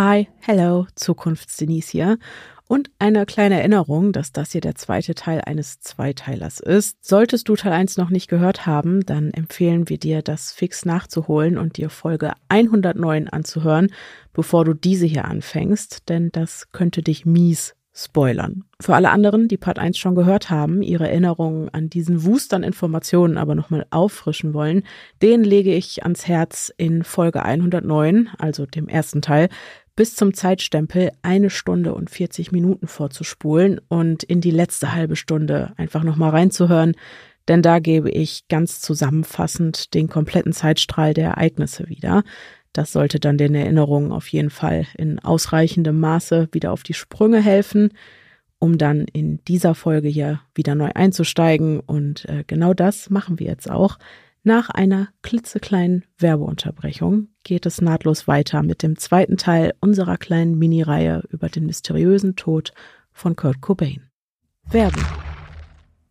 Hi, 0.00 0.28
hello, 0.38 0.86
Zukunftsdenise 0.94 1.90
hier. 1.90 2.18
Und 2.68 2.88
eine 3.00 3.26
kleine 3.26 3.58
Erinnerung, 3.58 4.12
dass 4.12 4.30
das 4.30 4.52
hier 4.52 4.60
der 4.60 4.76
zweite 4.76 5.16
Teil 5.16 5.40
eines 5.44 5.80
Zweiteilers 5.80 6.60
ist. 6.60 7.04
Solltest 7.04 7.48
du 7.48 7.56
Teil 7.56 7.72
1 7.72 7.96
noch 7.96 8.08
nicht 8.08 8.28
gehört 8.28 8.64
haben, 8.64 9.04
dann 9.04 9.32
empfehlen 9.32 9.88
wir 9.88 9.98
dir, 9.98 10.22
das 10.22 10.52
fix 10.52 10.84
nachzuholen 10.84 11.58
und 11.58 11.78
dir 11.78 11.90
Folge 11.90 12.34
109 12.48 13.26
anzuhören, 13.26 13.88
bevor 14.32 14.64
du 14.64 14.72
diese 14.72 15.06
hier 15.06 15.24
anfängst, 15.24 16.08
denn 16.08 16.30
das 16.30 16.70
könnte 16.70 17.02
dich 17.02 17.26
mies 17.26 17.74
spoilern. 17.98 18.62
Für 18.80 18.94
alle 18.94 19.10
anderen, 19.10 19.48
die 19.48 19.56
Part 19.56 19.80
1 19.80 19.98
schon 19.98 20.14
gehört 20.14 20.50
haben, 20.50 20.82
ihre 20.82 21.08
Erinnerungen 21.08 21.68
an 21.70 21.90
diesen 21.90 22.24
Wust 22.24 22.54
an 22.54 22.62
Informationen 22.62 23.36
aber 23.36 23.56
nochmal 23.56 23.86
auffrischen 23.90 24.54
wollen, 24.54 24.84
den 25.20 25.42
lege 25.42 25.74
ich 25.74 26.04
ans 26.04 26.28
Herz 26.28 26.72
in 26.76 27.02
Folge 27.02 27.44
109, 27.44 28.30
also 28.38 28.66
dem 28.66 28.86
ersten 28.86 29.20
Teil, 29.20 29.48
bis 29.98 30.14
zum 30.14 30.32
Zeitstempel 30.32 31.10
eine 31.22 31.50
Stunde 31.50 31.92
und 31.92 32.08
40 32.08 32.52
Minuten 32.52 32.86
vorzuspulen 32.86 33.80
und 33.88 34.22
in 34.22 34.40
die 34.40 34.52
letzte 34.52 34.94
halbe 34.94 35.16
Stunde 35.16 35.72
einfach 35.76 36.04
nochmal 36.04 36.30
reinzuhören, 36.30 36.94
denn 37.48 37.62
da 37.62 37.80
gebe 37.80 38.08
ich 38.08 38.46
ganz 38.46 38.80
zusammenfassend 38.80 39.94
den 39.94 40.08
kompletten 40.08 40.52
Zeitstrahl 40.52 41.14
der 41.14 41.30
Ereignisse 41.30 41.88
wieder. 41.88 42.22
Das 42.72 42.92
sollte 42.92 43.18
dann 43.18 43.38
den 43.38 43.56
Erinnerungen 43.56 44.12
auf 44.12 44.28
jeden 44.28 44.50
Fall 44.50 44.86
in 44.96 45.18
ausreichendem 45.18 45.98
Maße 45.98 46.46
wieder 46.52 46.70
auf 46.70 46.84
die 46.84 46.94
Sprünge 46.94 47.42
helfen, 47.42 47.90
um 48.60 48.78
dann 48.78 49.04
in 49.12 49.42
dieser 49.46 49.74
Folge 49.74 50.06
hier 50.06 50.38
wieder 50.54 50.76
neu 50.76 50.90
einzusteigen. 50.94 51.80
Und 51.80 52.24
äh, 52.26 52.44
genau 52.46 52.72
das 52.72 53.10
machen 53.10 53.40
wir 53.40 53.48
jetzt 53.48 53.68
auch. 53.68 53.98
Nach 54.48 54.70
einer 54.70 55.08
klitzekleinen 55.20 56.06
Werbeunterbrechung 56.16 57.28
geht 57.44 57.66
es 57.66 57.82
nahtlos 57.82 58.26
weiter 58.26 58.62
mit 58.62 58.82
dem 58.82 58.96
zweiten 58.96 59.36
Teil 59.36 59.74
unserer 59.82 60.16
kleinen 60.16 60.58
Mini-Reihe 60.58 61.22
über 61.28 61.50
den 61.50 61.66
mysteriösen 61.66 62.34
Tod 62.34 62.72
von 63.12 63.36
Kurt 63.36 63.60
Cobain. 63.60 64.08
Werbung. 64.64 65.04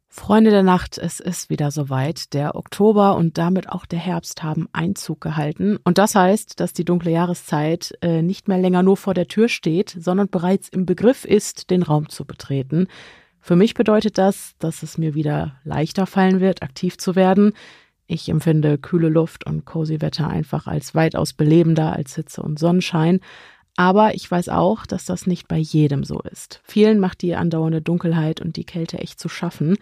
Freunde 0.07 0.51
der 0.51 0.61
Nacht, 0.61 0.99
es 0.99 1.19
ist 1.19 1.49
wieder 1.49 1.71
soweit. 1.71 2.31
Der 2.35 2.53
Oktober 2.53 3.15
und 3.15 3.39
damit 3.39 3.69
auch 3.69 3.87
der 3.87 3.97
Herbst 3.97 4.43
haben 4.43 4.69
Einzug 4.71 5.19
gehalten. 5.19 5.79
Und 5.83 5.97
das 5.97 6.13
heißt, 6.13 6.59
dass 6.59 6.73
die 6.73 6.85
dunkle 6.85 7.09
Jahreszeit 7.09 7.97
äh, 8.03 8.21
nicht 8.21 8.47
mehr 8.47 8.59
länger 8.59 8.83
nur 8.83 8.97
vor 8.97 9.15
der 9.15 9.27
Tür 9.27 9.49
steht, 9.49 9.97
sondern 9.99 10.29
bereits 10.29 10.69
im 10.69 10.85
Begriff 10.85 11.25
ist, 11.25 11.71
den 11.71 11.81
Raum 11.81 12.07
zu 12.09 12.23
betreten. 12.23 12.85
Für 13.39 13.55
mich 13.55 13.73
bedeutet 13.73 14.19
das, 14.19 14.53
dass 14.59 14.83
es 14.83 14.99
mir 14.99 15.15
wieder 15.15 15.55
leichter 15.63 16.05
fallen 16.05 16.39
wird, 16.39 16.61
aktiv 16.61 16.99
zu 16.99 17.15
werden. 17.15 17.53
Ich 18.07 18.29
empfinde 18.29 18.77
kühle 18.77 19.09
Luft 19.09 19.45
und 19.45 19.65
cozy 19.65 20.01
Wetter 20.01 20.27
einfach 20.29 20.65
als 20.65 20.95
weitaus 20.95 21.33
belebender 21.33 21.93
als 21.93 22.15
Hitze 22.15 22.41
und 22.41 22.57
Sonnenschein. 22.57 23.19
Aber 23.75 24.15
ich 24.15 24.29
weiß 24.29 24.49
auch, 24.49 24.85
dass 24.85 25.05
das 25.05 25.27
nicht 25.27 25.47
bei 25.47 25.57
jedem 25.57 26.03
so 26.03 26.19
ist. 26.21 26.61
Vielen 26.63 26.99
macht 26.99 27.21
die 27.21 27.35
andauernde 27.35 27.81
Dunkelheit 27.81 28.41
und 28.41 28.55
die 28.55 28.63
Kälte 28.63 28.97
echt 28.97 29.19
zu 29.19 29.29
schaffen, 29.29 29.77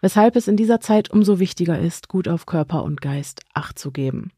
weshalb 0.00 0.36
es 0.36 0.48
in 0.48 0.56
dieser 0.56 0.80
Zeit 0.80 1.10
umso 1.10 1.38
wichtiger 1.38 1.78
ist, 1.78 2.08
gut 2.08 2.28
auf 2.28 2.44
Körper 2.44 2.82
und 2.82 3.00
Geist 3.00 3.42
Acht 3.54 3.78
zu 3.78 3.92
geben. 3.92 4.32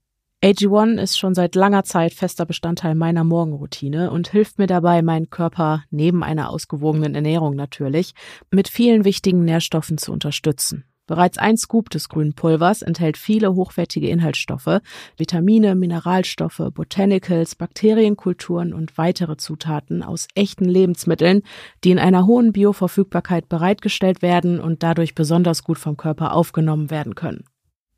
AG1 0.45 1.01
ist 1.01 1.19
schon 1.19 1.35
seit 1.35 1.55
langer 1.55 1.85
Zeit 1.85 2.13
fester 2.13 2.45
Bestandteil 2.45 2.97
meiner 2.97 3.23
Morgenroutine 3.23 4.11
und 4.11 4.29
hilft 4.29 4.59
mir 4.59 4.67
dabei, 4.67 5.01
meinen 5.01 5.31
Körper 5.31 5.85
neben 5.91 6.25
einer 6.25 6.51
ausgewogenen 6.51 7.15
Ernährung 7.15 7.55
natürlich 7.55 8.15
mit 8.51 8.69
vielen 8.69 9.05
wichtigen 9.05 9.45
Nährstoffen 9.45 9.99
zu 9.99 10.13
unterstützen. 10.13 10.85
Bereits 11.13 11.37
ein 11.37 11.59
Scoop 11.59 11.91
des 11.91 12.09
grünen 12.09 12.33
Pulvers 12.33 12.81
enthält 12.81 13.19
viele 13.19 13.55
hochwertige 13.55 14.09
Inhaltsstoffe, 14.09 14.81
Vitamine, 15.19 15.75
Mineralstoffe, 15.75 16.71
Botanicals, 16.73 17.55
Bakterienkulturen 17.55 18.73
und 18.73 18.97
weitere 18.97 19.37
Zutaten 19.37 20.03
aus 20.03 20.27
echten 20.35 20.65
Lebensmitteln, 20.65 21.43
die 21.85 21.91
in 21.91 21.99
einer 21.99 22.25
hohen 22.25 22.55
Bioverfügbarkeit 22.55 23.51
bereitgestellt 23.51 24.23
werden 24.23 24.59
und 24.59 24.83
dadurch 24.83 25.15
besonders 25.15 25.65
gut 25.65 25.77
vom 25.77 25.99
Körper 25.99 26.33
aufgenommen 26.33 26.91
werden 26.91 27.15
können. 27.15 27.45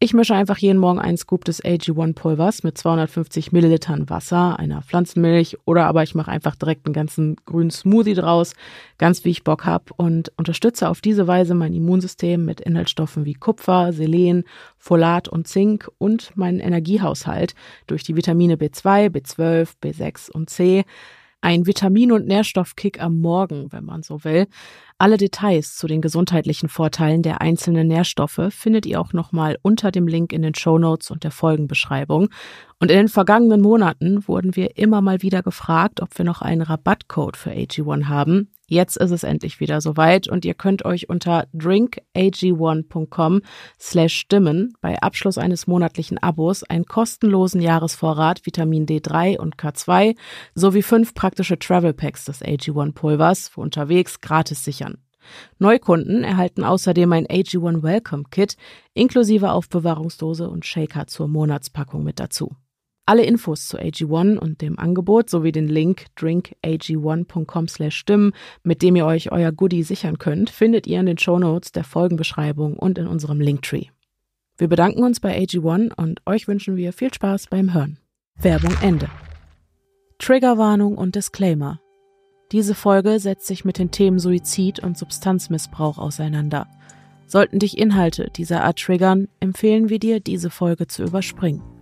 Ich 0.01 0.13
mische 0.13 0.35
einfach 0.35 0.59
jeden 0.59 0.81
Morgen 0.81 0.99
einen 0.99 1.17
Scoop 1.17 1.45
des 1.45 1.65
AG1 1.65 2.15
Pulvers 2.15 2.63
mit 2.63 2.77
250 2.77 3.53
Millilitern 3.53 4.11
Wasser, 4.11 4.59
einer 4.59 4.83
Pflanzenmilch 4.83 5.57
oder 5.65 5.87
aber 5.87 6.03
ich 6.03 6.15
mache 6.15 6.31
einfach 6.31 6.57
direkt 6.57 6.85
einen 6.85 6.93
ganzen 6.93 7.37
grünen 7.47 7.71
Smoothie 7.71 8.15
draus, 8.15 8.55
ganz 8.99 9.25
wie 9.25 9.31
ich 9.31 9.45
Bock 9.45 9.65
habe 9.65 9.95
und 9.97 10.33
unterstütze 10.37 10.89
auf 10.89 11.01
diese 11.01 11.27
Weise 11.27 11.55
mein 11.55 11.73
Immunsystem 11.73 12.45
mit 12.45 12.61
Inhaltsstoffen 12.61 13.25
wie 13.25 13.35
Kupfer, 13.35 13.93
Selen, 13.93 14.45
Folat 14.77 15.29
und 15.29 15.47
Zink 15.47 15.89
und 15.99 16.37
meinen 16.37 16.61
Energiehaushalt 16.61 17.55
durch 17.87 18.03
die 18.03 18.17
Vitamine 18.17 18.57
B2, 18.57 19.09
B12, 19.09 19.71
B6 19.81 20.31
und 20.31 20.51
C 20.51 20.85
ein 21.45 21.67
Vitamin- 21.67 22.11
und 22.11 22.27
Nährstoffkick 22.27 23.03
am 23.03 23.21
Morgen, 23.21 23.71
wenn 23.71 23.85
man 23.85 24.03
so 24.03 24.25
will. 24.25 24.47
Alle 24.97 25.19
Details 25.19 25.77
zu 25.77 25.87
den 25.87 26.01
gesundheitlichen 26.01 26.71
Vorteilen 26.71 27.23
der 27.23 27.43
einzelnen 27.43 27.87
Nährstoffe 27.87 28.41
findet 28.49 28.87
ihr 28.87 28.99
auch 28.99 29.13
nochmal 29.13 29.59
unter 29.61 29.91
dem 29.91 30.09
Link 30.09 30.33
in 30.33 30.41
den 30.41 30.55
Show 30.55 30.79
Notes 30.79 31.11
und 31.11 31.23
der 31.23 31.31
Folgenbeschreibung. 31.31 32.31
Und 32.81 32.91
in 32.91 32.97
den 32.97 33.09
vergangenen 33.09 33.61
Monaten 33.61 34.27
wurden 34.27 34.57
wir 34.57 34.79
immer 34.79 35.03
mal 35.03 35.21
wieder 35.21 35.43
gefragt, 35.43 36.01
ob 36.01 36.17
wir 36.17 36.25
noch 36.25 36.41
einen 36.41 36.63
Rabattcode 36.63 37.37
für 37.37 37.51
AG1 37.51 38.07
haben. 38.09 38.49
Jetzt 38.67 38.97
ist 38.97 39.11
es 39.11 39.25
endlich 39.25 39.61
wieder 39.61 39.81
soweit 39.81 40.27
und 40.29 40.45
ihr 40.45 40.55
könnt 40.55 40.85
euch 40.85 41.09
unter 41.09 41.47
drinkag1.com 41.55 43.43
slash 43.79 44.15
stimmen 44.15 44.73
bei 44.81 45.01
Abschluss 45.03 45.37
eines 45.37 45.67
monatlichen 45.67 46.17
Abos 46.19 46.63
einen 46.63 46.87
kostenlosen 46.87 47.61
Jahresvorrat 47.61 48.47
Vitamin 48.47 48.87
D3 48.87 49.39
und 49.39 49.57
K2 49.57 50.17
sowie 50.55 50.83
fünf 50.83 51.13
praktische 51.15 51.59
Travel 51.59 51.93
Packs 51.93 52.25
des 52.25 52.43
AG1 52.43 52.93
Pulvers 52.93 53.49
für 53.49 53.61
unterwegs 53.61 54.21
gratis 54.21 54.65
sichern. 54.65 54.99
Neukunden 55.59 56.25
erhalten 56.25 56.65
außerdem 56.65 57.13
ein 57.13 57.27
AG1 57.27 57.83
Welcome 57.83 58.25
Kit 58.31 58.57
inklusive 58.95 59.51
Aufbewahrungsdose 59.53 60.49
und 60.49 60.65
Shaker 60.65 61.07
zur 61.07 61.29
Monatspackung 61.29 62.03
mit 62.03 62.21
dazu. 62.21 62.57
Alle 63.07 63.25
Infos 63.25 63.69
zu 63.69 63.79
AG1 63.79 64.39
und 64.39 64.63
dem 64.63 64.79
Angebot 64.79 65.29
sowie 65.29 65.53
den 65.53 65.69
Link 65.69 66.07
drinkag1.com 66.17 67.69
slash 67.69 67.97
stimmen, 67.97 68.33
mit 68.63 68.81
dem 68.81 68.97
ihr 68.97 69.05
euch 69.05 69.31
euer 69.31 69.53
Goodie 69.53 69.83
sichern 69.83 70.19
könnt, 70.19 70.49
findet 70.49 70.87
ihr 70.87 71.01
in 71.01 71.07
den 71.07 71.19
Shownotes 71.19 71.73
der 71.73 71.85
Folgenbeschreibung 71.85 72.79
und 72.79 72.97
in 72.97 73.07
unserem 73.07 73.41
Linktree. 73.41 73.89
Wir 74.57 74.69
bedanken 74.69 75.05
uns 75.05 75.21
bei 75.21 75.37
AG1 75.37 75.93
und 75.97 76.23
euch 76.27 76.49
wünschen 76.49 76.77
wir 76.77 76.95
viel 76.95 77.13
Spaß 77.13 77.49
beim 77.49 77.75
Hören. 77.75 77.99
Werbung 78.37 78.75
Ende. 78.81 79.11
Triggerwarnung 80.19 80.97
und 80.97 81.15
Disclaimer. 81.15 81.81
Diese 82.53 82.75
Folge 82.75 83.19
setzt 83.19 83.47
sich 83.47 83.67
mit 83.67 83.79
den 83.79 83.91
Themen 83.91 84.19
Suizid 84.19 84.81
und 84.81 84.97
Substanzmissbrauch 84.97 85.99
auseinander. 85.99 86.69
Sollten 87.27 87.59
dich 87.59 87.77
Inhalte 87.77 88.31
dieser 88.35 88.65
Art 88.65 88.79
triggern, 88.79 89.29
empfehlen 89.41 89.91
wir 89.91 89.99
dir, 89.99 90.21
diese 90.21 90.49
Folge 90.51 90.87
zu 90.87 91.03
überspringen. 91.03 91.74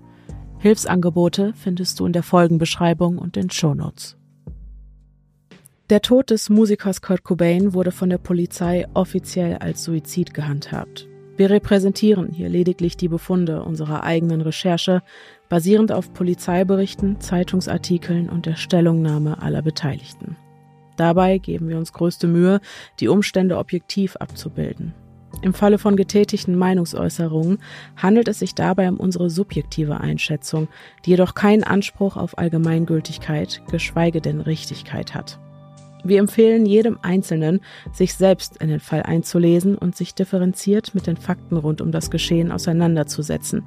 Hilfsangebote 0.62 1.54
findest 1.56 1.98
du 1.98 2.06
in 2.06 2.12
der 2.12 2.22
Folgenbeschreibung 2.22 3.18
und 3.18 3.34
den 3.34 3.50
Shownotes. 3.50 4.16
Der 5.90 6.02
Tod 6.02 6.30
des 6.30 6.50
Musikers 6.50 7.02
Kurt 7.02 7.24
Cobain 7.24 7.74
wurde 7.74 7.90
von 7.90 8.08
der 8.08 8.18
Polizei 8.18 8.86
offiziell 8.94 9.56
als 9.56 9.82
Suizid 9.82 10.34
gehandhabt. 10.34 11.08
Wir 11.36 11.50
repräsentieren 11.50 12.30
hier 12.30 12.48
lediglich 12.48 12.96
die 12.96 13.08
Befunde 13.08 13.64
unserer 13.64 14.04
eigenen 14.04 14.40
Recherche, 14.40 15.02
basierend 15.48 15.90
auf 15.90 16.12
Polizeiberichten, 16.12 17.20
Zeitungsartikeln 17.20 18.28
und 18.28 18.46
der 18.46 18.54
Stellungnahme 18.54 19.42
aller 19.42 19.62
Beteiligten. 19.62 20.36
Dabei 20.96 21.38
geben 21.38 21.68
wir 21.68 21.76
uns 21.76 21.92
größte 21.92 22.28
Mühe, 22.28 22.60
die 23.00 23.08
Umstände 23.08 23.58
objektiv 23.58 24.14
abzubilden. 24.14 24.94
Im 25.41 25.54
Falle 25.54 25.78
von 25.78 25.97
getätigten 25.97 26.56
Meinungsäußerungen 26.56 27.59
handelt 27.97 28.28
es 28.28 28.38
sich 28.38 28.54
dabei 28.54 28.88
um 28.88 28.98
unsere 28.98 29.31
subjektive 29.31 30.00
Einschätzung, 30.00 30.69
die 31.04 31.10
jedoch 31.10 31.34
keinen 31.34 31.65
Anspruch 31.65 32.16
auf 32.16 32.39
Allgemeingültigkeit, 32.39 33.62
geschweige 33.71 34.21
denn 34.21 34.41
Richtigkeit 34.41 35.15
hat. 35.15 35.41
Wir 36.04 36.18
empfehlen 36.18 36.66
jedem 36.66 36.98
Einzelnen, 37.03 37.60
sich 37.92 38.15
selbst 38.15 38.56
in 38.60 38.68
den 38.68 38.80
Fall 38.80 39.03
einzulesen 39.03 39.78
und 39.78 39.97
sich 39.97 40.15
differenziert 40.15 40.95
mit 40.95 41.06
den 41.06 41.16
Fakten 41.16 41.56
rund 41.56 41.80
um 41.80 41.92
das 41.92 42.10
Geschehen 42.10 42.51
auseinanderzusetzen, 42.51 43.66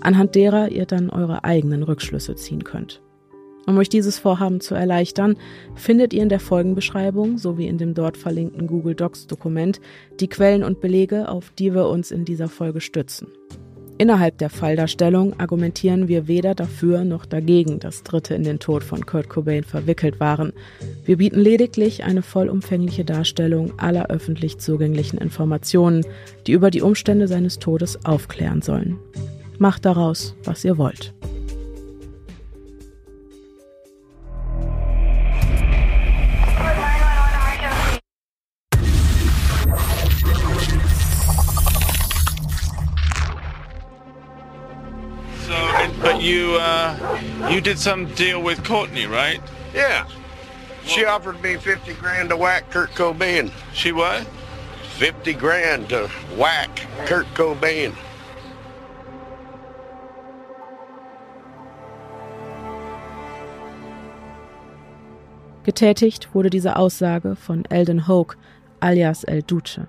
anhand 0.00 0.34
derer 0.34 0.70
ihr 0.70 0.86
dann 0.86 1.10
eure 1.10 1.44
eigenen 1.44 1.82
Rückschlüsse 1.82 2.36
ziehen 2.36 2.64
könnt. 2.64 3.02
Um 3.66 3.78
euch 3.78 3.88
dieses 3.88 4.18
Vorhaben 4.18 4.60
zu 4.60 4.74
erleichtern, 4.74 5.36
findet 5.74 6.12
ihr 6.12 6.22
in 6.22 6.28
der 6.28 6.40
Folgenbeschreibung 6.40 7.38
sowie 7.38 7.66
in 7.66 7.78
dem 7.78 7.94
dort 7.94 8.16
verlinkten 8.16 8.66
Google 8.66 8.94
Docs 8.94 9.26
Dokument 9.26 9.80
die 10.20 10.28
Quellen 10.28 10.62
und 10.62 10.80
Belege, 10.80 11.28
auf 11.28 11.50
die 11.58 11.74
wir 11.74 11.88
uns 11.88 12.10
in 12.10 12.24
dieser 12.24 12.48
Folge 12.48 12.80
stützen. 12.80 13.28
Innerhalb 13.96 14.38
der 14.38 14.50
Falldarstellung 14.50 15.38
argumentieren 15.38 16.08
wir 16.08 16.26
weder 16.26 16.56
dafür 16.56 17.04
noch 17.04 17.24
dagegen, 17.24 17.78
dass 17.78 18.02
Dritte 18.02 18.34
in 18.34 18.42
den 18.42 18.58
Tod 18.58 18.82
von 18.82 19.06
Kurt 19.06 19.28
Cobain 19.28 19.62
verwickelt 19.62 20.18
waren. 20.18 20.52
Wir 21.04 21.18
bieten 21.18 21.38
lediglich 21.38 22.02
eine 22.02 22.22
vollumfängliche 22.22 23.04
Darstellung 23.04 23.78
aller 23.78 24.10
öffentlich 24.10 24.58
zugänglichen 24.58 25.18
Informationen, 25.18 26.04
die 26.48 26.52
über 26.52 26.72
die 26.72 26.82
Umstände 26.82 27.28
seines 27.28 27.60
Todes 27.60 28.04
aufklären 28.04 28.62
sollen. 28.62 28.98
Macht 29.58 29.84
daraus, 29.84 30.34
was 30.42 30.64
ihr 30.64 30.76
wollt. 30.76 31.13
You 47.50 47.60
did 47.60 47.78
some 47.78 48.06
deal 48.14 48.42
with 48.42 48.64
Courtney, 48.64 49.06
right? 49.06 49.40
Yeah. 49.74 50.06
She 50.84 51.04
offered 51.04 51.42
me 51.42 51.56
50 51.56 51.94
grand 51.94 52.28
to 52.30 52.36
whack 52.36 52.70
Kurt 52.70 52.90
Cobain. 52.90 53.50
She 53.72 53.92
what? 53.92 54.26
50 54.98 55.32
grand 55.34 55.88
to 55.88 56.08
whack 56.36 56.70
Kurt 57.06 57.26
Cobain. 57.34 57.94
Getätigt 65.64 66.34
wurde 66.34 66.50
diese 66.50 66.76
Aussage 66.76 67.36
von 67.36 67.64
Eldon 67.70 68.06
Hoke 68.06 68.36
alias 68.80 69.24
El 69.24 69.40
Duce. 69.42 69.80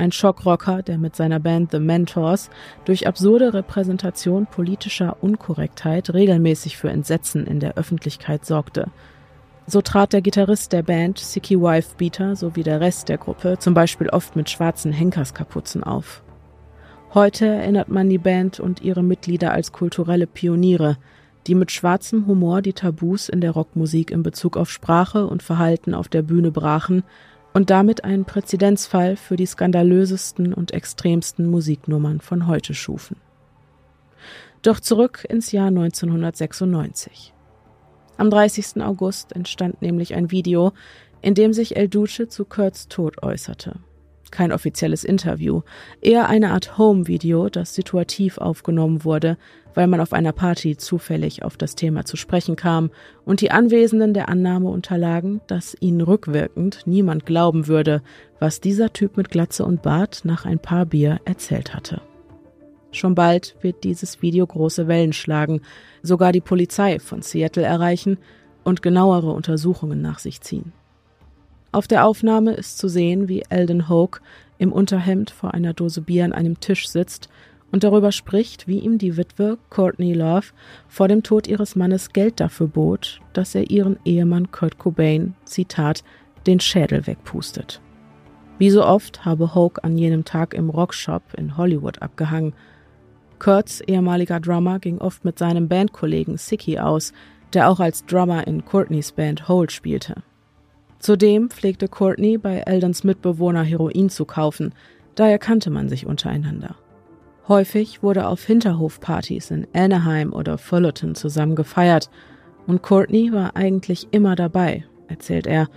Ein 0.00 0.12
Schockrocker, 0.12 0.82
der 0.82 0.96
mit 0.96 1.14
seiner 1.14 1.40
Band 1.40 1.72
The 1.72 1.78
Mentors 1.78 2.48
durch 2.86 3.06
absurde 3.06 3.52
Repräsentation 3.52 4.46
politischer 4.46 5.18
Unkorrektheit 5.20 6.14
regelmäßig 6.14 6.78
für 6.78 6.88
Entsetzen 6.88 7.46
in 7.46 7.60
der 7.60 7.76
Öffentlichkeit 7.76 8.46
sorgte. 8.46 8.86
So 9.66 9.82
trat 9.82 10.14
der 10.14 10.22
Gitarrist 10.22 10.72
der 10.72 10.82
Band, 10.82 11.18
Sicky 11.18 11.60
Wife 11.60 11.96
Beater, 11.98 12.34
sowie 12.34 12.62
der 12.62 12.80
Rest 12.80 13.10
der 13.10 13.18
Gruppe 13.18 13.58
zum 13.58 13.74
Beispiel 13.74 14.08
oft 14.08 14.36
mit 14.36 14.48
schwarzen 14.48 14.90
Henkerskapuzen 14.90 15.84
auf. 15.84 16.22
Heute 17.12 17.44
erinnert 17.44 17.90
man 17.90 18.08
die 18.08 18.16
Band 18.16 18.58
und 18.58 18.80
ihre 18.80 19.02
Mitglieder 19.02 19.52
als 19.52 19.70
kulturelle 19.70 20.26
Pioniere, 20.26 20.96
die 21.46 21.54
mit 21.54 21.72
schwarzem 21.72 22.26
Humor 22.26 22.62
die 22.62 22.72
Tabus 22.72 23.28
in 23.28 23.42
der 23.42 23.50
Rockmusik 23.50 24.10
in 24.12 24.22
Bezug 24.22 24.56
auf 24.56 24.70
Sprache 24.70 25.26
und 25.26 25.42
Verhalten 25.42 25.92
auf 25.92 26.08
der 26.08 26.22
Bühne 26.22 26.50
brachen 26.50 27.04
und 27.52 27.70
damit 27.70 28.04
einen 28.04 28.24
Präzedenzfall 28.24 29.16
für 29.16 29.36
die 29.36 29.46
skandalösesten 29.46 30.54
und 30.54 30.72
extremsten 30.72 31.46
Musiknummern 31.46 32.20
von 32.20 32.46
heute 32.46 32.74
schufen. 32.74 33.16
Doch 34.62 34.80
zurück 34.80 35.24
ins 35.28 35.52
Jahr 35.52 35.68
1996. 35.68 37.32
Am 38.16 38.30
30. 38.30 38.82
August 38.82 39.32
entstand 39.32 39.80
nämlich 39.80 40.14
ein 40.14 40.30
Video, 40.30 40.72
in 41.22 41.34
dem 41.34 41.52
sich 41.52 41.76
El 41.76 41.88
Duce 41.88 42.28
zu 42.28 42.44
Kurts 42.44 42.88
Tod 42.88 43.22
äußerte 43.22 43.80
kein 44.30 44.52
offizielles 44.52 45.04
Interview, 45.04 45.62
eher 46.00 46.28
eine 46.28 46.50
Art 46.50 46.78
Home-Video, 46.78 47.48
das 47.48 47.74
situativ 47.74 48.38
aufgenommen 48.38 49.04
wurde, 49.04 49.36
weil 49.74 49.86
man 49.86 50.00
auf 50.00 50.12
einer 50.12 50.32
Party 50.32 50.76
zufällig 50.76 51.42
auf 51.42 51.56
das 51.56 51.74
Thema 51.74 52.04
zu 52.04 52.16
sprechen 52.16 52.56
kam 52.56 52.90
und 53.24 53.40
die 53.40 53.50
Anwesenden 53.50 54.14
der 54.14 54.28
Annahme 54.28 54.68
unterlagen, 54.68 55.40
dass 55.46 55.76
ihnen 55.80 56.00
rückwirkend 56.00 56.82
niemand 56.86 57.26
glauben 57.26 57.66
würde, 57.66 58.02
was 58.38 58.60
dieser 58.60 58.92
Typ 58.92 59.16
mit 59.16 59.30
Glatze 59.30 59.64
und 59.64 59.82
Bart 59.82 60.22
nach 60.24 60.44
ein 60.44 60.58
paar 60.58 60.86
Bier 60.86 61.20
erzählt 61.24 61.74
hatte. 61.74 62.00
Schon 62.92 63.14
bald 63.14 63.56
wird 63.60 63.84
dieses 63.84 64.20
Video 64.20 64.46
große 64.46 64.88
Wellen 64.88 65.12
schlagen, 65.12 65.60
sogar 66.02 66.32
die 66.32 66.40
Polizei 66.40 66.98
von 66.98 67.22
Seattle 67.22 67.62
erreichen 67.62 68.18
und 68.64 68.82
genauere 68.82 69.32
Untersuchungen 69.32 70.02
nach 70.02 70.18
sich 70.18 70.40
ziehen. 70.40 70.72
Auf 71.72 71.86
der 71.86 72.04
Aufnahme 72.04 72.54
ist 72.54 72.78
zu 72.78 72.88
sehen, 72.88 73.28
wie 73.28 73.44
Eldon 73.48 73.88
Hoke 73.88 74.20
im 74.58 74.72
Unterhemd 74.72 75.30
vor 75.30 75.54
einer 75.54 75.72
Dose 75.72 76.00
Bier 76.00 76.24
an 76.24 76.32
einem 76.32 76.58
Tisch 76.58 76.88
sitzt 76.88 77.28
und 77.72 77.84
darüber 77.84 78.12
spricht, 78.12 78.66
wie 78.66 78.78
ihm 78.78 78.98
die 78.98 79.16
Witwe 79.16 79.58
Courtney 79.68 80.12
Love 80.12 80.46
vor 80.88 81.08
dem 81.08 81.22
Tod 81.22 81.46
ihres 81.46 81.76
Mannes 81.76 82.12
Geld 82.12 82.40
dafür 82.40 82.66
bot, 82.66 83.20
dass 83.32 83.54
er 83.54 83.70
ihren 83.70 83.98
Ehemann 84.04 84.50
Kurt 84.50 84.78
Cobain, 84.78 85.34
Zitat, 85.44 86.02
den 86.46 86.60
Schädel 86.60 87.06
wegpustet. 87.06 87.80
Wie 88.58 88.70
so 88.70 88.84
oft 88.84 89.24
habe 89.24 89.54
Hoke 89.54 89.82
an 89.84 89.96
jenem 89.96 90.24
Tag 90.24 90.52
im 90.54 90.68
Rockshop 90.68 91.22
in 91.36 91.56
Hollywood 91.56 92.02
abgehangen. 92.02 92.52
Kurts 93.38 93.80
ehemaliger 93.80 94.40
Drummer 94.40 94.78
ging 94.78 94.98
oft 94.98 95.24
mit 95.24 95.38
seinem 95.38 95.68
Bandkollegen 95.68 96.36
Sicky 96.36 96.78
aus, 96.78 97.12
der 97.54 97.70
auch 97.70 97.80
als 97.80 98.04
Drummer 98.04 98.46
in 98.46 98.64
Courtneys 98.64 99.12
Band 99.12 99.48
Hole 99.48 99.70
spielte. 99.70 100.22
Zudem 100.98 101.48
pflegte 101.48 101.88
Courtney 101.88 102.36
bei 102.36 102.58
Eldons 102.58 103.04
Mitbewohner 103.04 103.62
Heroin 103.62 104.10
zu 104.10 104.26
kaufen, 104.26 104.74
daher 105.14 105.38
kannte 105.38 105.70
man 105.70 105.88
sich 105.88 106.04
untereinander. 106.04 106.76
Häufig 107.50 108.02
wurde 108.02 108.26
auf 108.26 108.42
Hinterhofpartys 108.44 109.50
in 109.50 109.66
Anaheim 109.74 110.32
oder 110.32 110.56
Fullerton 110.56 111.14
zusammen 111.14 111.54
gefeiert 111.54 112.08
und 112.66 112.80
Courtney 112.80 113.30
war 113.30 113.56
eigentlich 113.56 114.08
immer 114.10 114.36
dabei, 114.36 114.86
erzählt 115.08 115.46
er, 115.46 115.68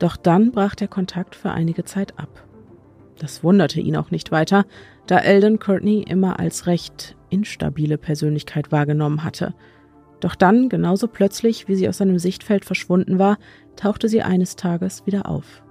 doch 0.00 0.16
dann 0.16 0.50
brach 0.50 0.74
der 0.74 0.88
Kontakt 0.88 1.36
für 1.36 1.52
einige 1.52 1.84
Zeit 1.84 2.18
ab. 2.18 2.44
Das 3.20 3.44
wunderte 3.44 3.80
ihn 3.80 3.96
auch 3.96 4.10
nicht 4.10 4.32
weiter, 4.32 4.64
da 5.06 5.18
Eldon 5.18 5.60
Courtney 5.60 6.02
immer 6.02 6.40
als 6.40 6.66
recht 6.66 7.16
instabile 7.30 7.98
Persönlichkeit 7.98 8.72
wahrgenommen 8.72 9.22
hatte– 9.22 9.54
doch 10.20 10.34
dann, 10.34 10.68
genauso 10.68 11.06
plötzlich, 11.06 11.68
wie 11.68 11.76
sie 11.76 11.88
aus 11.88 11.98
seinem 11.98 12.18
Sichtfeld 12.18 12.64
verschwunden 12.64 13.18
war, 13.18 13.38
tauchte 13.76 14.08
sie 14.08 14.22
eines 14.22 14.56
Tages 14.56 15.06
wieder 15.06 15.28
auf. 15.28 15.62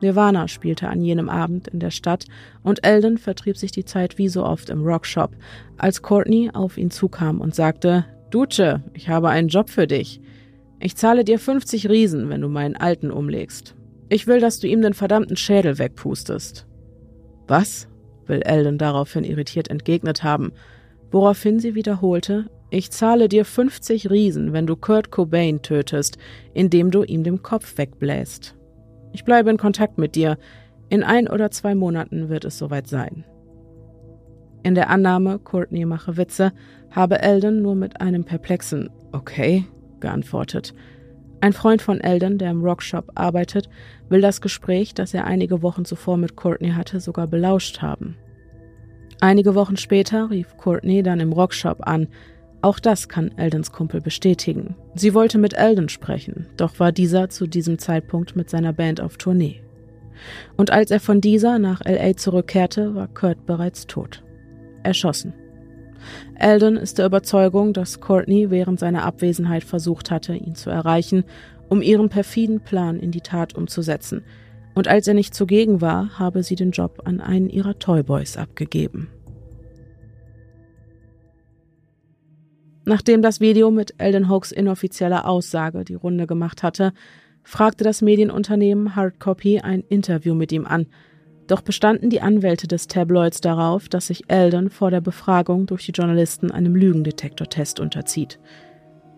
Nirvana 0.00 0.48
spielte 0.48 0.88
an 0.88 1.02
jenem 1.02 1.28
Abend 1.28 1.68
in 1.68 1.80
der 1.80 1.90
Stadt 1.90 2.26
und 2.62 2.84
Eldon 2.84 3.18
vertrieb 3.18 3.56
sich 3.56 3.72
die 3.72 3.84
Zeit 3.84 4.18
wie 4.18 4.28
so 4.28 4.44
oft 4.44 4.70
im 4.70 4.84
Rockshop, 4.84 5.30
als 5.76 6.02
Courtney 6.02 6.50
auf 6.52 6.78
ihn 6.78 6.90
zukam 6.90 7.40
und 7.40 7.54
sagte, 7.54 8.04
Duce, 8.30 8.80
ich 8.94 9.08
habe 9.08 9.30
einen 9.30 9.48
Job 9.48 9.70
für 9.70 9.86
dich. 9.86 10.20
Ich 10.80 10.96
zahle 10.96 11.24
dir 11.24 11.38
50 11.38 11.88
Riesen, 11.88 12.28
wenn 12.28 12.40
du 12.40 12.48
meinen 12.48 12.76
Alten 12.76 13.10
umlegst. 13.10 13.74
Ich 14.08 14.26
will, 14.26 14.40
dass 14.40 14.60
du 14.60 14.66
ihm 14.66 14.82
den 14.82 14.94
verdammten 14.94 15.36
Schädel 15.36 15.78
wegpustest. 15.78 16.66
Was? 17.46 17.88
will 18.26 18.42
Eldon 18.42 18.76
daraufhin 18.76 19.24
irritiert 19.24 19.68
entgegnet 19.68 20.22
haben, 20.22 20.52
woraufhin 21.10 21.60
sie 21.60 21.74
wiederholte, 21.74 22.50
ich 22.70 22.90
zahle 22.90 23.28
dir 23.30 23.46
50 23.46 24.10
Riesen, 24.10 24.52
wenn 24.52 24.66
du 24.66 24.76
Kurt 24.76 25.10
Cobain 25.10 25.62
tötest, 25.62 26.18
indem 26.52 26.90
du 26.90 27.02
ihm 27.02 27.24
den 27.24 27.42
Kopf 27.42 27.78
wegbläst. 27.78 28.57
Ich 29.12 29.24
bleibe 29.24 29.50
in 29.50 29.56
Kontakt 29.56 29.98
mit 29.98 30.14
dir. 30.14 30.38
In 30.88 31.02
ein 31.02 31.28
oder 31.28 31.50
zwei 31.50 31.74
Monaten 31.74 32.28
wird 32.28 32.44
es 32.44 32.58
soweit 32.58 32.86
sein. 32.86 33.24
In 34.62 34.74
der 34.74 34.90
Annahme, 34.90 35.38
Courtney 35.38 35.84
mache 35.84 36.16
Witze, 36.16 36.52
habe 36.90 37.20
Eldon 37.22 37.62
nur 37.62 37.74
mit 37.74 38.00
einem 38.00 38.24
perplexen 38.24 38.90
Okay 39.12 39.64
geantwortet. 40.00 40.74
Ein 41.40 41.52
Freund 41.52 41.82
von 41.82 42.00
Eldon, 42.00 42.38
der 42.38 42.50
im 42.50 42.64
Rockshop 42.64 43.12
arbeitet, 43.14 43.68
will 44.08 44.20
das 44.20 44.40
Gespräch, 44.40 44.94
das 44.94 45.14
er 45.14 45.24
einige 45.24 45.62
Wochen 45.62 45.84
zuvor 45.84 46.16
mit 46.16 46.34
Courtney 46.34 46.70
hatte, 46.70 46.98
sogar 47.00 47.28
belauscht 47.28 47.80
haben. 47.80 48.16
Einige 49.20 49.54
Wochen 49.54 49.76
später 49.76 50.30
rief 50.30 50.56
Courtney 50.56 51.02
dann 51.02 51.20
im 51.20 51.32
Rockshop 51.32 51.86
an, 51.86 52.08
auch 52.60 52.80
das 52.80 53.08
kann 53.08 53.30
Eldons 53.36 53.70
Kumpel 53.70 54.00
bestätigen. 54.00 54.74
Sie 54.94 55.14
wollte 55.14 55.38
mit 55.38 55.54
Eldon 55.54 55.88
sprechen, 55.88 56.48
doch 56.56 56.80
war 56.80 56.90
dieser 56.90 57.28
zu 57.28 57.46
diesem 57.46 57.78
Zeitpunkt 57.78 58.34
mit 58.34 58.50
seiner 58.50 58.72
Band 58.72 59.00
auf 59.00 59.16
Tournee. 59.16 59.62
Und 60.56 60.70
als 60.72 60.90
er 60.90 60.98
von 60.98 61.20
dieser 61.20 61.60
nach 61.60 61.80
LA 61.84 62.16
zurückkehrte, 62.16 62.96
war 62.96 63.06
Kurt 63.06 63.46
bereits 63.46 63.86
tot. 63.86 64.24
Erschossen. 64.82 65.32
Eldon 66.34 66.76
ist 66.76 66.98
der 66.98 67.06
Überzeugung, 67.06 67.72
dass 67.72 68.00
Courtney 68.00 68.50
während 68.50 68.80
seiner 68.80 69.04
Abwesenheit 69.04 69.64
versucht 69.64 70.10
hatte, 70.10 70.34
ihn 70.34 70.54
zu 70.54 70.70
erreichen, 70.70 71.24
um 71.68 71.82
ihren 71.82 72.08
perfiden 72.08 72.60
Plan 72.60 72.98
in 72.98 73.10
die 73.10 73.20
Tat 73.20 73.54
umzusetzen. 73.54 74.24
Und 74.74 74.88
als 74.88 75.06
er 75.08 75.14
nicht 75.14 75.34
zugegen 75.34 75.80
war, 75.80 76.18
habe 76.18 76.42
sie 76.42 76.54
den 76.54 76.70
Job 76.70 77.02
an 77.04 77.20
einen 77.20 77.50
ihrer 77.50 77.78
Toyboys 77.78 78.36
abgegeben. 78.36 79.08
Nachdem 82.88 83.20
das 83.20 83.38
Video 83.38 83.70
mit 83.70 83.92
Eldon 83.98 84.30
Hawks 84.30 84.50
inoffizieller 84.50 85.28
Aussage 85.28 85.84
die 85.84 85.94
Runde 85.94 86.26
gemacht 86.26 86.62
hatte, 86.62 86.94
fragte 87.42 87.84
das 87.84 88.00
Medienunternehmen 88.00 88.96
Hardcopy 88.96 89.60
ein 89.60 89.84
Interview 89.90 90.34
mit 90.34 90.52
ihm 90.52 90.64
an. 90.64 90.86
Doch 91.48 91.60
bestanden 91.60 92.08
die 92.08 92.22
Anwälte 92.22 92.66
des 92.66 92.86
Tabloids 92.86 93.42
darauf, 93.42 93.90
dass 93.90 94.06
sich 94.06 94.30
Eldon 94.30 94.70
vor 94.70 94.90
der 94.90 95.02
Befragung 95.02 95.66
durch 95.66 95.84
die 95.84 95.92
Journalisten 95.92 96.50
einem 96.50 96.74
Lügendetektortest 96.74 97.78
unterzieht. 97.78 98.40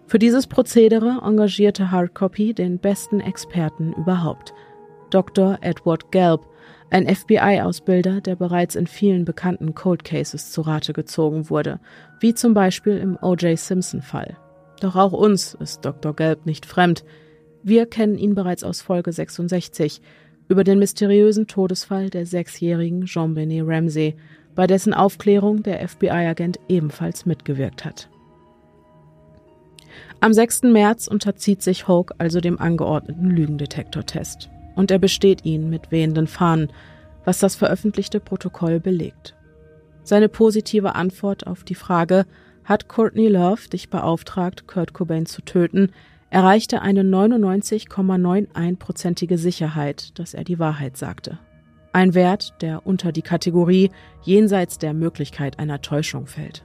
Für 0.08 0.18
dieses 0.18 0.48
Prozedere 0.48 1.20
engagierte 1.24 1.92
Hardcopy 1.92 2.54
den 2.54 2.80
besten 2.80 3.20
Experten 3.20 3.92
überhaupt, 3.92 4.52
Dr. 5.10 5.58
Edward 5.60 6.10
Gelb, 6.10 6.40
ein 6.90 7.06
FBI-Ausbilder, 7.06 8.20
der 8.20 8.37
bereits 8.37 8.75
in 8.75 8.87
vielen 8.87 9.25
bekannten 9.25 9.75
Cold 9.75 10.04
Cases 10.04 10.50
zu 10.50 10.61
Rate 10.62 10.92
gezogen 10.92 11.49
wurde, 11.49 11.78
wie 12.18 12.35
zum 12.35 12.52
Beispiel 12.52 12.99
im 12.99 13.16
O.J. 13.23 13.56
Simpson-Fall. 13.56 14.37
Doch 14.80 14.97
auch 14.97 15.12
uns 15.12 15.54
ist 15.54 15.85
Dr. 15.85 16.14
Gelb 16.14 16.47
nicht 16.47 16.66
fremd. 16.66 17.04
Wir 17.62 17.87
kennen 17.87 18.18
ihn 18.18 18.35
bereits 18.35 18.64
aus 18.64 18.82
Folge 18.82 19.12
66 19.12 20.00
über 20.49 20.64
den 20.64 20.80
mysteriösen 20.80 21.47
Todesfall 21.47 22.11
der 22.11 22.26
sechsjährigen 22.26 23.04
Jean-Benet 23.04 23.64
Ramsey, 23.66 24.16
bei 24.56 24.66
dessen 24.66 24.92
Aufklärung 24.92 25.62
der 25.62 25.87
FBI-Agent 25.87 26.59
ebenfalls 26.68 27.25
mitgewirkt 27.25 27.85
hat. 27.85 28.11
Am 30.18 30.32
6. 30.32 30.62
März 30.64 31.06
unterzieht 31.06 31.62
sich 31.62 31.87
Hoke 31.87 32.14
also 32.18 32.40
dem 32.40 32.59
angeordneten 32.61 33.30
Lügendetektortest 33.30 34.50
und 34.80 34.90
er 34.90 34.99
besteht 34.99 35.44
ihn 35.44 35.68
mit 35.68 35.92
wehenden 35.92 36.26
Fahnen, 36.26 36.72
was 37.26 37.38
das 37.38 37.54
veröffentlichte 37.54 38.18
Protokoll 38.18 38.80
belegt. 38.80 39.37
Seine 40.04 40.30
positive 40.30 40.94
Antwort 40.94 41.46
auf 41.46 41.64
die 41.64 41.75
Frage, 41.75 42.25
Hat 42.64 42.88
Courtney 42.88 43.28
Love 43.28 43.68
dich 43.68 43.90
beauftragt, 43.90 44.66
Kurt 44.66 44.94
Cobain 44.94 45.26
zu 45.26 45.42
töten, 45.42 45.92
erreichte 46.30 46.80
eine 46.80 47.02
99,91-prozentige 47.02 49.37
Sicherheit, 49.37 50.18
dass 50.18 50.32
er 50.32 50.44
die 50.44 50.58
Wahrheit 50.58 50.96
sagte. 50.96 51.38
Ein 51.92 52.14
Wert, 52.14 52.54
der 52.62 52.87
unter 52.87 53.12
die 53.12 53.20
Kategorie 53.20 53.90
jenseits 54.22 54.78
der 54.78 54.94
Möglichkeit 54.94 55.58
einer 55.58 55.82
Täuschung 55.82 56.26
fällt. 56.26 56.64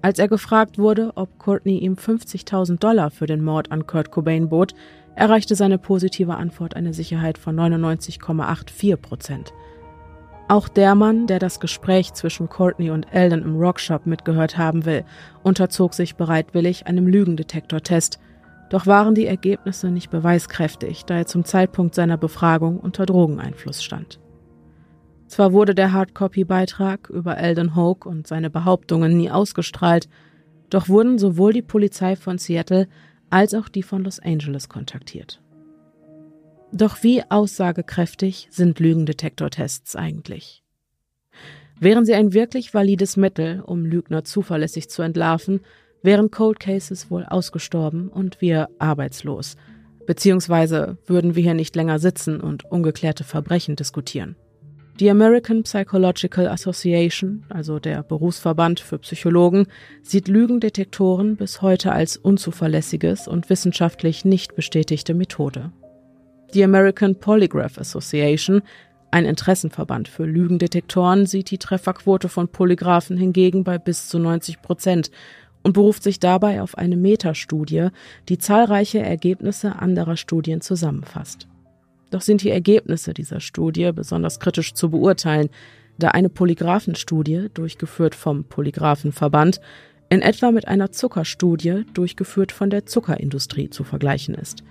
Als 0.00 0.18
er 0.18 0.28
gefragt 0.28 0.78
wurde, 0.78 1.12
ob 1.16 1.38
Courtney 1.38 1.80
ihm 1.80 1.96
50.000 1.96 2.78
Dollar 2.78 3.10
für 3.10 3.26
den 3.26 3.44
Mord 3.44 3.70
an 3.70 3.86
Kurt 3.86 4.10
Cobain 4.10 4.48
bot, 4.48 4.74
erreichte 5.14 5.54
seine 5.54 5.78
positive 5.78 6.36
Antwort 6.36 6.76
eine 6.76 6.94
Sicherheit 6.94 7.38
von 7.38 7.56
99,84 7.56 8.96
Prozent. 8.96 9.52
Auch 10.48 10.68
der 10.68 10.96
Mann, 10.96 11.28
der 11.28 11.38
das 11.38 11.60
Gespräch 11.60 12.12
zwischen 12.14 12.48
Courtney 12.48 12.90
und 12.90 13.06
Eldon 13.12 13.42
im 13.42 13.56
Rockshop 13.56 14.06
mitgehört 14.06 14.58
haben 14.58 14.84
will, 14.84 15.04
unterzog 15.44 15.94
sich 15.94 16.16
bereitwillig 16.16 16.88
einem 16.88 17.06
Lügendetektortest, 17.06 18.18
doch 18.68 18.86
waren 18.86 19.14
die 19.14 19.26
Ergebnisse 19.26 19.90
nicht 19.90 20.10
beweiskräftig, 20.10 21.04
da 21.04 21.18
er 21.18 21.26
zum 21.26 21.44
Zeitpunkt 21.44 21.94
seiner 21.94 22.16
Befragung 22.16 22.80
unter 22.80 23.06
Drogeneinfluss 23.06 23.82
stand. 23.82 24.20
Zwar 25.28 25.52
wurde 25.52 25.76
der 25.76 25.92
Hardcopy-Beitrag 25.92 27.08
über 27.10 27.36
Eldon 27.38 27.76
Hoke 27.76 28.08
und 28.08 28.26
seine 28.26 28.50
Behauptungen 28.50 29.16
nie 29.16 29.30
ausgestrahlt, 29.30 30.08
doch 30.70 30.88
wurden 30.88 31.18
sowohl 31.18 31.52
die 31.52 31.62
Polizei 31.62 32.16
von 32.16 32.38
Seattle 32.38 32.88
als 33.30 33.54
auch 33.54 33.68
die 33.68 33.82
von 33.82 34.04
Los 34.04 34.20
Angeles 34.20 34.68
kontaktiert. 34.68 35.40
Doch 36.72 37.02
wie 37.02 37.22
aussagekräftig 37.28 38.48
sind 38.50 38.78
Lügendetektortests 38.78 39.96
eigentlich? 39.96 40.62
Wären 41.80 42.04
sie 42.04 42.14
ein 42.14 42.32
wirklich 42.32 42.74
valides 42.74 43.16
Mittel, 43.16 43.60
um 43.60 43.84
Lügner 43.84 44.22
zuverlässig 44.22 44.90
zu 44.90 45.02
entlarven, 45.02 45.60
wären 46.02 46.30
Cold 46.30 46.60
Cases 46.60 47.10
wohl 47.10 47.24
ausgestorben 47.24 48.08
und 48.08 48.40
wir 48.40 48.68
arbeitslos. 48.78 49.56
Beziehungsweise 50.06 50.98
würden 51.06 51.34
wir 51.34 51.42
hier 51.42 51.54
nicht 51.54 51.74
länger 51.76 51.98
sitzen 51.98 52.40
und 52.40 52.64
ungeklärte 52.64 53.24
Verbrechen 53.24 53.76
diskutieren. 53.76 54.36
Die 55.00 55.08
American 55.08 55.62
Psychological 55.62 56.46
Association, 56.46 57.46
also 57.48 57.78
der 57.78 58.02
Berufsverband 58.02 58.80
für 58.80 58.98
Psychologen, 58.98 59.66
sieht 60.02 60.28
Lügendetektoren 60.28 61.36
bis 61.36 61.62
heute 61.62 61.92
als 61.92 62.18
unzuverlässiges 62.18 63.26
und 63.26 63.48
wissenschaftlich 63.48 64.26
nicht 64.26 64.54
bestätigte 64.56 65.14
Methode. 65.14 65.72
Die 66.52 66.62
American 66.62 67.14
Polygraph 67.14 67.78
Association, 67.78 68.60
ein 69.10 69.24
Interessenverband 69.24 70.06
für 70.06 70.26
Lügendetektoren, 70.26 71.24
sieht 71.24 71.50
die 71.50 71.56
Trefferquote 71.56 72.28
von 72.28 72.48
Polygraphen 72.48 73.16
hingegen 73.16 73.64
bei 73.64 73.78
bis 73.78 74.10
zu 74.10 74.18
90 74.18 74.60
Prozent 74.60 75.10
und 75.62 75.72
beruft 75.72 76.02
sich 76.02 76.20
dabei 76.20 76.60
auf 76.60 76.76
eine 76.76 76.98
Metastudie, 76.98 77.88
die 78.28 78.36
zahlreiche 78.36 78.98
Ergebnisse 78.98 79.76
anderer 79.76 80.18
Studien 80.18 80.60
zusammenfasst. 80.60 81.49
Doch 82.10 82.20
sind 82.20 82.42
die 82.42 82.50
Ergebnisse 82.50 83.14
dieser 83.14 83.40
Studie 83.40 83.90
besonders 83.92 84.40
kritisch 84.40 84.74
zu 84.74 84.90
beurteilen, 84.90 85.48
da 85.98 86.08
eine 86.08 86.28
Polygraphenstudie, 86.28 87.48
durchgeführt 87.54 88.14
vom 88.14 88.44
Polygraphenverband, 88.44 89.60
in 90.08 90.22
etwa 90.22 90.50
mit 90.50 90.66
einer 90.66 90.90
Zuckerstudie, 90.90 91.84
durchgeführt 91.94 92.52
von 92.52 92.68
der 92.68 92.86
Zuckerindustrie, 92.86 93.70
zu 93.70 93.84
vergleichen 93.84 94.34
ist. 94.34 94.64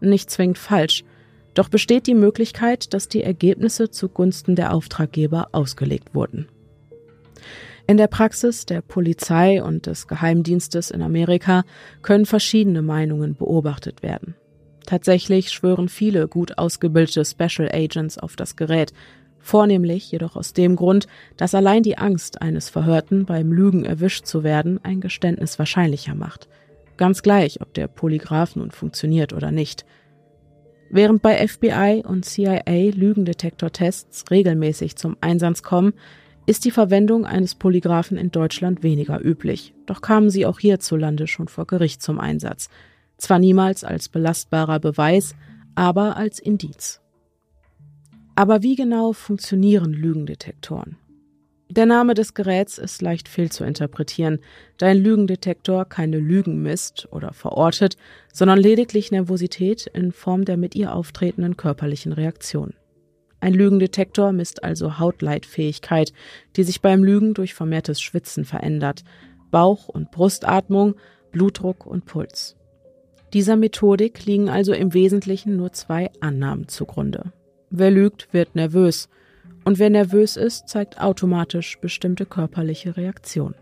Nicht 0.00 0.30
zwingend 0.30 0.58
falsch, 0.58 1.04
doch 1.54 1.68
besteht 1.68 2.06
die 2.06 2.14
Möglichkeit, 2.14 2.92
dass 2.92 3.08
die 3.08 3.22
Ergebnisse 3.22 3.90
zugunsten 3.90 4.54
der 4.54 4.74
Auftraggeber 4.74 5.48
ausgelegt 5.52 6.14
wurden. 6.14 6.48
In 7.86 7.96
der 7.96 8.06
Praxis 8.06 8.64
der 8.66 8.80
Polizei 8.80 9.62
und 9.62 9.86
des 9.86 10.06
Geheimdienstes 10.06 10.90
in 10.90 11.02
Amerika 11.02 11.64
können 12.02 12.26
verschiedene 12.26 12.82
Meinungen 12.82 13.34
beobachtet 13.34 14.02
werden. 14.02 14.34
Tatsächlich 14.86 15.50
schwören 15.50 15.88
viele 15.88 16.28
gut 16.28 16.58
ausgebildete 16.58 17.24
Special 17.24 17.70
Agents 17.72 18.18
auf 18.18 18.36
das 18.36 18.56
Gerät, 18.56 18.92
vornehmlich 19.38 20.10
jedoch 20.10 20.36
aus 20.36 20.52
dem 20.52 20.76
Grund, 20.76 21.06
dass 21.36 21.54
allein 21.54 21.82
die 21.82 21.98
Angst 21.98 22.40
eines 22.40 22.68
Verhörten 22.68 23.26
beim 23.26 23.52
Lügen 23.52 23.84
erwischt 23.84 24.26
zu 24.26 24.44
werden 24.44 24.80
ein 24.82 25.00
Geständnis 25.00 25.58
wahrscheinlicher 25.58 26.14
macht. 26.14 26.48
Ganz 26.96 27.22
gleich, 27.22 27.60
ob 27.60 27.74
der 27.74 27.88
Polygraph 27.88 28.56
nun 28.56 28.70
funktioniert 28.70 29.32
oder 29.32 29.50
nicht. 29.50 29.84
Während 30.90 31.22
bei 31.22 31.46
FBI 31.46 32.02
und 32.06 32.24
CIA 32.24 32.92
Lügendetektortests 32.94 34.30
regelmäßig 34.30 34.96
zum 34.96 35.16
Einsatz 35.20 35.62
kommen, 35.62 35.94
ist 36.44 36.64
die 36.64 36.70
Verwendung 36.70 37.24
eines 37.24 37.54
Polygraphen 37.54 38.18
in 38.18 38.30
Deutschland 38.30 38.82
weniger 38.82 39.24
üblich, 39.24 39.74
doch 39.86 40.00
kamen 40.00 40.28
sie 40.28 40.44
auch 40.44 40.58
hierzulande 40.58 41.26
schon 41.26 41.48
vor 41.48 41.66
Gericht 41.66 42.02
zum 42.02 42.20
Einsatz. 42.20 42.68
Zwar 43.16 43.38
niemals 43.38 43.84
als 43.84 44.08
belastbarer 44.08 44.80
Beweis, 44.80 45.34
aber 45.74 46.16
als 46.16 46.38
Indiz. 46.38 47.00
Aber 48.34 48.62
wie 48.62 48.76
genau 48.76 49.12
funktionieren 49.12 49.92
Lügendetektoren? 49.92 50.96
Der 51.74 51.86
Name 51.86 52.12
des 52.12 52.34
Geräts 52.34 52.76
ist 52.76 53.00
leicht 53.00 53.28
fehlzuinterpretieren, 53.28 54.40
da 54.76 54.88
ein 54.88 54.98
Lügendetektor 54.98 55.86
keine 55.86 56.18
Lügen 56.18 56.60
misst 56.60 57.08
oder 57.10 57.32
verortet, 57.32 57.96
sondern 58.30 58.58
lediglich 58.58 59.10
Nervosität 59.10 59.86
in 59.86 60.12
Form 60.12 60.44
der 60.44 60.58
mit 60.58 60.74
ihr 60.74 60.94
auftretenden 60.94 61.56
körperlichen 61.56 62.12
Reaktionen. 62.12 62.74
Ein 63.40 63.54
Lügendetektor 63.54 64.32
misst 64.32 64.62
also 64.62 64.98
Hautleitfähigkeit, 64.98 66.12
die 66.56 66.62
sich 66.62 66.82
beim 66.82 67.02
Lügen 67.02 67.32
durch 67.32 67.54
vermehrtes 67.54 68.02
Schwitzen 68.02 68.44
verändert, 68.44 69.02
Bauch- 69.50 69.88
und 69.88 70.10
Brustatmung, 70.10 70.96
Blutdruck 71.32 71.86
und 71.86 72.04
Puls. 72.04 72.54
Dieser 73.32 73.56
Methodik 73.56 74.26
liegen 74.26 74.48
also 74.48 74.72
im 74.74 74.92
Wesentlichen 74.92 75.56
nur 75.56 75.72
zwei 75.72 76.10
Annahmen 76.20 76.68
zugrunde. 76.68 77.32
Wer 77.70 77.90
lügt, 77.90 78.32
wird 78.32 78.54
nervös, 78.54 79.08
und 79.64 79.78
wer 79.78 79.90
nervös 79.90 80.36
ist, 80.36 80.68
zeigt 80.68 81.00
automatisch 81.00 81.78
bestimmte 81.80 82.26
körperliche 82.26 82.96
Reaktionen. 82.96 83.54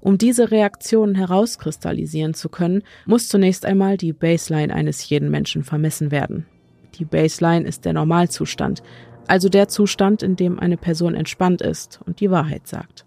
Um 0.00 0.16
diese 0.18 0.50
Reaktionen 0.50 1.14
herauskristallisieren 1.14 2.34
zu 2.34 2.48
können, 2.48 2.82
muss 3.04 3.28
zunächst 3.28 3.66
einmal 3.66 3.96
die 3.96 4.12
Baseline 4.12 4.72
eines 4.72 5.08
jeden 5.08 5.30
Menschen 5.30 5.64
vermessen 5.64 6.10
werden. 6.10 6.46
Die 6.94 7.04
Baseline 7.04 7.66
ist 7.66 7.84
der 7.84 7.92
Normalzustand, 7.92 8.82
also 9.26 9.48
der 9.48 9.68
Zustand, 9.68 10.22
in 10.22 10.36
dem 10.36 10.58
eine 10.58 10.76
Person 10.76 11.14
entspannt 11.14 11.62
ist 11.62 12.00
und 12.06 12.20
die 12.20 12.30
Wahrheit 12.30 12.66
sagt. 12.66 13.05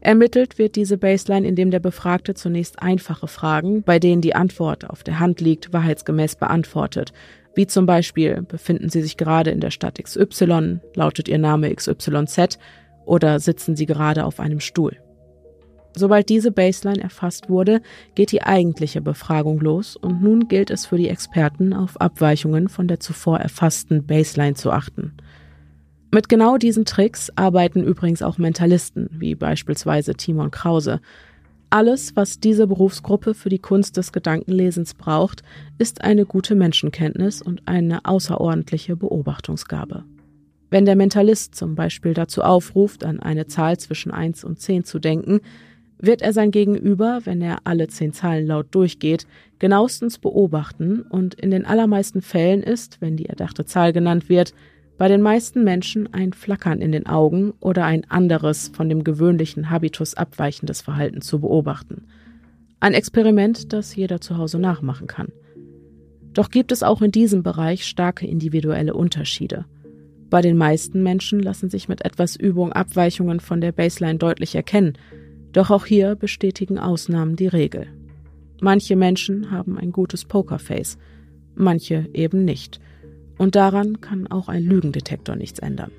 Ermittelt 0.00 0.58
wird 0.58 0.76
diese 0.76 0.98
Baseline, 0.98 1.46
indem 1.46 1.70
der 1.70 1.80
Befragte 1.80 2.34
zunächst 2.34 2.82
einfache 2.82 3.28
Fragen, 3.28 3.82
bei 3.82 3.98
denen 3.98 4.22
die 4.22 4.34
Antwort 4.34 4.88
auf 4.88 5.02
der 5.02 5.20
Hand 5.20 5.40
liegt, 5.40 5.72
wahrheitsgemäß 5.72 6.36
beantwortet, 6.36 7.12
wie 7.54 7.66
zum 7.66 7.86
Beispiel 7.86 8.42
befinden 8.42 8.88
Sie 8.88 9.02
sich 9.02 9.16
gerade 9.16 9.50
in 9.50 9.60
der 9.60 9.70
Stadt 9.70 10.02
XY, 10.02 10.80
lautet 10.94 11.28
Ihr 11.28 11.38
Name 11.38 11.74
XYZ 11.74 12.58
oder 13.04 13.40
sitzen 13.40 13.74
Sie 13.74 13.86
gerade 13.86 14.24
auf 14.24 14.38
einem 14.38 14.60
Stuhl. 14.60 14.96
Sobald 15.96 16.28
diese 16.28 16.52
Baseline 16.52 17.02
erfasst 17.02 17.50
wurde, 17.50 17.80
geht 18.14 18.30
die 18.30 18.42
eigentliche 18.42 19.00
Befragung 19.00 19.58
los 19.58 19.96
und 19.96 20.22
nun 20.22 20.46
gilt 20.46 20.70
es 20.70 20.86
für 20.86 20.96
die 20.96 21.08
Experten, 21.08 21.72
auf 21.72 22.00
Abweichungen 22.00 22.68
von 22.68 22.86
der 22.86 23.00
zuvor 23.00 23.40
erfassten 23.40 24.06
Baseline 24.06 24.54
zu 24.54 24.70
achten. 24.70 25.16
Mit 26.10 26.30
genau 26.30 26.56
diesen 26.56 26.86
Tricks 26.86 27.30
arbeiten 27.36 27.82
übrigens 27.82 28.22
auch 28.22 28.38
Mentalisten, 28.38 29.10
wie 29.12 29.34
beispielsweise 29.34 30.14
Timon 30.14 30.50
Krause. 30.50 31.00
Alles, 31.68 32.16
was 32.16 32.40
diese 32.40 32.66
Berufsgruppe 32.66 33.34
für 33.34 33.50
die 33.50 33.58
Kunst 33.58 33.98
des 33.98 34.12
Gedankenlesens 34.12 34.94
braucht, 34.94 35.42
ist 35.76 36.02
eine 36.02 36.24
gute 36.24 36.54
Menschenkenntnis 36.54 37.42
und 37.42 37.60
eine 37.66 38.06
außerordentliche 38.06 38.96
Beobachtungsgabe. 38.96 40.04
Wenn 40.70 40.86
der 40.86 40.96
Mentalist 40.96 41.54
zum 41.54 41.74
Beispiel 41.74 42.14
dazu 42.14 42.42
aufruft, 42.42 43.04
an 43.04 43.20
eine 43.20 43.46
Zahl 43.46 43.76
zwischen 43.76 44.10
1 44.10 44.44
und 44.44 44.60
10 44.60 44.84
zu 44.84 44.98
denken, 44.98 45.40
wird 45.98 46.22
er 46.22 46.32
sein 46.32 46.52
Gegenüber, 46.52 47.20
wenn 47.24 47.42
er 47.42 47.58
alle 47.64 47.88
zehn 47.88 48.12
Zahlen 48.12 48.46
laut 48.46 48.68
durchgeht, 48.70 49.26
genauestens 49.58 50.18
beobachten 50.18 51.02
und 51.02 51.34
in 51.34 51.50
den 51.50 51.66
allermeisten 51.66 52.22
Fällen 52.22 52.62
ist, 52.62 53.00
wenn 53.00 53.16
die 53.16 53.26
erdachte 53.26 53.66
Zahl 53.66 53.92
genannt 53.92 54.28
wird, 54.28 54.54
bei 54.98 55.06
den 55.06 55.22
meisten 55.22 55.62
Menschen 55.62 56.12
ein 56.12 56.32
Flackern 56.32 56.80
in 56.80 56.90
den 56.90 57.06
Augen 57.06 57.54
oder 57.60 57.84
ein 57.84 58.04
anderes 58.10 58.68
von 58.74 58.88
dem 58.88 59.04
gewöhnlichen 59.04 59.70
Habitus 59.70 60.14
abweichendes 60.14 60.80
Verhalten 60.80 61.22
zu 61.22 61.40
beobachten. 61.40 62.08
Ein 62.80 62.94
Experiment, 62.94 63.72
das 63.72 63.94
jeder 63.94 64.20
zu 64.20 64.36
Hause 64.36 64.58
nachmachen 64.58 65.06
kann. 65.06 65.28
Doch 66.32 66.50
gibt 66.50 66.72
es 66.72 66.82
auch 66.82 67.00
in 67.00 67.12
diesem 67.12 67.44
Bereich 67.44 67.86
starke 67.86 68.26
individuelle 68.26 68.94
Unterschiede. 68.94 69.64
Bei 70.30 70.42
den 70.42 70.56
meisten 70.56 71.02
Menschen 71.02 71.40
lassen 71.40 71.70
sich 71.70 71.88
mit 71.88 72.04
etwas 72.04 72.36
Übung 72.36 72.72
Abweichungen 72.72 73.40
von 73.40 73.60
der 73.60 73.72
Baseline 73.72 74.18
deutlich 74.18 74.54
erkennen, 74.56 74.98
doch 75.52 75.70
auch 75.70 75.86
hier 75.86 76.16
bestätigen 76.16 76.78
Ausnahmen 76.78 77.36
die 77.36 77.46
Regel. 77.46 77.86
Manche 78.60 78.96
Menschen 78.96 79.52
haben 79.52 79.78
ein 79.78 79.92
gutes 79.92 80.24
Pokerface, 80.24 80.98
manche 81.54 82.08
eben 82.12 82.44
nicht. 82.44 82.80
Und 83.38 83.54
daran 83.54 84.00
kann 84.00 84.26
auch 84.26 84.48
ein 84.48 84.64
Lügendetektor 84.64 85.36
nichts 85.36 85.60
ändern. 85.60 85.92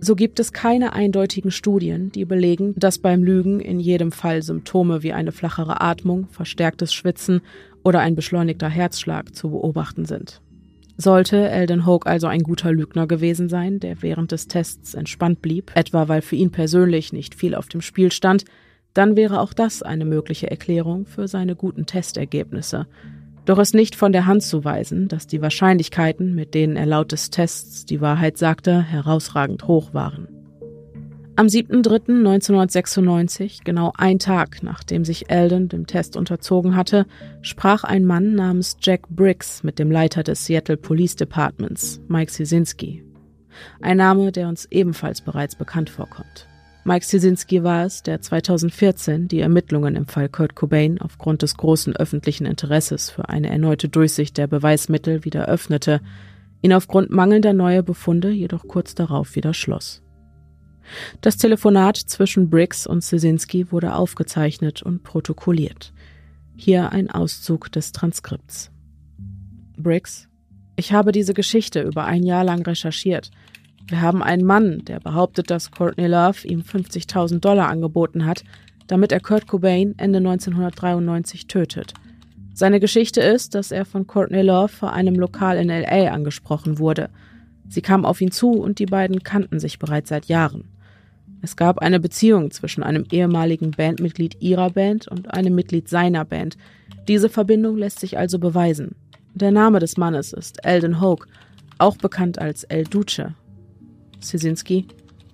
So 0.00 0.14
gibt 0.14 0.38
es 0.38 0.52
keine 0.52 0.92
eindeutigen 0.92 1.50
Studien, 1.50 2.12
die 2.12 2.24
belegen, 2.24 2.74
dass 2.76 2.98
beim 2.98 3.24
Lügen 3.24 3.58
in 3.58 3.80
jedem 3.80 4.12
Fall 4.12 4.42
Symptome 4.42 5.02
wie 5.02 5.12
eine 5.12 5.32
flachere 5.32 5.80
Atmung, 5.80 6.28
verstärktes 6.28 6.94
Schwitzen 6.94 7.40
oder 7.82 7.98
ein 8.00 8.14
beschleunigter 8.14 8.68
Herzschlag 8.68 9.34
zu 9.34 9.50
beobachten 9.50 10.04
sind. 10.04 10.40
Sollte 10.96 11.48
Eldon 11.48 11.86
Hoke 11.86 12.08
also 12.08 12.26
ein 12.28 12.42
guter 12.42 12.72
Lügner 12.72 13.06
gewesen 13.06 13.48
sein, 13.48 13.80
der 13.80 14.02
während 14.02 14.30
des 14.30 14.46
Tests 14.46 14.94
entspannt 14.94 15.42
blieb, 15.42 15.72
etwa 15.74 16.08
weil 16.08 16.22
für 16.22 16.36
ihn 16.36 16.50
persönlich 16.50 17.12
nicht 17.12 17.34
viel 17.34 17.54
auf 17.54 17.68
dem 17.68 17.80
Spiel 17.80 18.12
stand, 18.12 18.44
dann 18.94 19.16
wäre 19.16 19.40
auch 19.40 19.52
das 19.52 19.82
eine 19.82 20.04
mögliche 20.04 20.50
Erklärung 20.50 21.06
für 21.06 21.28
seine 21.28 21.54
guten 21.54 21.86
Testergebnisse. 21.86 22.86
Doch 23.48 23.58
ist 23.58 23.74
nicht 23.74 23.96
von 23.96 24.12
der 24.12 24.26
Hand 24.26 24.42
zu 24.42 24.62
weisen, 24.62 25.08
dass 25.08 25.26
die 25.26 25.40
Wahrscheinlichkeiten, 25.40 26.34
mit 26.34 26.52
denen 26.52 26.76
er 26.76 26.84
laut 26.84 27.12
des 27.12 27.30
Tests 27.30 27.86
die 27.86 28.02
Wahrheit 28.02 28.36
sagte, 28.36 28.82
herausragend 28.82 29.66
hoch 29.66 29.94
waren. 29.94 30.28
Am 31.34 31.46
7.3.1996, 31.46 33.60
genau 33.64 33.94
ein 33.96 34.18
Tag 34.18 34.62
nachdem 34.62 35.06
sich 35.06 35.30
Eldon 35.30 35.70
dem 35.70 35.86
Test 35.86 36.14
unterzogen 36.14 36.76
hatte, 36.76 37.06
sprach 37.40 37.84
ein 37.84 38.04
Mann 38.04 38.34
namens 38.34 38.76
Jack 38.82 39.08
Briggs 39.08 39.62
mit 39.62 39.78
dem 39.78 39.90
Leiter 39.90 40.22
des 40.22 40.44
Seattle 40.44 40.76
Police 40.76 41.16
Departments, 41.16 42.02
Mike 42.06 42.30
Sisinski. 42.30 43.02
Ein 43.80 43.96
Name, 43.96 44.30
der 44.30 44.48
uns 44.48 44.66
ebenfalls 44.70 45.22
bereits 45.22 45.56
bekannt 45.56 45.88
vorkommt. 45.88 46.47
Mike 46.88 47.04
Sisinski 47.04 47.62
war 47.64 47.84
es, 47.84 48.02
der 48.02 48.22
2014 48.22 49.28
die 49.28 49.40
Ermittlungen 49.40 49.94
im 49.94 50.06
Fall 50.06 50.30
Kurt 50.30 50.54
Cobain 50.54 50.98
aufgrund 51.02 51.42
des 51.42 51.58
großen 51.58 51.94
öffentlichen 51.94 52.46
Interesses 52.46 53.10
für 53.10 53.28
eine 53.28 53.50
erneute 53.50 53.90
Durchsicht 53.90 54.38
der 54.38 54.46
Beweismittel 54.46 55.22
wieder 55.26 55.48
öffnete, 55.48 56.00
ihn 56.62 56.72
aufgrund 56.72 57.10
mangelnder 57.10 57.52
neuer 57.52 57.82
Befunde 57.82 58.30
jedoch 58.30 58.66
kurz 58.66 58.94
darauf 58.94 59.36
wieder 59.36 59.52
schloss. 59.52 60.02
Das 61.20 61.36
Telefonat 61.36 61.98
zwischen 61.98 62.48
Briggs 62.48 62.86
und 62.86 63.04
Sesinski 63.04 63.70
wurde 63.70 63.94
aufgezeichnet 63.94 64.82
und 64.82 65.02
protokolliert. 65.02 65.92
Hier 66.56 66.90
ein 66.90 67.10
Auszug 67.10 67.70
des 67.70 67.92
Transkripts. 67.92 68.70
Briggs, 69.76 70.26
ich 70.76 70.94
habe 70.94 71.12
diese 71.12 71.34
Geschichte 71.34 71.82
über 71.82 72.06
ein 72.06 72.22
Jahr 72.22 72.44
lang 72.44 72.62
recherchiert. 72.62 73.30
Wir 73.88 74.02
haben 74.02 74.22
einen 74.22 74.44
Mann, 74.44 74.84
der 74.84 75.00
behauptet, 75.00 75.50
dass 75.50 75.70
Courtney 75.70 76.06
Love 76.06 76.46
ihm 76.46 76.60
50.000 76.60 77.40
Dollar 77.40 77.68
angeboten 77.68 78.26
hat, 78.26 78.44
damit 78.86 79.12
er 79.12 79.20
Kurt 79.20 79.46
Cobain 79.46 79.94
Ende 79.96 80.18
1993 80.18 81.46
tötet. 81.46 81.94
Seine 82.52 82.80
Geschichte 82.80 83.22
ist, 83.22 83.54
dass 83.54 83.70
er 83.70 83.86
von 83.86 84.06
Courtney 84.06 84.42
Love 84.42 84.68
vor 84.68 84.92
einem 84.92 85.14
Lokal 85.14 85.56
in 85.56 85.68
LA 85.68 86.10
angesprochen 86.10 86.78
wurde. 86.78 87.08
Sie 87.68 87.80
kam 87.80 88.04
auf 88.04 88.20
ihn 88.20 88.30
zu 88.30 88.50
und 88.50 88.78
die 88.78 88.86
beiden 88.86 89.22
kannten 89.22 89.58
sich 89.58 89.78
bereits 89.78 90.10
seit 90.10 90.26
Jahren. 90.26 90.64
Es 91.40 91.56
gab 91.56 91.78
eine 91.78 92.00
Beziehung 92.00 92.50
zwischen 92.50 92.82
einem 92.82 93.04
ehemaligen 93.10 93.70
Bandmitglied 93.70 94.36
ihrer 94.40 94.70
Band 94.70 95.08
und 95.08 95.32
einem 95.32 95.54
Mitglied 95.54 95.88
seiner 95.88 96.24
Band. 96.24 96.58
Diese 97.06 97.28
Verbindung 97.28 97.78
lässt 97.78 98.00
sich 98.00 98.18
also 98.18 98.38
beweisen. 98.38 98.96
Der 99.34 99.52
Name 99.52 99.78
des 99.78 99.96
Mannes 99.96 100.32
ist 100.32 100.64
Eldon 100.64 101.00
Hoke, 101.00 101.28
auch 101.78 101.96
bekannt 101.96 102.38
als 102.38 102.64
El 102.64 102.84
Duce. 102.84 103.22
Sisinski, 104.20 104.86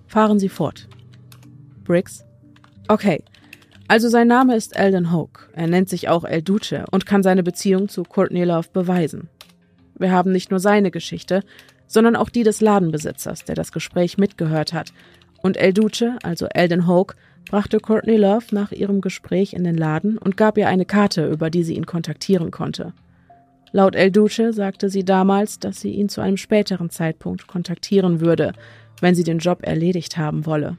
fahren 0.07 0.39
Sie 0.39 0.49
fort. 0.49 0.87
Briggs, 1.83 2.23
okay. 2.87 3.23
Also 3.87 4.09
sein 4.09 4.27
Name 4.27 4.55
ist 4.55 4.75
Eldon 4.75 5.11
Hoke. 5.11 5.49
Er 5.53 5.67
nennt 5.67 5.89
sich 5.89 6.09
auch 6.09 6.23
El 6.23 6.41
Duce 6.41 6.85
und 6.89 7.05
kann 7.05 7.21
seine 7.21 7.43
Beziehung 7.43 7.87
zu 7.87 8.03
Courtney 8.03 8.43
Love 8.43 8.69
beweisen. 8.73 9.29
Wir 9.97 10.11
haben 10.11 10.31
nicht 10.31 10.49
nur 10.49 10.59
seine 10.59 10.89
Geschichte, 10.89 11.43
sondern 11.87 12.15
auch 12.15 12.29
die 12.29 12.43
des 12.43 12.61
Ladenbesitzers, 12.61 13.45
der 13.45 13.55
das 13.55 13.71
Gespräch 13.71 14.17
mitgehört 14.17 14.73
hat 14.73 14.91
und 15.45 15.57
El 15.57 15.73
Duce, 15.73 16.17
also 16.23 16.47
Eldon 16.47 16.87
Hoke, 16.87 17.15
brachte 17.47 17.79
Courtney 17.79 18.17
Love 18.17 18.47
nach 18.49 18.71
ihrem 18.71 19.01
Gespräch 19.01 19.53
in 19.53 19.63
den 19.63 19.77
Laden 19.77 20.17
und 20.17 20.37
gab 20.37 20.57
ihr 20.57 20.67
eine 20.67 20.85
Karte, 20.85 21.27
über 21.27 21.51
die 21.51 21.63
sie 21.63 21.75
ihn 21.75 21.85
kontaktieren 21.85 22.49
konnte. 22.49 22.93
Laut 23.75 23.93
El 23.93 24.09
Duce 24.09 24.51
sagte 24.51 24.89
sie 24.89 25.03
damals, 25.03 25.59
dass 25.59 25.81
sie 25.81 25.91
ihn 25.91 26.07
zu 26.07 26.21
einem 26.21 26.37
späteren 26.37 26.89
Zeitpunkt 26.89 27.45
kontaktieren 27.45 28.21
würde, 28.21 28.53
wenn 29.01 29.15
sie 29.15 29.25
den 29.25 29.39
Job 29.39 29.63
erledigt 29.63 30.15
haben 30.15 30.45
wolle. 30.45 30.77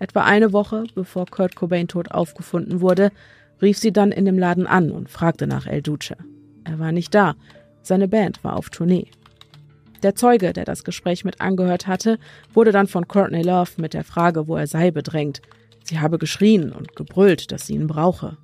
Etwa 0.00 0.24
eine 0.24 0.52
Woche 0.52 0.82
bevor 0.96 1.26
Kurt 1.26 1.54
Cobain 1.54 1.86
tot 1.86 2.10
aufgefunden 2.10 2.80
wurde, 2.80 3.12
rief 3.62 3.78
sie 3.78 3.92
dann 3.92 4.10
in 4.10 4.24
dem 4.24 4.36
Laden 4.36 4.66
an 4.66 4.90
und 4.90 5.08
fragte 5.08 5.46
nach 5.46 5.68
El 5.68 5.80
Duce. 5.80 6.14
Er 6.64 6.80
war 6.80 6.90
nicht 6.90 7.14
da, 7.14 7.36
seine 7.82 8.08
Band 8.08 8.42
war 8.42 8.56
auf 8.56 8.70
Tournee. 8.70 9.06
Der 10.02 10.16
Zeuge, 10.16 10.52
der 10.52 10.64
das 10.64 10.82
Gespräch 10.82 11.24
mit 11.24 11.40
angehört 11.40 11.86
hatte, 11.86 12.18
wurde 12.52 12.72
dann 12.72 12.88
von 12.88 13.06
Courtney 13.06 13.42
Love 13.42 13.70
mit 13.76 13.94
der 13.94 14.02
Frage, 14.02 14.48
wo 14.48 14.56
er 14.56 14.66
sei, 14.66 14.90
bedrängt. 14.90 15.40
Sie 15.84 16.00
habe 16.00 16.18
geschrien 16.18 16.72
und 16.72 16.96
gebrüllt, 16.96 17.52
dass 17.52 17.68
sie 17.68 17.74
ihn 17.74 17.86
brauche. 17.86 18.38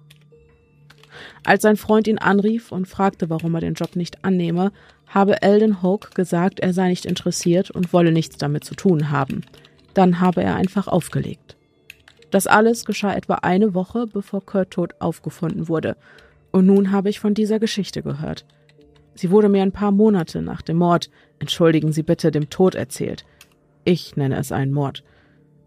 Als 1.45 1.63
sein 1.63 1.77
Freund 1.77 2.07
ihn 2.07 2.19
anrief 2.19 2.73
und 2.73 2.87
fragte, 2.87 3.31
warum 3.31 3.55
er 3.55 3.61
den 3.61 3.75
Job 3.75 3.97
nicht 3.97 4.25
annehme, 4.25 4.73
habe 5.07 5.43
Eldon 5.43 5.83
Hoke 5.83 6.11
gesagt, 6.15 6.61
er 6.61 6.73
sei 6.73 6.89
nicht 6.89 7.07
interessiert 7.07 7.71
und 7.71 7.93
wolle 7.93 8.13
nichts 8.13 8.37
damit 8.37 8.65
zu 8.65 8.75
tun 8.75 9.11
haben. 9.11 9.43
Dann 9.95 10.21
habe 10.21 10.43
er 10.43 10.57
einfach 10.57 10.89
aufgelegt. 10.89 11.57
Das 12.31 12.47
alles 12.47 12.85
geschah 12.85 13.15
etwa 13.15 13.35
eine 13.35 13.75
Woche, 13.75 14.07
bevor 14.07 14.45
Kurt 14.45 14.73
tot 14.73 14.95
aufgefunden 14.99 15.69
wurde. 15.69 15.97
Und 16.51 16.67
nun 16.67 16.91
habe 16.91 17.09
ich 17.09 17.21
von 17.21 17.35
dieser 17.35 17.61
Geschichte 17.61 18.03
gehört. 18.03 18.45
Sie 19.15 19.31
wurde 19.31 19.49
mir 19.49 19.63
ein 19.63 19.73
paar 19.73 19.93
Monate 19.93 20.43
nach 20.43 20.63
dem 20.63 20.79
Mord, 20.79 21.11
entschuldigen 21.39 21.93
Sie 21.93 22.03
bitte, 22.03 22.33
dem 22.33 22.51
Tod 22.51 22.75
erzählt. 22.75 23.25
Ich 23.85 24.17
nenne 24.17 24.37
es 24.37 24.51
einen 24.51 24.73
Mord. 24.73 25.05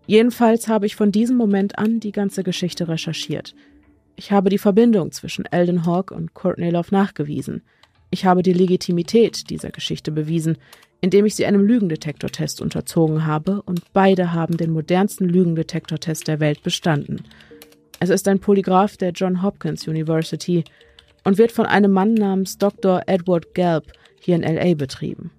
Jedenfalls 0.08 0.68
habe 0.68 0.86
ich 0.86 0.96
von 0.96 1.12
diesem 1.12 1.38
Moment 1.38 1.78
an 1.78 2.00
die 2.00 2.12
ganze 2.12 2.44
Geschichte 2.44 2.88
recherchiert. 2.88 3.56
Ich 4.20 4.32
habe 4.32 4.50
die 4.50 4.58
Verbindung 4.58 5.12
zwischen 5.12 5.46
Eldon 5.46 5.86
Hawk 5.86 6.10
und 6.10 6.34
Courtney 6.34 6.72
Love 6.72 6.90
nachgewiesen. 6.90 7.62
Ich 8.10 8.26
habe 8.26 8.42
die 8.42 8.52
Legitimität 8.52 9.52
dieser 9.52 9.70
Geschichte 9.70 10.12
bewiesen, 10.12 10.58
indem 11.02 11.28
ich 11.28 11.36
sie 11.36 11.46
einem 11.46 11.64
Lügendetektortest 11.64 12.60
unterzogen 12.60 13.28
habe 13.28 13.62
und 13.62 13.94
beide 13.94 14.34
haben 14.34 14.58
den 14.58 14.72
modernsten 14.72 15.30
Lügendetektortest 15.30 16.28
der 16.28 16.40
Welt 16.40 16.64
bestanden. 16.64 17.22
Es 18.00 18.10
ist 18.10 18.28
ein 18.28 18.40
Polygraph 18.40 18.98
der 18.98 19.12
John 19.12 19.44
Hopkins 19.44 19.88
University 19.88 20.64
und 21.24 21.38
wird 21.38 21.52
von 21.52 21.68
einem 21.68 21.92
Mann 21.92 22.16
namens 22.16 22.58
Dr. 22.58 23.04
Edward 23.06 23.54
Gelb 23.54 23.92
hier 24.20 24.36
in 24.36 24.42
LA 24.42 24.74
betrieben. 24.74 25.30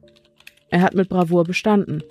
Er 0.70 0.82
hat 0.82 0.94
mit 0.94 1.08
Bravour 1.08 1.42
bestanden. 1.42 2.04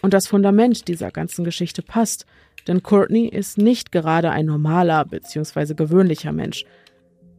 Und 0.00 0.14
das 0.14 0.26
Fundament 0.26 0.88
dieser 0.88 1.10
ganzen 1.10 1.44
Geschichte 1.44 1.82
passt, 1.82 2.24
denn 2.68 2.82
Courtney 2.82 3.26
ist 3.26 3.58
nicht 3.58 3.90
gerade 3.90 4.30
ein 4.30 4.46
normaler 4.46 5.04
bzw. 5.04 5.74
gewöhnlicher 5.74 6.32
Mensch. 6.32 6.64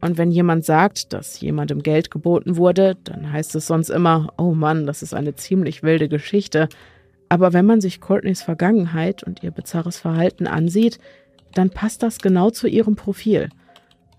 Und 0.00 0.18
wenn 0.18 0.30
jemand 0.30 0.64
sagt, 0.64 1.12
dass 1.12 1.40
jemandem 1.40 1.82
Geld 1.82 2.10
geboten 2.10 2.56
wurde, 2.56 2.96
dann 3.04 3.32
heißt 3.32 3.54
es 3.54 3.66
sonst 3.66 3.90
immer, 3.90 4.32
oh 4.38 4.54
Mann, 4.54 4.86
das 4.86 5.02
ist 5.02 5.14
eine 5.14 5.34
ziemlich 5.34 5.82
wilde 5.82 6.08
Geschichte. 6.08 6.68
Aber 7.28 7.52
wenn 7.52 7.66
man 7.66 7.80
sich 7.80 8.00
Courtneys 8.00 8.42
Vergangenheit 8.42 9.22
und 9.22 9.42
ihr 9.42 9.50
bizarres 9.50 9.98
Verhalten 9.98 10.46
ansieht, 10.46 10.98
dann 11.54 11.70
passt 11.70 12.02
das 12.02 12.18
genau 12.18 12.50
zu 12.50 12.66
ihrem 12.66 12.96
Profil. 12.96 13.50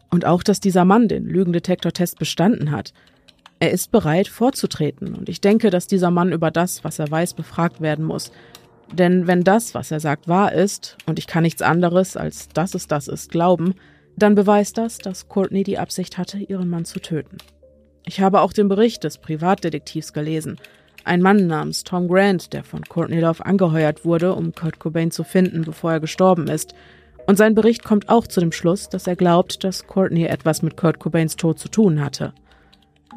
Und 0.10 0.26
auch, 0.26 0.44
dass 0.44 0.60
dieser 0.60 0.86
Mann 0.86 1.08
den 1.08 1.26
Lügendetektortest 1.26 2.20
bestanden 2.20 2.72
hat. 2.72 2.94
Er 3.60 3.72
ist 3.72 3.92
bereit, 3.92 4.28
vorzutreten, 4.28 5.14
und 5.14 5.30
ich 5.30 5.40
denke, 5.40 5.70
dass 5.70 5.88
dieser 5.88 6.12
Mann 6.12 6.32
über 6.32 6.52
das, 6.52 6.84
was 6.84 7.00
er 7.00 7.10
weiß, 7.10 7.34
befragt 7.36 7.80
werden 7.80 8.06
muss. 8.06 8.32
Denn 8.94 9.28
wenn 9.28 9.44
das, 9.44 9.74
was 9.74 9.92
er 9.92 10.00
sagt, 10.00 10.28
wahr 10.28 10.52
ist, 10.52 10.98
und 11.06 11.18
ich 11.18 11.28
kann 11.28 11.44
nichts 11.44 11.62
anderes 11.62 12.18
als 12.18 12.50
dass 12.50 12.76
es 12.76 12.88
das 12.88 13.08
ist, 13.08 13.32
glauben, 13.32 13.76
dann 14.18 14.36
beweist 14.36 14.78
das, 14.78 14.98
dass 14.98 15.30
Courtney 15.30 15.64
die 15.64 15.78
Absicht 15.78 16.18
hatte, 16.18 16.38
ihren 16.38 16.70
Mann 16.70 16.86
zu 16.86 17.00
töten. 17.00 17.38
Ich 18.06 18.20
habe 18.20 18.42
auch 18.42 18.52
den 18.52 18.68
Bericht 18.68 19.04
des 19.04 19.18
Privatdetektivs 19.18 20.12
gelesen. 20.12 20.58
Ein 21.04 21.22
Mann 21.22 21.48
namens 21.48 21.84
Tom 21.84 22.08
Grant, 22.08 22.54
der 22.54 22.64
von 22.64 22.84
Courtney 22.84 23.20
Love 23.20 23.46
angeheuert 23.46 24.06
wurde, 24.06 24.36
um 24.36 24.54
Kurt 24.54 24.80
Cobain 24.80 25.12
zu 25.12 25.24
finden, 25.24 25.62
bevor 25.62 25.94
er 25.94 26.00
gestorben 26.00 26.48
ist, 26.48 26.76
und 27.28 27.38
sein 27.38 27.56
Bericht 27.56 27.84
kommt 27.84 28.10
auch 28.10 28.28
zu 28.28 28.40
dem 28.40 28.52
Schluss, 28.52 28.90
dass 28.90 29.08
er 29.08 29.16
glaubt, 29.16 29.64
dass 29.64 29.88
Courtney 29.88 30.26
etwas 30.26 30.62
mit 30.62 30.76
Kurt 30.76 31.00
Cobains 31.00 31.36
Tod 31.36 31.60
zu 31.60 31.70
tun 31.70 32.04
hatte. 32.04 32.34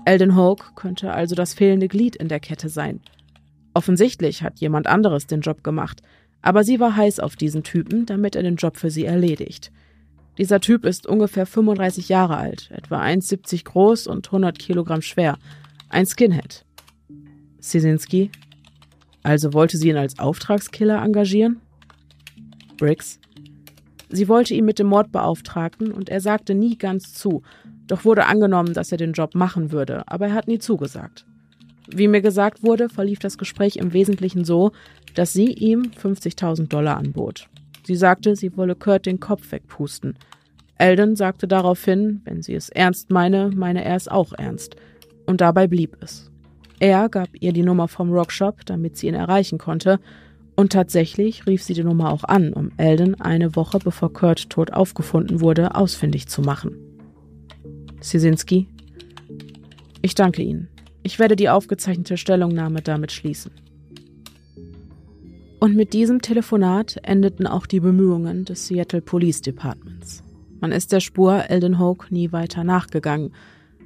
Eldon 0.05 0.37
Hoke 0.37 0.67
könnte 0.75 1.13
also 1.13 1.35
das 1.35 1.55
fehlende 1.55 1.89
Glied 1.89 2.15
in 2.17 2.29
der 2.29 2.41
Kette 2.41 2.69
sein. 2.69 3.01
Offensichtlich 3.75 4.43
hat 4.43 4.61
jemand 4.61 4.87
anderes 4.87 5.27
den 5.27 5.41
Job 5.41 5.65
gemacht, 5.65 6.01
aber 6.43 6.63
sie 6.63 6.79
war 6.79 6.97
heiß 6.97 7.21
auf 7.21 7.37
diesen 7.37 7.65
Typen, 7.65 8.07
damit 8.07 8.37
er 8.37 8.43
den 8.43 8.57
Job 8.57 8.77
für 8.77 8.91
sie 8.91 9.05
erledigt. 9.05 9.73
Dieser 10.39 10.61
Typ 10.61 10.85
ist 10.85 11.07
ungefähr 11.07 11.47
35 11.47 12.09
Jahre 12.09 12.37
alt, 12.37 12.71
etwa 12.73 13.03
1,70 13.03 13.65
groß 13.65 14.07
und 14.07 14.27
100 14.27 14.59
Kilogramm 14.59 15.03
schwer. 15.03 15.39
Ein 15.89 16.07
Skinhead. 16.07 16.65
Sisinski? 17.61 18.31
Also 19.23 19.53
wollte 19.53 19.79
sie 19.79 19.89
ihn 19.89 19.97
als 19.97 20.19
Auftragskiller 20.19 21.03
engagieren? 21.03 21.61
Briggs? 22.77 23.19
Sie 24.11 24.29
wollte 24.29 24.55
ihn 24.55 24.65
mit 24.65 24.79
dem 24.79 24.89
Mord 24.89 25.11
beauftragen 25.13 25.93
und 25.93 26.09
er 26.09 26.21
sagte 26.21 26.55
nie 26.55 26.77
ganz 26.77 27.15
zu, 27.15 27.43
doch 27.87 28.05
wurde 28.05 28.27
angenommen, 28.27 28.75
dass 28.75 28.93
er 28.93 28.99
den 28.99 29.13
Job 29.13 29.35
machen 29.35 29.73
würde, 29.73 30.07
aber 30.09 30.29
er 30.29 30.35
hat 30.35 30.47
nie 30.47 30.59
zugesagt. 30.59 31.27
Wie 31.89 32.09
mir 32.09 32.23
gesagt 32.23 32.63
wurde, 32.63 32.89
verlief 32.89 33.19
das 33.19 33.39
Gespräch 33.39 33.77
im 33.77 33.93
Wesentlichen 33.93 34.45
so, 34.45 34.73
dass 35.15 35.33
sie 35.33 35.53
ihm 35.53 35.91
50.000 36.01 36.69
Dollar 36.69 36.97
anbot. 36.97 37.49
Sie 37.85 37.95
sagte, 37.95 38.37
sie 38.37 38.57
wolle 38.57 38.75
Kurt 38.75 39.07
den 39.07 39.21
Kopf 39.21 39.53
wegpusten. 39.53 40.17
Eldon 40.79 41.17
sagte 41.17 41.47
daraufhin, 41.47 42.23
wenn 42.25 42.43
sie 42.43 42.55
es 42.55 42.69
ernst 42.69 43.11
meine, 43.11 43.51
meine 43.55 43.85
er 43.85 43.97
es 43.97 44.09
auch 44.09 44.33
ernst. 44.33 44.77
Und 45.27 45.41
dabei 45.41 45.67
blieb 45.67 45.97
es. 46.01 46.31
Er 46.81 47.09
gab 47.09 47.29
ihr 47.39 47.53
die 47.53 47.63
Nummer 47.63 47.89
vom 47.89 48.11
Rockshop, 48.11 48.67
damit 48.67 48.97
sie 48.97 49.09
ihn 49.09 49.15
erreichen 49.15 49.59
konnte, 49.59 50.01
und 50.57 50.73
tatsächlich 50.73 51.47
rief 51.47 51.63
sie 51.63 51.75
die 51.75 51.85
Nummer 51.85 52.13
auch 52.13 52.25
an, 52.25 52.53
um 52.53 52.71
Eldon 52.77 53.17
eine 53.17 53.57
Woche 53.57 53.79
bevor 53.79 54.13
Kurt 54.13 54.51
tot 54.51 54.73
aufgefunden 54.73 55.41
wurde, 55.41 55.75
ausfindig 55.75 56.29
zu 56.29 56.43
machen. 56.43 56.77
Sisinski, 58.01 58.69
ich 60.03 60.15
danke 60.15 60.43
Ihnen. 60.43 60.69
Ich 61.05 61.19
werde 61.19 61.37
die 61.37 61.51
aufgezeichnete 61.51 62.17
Stellungnahme 62.17 62.81
damit 62.81 63.13
schließen. 63.13 63.53
Und 65.61 65.77
mit 65.77 65.93
diesem 65.93 66.23
Telefonat 66.23 66.99
endeten 67.03 67.47
auch 67.47 67.67
die 67.67 67.81
Bemühungen 67.81 68.47
des 68.47 68.67
Seattle 68.67 69.03
Police 69.03 69.43
Departments. 69.43 70.25
Man 70.61 70.73
ist 70.73 70.93
der 70.93 71.01
Spur 71.01 71.45
Eldon 71.51 71.79
Hoke 71.79 72.07
nie 72.13 72.33
weiter 72.33 72.65
nachgegangen, 72.65 73.33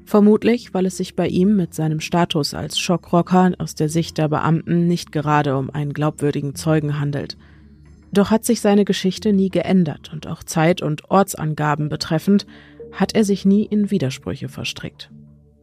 vermutlich 0.04 0.72
weil 0.74 0.86
es 0.86 0.96
sich 0.96 1.16
bei 1.16 1.26
ihm 1.26 1.56
mit 1.56 1.74
seinem 1.74 1.98
Status 1.98 2.54
als 2.54 2.78
Schockrocker 2.78 3.52
aus 3.58 3.74
der 3.74 3.88
Sicht 3.88 4.16
der 4.16 4.28
Beamten 4.28 4.86
nicht 4.86 5.10
gerade 5.10 5.56
um 5.56 5.70
einen 5.70 5.92
glaubwürdigen 5.92 6.54
Zeugen 6.54 7.00
handelt. 7.00 7.36
Doch 8.12 8.30
hat 8.30 8.44
sich 8.44 8.60
seine 8.60 8.84
Geschichte 8.84 9.32
nie 9.32 9.50
geändert 9.50 10.12
und 10.12 10.28
auch 10.28 10.44
Zeit- 10.44 10.82
und 10.82 11.10
Ortsangaben 11.10 11.88
betreffend 11.88 12.46
hat 12.92 13.16
er 13.16 13.24
sich 13.24 13.44
nie 13.44 13.64
in 13.64 13.90
Widersprüche 13.90 14.48
verstrickt. 14.48 15.10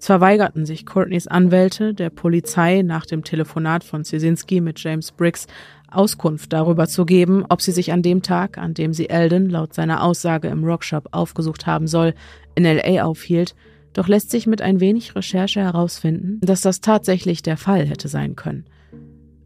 Zwar 0.06 0.22
weigerten 0.22 0.68
sich 0.68 0.86
Courtneys 0.86 1.26
Anwälte 1.26 1.96
der 1.96 2.12
Polizei 2.12 2.84
nach 2.84 3.08
dem 3.08 3.24
Telefonat 3.24 3.84
von 3.84 4.04
Cisinski 4.04 4.62
mit 4.62 4.80
James 4.80 5.12
Briggs 5.12 5.48
Auskunft 5.89 6.54
darüber 6.54 6.86
zu 6.86 7.08
geben, 7.08 7.44
ob 7.50 7.60
sie 7.60 7.72
sich 7.72 7.91
an 7.91 8.04
dem 8.04 8.22
Tag, 8.22 8.60
an 8.60 8.76
dem 8.76 8.94
sie 8.94 9.10
Eldon 9.10 9.50
laut 9.50 9.74
seiner 9.74 10.04
Aussage 10.04 10.48
im 10.50 10.63
Rockshop 10.63 11.08
aufgesucht 11.12 11.65
haben 11.65 11.88
soll, 11.88 12.13
in 12.54 12.65
LA 12.65 13.04
aufhielt, 13.04 13.56
doch 13.94 14.08
lässt 14.08 14.30
sich 14.30 14.46
mit 14.46 14.62
ein 14.62 14.80
wenig 14.80 15.15
Recherche 15.15 15.62
herausfinden, 15.62 16.39
dass 16.44 16.62
das 16.62 16.82
tatsächlich 16.82 17.41
der 17.41 17.58
Fall 17.58 17.88
hätte 17.88 18.08
sein 18.08 18.36
können. 18.36 18.65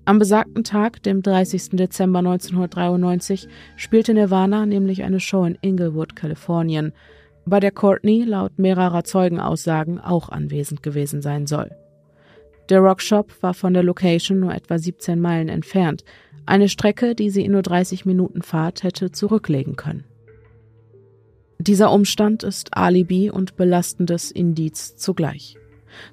Am 0.04 0.19
besagten 0.19 0.65
Tag, 0.65 1.02
dem 1.04 1.22
30. 1.22 1.69
Dezember 1.78 2.19
1993, 2.19 3.48
spielte 3.78 4.13
Nirvana 4.13 4.65
nämlich 4.65 5.04
eine 5.04 5.22
Show 5.22 5.45
in 5.45 5.58
Inglewood, 5.62 6.17
Kalifornien, 6.17 6.91
bei 7.50 7.60
der 7.60 7.72
Courtney 7.72 8.24
laut 8.24 8.58
mehrerer 8.58 9.04
Zeugenaussagen 9.04 10.00
auch 10.00 10.30
anwesend 10.30 10.84
gewesen 10.84 11.22
sein 11.22 11.48
soll. 11.48 11.72
Der 12.70 12.80
Rockshop 12.80 13.42
war 13.42 13.54
von 13.54 13.74
der 13.74 13.84
Location 13.84 14.40
nur 14.40 14.54
etwa 14.54 14.78
17 14.78 15.20
Meilen 15.20 15.50
entfernt, 15.50 16.04
eine 16.46 16.70
Strecke, 16.70 17.16
die 17.16 17.30
sie 17.30 17.44
in 17.44 17.52
nur 17.52 17.62
30 17.62 18.06
Minuten 18.06 18.42
Fahrt 18.42 18.84
hätte 18.84 19.12
zurücklegen 19.12 19.76
können. 19.76 20.04
Dieser 21.60 21.92
Umstand 21.92 22.44
ist 22.44 22.78
Alibi 22.78 23.30
und 23.30 23.58
belastendes 23.58 24.32
Indiz 24.32 24.96
zugleich. 24.96 25.58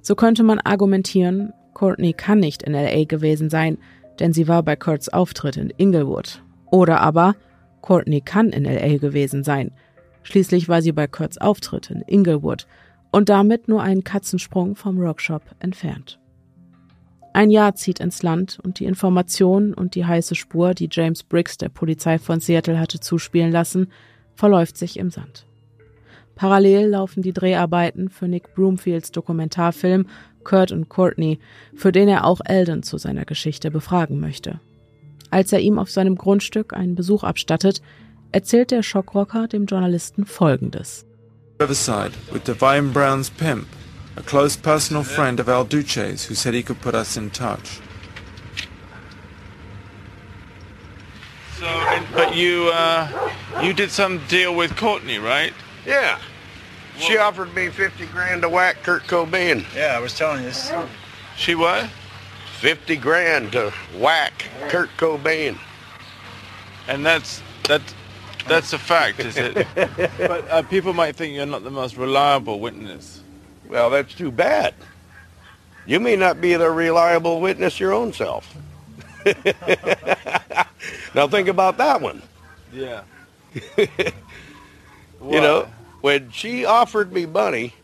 So 0.03 0.15
könnte 0.15 0.43
man 0.43 0.59
argumentieren, 0.59 1.53
Courtney 1.73 2.15
kann 2.15 2.41
nicht 2.41 2.63
in 2.63 2.73
LA 2.73 3.05
gewesen 3.05 3.51
sein, 3.51 3.79
denn 4.19 4.33
sie 4.33 4.49
war 4.49 4.63
bei 4.63 4.77
Kurts 4.77 5.09
Auftritt 5.09 5.57
in 5.57 5.73
Inglewood. 5.77 6.43
Oder 6.71 7.01
aber, 7.01 7.37
Courtney 7.81 8.21
kann 8.23 8.49
in 8.51 8.65
LA 8.65 8.97
gewesen 8.99 9.45
sein. 9.45 9.73
Schließlich 10.27 10.69
war 10.69 10.83
sie 10.83 10.91
bei 10.91 11.07
Kurts 11.07 11.39
Auftritt 11.39 11.89
in 11.89 12.03
Inglewood 12.05 12.67
und 13.13 13.29
damit 13.29 13.69
nur 13.69 13.81
einen 13.81 14.03
Katzensprung 14.03 14.75
vom 14.75 14.99
Rockshop 14.99 15.43
entfernt. 15.61 16.19
Ein 17.33 17.51
Jahr 17.51 17.77
zieht 17.77 18.01
ins 18.01 18.25
Land 18.25 18.59
und 18.61 18.81
die 18.81 18.87
Information 18.87 19.73
und 19.73 19.95
die 19.95 20.05
heiße 20.05 20.35
Spur, 20.35 20.75
die 20.75 20.89
James 20.91 21.23
Briggs 21.23 21.59
der 21.59 21.69
Polizei 21.69 22.19
von 22.19 22.41
Seattle 22.41 22.81
hatte 22.81 22.99
zuspielen 22.99 23.53
lassen, 23.53 23.93
verläuft 24.35 24.77
sich 24.77 24.99
im 24.99 25.11
Sand. 25.11 25.47
Parallel 26.35 26.89
laufen 26.89 27.23
die 27.23 27.33
Dreharbeiten 27.33 28.09
für 28.09 28.27
Nick 28.27 28.53
Broomfields 28.57 29.13
Dokumentarfilm 29.13 30.09
Kurt 30.43 30.73
und 30.73 30.89
Courtney, 30.89 31.39
für 31.77 31.93
den 31.93 32.09
er 32.09 32.25
auch 32.25 32.41
Eldon 32.45 32.83
zu 32.83 32.99
seiner 32.99 33.27
Geschichte 33.27 33.71
befragen 33.71 34.19
möchte. 34.19 34.59
Als 35.31 35.53
er 35.53 35.61
ihm 35.61 35.79
auf 35.79 35.89
seinem 35.89 36.17
Grundstück 36.17 36.73
einen 36.73 36.97
Besuch 36.97 37.23
abstattet, 37.23 37.81
erzählt 38.37 38.71
der 38.71 38.83
Schockrocker 38.83 39.49
dem 39.49 39.65
Journalisten 39.65 40.27
Folgendes. 40.27 41.07
Riverside 41.59 42.13
with 42.31 42.45
Divine 42.45 42.93
Brown's 42.93 43.31
pimp. 43.31 43.67
a 44.17 44.23
close 44.23 44.57
personal 44.57 45.03
friend 45.03 45.41
of 45.41 45.49
Al 45.49 45.65
Duce's 45.65 46.27
who 46.27 46.35
said 46.35 46.53
he 46.53 46.63
could 46.63 46.81
put 46.83 46.95
us 46.95 47.17
in 47.17 47.31
touch. 47.31 47.81
So, 51.59 51.67
but 52.15 52.35
you, 52.35 52.71
uh, 52.75 53.09
you 53.63 53.73
did 53.73 53.91
some 53.91 54.21
deal 54.29 54.55
with 54.55 54.77
Courtney, 54.77 55.19
right? 55.19 55.55
Yeah. 55.87 56.19
She 56.99 57.17
offered 57.17 57.55
me 57.55 57.69
50 57.69 58.05
grand 58.07 58.43
to 58.43 58.51
whack 58.51 58.83
Kurt 58.83 59.05
Cobain. 59.05 59.65
Yeah, 59.75 59.95
I 59.97 60.01
was 60.01 60.15
telling 60.15 60.41
you 60.43 60.49
this. 60.49 60.73
She 61.37 61.55
what? 61.55 61.89
50 62.61 62.97
grand 62.97 63.53
to 63.53 63.73
whack 63.99 64.45
Kurt 64.69 64.91
Cobain. 64.99 65.59
And 66.87 67.05
that's, 67.05 67.43
that, 67.69 67.83
that's 68.49 68.73
a 68.73 68.79
fact, 68.79 69.21
is 69.21 69.37
it? 69.37 69.67
but 69.75 70.51
uh, 70.51 70.63
people 70.63 70.93
might 70.93 71.17
think 71.17 71.35
you're 71.35 71.47
not 71.47 71.65
the 71.65 71.71
most 71.71 71.97
reliable 71.97 72.61
witness. 72.61 73.21
Well, 73.69 73.91
that's 73.91 74.15
too 74.15 74.31
bad. 74.31 74.75
You 75.87 76.01
may 76.01 76.17
not 76.17 76.41
be 76.41 76.55
the 76.55 76.71
reliable 76.71 77.41
witness 77.41 77.79
your 77.79 77.93
own 77.93 78.13
self. 78.13 78.57
now 81.15 81.27
think 81.29 81.49
about 81.49 81.79
that 81.79 82.01
one. 82.01 82.23
Yeah. 82.73 83.03
you 83.79 83.87
know, 85.21 85.69
when 86.01 86.31
she 86.31 86.65
offered 86.65 87.13
me 87.13 87.27
money, 87.27 87.75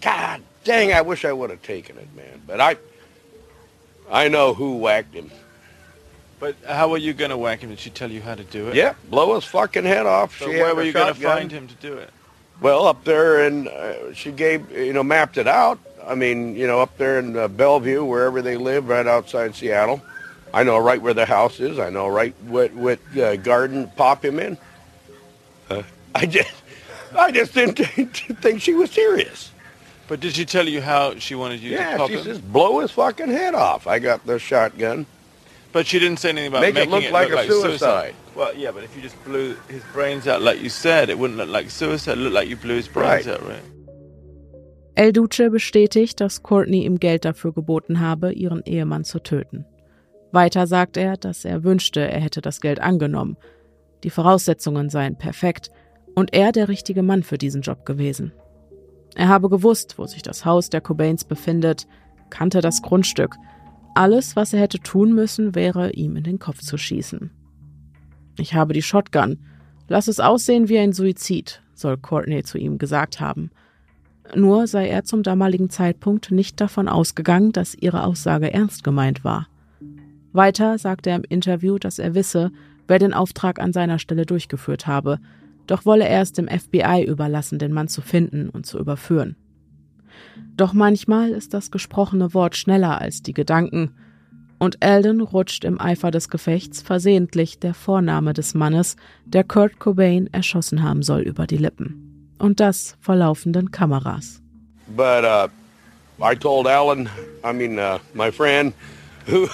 God 0.00 0.42
dang, 0.64 0.92
I 0.92 1.02
wish 1.02 1.24
I 1.24 1.32
would 1.32 1.50
have 1.50 1.62
taken 1.62 1.96
it, 1.98 2.08
man. 2.16 2.42
But 2.46 2.60
I, 2.60 2.76
I 4.10 4.28
know 4.28 4.54
who 4.54 4.78
whacked 4.78 5.14
him. 5.14 5.30
But 6.44 6.56
how 6.68 6.90
were 6.90 6.98
you 6.98 7.14
going 7.14 7.30
to 7.30 7.38
whack 7.38 7.60
him? 7.60 7.70
Did 7.70 7.78
she 7.78 7.88
tell 7.88 8.10
you 8.10 8.20
how 8.20 8.34
to 8.34 8.44
do 8.44 8.68
it? 8.68 8.74
Yeah, 8.74 8.92
blow 9.08 9.34
his 9.34 9.44
fucking 9.44 9.84
head 9.84 10.04
off. 10.04 10.38
So 10.38 10.52
she 10.52 10.58
where 10.58 10.74
were 10.74 10.82
you 10.82 10.92
going 10.92 11.14
to 11.14 11.18
find 11.18 11.50
him 11.50 11.66
to 11.66 11.74
do 11.76 11.94
it? 11.94 12.10
Well, 12.60 12.86
up 12.86 13.02
there, 13.04 13.46
and 13.46 13.66
uh, 13.66 14.12
she 14.12 14.30
gave, 14.30 14.70
you 14.70 14.92
know, 14.92 15.02
mapped 15.02 15.38
it 15.38 15.48
out. 15.48 15.78
I 16.06 16.14
mean, 16.14 16.54
you 16.54 16.66
know, 16.66 16.82
up 16.82 16.98
there 16.98 17.18
in 17.18 17.34
uh, 17.34 17.48
Bellevue, 17.48 18.04
wherever 18.04 18.42
they 18.42 18.58
live, 18.58 18.88
right 18.88 19.06
outside 19.06 19.54
Seattle. 19.54 20.02
I 20.52 20.64
know 20.64 20.76
right 20.76 21.00
where 21.00 21.14
the 21.14 21.24
house 21.24 21.60
is. 21.60 21.78
I 21.78 21.88
know 21.88 22.08
right 22.08 22.34
what 22.42 22.74
what 22.74 22.98
uh, 23.16 23.36
garden 23.36 23.90
pop 23.96 24.22
him 24.22 24.38
in. 24.38 24.58
Uh, 25.70 25.82
I 26.14 26.26
just, 26.26 26.52
I 27.16 27.30
just 27.30 27.54
didn't 27.54 27.76
think 28.42 28.60
she 28.60 28.74
was 28.74 28.90
serious. 28.90 29.50
But 30.08 30.20
did 30.20 30.34
she 30.34 30.44
tell 30.44 30.68
you 30.68 30.82
how 30.82 31.18
she 31.18 31.36
wanted 31.36 31.60
you 31.60 31.70
yeah, 31.70 31.92
to 31.92 31.96
pop 31.96 32.10
she 32.10 32.16
him? 32.16 32.24
says 32.24 32.38
blow 32.38 32.80
his 32.80 32.90
fucking 32.90 33.30
head 33.30 33.54
off. 33.54 33.86
I 33.86 33.98
got 33.98 34.26
the 34.26 34.38
shotgun. 34.38 35.06
But 35.74 35.88
she 35.88 35.98
didn't 35.98 36.20
say 36.20 36.28
anything 36.30 36.52
about 36.52 36.60
Make 36.60 36.76
it 36.76 36.88
making 36.88 37.12
look 37.12 37.12
like 37.12 37.30
a 37.32 37.50
suicide. 37.50 38.14
Well, 38.36 38.54
yeah, 38.56 38.70
but 38.70 38.84
if 38.84 38.94
you 38.96 39.02
just 39.02 39.22
blew 39.24 39.56
his 39.68 39.82
brains 39.92 40.28
out 40.28 40.40
like 40.40 40.62
you 40.62 40.70
said, 40.70 41.10
it 41.10 41.18
wouldn't 41.18 41.36
look 41.36 41.48
like 41.50 41.68
suicide. 41.68 42.12
It 42.16 42.20
looked 42.20 42.34
like 42.34 42.48
you 42.48 42.56
blew 42.56 42.76
his 42.76 42.88
brains 42.88 43.26
Right. 43.26 43.34
out, 43.34 43.42
right? 43.42 43.62
El 44.96 45.12
Duce 45.12 45.50
bestätigt, 45.50 46.20
dass 46.20 46.44
Courtney 46.44 46.84
ihm 46.84 47.00
Geld 47.00 47.24
dafür 47.24 47.52
geboten 47.52 47.98
habe, 47.98 48.32
ihren 48.32 48.62
Ehemann 48.64 49.02
zu 49.02 49.18
töten. 49.18 49.66
Weiter 50.30 50.68
sagt 50.68 50.96
er, 50.96 51.16
dass 51.16 51.44
er 51.44 51.64
wünschte, 51.64 52.00
er 52.00 52.20
hätte 52.20 52.40
das 52.40 52.60
Geld 52.60 52.80
angenommen. 52.80 53.36
Die 54.04 54.10
Voraussetzungen 54.10 54.90
seien 54.90 55.18
perfekt 55.18 55.70
und 56.14 56.32
er 56.32 56.52
der 56.52 56.68
richtige 56.68 57.02
Mann 57.02 57.24
für 57.24 57.38
diesen 57.38 57.62
Job 57.62 57.84
gewesen. 57.84 58.32
Er 59.16 59.28
habe 59.28 59.48
gewusst, 59.48 59.98
wo 59.98 60.06
sich 60.06 60.22
das 60.22 60.44
Haus 60.44 60.70
der 60.70 60.80
Cobains 60.80 61.24
befindet, 61.24 61.88
kannte 62.30 62.60
das 62.60 62.80
Grundstück. 62.82 63.34
Alles, 63.94 64.34
was 64.34 64.52
er 64.52 64.60
hätte 64.60 64.80
tun 64.80 65.14
müssen, 65.14 65.54
wäre, 65.54 65.92
ihm 65.92 66.16
in 66.16 66.24
den 66.24 66.38
Kopf 66.40 66.60
zu 66.60 66.76
schießen. 66.76 67.30
Ich 68.38 68.54
habe 68.54 68.74
die 68.74 68.82
Shotgun. 68.82 69.38
Lass 69.88 70.08
es 70.08 70.18
aussehen 70.18 70.68
wie 70.68 70.78
ein 70.78 70.92
Suizid, 70.92 71.62
soll 71.74 71.96
Courtney 71.96 72.42
zu 72.42 72.58
ihm 72.58 72.78
gesagt 72.78 73.20
haben. 73.20 73.50
Nur 74.34 74.66
sei 74.66 74.88
er 74.88 75.04
zum 75.04 75.22
damaligen 75.22 75.70
Zeitpunkt 75.70 76.30
nicht 76.30 76.60
davon 76.60 76.88
ausgegangen, 76.88 77.52
dass 77.52 77.74
ihre 77.74 78.04
Aussage 78.04 78.52
ernst 78.52 78.82
gemeint 78.82 79.22
war. 79.22 79.46
Weiter 80.32 80.78
sagte 80.78 81.10
er 81.10 81.16
im 81.16 81.24
Interview, 81.28 81.78
dass 81.78 82.00
er 82.00 82.14
wisse, 82.14 82.50
wer 82.88 82.98
den 82.98 83.14
Auftrag 83.14 83.60
an 83.60 83.72
seiner 83.72 84.00
Stelle 84.00 84.26
durchgeführt 84.26 84.86
habe, 84.86 85.20
doch 85.66 85.86
wolle 85.86 86.08
er 86.08 86.22
es 86.22 86.32
dem 86.32 86.48
FBI 86.48 87.04
überlassen, 87.06 87.58
den 87.58 87.72
Mann 87.72 87.88
zu 87.88 88.00
finden 88.00 88.48
und 88.48 88.66
zu 88.66 88.78
überführen. 88.78 89.36
Doch 90.56 90.72
manchmal 90.72 91.30
ist 91.30 91.54
das 91.54 91.70
gesprochene 91.70 92.34
Wort 92.34 92.56
schneller 92.56 93.00
als 93.00 93.22
die 93.22 93.34
Gedanken, 93.34 93.94
und 94.58 94.78
Eldon 94.80 95.20
rutscht 95.20 95.64
im 95.64 95.80
Eifer 95.80 96.10
des 96.10 96.28
Gefechts 96.28 96.80
versehentlich 96.82 97.58
der 97.58 97.74
Vorname 97.74 98.32
des 98.32 98.54
Mannes, 98.54 98.96
der 99.24 99.44
Kurt 99.44 99.78
Cobain 99.78 100.32
erschossen 100.32 100.82
haben 100.82 101.02
soll, 101.02 101.20
über 101.22 101.46
die 101.46 101.58
Lippen. 101.58 102.34
Und 102.38 102.60
das 102.60 102.96
vor 103.00 103.16
laufenden 103.16 103.70
Kameras. 103.70 104.40
But 104.96 105.24
uh, 105.24 105.48
I 106.20 106.34
told 106.34 106.66
Alan, 106.66 107.08
I 107.44 107.52
mean, 107.52 107.78
uh, 107.78 107.98
my 108.14 108.30
friend, 108.30 108.74
uh, 109.32 109.48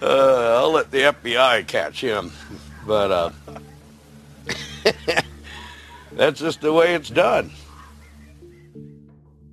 I'll 0.00 0.72
let 0.72 0.90
the 0.90 1.12
FBI 1.12 1.66
catch 1.66 2.00
him. 2.00 2.30
But 2.86 3.10
uh, 3.10 3.30
that's 6.18 6.40
just 6.40 6.60
the 6.60 6.72
way 6.72 6.94
it's 6.94 7.10
done. 7.10 7.50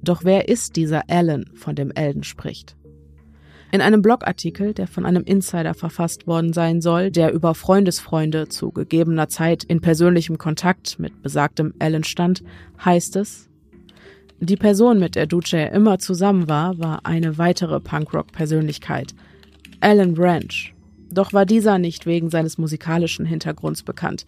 Doch 0.04 0.23
wer 0.23 0.49
ist 0.49 0.75
dieser 0.75 1.10
Alan, 1.10 1.45
von 1.56 1.75
dem 1.75 1.91
Elden 1.91 2.23
spricht? 2.23 2.75
In 3.71 3.82
einem 3.82 4.01
Blogartikel, 4.01 4.73
der 4.73 4.88
von 4.88 5.06
einem 5.06 5.23
Insider 5.23 5.73
verfasst 5.73 6.28
worden 6.28 6.54
sein 6.54 6.82
soll, 6.82 7.12
der 7.12 7.34
über 7.34 7.56
Freundesfreunde 7.56 8.47
zu 8.47 8.71
gegebener 8.71 9.30
Zeit 9.30 9.63
in 9.63 9.82
persönlichem 9.82 10.38
Kontakt 10.38 10.99
mit 10.99 11.23
besagtem 11.23 11.73
Alan 11.80 12.04
stand, 12.04 12.43
heißt 12.84 13.15
es, 13.15 13.49
die 14.39 14.58
Person, 14.58 14.99
mit 14.99 15.15
der 15.15 15.28
Duce 15.28 15.69
immer 15.73 15.97
zusammen 15.97 16.49
war, 16.49 16.78
war 16.78 17.06
eine 17.06 17.38
weitere 17.38 17.80
Punkrock-Persönlichkeit, 17.80 19.15
Alan 19.80 20.13
Branch. 20.13 20.73
Doch 21.10 21.32
war 21.34 21.45
dieser 21.45 21.78
nicht 21.78 22.06
wegen 22.06 22.30
seines 22.30 22.58
musikalischen 22.58 23.25
Hintergrunds 23.25 23.84
bekannt, 23.84 24.25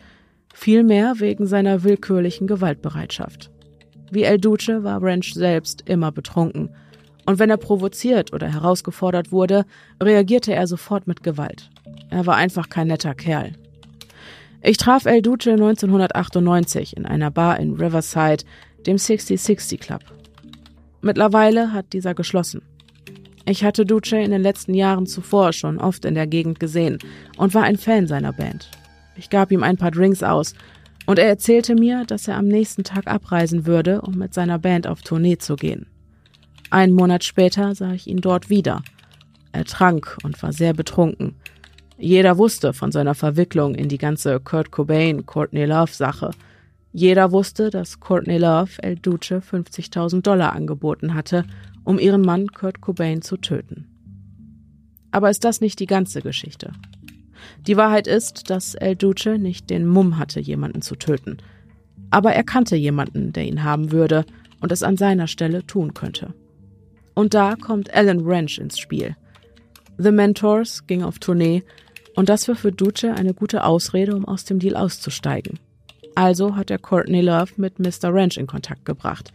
vielmehr 0.57 1.19
wegen 1.19 1.45
seiner 1.45 1.83
willkürlichen 1.83 2.47
Gewaltbereitschaft. 2.47 3.51
Wie 4.09 4.23
El 4.23 4.39
Duce 4.39 4.81
war 4.81 4.99
Branch 4.99 5.31
selbst 5.31 5.83
immer 5.87 6.11
betrunken. 6.11 6.69
Und 7.27 7.37
wenn 7.37 7.51
er 7.51 7.57
provoziert 7.57 8.33
oder 8.33 8.51
herausgefordert 8.51 9.31
wurde, 9.31 9.65
reagierte 10.01 10.53
er 10.53 10.65
sofort 10.65 11.05
mit 11.05 11.21
Gewalt. 11.21 11.69
Er 12.09 12.25
war 12.25 12.35
einfach 12.35 12.69
kein 12.69 12.87
netter 12.87 13.13
Kerl. 13.13 13.53
Ich 14.63 14.77
traf 14.77 15.05
El 15.05 15.21
Duce 15.21 15.49
1998 15.49 16.97
in 16.97 17.05
einer 17.05 17.29
Bar 17.29 17.59
in 17.59 17.75
Riverside, 17.75 18.43
dem 18.87 18.97
6060 18.97 19.79
Club. 19.79 20.01
Mittlerweile 21.01 21.71
hat 21.71 21.93
dieser 21.93 22.15
geschlossen. 22.15 22.63
Ich 23.45 23.63
hatte 23.63 23.85
Duce 23.85 24.13
in 24.13 24.31
den 24.31 24.41
letzten 24.41 24.73
Jahren 24.73 25.05
zuvor 25.05 25.53
schon 25.53 25.77
oft 25.77 26.03
in 26.03 26.15
der 26.15 26.27
Gegend 26.27 26.59
gesehen 26.59 26.97
und 27.37 27.53
war 27.53 27.63
ein 27.63 27.77
Fan 27.77 28.07
seiner 28.07 28.33
Band. 28.33 28.71
Ich 29.17 29.29
gab 29.29 29.51
ihm 29.51 29.63
ein 29.63 29.77
paar 29.77 29.91
Drinks 29.91 30.23
aus 30.23 30.53
und 31.05 31.19
er 31.19 31.27
erzählte 31.27 31.75
mir, 31.75 32.05
dass 32.05 32.27
er 32.27 32.37
am 32.37 32.47
nächsten 32.47 32.83
Tag 32.83 33.07
abreisen 33.07 33.65
würde, 33.65 34.01
um 34.01 34.15
mit 34.17 34.33
seiner 34.33 34.59
Band 34.59 34.87
auf 34.87 35.01
Tournee 35.01 35.37
zu 35.37 35.55
gehen. 35.55 35.87
Einen 36.69 36.93
Monat 36.93 37.23
später 37.23 37.73
sah 37.75 37.93
ich 37.93 38.07
ihn 38.07 38.21
dort 38.21 38.49
wieder. 38.49 38.83
Er 39.53 39.65
trank 39.65 40.17
und 40.23 40.41
war 40.43 40.51
sehr 40.51 40.73
betrunken. 40.73 41.35
Jeder 41.97 42.37
wusste 42.37 42.73
von 42.73 42.91
seiner 42.91 43.15
Verwicklung 43.15 43.73
in 43.73 43.89
die 43.89 43.97
ganze 43.97 44.39
Kurt 44.39 44.69
Cobain, 44.69 45.25
Courtney 45.25 45.65
Love 45.65 45.93
Sache. 45.93 46.31
Jeder 46.93 47.31
wusste, 47.31 47.69
dass 47.69 47.99
Courtney 47.99 48.37
Love 48.37 48.83
El 48.83 48.97
Duce 48.97 49.41
50.000 49.41 50.21
Dollar 50.21 50.53
angeboten 50.53 51.13
hatte, 51.13 51.45
um 51.83 51.97
ihren 51.97 52.21
Mann 52.21 52.51
Kurt 52.51 52.81
Cobain 52.81 53.21
zu 53.21 53.37
töten. 53.37 53.87
Aber 55.11 55.29
ist 55.29 55.43
das 55.43 55.61
nicht 55.61 55.79
die 55.79 55.87
ganze 55.87 56.21
Geschichte? 56.21 56.73
Die 57.65 57.77
Wahrheit 57.77 58.07
ist, 58.07 58.49
dass 58.49 58.75
El 58.75 58.95
Duce 58.95 59.37
nicht 59.37 59.69
den 59.69 59.85
Mumm 59.85 60.17
hatte, 60.17 60.39
jemanden 60.39 60.81
zu 60.81 60.95
töten. 60.95 61.37
Aber 62.09 62.33
er 62.33 62.43
kannte 62.43 62.75
jemanden, 62.75 63.33
der 63.33 63.45
ihn 63.45 63.63
haben 63.63 63.91
würde 63.91 64.25
und 64.61 64.71
es 64.71 64.83
an 64.83 64.97
seiner 64.97 65.27
Stelle 65.27 65.65
tun 65.65 65.93
könnte. 65.93 66.33
Und 67.13 67.33
da 67.33 67.55
kommt 67.55 67.93
Alan 67.93 68.25
Wrench 68.25 68.57
ins 68.57 68.79
Spiel. 68.79 69.15
The 69.97 70.11
Mentors 70.11 70.85
ging 70.87 71.03
auf 71.03 71.19
Tournee 71.19 71.63
und 72.15 72.29
das 72.29 72.47
war 72.47 72.55
für 72.55 72.71
Duce 72.71 73.05
eine 73.05 73.33
gute 73.33 73.63
Ausrede, 73.63 74.15
um 74.15 74.25
aus 74.25 74.45
dem 74.45 74.59
Deal 74.59 74.75
auszusteigen. 74.75 75.59
Also 76.15 76.55
hat 76.55 76.71
er 76.71 76.79
Courtney 76.79 77.21
Love 77.21 77.53
mit 77.57 77.79
Mr. 77.79 78.13
Wrench 78.13 78.37
in 78.37 78.47
Kontakt 78.47 78.85
gebracht. 78.85 79.31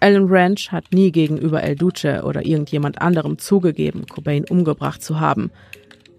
Alan 0.00 0.30
Wrench 0.30 0.72
hat 0.72 0.92
nie 0.92 1.12
gegenüber 1.12 1.62
El 1.62 1.76
Duce 1.76 2.22
oder 2.22 2.46
irgendjemand 2.46 3.02
anderem 3.02 3.38
zugegeben, 3.38 4.06
Cobain 4.06 4.44
umgebracht 4.44 5.02
zu 5.02 5.20
haben– 5.20 5.50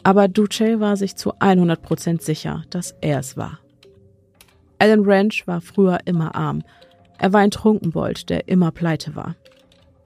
aber 0.04 0.28
Duce 0.28 0.80
war 0.80 0.98
sich 0.98 1.16
zu 1.16 1.34
100% 1.36 2.22
sicher, 2.22 2.64
dass 2.70 2.96
er 3.02 3.20
es 3.20 3.38
war. 3.38 3.60
Alan 4.80 5.06
Ranch 5.06 5.46
war 5.46 5.62
früher 5.62 6.00
immer 6.06 6.34
arm. 6.36 6.64
Er 7.20 7.34
war 7.34 7.42
ein 7.42 7.52
Trunkenbold, 7.52 8.30
der 8.30 8.48
immer 8.48 8.72
pleite 8.72 9.16
war. 9.16 9.36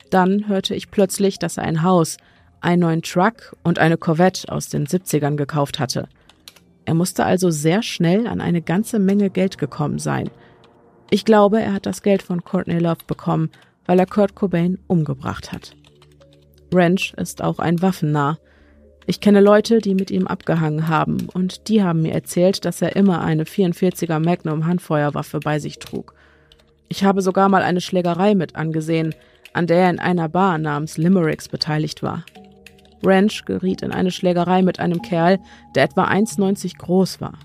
Dann 0.09 0.47
hörte 0.47 0.75
ich 0.75 0.91
plötzlich, 0.91 1.39
dass 1.39 1.57
er 1.57 1.63
ein 1.63 1.81
Haus, 1.81 2.17
einen 2.59 2.81
neuen 2.81 3.01
Truck 3.01 3.55
und 3.63 3.79
eine 3.79 3.97
Corvette 3.97 4.51
aus 4.51 4.69
den 4.69 4.85
70ern 4.85 5.35
gekauft 5.35 5.79
hatte. 5.79 6.09
Er 6.85 6.93
musste 6.93 7.25
also 7.25 7.49
sehr 7.49 7.81
schnell 7.81 8.27
an 8.27 8.41
eine 8.41 8.61
ganze 8.61 8.99
Menge 8.99 9.29
Geld 9.29 9.57
gekommen 9.57 9.99
sein. 9.99 10.29
Ich 11.09 11.25
glaube, 11.25 11.61
er 11.61 11.73
hat 11.73 11.85
das 11.85 12.01
Geld 12.01 12.21
von 12.21 12.43
Courtney 12.43 12.79
Love 12.79 13.05
bekommen, 13.07 13.51
weil 13.85 13.99
er 13.99 14.05
Kurt 14.05 14.35
Cobain 14.35 14.79
umgebracht 14.87 15.51
hat. 15.51 15.75
Ranch 16.73 17.13
ist 17.17 17.41
auch 17.41 17.59
ein 17.59 17.81
Waffennah. 17.81 18.37
Ich 19.07 19.19
kenne 19.21 19.39
Leute, 19.39 19.79
die 19.79 19.93
mit 19.93 20.09
ihm 20.09 20.25
abgehangen 20.25 20.87
haben, 20.87 21.27
und 21.31 21.67
die 21.67 21.83
haben 21.83 22.01
mir 22.01 22.13
erzählt, 22.13 22.65
dass 22.65 22.81
er 22.81 22.95
immer 22.95 23.21
eine 23.21 23.43
44er 23.43 24.19
Magnum 24.19 24.65
Handfeuerwaffe 24.65 25.39
bei 25.39 25.59
sich 25.59 25.77
trug. 25.77 26.15
Ich 26.89 27.03
habe 27.03 27.21
sogar 27.21 27.47
mal 27.49 27.61
eine 27.61 27.81
Schlägerei 27.81 28.33
mit 28.33 28.55
angesehen, 28.55 29.13
an 29.53 29.67
der 29.67 29.77
er 29.77 29.89
in 29.91 29.99
einer 29.99 30.27
Bar 30.27 30.57
namens 30.57 30.97
Limericks 30.97 31.47
beteiligt 31.47 32.01
war. 32.01 32.25
Ranch 33.03 33.45
geriet 33.45 33.83
in 33.83 33.91
eine 33.91 34.09
Schlägerei 34.09 34.63
mit 34.63 34.79
einem 34.79 35.01
Kerl, 35.01 35.39
der 35.75 35.83
etwa 35.83 36.05
1,90 36.05 36.77
groß 36.77 37.21
war. 37.21 37.37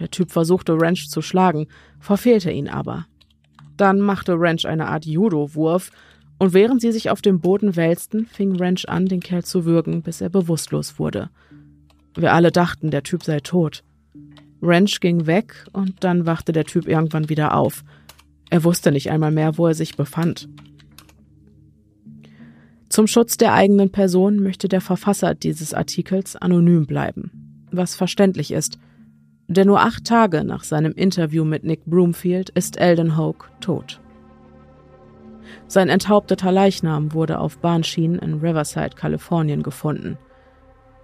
Der 0.00 0.10
Typ 0.10 0.32
versuchte 0.32 0.74
Ranch 0.78 1.08
zu 1.08 1.22
schlagen, 1.22 1.68
verfehlte 2.00 2.50
ihn 2.50 2.68
aber. 2.68 3.06
Dann 3.76 4.00
machte 4.00 4.34
Ranch 4.36 4.66
eine 4.66 4.88
Art 4.88 5.06
Judo-Wurf 5.06 5.90
und 6.38 6.52
während 6.52 6.80
sie 6.80 6.92
sich 6.92 7.10
auf 7.10 7.22
dem 7.22 7.40
Boden 7.40 7.76
wälzten, 7.76 8.26
fing 8.26 8.56
Ranch 8.56 8.88
an, 8.88 9.06
den 9.06 9.20
Kerl 9.20 9.44
zu 9.44 9.64
würgen, 9.64 10.02
bis 10.02 10.20
er 10.20 10.28
bewusstlos 10.28 10.98
wurde. 10.98 11.30
Wir 12.14 12.32
alle 12.32 12.50
dachten, 12.50 12.90
der 12.90 13.02
Typ 13.02 13.22
sei 13.22 13.40
tot. 13.40 13.82
Ranch 14.62 15.00
ging 15.00 15.26
weg 15.26 15.66
und 15.72 16.02
dann 16.04 16.26
wachte 16.26 16.52
der 16.52 16.64
Typ 16.64 16.88
irgendwann 16.88 17.28
wieder 17.28 17.54
auf. 17.54 17.84
Er 18.50 18.64
wusste 18.64 18.92
nicht 18.92 19.10
einmal 19.10 19.30
mehr, 19.30 19.58
wo 19.58 19.66
er 19.66 19.74
sich 19.74 19.96
befand. 19.96 20.48
Zum 22.88 23.06
Schutz 23.06 23.36
der 23.36 23.52
eigenen 23.52 23.90
Person 23.90 24.42
möchte 24.42 24.68
der 24.68 24.80
Verfasser 24.80 25.34
dieses 25.34 25.74
Artikels 25.74 26.36
anonym 26.36 26.86
bleiben, 26.86 27.66
was 27.70 27.94
verständlich 27.94 28.52
ist, 28.52 28.78
denn 29.48 29.66
nur 29.66 29.80
acht 29.80 30.04
Tage 30.04 30.44
nach 30.44 30.64
seinem 30.64 30.92
Interview 30.92 31.44
mit 31.44 31.64
Nick 31.64 31.84
Broomfield 31.84 32.50
ist 32.50 32.78
Eldon 32.78 33.16
Hoke 33.16 33.48
tot. 33.60 34.00
Sein 35.68 35.88
enthaupteter 35.88 36.52
Leichnam 36.52 37.12
wurde 37.12 37.40
auf 37.40 37.58
Bahnschienen 37.58 38.18
in 38.18 38.34
Riverside, 38.34 38.96
Kalifornien 38.96 39.62
gefunden. 39.62 40.16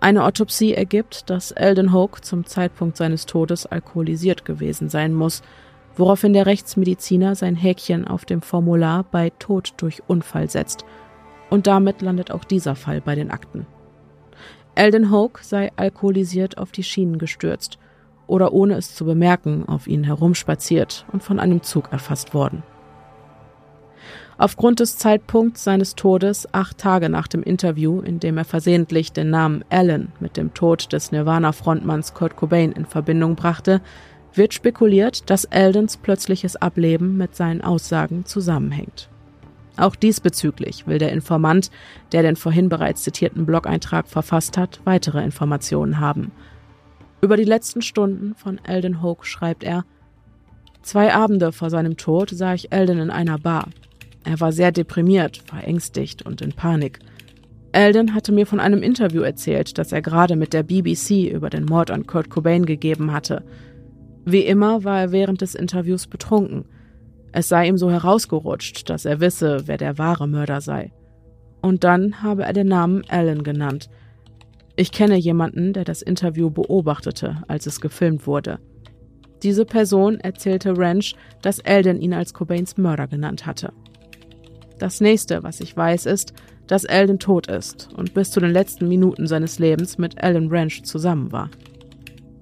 Eine 0.01 0.25
Autopsie 0.25 0.75
ergibt, 0.75 1.31
dass 1.31 1.53
Eldon 1.53 1.93
Hoke 1.93 2.21
zum 2.23 2.45
Zeitpunkt 2.45 2.97
seines 2.97 3.27
Todes 3.27 3.67
alkoholisiert 3.67 4.45
gewesen 4.45 4.89
sein 4.89 5.15
muss, 5.15 5.43
woraufhin 5.97 6.33
der 6.33 6.47
Rechtsmediziner 6.47 7.35
sein 7.35 7.55
Häkchen 7.55 8.07
auf 8.07 8.25
dem 8.25 8.43
Formular 8.43 9.05
bei 9.05 9.31
Tod 9.39 9.75
durch 9.77 10.03
Unfall 10.07 10.49
setzt. 10.49 10.85
Und 11.51 11.67
damit 11.67 12.03
landet 12.03 12.31
auch 12.31 12.45
dieser 12.45 12.75
Fall 12.75 13.01
bei 13.01 13.15
den 13.15 13.31
Akten. 13.31 13.67
Eldon 14.75 15.11
Hoke 15.11 15.45
sei 15.45 15.71
alkoholisiert 15.77 16.57
auf 16.57 16.73
die 16.73 16.83
Schienen 16.83 17.19
gestürzt 17.19 17.79
oder 18.27 18.53
ohne 18.53 18.75
es 18.75 18.95
zu 18.95 19.05
bemerken 19.05 19.69
auf 19.69 19.87
ihnen 19.87 20.05
herumspaziert 20.05 21.05
und 21.13 21.23
von 21.23 21.39
einem 21.39 21.63
Zug 21.63 21.93
erfasst 21.93 22.33
worden. 22.33 22.63
Aufgrund 24.43 24.81
des 24.81 24.99
Zeitpunkts 24.99 25.63
seines 25.63 25.95
Todes, 25.95 26.53
acht 26.53 26.77
Tage 26.77 27.09
nach 27.09 27.29
dem 27.29 27.45
Interview, 27.45 28.01
in 28.01 28.19
dem 28.19 28.37
er 28.39 28.45
versehentlich 28.45 29.13
den 29.13 29.31
Namen 29.31 29.65
Alan 29.71 30.11
mit 30.19 30.37
dem 30.37 30.53
Tod 30.53 30.93
des 30.93 31.13
Nirvana-Frontmanns 31.13 32.13
Kurt 32.13 32.35
Cobain 32.35 32.73
in 32.73 32.85
Verbindung 32.85 33.37
brachte, 33.37 33.81
wird 34.35 34.53
spekuliert, 34.53 35.31
dass 35.31 35.45
Eldons 35.45 35.97
plötzliches 35.97 36.57
Ableben 36.57 37.17
mit 37.17 37.37
seinen 37.37 37.61
Aussagen 37.61 38.25
zusammenhängt. 38.25 39.09
Auch 39.77 39.95
diesbezüglich 39.95 40.89
will 40.89 40.99
der 40.99 41.13
Informant, 41.13 41.71
der 42.11 42.23
den 42.23 42.35
vorhin 42.35 42.69
bereits 42.69 43.05
zitierten 43.05 43.47
Blog-Eintrag 43.47 44.09
verfasst 44.09 44.59
hat, 44.59 44.81
weitere 44.83 45.23
Informationen 45.23 46.01
haben. 46.01 46.33
Über 47.21 47.37
die 47.37 47.45
letzten 47.45 47.81
Stunden 47.81 48.35
von 48.35 48.59
Eldon 48.65 49.03
Hoke 49.03 49.25
schreibt 49.25 49.63
er, 49.63 49.85
Zwei 50.83 51.15
Abende 51.15 51.53
vor 51.53 51.71
seinem 51.71 51.97
Tod 51.97 52.31
sah 52.31 52.55
ich 52.55 52.73
Eldon 52.73 52.99
in 52.99 53.11
einer 53.11 53.39
Bar. 53.39 53.69
Er 54.25 54.41
war 54.41 54.53
sehr 54.53 54.73
deprimiert, 54.73 55.39
verängstigt 55.39 56.25
und 56.25 56.41
in 56.41 56.53
Panik. 56.53 57.01
Eldon 57.73 58.15
hatte 58.15 58.33
mir 58.33 58.47
von 58.47 58.61
einem 58.61 58.83
Interview 58.83 59.23
erzählt, 59.23 59.79
das 59.79 59.93
er 59.93 60.03
gerade 60.03 60.37
mit 60.37 60.53
der 60.53 60.63
BBC 60.63 61.31
über 61.31 61.49
den 61.49 61.65
Mord 61.65 61.91
an 61.91 62.07
Kurt 62.07 62.29
Cobain 62.29 62.67
gegeben 62.67 63.13
hatte. 63.13 63.43
Wie 64.25 64.43
immer 64.43 64.85
war 64.85 65.01
er 65.01 65.13
während 65.13 65.41
des 65.41 65.55
Interviews 65.55 66.07
betrunken. 66.07 66.67
Es 67.33 67.49
sei 67.49 67.67
ihm 67.67 67.79
so 67.79 67.91
herausgerutscht, 67.91 68.91
dass 68.91 69.07
er 69.07 69.21
wisse, 69.21 69.63
wer 69.67 69.79
der 69.79 69.97
wahre 69.99 70.29
Mörder 70.29 70.61
sei. 70.61 70.93
Und 71.63 71.83
dann 71.83 72.23
habe 72.23 72.43
er 72.45 72.53
den 72.53 72.69
Namen 72.69 73.03
Alan 73.09 73.43
genannt. 73.43 73.89
Ich 74.77 74.93
kenne 74.93 75.17
jemanden, 75.17 75.73
der 75.73 75.85
das 75.85 76.03
Interview 76.03 76.51
beobachtete, 76.51 77.43
als 77.49 77.67
es 77.67 77.81
gefilmt 77.81 78.27
wurde. 78.27 78.59
Diese 79.43 79.65
Person 79.65 80.21
erzählte 80.21 80.77
Ranch, 80.77 81.15
dass 81.41 81.59
Eldon 81.59 82.01
ihn 82.01 82.15
als 82.15 82.35
Cobains 82.35 82.77
Mörder 82.77 83.09
genannt 83.09 83.47
hatte. 83.47 83.73
Das 84.79 85.01
nächste, 85.01 85.43
was 85.43 85.61
ich 85.61 85.77
weiß, 85.77 86.07
ist, 86.07 86.33
dass 86.67 86.85
Eldon 86.85 87.19
tot 87.19 87.49
ist 87.49 87.91
und 87.97 88.15
bis 88.15 88.31
zu 88.31 88.41
den 88.41 88.51
letzten 88.51 88.89
Minuten 88.89 89.27
seines 89.27 89.59
Lebens 89.59 89.99
mit 89.99 90.23
Alan 90.23 90.49
Ranch 90.51 90.83
zusammen 90.85 91.33
war. 91.33 91.51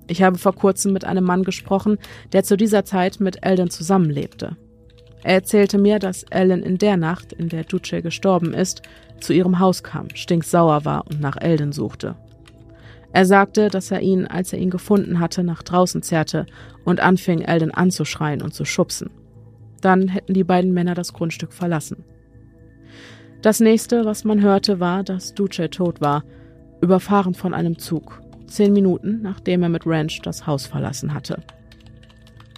Ich 0.06 0.22
habe 0.22 0.38
vor 0.38 0.54
kurzem 0.54 0.92
mit 0.92 1.04
einem 1.04 1.24
Mann 1.24 1.44
gesprochen, 1.44 1.98
der 2.32 2.42
zu 2.42 2.56
dieser 2.56 2.84
Zeit 2.84 3.20
mit 3.20 3.44
Eldon 3.44 3.70
zusammenlebte. 3.70 4.56
Er 5.22 5.34
erzählte 5.34 5.78
mir, 5.78 5.98
dass 5.98 6.24
Ellen 6.24 6.62
in 6.62 6.78
der 6.78 6.96
Nacht, 6.96 7.32
in 7.32 7.48
der 7.48 7.64
Duce 7.64 8.02
gestorben 8.02 8.54
ist, 8.54 8.82
zu 9.20 9.32
ihrem 9.32 9.58
Haus 9.58 9.82
kam, 9.82 10.08
stinksauer 10.14 10.84
war 10.84 11.06
und 11.06 11.20
nach 11.20 11.36
Eldon 11.36 11.72
suchte. 11.72 12.16
Er 13.12 13.26
sagte, 13.26 13.68
dass 13.68 13.90
er 13.90 14.00
ihn, 14.00 14.26
als 14.26 14.52
er 14.52 14.60
ihn 14.60 14.70
gefunden 14.70 15.20
hatte, 15.20 15.42
nach 15.42 15.62
draußen 15.62 16.02
zerrte 16.02 16.46
und 16.84 17.00
anfing, 17.00 17.42
Eldon 17.42 17.72
anzuschreien 17.72 18.40
und 18.40 18.54
zu 18.54 18.64
schubsen. 18.64 19.10
Dann 19.80 20.08
hätten 20.08 20.34
die 20.34 20.44
beiden 20.44 20.72
Männer 20.72 20.94
das 20.94 21.12
Grundstück 21.12 21.52
verlassen. 21.52 22.04
Das 23.42 23.58
nächste, 23.58 24.04
was 24.04 24.24
man 24.24 24.42
hörte, 24.42 24.80
war, 24.80 25.02
dass 25.02 25.34
Duce 25.34 25.68
tot 25.70 26.00
war, 26.00 26.24
überfahren 26.82 27.34
von 27.34 27.54
einem 27.54 27.78
Zug, 27.78 28.20
zehn 28.46 28.72
Minuten 28.72 29.22
nachdem 29.22 29.62
er 29.62 29.70
mit 29.70 29.86
Ranch 29.86 30.20
das 30.22 30.46
Haus 30.46 30.66
verlassen 30.66 31.14
hatte. 31.14 31.42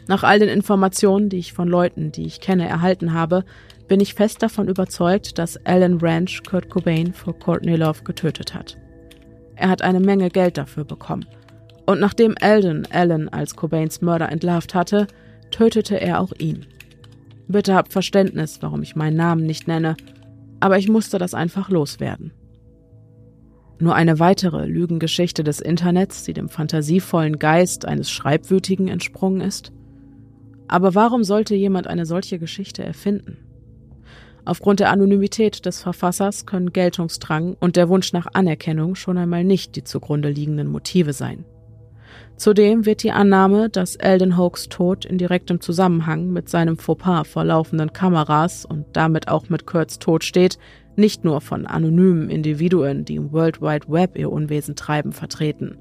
Nach 0.09 0.25
all 0.25 0.41
den 0.41 0.49
Informationen, 0.49 1.29
die 1.29 1.39
ich 1.39 1.53
von 1.53 1.69
Leuten, 1.69 2.11
die 2.11 2.27
ich 2.27 2.41
kenne, 2.41 2.69
erhalten 2.69 3.15
habe, 3.15 3.45
bin 3.87 4.01
ich 4.01 4.15
fest 4.15 4.43
davon 4.43 4.69
überzeugt, 4.69 5.39
dass 5.39 5.65
Alan 5.65 5.99
Ranch 6.01 6.43
Kurt 6.43 6.69
Cobain 6.69 7.13
vor 7.13 7.39
Courtney 7.39 7.77
Love 7.77 8.03
getötet 8.03 8.55
hat. 8.55 8.77
Er 9.55 9.69
hat 9.69 9.83
eine 9.83 10.01
Menge 10.01 10.31
Geld 10.31 10.59
dafür 10.59 10.85
bekommen. 10.85 11.27
Und 11.87 12.01
nachdem 12.01 12.35
Alden 12.41 12.89
Alan 12.91 13.29
als 13.29 13.55
Cobains 13.55 14.01
Mörder 14.01 14.31
entlarvt 14.31 14.75
hatte, 14.75 15.07
tötete 15.51 16.01
er 16.01 16.21
auch 16.21 16.33
ihn. 16.39 16.67
Bitte 17.49 17.75
habt 17.75 17.93
Verständnis, 17.93 18.59
warum 18.63 18.83
ich 18.83 18.97
meinen 18.97 19.17
Namen 19.17 19.45
nicht 19.45 19.69
nenne, 19.69 19.97
aber 20.63 20.79
ich 20.79 20.89
musste 20.89 21.19
das 21.19 21.35
einfach 21.35 21.71
loswerden. 21.71 22.33
Nur 23.81 23.97
eine 23.97 24.21
weitere 24.21 24.67
Lügengeschichte 24.67 25.43
des 25.43 25.59
Internets, 25.59 26.23
die 26.23 26.35
dem 26.35 26.49
fantasievollen 26.49 27.41
Geist 27.41 27.85
eines 27.85 28.13
Schreibwütigen 28.13 28.87
entsprungen 28.87 29.41
ist? 29.41 29.73
Aber 30.69 30.95
warum 30.95 31.25
sollte 31.25 31.57
jemand 31.57 31.89
eine 31.89 32.07
solche 32.07 32.39
Geschichte 32.39 32.85
erfinden? 32.85 33.39
Aufgrund 34.45 34.79
der 34.79 34.91
Anonymität 34.91 35.67
des 35.67 35.83
Verfassers 35.83 36.47
können 36.47 36.73
Geltungsdrang 36.73 37.57
und 37.59 37.75
der 37.75 37.89
Wunsch 37.89 38.13
nach 38.13 38.29
Anerkennung 38.33 38.95
schon 38.95 39.19
einmal 39.19 39.43
nicht 39.43 39.75
die 39.75 39.83
zugrunde 39.83 40.31
liegenden 40.31 40.69
Motive 40.69 41.13
sein. 41.13 41.45
Zudem 42.37 42.87
wird 42.87 43.03
die 43.03 43.13
Annahme, 43.13 43.69
dass 43.69 43.97
Eldon 43.97 44.37
Hoax 44.37 44.69
Tod 44.69 45.05
in 45.05 45.19
direktem 45.19 45.61
Zusammenhang 45.61 46.31
mit 46.31 46.49
seinem 46.49 46.77
Fauxpas 46.77 47.29
vor 47.29 47.45
laufenden 47.45 47.93
Kameras 47.93 48.65
und 48.65 48.87
damit 48.95 49.29
auch 49.29 49.49
mit 49.49 49.67
Kurt's 49.67 49.99
Tod 49.99 50.25
steht, 50.25 50.59
nicht 50.97 51.25
nur 51.25 51.41
von 51.41 51.67
anonymen 51.67 52.31
Individuen, 52.31 53.05
die 53.05 53.17
im 53.17 53.33
World 53.33 53.61
Wide 53.61 53.87
Web 53.89 54.19
ihr 54.19 54.31
Unwesen 54.31 54.77
treiben, 54.77 55.13
vertreten. 55.13 55.79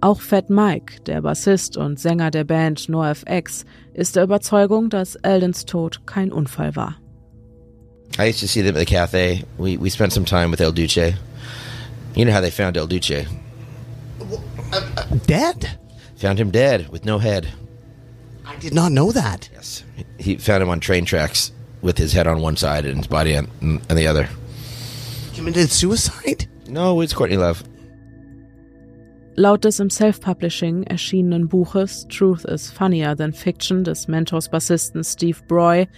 Auch 0.00 0.20
Fat 0.20 0.50
Mike, 0.50 1.02
der 1.06 1.22
Bassist 1.22 1.76
und 1.76 1.98
Sänger 1.98 2.30
der 2.30 2.44
Band 2.44 2.88
NoFX, 2.88 3.64
ist 3.94 4.16
der 4.16 4.24
Überzeugung, 4.24 4.90
dass 4.90 5.14
Eldons 5.16 5.64
Tod 5.64 6.06
kein 6.06 6.32
Unfall 6.32 6.74
war. 6.74 6.96
I 8.18 8.28
used 8.28 8.40
to 8.40 8.46
see 8.46 8.62
them 8.62 8.76
at 8.76 8.80
the 8.80 8.94
cafe. 8.94 9.44
We, 9.58 9.78
we 9.78 9.88
spent 9.88 10.12
some 10.12 10.26
time 10.26 10.50
with 10.50 10.60
El 10.60 10.72
Duce. 10.72 11.14
You 12.14 12.24
know 12.24 12.32
how 12.32 12.42
they 12.42 12.50
found 12.50 12.76
El 12.76 12.86
Duce? 12.86 13.26
Dead? 15.26 15.78
Found 16.16 16.38
him 16.38 16.50
dead 16.50 16.88
with 16.88 17.04
no 17.04 17.18
head. 17.18 17.48
I 18.46 18.56
did 18.56 18.74
not 18.74 18.92
know 18.92 19.12
that. 19.12 19.48
Yes. 19.52 19.84
He 20.18 20.36
found 20.36 20.62
him 20.62 20.68
on 20.68 20.80
train 20.80 21.04
tracks 21.04 21.52
with 21.80 21.98
his 21.98 22.12
head 22.12 22.26
on 22.26 22.40
one 22.40 22.56
side 22.56 22.84
and 22.86 22.98
his 22.98 23.06
body 23.06 23.36
on, 23.36 23.48
on 23.62 23.96
the 23.96 24.06
other. 24.06 24.28
Committed 25.34 25.70
suicide? 25.70 26.48
No, 26.68 27.00
it's 27.00 27.12
Courtney 27.12 27.36
Love. 27.36 27.64
Laut 29.36 29.64
des 29.64 29.80
im 29.80 29.88
Self-Publishing 29.88 30.84
erschienenen 30.84 31.48
Buches 31.48 32.06
Truth 32.08 32.44
is 32.44 32.70
Funnier 32.70 33.16
Than 33.16 33.32
Fiction 33.32 33.82
des 33.82 34.06
Mentors-Bassisten 34.06 35.02
Steve 35.04 35.38
Broy 35.48 35.88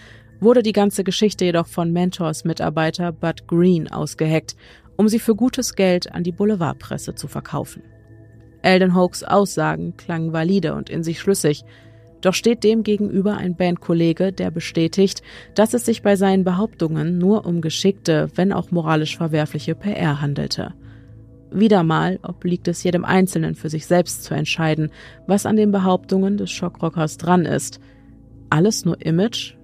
wurde 0.40 0.62
die 0.62 0.72
ganze 0.72 1.02
Geschichte 1.02 1.44
jedoch 1.44 1.66
von 1.66 1.92
Mentors 1.92 2.44
Mitarbeiter 2.44 3.10
Bud 3.10 3.48
Green 3.48 3.88
ausgeheckt, 3.88 4.54
um 4.96 5.08
sie 5.08 5.18
für 5.18 5.34
gutes 5.34 5.74
Geld 5.74 6.12
an 6.12 6.22
die 6.22 6.32
Boulevardpresse 6.32 7.16
zu 7.16 7.26
verkaufen. 7.26 7.82
Eldon 8.64 8.94
Hoax 8.94 9.22
Aussagen 9.22 9.96
klangen 9.96 10.32
valide 10.32 10.74
und 10.74 10.88
in 10.88 11.02
sich 11.02 11.20
schlüssig, 11.20 11.64
doch 12.22 12.32
steht 12.32 12.64
dem 12.64 12.82
gegenüber 12.82 13.36
ein 13.36 13.54
Bandkollege, 13.54 14.32
der 14.32 14.50
bestätigt, 14.50 15.22
dass 15.54 15.74
es 15.74 15.84
sich 15.84 16.00
bei 16.00 16.16
seinen 16.16 16.42
Behauptungen 16.42 17.18
nur 17.18 17.44
um 17.44 17.60
geschickte, 17.60 18.30
wenn 18.34 18.50
auch 18.50 18.70
moralisch 18.70 19.18
verwerfliche 19.18 19.74
PR 19.74 20.22
handelte. 20.22 20.72
Wieder 21.52 21.82
mal 21.82 22.18
obliegt 22.22 22.66
es 22.66 22.82
jedem 22.82 23.04
Einzelnen 23.04 23.54
für 23.54 23.68
sich 23.68 23.86
selbst 23.86 24.24
zu 24.24 24.32
entscheiden, 24.32 24.90
was 25.26 25.44
an 25.44 25.56
den 25.56 25.70
Behauptungen 25.70 26.38
des 26.38 26.50
Schockrockers 26.50 27.18
dran 27.18 27.44
ist. 27.44 27.78
Alles 28.48 28.86
nur 28.86 29.04
Image 29.04 29.54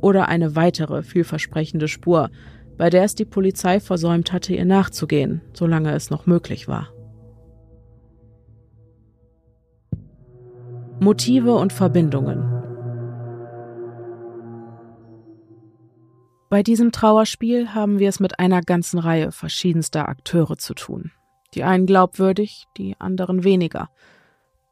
oder 0.00 0.28
eine 0.28 0.54
weitere 0.54 1.02
vielversprechende 1.02 1.88
Spur, 1.88 2.30
bei 2.78 2.90
der 2.90 3.02
es 3.02 3.16
die 3.16 3.24
Polizei 3.24 3.80
versäumt 3.80 4.32
hatte, 4.32 4.54
ihr 4.54 4.64
nachzugehen, 4.64 5.40
solange 5.52 5.92
es 5.92 6.10
noch 6.10 6.26
möglich 6.26 6.68
war. 6.68 6.93
Motive 11.00 11.54
und 11.54 11.72
Verbindungen 11.72 12.54
Bei 16.54 16.62
diesem 16.62 16.92
Trauerspiel 16.92 17.74
haben 17.74 17.98
wir 17.98 18.08
es 18.08 18.20
mit 18.20 18.38
einer 18.38 18.60
ganzen 18.60 19.00
Reihe 19.00 19.32
verschiedenster 19.32 20.08
Akteure 20.08 20.56
zu 20.56 20.72
tun. 20.72 21.10
Die 21.54 21.64
einen 21.64 21.84
glaubwürdig, 21.86 22.66
die 22.76 22.94
anderen 23.00 23.42
weniger. 23.42 23.90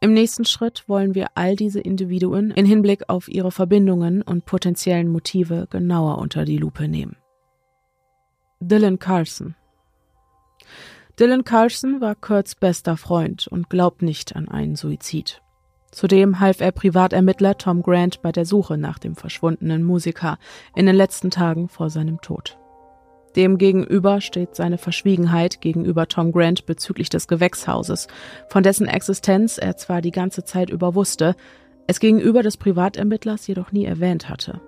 Im 0.01 0.13
nächsten 0.13 0.45
Schritt 0.45 0.85
wollen 0.89 1.17
wir 1.17 1.27
all 1.35 1.57
diese 1.57 1.81
Individuen 1.81 2.53
in 2.53 2.67
Hinblick 2.67 3.09
auf 3.09 3.27
ihre 3.27 3.51
Verbindungen 3.51 4.23
und 4.23 4.45
potenziellen 4.45 5.09
Motive 5.09 5.67
genauer 5.71 6.19
unter 6.19 6.45
die 6.45 6.59
Lupe 6.59 6.87
nehmen. 6.87 7.17
Dylan 8.61 9.01
Carlson 9.01 9.57
Dylan 11.19 11.43
Carlson 11.43 12.01
war 12.01 12.15
Kurts 12.15 12.55
bester 12.55 12.97
Freund 12.97 13.49
und 13.49 13.69
glaubt 13.71 14.03
nicht 14.03 14.37
an 14.37 14.49
einen 14.49 14.77
Suizid. 14.77 15.43
Zudem 15.93 16.41
half 16.41 16.61
er 16.61 16.73
Privatermittler 16.73 17.59
Tom 17.59 17.83
Grant 17.83 18.23
bei 18.23 18.33
der 18.33 18.47
Suche 18.47 18.79
nach 18.79 18.99
dem 18.99 19.15
verschwundenen 19.15 19.85
Musiker 19.85 20.39
in 20.75 20.87
den 20.87 20.97
letzten 20.97 21.31
Tagen 21.31 21.69
vor 21.69 21.91
seinem 21.91 22.21
Tod. 22.23 22.59
Demgegenüber 23.37 24.21
steht 24.21 24.55
seine 24.55 24.79
Verschwiegenheit 24.79 25.61
gegenüber 25.61 26.09
Tom 26.09 26.33
Grant 26.33 26.67
bezüglich 26.67 27.11
des 27.11 27.29
Gewächshauses, 27.29 28.09
von 28.49 28.63
dessen 28.63 28.87
Existenz 28.87 29.59
er 29.59 29.77
zwar 29.77 30.01
die 30.01 30.11
ganze 30.11 30.45
Zeit 30.45 30.71
über 30.71 30.95
wusste, 30.95 31.35
es 31.87 32.01
gegenüber 32.01 32.43
des 32.43 32.57
Privatermittlers 32.57 33.47
jedoch 33.47 33.71
nie 33.71 33.85
erwähnt 33.85 34.29
hatte. 34.29 34.61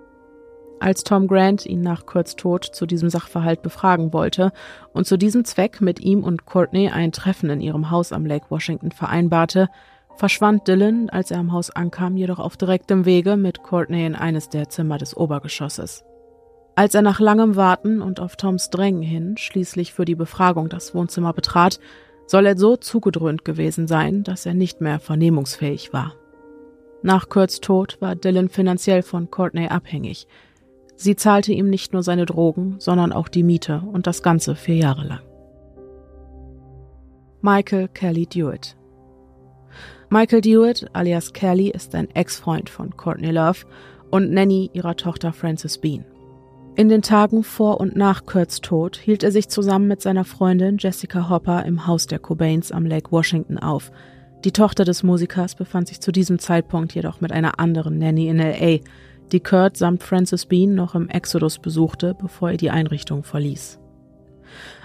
Als 0.80 1.04
Tom 1.04 1.28
Grant 1.28 1.64
ihn 1.64 1.80
nach 1.80 2.04
Kurts 2.04 2.36
Tod 2.36 2.64
zu 2.64 2.84
diesem 2.84 3.08
Sachverhalt 3.08 3.62
befragen 3.62 4.12
wollte 4.12 4.52
und 4.92 5.06
zu 5.06 5.16
diesem 5.16 5.44
Zweck 5.46 5.80
mit 5.80 6.00
ihm 6.00 6.22
und 6.22 6.44
Courtney 6.44 6.90
ein 6.90 7.12
Treffen 7.12 7.48
in 7.48 7.62
ihrem 7.62 7.90
Haus 7.90 8.12
am 8.12 8.26
Lake 8.26 8.46
Washington 8.50 8.92
vereinbarte, 8.92 9.70
verschwand 10.16 10.68
Dylan, 10.68 11.10
als 11.10 11.30
er 11.30 11.38
am 11.38 11.52
Haus 11.52 11.70
ankam, 11.70 12.16
jedoch 12.16 12.38
auf 12.38 12.56
direktem 12.56 13.04
Wege 13.04 13.36
mit 13.36 13.62
Courtney 13.62 14.06
in 14.06 14.14
eines 14.14 14.48
der 14.48 14.68
Zimmer 14.68 14.98
des 14.98 15.16
Obergeschosses. 15.16 16.04
Als 16.76 16.94
er 16.94 17.02
nach 17.02 17.20
langem 17.20 17.56
Warten 17.56 18.02
und 18.02 18.20
auf 18.20 18.36
Toms 18.36 18.70
Drängen 18.70 19.02
hin 19.02 19.36
schließlich 19.36 19.92
für 19.92 20.04
die 20.04 20.16
Befragung 20.16 20.68
das 20.68 20.94
Wohnzimmer 20.94 21.32
betrat, 21.32 21.78
soll 22.26 22.46
er 22.46 22.56
so 22.56 22.76
zugedröhnt 22.76 23.44
gewesen 23.44 23.86
sein, 23.86 24.24
dass 24.24 24.46
er 24.46 24.54
nicht 24.54 24.80
mehr 24.80 24.98
vernehmungsfähig 24.98 25.92
war. 25.92 26.14
Nach 27.02 27.28
Kurts 27.28 27.60
Tod 27.60 27.98
war 28.00 28.16
Dylan 28.16 28.48
finanziell 28.48 29.02
von 29.02 29.30
Courtney 29.30 29.68
abhängig. 29.68 30.26
Sie 30.96 31.16
zahlte 31.16 31.52
ihm 31.52 31.68
nicht 31.68 31.92
nur 31.92 32.02
seine 32.02 32.24
Drogen, 32.24 32.76
sondern 32.78 33.12
auch 33.12 33.28
die 33.28 33.42
Miete 33.42 33.82
und 33.92 34.06
das 34.06 34.22
Ganze 34.22 34.56
vier 34.56 34.76
Jahre 34.76 35.06
lang. 35.06 35.20
Michael 37.42 37.88
Kelly 37.88 38.26
Dewitt 38.26 38.74
Michael 40.10 40.40
Dewitt 40.40 40.86
alias 40.92 41.32
Kelly 41.32 41.70
ist 41.70 41.94
ein 41.94 42.10
Ex-Freund 42.10 42.68
von 42.68 42.96
Courtney 42.96 43.30
Love 43.30 43.66
und 44.10 44.30
Nanny 44.30 44.70
ihrer 44.72 44.96
Tochter 44.96 45.32
Frances 45.32 45.78
Bean. 45.78 46.04
In 46.76 46.88
den 46.88 47.02
Tagen 47.02 47.44
vor 47.44 47.80
und 47.80 47.96
nach 47.96 48.26
Kurts 48.26 48.60
Tod 48.60 48.96
hielt 48.96 49.22
er 49.22 49.30
sich 49.30 49.48
zusammen 49.48 49.86
mit 49.86 50.02
seiner 50.02 50.24
Freundin 50.24 50.76
Jessica 50.78 51.28
Hopper 51.28 51.64
im 51.64 51.86
Haus 51.86 52.06
der 52.06 52.18
Cobains 52.18 52.72
am 52.72 52.84
Lake 52.84 53.12
Washington 53.12 53.58
auf. 53.58 53.92
Die 54.44 54.52
Tochter 54.52 54.84
des 54.84 55.02
Musikers 55.02 55.54
befand 55.54 55.88
sich 55.88 56.00
zu 56.00 56.12
diesem 56.12 56.38
Zeitpunkt 56.38 56.94
jedoch 56.94 57.20
mit 57.20 57.32
einer 57.32 57.58
anderen 57.60 57.98
Nanny 57.98 58.28
in 58.28 58.38
LA, 58.38 58.80
die 59.32 59.40
Kurt 59.40 59.76
samt 59.76 60.02
Francis 60.02 60.46
Bean 60.46 60.74
noch 60.74 60.94
im 60.94 61.08
Exodus 61.08 61.58
besuchte, 61.58 62.14
bevor 62.14 62.50
er 62.50 62.56
die 62.56 62.70
Einrichtung 62.70 63.24
verließ. 63.24 63.80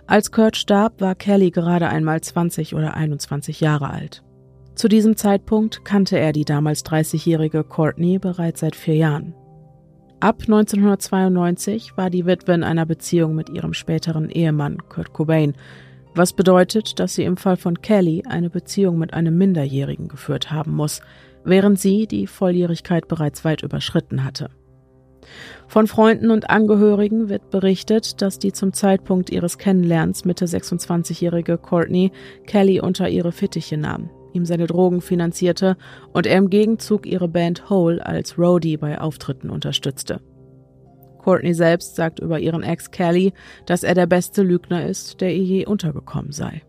Als 0.07 0.31
Kurt 0.31 0.57
starb, 0.57 1.01
war 1.01 1.13
Kelly 1.13 1.51
gerade 1.51 1.89
einmal 1.89 2.21
20 2.21 2.73
oder 2.73 2.95
21 2.95 3.59
Jahre 3.59 3.89
alt. 3.89 4.23
Zu 4.79 4.87
diesem 4.87 5.17
Zeitpunkt 5.17 5.83
kannte 5.83 6.17
er 6.17 6.31
die 6.31 6.45
damals 6.45 6.85
30-jährige 6.85 7.65
Courtney 7.65 8.17
bereits 8.17 8.61
seit 8.61 8.77
vier 8.77 8.95
Jahren. 8.95 9.33
Ab 10.21 10.43
1992 10.43 11.97
war 11.97 12.09
die 12.09 12.25
Witwe 12.25 12.53
in 12.53 12.63
einer 12.63 12.85
Beziehung 12.85 13.35
mit 13.35 13.49
ihrem 13.49 13.73
späteren 13.73 14.29
Ehemann 14.29 14.77
Kurt 14.87 15.11
Cobain, 15.11 15.53
was 16.15 16.31
bedeutet, 16.31 16.97
dass 17.01 17.13
sie 17.13 17.25
im 17.25 17.35
Fall 17.35 17.57
von 17.57 17.81
Kelly 17.81 18.23
eine 18.25 18.49
Beziehung 18.49 18.97
mit 18.97 19.13
einem 19.13 19.37
Minderjährigen 19.37 20.07
geführt 20.07 20.49
haben 20.49 20.77
muss, 20.77 21.01
während 21.43 21.77
sie 21.77 22.07
die 22.07 22.25
Volljährigkeit 22.25 23.09
bereits 23.09 23.43
weit 23.43 23.63
überschritten 23.63 24.23
hatte. 24.23 24.49
Von 25.67 25.87
Freunden 25.87 26.31
und 26.31 26.49
Angehörigen 26.49 27.27
wird 27.27 27.49
berichtet, 27.49 28.21
dass 28.21 28.39
die 28.39 28.53
zum 28.53 28.71
Zeitpunkt 28.71 29.29
ihres 29.29 29.57
Kennenlernens 29.57 30.23
Mitte 30.23 30.45
26-jährige 30.45 31.57
Courtney 31.57 32.13
Kelly 32.47 32.79
unter 32.79 33.09
ihre 33.09 33.33
Fittiche 33.33 33.75
nahm, 33.75 34.09
ihm 34.33 34.45
seine 34.45 34.67
Drogen 34.67 35.01
finanzierte 35.01 35.77
und 36.13 36.25
er 36.25 36.37
im 36.37 36.49
Gegenzug 36.49 37.05
ihre 37.05 37.27
Band 37.27 37.69
Hole 37.69 38.05
als 38.05 38.37
Roadie 38.37 38.77
bei 38.77 38.99
Auftritten 38.99 39.49
unterstützte. 39.49 40.21
Courtney 41.19 41.53
selbst 41.53 41.95
sagt 41.95 42.19
über 42.19 42.39
ihren 42.39 42.63
Ex 42.63 42.91
Kelly, 42.91 43.33
dass 43.65 43.83
er 43.83 43.93
der 43.93 44.07
beste 44.07 44.41
Lügner 44.41 44.85
ist, 44.85 45.21
der 45.21 45.33
ihr 45.35 45.43
je 45.43 45.65
untergekommen 45.65 46.31
sei. 46.31 46.63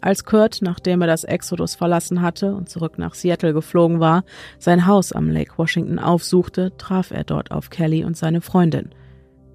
Als 0.00 0.24
Kurt, 0.24 0.60
nachdem 0.62 1.00
er 1.00 1.08
das 1.08 1.24
Exodus 1.24 1.74
verlassen 1.74 2.22
hatte 2.22 2.54
und 2.54 2.68
zurück 2.68 2.98
nach 2.98 3.14
Seattle 3.14 3.52
geflogen 3.52 3.98
war, 3.98 4.24
sein 4.58 4.86
Haus 4.86 5.12
am 5.12 5.28
Lake 5.28 5.54
Washington 5.56 5.98
aufsuchte, 5.98 6.72
traf 6.78 7.10
er 7.10 7.24
dort 7.24 7.50
auf 7.50 7.68
Kelly 7.68 8.04
und 8.04 8.16
seine 8.16 8.40
Freundin. 8.40 8.90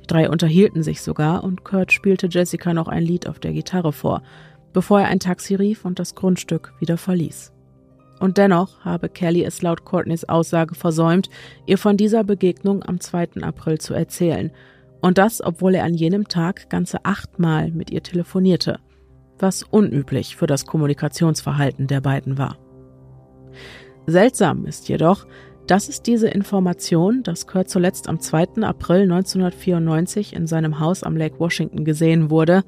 Die 0.01 0.07
drei 0.07 0.29
unterhielten 0.29 0.83
sich 0.83 1.01
sogar 1.01 1.45
und 1.45 1.63
Kurt 1.63 1.93
spielte 1.93 2.27
Jessica 2.29 2.73
noch 2.73 2.89
ein 2.89 3.03
Lied 3.03 3.27
auf 3.27 3.39
der 3.39 3.53
Gitarre 3.53 3.93
vor, 3.93 4.21
bevor 4.73 5.01
er 5.01 5.07
ein 5.07 5.19
Taxi 5.19 5.55
rief 5.55 5.85
und 5.85 5.99
das 5.99 6.15
Grundstück 6.15 6.73
wieder 6.79 6.97
verließ. 6.97 7.51
Und 8.19 8.37
dennoch 8.37 8.79
habe 8.85 9.09
Kelly 9.09 9.43
es 9.43 9.61
laut 9.61 9.85
Courtneys 9.85 10.25
Aussage 10.25 10.75
versäumt, 10.75 11.29
ihr 11.65 11.77
von 11.77 11.97
dieser 11.97 12.23
Begegnung 12.23 12.83
am 12.83 12.99
2. 12.99 13.41
April 13.41 13.79
zu 13.79 13.93
erzählen. 13.93 14.51
Und 15.01 15.17
das, 15.17 15.41
obwohl 15.43 15.75
er 15.75 15.83
an 15.83 15.93
jenem 15.93 16.27
Tag 16.27 16.69
ganze 16.69 17.05
achtmal 17.05 17.71
mit 17.71 17.91
ihr 17.91 18.03
telefonierte– 18.03 18.79
was 19.39 19.63
unüblich 19.63 20.35
für 20.35 20.47
das 20.47 20.65
Kommunikationsverhalten 20.65 21.87
der 21.87 22.01
beiden 22.01 22.37
war. 22.37 22.57
Seltsam 24.07 24.65
ist 24.65 24.89
jedoch, 24.89 25.27
dass 25.67 25.87
es 25.87 26.01
diese 26.01 26.27
Information, 26.27 27.23
dass 27.23 27.47
Kurt 27.47 27.69
zuletzt 27.69 28.09
am 28.09 28.19
2. 28.19 28.63
April 28.63 29.03
1994 29.03 30.33
in 30.33 30.45
seinem 30.45 30.79
Haus 30.79 31.03
am 31.03 31.15
Lake 31.15 31.39
Washington 31.39 31.85
gesehen 31.85 32.29
wurde, 32.29 32.63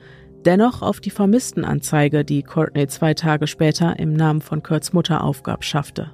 dennoch 0.46 0.82
auf 0.82 1.00
die 1.00 1.10
Vermisstenanzeige, 1.10 2.24
die 2.24 2.44
Courtney 2.44 2.88
zwei 2.88 3.14
Tage 3.14 3.48
später 3.48 4.00
im 4.00 4.14
Namen 4.14 4.42
von 4.42 4.64
Kurts 4.64 4.94
Mutter 4.94 5.24
aufgab, 5.24 5.64
schaffte. 5.64 6.12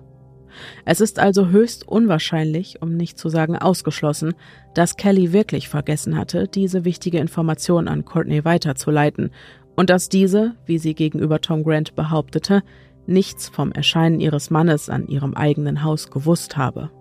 Es 0.86 1.02
ist 1.02 1.20
also 1.20 1.48
höchst 1.48 1.88
unwahrscheinlich, 1.88 2.82
um 2.82 2.96
nicht 2.96 3.18
zu 3.18 3.30
sagen 3.30 3.58
ausgeschlossen, 3.58 4.34
dass 4.74 4.98
Kelly 4.98 5.34
wirklich 5.34 5.70
vergessen 5.70 6.18
hatte, 6.18 6.48
diese 6.48 6.86
wichtige 6.86 7.20
Information 7.20 7.88
an 7.88 8.06
Courtney 8.06 8.44
weiterzuleiten 8.44 9.32
und 9.76 9.90
dass 9.90 10.10
diese, 10.10 10.56
wie 10.66 10.78
sie 10.78 10.94
gegenüber 10.94 11.42
Tom 11.42 11.64
Grant 11.64 11.96
behauptete, 11.96 12.64
nichts 13.08 13.50
vom 13.50 13.72
Erscheinen 13.72 14.20
ihres 14.20 14.50
Mannes 14.50 14.90
an 14.90 15.08
ihrem 15.08 15.34
eigenen 15.34 15.84
Haus 15.84 16.12
gewusst 16.12 16.58
habe. 16.58 16.92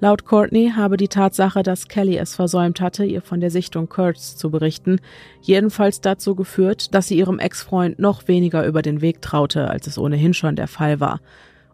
Laut 0.00 0.24
Courtney 0.24 0.72
habe 0.74 0.96
die 0.96 1.08
Tatsache, 1.08 1.62
dass 1.62 1.88
Kelly 1.88 2.16
es 2.18 2.34
versäumt 2.34 2.80
hatte, 2.80 3.04
ihr 3.04 3.22
von 3.22 3.40
der 3.40 3.50
Sichtung 3.50 3.88
Kurtz 3.88 4.36
zu 4.36 4.50
berichten, 4.50 5.00
jedenfalls 5.40 6.00
dazu 6.00 6.34
geführt, 6.34 6.94
dass 6.94 7.08
sie 7.08 7.18
ihrem 7.18 7.38
Ex-Freund 7.38 7.98
noch 7.98 8.28
weniger 8.28 8.66
über 8.66 8.82
den 8.82 9.00
Weg 9.00 9.22
traute, 9.22 9.70
als 9.70 9.86
es 9.86 9.98
ohnehin 9.98 10.34
schon 10.34 10.56
der 10.56 10.68
Fall 10.68 11.00
war. 11.00 11.20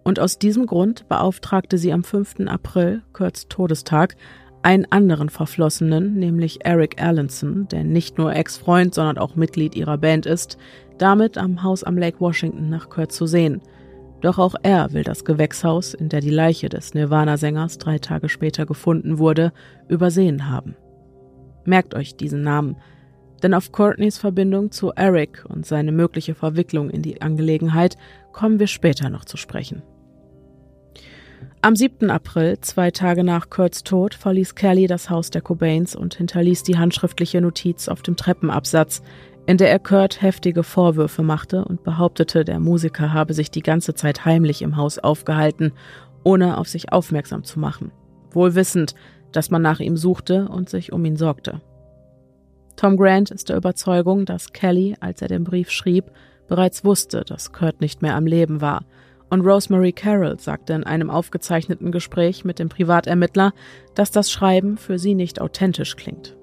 Und 0.02 0.18
aus 0.20 0.38
diesem 0.38 0.66
Grund 0.66 1.08
beauftragte 1.08 1.78
sie 1.78 1.92
am 1.92 2.04
5. 2.04 2.46
April, 2.46 3.02
Kurtz 3.12 3.48
Todestag, 3.48 4.16
einen 4.62 4.86
anderen 4.90 5.30
Verflossenen, 5.30 6.14
nämlich 6.14 6.64
Eric 6.64 7.02
Allenson, 7.02 7.68
der 7.68 7.84
nicht 7.84 8.18
nur 8.18 8.34
Ex-Freund, 8.34 8.94
sondern 8.94 9.18
auch 9.18 9.34
Mitglied 9.34 9.74
ihrer 9.74 9.98
Band 9.98 10.26
ist, 10.26 10.58
damit 10.98 11.38
am 11.38 11.62
Haus 11.62 11.82
am 11.82 11.96
Lake 11.96 12.20
Washington 12.20 12.68
nach 12.68 12.90
Kurt 12.90 13.12
zu 13.12 13.26
sehen. 13.26 13.62
Doch 14.20 14.38
auch 14.38 14.54
er 14.62 14.92
will 14.92 15.02
das 15.02 15.24
Gewächshaus, 15.24 15.94
in 15.94 16.08
der 16.08 16.20
die 16.20 16.30
Leiche 16.30 16.68
des 16.68 16.94
Nirvana-Sängers 16.94 17.78
drei 17.78 17.98
Tage 17.98 18.28
später 18.28 18.66
gefunden 18.66 19.18
wurde, 19.18 19.52
übersehen 19.88 20.50
haben. 20.50 20.76
Merkt 21.64 21.94
euch 21.94 22.16
diesen 22.16 22.42
Namen, 22.42 22.76
denn 23.42 23.54
auf 23.54 23.72
Courtneys 23.72 24.18
Verbindung 24.18 24.70
zu 24.70 24.92
Eric 24.92 25.44
und 25.48 25.64
seine 25.64 25.92
mögliche 25.92 26.34
Verwicklung 26.34 26.90
in 26.90 27.02
die 27.02 27.22
Angelegenheit 27.22 27.96
kommen 28.32 28.58
wir 28.58 28.66
später 28.66 29.08
noch 29.08 29.24
zu 29.24 29.36
sprechen. 29.36 29.82
Am 31.62 31.76
7. 31.76 32.10
April, 32.10 32.58
zwei 32.60 32.90
Tage 32.90 33.22
nach 33.22 33.50
Kurts 33.50 33.84
Tod, 33.84 34.14
verließ 34.14 34.54
Kelly 34.54 34.86
das 34.86 35.10
Haus 35.10 35.30
der 35.30 35.42
Cobains 35.42 35.94
und 35.94 36.14
hinterließ 36.14 36.62
die 36.62 36.78
handschriftliche 36.78 37.40
Notiz 37.42 37.88
auf 37.88 38.00
dem 38.00 38.16
Treppenabsatz, 38.16 39.02
in 39.46 39.56
der 39.56 39.70
er 39.70 39.78
Kurt 39.78 40.22
heftige 40.22 40.62
Vorwürfe 40.62 41.22
machte 41.22 41.64
und 41.64 41.82
behauptete, 41.82 42.44
der 42.44 42.60
Musiker 42.60 43.12
habe 43.12 43.34
sich 43.34 43.50
die 43.50 43.62
ganze 43.62 43.94
Zeit 43.94 44.24
heimlich 44.24 44.62
im 44.62 44.76
Haus 44.76 44.98
aufgehalten, 44.98 45.72
ohne 46.22 46.58
auf 46.58 46.68
sich 46.68 46.92
aufmerksam 46.92 47.44
zu 47.44 47.58
machen, 47.58 47.90
wohl 48.30 48.54
wissend, 48.54 48.94
dass 49.32 49.50
man 49.50 49.62
nach 49.62 49.80
ihm 49.80 49.96
suchte 49.96 50.48
und 50.48 50.68
sich 50.68 50.92
um 50.92 51.04
ihn 51.04 51.16
sorgte. 51.16 51.60
Tom 52.76 52.96
Grant 52.96 53.30
ist 53.30 53.48
der 53.48 53.56
Überzeugung, 53.56 54.24
dass 54.24 54.52
Kelly, 54.52 54.96
als 55.00 55.22
er 55.22 55.28
den 55.28 55.44
Brief 55.44 55.70
schrieb, 55.70 56.10
bereits 56.48 56.84
wusste, 56.84 57.24
dass 57.24 57.52
Kurt 57.52 57.80
nicht 57.80 58.02
mehr 58.02 58.16
am 58.16 58.26
Leben 58.26 58.60
war– 58.60 58.84
und 59.30 59.42
Rosemary 59.42 59.92
Carroll 59.92 60.38
sagte 60.38 60.72
in 60.72 60.84
einem 60.84 61.08
aufgezeichneten 61.08 61.92
Gespräch 61.92 62.44
mit 62.44 62.58
dem 62.58 62.68
Privatermittler, 62.68 63.52
dass 63.94 64.10
das 64.10 64.30
Schreiben 64.30 64.76
für 64.76 64.98
sie 64.98 65.14
nicht 65.14 65.40
authentisch 65.40 65.96
klingt. 65.96 66.36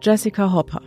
Jessica 0.00 0.52
Hopper 0.52 0.80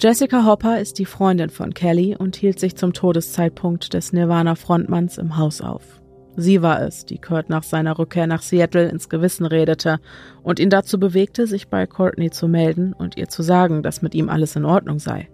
Jessica 0.00 0.44
Hopper 0.44 0.80
ist 0.80 0.98
die 0.98 1.06
Freundin 1.06 1.50
von 1.50 1.72
Kelly 1.72 2.16
und 2.16 2.36
hielt 2.36 2.58
sich 2.58 2.76
zum 2.76 2.92
Todeszeitpunkt 2.92 3.94
des 3.94 4.12
Nirvana-Frontmanns 4.12 5.18
im 5.18 5.38
Haus 5.38 5.60
auf. 5.60 6.00
Sie 6.36 6.62
war 6.62 6.82
es, 6.82 7.06
die 7.06 7.18
Kurt 7.18 7.48
nach 7.48 7.62
seiner 7.62 7.96
Rückkehr 7.96 8.26
nach 8.26 8.42
Seattle 8.42 8.88
ins 8.88 9.08
Gewissen 9.08 9.46
redete 9.46 10.00
und 10.42 10.58
ihn 10.58 10.68
dazu 10.68 10.98
bewegte, 10.98 11.46
sich 11.46 11.68
bei 11.68 11.86
Courtney 11.86 12.30
zu 12.30 12.48
melden 12.48 12.92
und 12.92 13.16
ihr 13.16 13.28
zu 13.28 13.42
sagen, 13.42 13.82
dass 13.82 14.02
mit 14.02 14.16
ihm 14.16 14.28
alles 14.28 14.56
in 14.56 14.64
Ordnung 14.64 14.98
sei. 14.98 15.28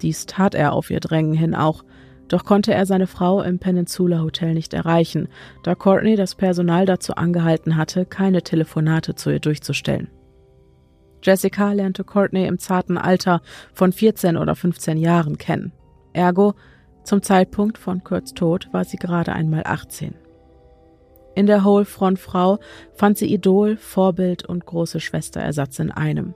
Dies 0.00 0.26
tat 0.26 0.54
er 0.54 0.72
auf 0.74 0.90
ihr 0.90 1.00
Drängen 1.00 1.34
hin 1.34 1.56
auch, 1.56 1.84
doch 2.28 2.44
konnte 2.44 2.72
er 2.72 2.86
seine 2.86 3.08
Frau 3.08 3.42
im 3.42 3.58
Peninsula 3.58 4.22
Hotel 4.22 4.54
nicht 4.54 4.74
erreichen, 4.74 5.28
da 5.64 5.74
Courtney 5.74 6.14
das 6.14 6.36
Personal 6.36 6.86
dazu 6.86 7.16
angehalten 7.16 7.76
hatte, 7.76 8.06
keine 8.06 8.42
Telefonate 8.42 9.16
zu 9.16 9.30
ihr 9.30 9.40
durchzustellen. 9.40 10.08
Jessica 11.22 11.72
lernte 11.72 12.04
Courtney 12.04 12.46
im 12.46 12.58
zarten 12.58 12.98
Alter 12.98 13.40
von 13.72 13.92
14 13.92 14.36
oder 14.36 14.54
15 14.54 14.98
Jahren 14.98 15.38
kennen. 15.38 15.72
Ergo, 16.12 16.54
zum 17.04 17.22
Zeitpunkt 17.22 17.78
von 17.78 18.04
Kurts 18.04 18.34
Tod 18.34 18.68
war 18.72 18.84
sie 18.84 18.96
gerade 18.96 19.32
einmal 19.32 19.62
18. 19.64 20.14
In 21.34 21.46
der 21.46 21.64
Whole-Front-Frau 21.64 22.58
fand 22.94 23.16
sie 23.16 23.32
Idol, 23.32 23.76
Vorbild 23.76 24.44
und 24.44 24.66
große 24.66 25.00
Schwesterersatz 25.00 25.78
in 25.78 25.90
einem. 25.90 26.34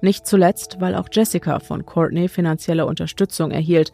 Nicht 0.00 0.26
zuletzt, 0.26 0.80
weil 0.80 0.94
auch 0.94 1.08
Jessica 1.10 1.58
von 1.58 1.84
Courtney 1.84 2.28
finanzielle 2.28 2.86
Unterstützung 2.86 3.50
erhielt, 3.50 3.92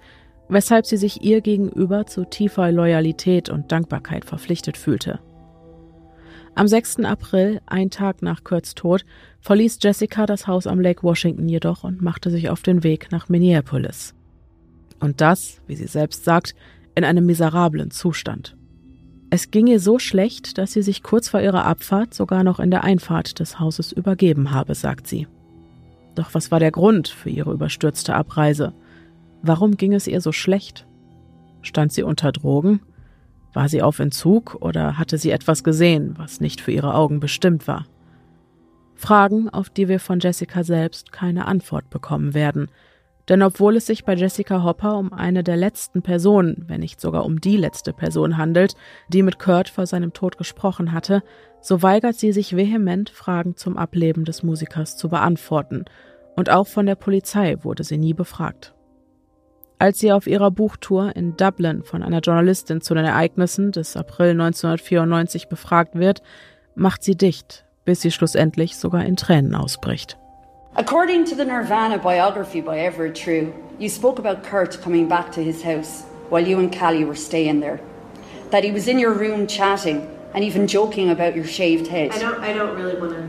weshalb 0.49 0.87
sie 0.87 0.99
sich 0.99 1.23
ihr 1.23 1.41
gegenüber 1.41 2.07
zu 2.07 2.25
tiefer 2.25 2.71
Loyalität 2.71 3.49
und 3.49 3.73
Dankbarkeit 3.73 4.25
verpflichtet 4.25 4.77
fühlte. 4.77 5.21
Am 6.55 6.69
6. 6.69 7.01
April, 7.01 7.61
ein 7.67 7.91
Tag 7.91 8.23
nach 8.23 8.45
Kurts 8.45 8.77
Tod, 8.77 9.05
verließ 9.45 9.79
Jessica 9.83 10.25
das 10.25 10.47
Haus 10.47 10.67
am 10.67 10.81
Lake 10.81 11.03
Washington 11.03 11.49
jedoch 11.49 11.85
und 11.85 12.01
machte 12.01 12.31
sich 12.31 12.49
auf 12.49 12.63
den 12.63 12.83
Weg 12.83 13.13
nach 13.13 13.29
Minneapolis. 13.29 14.15
Und 15.01 15.21
das, 15.21 15.61
wie 15.67 15.77
sie 15.77 15.87
selbst 15.87 16.25
sagt, 16.25 16.55
in 16.95 17.05
einem 17.05 17.27
miserablen 17.27 17.91
Zustand. 17.91 18.57
Es 19.29 19.51
ging 19.51 19.67
ihr 19.67 19.81
so 19.81 19.99
schlecht, 19.99 20.57
dass 20.57 20.73
sie 20.73 20.81
sich 20.81 21.03
kurz 21.03 21.29
vor 21.29 21.43
ihrer 21.43 21.67
Abfahrt 21.67 22.15
sogar 22.15 22.43
noch 22.43 22.59
in 22.59 22.71
der 22.71 22.85
Einfahrt 22.85 23.39
des 23.39 23.61
Hauses 23.61 23.93
übergeben 23.93 24.51
habe, 24.51 24.75
sagt 24.75 25.07
sie. 25.07 25.27
Doch 26.15 26.33
was 26.33 26.51
war 26.51 26.61
der 26.61 26.71
Grund 26.71 27.09
für 27.09 27.29
ihre 27.29 27.53
überstürzte 27.53 28.15
Abreise? 28.15 28.73
Warum 29.43 29.77
ging 29.77 29.93
es 29.93 30.07
ihr 30.07 30.23
so 30.23 30.33
schlecht? 30.33 30.87
Stand 31.61 31.93
sie 31.93 32.03
unter 32.03 32.33
Drogen? 32.33 32.81
War 33.53 33.69
sie 33.69 33.83
auf 33.83 33.99
Entzug 33.99 34.57
oder 34.61 34.97
hatte 34.97 35.19
sie 35.19 35.33
etwas 35.33 35.65
gesehen, 35.65 36.15
was 36.17 36.41
nicht 36.41 36.63
für 36.63 36.73
ihre 36.73 36.95
Augen 36.95 37.21
bestimmt 37.21 37.69
war? 37.69 37.85
Fragen, 39.05 39.51
auf 39.51 39.69
die 39.69 39.89
wir 39.89 40.01
von 40.01 40.19
Jessica 40.19 40.65
selbst 40.65 41.13
keine 41.13 41.47
Antwort 41.47 41.91
bekommen 41.91 42.33
werden. 42.33 42.71
Denn 43.29 43.43
obwohl 43.43 43.77
es 43.77 43.85
sich 43.85 44.07
bei 44.07 44.15
Jessica 44.15 44.63
Hopper 44.63 44.97
um 44.97 45.13
eine 45.13 45.45
der 45.45 45.59
letzten 45.59 46.01
Personen, 46.01 46.65
wenn 46.69 46.81
nicht 46.81 47.03
sogar 47.03 47.27
um 47.27 47.39
die 47.39 47.59
letzte 47.59 47.93
Person 47.93 48.39
handelt, 48.39 48.77
die 49.09 49.23
mit 49.23 49.39
Kurt 49.39 49.69
vor 49.69 49.85
seinem 49.85 50.15
Tod 50.15 50.39
gesprochen 50.39 50.93
hatte, 50.93 51.23
so 51.61 51.83
weigert 51.83 52.17
sie 52.17 52.33
sich 52.33 52.57
vehement, 52.57 53.11
Fragen 53.11 53.57
zum 53.57 53.77
Ableben 53.77 54.25
des 54.25 54.43
Musikers 54.43 54.97
zu 54.97 55.11
beantworten. 55.11 55.85
Und 56.35 56.49
auch 56.49 56.67
von 56.67 56.87
der 56.87 56.97
Polizei 56.97 57.59
wurde 57.63 57.85
sie 57.85 57.99
nie 57.99 58.15
befragt. 58.15 58.75
Als 59.79 59.99
sie 59.99 60.13
auf 60.13 60.27
ihrer 60.27 60.51
Buchtour 60.51 61.15
in 61.15 61.37
Dublin 61.37 61.83
von 61.83 62.03
einer 62.03 62.21
Journalistin 62.21 62.81
zu 62.81 62.95
den 62.95 63.05
Ereignissen 63.05 63.71
des 63.71 63.99
April 63.99 64.31
1994 64.31 65.49
befragt 65.49 65.95
wird, 65.95 66.23
macht 66.75 67.03
sie 67.03 67.17
dicht, 67.17 67.67
bis 67.85 68.01
sie 68.01 68.11
schlussendlich 68.11 68.77
sogar 68.77 69.05
in 69.05 69.17
Tränen 69.17 69.55
ausbricht. 69.55 70.17
According 70.77 71.25
to 71.27 71.37
the 71.37 71.45
Nirvana 71.45 71.99
biography 71.99 72.61
by 72.61 72.79
Everett 72.79 73.15
True, 73.15 73.53
you 73.79 73.89
spoke 73.89 74.19
about 74.19 74.43
Kurt 74.43 74.81
coming 74.83 75.09
back 75.09 75.31
to 75.33 75.41
his 75.41 75.63
house 75.63 76.05
while 76.31 76.47
you 76.47 76.59
and 76.59 76.77
Callie 76.77 77.05
were 77.05 77.15
staying 77.15 77.61
there. 77.61 77.79
That 78.51 78.65
he 78.65 78.73
was 78.73 78.89
in 78.89 78.99
your 78.99 79.13
room 79.13 79.47
chatting 79.47 80.09
and 80.35 80.43
even 80.43 80.67
joking 80.67 81.11
about 81.11 81.37
your 81.37 81.45
shaved 81.45 81.87
head. 81.87 82.11
I 82.11 82.19
don't. 82.19 82.41
I 82.41 82.53
don't 82.53 82.77
really 82.77 82.99
want 83.01 83.13
to. 83.13 83.29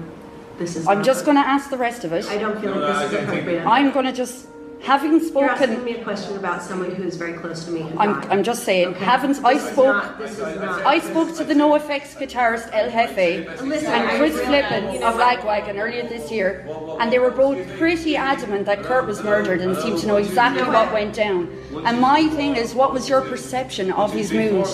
This 0.58 0.76
is. 0.76 0.88
I'm 0.88 1.04
just 1.04 1.24
going 1.26 1.38
to 1.38 1.48
ask 1.48 1.70
the 1.70 1.78
rest 1.78 2.04
of 2.04 2.14
it. 2.14 2.26
I 2.26 2.38
don't 2.38 2.60
feel 2.60 2.72
like 2.72 2.96
this 2.96 3.12
is 3.12 3.24
appropriate. 3.24 3.66
I'm 3.66 3.92
going 3.92 4.06
to 4.06 4.12
just, 4.12 4.48
having 4.82 5.20
spoken. 5.20 5.42
You're 5.42 5.50
asking 5.52 5.68
spoken, 5.72 5.86
me 5.86 5.96
a 6.00 6.04
question 6.04 6.36
about 6.38 6.62
someone 6.62 6.92
who's 6.96 7.16
very 7.16 7.34
close 7.34 7.66
to 7.66 7.72
me. 7.72 7.82
who 7.82 8.00
I'm, 8.00 8.22
died. 8.22 8.30
I'm 8.32 8.44
just 8.44 8.64
saying, 8.64 8.88
Okay. 8.90 9.04
haven't 9.06 9.44
I 9.44 9.54
This 9.56 9.64
is 9.64 9.70
spoke? 9.72 9.86
not- 9.96 10.20
this 10.20 10.32
is 10.34 10.40
not. 10.60 10.86
I 10.86 11.00
spoke 11.00 11.36
to 11.36 11.44
the 11.44 11.54
NoFX 11.54 12.16
guitarist 12.18 12.70
El 12.74 12.90
Jefe 12.92 13.62
Listen, 13.62 13.88
and 13.92 14.08
I- 14.10 14.18
Chris 14.18 14.34
you 14.36 14.40
Flippin 14.42 14.84
know 15.00 15.08
of 15.08 15.16
what? 15.16 15.40
Lagwagon 15.40 15.80
earlier 15.82 16.04
this 16.08 16.32
year, 16.32 16.66
and 17.00 17.12
they 17.12 17.20
were 17.20 17.32
both 17.32 17.58
pretty 17.78 18.16
adamant 18.16 18.66
that 18.68 18.84
Kurt 18.84 19.06
was 19.08 19.24
murdered 19.24 19.62
and 19.62 19.76
seemed 19.78 20.00
to 20.00 20.08
know 20.08 20.18
exactly 20.18 20.64
what 20.64 20.92
went 20.94 21.14
down. 21.14 21.50
And 21.86 22.00
my 22.00 22.28
thing 22.28 22.56
is, 22.56 22.74
what 22.76 22.94
was 22.94 23.10
your 23.10 23.22
perception 23.22 23.92
of 23.92 24.14
his 24.14 24.32
mood 24.32 24.68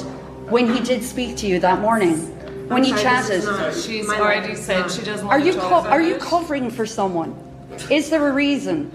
when 0.49 0.73
he 0.73 0.79
did 0.81 1.03
speak 1.03 1.37
to 1.37 1.47
you 1.47 1.59
that 1.59 1.79
morning, 1.79 2.15
when 2.67 2.83
he 2.83 2.91
I'm 2.91 2.97
chatted? 2.97 3.43
not- 3.45 3.73
She's 3.75 4.09
already 4.09 4.55
said 4.55 4.91
she 4.91 5.03
doesn't 5.03 5.25
Are 5.27 5.37
want 5.37 5.45
you 5.45 5.53
to 5.53 5.57
talk 5.59 5.69
co- 5.69 5.79
about 5.79 5.91
are 5.91 6.01
you 6.01 6.15
covering 6.15 6.69
for 6.69 6.85
someone? 6.85 7.33
Is 7.89 8.09
there 8.09 8.27
a 8.27 8.31
reason? 8.33 8.91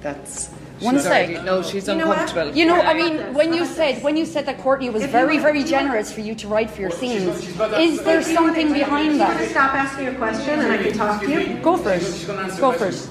That's 0.00 0.48
One 0.80 0.94
she's 0.94 1.02
sec. 1.04 1.28
already- 1.28 1.44
No, 1.44 1.60
she's 1.62 1.88
You 1.88 1.96
know 1.96 2.06
what? 2.06 2.18
uncomfortable. 2.18 2.56
You 2.56 2.66
know, 2.66 2.76
Yeah, 2.76 2.88
I 2.88 2.90
I 2.92 2.94
mean, 2.94 3.16
got 3.16 3.26
this, 3.26 3.36
when 3.36 3.48
I 3.52 3.56
you 3.56 3.64
got 3.64 3.74
said 3.76 3.96
this. 3.96 4.04
when 4.04 4.16
you 4.16 4.24
said 4.26 4.46
that 4.46 4.58
Courtney 4.62 4.90
was 4.90 5.02
If 5.02 5.08
you 5.08 5.12
very, 5.12 5.32
want- 5.34 5.42
very 5.42 5.60
if 5.60 5.66
you 5.70 5.72
want- 5.74 5.86
generous 5.86 6.12
for 6.12 6.20
you 6.20 6.34
to 6.36 6.46
write 6.48 6.70
for 6.70 6.80
your 6.82 6.90
scenes, 6.92 7.22
is 7.24 7.56
there 8.04 8.20
If 8.20 8.28
you 8.28 8.34
something 8.34 8.66
wanna- 8.68 8.78
behind 8.78 9.06
if 9.08 9.12
you 9.14 9.18
want 9.20 9.38
to 9.38 9.44
that? 9.44 9.50
stop 9.50 9.74
asking 9.74 10.06
a 10.08 10.12
question 10.14 10.60
and 10.60 10.72
I 10.72 10.76
can 10.78 10.92
talk 10.92 11.20
to 11.22 11.28
you? 11.30 11.58
Go 11.62 11.76
for 11.76 11.92
it. 11.92 12.02
Go 12.60 12.72
for 12.72 12.86
it. 12.86 13.08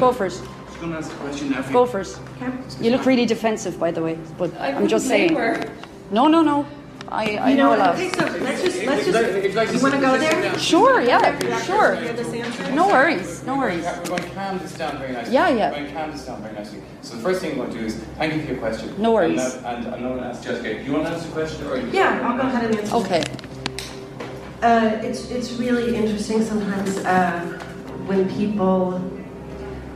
Go 0.00 0.12
for 0.12 0.26
it. 0.26 0.42
Go 1.72 1.86
for 1.86 2.00
it. 2.00 2.18
Okay. 2.42 2.52
You 2.80 2.90
look 2.90 3.06
really 3.06 3.26
defensive, 3.26 3.78
by 3.78 3.92
the 3.92 4.02
way, 4.02 4.18
but 4.36 4.50
I 4.60 4.72
I'm 4.72 4.88
just 4.88 5.04
wouldn't 5.06 5.30
saying. 5.30 5.34
blame 5.34 5.60
her. 5.60 5.60
No, 6.10 6.26
no, 6.26 6.42
no. 6.42 6.66
I, 7.12 7.36
I 7.36 7.50
You 7.50 7.56
know 7.56 7.74
a 7.74 7.76
lot. 7.76 7.94
Okay, 7.94 8.10
so 8.10 8.24
let's 8.24 8.62
just 8.62 8.84
let's 8.84 9.04
just. 9.04 9.74
You 9.74 9.80
want 9.82 9.94
to 9.94 10.00
go 10.00 10.18
there? 10.18 10.58
Sure, 10.58 11.00
yeah, 11.00 11.38
sure. 11.60 11.94
Hear 11.96 12.12
this 12.14 12.32
answer? 12.32 12.72
No 12.72 12.88
worries, 12.88 13.42
no 13.44 13.58
worries. 13.58 13.84
We're 13.84 14.04
going 14.06 14.22
to 14.22 14.30
calm 14.30 14.58
this 14.58 14.72
down 14.78 14.98
very 14.98 15.12
nicely. 15.12 15.34
Yeah, 15.34 15.48
yeah. 15.50 15.70
We're 15.70 15.76
going 15.76 15.86
to 15.88 15.92
calm 15.92 16.10
this 16.12 16.24
down 16.24 16.40
very 16.42 16.54
nicely. 16.54 16.82
So 17.02 17.16
the 17.16 17.22
first 17.22 17.40
thing 17.42 17.58
we're 17.58 17.66
going 17.66 17.76
to 17.76 17.80
do 17.80 17.86
is 17.86 17.96
thank 18.16 18.32
you 18.34 18.40
for 18.42 18.52
your 18.52 18.58
question. 18.58 18.94
No 19.00 19.12
worries. 19.12 19.54
And, 19.56 19.66
uh, 19.66 19.68
and 19.68 19.86
I'm 19.94 20.02
going 20.02 20.18
to 20.18 20.24
ask 20.24 20.42
Jessica. 20.42 20.74
Do 20.78 20.84
you 20.84 20.92
want 20.92 21.06
to 21.06 21.12
answer 21.12 21.26
the 21.28 21.34
question 21.34 21.66
or? 21.66 21.76
Yeah, 21.90 22.20
I'll 22.26 22.36
go 22.36 22.48
ahead 22.48 22.64
and 22.64 22.78
answer. 22.78 22.94
Okay. 22.96 23.22
Uh, 24.62 24.98
it's 25.02 25.30
it's 25.30 25.52
really 25.54 25.94
interesting 25.96 26.42
sometimes 26.42 26.96
uh, 26.98 27.40
when 28.06 28.28
people 28.30 29.02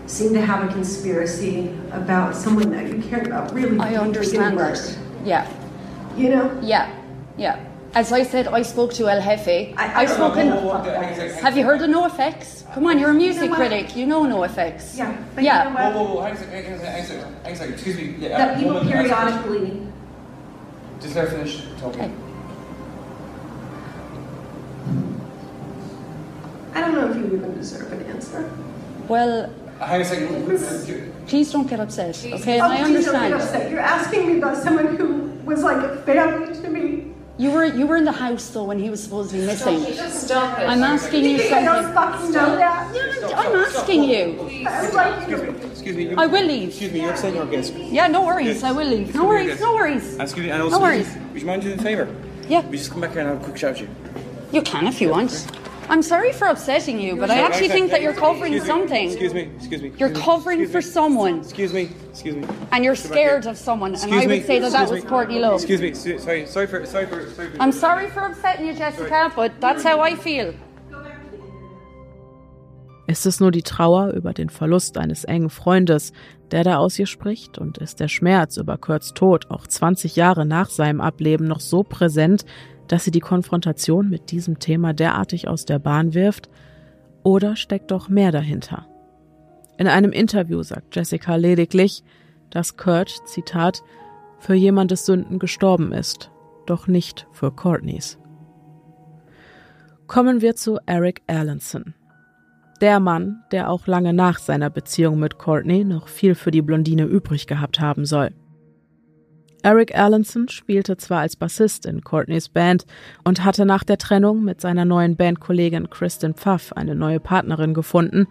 seem 0.06 0.32
to 0.34 0.40
have 0.40 0.68
a 0.68 0.72
conspiracy 0.72 1.68
about 1.92 2.34
someone 2.34 2.70
that 2.72 2.86
you 2.92 3.00
care 3.02 3.22
about 3.22 3.54
really. 3.54 3.78
I 3.78 3.94
understand 3.96 4.58
that. 4.58 4.98
Yeah, 5.24 5.48
You 6.16 6.28
know. 6.30 6.58
yeah, 6.62 6.90
yeah. 7.36 7.58
As 7.94 8.12
I 8.12 8.24
said, 8.24 8.46
I 8.48 8.60
spoke 8.62 8.92
to 8.94 9.08
El 9.08 9.22
Jefe. 9.22 9.48
I- 9.48 9.74
I 9.78 10.02
I've 10.02 10.08
don't 10.08 10.18
know 10.18 10.26
spoken. 10.28 10.48
who 10.48 10.60
the 10.60 10.68
fuck 10.68 10.84
that 10.84 11.18
is. 11.18 11.34
Have 11.40 11.56
you 11.56 11.64
heard 11.64 11.80
of 11.80 11.88
NoFX? 11.88 12.64
Come 12.74 12.86
on, 12.86 12.98
you're 12.98 13.10
a 13.10 13.14
music 13.14 13.44
You 13.44 13.48
know 13.48 13.54
critic. 13.56 13.96
You 13.96 14.06
know 14.06 14.22
NoFX. 14.24 14.98
Yeah, 14.98 15.14
but 15.34 15.42
Yeah. 15.44 15.68
you 15.68 15.74
know 15.74 15.76
Whoa, 15.76 16.04
whoa, 16.04 16.14
whoa, 16.16 16.20
hang 16.22 16.30
on 16.32 16.36
a 16.36 16.38
second, 16.38 16.52
hang 16.52 16.66
on 16.66 16.72
a 16.72 16.78
second, 16.78 16.92
hang 16.92 17.02
a 17.02 17.06
second, 17.06 17.34
hang 17.44 17.52
a 17.52 17.56
second, 17.56 17.72
excuse 17.74 17.96
me. 17.96 18.14
Yeah, 18.18 18.28
That 18.38 18.58
people 18.58 18.74
woman, 18.74 18.92
ask 18.92 19.06
a 19.06 19.14
question. 19.14 19.42
periodically. 19.42 19.82
Just 21.00 21.16
let 21.16 21.24
her 21.28 21.30
finish 21.36 21.62
talking. 21.80 22.00
Okay. 22.02 22.10
I 26.74 26.80
don't 26.82 26.94
know 26.94 27.10
if 27.10 27.16
you 27.16 27.24
even 27.26 27.54
deserve 27.56 27.92
an 27.92 28.02
answer. 28.06 28.50
Well, 29.08 29.50
Uh, 29.80 29.84
Hang 29.84 29.96
on 29.96 30.00
a 30.00 30.04
second. 30.06 31.06
please 31.26 31.52
don't 31.52 31.66
get 31.68 31.80
upset. 31.80 32.16
Okay, 32.16 32.60
Oh, 32.60 32.64
I 32.64 32.82
please 32.82 33.04
don't 33.04 33.14
get 33.14 33.22
understand. 33.22 33.34
upset. 33.34 33.70
You're 33.70 33.80
asking 33.80 34.26
me 34.26 34.38
about 34.38 34.56
someone 34.56 34.96
who 34.96 35.30
was 35.44 35.62
like 35.62 35.76
a 35.84 35.96
family 36.08 36.54
to 36.62 36.68
me. 36.70 37.12
You 37.38 37.50
were 37.50 37.64
you 37.66 37.86
were 37.86 37.96
in 37.98 38.04
the 38.04 38.12
house 38.12 38.48
though 38.48 38.64
when 38.64 38.78
he 38.78 38.88
was 38.88 39.02
supposedly 39.02 39.44
missing. 39.44 39.84
Stop 40.10 40.58
it. 40.58 40.62
I'm 40.68 40.82
asking 40.82 41.22
you 41.24 41.30
You 41.32 41.38
think 41.38 41.52
I 41.52 41.64
don't 41.64 41.92
something. 41.92 41.94
fucking 41.94 42.32
know 42.32 42.56
that? 42.56 42.94
Yeah, 42.94 43.36
I'm 43.36 43.56
asking 43.56 44.04
you. 44.04 44.66
I 44.66 44.82
was 44.82 44.94
like, 44.94 45.28
you 45.28 45.36
know, 45.36 45.54
Excuse 45.70 45.96
me. 45.96 46.14
I 46.16 46.26
will 46.26 46.46
leave. 46.46 46.68
Excuse 46.70 46.92
me, 46.92 47.00
you're 47.02 47.10
upsetting 47.10 47.38
our 47.38 47.46
guest. 47.46 47.74
Yeah, 47.74 48.06
no 48.06 48.24
worries. 48.24 48.62
I 48.64 48.72
will 48.72 48.86
leave. 48.88 49.14
No 49.14 49.26
worries. 49.26 49.60
No 49.60 49.74
worries. 49.74 50.18
Excuse 50.18 50.46
me, 50.46 50.50
and 50.50 50.70
No 50.70 50.80
worries. 50.80 51.14
would 51.32 51.40
you 51.42 51.46
mind 51.46 51.60
doing 51.62 51.78
a 51.78 51.82
favour? 51.82 52.08
Yeah, 52.48 52.66
We 52.68 52.78
just 52.78 52.90
come 52.90 53.02
back 53.02 53.10
here 53.12 53.20
and 53.20 53.28
have 53.30 53.40
a 53.42 53.44
quick 53.44 53.58
shout 53.58 53.72
at 53.72 53.80
you. 53.80 53.88
you 54.52 54.62
can 54.62 54.86
if 54.86 55.00
you 55.02 55.10
want. 55.10 55.46
I'm 55.88 56.02
sorry 56.02 56.32
for 56.32 56.48
upsetting 56.48 57.00
you, 57.00 57.16
but 57.16 57.30
I 57.30 57.38
actually 57.40 57.68
think 57.68 57.90
that 57.90 58.02
you're 58.02 58.12
covering 58.12 58.60
something. 58.60 59.06
Excuse 59.10 59.34
me, 59.34 59.50
excuse 59.56 59.82
me. 59.82 59.92
You're 59.98 60.10
covering 60.10 60.66
for 60.66 60.78
me, 60.78 60.82
someone, 60.82 61.38
Excuse 61.40 61.72
me, 61.72 61.90
excuse 62.10 62.36
me. 62.36 62.46
and 62.72 62.84
you're 62.84 62.96
scared 62.96 63.46
of 63.46 63.56
someone. 63.56 63.94
And 63.94 64.02
Excuse 64.02 64.24
I 64.24 64.26
would 64.26 64.46
say 64.46 64.58
that 64.58 64.72
that 64.72 64.90
was. 64.90 65.04
Courtney 65.04 65.38
Love. 65.38 65.54
Excuse 65.54 65.80
me, 65.80 65.94
sorry, 65.94 66.46
sorry 66.46 66.66
for, 66.66 66.84
sorry 66.86 67.06
for, 67.06 67.30
sorry 67.30 67.50
for. 67.50 67.62
I'm 67.62 67.72
sorry 67.72 68.08
for 68.10 68.20
upsetting 68.20 68.66
you, 68.66 68.74
Jessica, 68.74 69.32
but 69.36 69.52
that's 69.60 69.84
how 69.84 70.00
I 70.00 70.16
feel. 70.16 70.54
Ist 73.08 73.24
es 73.24 73.38
nur 73.38 73.52
die 73.52 73.62
Trauer 73.62 74.10
über 74.14 74.32
den 74.32 74.50
Verlust 74.50 74.98
eines 74.98 75.22
engen 75.22 75.48
Freundes, 75.48 76.12
der 76.50 76.64
da 76.64 76.78
aus 76.78 76.98
ihr 76.98 77.06
spricht? 77.06 77.56
Und 77.56 77.78
ist 77.78 78.00
der 78.00 78.08
Schmerz 78.08 78.56
über 78.56 78.78
Kurts 78.78 79.14
Tod 79.14 79.48
auch 79.48 79.68
20 79.68 80.16
Jahre 80.16 80.44
nach 80.44 80.70
seinem 80.70 81.00
Ableben 81.00 81.46
noch 81.46 81.60
so 81.60 81.84
präsent, 81.84 82.44
dass 82.88 83.04
sie 83.04 83.10
die 83.10 83.20
Konfrontation 83.20 84.08
mit 84.08 84.30
diesem 84.30 84.58
Thema 84.58 84.92
derartig 84.92 85.48
aus 85.48 85.64
der 85.64 85.78
Bahn 85.78 86.14
wirft? 86.14 86.48
Oder 87.22 87.56
steckt 87.56 87.90
doch 87.90 88.08
mehr 88.08 88.32
dahinter? 88.32 88.86
In 89.78 89.88
einem 89.88 90.12
Interview 90.12 90.62
sagt 90.62 90.94
Jessica 90.94 91.36
lediglich, 91.36 92.02
dass 92.50 92.76
Kurt, 92.76 93.10
Zitat, 93.26 93.82
für 94.38 94.54
jemandes 94.54 95.06
Sünden 95.06 95.38
gestorben 95.38 95.92
ist, 95.92 96.30
doch 96.66 96.86
nicht 96.86 97.26
für 97.32 97.50
Courtneys. 97.50 98.18
Kommen 100.06 100.40
wir 100.40 100.54
zu 100.54 100.78
Eric 100.86 101.22
Erlandson. 101.26 101.94
Der 102.80 103.00
Mann, 103.00 103.42
der 103.52 103.70
auch 103.70 103.86
lange 103.86 104.12
nach 104.12 104.38
seiner 104.38 104.70
Beziehung 104.70 105.18
mit 105.18 105.38
Courtney 105.38 105.84
noch 105.84 106.08
viel 106.08 106.34
für 106.34 106.50
die 106.50 106.62
Blondine 106.62 107.04
übrig 107.04 107.46
gehabt 107.46 107.80
haben 107.80 108.04
soll. 108.04 108.30
Eric 109.62 109.90
Erlandson 109.90 110.48
spielte 110.48 110.96
zwar 110.96 111.20
als 111.20 111.36
Bassist 111.36 111.86
in 111.86 112.02
Courtneys 112.02 112.48
Band 112.48 112.86
und 113.24 113.44
hatte 113.44 113.66
nach 113.66 113.84
der 113.84 113.98
Trennung 113.98 114.44
mit 114.44 114.60
seiner 114.60 114.84
neuen 114.84 115.16
Bandkollegin 115.16 115.90
Kristen 115.90 116.34
Pfaff 116.34 116.72
eine 116.72 116.94
neue 116.94 117.20
Partnerin 117.20 117.74
gefunden, 117.74 118.28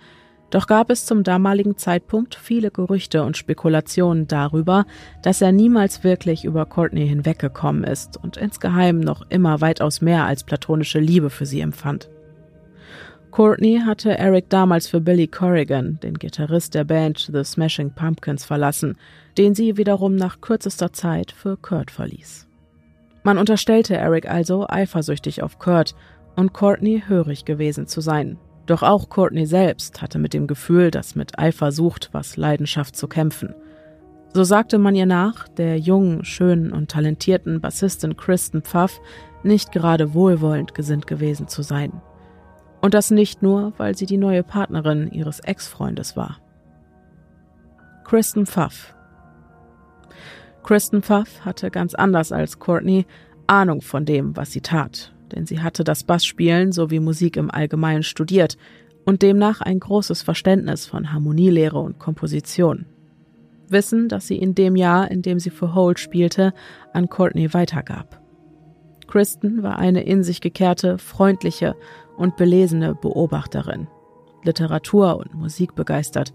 doch 0.51 0.67
gab 0.67 0.89
es 0.89 1.05
zum 1.05 1.23
damaligen 1.23 1.75
Zeitpunkt 1.77 2.35
viele 2.35 2.71
Gerüchte 2.71 3.23
und 3.23 3.35
Spekulationen 3.35 4.27
darüber, 4.27 4.85
dass 5.21 5.41
er 5.41 5.51
niemals 5.51 6.03
wirklich 6.03 6.45
über 6.45 6.65
Courtney 6.65 7.07
hinweggekommen 7.07 7.83
ist 7.83 8.15
und 8.23 8.37
insgeheim 8.37 8.99
noch 8.99 9.23
immer 9.29 9.59
weitaus 9.61 10.01
mehr 10.01 10.25
als 10.25 10.43
platonische 10.43 10.99
Liebe 10.99 11.29
für 11.29 11.45
sie 11.45 11.61
empfand. 11.61 12.09
Courtney 13.35 13.81
hatte 13.85 14.17
Eric 14.17 14.49
damals 14.49 14.87
für 14.87 15.01
Billy 15.01 15.27
Corrigan, 15.27 15.99
den 16.01 16.13
Gitarrist 16.13 16.73
der 16.73 16.85
Band 16.85 17.29
The 17.33 17.43
Smashing 17.43 17.91
Pumpkins, 17.91 18.45
verlassen, 18.45 18.95
den 19.37 19.53
sie 19.53 19.75
wiederum 19.75 20.15
nach 20.15 20.39
kürzester 20.39 20.93
Zeit 20.93 21.33
für 21.33 21.57
Kurt 21.57 21.91
verließ. 21.91 22.47
Man 23.23 23.37
unterstellte 23.37 23.97
Eric 23.97 24.31
also, 24.31 24.65
eifersüchtig 24.69 25.43
auf 25.43 25.59
Kurt 25.59 25.95
und 26.37 26.53
Courtney 26.53 27.03
hörig 27.05 27.43
gewesen 27.43 27.87
zu 27.87 27.99
sein. 27.99 28.37
Doch 28.67 28.83
auch 28.83 29.09
Courtney 29.09 29.45
selbst 29.45 30.01
hatte 30.01 30.17
mit 30.17 30.33
dem 30.33 30.47
Gefühl, 30.47 30.89
das 30.89 31.15
mit 31.15 31.37
Eifersucht 31.37 32.11
was 32.13 32.37
Leidenschaft 32.37 32.95
zu 32.95 33.09
kämpfen. 33.09 33.53
So 34.33 34.45
sagte 34.45 34.77
man 34.77 34.95
ihr 34.95 35.07
nach, 35.07 35.49
der 35.49 35.77
jungen, 35.77 36.23
schönen 36.23 36.71
und 36.71 36.89
talentierten 36.89 37.59
Bassistin 37.59 38.15
Kristen 38.15 38.61
Pfaff 38.61 39.01
nicht 39.43 39.73
gerade 39.73 40.13
wohlwollend 40.13 40.73
gesinnt 40.73 41.05
gewesen 41.05 41.49
zu 41.49 41.63
sein. 41.63 42.01
Und 42.85 42.93
das 42.93 43.09
nicht 43.09 43.41
nur, 43.41 43.73
weil 43.77 43.97
sie 43.97 44.05
die 44.05 44.19
neue 44.19 44.43
Partnerin 44.43 45.09
ihres 45.11 45.39
Ex-Freundes 45.39 46.15
war. 46.15 46.37
Kristen 48.03 48.45
Pfaff. 48.45 48.93
Kristen 50.61 51.01
Pfaff 51.01 51.43
hatte 51.43 51.71
ganz 51.71 51.95
anders 51.95 52.31
als 52.31 52.59
Courtney 52.59 53.07
Ahnung 53.47 53.81
von 53.81 54.05
dem, 54.05 54.37
was 54.37 54.51
sie 54.51 54.61
tat, 54.61 55.15
denn 55.31 55.47
sie 55.47 55.61
hatte 55.61 55.83
das 55.83 56.03
Bassspielen 56.03 56.71
sowie 56.71 56.99
Musik 56.99 57.37
im 57.37 57.49
Allgemeinen 57.49 58.03
studiert 58.03 58.55
und 59.03 59.23
demnach 59.23 59.61
ein 59.61 59.79
großes 59.79 60.21
Verständnis 60.21 60.85
von 60.85 61.11
Harmonielehre 61.11 61.79
und 61.79 61.97
Komposition. 61.97 62.85
Wissen, 63.67 64.09
das 64.09 64.27
sie 64.27 64.37
in 64.37 64.53
dem 64.53 64.75
Jahr, 64.75 65.09
in 65.09 65.23
dem 65.23 65.39
sie 65.39 65.49
für 65.49 65.73
Holt 65.73 65.97
spielte, 65.97 66.53
an 66.93 67.09
Courtney 67.09 67.51
weitergab. 67.51 68.21
Kristen 69.07 69.63
war 69.63 69.79
eine 69.79 70.03
in 70.03 70.23
sich 70.23 70.41
gekehrte, 70.41 70.99
freundliche 70.99 71.75
und 72.17 72.37
belesene 72.37 72.95
Beobachterin, 72.95 73.87
Literatur 74.43 75.17
und 75.17 75.33
Musik 75.33 75.75
begeistert, 75.75 76.33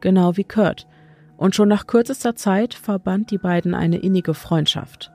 genau 0.00 0.36
wie 0.36 0.44
Kurt, 0.44 0.86
und 1.36 1.54
schon 1.54 1.68
nach 1.68 1.86
kürzester 1.86 2.36
Zeit 2.36 2.74
verband 2.74 3.30
die 3.30 3.38
beiden 3.38 3.74
eine 3.74 3.98
innige 3.98 4.34
Freundschaft. 4.34 5.10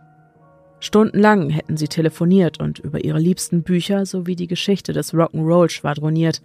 Stundenlang 0.79 1.49
hätten 1.49 1.75
sie 1.75 1.87
telefoniert 1.87 2.59
und 2.59 2.79
über 2.79 3.03
ihre 3.03 3.19
liebsten 3.19 3.63
Bücher 3.63 4.05
sowie 4.05 4.35
die 4.35 4.47
Geschichte 4.47 4.93
des 4.93 5.13
Rock'n'Roll 5.13 5.69
schwadroniert, 5.69 6.41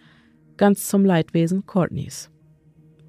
ganz 0.56 0.88
zum 0.88 1.04
Leidwesen 1.04 1.66
Courtneys. 1.66 2.30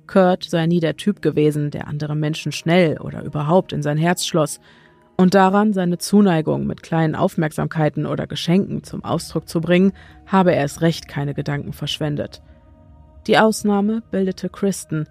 Kurt 0.08 0.44
sei 0.44 0.68
nie 0.68 0.80
der 0.80 0.98
Typ 0.98 1.22
gewesen, 1.22 1.72
der 1.72 1.88
andere 1.88 2.16
Menschen 2.16 2.52
schnell 2.52 3.00
oder 3.00 3.24
überhaupt 3.24 3.74
in 3.74 3.82
sein 3.82 3.98
Herz 3.98 4.26
schloss, 4.26 4.60
und 5.18 5.34
daran 5.34 5.74
seine 5.74 5.98
Zuneigung 5.98 6.68
mit 6.68 6.84
kleinen 6.84 7.16
Aufmerksamkeiten 7.16 8.06
oder 8.06 8.28
Geschenken 8.28 8.84
zum 8.84 9.04
Ausdruck 9.04 9.48
zu 9.48 9.62
bringen, 9.62 9.94
habe 10.26 10.54
er 10.54 10.64
es 10.64 10.82
recht 10.82 11.08
keine 11.08 11.34
Gedanken 11.34 11.74
verschwendet. 11.74 12.42
Die 13.28 13.38
Ausnahme 13.38 14.04
bildete 14.12 14.50
Kristen, 14.50 15.08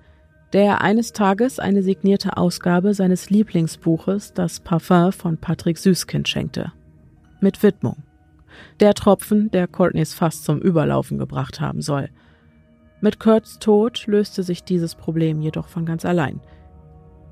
der 0.53 0.83
eines 0.83 1.13
Tages 1.13 1.59
eine 1.59 1.83
signierte 1.83 2.37
Ausgabe 2.37 2.95
seines 2.95 3.29
Lieblingsbuches 3.31 4.35
Das 4.35 4.61
Parfum 4.61 5.11
von 5.11 5.37
Patrick 5.37 5.79
Süßkind 5.79 6.29
schenkte. 6.29 6.73
Mit 7.41 7.63
Widmung. 7.63 8.05
Der 8.79 8.95
Tropfen, 8.95 9.51
der 9.51 9.67
Courtneys 9.67 10.15
fast 10.15 10.45
zum 10.45 10.61
Überlaufen 10.61 11.19
gebracht 11.19 11.61
haben 11.61 11.83
soll. 11.83 12.09
Mit 13.01 13.19
Kurts 13.19 13.59
Tod 13.59 14.07
löste 14.07 14.43
sich 14.43 14.63
dieses 14.63 14.95
Problem 14.95 15.43
jedoch 15.43 15.67
von 15.67 15.85
ganz 15.85 16.05
allein. 16.05 16.41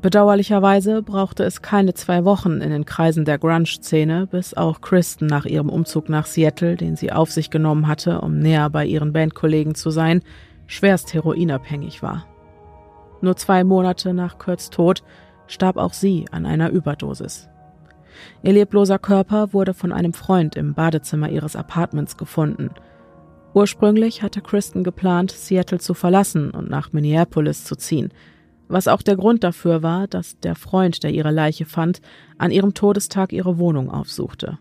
Bedauerlicherweise 0.02 1.00
brauchte 1.00 1.44
es 1.44 1.62
keine 1.62 1.94
zwei 1.94 2.24
Wochen 2.24 2.60
in 2.60 2.70
den 2.70 2.84
Kreisen 2.84 3.24
der 3.24 3.38
Grunge-Szene, 3.38 4.26
bis 4.26 4.52
auch 4.52 4.80
Kristen 4.80 5.26
nach 5.26 5.44
ihrem 5.44 5.68
Umzug 5.68 6.08
nach 6.08 6.26
Seattle, 6.26 6.74
den 6.74 6.96
sie 6.96 7.12
auf 7.12 7.30
sich 7.30 7.50
genommen 7.50 7.86
hatte, 7.86 8.20
um 8.20 8.36
näher 8.40 8.68
bei 8.68 8.84
ihren 8.84 9.12
Bandkollegen 9.12 9.76
zu 9.76 9.90
sein, 9.90 10.22
schwerst 10.66 11.14
heroinabhängig 11.14 12.02
war. 12.02 12.26
Nur 13.20 13.36
zwei 13.36 13.62
Monate 13.62 14.12
nach 14.12 14.38
Kurts 14.38 14.70
Tod 14.70 15.04
starb 15.46 15.76
auch 15.76 15.92
sie 15.92 16.24
an 16.32 16.46
einer 16.46 16.70
Überdosis. 16.70 17.48
Ihr 18.42 18.54
lebloser 18.54 18.98
Körper 18.98 19.52
wurde 19.52 19.72
von 19.72 19.92
einem 19.92 20.14
Freund 20.14 20.56
im 20.56 20.74
Badezimmer 20.74 21.30
ihres 21.30 21.54
Apartments 21.54 22.16
gefunden. 22.16 22.70
Ursprünglich 23.54 24.24
hatte 24.24 24.40
Kristen 24.40 24.82
geplant, 24.82 25.30
Seattle 25.30 25.78
zu 25.78 25.94
verlassen 25.94 26.50
und 26.50 26.68
nach 26.68 26.92
Minneapolis 26.92 27.62
zu 27.64 27.76
ziehen, 27.76 28.12
was 28.68 28.88
auch 28.88 29.02
der 29.02 29.16
Grund 29.16 29.44
dafür 29.44 29.82
war, 29.82 30.06
dass 30.06 30.38
der 30.40 30.54
Freund, 30.54 31.02
der 31.02 31.12
ihre 31.12 31.30
Leiche 31.30 31.64
fand, 31.64 32.00
an 32.38 32.50
ihrem 32.50 32.74
Todestag 32.74 33.32
ihre 33.32 33.58
Wohnung 33.58 33.90
aufsuchte. 33.90 34.58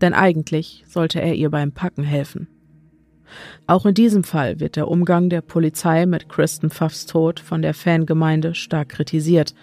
Denn 0.00 0.14
eigentlich 0.14 0.84
sollte 0.86 1.20
er 1.20 1.34
ihr 1.34 1.50
beim 1.50 1.72
Packen 1.72 2.04
helfen. 2.04 2.48
Auch 3.66 3.84
in 3.84 3.94
diesem 3.94 4.24
Fall 4.24 4.60
wird 4.60 4.76
der 4.76 4.88
Umgang 4.88 5.28
der 5.28 5.42
Polizei 5.42 6.06
mit 6.06 6.28
Kristen 6.28 6.70
Pfaffs 6.70 7.06
Tod 7.06 7.40
von 7.40 7.62
der 7.62 7.74
Fangemeinde 7.74 8.54
stark 8.54 8.90
kritisiert. 8.90 9.54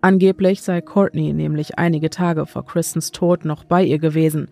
Angeblich 0.00 0.62
sei 0.62 0.80
Courtney 0.80 1.32
nämlich 1.32 1.78
einige 1.78 2.08
Tage 2.08 2.46
vor 2.46 2.64
Kristens 2.64 3.10
Tod 3.10 3.44
noch 3.44 3.64
bei 3.64 3.84
ihr 3.84 3.98
gewesen, 3.98 4.48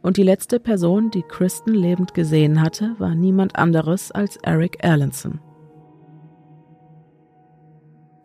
und 0.00 0.16
die 0.16 0.22
letzte 0.22 0.60
Person, 0.60 1.10
die 1.10 1.24
Kristen 1.28 1.74
lebend 1.74 2.14
gesehen 2.14 2.62
hatte, 2.62 2.94
war 2.98 3.14
niemand 3.14 3.56
anderes 3.56 4.12
als 4.12 4.36
Eric 4.36 4.76
Erlinson. 4.80 5.40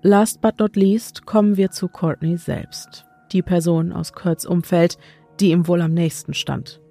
Last 0.06 0.42
but 0.42 0.60
not 0.60 0.76
least 0.76 1.26
kommen 1.26 1.56
wir 1.56 1.72
zu 1.72 1.88
Courtney 1.88 2.36
selbst, 2.36 3.06
die 3.32 3.42
Person 3.42 3.94
aus 3.94 4.12
Kurts 4.12 4.46
Umfeld, 4.46 4.98
die 5.40 5.52
ihm 5.52 5.66
wohl 5.66 5.82
am 5.82 5.94
nächsten 5.94 6.34
stand. 6.34 6.82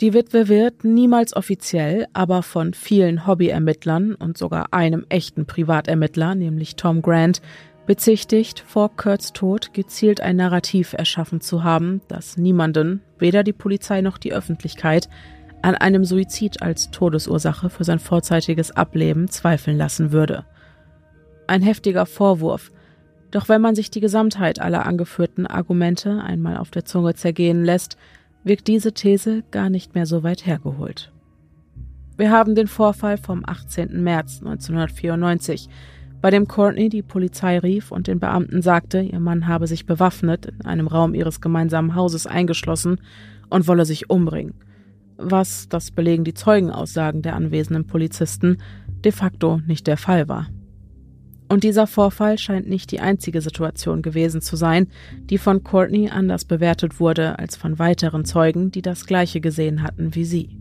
Die 0.00 0.12
Witwe 0.12 0.48
wird 0.48 0.82
niemals 0.82 1.36
offiziell, 1.36 2.08
aber 2.12 2.42
von 2.42 2.74
vielen 2.74 3.28
Hobbyermittlern 3.28 4.16
und 4.16 4.36
sogar 4.36 4.72
einem 4.72 5.06
echten 5.08 5.46
Privatermittler, 5.46 6.34
nämlich 6.34 6.74
Tom 6.74 7.00
Grant, 7.00 7.42
bezichtigt, 7.86 8.64
vor 8.66 8.96
Kurts 8.96 9.32
Tod 9.32 9.72
gezielt 9.72 10.20
ein 10.20 10.34
Narrativ 10.34 10.94
erschaffen 10.94 11.40
zu 11.40 11.62
haben, 11.62 12.00
das 12.08 12.36
niemanden, 12.36 13.02
weder 13.20 13.44
die 13.44 13.52
Polizei 13.52 14.00
noch 14.00 14.18
die 14.18 14.32
Öffentlichkeit, 14.32 15.08
an 15.62 15.76
einem 15.76 16.04
Suizid 16.04 16.60
als 16.60 16.90
Todesursache 16.90 17.70
für 17.70 17.84
sein 17.84 18.00
vorzeitiges 18.00 18.72
Ableben 18.72 19.28
zweifeln 19.28 19.76
lassen 19.76 20.10
würde. 20.10 20.44
Ein 21.50 21.62
heftiger 21.62 22.06
Vorwurf, 22.06 22.70
doch 23.32 23.48
wenn 23.48 23.60
man 23.60 23.74
sich 23.74 23.90
die 23.90 23.98
Gesamtheit 23.98 24.60
aller 24.60 24.86
angeführten 24.86 25.48
Argumente 25.48 26.22
einmal 26.22 26.56
auf 26.56 26.70
der 26.70 26.84
Zunge 26.84 27.14
zergehen 27.14 27.64
lässt, 27.64 27.96
wirkt 28.44 28.68
diese 28.68 28.92
These 28.92 29.42
gar 29.50 29.68
nicht 29.68 29.96
mehr 29.96 30.06
so 30.06 30.22
weit 30.22 30.46
hergeholt. 30.46 31.10
Wir 32.16 32.30
haben 32.30 32.54
den 32.54 32.68
Vorfall 32.68 33.18
vom 33.18 33.42
18. 33.44 34.00
März 34.00 34.42
1994, 34.42 35.68
bei 36.20 36.30
dem 36.30 36.46
Courtney 36.46 36.88
die 36.88 37.02
Polizei 37.02 37.58
rief 37.58 37.90
und 37.90 38.06
den 38.06 38.20
Beamten 38.20 38.62
sagte, 38.62 39.00
ihr 39.00 39.18
Mann 39.18 39.48
habe 39.48 39.66
sich 39.66 39.86
bewaffnet 39.86 40.46
in 40.46 40.66
einem 40.66 40.86
Raum 40.86 41.14
ihres 41.14 41.40
gemeinsamen 41.40 41.96
Hauses 41.96 42.28
eingeschlossen 42.28 43.00
und 43.48 43.66
wolle 43.66 43.86
sich 43.86 44.08
umbringen. 44.08 44.54
Was, 45.16 45.68
das 45.68 45.90
belegen 45.90 46.22
die 46.22 46.34
Zeugenaussagen 46.34 47.22
der 47.22 47.34
anwesenden 47.34 47.88
Polizisten, 47.88 48.58
de 49.04 49.10
facto 49.10 49.60
nicht 49.66 49.88
der 49.88 49.96
Fall 49.96 50.28
war. 50.28 50.46
Und 51.50 51.64
dieser 51.64 51.88
Vorfall 51.88 52.38
scheint 52.38 52.68
nicht 52.68 52.92
die 52.92 53.00
einzige 53.00 53.40
Situation 53.40 54.02
gewesen 54.02 54.40
zu 54.40 54.54
sein, 54.54 54.86
die 55.18 55.36
von 55.36 55.64
Courtney 55.64 56.08
anders 56.08 56.44
bewertet 56.44 57.00
wurde 57.00 57.40
als 57.40 57.56
von 57.56 57.80
weiteren 57.80 58.24
Zeugen, 58.24 58.70
die 58.70 58.82
das 58.82 59.04
Gleiche 59.04 59.40
gesehen 59.40 59.82
hatten 59.82 60.14
wie 60.14 60.24
sie. 60.24 60.56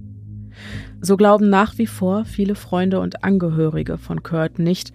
So 0.99 1.15
glauben 1.15 1.47
nach 1.47 1.77
wie 1.77 1.85
vor 1.85 2.25
viele 2.25 2.55
Freunde 2.55 2.99
und 3.01 3.23
Angehörige 3.23 3.99
von 3.99 4.23
Kurt 4.23 4.57
nicht, 4.57 4.91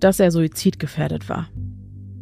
dass 0.00 0.20
er 0.20 0.30
suizidgefährdet 0.32 1.30
war. 1.30 1.48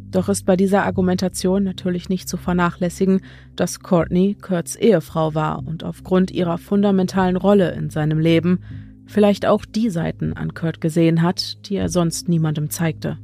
Doch 0.09 0.29
ist 0.29 0.45
bei 0.45 0.55
dieser 0.55 0.85
Argumentation 0.85 1.65
natürlich 1.65 2.07
nicht 2.07 2.29
zu 2.29 2.37
vernachlässigen, 2.37 3.19
dass 3.57 3.81
Courtney 3.81 4.37
Kurts 4.39 4.77
Ehefrau 4.77 5.35
war 5.35 5.67
und 5.67 5.83
aufgrund 5.83 6.31
ihrer 6.31 6.57
fundamentalen 6.57 7.35
Rolle 7.35 7.71
in 7.71 7.89
seinem 7.89 8.19
Leben 8.19 8.61
vielleicht 9.07 9.45
auch 9.45 9.65
die 9.65 9.89
Seiten 9.89 10.33
an 10.33 10.53
Kurt 10.53 10.81
gesehen 10.81 11.21
hat, 11.21 11.67
die 11.67 11.75
er 11.75 11.89
sonst 11.89 12.29
niemandem 12.29 12.69
zeigte. 12.69 13.17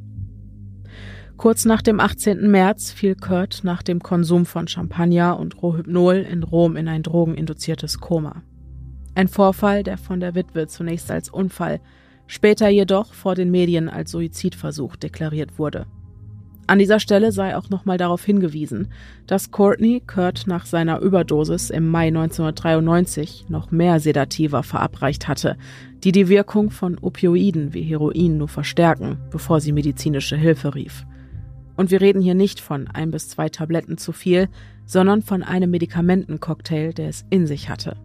Kurz 1.37 1.65
nach 1.65 1.81
dem 1.81 1.99
18. 1.99 2.49
März 2.49 2.91
fiel 2.91 3.15
Kurt 3.15 3.63
nach 3.63 3.83
dem 3.83 4.01
Konsum 4.01 4.45
von 4.45 4.67
Champagner 4.67 5.39
und 5.39 5.61
Rohypnol 5.61 6.15
in 6.17 6.43
Rom 6.43 6.75
in 6.75 6.87
ein 6.87 7.03
drogeninduziertes 7.03 7.99
Koma. 7.99 8.43
Ein 9.15 9.27
Vorfall, 9.27 9.83
der 9.83 9.97
von 9.97 10.19
der 10.19 10.35
Witwe 10.35 10.67
zunächst 10.67 11.11
als 11.11 11.29
Unfall, 11.29 11.81
später 12.27 12.69
jedoch 12.69 13.13
vor 13.13 13.35
den 13.35 13.51
Medien 13.51 13.89
als 13.89 14.11
Suizidversuch 14.11 14.95
deklariert 14.95 15.59
wurde. 15.59 15.85
An 16.65 16.79
dieser 16.79 16.99
Stelle 16.99 17.33
sei 17.33 17.57
auch 17.57 17.69
nochmal 17.69 17.97
darauf 17.97 18.23
hingewiesen, 18.23 18.87
dass 19.27 19.51
Courtney 19.51 20.01
Kurt 20.05 20.47
nach 20.47 20.65
seiner 20.65 20.99
Überdosis 20.99 21.69
im 21.69 21.89
Mai 21.89 22.07
1993 22.07 23.45
noch 23.49 23.71
mehr 23.71 23.99
Sedativer 23.99 24.63
verabreicht 24.63 25.27
hatte, 25.27 25.57
die 26.03 26.13
die 26.13 26.29
Wirkung 26.29 26.71
von 26.71 26.97
Opioiden 26.97 27.73
wie 27.73 27.83
Heroin 27.83 28.37
nur 28.37 28.47
verstärken, 28.47 29.17
bevor 29.29 29.59
sie 29.59 29.73
medizinische 29.73 30.37
Hilfe 30.37 30.73
rief. 30.73 31.05
Und 31.75 31.91
wir 31.91 31.99
reden 31.99 32.21
hier 32.21 32.35
nicht 32.35 32.61
von 32.61 32.87
ein 32.87 33.11
bis 33.11 33.27
zwei 33.27 33.49
Tabletten 33.49 33.97
zu 33.97 34.13
viel, 34.13 34.47
sondern 34.85 35.21
von 35.21 35.43
einem 35.43 35.71
Medikamentencocktail, 35.71 36.93
der 36.93 37.09
es 37.09 37.25
in 37.29 37.45
sich 37.45 37.67
hatte. 37.69 37.97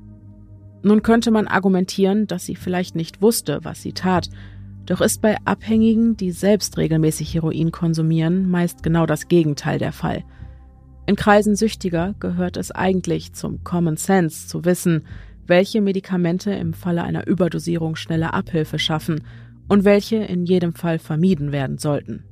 Nun 0.82 1.02
könnte 1.02 1.30
man 1.30 1.46
argumentieren, 1.46 2.26
dass 2.26 2.46
sie 2.46 2.56
vielleicht 2.56 2.96
nicht 2.96 3.20
wusste, 3.20 3.60
was 3.62 3.82
sie 3.82 3.92
tat 3.92 4.30
doch 4.88 5.02
ist 5.02 5.20
bei 5.20 5.36
Abhängigen, 5.44 6.16
die 6.16 6.30
selbst 6.30 6.78
regelmäßig 6.78 7.34
Heroin 7.34 7.72
konsumieren, 7.72 8.50
meist 8.50 8.82
genau 8.82 9.04
das 9.04 9.28
Gegenteil 9.28 9.78
der 9.78 9.92
Fall. 9.92 10.24
In 11.06 11.14
Kreisen 11.14 11.56
Süchtiger 11.56 12.14
gehört 12.20 12.56
es 12.56 12.70
eigentlich 12.70 13.34
zum 13.34 13.62
Common 13.64 13.98
Sense 13.98 14.48
zu 14.48 14.64
wissen, 14.64 15.06
welche 15.46 15.82
Medikamente 15.82 16.52
im 16.52 16.72
Falle 16.72 17.02
einer 17.02 17.26
Überdosierung 17.26 17.96
schnelle 17.96 18.32
Abhilfe 18.32 18.78
schaffen 18.78 19.24
und 19.68 19.84
welche 19.84 20.16
in 20.16 20.46
jedem 20.46 20.72
Fall 20.72 20.98
vermieden 20.98 21.52
werden 21.52 21.76
sollten. 21.76 22.24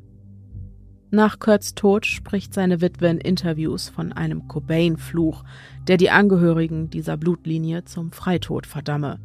Nach 1.10 1.38
Kurts 1.38 1.74
Tod 1.74 2.06
spricht 2.06 2.54
seine 2.54 2.80
Witwe 2.80 3.08
in 3.08 3.18
Interviews 3.18 3.90
von 3.90 4.14
einem 4.14 4.48
Cobain-Fluch, 4.48 5.44
der 5.88 5.98
die 5.98 6.10
Angehörigen 6.10 6.88
dieser 6.88 7.18
Blutlinie 7.18 7.84
zum 7.84 8.12
Freitod 8.12 8.66
verdamme. 8.66 9.20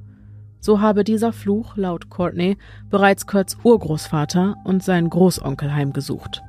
So 0.62 0.80
habe 0.80 1.04
dieser 1.04 1.34
Fluch 1.34 1.76
laut 1.76 2.10
Courtney 2.10 2.58
bereits 2.90 3.26
Kurts 3.26 3.58
Urgroßvater 3.64 4.56
und 4.64 4.84
seinen 4.84 5.10
Großonkel 5.10 5.74
heimgesucht. 5.74 6.42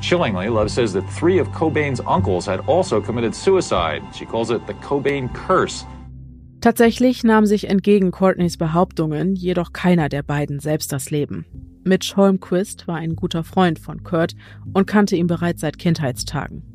Chillingly, 0.00 0.48
Love 0.48 0.68
says 0.68 0.92
that 0.94 1.04
three 1.16 1.40
of 1.40 1.52
Cobain's 1.52 2.00
uncles 2.00 2.48
had 2.48 2.66
also 2.66 3.00
committed 3.00 3.34
suicide. 3.34 4.02
She 4.12 4.24
calls 4.24 4.50
it 4.50 4.62
the 4.66 4.74
Cobain 4.74 5.30
curse. 5.32 5.84
Tatsächlich 6.60 7.22
nahm 7.22 7.46
sich 7.46 7.68
entgegen 7.68 8.10
Courtneys 8.10 8.56
Behauptungen 8.58 9.34
jedoch 9.34 9.72
keiner 9.72 10.08
der 10.08 10.22
beiden 10.22 10.58
selbst 10.58 10.92
das 10.92 11.10
Leben. 11.10 11.46
Mitch 11.84 12.16
Holmquist 12.16 12.88
war 12.88 12.96
ein 12.96 13.16
guter 13.16 13.44
Freund 13.44 13.78
von 13.78 14.02
Kurt 14.02 14.34
und 14.74 14.86
kannte 14.86 15.16
ihn 15.16 15.26
bereits 15.26 15.62
seit 15.62 15.78
Kindheitstagen. 15.78 16.69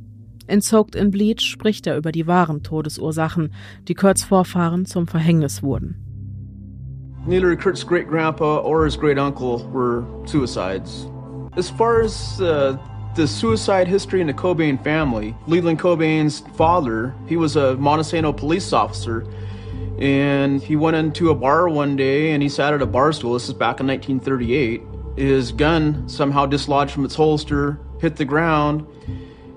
In 0.47 0.61
Soaked 0.61 0.95
in 0.95 1.11
Bleach 1.11 1.41
spricht 1.41 1.87
er 1.87 1.97
über 1.97 2.11
die 2.11 2.27
wahren 2.27 2.61
Todesursachen, 2.63 3.51
die 3.87 3.95
Kurts 3.95 4.23
Vorfahren 4.23 4.85
zum 4.85 5.07
Verhängnis 5.07 5.63
wurden. 5.63 5.95
Neither 7.27 7.55
Kurt's 7.55 7.85
great 7.85 8.07
grandpa 8.07 8.59
or 8.59 8.85
his 8.85 8.95
great 8.95 9.17
uncle 9.17 9.67
were 9.73 10.05
suicides. 10.25 11.09
As 11.57 11.69
far 11.71 12.01
as 12.01 12.39
uh, 12.39 12.77
the 13.15 13.25
suicide 13.27 13.87
history 13.87 14.19
in 14.19 14.27
the 14.27 14.33
Cobain 14.33 14.81
family. 14.83 15.35
Leland 15.47 15.79
Cobain's 15.79 16.41
father, 16.55 17.15
he 17.27 17.37
was 17.37 17.55
a 17.55 17.75
Montesano 17.79 18.35
police 18.35 18.73
officer, 18.73 19.25
and 19.99 20.61
he 20.61 20.75
went 20.75 20.97
into 20.97 21.29
a 21.29 21.35
bar 21.35 21.69
one 21.69 21.95
day 21.95 22.31
and 22.31 22.43
he 22.43 22.49
sat 22.49 22.73
at 22.73 22.81
a 22.81 22.85
bar 22.85 23.13
stool. 23.13 23.33
This 23.33 23.47
is 23.47 23.53
back 23.53 23.79
in 23.79 23.87
1938. 23.87 24.81
His 25.15 25.53
gun 25.53 26.07
somehow 26.09 26.45
dislodged 26.45 26.91
from 26.91 27.05
its 27.05 27.15
holster, 27.15 27.79
hit 28.01 28.17
the 28.17 28.25
ground, 28.25 28.85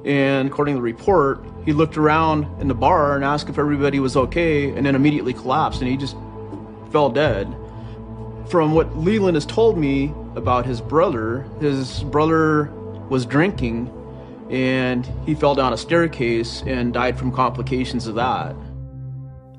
and 0.05 0.49
according 0.49 0.75
to 0.75 0.79
the 0.79 0.83
report, 0.83 1.45
he 1.65 1.73
looked 1.73 1.97
around 1.97 2.47
in 2.61 2.69
the 2.69 2.75
bar 2.75 3.15
and 3.15 3.25
asked 3.25 3.49
if 3.49 3.59
everybody 3.59 4.01
was 4.01 4.17
okay, 4.17 4.71
and 4.71 4.87
then 4.87 4.95
immediately 4.95 5.33
collapsed 5.33 5.81
and 5.81 5.91
he 5.91 5.97
just 5.97 6.17
fell 6.91 7.11
dead. 7.11 7.55
From 8.49 8.73
what 8.73 8.97
Leland 8.97 9.37
has 9.37 9.45
told 9.45 9.77
me 9.77 10.13
about 10.35 10.65
his 10.65 10.81
brother, 10.81 11.43
his 11.61 12.03
brother 12.05 12.71
was 13.11 13.27
drinking 13.27 13.93
and 14.51 15.07
he 15.27 15.35
fell 15.35 15.55
down 15.55 15.73
a 15.73 15.77
staircase 15.77 16.63
and 16.67 16.95
died 16.95 17.19
from 17.19 17.31
complications 17.31 18.07
of 18.07 18.15
that. 18.15 18.57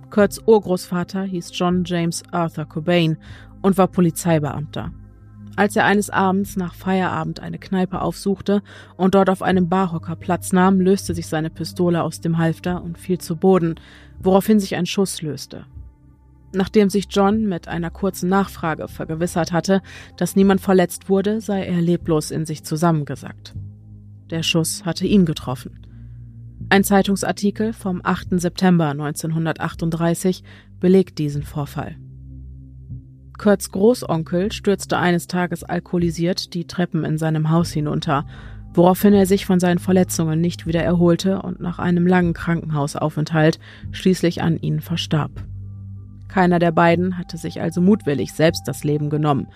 Kurts 0.09 0.39
Urgroßvater 0.47 1.29
hieß 1.29 1.51
John 1.51 1.83
James 1.83 2.23
Arthur 2.33 2.65
Cobain 2.65 3.17
und 3.61 3.77
war 3.77 3.87
Polizeibeamter. 3.87 4.91
Als 5.59 5.75
er 5.75 5.83
eines 5.83 6.09
Abends 6.09 6.55
nach 6.55 6.73
Feierabend 6.73 7.41
eine 7.41 7.59
Kneipe 7.59 8.01
aufsuchte 8.01 8.63
und 8.95 9.13
dort 9.13 9.29
auf 9.29 9.41
einem 9.41 9.67
Barhocker 9.67 10.15
Platz 10.15 10.53
nahm, 10.53 10.79
löste 10.79 11.13
sich 11.13 11.27
seine 11.27 11.49
Pistole 11.49 12.01
aus 12.01 12.21
dem 12.21 12.37
Halfter 12.37 12.81
und 12.81 12.97
fiel 12.97 13.17
zu 13.17 13.35
Boden, 13.35 13.75
woraufhin 14.21 14.61
sich 14.61 14.77
ein 14.77 14.85
Schuss 14.85 15.21
löste. 15.21 15.65
Nachdem 16.53 16.89
sich 16.89 17.07
John 17.09 17.43
mit 17.45 17.67
einer 17.67 17.89
kurzen 17.89 18.29
Nachfrage 18.29 18.87
vergewissert 18.87 19.51
hatte, 19.51 19.81
dass 20.15 20.37
niemand 20.37 20.61
verletzt 20.61 21.09
wurde, 21.09 21.41
sei 21.41 21.65
er 21.65 21.81
leblos 21.81 22.31
in 22.31 22.45
sich 22.45 22.63
zusammengesackt. 22.63 23.53
Der 24.29 24.43
Schuss 24.43 24.85
hatte 24.85 25.05
ihn 25.07 25.25
getroffen. 25.25 25.85
Ein 26.69 26.85
Zeitungsartikel 26.85 27.73
vom 27.73 27.99
8. 28.01 28.39
September 28.39 28.91
1938 28.91 30.41
belegt 30.79 31.19
diesen 31.19 31.43
Vorfall. 31.43 31.97
Kurts 33.39 33.71
Großonkel 33.71 34.51
stürzte 34.51 34.97
eines 34.97 35.27
Tages 35.27 35.63
alkoholisiert 35.63 36.53
die 36.53 36.67
Treppen 36.67 37.05
in 37.05 37.17
seinem 37.17 37.49
Haus 37.49 37.71
hinunter, 37.71 38.25
woraufhin 38.73 39.13
er 39.13 39.25
sich 39.25 39.45
von 39.45 39.61
seinen 39.61 39.79
Verletzungen 39.79 40.41
nicht 40.41 40.67
wieder 40.67 40.83
erholte 40.83 41.41
und 41.41 41.61
nach 41.61 41.79
einem 41.79 42.05
langen 42.05 42.33
Krankenhausaufenthalt 42.33 43.57
schließlich 43.91 44.41
an 44.41 44.57
ihnen 44.57 44.81
verstarb. 44.81 45.31
Keiner 46.27 46.59
der 46.59 46.73
beiden 46.73 47.17
hatte 47.17 47.37
sich 47.37 47.61
also 47.61 47.79
mutwillig 47.79 48.33
selbst 48.33 48.67
das 48.67 48.83
Leben 48.83 49.09
genommen, 49.09 49.47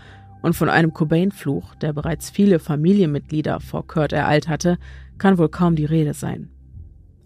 und 0.42 0.56
von 0.56 0.70
einem 0.70 0.94
Cobain-Fluch, 0.94 1.76
der 1.76 1.94
bereits 1.94 2.30
viele 2.30 2.60
Familienmitglieder 2.60 3.60
vor 3.60 3.88
Kurt 3.88 4.12
ereilt 4.12 4.48
hatte, 4.48 4.78
kann 5.18 5.38
wohl 5.38 5.50
kaum 5.50 5.76
die 5.76 5.86
Rede 5.86 6.14
sein. 6.14 6.50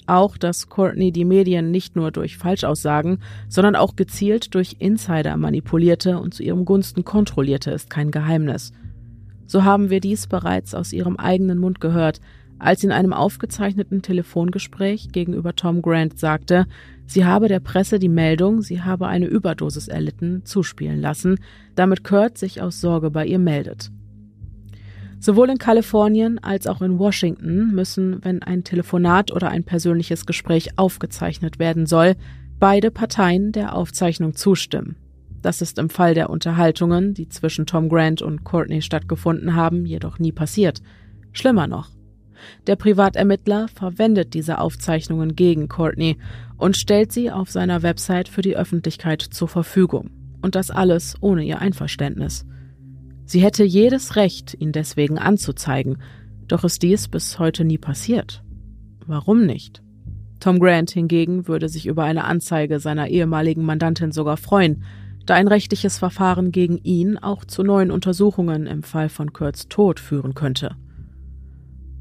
Auch, 0.08 0.38
dass 0.38 0.70
Courtney 0.70 1.12
die 1.12 1.26
Medien 1.26 1.70
nicht 1.70 1.98
nur 1.98 2.12
durch 2.12 2.38
Falschaussagen, 2.38 3.20
sondern 3.50 3.76
auch 3.76 3.98
gezielt 3.98 4.56
durch 4.56 4.78
Insider 4.80 5.36
manipulierte 5.36 6.18
und 6.18 6.34
zu 6.34 6.44
ihrem 6.44 6.64
Gunsten 6.64 7.04
kontrollierte, 7.04 7.72
ist 7.72 7.90
kein 7.90 8.10
Geheimnis. 8.10 8.72
So 9.48 9.66
haben 9.66 9.90
wir 9.90 10.00
dies 10.00 10.28
bereits 10.28 10.74
aus 10.74 10.94
ihrem 10.94 11.18
eigenen 11.18 11.58
Mund 11.58 11.82
gehört, 11.82 12.22
als 12.58 12.82
sie 12.82 12.88
in 12.88 12.94
einem 12.94 13.14
aufgezeichneten 13.14 14.02
Telefongespräch 14.02 15.10
gegenüber 15.12 15.56
Tom 15.56 15.82
Grant 15.82 16.18
sagte, 16.18 16.66
sie 17.06 17.26
habe 17.26 17.50
der 17.50 17.60
Presse 17.60 18.00
die 18.00 18.10
Meldung, 18.10 18.62
sie 18.62 18.82
habe 18.82 19.08
eine 19.08 19.28
Überdosis 19.28 19.88
erlitten, 19.88 20.44
zuspielen 20.46 21.00
lassen, 21.00 21.40
damit 21.76 22.04
Kurt 22.04 22.38
sich 22.38 22.62
aus 22.62 22.82
Sorge 22.82 23.12
bei 23.12 23.26
ihr 23.26 23.40
meldet. 23.40 23.92
Sowohl 25.20 25.50
in 25.50 25.58
Kalifornien 25.58 26.40
als 26.40 26.68
auch 26.68 26.82
in 26.82 27.00
Washington 27.00 27.72
müssen, 27.74 28.24
wenn 28.24 28.44
ein 28.44 28.64
Telefonat 28.64 29.32
oder 29.32 29.50
ein 29.50 29.64
persönliches 29.64 30.26
Gespräch 30.26 30.78
aufgezeichnet 30.78 31.60
werden 31.60 31.86
soll, 31.86 32.16
beide 32.60 32.92
Parteien 32.92 33.52
der 33.52 33.76
Aufzeichnung 33.76 34.36
zustimmen. 34.36 34.96
Das 35.42 35.62
ist 35.62 35.80
im 35.80 35.90
Fall 35.90 36.14
der 36.14 36.30
Unterhaltungen, 36.30 37.14
die 37.14 37.30
zwischen 37.30 37.66
Tom 37.66 37.90
Grant 37.90 38.22
und 38.22 38.44
Courtney 38.44 38.82
stattgefunden 38.82 39.56
haben, 39.56 39.86
jedoch 39.86 40.20
nie 40.20 40.32
passiert. 40.32 40.82
Schlimmer 41.32 41.68
noch. 41.68 41.90
Der 42.68 42.76
Privatermittler 42.76 43.68
verwendet 43.68 44.34
diese 44.34 44.60
Aufzeichnungen 44.60 45.36
gegen 45.36 45.68
Courtney 45.68 46.18
und 46.58 46.78
stellt 46.78 47.12
sie 47.12 47.32
auf 47.32 47.50
seiner 47.50 47.84
Website 47.84 48.30
für 48.30 48.42
die 48.42 48.56
Öffentlichkeit 48.56 49.22
zur 49.22 49.48
Verfügung. 49.48 50.12
Und 50.42 50.56
das 50.56 50.70
alles 50.70 51.16
ohne 51.22 51.44
ihr 51.44 51.60
Einverständnis. 51.60 52.46
Sie 53.28 53.42
hätte 53.42 53.66
jedes 53.66 54.16
Recht, 54.16 54.56
ihn 54.58 54.72
deswegen 54.72 55.20
anzuzeigen, 55.20 55.98
doch 56.48 56.64
ist 56.64 56.82
dies 56.82 57.10
bis 57.10 57.40
heute 57.40 57.66
nie 57.66 57.78
passiert. 57.78 58.42
Warum 59.06 59.46
nicht? 59.46 59.84
Tom 60.40 60.60
Grant 60.60 60.92
hingegen 60.92 61.46
würde 61.46 61.68
sich 61.68 61.88
über 61.88 62.06
eine 62.06 62.24
Anzeige 62.24 62.80
seiner 62.80 63.10
ehemaligen 63.10 63.64
Mandantin 63.64 64.14
sogar 64.14 64.38
freuen, 64.38 64.84
da 65.26 65.36
ein 65.36 65.50
rechtliches 65.50 65.98
Verfahren 65.98 66.54
gegen 66.54 66.78
ihn 66.78 67.18
auch 67.18 67.44
zu 67.44 67.64
neuen 67.64 67.92
Untersuchungen 67.92 68.66
im 68.66 68.82
Fall 68.82 69.10
von 69.10 69.34
Kurts 69.34 69.68
Tod 69.68 70.00
führen 70.00 70.34
könnte. 70.34 70.78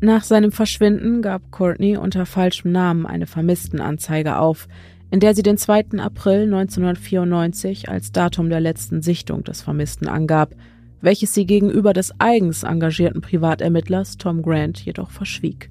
Nach 0.00 0.22
seinem 0.22 0.52
Verschwinden 0.52 1.22
gab 1.22 1.50
Courtney 1.50 1.96
unter 1.96 2.24
falschem 2.24 2.70
Namen 2.70 3.04
eine 3.04 3.26
Vermisstenanzeige 3.26 4.38
auf, 4.38 4.68
in 5.10 5.18
der 5.18 5.34
sie 5.34 5.42
den 5.42 5.58
2. 5.58 5.98
April 5.98 6.44
1994 6.44 7.88
als 7.88 8.12
Datum 8.12 8.48
der 8.48 8.60
letzten 8.60 9.02
Sichtung 9.02 9.42
des 9.42 9.60
Vermissten 9.62 10.06
angab– 10.06 10.54
welches 11.00 11.34
sie 11.34 11.46
gegenüber 11.46 11.92
des 11.92 12.12
eigens 12.18 12.62
engagierten 12.62 13.20
Privatermittlers 13.20 14.16
Tom 14.16 14.42
Grant 14.42 14.84
jedoch 14.84 15.10
verschwieg. 15.10 15.70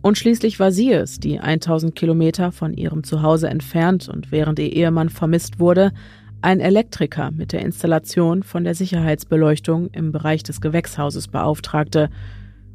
Und 0.00 0.16
schließlich 0.16 0.60
war 0.60 0.70
sie 0.70 0.92
es, 0.92 1.18
die 1.18 1.40
1000 1.40 1.94
Kilometer 1.94 2.52
von 2.52 2.72
ihrem 2.72 3.02
Zuhause 3.04 3.48
entfernt 3.48 4.08
und 4.08 4.30
während 4.30 4.58
ihr 4.58 4.72
Ehemann 4.72 5.08
vermisst 5.08 5.58
wurde, 5.58 5.92
ein 6.40 6.60
Elektriker 6.60 7.32
mit 7.32 7.52
der 7.52 7.62
Installation 7.62 8.44
von 8.44 8.62
der 8.62 8.74
Sicherheitsbeleuchtung 8.74 9.88
im 9.88 10.12
Bereich 10.12 10.44
des 10.44 10.60
Gewächshauses 10.60 11.28
beauftragte. 11.28 12.10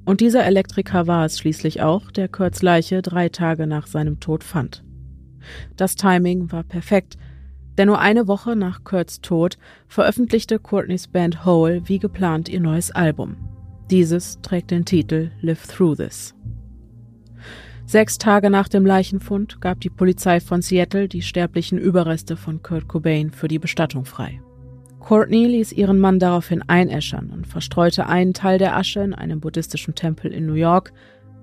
Und 0.03 0.19
dieser 0.19 0.45
Elektriker 0.45 1.07
war 1.07 1.25
es 1.25 1.39
schließlich 1.39 1.81
auch, 1.81 2.11
der 2.11 2.27
Kurts 2.27 2.61
Leiche 2.61 3.01
drei 3.01 3.29
Tage 3.29 3.65
nach 3.67 3.87
seinem 3.87 4.19
Tod 4.19 4.43
fand. 4.43 4.83
Das 5.77 5.95
Timing 5.95 6.51
war 6.51 6.63
perfekt, 6.63 7.17
denn 7.77 7.87
nur 7.87 7.99
eine 7.99 8.27
Woche 8.27 8.55
nach 8.55 8.83
Kurts 8.83 9.21
Tod 9.21 9.57
veröffentlichte 9.87 10.59
Courtneys 10.59 11.07
Band 11.07 11.45
Hole 11.45 11.81
wie 11.85 11.99
geplant 11.99 12.49
ihr 12.49 12.59
neues 12.59 12.91
Album. 12.91 13.37
Dieses 13.89 14.39
trägt 14.41 14.71
den 14.71 14.85
Titel 14.85 15.31
Live 15.41 15.67
Through 15.67 15.95
This. 15.95 16.33
Sechs 17.85 18.17
Tage 18.17 18.49
nach 18.49 18.69
dem 18.69 18.85
Leichenfund 18.85 19.59
gab 19.59 19.81
die 19.81 19.89
Polizei 19.89 20.39
von 20.39 20.61
Seattle 20.61 21.07
die 21.07 21.21
sterblichen 21.21 21.77
Überreste 21.77 22.37
von 22.37 22.63
Kurt 22.63 22.87
Cobain 22.87 23.31
für 23.31 23.47
die 23.47 23.59
Bestattung 23.59 24.05
frei. 24.05 24.41
Courtney 24.99 25.47
ließ 25.47 25.73
ihren 25.73 25.99
Mann 25.99 26.17
daraufhin 26.17 26.63
einäschern 26.67 27.29
und 27.29 27.45
verstreute 27.45 28.07
einen 28.07 28.33
Teil 28.33 28.57
der 28.57 28.77
Asche 28.77 29.01
in 29.01 29.13
einem 29.13 29.41
buddhistischen 29.41 29.95
Tempel 29.95 30.31
in 30.31 30.45
New 30.45 30.53
York, 30.53 30.93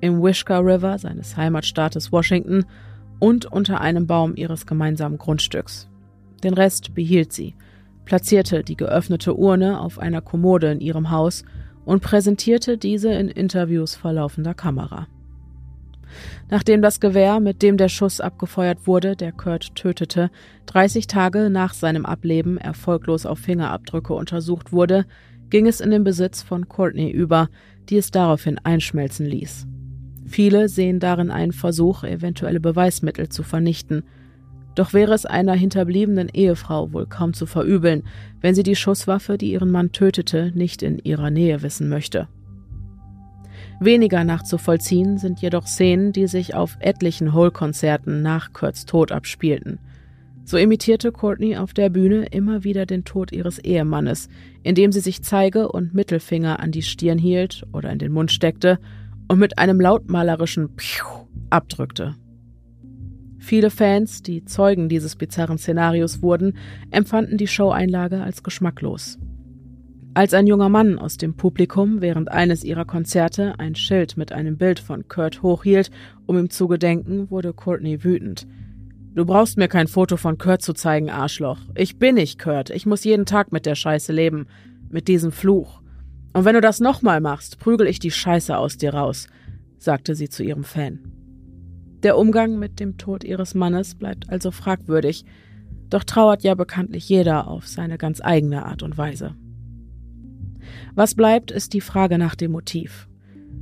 im 0.01 0.22
Wishkah 0.22 0.61
River 0.61 0.97
seines 0.97 1.37
Heimatstaates 1.37 2.11
Washington 2.11 2.64
und 3.18 3.45
unter 3.45 3.83
einem 3.83 4.07
Baum 4.07 4.35
ihres 4.35 4.64
gemeinsamen 4.64 5.18
Grundstücks, 5.18 5.89
den 6.43 6.55
Rest 6.55 6.95
behielt 6.95 7.32
sie, 7.32 7.55
platzierte 8.05 8.64
die 8.64 8.76
geöffnete 8.76 9.34
Urne 9.34 9.80
auf 9.80 9.99
einer 9.99 10.20
Kommode 10.20 10.72
in 10.72 10.80
ihrem 10.80 11.11
Haus 11.11 11.45
und 11.84 12.03
präsentierte 12.03 12.78
diese 12.78 13.12
in 13.12 13.28
Interviews 13.28 13.95
vor 13.95 14.12
laufender 14.12 14.55
Kamera. 14.55 15.07
Nachdem 16.51 16.82
das 16.82 16.99
Gewehr, 16.99 17.38
mit 17.38 17.62
dem 17.62 17.76
der 17.76 17.88
Schuss 17.88 18.20
abgefeuert 18.20 18.86
wurde, 18.88 19.14
der 19.14 19.30
Kurt 19.30 19.76
tötete, 19.76 20.30
30 20.66 21.07
Tage 21.07 21.51
nach 21.51 21.72
seinem 21.72 22.05
Ableben 22.05 22.59
erfolglos 22.59 23.26
auf 23.26 23.38
Fingerabdrücke 23.38 24.12
untersucht 24.12 24.72
wurde, 24.72 25.07
ging 25.51 25.66
es 25.66 25.80
in 25.80 25.91
den 25.91 26.03
Besitz 26.03 26.43
von 26.43 26.68
Courtney 26.68 27.11
über, 27.11 27.49
die 27.88 27.97
es 27.97 28.11
daraufhin 28.11 28.59
einschmelzen 28.59 29.26
ließ. 29.26 29.68
Viele 30.26 30.68
sehen 30.68 30.99
darin 30.99 31.30
einen 31.30 31.53
Versuch, 31.53 32.03
eventuelle 32.03 32.61
Beweismittel 32.61 33.28
zu 33.28 33.43
vernichten– 33.43 34.03
doch 34.75 34.93
wäre 34.93 35.14
es 35.14 35.27
einer 35.27 35.55
hinterbliebenen 35.55 36.29
Ehefrau 36.29 36.93
wohl 36.93 37.07
kaum 37.07 37.35
zu 37.35 37.47
verübeln, 37.47 38.05
wenn 38.41 38.55
sie 38.55 38.62
die 38.62 38.77
Schusswaffe, 38.77 39.37
die 39.37 39.53
ihren 39.53 39.71
Mann 39.71 39.93
tötete, 39.93 40.53
nicht 40.55 40.83
in 40.83 40.99
ihrer 40.99 41.31
Nähe 41.31 41.62
wissen 41.62 41.89
möchte. 41.89 42.29
Weniger 43.81 44.25
nachzuvollziehen 44.25 45.18
sind 45.18 45.41
jedoch 45.41 45.66
Szenen, 45.66 46.12
die 46.12 46.27
sich 46.27 46.55
auf 46.55 46.77
etlichen 46.81 47.33
Hole-Konzerten 47.33 48.21
nach 48.23 48.53
Kurts 48.53 48.85
Tod 48.85 49.11
abspielten. 49.11 49.79
So 50.45 50.59
imitierte 50.59 51.12
Courtney 51.12 51.57
auf 51.57 51.73
der 51.73 51.91
Bühne 51.91 52.27
immer 52.27 52.64
wieder 52.64 52.85
den 52.85 53.05
Tod 53.05 53.33
ihres 53.33 53.59
Ehemannes, 53.59 54.29
indem 54.62 54.93
sie 54.93 55.01
sich 55.01 55.23
Zeige 55.23 55.71
und 55.71 55.95
Mittelfinger 55.95 56.61
an 56.61 56.73
die 56.73 56.83
Stirn 56.83 57.18
hielt 57.18 57.66
oder 57.73 57.91
in 57.91 57.99
den 57.99 58.12
Mund 58.12 58.33
steckte 58.33 58.79
und 59.29 59.39
mit 59.39 59.59
einem 59.59 59.81
lautmalerischen 59.81 60.75
Piu 60.77 61.07
abdrückte. 61.51 62.16
Viele 63.51 63.70
Fans, 63.70 64.22
die 64.22 64.44
Zeugen 64.44 64.88
dieses 64.88 65.16
bizarren 65.16 65.59
Szenarios 65.59 66.22
wurden, 66.22 66.57
empfanden 66.92 67.36
die 67.36 67.48
Showeinlage 67.48 68.22
als 68.22 68.44
geschmacklos. 68.44 69.18
Als 70.14 70.34
ein 70.34 70.46
junger 70.46 70.68
Mann 70.68 71.01
aus 71.01 71.16
dem 71.16 71.34
Publikum 71.34 72.01
während 72.01 72.30
eines 72.30 72.62
ihrer 72.62 72.84
Konzerte 72.84 73.59
ein 73.59 73.74
Schild 73.74 74.16
mit 74.16 74.30
einem 74.30 74.57
Bild 74.57 74.78
von 74.78 75.09
Kurt 75.09 75.42
hochhielt, 75.42 75.90
um 76.26 76.38
ihm 76.38 76.48
zu 76.48 76.68
gedenken, 76.68 77.28
wurde 77.28 77.53
Courtney 77.53 78.05
wütend. 78.05 78.46
Du 79.16 79.24
brauchst 79.24 79.59
mir 79.59 79.66
kein 79.66 79.88
Foto 79.88 80.16
von 80.16 80.38
Kurt 80.38 80.62
zu 80.62 80.72
zeigen, 80.72 81.11
Arschloch. 81.11 81.59
Ich 81.74 81.98
bin 81.98 82.14
nicht 82.14 82.38
Kurt. 82.38 82.70
Ich 82.70 82.86
muss 82.86 83.03
jeden 83.03 83.26
Tag 83.26 83.51
mit 83.51 83.66
der 83.66 83.74
Scheiße 83.74 84.12
leben. 84.12 84.46
Mit 84.90 85.09
diesem 85.09 85.32
Fluch. 85.32 85.82
Und 86.34 86.44
wenn 86.44 86.55
du 86.55 86.61
das 86.61 86.78
nochmal 86.78 87.20
machst, 87.20 87.59
prügel 87.59 87.88
ich 87.88 87.98
die 87.98 88.12
Scheiße 88.12 88.57
aus 88.57 88.76
dir 88.76 88.94
raus, 88.94 89.26
sagte 89.76 90.14
sie 90.14 90.28
zu 90.28 90.44
ihrem 90.44 90.62
Fan. 90.62 91.20
Der 92.03 92.16
Umgang 92.16 92.59
mit 92.59 92.80
dem 92.80 92.96
Tod 92.96 93.24
ihres 93.24 93.55
Mannes 93.55 93.94
bleibt 93.94 94.30
also 94.30 94.51
fragwürdig, 94.51 95.24
doch 95.90 96.05
trauert 96.05 96.42
ja 96.42 96.55
bekanntlich 96.55 97.09
jeder 97.09 97.48
auf 97.48 97.66
seine 97.66 97.98
ganz 97.98 98.20
eigene 98.22 98.64
Art 98.64 98.82
und 98.82 98.96
Weise. 98.96 99.34
Was 100.94 101.14
bleibt, 101.14 101.51
ist 101.51 101.74
die 101.74 101.80
Frage 101.80 102.16
nach 102.16 102.34
dem 102.34 102.53
Motiv. 102.53 103.09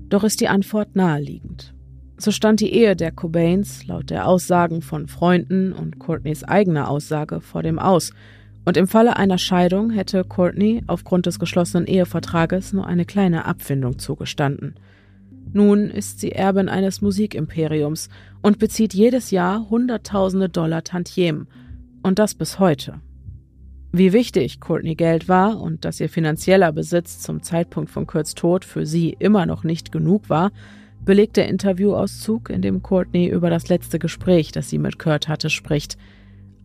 Doch 0.09 0.25
ist 0.25 0.41
die 0.41 0.49
Antwort 0.49 0.95
naheliegend. 0.95 1.75
So 2.17 2.31
stand 2.31 2.61
die 2.61 2.73
Ehe 2.73 2.97
der 2.97 3.13
Cobains 3.13 3.87
laut 3.87 4.11
der 4.11 4.27
Aussagen 4.27 4.83
von 4.83 5.07
Freunden 5.07 5.73
und 5.73 5.99
Courtneys 5.99 6.45
eigener 6.45 6.91
Aussage 6.91 7.41
vor 7.41 7.63
dem 7.63 7.79
Aus, 7.79 8.13
und 8.65 8.77
im 8.77 8.87
Falle 8.87 9.17
einer 9.17 9.39
Scheidung 9.39 9.91
hätte 9.91 10.25
Courtney 10.25 10.83
aufgrund 10.89 11.25
des 11.25 11.39
geschlossenen 11.39 11.87
Ehevertrages 11.87 12.75
nur 12.75 12.87
eine 12.87 13.07
kleine 13.07 13.47
Abfindung 13.47 13.99
zugestanden. 13.99 14.75
Nun 15.53 15.91
ist 15.91 16.21
sie 16.21 16.33
Erbin 16.33 16.69
eines 16.69 17.01
Musikimperiums 17.01 18.09
und 18.43 18.59
bezieht 18.59 18.95
jedes 18.95 19.31
Jahr 19.31 19.69
Hunderttausende 19.71 20.49
Dollar 20.49 20.85
Tantiemen, 20.85 21.49
und 22.03 22.19
das 22.19 22.35
bis 22.35 22.59
heute. 22.59 23.01
Wie 23.91 24.13
wichtig 24.13 24.61
Courtney 24.61 24.95
Geld 24.95 25.29
war 25.29 25.61
und 25.61 25.85
dass 25.85 26.01
ihr 26.01 26.09
finanzieller 26.09 26.73
Besitz 26.73 27.21
zum 27.21 27.43
Zeitpunkt 27.43 27.91
von 27.91 28.07
Kurts 28.07 28.35
Tod 28.35 28.65
für 28.65 28.85
sie 28.85 29.17
immer 29.19 29.47
noch 29.47 29.65
nicht 29.65 29.93
genug 29.93 30.29
war, 30.29 30.53
belegt 31.05 31.37
der 31.39 31.49
Interviewauszug, 31.49 32.51
in 32.51 32.61
dem 32.61 32.83
Courtney 32.83 33.29
über 33.29 33.49
das 33.49 33.69
letzte 33.69 33.99
Gespräch, 33.99 34.53
das 34.53 34.69
sie 34.69 34.79
mit 34.79 34.99
Kurt 34.99 35.27
hatte, 35.29 35.49
spricht. 35.49 35.97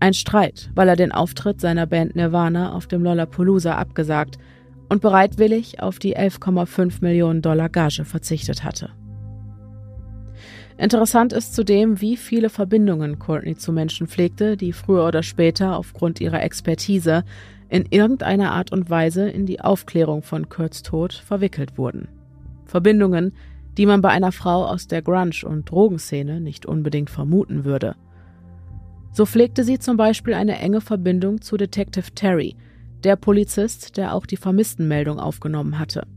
Ein 0.02 0.14
Streit, 0.14 0.70
weil 0.76 0.90
er 0.90 0.98
den 0.98 1.14
Auftritt 1.14 1.62
seiner 1.62 1.86
Band 1.86 2.16
Nirvana 2.16 2.74
auf 2.74 2.88
dem 2.88 3.04
Lollapalooza 3.04 3.76
abgesagt 3.76 4.38
und 4.90 5.02
bereitwillig 5.02 5.82
auf 5.82 6.00
die 6.00 6.18
11,5 6.18 7.02
Millionen 7.02 7.42
Dollar 7.42 7.70
Gage 7.70 8.06
verzichtet 8.06 8.64
hatte. 8.64 8.90
Interessant 10.78 11.34
ist 11.34 11.54
zudem, 11.54 12.02
wie 12.02 12.18
viele 12.18 12.50
Verbindungen 12.50 13.20
Courtney 13.20 13.56
zu 13.56 13.72
Menschen 13.72 14.08
pflegte, 14.08 14.58
die 14.58 14.74
früher 14.74 15.06
oder 15.06 15.22
später 15.22 15.78
aufgrund 15.78 16.20
ihrer 16.20 16.42
Expertise 16.42 17.24
in 17.70 17.86
irgendeiner 17.90 18.52
Art 18.52 18.72
und 18.72 18.90
Weise 18.90 19.30
in 19.30 19.46
die 19.46 19.62
Aufklärung 19.62 20.24
von 20.24 20.50
Kurts 20.50 20.82
Tod 20.84 21.14
verwickelt 21.14 21.78
wurden. 21.78 22.08
Verbindungen, 22.66 23.34
die 23.78 23.86
man 23.86 24.02
bei 24.02 24.10
einer 24.10 24.32
Frau 24.32 24.66
aus 24.66 24.88
der 24.88 25.02
Grunge- 25.02 25.46
und 25.46 25.70
Drogenszene 25.70 26.42
nicht 26.42 26.66
unbedingt 26.66 27.10
vermuten 27.10 27.66
würde. 27.66 27.96
So 29.12 29.26
pflegte 29.26 29.64
sie 29.64 29.80
zum 29.80 29.98
Beispiel 29.98 30.34
eine 30.34 30.58
enge 30.58 30.82
Verbindung 30.82 31.42
zu 31.42 31.56
Detective 31.56 32.12
Terry, 32.16 32.56
der 33.04 33.16
Polizist, 33.16 33.98
der 33.98 34.14
auch 34.14 34.26
die 34.26 34.38
Vermisstenmeldung 34.38 35.20
aufgenommen 35.20 35.80
hatte. 35.80 36.08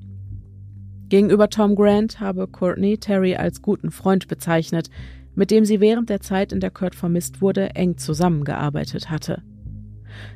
Gegenüber 1.09 1.49
Tom 1.49 1.77
Grant 1.77 2.21
habe 2.21 2.49
Courtney 2.49 2.99
Terry 2.99 3.37
als 3.37 3.63
guten 3.63 3.91
Freund 3.91 4.27
bezeichnet, 4.29 4.91
mit 5.35 5.51
dem 5.51 5.65
sie 5.65 5.81
während 5.81 6.09
der 6.09 6.21
Zeit, 6.21 6.53
in 6.53 6.61
der 6.61 6.71
Kurt 6.71 6.95
vermisst 6.95 7.41
wurde, 7.41 7.75
eng 7.75 7.97
zusammengearbeitet 7.99 9.11
hatte. 9.11 9.43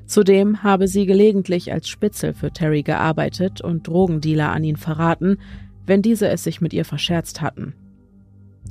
Zudem 0.06 0.62
habe 0.62 0.86
sie 0.86 1.06
gelegentlich 1.06 1.72
als 1.72 1.88
Spitzel 1.88 2.34
für 2.34 2.52
Terry 2.52 2.82
gearbeitet 2.82 3.60
und 3.60 3.88
Drogendealer 3.88 4.52
an 4.52 4.62
ihn 4.62 4.76
verraten, 4.76 5.38
wenn 5.86 6.02
diese 6.02 6.28
es 6.28 6.44
sich 6.44 6.60
mit 6.60 6.72
ihr 6.72 6.84
verscherzt 6.84 7.40
hatten. 7.40 7.74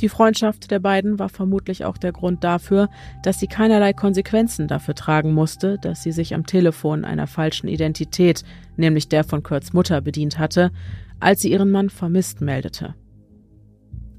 Die 0.02 0.10
Freundschaft 0.10 0.72
der 0.72 0.80
beiden 0.80 1.20
war 1.20 1.28
vermutlich 1.28 1.84
auch 1.84 1.98
der 1.98 2.14
Grund 2.14 2.44
dafür, 2.44 2.90
dass 3.22 3.40
sie 3.40 3.48
keinerlei 3.48 3.92
Konsequenzen 3.92 4.68
dafür 4.68 4.96
tragen 4.96 5.34
musste, 5.34 5.78
dass 5.78 6.04
sie 6.04 6.14
sich 6.14 6.34
am 6.34 6.46
Telefon 6.46 7.04
einer 7.04 7.28
falschen 7.28 7.68
Identität, 7.68 8.44
nämlich 8.78 9.10
der 9.10 9.26
von 9.26 9.44
Kurts 9.44 9.74
Mutter, 9.74 10.00
bedient 10.00 10.40
hatte, 10.40 10.72
als 11.20 11.42
sie 11.42 11.52
ihren 11.52 11.72
Mann 11.72 11.90
vermisst 11.90 12.40
meldete. 12.40 12.96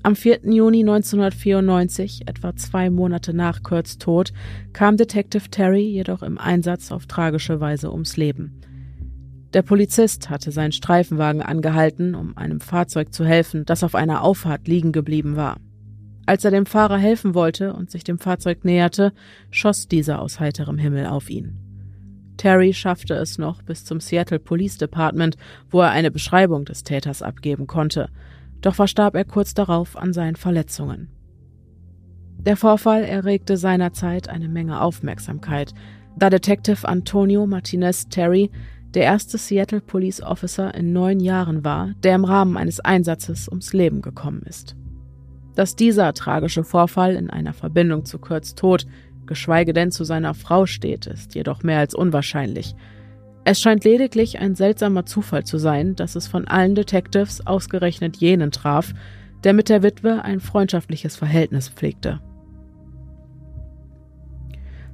Am 0.02 0.16
4. 0.16 0.40
Juni 0.44 0.80
1994, 0.80 2.22
etwa 2.26 2.56
zwei 2.56 2.90
Monate 2.90 3.34
nach 3.34 3.62
Kurts 3.62 3.98
Tod, 3.98 4.32
kam 4.72 4.96
Detective 4.96 5.50
Terry 5.50 5.82
jedoch 5.82 6.22
im 6.22 6.38
Einsatz 6.38 6.90
auf 6.90 7.06
tragische 7.06 7.60
Weise 7.60 7.90
ums 7.92 8.16
Leben. 8.16 8.60
Der 9.52 9.62
Polizist 9.62 10.30
hatte 10.30 10.52
seinen 10.52 10.72
Streifenwagen 10.72 11.42
angehalten, 11.42 12.14
um 12.14 12.36
einem 12.36 12.60
Fahrzeug 12.60 13.12
zu 13.12 13.24
helfen, 13.24 13.64
das 13.64 13.82
auf 13.82 13.94
einer 13.94 14.22
Auffahrt 14.22 14.68
liegen 14.68 14.92
geblieben 14.92 15.36
war. 15.36 15.56
Als 16.30 16.44
er 16.44 16.52
dem 16.52 16.64
Fahrer 16.64 16.96
helfen 16.96 17.34
wollte 17.34 17.72
und 17.74 17.90
sich 17.90 18.04
dem 18.04 18.20
Fahrzeug 18.20 18.64
näherte, 18.64 19.12
schoss 19.50 19.88
dieser 19.88 20.22
aus 20.22 20.38
heiterem 20.38 20.78
Himmel 20.78 21.06
auf 21.06 21.28
ihn. 21.28 21.58
Terry 22.36 22.72
schaffte 22.72 23.14
es 23.14 23.36
noch 23.36 23.62
bis 23.62 23.84
zum 23.84 23.98
Seattle 23.98 24.38
Police 24.38 24.78
Department, 24.78 25.36
wo 25.70 25.80
er 25.80 25.90
eine 25.90 26.12
Beschreibung 26.12 26.64
des 26.64 26.84
Täters 26.84 27.20
abgeben 27.20 27.66
konnte, 27.66 28.10
doch 28.60 28.76
verstarb 28.76 29.16
er 29.16 29.24
kurz 29.24 29.54
darauf 29.54 29.96
an 29.96 30.12
seinen 30.12 30.36
Verletzungen. 30.36 31.08
Der 32.38 32.56
Vorfall 32.56 33.02
erregte 33.02 33.56
seinerzeit 33.56 34.28
eine 34.28 34.48
Menge 34.48 34.82
Aufmerksamkeit, 34.82 35.74
da 36.16 36.30
Detective 36.30 36.86
Antonio 36.86 37.44
Martinez 37.48 38.08
Terry 38.08 38.52
der 38.94 39.02
erste 39.02 39.36
Seattle 39.36 39.80
Police 39.80 40.22
Officer 40.22 40.72
in 40.76 40.92
neun 40.92 41.18
Jahren 41.18 41.64
war, 41.64 41.90
der 42.04 42.14
im 42.14 42.24
Rahmen 42.24 42.56
eines 42.56 42.78
Einsatzes 42.78 43.48
ums 43.48 43.72
Leben 43.72 44.00
gekommen 44.00 44.42
ist. 44.42 44.76
Dass 45.61 45.76
dieser 45.76 46.14
tragische 46.14 46.64
Vorfall 46.64 47.16
in 47.16 47.28
einer 47.28 47.52
Verbindung 47.52 48.06
zu 48.06 48.18
Kurts 48.18 48.54
Tod, 48.54 48.86
geschweige 49.26 49.74
denn 49.74 49.90
zu 49.90 50.04
seiner 50.04 50.32
Frau 50.32 50.64
steht, 50.64 51.06
ist 51.06 51.34
jedoch 51.34 51.62
mehr 51.62 51.80
als 51.80 51.94
unwahrscheinlich. 51.94 52.74
Es 53.44 53.61
scheint 53.61 53.84
lediglich 53.84 54.38
ein 54.38 54.54
seltsamer 54.54 55.04
Zufall 55.04 55.44
zu 55.44 55.58
sein, 55.58 55.96
dass 55.96 56.16
es 56.16 56.28
von 56.28 56.48
allen 56.48 56.74
Detectives 56.74 57.46
ausgerechnet 57.46 58.16
jenen 58.16 58.52
traf, 58.52 58.94
der 59.44 59.52
mit 59.52 59.68
der 59.68 59.82
Witwe 59.82 60.24
ein 60.24 60.40
freundschaftliches 60.40 61.16
Verhältnis 61.16 61.68
pflegte. 61.68 62.20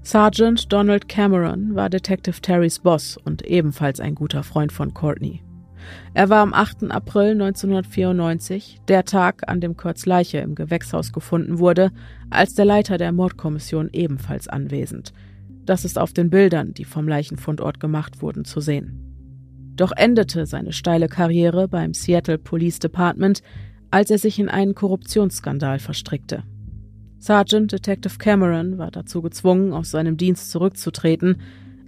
Sergeant 0.03 0.73
Donald 0.73 1.09
Cameron 1.09 1.77
war 1.77 1.89
Detective 1.89 2.41
Terrys 2.41 2.81
Boss 2.81 3.17
und 3.17 3.47
ebenfalls 3.47 4.01
ein 4.01 4.17
guter 4.17 4.43
Freund 4.43 4.73
von 4.73 4.93
Courtney. 4.93 5.46
Er 6.15 6.29
war 6.29 6.43
am 6.43 6.55
8. 6.55 6.91
April 6.91 7.33
1994, 7.33 8.81
der 8.89 9.05
Tag, 9.05 9.49
an 9.49 9.61
dem 9.61 9.77
Kurts 9.77 10.07
Leiche 10.07 10.39
im 10.39 10.55
Gewächshaus 10.55 11.13
gefunden 11.13 11.59
wurde, 11.59 11.91
als 12.31 12.55
der 12.55 12.65
Leiter 12.65 12.99
der 12.99 13.13
Mordkommission 13.13 13.91
ebenfalls 13.93 14.49
anwesend. 14.49 15.13
Das 15.65 15.85
ist 15.85 15.99
auf 15.99 16.13
den 16.13 16.31
Bildern, 16.31 16.75
die 16.75 16.85
vom 16.85 17.09
Leichenfundort 17.09 17.81
gemacht 17.81 18.23
wurden, 18.23 18.45
zu 18.45 18.61
sehen. 18.61 19.03
Doch 19.75 19.93
endete 19.95 20.47
seine 20.47 20.73
steile 20.73 21.09
Karriere 21.09 21.69
beim 21.69 21.93
Seattle 21.93 22.39
Police 22.39 22.79
Department, 22.79 23.43
als 23.91 24.11
er 24.11 24.19
sich 24.19 24.39
in 24.39 24.49
einen 24.49 24.75
Korruptionsskandal 24.75 25.79
verstrickte. 25.79 26.45
Sergeant 27.19 27.73
Detective 27.73 28.19
Cameron 28.19 28.79
war 28.79 28.91
dazu 28.91 29.23
gezwungen, 29.23 29.73
aus 29.73 29.91
seinem 29.91 30.17
Dienst 30.17 30.51
zurückzutreten, 30.51 31.39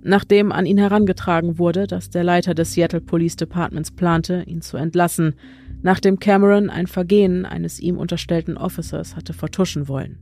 nachdem 0.08 0.52
an 0.52 0.66
ihn 0.66 0.78
herangetragen 0.78 1.58
wurde, 1.58 1.86
dass 1.86 2.10
der 2.10 2.24
Leiter 2.24 2.54
des 2.54 2.72
Seattle 2.72 3.00
Police 3.00 3.36
Departments 3.36 3.90
plante, 3.90 4.42
ihn 4.46 4.62
zu 4.62 4.76
entlassen, 4.76 5.34
nachdem 5.82 6.18
Cameron 6.18 6.70
ein 6.70 6.86
Vergehen 6.86 7.44
eines 7.44 7.78
ihm 7.78 7.98
unterstellten 7.98 8.56
Officers 8.56 9.14
hatte 9.14 9.34
vertuschen 9.34 9.86
wollen. 9.86 10.18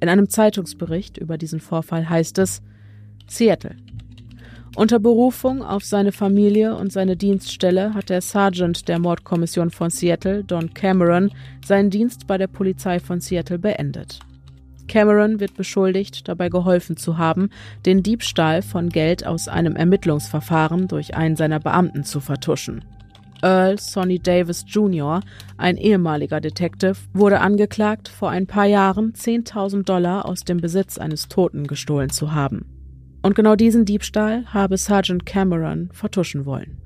In 0.00 0.08
einem 0.08 0.28
Zeitungsbericht 0.28 1.16
über 1.16 1.38
diesen 1.38 1.60
Vorfall 1.60 2.08
heißt 2.08 2.38
es 2.38 2.60
Seattle. 3.26 3.76
Unter 4.76 5.00
Berufung 5.00 5.62
auf 5.62 5.84
seine 5.84 6.12
Familie 6.12 6.76
und 6.76 6.92
seine 6.92 7.16
Dienststelle 7.16 7.94
hat 7.94 8.08
der 8.08 8.20
Sergeant 8.20 8.86
der 8.88 8.98
Mordkommission 8.98 9.70
von 9.70 9.90
Seattle, 9.90 10.44
Don 10.44 10.74
Cameron, 10.74 11.30
seinen 11.64 11.90
Dienst 11.90 12.26
bei 12.26 12.38
der 12.38 12.46
Polizei 12.46 13.00
von 13.00 13.20
Seattle 13.20 13.58
beendet. 13.58 14.20
Cameron 14.90 15.38
wird 15.38 15.54
beschuldigt, 15.54 16.26
dabei 16.26 16.48
geholfen 16.48 16.96
zu 16.96 17.16
haben, 17.16 17.50
den 17.86 18.02
Diebstahl 18.02 18.60
von 18.60 18.88
Geld 18.88 19.24
aus 19.24 19.46
einem 19.46 19.76
Ermittlungsverfahren 19.76 20.88
durch 20.88 21.14
einen 21.14 21.36
seiner 21.36 21.60
Beamten 21.60 22.02
zu 22.02 22.18
vertuschen. 22.18 22.84
Earl 23.40 23.78
Sonny 23.78 24.18
Davis 24.18 24.64
Jr., 24.66 25.20
ein 25.56 25.76
ehemaliger 25.76 26.40
Detective, 26.40 26.96
wurde 27.12 27.40
angeklagt, 27.40 28.08
vor 28.08 28.30
ein 28.30 28.48
paar 28.48 28.66
Jahren 28.66 29.12
10.000 29.12 29.84
Dollar 29.84 30.26
aus 30.26 30.40
dem 30.40 30.56
Besitz 30.56 30.98
eines 30.98 31.28
Toten 31.28 31.68
gestohlen 31.68 32.10
zu 32.10 32.34
haben. 32.34 32.66
Und 33.22 33.36
genau 33.36 33.54
diesen 33.54 33.84
Diebstahl 33.84 34.44
habe 34.46 34.76
Sergeant 34.76 35.24
Cameron 35.24 35.90
vertuschen 35.92 36.46
wollen. 36.46 36.78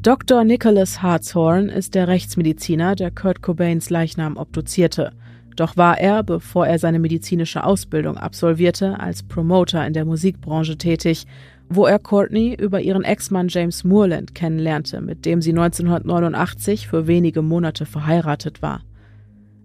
Dr. 0.00 0.42
Nicholas 0.42 1.02
Hartshorn 1.02 1.68
ist 1.68 1.94
der 1.94 2.08
Rechtsmediziner, 2.08 2.96
der 2.96 3.12
Kurt 3.12 3.42
Cobains 3.42 3.90
Leichnam 3.90 4.36
obduzierte. 4.36 5.12
Doch 5.58 5.76
war 5.76 5.98
er, 5.98 6.22
bevor 6.22 6.66
er 6.66 6.78
seine 6.78 6.98
medizinische 6.98 7.64
Ausbildung 7.64 8.16
absolvierte, 8.16 9.00
als 9.00 9.22
Promoter 9.22 9.86
in 9.86 9.92
der 9.92 10.04
Musikbranche 10.04 10.78
tätig 10.78 11.26
wo 11.68 11.86
er 11.86 11.98
Courtney 11.98 12.54
über 12.54 12.80
ihren 12.80 13.04
Ex-Mann 13.04 13.48
James 13.48 13.84
Moorland 13.84 14.34
kennenlernte, 14.34 15.00
mit 15.00 15.26
dem 15.26 15.42
sie 15.42 15.50
1989 15.50 16.88
für 16.88 17.06
wenige 17.06 17.42
Monate 17.42 17.84
verheiratet 17.84 18.62
war. 18.62 18.82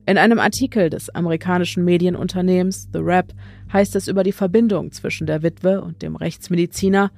In 0.06 0.18
einem 0.18 0.40
Artikel 0.40 0.90
des 0.90 1.10
amerikanischen 1.10 1.86
Medienunternehmens 1.86 2.90
The 2.92 3.00
Rap 3.00 3.34
heißt 3.72 3.96
es 3.96 4.10
über 4.10 4.24
die 4.24 4.34
Verbindung 4.34 4.92
zwischen 4.92 5.28
der 5.28 5.44
Witwe 5.44 5.82
und 5.82 6.02
dem 6.02 6.18
Rechtsmediziner, 6.18 7.12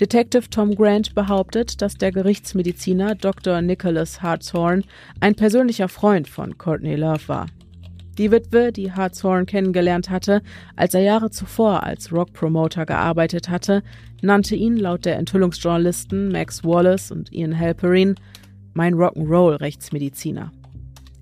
Detective 0.00 0.48
Tom 0.48 0.74
Grant 0.76 1.14
behauptet, 1.14 1.82
dass 1.82 1.94
der 1.94 2.12
Gerichtsmediziner 2.12 3.16
Dr. 3.16 3.60
Nicholas 3.62 4.22
Hartshorn 4.22 4.84
ein 5.18 5.34
persönlicher 5.34 5.88
Freund 5.88 6.28
von 6.28 6.56
Courtney 6.56 6.94
Love 6.94 7.26
war. 7.26 7.46
Die 8.18 8.32
Witwe, 8.32 8.72
die 8.72 8.90
Hartshorn 8.90 9.46
kennengelernt 9.46 10.10
hatte, 10.10 10.42
als 10.74 10.92
er 10.92 11.02
Jahre 11.02 11.30
zuvor 11.30 11.84
als 11.84 12.12
Rockpromoter 12.12 12.84
gearbeitet 12.84 13.48
hatte, 13.48 13.84
nannte 14.22 14.56
ihn 14.56 14.76
laut 14.76 15.04
der 15.04 15.18
Enthüllungsjournalisten 15.18 16.32
Max 16.32 16.64
Wallace 16.64 17.12
und 17.12 17.32
Ian 17.32 17.56
Halperin 17.56 18.16
mein 18.74 18.94
Rock'n'Roll-Rechtsmediziner. 18.94 20.50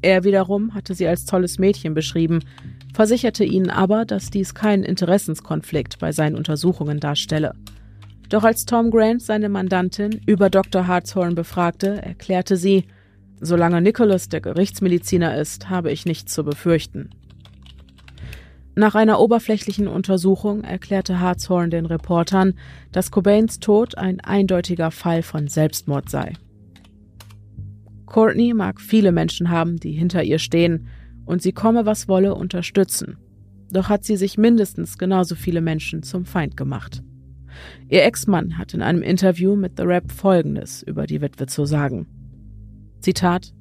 Er 0.00 0.24
wiederum 0.24 0.72
hatte 0.72 0.94
sie 0.94 1.06
als 1.06 1.26
tolles 1.26 1.58
Mädchen 1.58 1.92
beschrieben, 1.92 2.40
versicherte 2.94 3.44
ihnen 3.44 3.68
aber, 3.68 4.06
dass 4.06 4.30
dies 4.30 4.54
keinen 4.54 4.82
Interessenskonflikt 4.82 5.98
bei 5.98 6.12
seinen 6.12 6.34
Untersuchungen 6.34 6.98
darstelle. 6.98 7.54
Doch 8.30 8.42
als 8.42 8.64
Tom 8.64 8.90
Grant 8.90 9.20
seine 9.20 9.50
Mandantin 9.50 10.22
über 10.24 10.48
Dr. 10.48 10.86
Hartshorn 10.86 11.34
befragte, 11.34 12.02
erklärte 12.02 12.56
sie, 12.56 12.84
solange 13.40 13.80
Nicholas 13.80 14.28
der 14.28 14.40
Gerichtsmediziner 14.40 15.36
ist, 15.36 15.68
habe 15.70 15.90
ich 15.90 16.06
nichts 16.06 16.32
zu 16.32 16.44
befürchten. 16.44 17.10
Nach 18.74 18.94
einer 18.94 19.20
oberflächlichen 19.20 19.88
Untersuchung 19.88 20.62
erklärte 20.62 21.18
Hartshorn 21.18 21.70
den 21.70 21.86
Reportern, 21.86 22.54
dass 22.92 23.10
Cobains 23.10 23.58
Tod 23.58 23.96
ein 23.96 24.20
eindeutiger 24.20 24.90
Fall 24.90 25.22
von 25.22 25.48
Selbstmord 25.48 26.10
sei. 26.10 26.34
Courtney 28.04 28.52
mag 28.52 28.80
viele 28.80 29.12
Menschen 29.12 29.50
haben, 29.50 29.78
die 29.78 29.92
hinter 29.92 30.22
ihr 30.22 30.38
stehen 30.38 30.88
und 31.24 31.40
sie 31.40 31.52
komme, 31.52 31.86
was 31.86 32.06
wolle, 32.06 32.34
unterstützen. 32.34 33.16
Doch 33.72 33.88
hat 33.88 34.04
sie 34.04 34.16
sich 34.16 34.38
mindestens 34.38 34.98
genauso 34.98 35.34
viele 35.34 35.60
Menschen 35.60 36.02
zum 36.02 36.24
Feind 36.24 36.56
gemacht. 36.56 37.02
Ihr 37.88 38.04
Ex-Mann 38.04 38.58
hat 38.58 38.74
in 38.74 38.82
einem 38.82 39.02
Interview 39.02 39.56
mit 39.56 39.72
The 39.76 39.84
Rap 39.84 40.12
Folgendes 40.12 40.82
über 40.82 41.06
die 41.06 41.20
Witwe 41.20 41.46
zu 41.46 41.64
sagen. 41.64 42.06
Zitat 43.00 43.52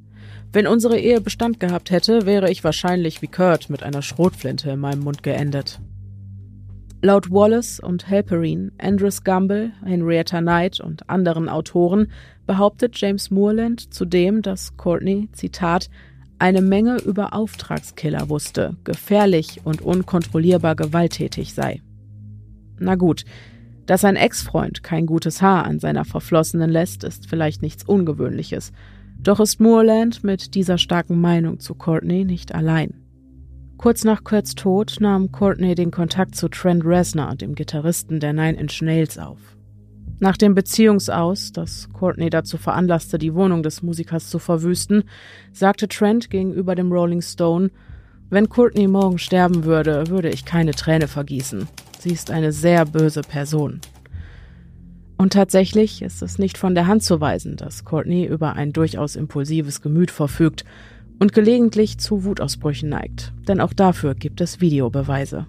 Wenn 0.51 0.67
unsere 0.67 0.99
Ehe 0.99 1.21
Bestand 1.21 1.59
gehabt 1.59 1.91
hätte, 1.91 2.25
wäre 2.25 2.51
ich 2.51 2.63
wahrscheinlich 2.63 3.21
wie 3.21 3.27
Kurt 3.27 3.69
mit 3.69 3.83
einer 3.83 4.01
Schrotflinte 4.01 4.71
in 4.71 4.79
meinem 4.79 5.03
Mund 5.03 5.23
geendet. 5.23 5.79
Laut 7.01 7.29
Wallace 7.29 7.79
und 7.79 8.09
Halperin, 8.09 8.71
Andrews 8.79 9.23
Gumbel, 9.23 9.73
Henrietta 9.85 10.41
Knight 10.41 10.79
und 10.79 11.07
anderen 11.09 11.49
Autoren 11.49 12.11
behauptet 12.47 12.97
James 12.97 13.29
Moorland 13.29 13.93
zudem, 13.93 14.41
dass 14.41 14.75
Courtney, 14.75 15.29
Zitat, 15.33 15.89
eine 16.39 16.61
Menge 16.61 16.97
über 16.97 17.33
Auftragskiller 17.33 18.29
wusste, 18.29 18.75
gefährlich 18.83 19.61
und 19.63 19.81
unkontrollierbar 19.81 20.75
gewalttätig 20.75 21.53
sei. 21.53 21.81
Na 22.79 22.95
gut, 22.95 23.23
dass 23.85 24.03
ein 24.03 24.15
Ex-Freund 24.15 24.83
kein 24.83 25.05
gutes 25.05 25.41
Haar 25.41 25.65
an 25.65 25.79
seiner 25.79 26.05
Verflossenen 26.05 26.69
lässt, 26.69 27.03
ist 27.03 27.29
vielleicht 27.29 27.61
nichts 27.61 27.83
Ungewöhnliches. 27.83 28.71
Doch 29.19 29.39
ist 29.39 29.59
Moorland 29.59 30.23
mit 30.23 30.55
dieser 30.55 30.77
starken 30.77 31.19
Meinung 31.19 31.59
zu 31.59 31.73
Courtney 31.75 32.25
nicht 32.25 32.53
allein. 32.53 33.05
Kurz 33.77 34.03
nach 34.03 34.23
Kurt's 34.23 34.55
Tod 34.55 34.97
nahm 34.99 35.31
Courtney 35.31 35.75
den 35.75 35.91
Kontakt 35.91 36.35
zu 36.35 36.47
Trent 36.47 36.85
Reznor, 36.85 37.35
dem 37.35 37.55
Gitarristen 37.55 38.19
der 38.19 38.33
Nine 38.33 38.57
Inch 38.57 38.81
Nails, 38.81 39.17
auf. 39.17 39.39
Nach 40.19 40.37
dem 40.37 40.55
Beziehungsaus, 40.55 41.51
das 41.51 41.89
Courtney 41.91 42.29
dazu 42.29 42.57
veranlasste, 42.57 43.17
die 43.17 43.33
Wohnung 43.33 43.63
des 43.63 43.83
Musikers 43.83 44.29
zu 44.29 44.39
verwüsten, 44.39 45.03
sagte 45.51 45.89
Trent 45.89 46.29
gegenüber 46.29 46.73
dem 46.73 46.91
Rolling 46.91 47.21
Stone, 47.21 47.69
wenn 48.29 48.49
Courtney 48.49 48.87
morgen 48.87 49.17
sterben 49.17 49.65
würde, 49.65 50.07
würde 50.07 50.29
ich 50.29 50.45
keine 50.45 50.71
Träne 50.71 51.07
vergießen. 51.07 51.67
Sie 51.99 52.11
ist 52.11 52.31
eine 52.31 52.51
sehr 52.53 52.85
böse 52.85 53.21
Person. 53.21 53.81
Und 55.17 55.33
tatsächlich 55.33 56.01
ist 56.01 56.21
es 56.21 56.39
nicht 56.39 56.57
von 56.57 56.75
der 56.75 56.87
Hand 56.87 57.03
zu 57.03 57.21
weisen, 57.21 57.55
dass 57.55 57.85
Courtney 57.85 58.25
über 58.25 58.53
ein 58.53 58.73
durchaus 58.73 59.15
impulsives 59.15 59.81
Gemüt 59.81 60.11
verfügt 60.11 60.65
und 61.19 61.33
gelegentlich 61.33 61.97
zu 61.97 62.25
Wutausbrüchen 62.25 62.89
neigt, 62.89 63.31
denn 63.47 63.61
auch 63.61 63.73
dafür 63.73 64.15
gibt 64.15 64.41
es 64.41 64.59
Videobeweise. 64.59 65.47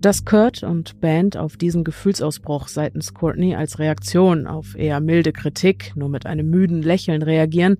Dass 0.00 0.24
Kurt 0.24 0.62
und 0.62 1.00
Band 1.00 1.36
auf 1.36 1.56
diesen 1.56 1.82
Gefühlsausbruch 1.82 2.68
seitens 2.68 3.14
Courtney 3.14 3.54
als 3.56 3.78
Reaktion 3.78 4.46
auf 4.46 4.76
eher 4.76 5.00
milde 5.00 5.32
Kritik 5.32 5.92
nur 5.96 6.08
mit 6.08 6.24
einem 6.24 6.50
müden 6.50 6.82
Lächeln 6.82 7.22
reagieren, 7.22 7.78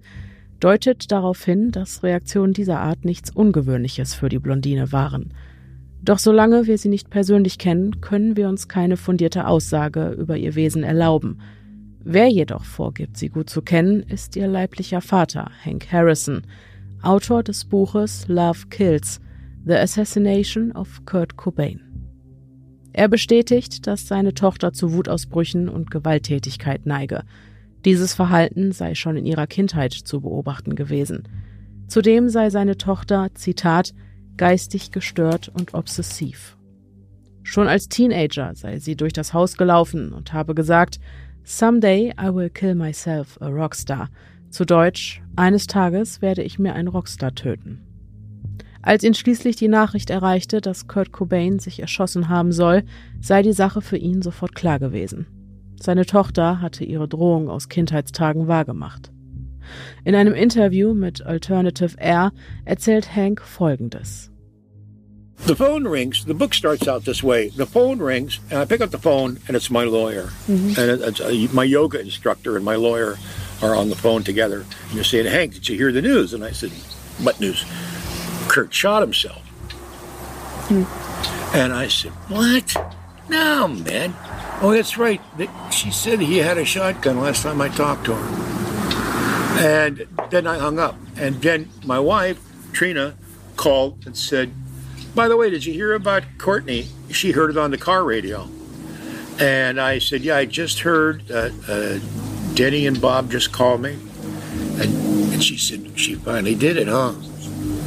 deutet 0.61 1.11
darauf 1.13 1.45
hin, 1.45 1.71
dass 1.71 2.03
Reaktionen 2.03 2.53
dieser 2.53 2.81
Art 2.81 3.05
nichts 3.05 3.31
Ungewöhnliches 3.31 4.15
für 4.15 4.29
die 4.29 4.39
Blondine 4.39 4.93
waren. 4.93 5.33
Doch 6.03 6.19
solange 6.19 6.67
wir 6.67 6.79
sie 6.79 6.89
nicht 6.89 7.11
persönlich 7.11 7.59
kennen, 7.59 8.01
können 8.01 8.37
wir 8.37 8.49
uns 8.49 8.69
keine 8.69 8.97
fundierte 8.97 9.47
Aussage 9.47 10.11
über 10.11 10.37
ihr 10.37 10.55
Wesen 10.55 10.83
erlauben. 10.83 11.39
Wer 12.03 12.29
jedoch 12.29 12.65
vorgibt, 12.65 13.17
sie 13.17 13.29
gut 13.29 13.51
zu 13.51 13.63
kennen, 13.63 14.03
ist 14.03 14.37
ihr 14.37 14.47
leiblicher 14.47 15.01
Vater, 15.01 15.51
Hank 15.65 15.93
Harrison, 15.93 16.43
Autor 17.03 17.43
des 17.43 17.65
Buches 17.65 18.27
Love 18.29 18.69
Kills, 18.71 19.21
The 19.67 19.75
Assassination 19.75 20.73
of 20.73 21.05
Kurt 21.05 21.37
Cobain. 21.37 21.81
Er 22.93 23.09
bestätigt, 23.09 23.87
dass 23.87 24.09
seine 24.09 24.35
Tochter 24.35 24.73
zu 24.73 24.93
Wutausbrüchen 24.93 25.69
und 25.69 25.91
Gewalttätigkeit 25.91 26.87
neige. 26.87 27.23
Dieses 27.85 28.15
Verhalten 28.15 28.73
sei 28.73 28.95
schon 28.95 29.17
in 29.17 29.27
ihrer 29.27 29.47
Kindheit 29.47 29.93
zu 29.93 30.21
beobachten 30.21 30.75
gewesen. 30.75 31.29
Zudem 31.87 32.29
sei 32.29 32.51
seine 32.51 32.77
Tochter, 32.77 33.29
Zitat, 33.35 33.95
geistig 34.37 34.91
gestört 34.91 35.49
und 35.49 35.75
obsessiv. 35.75 36.57
Schon 37.43 37.69
als 37.69 37.89
Teenager 37.89 38.55
sei 38.55 38.79
sie 38.79 38.97
durch 38.97 39.13
das 39.13 39.33
Haus 39.33 39.57
gelaufen 39.57 40.13
und 40.13 40.33
habe 40.33 40.55
gesagt, 40.55 40.99
Someday 41.45 42.13
I 42.21 42.35
will 42.35 42.51
kill 42.51 42.75
myself 42.75 43.41
a 43.41 43.49
Rockstar. 43.49 44.11
Zu 44.51 44.67
Deutsch, 44.67 45.23
eines 45.35 45.67
Tages 45.67 46.21
werde 46.21 46.43
ich 46.43 46.59
mir 46.59 46.75
einen 46.75 46.89
Rockstar 46.89 47.35
töten. 47.35 47.81
Als 48.83 49.03
ihn 49.03 49.15
schließlich 49.15 49.57
die 49.57 49.69
Nachricht 49.69 50.11
erreichte, 50.11 50.61
dass 50.61 50.89
Kurt 50.89 51.13
Cobain 51.13 51.59
sich 51.59 51.81
erschossen 51.81 52.29
haben 52.29 52.53
soll, 52.53 52.85
sei 53.21 53.43
die 53.43 53.53
Sache 53.53 53.81
für 53.81 53.97
ihn 53.97 54.23
sofort 54.23 54.55
klar 54.55 54.79
gewesen. 54.79 55.27
Seine 55.81 56.07
Tochter 56.07 56.61
hatte 56.61 56.85
ihre 56.85 57.09
Drohung 57.09 57.49
aus 57.49 57.69
Kindheitstagen 57.69 58.49
wahrgemacht. 58.49 59.13
In 60.05 60.15
einem 60.15 60.35
Interview 60.35 60.95
mit 60.95 61.25
Alternative 61.25 61.95
Air 61.99 62.33
erzählt 62.65 63.15
Hank 63.15 63.43
Folgendes. 63.43 64.31
The 65.47 65.55
phone 65.55 65.87
rings. 65.87 66.25
The 66.25 66.35
book 66.35 66.53
starts 66.53 66.89
out 66.89 67.05
this 67.05 67.23
way. 67.23 67.51
The 67.51 67.67
phone 67.67 68.03
rings, 68.03 68.41
and 68.51 68.59
I 68.59 68.65
pick 68.65 68.81
up 68.81 68.91
the 68.91 68.99
phone, 68.99 69.39
and 69.47 69.57
it's 69.57 69.71
my 69.71 69.85
lawyer. 69.85 70.31
Mm 70.49 70.57
-hmm. 70.57 70.79
And 70.79 71.03
it's, 71.03 71.21
uh, 71.21 71.53
my 71.53 71.65
yoga 71.65 72.01
instructor 72.01 72.57
and 72.57 72.65
my 72.65 72.77
lawyer 72.77 73.19
are 73.63 73.77
on 73.77 73.89
the 73.89 73.97
phone 73.97 74.25
together. 74.25 74.59
And 74.59 74.95
you're 74.95 75.05
saying, 75.05 75.29
Hank, 75.29 75.55
did 75.55 75.69
you 75.69 75.77
hear 75.77 75.93
the 75.93 76.03
news? 76.03 76.35
And 76.35 76.45
I 76.45 76.53
said, 76.53 76.71
What 77.23 77.41
news? 77.41 77.65
Kurt 78.49 78.75
shot 78.75 79.01
himself. 79.01 79.43
Hmm. 80.69 80.85
And 81.55 81.73
I 81.85 81.89
said, 81.89 82.13
What? 82.29 82.77
No, 83.29 83.69
man. 83.69 84.15
Oh, 84.61 84.73
that's 84.73 84.97
right. 84.97 85.21
She 85.71 85.91
said 85.91 86.21
he 86.21 86.39
had 86.39 86.59
a 86.59 86.65
shotgun 86.65 87.21
last 87.21 87.43
time 87.43 87.61
I 87.61 87.69
talked 87.69 88.05
to 88.07 88.15
her. 88.15 88.49
And 89.61 90.07
then 90.31 90.47
I 90.47 90.59
hung 90.59 90.79
up. 90.79 90.97
And 91.17 91.41
then 91.43 91.69
my 91.85 91.99
wife, 91.99 92.41
Trina, 92.73 93.17
called 93.57 94.07
and 94.07 94.17
said, 94.17 94.53
By 95.15 95.29
the 95.29 95.37
way, 95.37 95.51
did 95.51 95.67
you 95.67 95.73
hear 95.73 95.95
about 95.95 96.25
Courtney? 96.39 96.89
She 97.11 97.33
heard 97.33 97.51
it 97.51 97.57
on 97.57 97.71
the 97.71 97.79
car 97.79 98.05
radio. 98.05 98.49
And 99.39 99.81
I 99.81 99.99
said, 99.99 100.23
Yeah, 100.23 100.37
I 100.37 100.45
just 100.47 100.81
heard 100.81 101.31
uh, 101.31 101.51
uh, 101.69 101.99
Denny 102.55 102.87
and 102.87 103.01
Bob 103.01 103.31
just 103.31 103.53
called 103.53 103.83
me. 103.83 103.99
And, 104.81 105.33
and 105.33 105.43
she 105.43 105.57
said, 105.59 105.99
She 105.99 106.15
finally 106.15 106.55
did 106.55 106.77
it, 106.77 106.89
huh? 106.89 107.15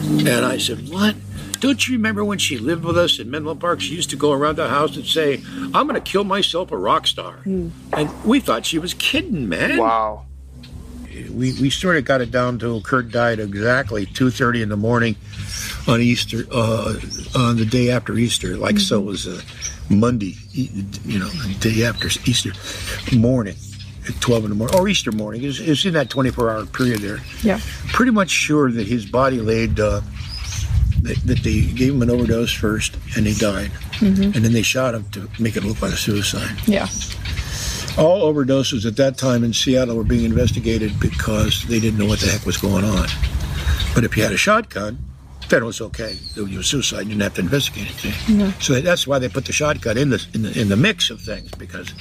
And 0.03 0.45
I 0.45 0.57
said, 0.57 0.89
What? 0.89 1.15
Don't 1.61 1.87
you 1.87 1.93
remember 1.93 2.25
when 2.25 2.39
she 2.39 2.57
lived 2.57 2.83
with 2.83 2.97
us 2.97 3.19
in 3.19 3.29
Menlo 3.29 3.53
Park? 3.53 3.81
She 3.81 3.93
used 3.93 4.09
to 4.09 4.15
go 4.15 4.31
around 4.31 4.55
the 4.57 4.67
house 4.67 4.95
and 4.95 5.05
say, 5.05 5.43
I'm 5.75 5.87
going 5.87 5.93
to 5.93 6.01
kill 6.01 6.23
myself 6.23 6.71
a 6.71 6.77
rock 6.77 7.05
star. 7.05 7.37
Mm. 7.45 7.69
And 7.93 8.23
we 8.25 8.39
thought 8.39 8.65
she 8.65 8.79
was 8.79 8.95
kidding, 8.95 9.47
man. 9.47 9.77
Wow. 9.77 10.25
We, 11.29 11.53
we 11.61 11.69
sort 11.69 11.97
of 11.97 12.05
got 12.05 12.19
it 12.19 12.31
down 12.31 12.57
to 12.59 12.81
Kurt 12.81 13.11
died 13.11 13.39
exactly 13.39 14.07
2.30 14.07 14.63
in 14.63 14.69
the 14.69 14.77
morning 14.77 15.15
on 15.87 16.01
Easter, 16.01 16.45
uh, 16.51 16.95
on 17.35 17.57
the 17.57 17.65
day 17.65 17.91
after 17.91 18.17
Easter. 18.17 18.57
Like 18.57 18.75
mm-hmm. 18.75 18.81
so 18.81 18.99
it 19.01 19.05
was 19.05 19.27
a 19.27 19.39
Monday, 19.93 20.35
you 20.51 21.19
know, 21.19 21.29
day 21.59 21.83
after 21.83 22.07
Easter 22.25 22.53
morning. 23.15 23.55
at 24.07 24.19
12 24.19 24.45
in 24.45 24.49
the 24.49 24.55
morning, 24.55 24.79
or 24.79 24.87
Easter 24.87 25.11
morning. 25.11 25.43
It's, 25.43 25.59
it's 25.59 25.85
in 25.85 25.93
that 25.93 26.09
24 26.09 26.49
hour 26.49 26.65
period 26.65 27.01
there. 27.01 27.19
Yeah. 27.43 27.59
Pretty 27.89 28.11
much 28.11 28.31
sure 28.31 28.71
that 28.71 28.87
his 28.87 29.05
body 29.05 29.39
laid, 29.39 29.79
uh, 29.79 30.01
that, 31.03 31.17
that 31.25 31.43
they 31.43 31.61
gave 31.61 31.93
him 31.93 32.01
an 32.01 32.09
overdose 32.09 32.51
first 32.53 32.97
and 33.15 33.25
he 33.27 33.33
died. 33.33 33.71
Mhm. 33.99 34.35
And 34.35 34.45
then 34.45 34.53
they 34.53 34.61
shot 34.61 34.93
him 34.95 35.05
to 35.11 35.29
make 35.39 35.55
it 35.57 35.63
look 35.63 35.81
like 35.81 35.93
a 35.93 35.97
suicide. 35.97 36.55
Yeah. 36.67 36.87
All 37.97 38.31
overdoses 38.33 38.85
at 38.85 38.95
that 38.97 39.17
time 39.17 39.43
in 39.43 39.53
Seattle 39.53 39.95
were 39.97 40.03
being 40.03 40.23
investigated 40.23 40.97
because 40.99 41.65
they 41.67 41.79
didn't 41.79 41.99
know 41.99 42.05
what 42.05 42.19
the 42.19 42.27
heck 42.27 42.45
was 42.45 42.57
going 42.57 42.85
on. 42.85 43.07
But 43.93 44.05
if 44.05 44.15
you 44.15 44.23
had 44.23 44.31
a 44.31 44.37
shotgun, 44.37 44.97
then 45.49 45.63
it 45.63 45.65
was 45.65 45.81
okay. 45.81 46.17
It 46.37 46.41
was 46.41 46.67
suicide. 46.67 47.01
You 47.01 47.09
didn't 47.09 47.23
have 47.23 47.33
to 47.33 47.41
investigate 47.41 47.91
it. 48.05 48.29
Yeah. 48.29 48.53
So 48.59 48.79
that's 48.79 49.05
why 49.05 49.19
they 49.19 49.27
put 49.27 49.43
the 49.45 49.51
shotgun 49.51 49.97
in 49.97 50.09
the, 50.09 50.25
in 50.33 50.43
the 50.43 50.61
in 50.61 50.69
the 50.69 50.77
mix 50.77 51.09
of 51.09 51.19
things 51.19 51.51
because, 51.57 51.93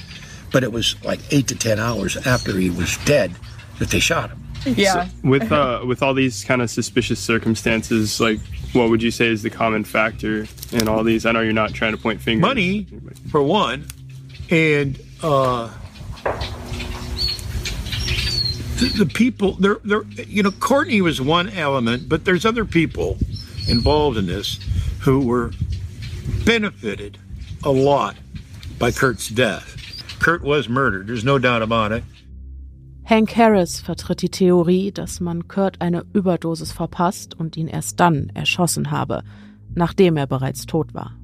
but 0.53 0.63
it 0.63 0.71
was 0.71 0.95
like 1.03 1.19
eight 1.31 1.47
to 1.49 1.55
ten 1.55 1.77
hours 1.79 2.15
after 2.25 2.57
he 2.57 2.69
was 2.69 2.95
dead 3.03 3.35
that 3.79 3.89
they 3.89 3.99
shot 3.99 4.29
him. 4.29 4.40
Yeah. 4.65 5.09
with 5.23 5.51
uh, 5.51 5.83
with 5.85 6.03
all 6.03 6.13
these 6.13 6.43
kind 6.43 6.61
of 6.61 6.69
suspicious 6.69 7.19
circumstances, 7.19 8.19
like 8.19 8.39
what 8.73 8.89
would 8.89 9.01
you 9.01 9.11
say 9.11 9.27
is 9.27 9.41
the 9.41 9.49
common 9.49 9.83
factor 9.83 10.47
in 10.71 10.87
all 10.87 11.03
these? 11.03 11.25
I 11.25 11.31
know 11.31 11.41
you're 11.41 11.53
not 11.53 11.73
trying 11.73 11.95
to 11.95 11.97
point 11.97 12.21
fingers. 12.21 12.41
Money, 12.41 12.87
for 13.29 13.41
one, 13.41 13.85
and 14.49 14.99
uh, 15.23 15.69
the, 18.79 18.93
the 18.99 19.05
people. 19.05 19.53
There, 19.53 19.77
there. 19.83 20.03
You 20.03 20.43
know, 20.43 20.51
Courtney 20.51 21.01
was 21.01 21.19
one 21.19 21.49
element, 21.49 22.07
but 22.07 22.25
there's 22.25 22.45
other 22.45 22.65
people 22.65 23.17
involved 23.67 24.17
in 24.17 24.27
this 24.27 24.59
who 25.01 25.25
were 25.25 25.51
benefited 26.45 27.17
a 27.63 27.71
lot 27.71 28.15
by 28.77 28.91
Kurt's 28.91 29.27
death. 29.27 29.77
Kurt 30.19 30.43
was 30.43 30.69
murdered. 30.69 31.07
There's 31.07 31.23
no 31.23 31.39
doubt 31.39 31.61
about 31.61 31.91
it. 31.91 32.03
Hank 33.11 33.35
Harris 33.35 33.81
vertritt 33.81 34.21
die 34.21 34.29
Theorie, 34.29 34.93
dass 34.93 35.19
man 35.19 35.49
Kurt 35.49 35.81
eine 35.81 36.05
Überdosis 36.13 36.71
verpasst 36.71 37.37
und 37.37 37.57
ihn 37.57 37.67
erst 37.67 37.99
dann 37.99 38.31
erschossen 38.33 38.89
habe, 38.89 39.23
nachdem 39.75 40.15
er 40.15 40.27
bereits 40.27 40.65
tot 40.65 40.93
war. 40.93 41.17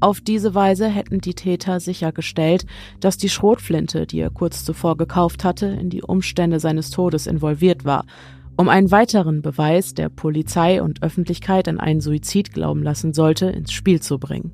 Auf 0.00 0.20
diese 0.20 0.54
Weise 0.54 0.88
hätten 0.88 1.22
die 1.22 1.32
Täter 1.32 1.80
sichergestellt, 1.80 2.66
dass 3.00 3.16
die 3.16 3.30
Schrotflinte, 3.30 4.06
die 4.06 4.20
er 4.20 4.28
kurz 4.28 4.62
zuvor 4.62 4.98
gekauft 4.98 5.42
hatte, 5.42 5.68
in 5.68 5.88
die 5.88 6.02
Umstände 6.02 6.60
seines 6.60 6.90
Todes 6.90 7.26
involviert 7.26 7.86
war, 7.86 8.04
um 8.58 8.68
einen 8.68 8.90
weiteren 8.90 9.40
Beweis, 9.40 9.94
der 9.94 10.10
Polizei 10.10 10.82
und 10.82 11.02
Öffentlichkeit 11.02 11.66
an 11.66 11.80
einen 11.80 12.02
Suizid 12.02 12.52
glauben 12.52 12.82
lassen 12.82 13.14
sollte, 13.14 13.46
ins 13.46 13.72
Spiel 13.72 14.02
zu 14.02 14.18
bringen. 14.18 14.52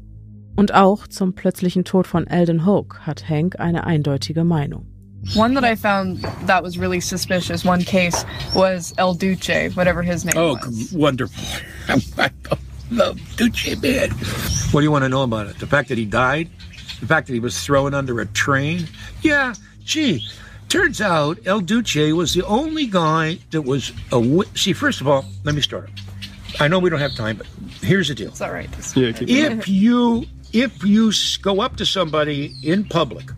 Und 0.54 0.74
auch 0.74 1.08
zum 1.08 1.34
plötzlichen 1.34 1.84
Tod 1.84 2.06
von 2.06 2.28
Eldon 2.28 2.64
Hoke 2.64 3.00
hat 3.00 3.28
Hank 3.28 3.58
eine 3.58 3.82
eindeutige 3.82 4.44
Meinung. 4.44 4.86
One 5.34 5.54
that 5.54 5.64
I 5.64 5.74
found 5.74 6.18
that 6.46 6.62
was 6.62 6.78
really 6.78 7.00
suspicious, 7.00 7.64
one 7.64 7.82
case, 7.82 8.24
was 8.54 8.94
El 8.98 9.14
Duce, 9.14 9.74
whatever 9.76 10.02
his 10.02 10.24
name 10.24 10.34
Oh, 10.36 10.54
was. 10.54 10.92
wonderful. 10.92 11.44
I 12.18 12.30
love 12.90 13.20
Duce, 13.36 13.80
man. 13.82 14.10
What 14.70 14.80
do 14.80 14.84
you 14.84 14.90
want 14.90 15.04
to 15.04 15.08
know 15.08 15.22
about 15.22 15.46
it? 15.46 15.58
The 15.58 15.66
fact 15.66 15.88
that 15.90 15.98
he 15.98 16.04
died? 16.04 16.48
The 17.00 17.06
fact 17.06 17.26
that 17.26 17.34
he 17.34 17.40
was 17.40 17.62
thrown 17.64 17.94
under 17.94 18.20
a 18.20 18.26
train? 18.26 18.86
Yeah, 19.22 19.54
gee. 19.84 20.26
Turns 20.68 21.00
out 21.00 21.38
El 21.46 21.60
Duce 21.60 22.12
was 22.12 22.34
the 22.34 22.44
only 22.46 22.86
guy 22.86 23.38
that 23.50 23.62
was 23.62 23.90
a. 24.08 24.20
wi- 24.20 24.44
See, 24.54 24.72
first 24.72 25.00
of 25.00 25.08
all, 25.08 25.24
let 25.44 25.54
me 25.54 25.60
start. 25.62 25.90
I 26.60 26.68
know 26.68 26.78
we 26.78 26.90
don't 26.90 26.98
have 27.00 27.14
time, 27.14 27.36
but 27.36 27.46
here's 27.82 28.08
the 28.08 28.14
deal. 28.14 28.28
It's 28.28 28.40
all 28.40 28.52
right. 28.52 28.68
Yeah, 28.96 29.12
keep 29.12 29.28
going. 29.28 29.58
If 29.60 29.68
you 29.68 30.24
if 30.52 30.84
you 30.84 31.12
go 31.42 31.60
up 31.60 31.76
to 31.76 31.86
somebody 31.86 32.54
in 32.62 32.84
public 32.84 33.30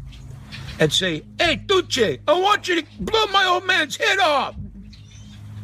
and 0.81 0.93
say, 0.93 1.23
"Hey, 1.39 1.57
Duce, 1.57 2.19
I 2.27 2.33
want 2.33 2.67
you 2.67 2.81
to 2.81 2.87
blow 3.01 3.27
my 3.27 3.45
old 3.47 3.67
man's 3.67 3.97
head 3.97 4.19
off," 4.19 4.57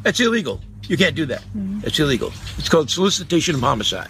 that's 0.03 0.19
illegal. 0.19 0.61
You 0.83 0.95
can't 0.95 1.15
do 1.15 1.25
that. 1.25 1.41
Mm-hmm. 1.41 1.81
It's 1.83 1.99
illegal. 1.99 2.31
It's 2.57 2.69
called 2.69 2.89
solicitation 2.89 3.55
of 3.55 3.61
homicide. 3.61 4.09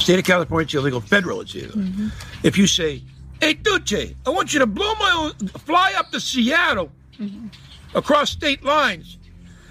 State 0.00 0.18
of 0.18 0.24
California, 0.24 0.64
it's 0.64 0.74
illegal. 0.74 1.00
Federal, 1.00 1.42
it's 1.42 1.54
illegal. 1.54 1.76
Mm-hmm. 1.76 2.08
If 2.42 2.58
you 2.58 2.66
say, 2.66 3.02
"Hey, 3.40 3.54
Duce, 3.54 4.14
I 4.26 4.30
want 4.30 4.52
you 4.52 4.58
to 4.58 4.66
blow 4.66 4.94
my 4.94 5.12
old, 5.12 5.60
fly 5.60 5.92
up 5.96 6.10
to 6.10 6.18
Seattle 6.18 6.90
mm-hmm. 7.18 7.48
across 7.96 8.30
state 8.30 8.64
lines 8.64 9.18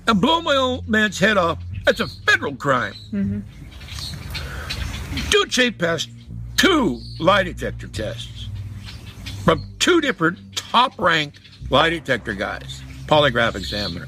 and 0.08 0.22
blow 0.22 0.42
my 0.42 0.56
old 0.56 0.88
man's 0.88 1.20
head 1.20 1.38
off," 1.38 1.60
that's 1.86 2.00
a 2.00 2.08
federal 2.08 2.56
crime. 2.56 2.94
Duce 5.32 5.72
passed 5.78 6.10
two 6.56 7.02
lie 7.20 7.44
detector 7.44 7.88
tests 7.88 8.48
from 9.44 9.64
two 9.80 10.02
different 10.02 10.38
top 10.72 10.98
ranked 11.00 11.40
lie 11.70 11.90
detector 11.90 12.34
guys, 12.34 12.82
polygraph 13.06 13.56
examiner. 13.56 14.08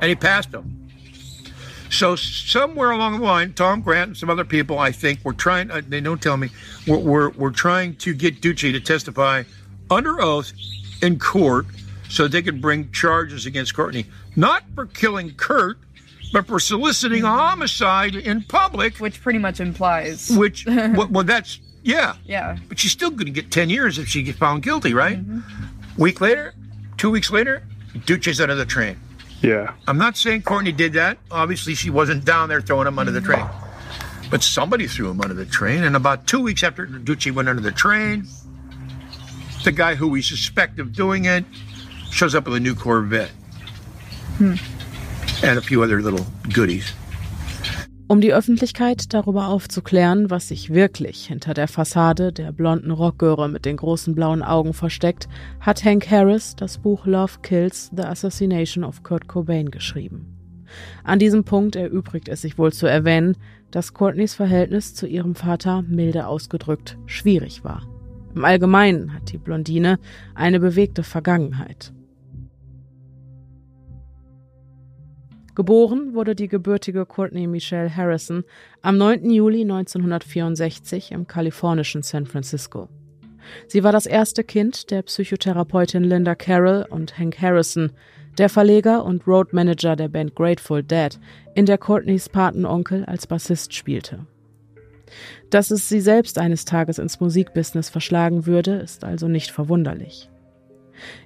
And 0.00 0.10
he 0.10 0.14
passed 0.14 0.50
them. 0.52 0.76
So 1.90 2.16
somewhere 2.16 2.90
along 2.90 3.20
the 3.20 3.24
line, 3.24 3.52
Tom 3.52 3.80
Grant 3.80 4.08
and 4.08 4.16
some 4.16 4.28
other 4.28 4.44
people, 4.44 4.78
I 4.78 4.90
think, 4.92 5.24
were 5.24 5.32
trying. 5.32 5.70
Uh, 5.70 5.82
they 5.86 6.00
don't 6.00 6.20
tell 6.20 6.36
me. 6.36 6.50
Were, 6.86 6.98
were, 6.98 7.30
were 7.30 7.50
trying 7.50 7.94
to 7.96 8.12
get 8.12 8.40
Duce 8.40 8.60
to 8.60 8.80
testify 8.80 9.44
under 9.90 10.20
oath 10.20 10.52
in 11.00 11.18
court, 11.18 11.66
so 12.08 12.26
they 12.26 12.42
could 12.42 12.60
bring 12.60 12.90
charges 12.90 13.46
against 13.46 13.74
Courtney, 13.74 14.06
not 14.34 14.64
for 14.74 14.86
killing 14.86 15.34
Kurt, 15.34 15.78
but 16.32 16.46
for 16.46 16.58
soliciting 16.58 17.22
a 17.22 17.28
homicide 17.28 18.14
in 18.14 18.42
public, 18.42 18.98
which 18.98 19.20
pretty 19.22 19.38
much 19.38 19.60
implies. 19.60 20.30
Which, 20.30 20.66
well, 20.66 21.08
well 21.08 21.24
that's 21.24 21.60
yeah. 21.86 22.16
Yeah. 22.24 22.58
But 22.68 22.80
she's 22.80 22.90
still 22.90 23.10
going 23.10 23.26
to 23.26 23.30
get 23.30 23.52
10 23.52 23.70
years 23.70 23.98
if 23.98 24.08
she 24.08 24.24
gets 24.24 24.38
found 24.38 24.64
guilty, 24.64 24.92
right? 24.92 25.18
Mm-hmm. 25.18 26.02
Week 26.02 26.20
later, 26.20 26.52
two 26.96 27.10
weeks 27.10 27.30
later, 27.30 27.62
Duce's 28.04 28.40
under 28.40 28.56
the 28.56 28.66
train. 28.66 28.98
Yeah. 29.40 29.72
I'm 29.86 29.96
not 29.96 30.16
saying 30.16 30.42
Courtney 30.42 30.72
did 30.72 30.94
that. 30.94 31.18
Obviously, 31.30 31.74
she 31.74 31.90
wasn't 31.90 32.24
down 32.24 32.48
there 32.48 32.60
throwing 32.60 32.88
him 32.88 32.98
under 32.98 33.12
the 33.12 33.20
train. 33.20 33.46
But 34.30 34.42
somebody 34.42 34.88
threw 34.88 35.08
him 35.08 35.20
under 35.20 35.34
the 35.34 35.46
train. 35.46 35.84
And 35.84 35.94
about 35.94 36.26
two 36.26 36.42
weeks 36.42 36.64
after 36.64 36.86
Duce 36.86 37.30
went 37.30 37.48
under 37.48 37.62
the 37.62 37.70
train, 37.70 38.26
the 39.62 39.70
guy 39.70 39.94
who 39.94 40.08
we 40.08 40.22
suspect 40.22 40.80
of 40.80 40.92
doing 40.92 41.26
it 41.26 41.44
shows 42.10 42.34
up 42.34 42.46
with 42.46 42.56
a 42.56 42.60
new 42.60 42.74
Corvette 42.74 43.30
hmm. 44.38 44.54
and 45.44 45.56
a 45.56 45.62
few 45.62 45.84
other 45.84 46.02
little 46.02 46.26
goodies. 46.52 46.92
Um 48.08 48.20
die 48.20 48.32
Öffentlichkeit 48.32 49.12
darüber 49.14 49.48
aufzuklären, 49.48 50.30
was 50.30 50.46
sich 50.46 50.72
wirklich 50.72 51.26
hinter 51.26 51.54
der 51.54 51.66
Fassade 51.66 52.32
der 52.32 52.52
blonden 52.52 52.92
Rockgöre 52.92 53.48
mit 53.48 53.64
den 53.64 53.76
großen 53.76 54.14
blauen 54.14 54.44
Augen 54.44 54.74
versteckt, 54.74 55.28
hat 55.58 55.84
Hank 55.84 56.08
Harris 56.08 56.54
das 56.54 56.78
Buch 56.78 57.04
Love 57.06 57.40
Kills 57.42 57.90
The 57.96 58.04
Assassination 58.04 58.84
of 58.84 59.02
Kurt 59.02 59.26
Cobain 59.26 59.72
geschrieben. 59.72 60.36
An 61.02 61.18
diesem 61.18 61.42
Punkt 61.42 61.74
erübrigt 61.74 62.28
es 62.28 62.42
sich 62.42 62.58
wohl 62.58 62.72
zu 62.72 62.86
erwähnen, 62.86 63.36
dass 63.72 63.92
Courtneys 63.92 64.34
Verhältnis 64.34 64.94
zu 64.94 65.08
ihrem 65.08 65.34
Vater 65.34 65.82
milde 65.82 66.28
ausgedrückt 66.28 66.96
schwierig 67.06 67.64
war. 67.64 67.82
Im 68.36 68.44
Allgemeinen 68.44 69.14
hat 69.14 69.32
die 69.32 69.38
Blondine 69.38 69.98
eine 70.36 70.60
bewegte 70.60 71.02
Vergangenheit. 71.02 71.92
Geboren 75.56 76.12
wurde 76.12 76.34
die 76.34 76.48
gebürtige 76.48 77.06
Courtney 77.06 77.46
Michelle 77.46 77.96
Harrison 77.96 78.44
am 78.82 78.98
9. 78.98 79.30
Juli 79.30 79.62
1964 79.62 81.12
im 81.12 81.26
kalifornischen 81.26 82.02
San 82.02 82.26
Francisco. 82.26 82.90
Sie 83.66 83.82
war 83.82 83.90
das 83.90 84.04
erste 84.04 84.44
Kind 84.44 84.90
der 84.90 85.00
Psychotherapeutin 85.00 86.04
Linda 86.04 86.34
Carroll 86.34 86.84
und 86.90 87.18
Hank 87.18 87.40
Harrison, 87.40 87.92
der 88.36 88.50
Verleger 88.50 89.02
und 89.02 89.26
Roadmanager 89.26 89.96
der 89.96 90.08
Band 90.08 90.34
Grateful 90.34 90.82
Dead, 90.82 91.18
in 91.54 91.64
der 91.64 91.78
Courtneys 91.78 92.28
Patenonkel 92.28 93.06
als 93.06 93.26
Bassist 93.26 93.72
spielte. 93.72 94.26
Dass 95.48 95.70
es 95.70 95.88
sie 95.88 96.02
selbst 96.02 96.36
eines 96.36 96.66
Tages 96.66 96.98
ins 96.98 97.18
Musikbusiness 97.18 97.88
verschlagen 97.88 98.44
würde, 98.44 98.74
ist 98.74 99.04
also 99.04 99.26
nicht 99.26 99.52
verwunderlich. 99.52 100.28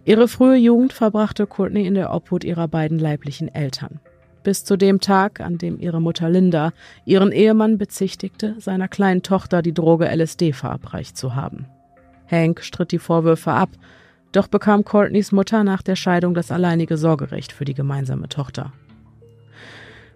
Ihre 0.05 0.28
frühe 0.28 0.57
Jugend 0.57 0.93
verbrachte 0.93 1.48
Courtney 1.48 1.85
in 1.85 1.94
der 1.94 2.15
Obhut 2.15 2.44
ihrer 2.44 2.69
beiden 2.69 3.01
leiblichen 3.01 3.52
Eltern. 3.52 3.98
Bis 4.43 4.65
zu 4.65 4.77
dem 4.77 5.01
Tag, 5.01 5.41
an 5.41 5.59
dem 5.59 5.79
ihre 5.79 6.01
Mutter 6.01 6.31
Linda 6.31 6.73
ihren 7.05 7.31
Ehemann 7.31 7.77
bezichtigte, 7.77 8.57
seiner 8.59 8.89
kleinen 8.89 9.23
Tochter 9.23 9.62
die 9.62 9.75
Droge 9.75 10.07
LSD 10.07 10.53
verabreicht 10.53 11.17
zu 11.17 11.35
haben. 11.35 11.67
Hank 12.31 12.62
stritt 12.62 12.93
die 12.93 12.99
Vorwürfe 12.99 13.53
ab, 13.53 13.71
doch 14.33 14.47
bekam 14.47 14.85
Courtneys 14.85 15.33
Mutter 15.33 15.65
nach 15.65 15.83
der 15.83 15.97
Scheidung 15.97 16.35
das 16.35 16.51
alleinige 16.51 16.97
Sorgerecht 16.97 17.53
für 17.53 17.65
die 17.65 17.75
gemeinsame 17.75 18.29
Tochter. 18.29 18.73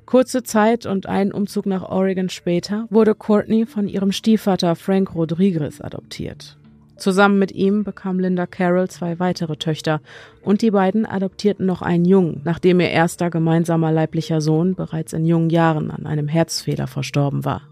Kurze 0.07 0.43
Zeit 0.43 0.87
und 0.87 1.07
einen 1.07 1.33
Umzug 1.33 1.67
nach 1.67 1.83
Oregon 1.83 2.29
später 2.29 2.87
wurde 2.91 3.15
Courtney 3.15 3.67
von 3.67 3.89
ihrem 3.89 4.13
Stiefvater 4.13 4.77
Frank 4.77 5.15
Rodriguez 5.15 5.81
adoptiert. 5.81 6.57
Zusammen 6.97 7.39
mit 7.39 7.53
ihm 7.53 7.83
bekam 7.83 8.21
Linda 8.21 8.47
Carroll 8.47 8.89
zwei 8.89 9.19
weitere 9.19 9.57
Töchter 9.57 10.01
und 10.43 10.63
die 10.63 10.71
beiden 10.71 11.07
adoptierten 11.07 11.67
noch 11.67 11.83
einen 11.83 12.05
Jungen, 12.05 12.41
nachdem 12.45 12.81
ihr 12.81 12.91
erster 12.91 13.31
gemeinsamer 13.31 13.91
leiblicher 13.91 14.41
Sohn 14.41 14.75
bereits 14.75 15.13
in 15.13 15.27
jungen 15.27 15.51
Jahren 15.51 15.91
an 15.91 16.07
einem 16.07 16.29
Herzfehler 16.29 16.87
verstorben 16.87 17.45
war. 17.45 17.63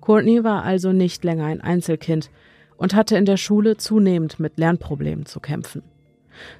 Courtney 0.00 0.44
war 0.44 0.62
also 0.64 0.92
nicht 0.92 1.24
länger 1.24 1.46
ein 1.46 1.60
Einzelkind 1.60 2.30
und 2.76 2.94
hatte 2.94 3.16
in 3.16 3.24
der 3.24 3.36
Schule 3.36 3.76
zunehmend 3.76 4.40
mit 4.40 4.58
Lernproblemen 4.58 5.26
zu 5.26 5.40
kämpfen. 5.40 5.82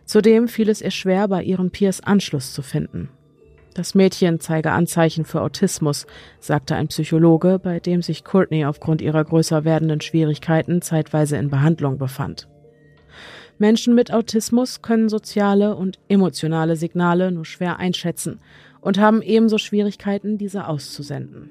Zudem 0.05 0.49
fiel 0.49 0.69
es 0.69 0.83
ihr 0.83 0.91
schwer, 0.91 1.29
bei 1.29 1.43
ihren 1.43 1.71
Peers 1.71 2.01
Anschluss 2.01 2.53
zu 2.53 2.63
finden. 2.63 3.09
Das 3.75 3.95
Mädchen 3.95 4.39
zeige 4.39 4.73
Anzeichen 4.73 5.25
für 5.25 5.41
Autismus, 5.41 6.07
sagte 6.41 6.77
ein 6.77 6.89
Psychologe, 6.89 7.59
bei 7.59 7.81
dem 7.81 8.03
sich 8.03 8.23
Courtney 8.23 8.67
aufgrund 8.67 9.01
ihrer 9.01 9.25
größer 9.25 9.65
werdenden 9.65 10.03
Schwierigkeiten 10.03 10.83
zeitweise 10.83 11.39
in 11.39 11.49
Behandlung 11.49 11.97
befand. 11.97 12.49
Menschen 13.59 13.95
mit 13.95 14.13
Autismus 14.13 14.83
können 14.83 15.09
soziale 15.09 15.75
und 15.75 15.99
emotionale 16.09 16.77
Signale 16.77 17.33
nur 17.33 17.47
schwer 17.47 17.79
einschätzen 17.79 18.41
und 18.81 18.99
haben 18.99 19.23
ebenso 19.23 19.57
Schwierigkeiten, 19.57 20.37
diese 20.37 20.67
auszusenden. 20.67 21.51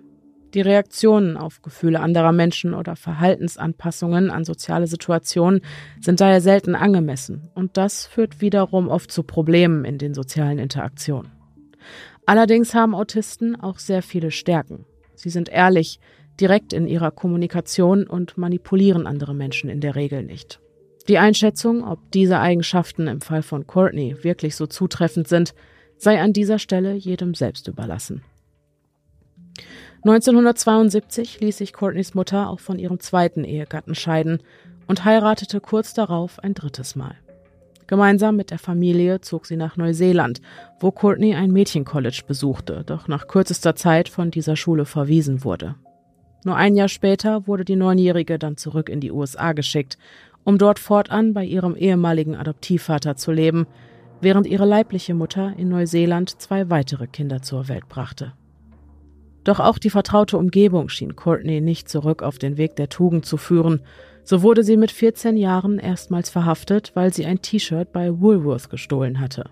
Die 0.54 0.62
Reaktionen 0.62 1.38
auf 1.38 1.62
Gefühle 1.62 2.02
anderer 2.02 2.34
Menschen 2.34 2.74
oder 2.74 2.98
Verhaltensanpassungen 2.98 4.30
an 4.30 4.44
soziale 4.44 4.86
Situationen 4.86 5.62
sind 6.02 6.20
daher 6.20 6.42
selten 6.42 6.76
angemessen 6.76 7.50
und 7.56 7.78
das 7.78 8.06
führt 8.06 8.42
wiederum 8.42 8.90
oft 8.90 9.12
zu 9.12 9.24
Problemen 9.24 9.86
in 9.86 9.98
den 9.98 10.14
sozialen 10.14 10.60
Interaktionen. 10.60 11.41
Allerdings 12.26 12.74
haben 12.74 12.96
Autisten 12.96 13.60
auch 13.60 13.80
sehr 13.80 14.02
viele 14.02 14.32
Stärken. 14.32 14.86
Sie 15.16 15.30
sind 15.30 15.50
ehrlich, 15.50 16.00
direkt 16.40 16.74
in 16.74 16.88
ihrer 16.88 17.12
Kommunikation 17.12 18.08
und 18.08 18.38
manipulieren 18.38 19.08
andere 19.08 19.34
Menschen 19.34 19.70
in 19.70 19.82
der 19.82 19.96
Regel 19.96 20.24
nicht. 20.24 20.60
Die 21.08 21.18
Einschätzung, 21.18 21.84
ob 21.88 22.12
diese 22.12 22.40
Eigenschaften 22.40 23.08
im 23.08 23.22
Fall 23.22 23.42
von 23.42 23.68
Courtney 23.68 24.24
wirklich 24.24 24.56
so 24.56 24.68
zutreffend 24.68 25.28
sind, 25.28 25.54
sei 25.98 26.22
an 26.22 26.34
dieser 26.34 26.60
Stelle 26.60 26.94
jedem 26.94 27.34
selbst 27.34 27.68
überlassen. 27.68 28.24
1972 30.04 31.40
ließ 31.42 31.58
sich 31.58 31.74
Courtneys 31.74 32.16
Mutter 32.16 32.50
auch 32.50 32.60
von 32.60 32.80
ihrem 32.80 33.00
zweiten 33.00 33.44
Ehegatten 33.44 33.94
scheiden 33.94 34.40
und 34.88 35.06
heiratete 35.06 35.62
kurz 35.62 35.94
darauf 35.94 36.40
ein 36.40 36.56
drittes 36.56 36.96
Mal. 36.96 37.16
Gemeinsam 37.92 38.38
mit 38.38 38.52
der 38.52 38.58
Familie 38.58 39.20
zog 39.20 39.46
sie 39.46 39.58
nach 39.58 39.76
Neuseeland, 39.76 40.40
wo 40.80 40.92
Courtney 40.92 41.36
ein 41.36 41.52
Mädchencollege 41.52 42.22
besuchte, 42.26 42.84
doch 42.86 43.10
nach 43.10 43.28
kürzester 43.28 43.76
Zeit 43.76 44.08
von 44.08 44.32
dieser 44.32 44.56
Schule 44.56 44.86
verwiesen 44.86 45.44
wurde. 45.44 45.76
Nur 46.46 46.56
ein 46.56 46.78
Jahr 46.78 46.88
später 46.88 47.48
wurde 47.48 47.66
die 47.66 47.76
Neunjährige 47.76 48.40
dann 48.40 48.56
zurück 48.56 48.88
in 48.88 49.02
die 49.02 49.12
USA 49.12 49.52
geschickt, 49.52 49.98
um 50.46 50.58
dort 50.58 50.80
fortan 50.80 51.34
bei 51.34 51.44
ihrem 51.44 51.76
ehemaligen 51.76 52.38
Adoptivvater 52.38 53.18
zu 53.18 53.34
leben, 53.34 53.68
während 54.22 54.48
ihre 54.48 54.66
leibliche 54.66 55.14
Mutter 55.14 55.54
in 55.58 55.68
Neuseeland 55.68 56.42
zwei 56.42 56.70
weitere 56.70 57.08
Kinder 57.08 57.42
zur 57.42 57.68
Welt 57.68 57.90
brachte. 57.90 58.32
Doch 59.44 59.60
auch 59.60 59.78
die 59.78 59.90
vertraute 59.90 60.38
Umgebung 60.38 60.88
schien 60.88 61.18
Courtney 61.18 61.60
nicht 61.60 61.90
zurück 61.90 62.24
auf 62.24 62.38
den 62.38 62.56
Weg 62.56 62.78
der 62.78 62.88
Tugend 62.88 63.26
zu 63.26 63.36
führen. 63.36 63.82
So 64.24 64.44
wurde 64.44 64.64
sie 64.64 64.78
mit 64.78 64.92
14 64.92 65.36
Jahren 65.38 65.80
erstmals 65.80 66.30
verhaftet, 66.30 66.92
weil 66.94 67.14
sie 67.14 67.26
ein 67.26 67.42
T-Shirt 67.42 67.92
bei 67.92 68.20
Woolworth 68.20 68.70
gestohlen 68.70 69.20
hatte. 69.20 69.50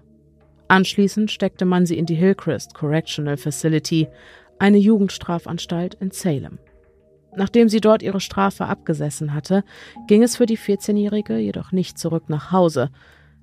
Anschließend 0.67 1.31
steckte 1.31 1.65
man 1.65 1.85
sie 1.85 1.97
in 1.97 2.05
die 2.05 2.15
Hillcrest 2.15 2.75
Correctional 2.75 3.37
Facility, 3.37 4.07
eine 4.59 4.77
Jugendstrafanstalt 4.77 5.95
in 5.95 6.11
Salem. 6.11 6.59
Nachdem 7.35 7.69
sie 7.69 7.81
dort 7.81 8.03
ihre 8.03 8.19
Strafe 8.19 8.65
abgesessen 8.65 9.33
hatte, 9.33 9.63
ging 10.07 10.23
es 10.23 10.35
für 10.35 10.45
die 10.45 10.57
14-Jährige 10.57 11.37
jedoch 11.37 11.71
nicht 11.71 11.97
zurück 11.97 12.23
nach 12.27 12.51
Hause. 12.51 12.89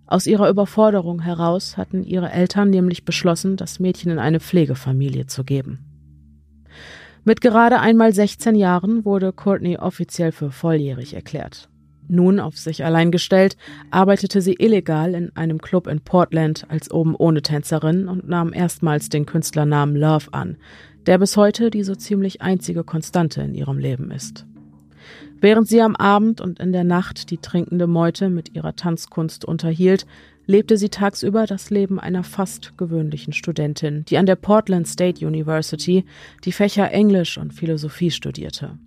Aus 0.06 0.26
ihrer 0.26 0.48
Überforderung 0.48 1.20
heraus 1.20 1.76
hatten 1.76 2.04
ihre 2.04 2.30
Eltern 2.30 2.70
nämlich 2.70 3.04
beschlossen, 3.04 3.56
das 3.56 3.80
Mädchen 3.80 4.12
in 4.12 4.18
eine 4.18 4.38
Pflegefamilie 4.38 5.26
zu 5.26 5.42
geben. 5.42 5.95
Mit 7.28 7.40
gerade 7.40 7.80
einmal 7.80 8.12
16 8.12 8.54
Jahren 8.54 9.04
wurde 9.04 9.32
Courtney 9.32 9.78
offiziell 9.78 10.30
für 10.30 10.52
volljährig 10.52 11.12
erklärt. 11.12 11.68
Nun 12.06 12.38
auf 12.38 12.56
sich 12.56 12.84
allein 12.84 13.10
gestellt, 13.10 13.56
arbeitete 13.90 14.40
sie 14.40 14.54
illegal 14.60 15.12
in 15.12 15.34
einem 15.34 15.60
Club 15.60 15.88
in 15.88 15.98
Portland 15.98 16.66
als 16.68 16.88
oben 16.88 17.16
ohne 17.16 17.42
Tänzerin 17.42 18.06
und 18.06 18.28
nahm 18.28 18.52
erstmals 18.52 19.08
den 19.08 19.26
Künstlernamen 19.26 19.96
Love 19.96 20.28
an, 20.30 20.56
der 21.06 21.18
bis 21.18 21.36
heute 21.36 21.70
die 21.70 21.82
so 21.82 21.96
ziemlich 21.96 22.42
einzige 22.42 22.84
Konstante 22.84 23.42
in 23.42 23.56
ihrem 23.56 23.78
Leben 23.78 24.12
ist. 24.12 24.46
Während 25.40 25.66
sie 25.66 25.82
am 25.82 25.96
Abend 25.96 26.40
und 26.40 26.60
in 26.60 26.70
der 26.70 26.84
Nacht 26.84 27.30
die 27.30 27.38
trinkende 27.38 27.88
Meute 27.88 28.30
mit 28.30 28.54
ihrer 28.54 28.76
Tanzkunst 28.76 29.44
unterhielt, 29.44 30.06
lebte 30.46 30.76
sie 30.78 30.88
tagsüber 30.88 31.46
das 31.46 31.70
Leben 31.70 31.98
einer 32.00 32.24
fast 32.24 32.78
gewöhnlichen 32.78 33.32
Studentin, 33.32 34.04
die 34.04 34.18
an 34.18 34.26
der 34.26 34.36
Portland 34.36 34.86
State 34.88 35.26
University 35.26 36.04
die 36.44 36.52
Fächer 36.52 36.90
Englisch 36.92 37.36
und 37.36 37.52
Philosophie 37.52 38.10
studierte. 38.10 38.78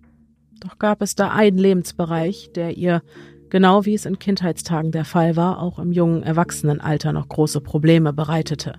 Doch 0.59 0.79
gab 0.79 1.01
es 1.01 1.15
da 1.15 1.31
einen 1.31 1.57
Lebensbereich, 1.57 2.51
der 2.53 2.77
ihr, 2.77 3.01
genau 3.49 3.85
wie 3.85 3.93
es 3.93 4.05
in 4.05 4.19
Kindheitstagen 4.19 4.91
der 4.91 5.05
Fall 5.05 5.35
war, 5.35 5.61
auch 5.61 5.79
im 5.79 5.91
jungen 5.91 6.23
Erwachsenenalter 6.23 7.13
noch 7.13 7.29
große 7.29 7.61
Probleme 7.61 8.13
bereitete. 8.13 8.73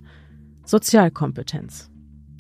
Sozialkompetenz. 0.65 1.90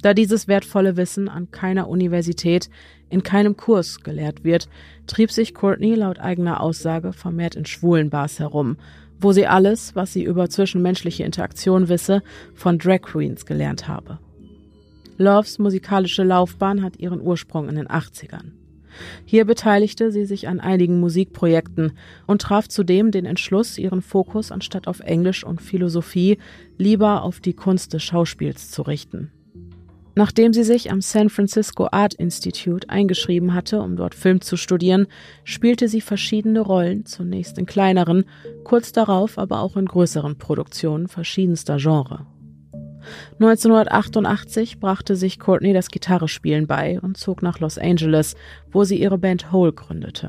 Da 0.02 0.14
dieses 0.14 0.48
wertvolle 0.48 0.96
Wissen 0.96 1.28
an 1.28 1.50
keiner 1.50 1.88
Universität, 1.88 2.70
in 3.10 3.22
keinem 3.22 3.56
Kurs 3.56 4.00
gelehrt 4.00 4.44
wird, 4.44 4.68
trieb 5.06 5.30
sich 5.30 5.54
Courtney 5.54 5.94
laut 5.94 6.18
eigener 6.18 6.60
Aussage 6.60 7.12
vermehrt 7.12 7.56
in 7.56 7.66
schwulen 7.66 8.08
Bars 8.08 8.38
herum 8.38 8.76
wo 9.20 9.32
sie 9.32 9.46
alles, 9.46 9.94
was 9.94 10.12
sie 10.12 10.24
über 10.24 10.48
zwischenmenschliche 10.48 11.24
Interaktion 11.24 11.88
wisse, 11.88 12.22
von 12.54 12.78
Drag 12.78 13.02
Queens 13.02 13.46
gelernt 13.46 13.88
habe. 13.88 14.18
Loves 15.18 15.58
musikalische 15.58 16.22
Laufbahn 16.24 16.82
hat 16.82 16.98
ihren 16.98 17.20
Ursprung 17.20 17.68
in 17.68 17.76
den 17.76 17.88
80ern. 17.88 18.52
Hier 19.24 19.44
beteiligte 19.44 20.10
sie 20.10 20.24
sich 20.24 20.48
an 20.48 20.60
einigen 20.60 20.98
Musikprojekten 21.00 21.92
und 22.26 22.42
traf 22.42 22.68
zudem 22.68 23.10
den 23.10 23.24
Entschluss, 23.24 23.78
ihren 23.78 24.02
Fokus 24.02 24.50
anstatt 24.50 24.88
auf 24.88 25.00
Englisch 25.00 25.44
und 25.44 25.62
Philosophie 25.62 26.38
lieber 26.78 27.22
auf 27.22 27.40
die 27.40 27.54
Kunst 27.54 27.92
des 27.92 28.02
Schauspiels 28.02 28.70
zu 28.70 28.82
richten. 28.82 29.30
Nachdem 30.20 30.52
sie 30.52 30.64
sich 30.64 30.92
am 30.92 31.00
San 31.00 31.30
Francisco 31.30 31.88
Art 31.90 32.12
Institute 32.12 32.90
eingeschrieben 32.90 33.54
hatte, 33.54 33.80
um 33.80 33.96
dort 33.96 34.14
Film 34.14 34.42
zu 34.42 34.58
studieren, 34.58 35.06
spielte 35.44 35.88
sie 35.88 36.02
verschiedene 36.02 36.60
Rollen, 36.60 37.06
zunächst 37.06 37.56
in 37.56 37.64
kleineren, 37.64 38.26
kurz 38.62 38.92
darauf 38.92 39.38
aber 39.38 39.60
auch 39.60 39.78
in 39.78 39.86
größeren 39.86 40.36
Produktionen 40.36 41.08
verschiedenster 41.08 41.78
Genre. 41.78 42.26
1988 43.40 44.78
brachte 44.78 45.16
sich 45.16 45.38
Courtney 45.38 45.72
das 45.72 45.88
Gitarrespielen 45.88 46.66
bei 46.66 47.00
und 47.00 47.16
zog 47.16 47.40
nach 47.40 47.58
Los 47.58 47.78
Angeles, 47.78 48.36
wo 48.70 48.84
sie 48.84 49.00
ihre 49.00 49.16
Band 49.16 49.52
Hole 49.52 49.72
gründete. 49.72 50.28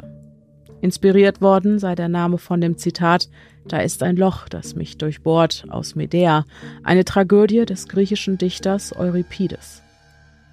Inspiriert 0.80 1.42
worden 1.42 1.80
sei 1.80 1.96
der 1.96 2.08
Name 2.08 2.38
von 2.38 2.62
dem 2.62 2.78
Zitat 2.78 3.30
Da 3.68 3.80
ist 3.80 4.04
ein 4.04 4.16
Loch, 4.16 4.48
das 4.48 4.74
mich 4.74 4.98
durchbohrt 4.98 5.66
aus 5.68 5.96
Medea, 5.96 6.46
eine 6.82 7.04
Tragödie 7.04 7.66
des 7.66 7.90
griechischen 7.90 8.38
Dichters 8.38 8.96
Euripides 8.96 9.81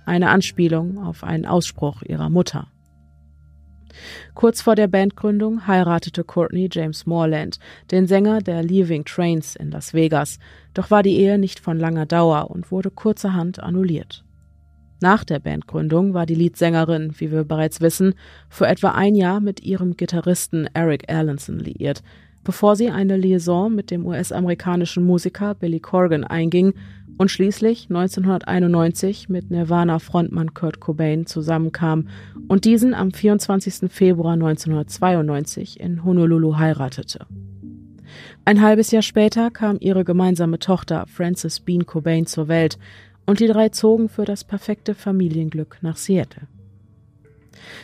eine 0.09 0.31
Anspielung 0.31 0.99
auf 0.99 1.23
einen 1.23 1.47
Ausspruch 1.47 2.03
ihrer 2.03 2.31
Mutter. 2.31 2.69
Kurz 4.35 4.63
vor 4.63 4.75
der 4.75 4.89
Bandgründung 4.89 5.67
heiratete 5.67 6.25
Courtney 6.25 6.69
James 6.71 7.07
Morland, 7.07 7.59
den 7.91 8.07
Sänger 8.07 8.41
der 8.41 8.63
Leaving 8.63 9.05
Trains 9.05 9.57
in 9.57 9.71
Las 9.71 9.95
Vegas, 9.95 10.39
doch 10.75 10.91
war 10.91 11.03
die 11.03 11.17
Ehe 11.17 11.39
nicht 11.39 11.61
von 11.61 11.79
langer 11.79 12.07
Dauer 12.07 12.51
und 12.51 12.71
wurde 12.71 12.91
kurzerhand 12.91 13.61
annulliert. 13.61 14.25
Nach 15.01 15.23
der 15.25 15.39
Bandgründung 15.39 16.13
war 16.13 16.27
die 16.27 16.35
Leadsängerin, 16.35 17.15
wie 17.19 17.31
wir 17.31 17.45
bereits 17.45 17.81
wissen, 17.81 18.15
für 18.49 18.67
etwa 18.67 18.91
ein 18.91 19.15
Jahr 19.15 19.41
mit 19.41 19.63
ihrem 19.63 19.97
Gitarristen 19.97 20.69
Eric 20.75 21.09
Erlandson 21.09 21.61
liiert, 21.61 22.03
bevor 22.43 22.75
sie 22.75 22.91
eine 22.91 23.17
Liaison 23.17 23.73
mit 23.73 23.91
dem 23.91 24.07
US-amerikanischen 24.07 25.05
Musiker 25.05 25.55
Billy 25.55 25.81
Corgan 25.81 26.25
einging 26.25 26.75
und 27.19 27.31
schließlich 27.31 27.89
1991 27.91 29.29
mit 29.29 29.51
Nirvana-Frontmann 29.51 30.55
Kurt 30.55 30.81
Cobain 30.81 31.27
zusammenkam 31.27 32.09
und 32.47 32.65
diesen 32.65 32.95
am 32.95 33.13
24. 33.13 33.91
Februar 33.91 34.33
1992 34.35 35.81
in 35.81 36.05
Honolulu 36.05 36.57
heiratete. 36.57 37.27
Ein 38.45 38.63
halbes 38.63 38.91
Jahr 38.93 39.03
später 39.03 39.51
kam 39.51 39.77
ihre 39.81 40.05
gemeinsame 40.05 40.59
Tochter 40.59 41.07
Frances 41.07 41.61
Bean 41.61 41.85
Cobain 41.85 42.25
zur 42.25 42.49
Welt 42.49 42.79
und 43.27 43.41
die 43.41 43.49
drei 43.49 43.69
zogen 43.69 44.09
für 44.09 44.25
das 44.25 44.45
perfekte 44.45 44.95
Familienglück 44.95 45.79
nach 45.83 45.97
Seattle. 45.97 46.47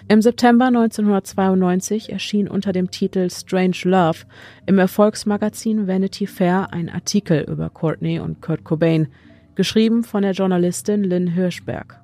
Im 0.09 0.23
September 0.23 0.67
1992 0.67 2.11
erschien 2.11 2.49
unter 2.49 2.73
dem 2.73 2.91
Titel 2.91 3.31
Strange 3.31 3.79
Love 3.85 4.21
im 4.67 4.79
Erfolgsmagazin 4.79 5.87
Vanity 5.87 6.27
Fair 6.27 6.73
ein 6.73 6.89
Artikel 6.89 7.43
über 7.49 7.71
Courtney 7.71 8.21
und 8.21 8.41
Kurt 8.41 8.65
Cobain, 8.65 9.09
geschrieben 9.55 10.05
von 10.05 10.23
der 10.23 10.33
Journalistin 10.33 11.05
Lynn 11.05 11.29
Hirschberg. 11.29 12.01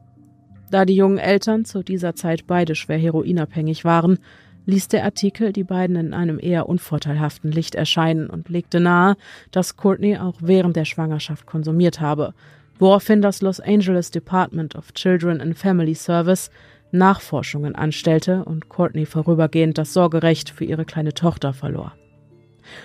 Da 0.70 0.84
die 0.84 0.94
jungen 0.94 1.18
Eltern 1.18 1.64
zu 1.64 1.82
dieser 1.82 2.14
Zeit 2.14 2.46
beide 2.46 2.74
schwer 2.74 2.98
heroinabhängig 2.98 3.84
waren, 3.84 4.18
ließ 4.66 4.88
der 4.88 5.04
Artikel 5.04 5.52
die 5.52 5.64
beiden 5.64 5.96
in 5.96 6.14
einem 6.14 6.38
eher 6.40 6.68
unvorteilhaften 6.68 7.50
Licht 7.50 7.74
erscheinen 7.74 8.30
und 8.30 8.48
legte 8.48 8.78
nahe, 8.78 9.16
dass 9.50 9.76
Courtney 9.76 10.16
auch 10.16 10.36
während 10.40 10.76
der 10.76 10.84
Schwangerschaft 10.84 11.46
konsumiert 11.46 12.00
habe, 12.00 12.34
woraufhin 12.78 13.20
das 13.20 13.42
Los 13.42 13.60
Angeles 13.60 14.10
Department 14.10 14.76
of 14.76 14.92
Children 14.92 15.40
and 15.40 15.58
Family 15.58 15.94
Service 15.94 16.50
Nachforschungen 16.92 17.74
anstellte 17.74 18.44
und 18.44 18.68
Courtney 18.68 19.06
vorübergehend 19.06 19.78
das 19.78 19.92
Sorgerecht 19.92 20.50
für 20.50 20.64
ihre 20.64 20.84
kleine 20.84 21.14
Tochter 21.14 21.52
verlor. 21.52 21.94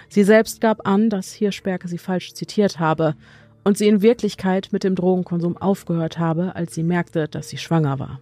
Sie 0.09 0.23
selbst 0.23 0.61
gab 0.61 0.87
an, 0.87 1.09
dass 1.09 1.33
Hirschberg 1.33 1.83
sie 1.87 1.97
falsch 1.97 2.33
zitiert 2.33 2.79
habe 2.79 3.15
und 3.63 3.77
sie 3.77 3.87
in 3.87 4.01
Wirklichkeit 4.01 4.69
mit 4.71 4.83
dem 4.83 4.95
Drogenkonsum 4.95 5.57
aufgehört 5.57 6.17
habe, 6.17 6.55
als 6.55 6.73
sie 6.73 6.83
merkte, 6.83 7.27
dass 7.27 7.49
sie 7.49 7.57
schwanger 7.57 7.99
war. 7.99 8.19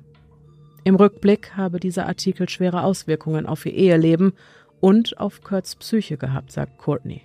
Im 0.85 0.95
Rückblick 0.95 1.55
habe 1.55 1.79
dieser 1.79 2.07
Artikel 2.07 2.49
schwere 2.49 2.83
Auswirkungen 2.83 3.45
auf 3.45 3.65
ihr 3.65 3.73
Eheleben 3.73 4.33
und 4.81 5.17
auf 5.19 5.41
Kurts 5.41 5.75
Psyche 5.75 6.17
gehabt, 6.17 6.51
sagt 6.51 6.77
Courtney. 6.77 7.21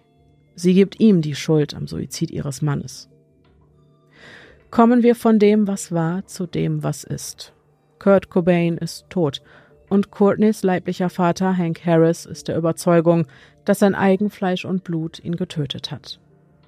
Sie 0.54 0.74
gibt 0.74 1.00
ihm 1.00 1.22
die 1.22 1.34
Schuld 1.34 1.74
am 1.74 1.86
Suizid 1.86 2.30
ihres 2.30 2.62
Mannes. 2.62 3.08
Kommen 4.70 5.02
wir 5.02 5.14
von 5.14 5.38
dem, 5.38 5.66
was 5.66 5.92
war, 5.92 6.26
zu 6.26 6.46
dem, 6.46 6.82
was 6.82 7.04
ist. 7.04 7.54
Kurt 7.98 8.30
Cobain 8.30 8.78
ist 8.78 9.06
tot 9.10 9.42
und 9.88 10.10
Courtneys 10.10 10.62
leiblicher 10.62 11.10
Vater 11.10 11.56
Hank 11.56 11.84
Harris 11.84 12.26
ist 12.26 12.48
der 12.48 12.56
Überzeugung, 12.56 13.26
dass 13.64 13.78
sein 13.78 13.94
Eigenfleisch 13.94 14.64
und 14.64 14.84
Blut 14.84 15.18
ihn 15.22 15.36
getötet 15.36 15.90
hat. 15.90 16.20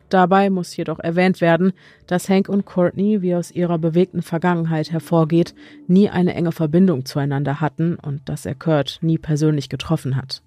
Dabei 0.09 0.51
muss 0.51 0.77
jedoch 0.77 0.99
erwähnt 0.99 1.41
werden, 1.41 1.73
dass 2.07 2.29
Hank 2.29 2.49
und 2.49 2.67
Courtney, 2.67 3.23
wie 3.23 3.35
aus 3.37 3.53
ihrer 3.53 3.79
bewegten 3.79 4.23
Vergangenheit 4.23 4.91
hervorgeht, 4.91 5.55
nie 5.87 6.11
eine 6.11 6.35
enge 6.35 6.51
Verbindung 6.51 7.05
zueinander 7.05 7.61
hatten 7.61 7.95
und 7.95 8.29
dass 8.29 8.45
er 8.45 8.57
Kurt 8.57 8.99
nie 9.03 9.19
persönlich 9.19 9.69
getroffen 9.69 10.17
hat. 10.17 10.43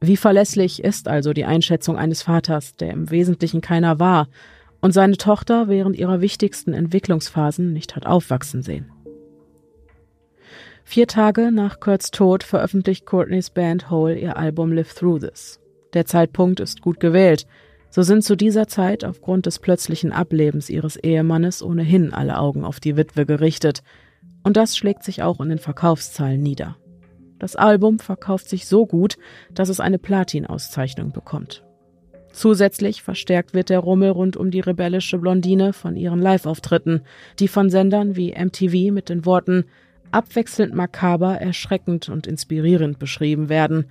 Wie 0.00 0.16
verlässlich 0.16 0.82
ist 0.82 1.08
also 1.08 1.32
die 1.32 1.44
Einschätzung 1.44 1.98
eines 1.98 2.22
Vaters, 2.22 2.76
der 2.76 2.92
im 2.92 3.10
Wesentlichen 3.10 3.60
keiner 3.60 3.98
war 3.98 4.28
und 4.80 4.92
seine 4.92 5.16
Tochter 5.16 5.68
während 5.68 5.96
ihrer 5.96 6.20
wichtigsten 6.20 6.72
Entwicklungsphasen 6.72 7.72
nicht 7.72 7.96
hat 7.96 8.06
aufwachsen 8.06 8.62
sehen? 8.62 8.92
Vier 10.90 11.06
Tage 11.06 11.52
nach 11.52 11.78
Kurts 11.78 12.10
Tod 12.10 12.42
veröffentlicht 12.42 13.06
Courtneys 13.06 13.50
Band 13.50 13.90
Hole 13.90 14.18
ihr 14.18 14.36
Album 14.36 14.72
Live 14.72 14.92
Through 14.92 15.20
This. 15.20 15.60
Der 15.94 16.04
Zeitpunkt 16.04 16.58
ist 16.58 16.80
gut 16.80 16.98
gewählt. 16.98 17.46
So 17.90 18.02
sind 18.02 18.24
zu 18.24 18.34
dieser 18.34 18.66
Zeit 18.66 19.04
aufgrund 19.04 19.46
des 19.46 19.60
plötzlichen 19.60 20.10
Ablebens 20.10 20.68
ihres 20.68 20.96
Ehemannes 20.96 21.62
ohnehin 21.62 22.12
alle 22.12 22.40
Augen 22.40 22.64
auf 22.64 22.80
die 22.80 22.96
Witwe 22.96 23.24
gerichtet. 23.24 23.84
Und 24.42 24.56
das 24.56 24.76
schlägt 24.76 25.04
sich 25.04 25.22
auch 25.22 25.38
in 25.40 25.50
den 25.50 25.60
Verkaufszahlen 25.60 26.42
nieder. 26.42 26.76
Das 27.38 27.54
Album 27.54 28.00
verkauft 28.00 28.48
sich 28.48 28.66
so 28.66 28.84
gut, 28.84 29.16
dass 29.54 29.68
es 29.68 29.78
eine 29.78 30.00
Platin-Auszeichnung 30.00 31.12
bekommt. 31.12 31.62
Zusätzlich 32.32 33.04
verstärkt 33.04 33.54
wird 33.54 33.70
der 33.70 33.78
Rummel 33.78 34.10
rund 34.10 34.36
um 34.36 34.50
die 34.50 34.58
rebellische 34.58 35.18
Blondine 35.18 35.72
von 35.72 35.94
ihren 35.94 36.20
Live-Auftritten, 36.20 37.02
die 37.38 37.46
von 37.46 37.70
Sendern 37.70 38.16
wie 38.16 38.32
MTV 38.32 38.92
mit 38.92 39.08
den 39.08 39.24
Worten 39.24 39.66
abwechselnd 40.12 40.74
makaber, 40.74 41.40
erschreckend 41.40 42.08
und 42.08 42.26
inspirierend 42.26 42.98
beschrieben 42.98 43.48
werden. 43.48 43.86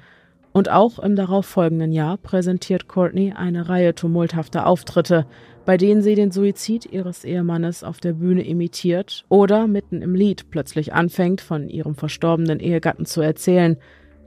Und 0.52 0.70
auch 0.70 1.00
im 1.00 1.16
darauffolgenden 1.16 1.91
Jahr 1.91 2.18
präsentiert 2.18 2.88
Courtney 2.88 3.34
eine 3.36 3.70
Reihe 3.70 3.94
tumulthafter 3.94 4.66
Auftritte, 4.66 5.26
bei 5.66 5.78
denen 5.78 6.02
sie 6.02 6.16
den 6.16 6.32
Suizid 6.32 6.91
ihres 6.91 7.24
Ehemannes 7.24 7.84
auf 7.84 8.00
der 8.00 8.14
Bühne 8.14 8.46
imitiert 8.46 9.26
oder 9.30 9.68
mitten 9.68 10.02
im 10.02 10.16
Lied 10.16 10.50
plötzlich 10.50 10.94
anfängt, 10.94 11.41
von 11.41 11.70
ihrem 11.70 11.96
verstorbenen 11.96 12.60
Ehegatten 12.60 13.06
zu 13.06 13.22
erzählen, 13.22 13.78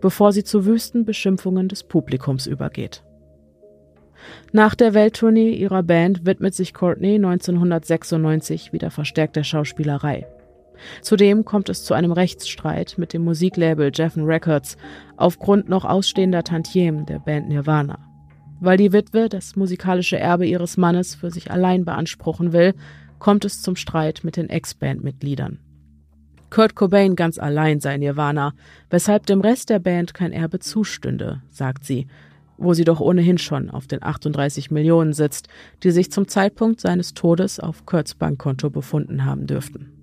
bevor 0.01 0.33
sie 0.33 0.45
zu 0.45 0.67
wüsten 0.67 1.05
Beschimpfungen 1.05 1.69
des 1.69 1.83
Publikums 1.83 2.47
übergeht. 2.47 3.03
Nach 4.53 4.75
der 4.75 4.95
Welttournee 4.95 5.51
ihrer 5.51 5.83
Band 5.83 6.27
widmet 6.27 6.55
sich 6.55 6.75
Courtney 6.75 7.17
1996 7.17 8.73
wieder 8.73 8.91
verstärkt 8.91 9.35
der 9.35 9.45
Schauspielerei. 9.45 10.27
Zudem 11.01 11.45
kommt 11.45 11.69
es 11.69 11.85
zu 11.85 11.95
einem 11.95 12.13
Rechtsstreit 12.13 12.95
mit 12.97 13.13
dem 13.13 13.25
Musiklabel 13.25 13.91
Jeffen 13.95 14.25
Records 14.25 14.77
aufgrund 15.17 15.69
noch 15.69 15.85
ausstehender 15.85 16.45
Tantiemen 16.45 17.07
der 17.07 17.19
Band 17.19 17.49
Nirvana. 17.49 17.99
Weil 18.61 18.77
die 18.77 18.93
Witwe 18.93 19.29
das 19.29 19.57
musikalische 19.57 20.19
Erbe 20.19 20.47
ihres 20.47 20.77
Mannes 20.77 21.15
für 21.15 21.31
sich 21.31 21.51
allein 21.51 21.85
beanspruchen 21.85 22.53
will, 22.53 22.75
kommt 23.19 23.45
es 23.45 23.63
zum 23.63 23.77
Streit 23.77 24.21
mit 24.23 24.37
den 24.37 24.49
Ex-Bandmitgliedern. 24.49 25.59
Kurt 26.51 26.75
Cobain 26.75 27.17
ganz 27.17 27.39
allein 27.39 27.81
sei 27.81 27.97
Nirvana, 27.97 28.53
weshalb 28.91 29.25
dem 29.27 29.41
Rest 29.41 29.71
der 29.71 29.79
Band 29.79 30.13
kein 30.13 30.33
Erbe 30.33 30.59
zustünde, 30.59 31.41
sagt 31.49 31.85
sie, 31.85 32.07
wo 32.59 32.75
sie 32.75 32.85
doch 32.85 33.01
ohnehin 33.01 33.39
schon 33.39 33.71
auf 33.71 33.87
den 33.87 34.03
38 34.03 34.71
Millionen 34.71 35.13
sitzt, 35.13 35.49
die 35.83 35.91
sich 35.91 36.13
zum 36.13 36.29
Zeitpunkt 36.29 36.81
seines 36.81 37.15
Todes 37.15 37.59
auf 37.59 37.87
Kurts 37.87 38.15
Bankkonto 38.15 38.71
befunden 38.71 39.25
haben 39.25 39.47
dürften. 39.47 40.02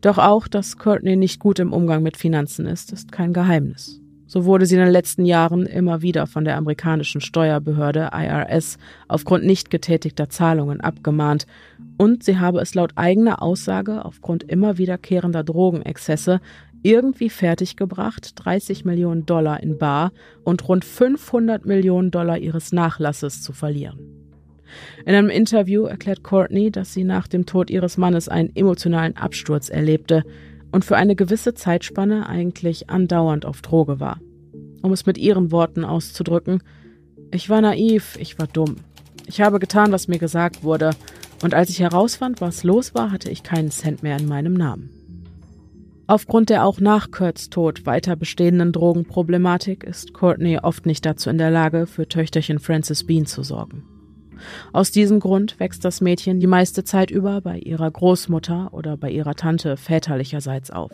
Doch 0.00 0.18
auch, 0.18 0.48
dass 0.48 0.78
Courtney 0.78 1.16
nicht 1.16 1.40
gut 1.40 1.58
im 1.58 1.72
Umgang 1.72 2.02
mit 2.02 2.16
Finanzen 2.16 2.66
ist, 2.66 2.92
ist 2.92 3.12
kein 3.12 3.32
Geheimnis. 3.32 4.00
So 4.28 4.44
wurde 4.44 4.66
sie 4.66 4.74
in 4.74 4.80
den 4.80 4.90
letzten 4.90 5.24
Jahren 5.24 5.66
immer 5.66 6.02
wieder 6.02 6.26
von 6.26 6.44
der 6.44 6.56
amerikanischen 6.56 7.20
Steuerbehörde 7.20 8.10
IRS 8.12 8.76
aufgrund 9.06 9.44
nicht 9.44 9.70
getätigter 9.70 10.28
Zahlungen 10.28 10.80
abgemahnt 10.80 11.46
und 11.96 12.24
sie 12.24 12.38
habe 12.38 12.60
es 12.60 12.74
laut 12.74 12.92
eigener 12.96 13.40
Aussage 13.40 14.04
aufgrund 14.04 14.42
immer 14.42 14.78
wiederkehrender 14.78 15.44
Drogenexzesse 15.44 16.40
irgendwie 16.82 17.30
fertiggebracht, 17.30 18.32
30 18.34 18.84
Millionen 18.84 19.26
Dollar 19.26 19.62
in 19.62 19.78
Bar 19.78 20.12
und 20.44 20.68
rund 20.68 20.84
500 20.84 21.64
Millionen 21.64 22.10
Dollar 22.10 22.38
ihres 22.38 22.72
Nachlasses 22.72 23.42
zu 23.42 23.52
verlieren. 23.52 24.25
In 25.04 25.14
einem 25.14 25.28
Interview 25.28 25.84
erklärt 25.84 26.22
Courtney, 26.22 26.70
dass 26.70 26.92
sie 26.92 27.04
nach 27.04 27.28
dem 27.28 27.46
Tod 27.46 27.70
ihres 27.70 27.96
Mannes 27.96 28.28
einen 28.28 28.54
emotionalen 28.54 29.16
Absturz 29.16 29.68
erlebte 29.68 30.24
und 30.72 30.84
für 30.84 30.96
eine 30.96 31.16
gewisse 31.16 31.54
Zeitspanne 31.54 32.28
eigentlich 32.28 32.90
andauernd 32.90 33.46
auf 33.46 33.62
Droge 33.62 34.00
war. 34.00 34.20
Um 34.82 34.92
es 34.92 35.06
mit 35.06 35.18
ihren 35.18 35.50
Worten 35.50 35.84
auszudrücken, 35.84 36.62
ich 37.32 37.50
war 37.50 37.60
naiv, 37.60 38.16
ich 38.20 38.38
war 38.38 38.46
dumm. 38.46 38.76
Ich 39.26 39.40
habe 39.40 39.58
getan, 39.58 39.92
was 39.92 40.08
mir 40.08 40.18
gesagt 40.18 40.62
wurde, 40.62 40.90
und 41.42 41.54
als 41.54 41.70
ich 41.70 41.80
herausfand, 41.80 42.40
was 42.40 42.64
los 42.64 42.94
war, 42.94 43.10
hatte 43.10 43.30
ich 43.30 43.42
keinen 43.42 43.70
Cent 43.70 44.02
mehr 44.02 44.16
in 44.16 44.26
meinem 44.26 44.54
Namen. 44.54 44.90
Aufgrund 46.06 46.50
der 46.50 46.64
auch 46.64 46.78
nach 46.78 47.10
Kurts 47.10 47.50
Tod 47.50 47.84
weiter 47.84 48.14
bestehenden 48.14 48.72
Drogenproblematik 48.72 49.82
ist 49.82 50.14
Courtney 50.14 50.58
oft 50.58 50.86
nicht 50.86 51.04
dazu 51.04 51.30
in 51.30 51.38
der 51.38 51.50
Lage, 51.50 51.86
für 51.86 52.06
Töchterchen 52.06 52.60
Frances 52.60 53.04
Bean 53.04 53.26
zu 53.26 53.42
sorgen. 53.42 53.82
Aus 54.72 54.90
diesem 54.90 55.20
Grund 55.20 55.58
wächst 55.58 55.84
das 55.84 56.00
Mädchen 56.00 56.40
die 56.40 56.46
meiste 56.46 56.84
Zeit 56.84 57.10
über 57.10 57.40
bei 57.40 57.58
ihrer 57.58 57.90
Großmutter 57.90 58.72
oder 58.72 58.96
bei 58.96 59.10
ihrer 59.10 59.34
Tante 59.34 59.76
väterlicherseits 59.76 60.70
auf. 60.70 60.90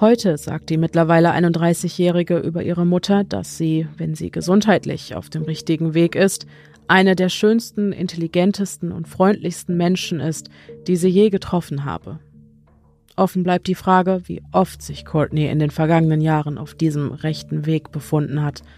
Heute 0.00 0.38
sagt 0.38 0.70
die 0.70 0.78
mittlerweile 0.78 1.32
31-Jährige 1.32 2.38
über 2.38 2.62
ihre 2.62 2.86
Mutter, 2.86 3.22
dass 3.22 3.58
sie, 3.58 3.86
wenn 3.98 4.14
sie 4.14 4.30
gesundheitlich 4.30 5.14
auf 5.14 5.28
dem 5.28 5.42
richtigen 5.42 5.92
Weg 5.92 6.14
ist, 6.14 6.46
eine 6.88 7.14
der 7.14 7.28
schönsten, 7.28 7.92
intelligentesten 7.92 8.92
und 8.92 9.06
freundlichsten 9.06 9.76
Menschen 9.76 10.18
ist, 10.18 10.48
die 10.86 10.96
sie 10.96 11.08
je 11.08 11.28
getroffen 11.28 11.84
habe. 11.84 12.18
Offen 13.16 13.42
bleibt 13.42 13.66
die 13.66 13.74
Frage, 13.74 14.22
wie 14.24 14.42
oft 14.52 14.80
sich 14.80 15.04
Courtney 15.04 15.48
in 15.48 15.58
den 15.58 15.70
vergangenen 15.70 16.22
Jahren 16.22 16.56
auf 16.56 16.74
diesem 16.74 17.12
rechten 17.12 17.66
Weg 17.66 17.92
befunden 17.92 18.42
hat– 18.42 18.62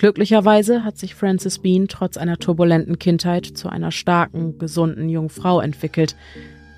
Glücklicherweise 0.00 0.82
hat 0.82 0.96
sich 0.96 1.14
Frances 1.14 1.58
Bean 1.58 1.86
trotz 1.86 2.16
einer 2.16 2.38
turbulenten 2.38 2.98
Kindheit 2.98 3.44
zu 3.44 3.68
einer 3.68 3.90
starken, 3.90 4.58
gesunden 4.58 5.10
jungen 5.10 5.28
Frau 5.28 5.60
entwickelt, 5.60 6.16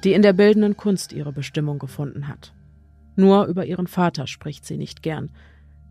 die 0.03 0.13
in 0.13 0.23
der 0.23 0.33
bildenden 0.33 0.77
Kunst 0.77 1.13
ihre 1.13 1.33
Bestimmung 1.33 1.79
gefunden 1.79 2.27
hat. 2.27 2.53
Nur 3.15 3.45
über 3.45 3.65
ihren 3.65 3.87
Vater 3.87 4.27
spricht 4.27 4.67
sie 4.67 4.77
nicht 4.77 5.05
gern. 5.05 5.31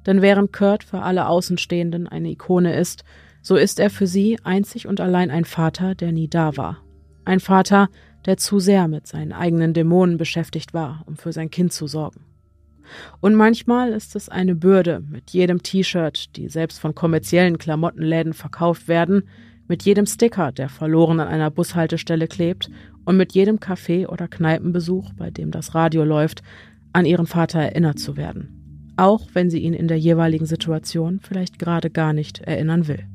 Denn 0.06 0.22
während 0.22 0.52
Kurt 0.52 0.84
für 0.84 1.03
alle 1.03 1.28
Außenstehenden 1.28 2.06
eine 2.06 2.32
Ikone 2.32 2.76
ist, 2.76 3.06
so 3.41 3.56
ist 3.56 3.80
er 3.80 3.90
für 3.90 4.08
sie 4.08 4.38
einzig 4.44 4.86
und 4.86 4.99
allein 4.99 5.32
ein 5.32 5.45
Vater, 5.45 5.95
der 5.95 6.12
nie 6.12 6.28
da 6.28 6.58
war. 6.58 6.80
Ein 7.24 7.40
Vater, 7.40 7.88
der 8.26 8.36
zu 8.36 8.60
sehr 8.60 8.90
mit 8.90 9.08
seinen 9.08 9.32
eigenen 9.32 9.74
Dämonen 9.74 10.18
beschäftigt 10.18 10.74
war, 10.74 11.06
um 11.06 11.16
für 11.16 11.32
sein 11.32 11.49
Kind 11.49 11.72
zu 11.72 11.88
sorgen. 11.88 12.26
Und 13.19 13.35
manchmal 13.35 13.91
ist 13.93 14.15
es 14.15 14.30
eine 14.30 14.55
Bürde, 14.55 15.03
mit 15.09 15.31
jedem 15.31 15.63
T-Shirt, 15.63 16.35
die 16.35 16.49
selbst 16.49 16.80
von 16.80 16.95
kommerziellen 16.95 17.57
Klamottenläden 17.57 18.34
verkauft 18.34 18.88
werden, 18.88 19.23
mit 19.68 19.84
jedem 19.84 20.05
Sticker, 20.05 20.51
der 20.51 20.69
verloren 20.69 21.19
an 21.19 21.27
einer 21.27 21.51
Bushaltestelle 21.51 22.27
klebt, 22.27 22.69
und 23.03 23.18
mit 23.18 23.34
jedem 23.34 23.57
Café- 23.57 24.07
oder 24.07 24.27
Kneipenbesuch, 24.27 25.13
bei 25.13 25.31
dem 25.31 25.51
das 25.51 25.73
Radio 25.73 26.03
läuft, 26.03 26.43
an 26.93 27.05
ihren 27.05 27.26
Vater 27.26 27.59
erinnert 27.59 27.97
zu 27.97 28.15
werden. 28.15 28.93
Auch 28.97 29.27
wenn 29.34 29.49
sie 29.49 29.59
ihn 29.59 29.73
in 29.73 29.88
der 29.88 29.97
jeweiligen 29.97 30.45
Situation 30.45 31.19
vielleicht 31.22 31.57
gerade 31.57 31.89
gar 31.89 32.13
nicht 32.13 32.39
erinnern 32.39 32.88
will. 32.88 33.05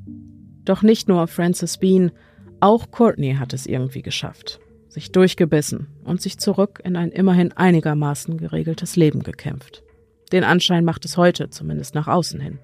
Doch 0.65 0.83
nicht 0.83 1.09
nur 1.09 1.29
Frances 1.29 1.79
Bean, 1.79 2.11
auch 2.59 2.91
Courtney 2.91 3.35
hat 3.35 3.53
es 3.53 3.67
irgendwie 3.67 4.03
geschafft 4.03 4.59
sich 4.97 5.13
durchgebissen 5.13 5.89
und 6.05 6.23
sich 6.23 6.39
zurück 6.39 6.81
in 6.83 6.97
ein 6.97 7.13
immerhin 7.13 7.53
einigermaßen 7.53 8.39
geregeltes 8.39 8.97
Leben 8.97 9.23
gekämpft. 9.23 9.83
Den 10.33 10.43
Anschein 10.43 10.87
macht 10.87 11.05
es 11.05 11.19
heute, 11.19 11.51
zumindest 11.51 11.95
nach 11.95 12.09
außen 12.09 12.41
hin. 12.41 12.59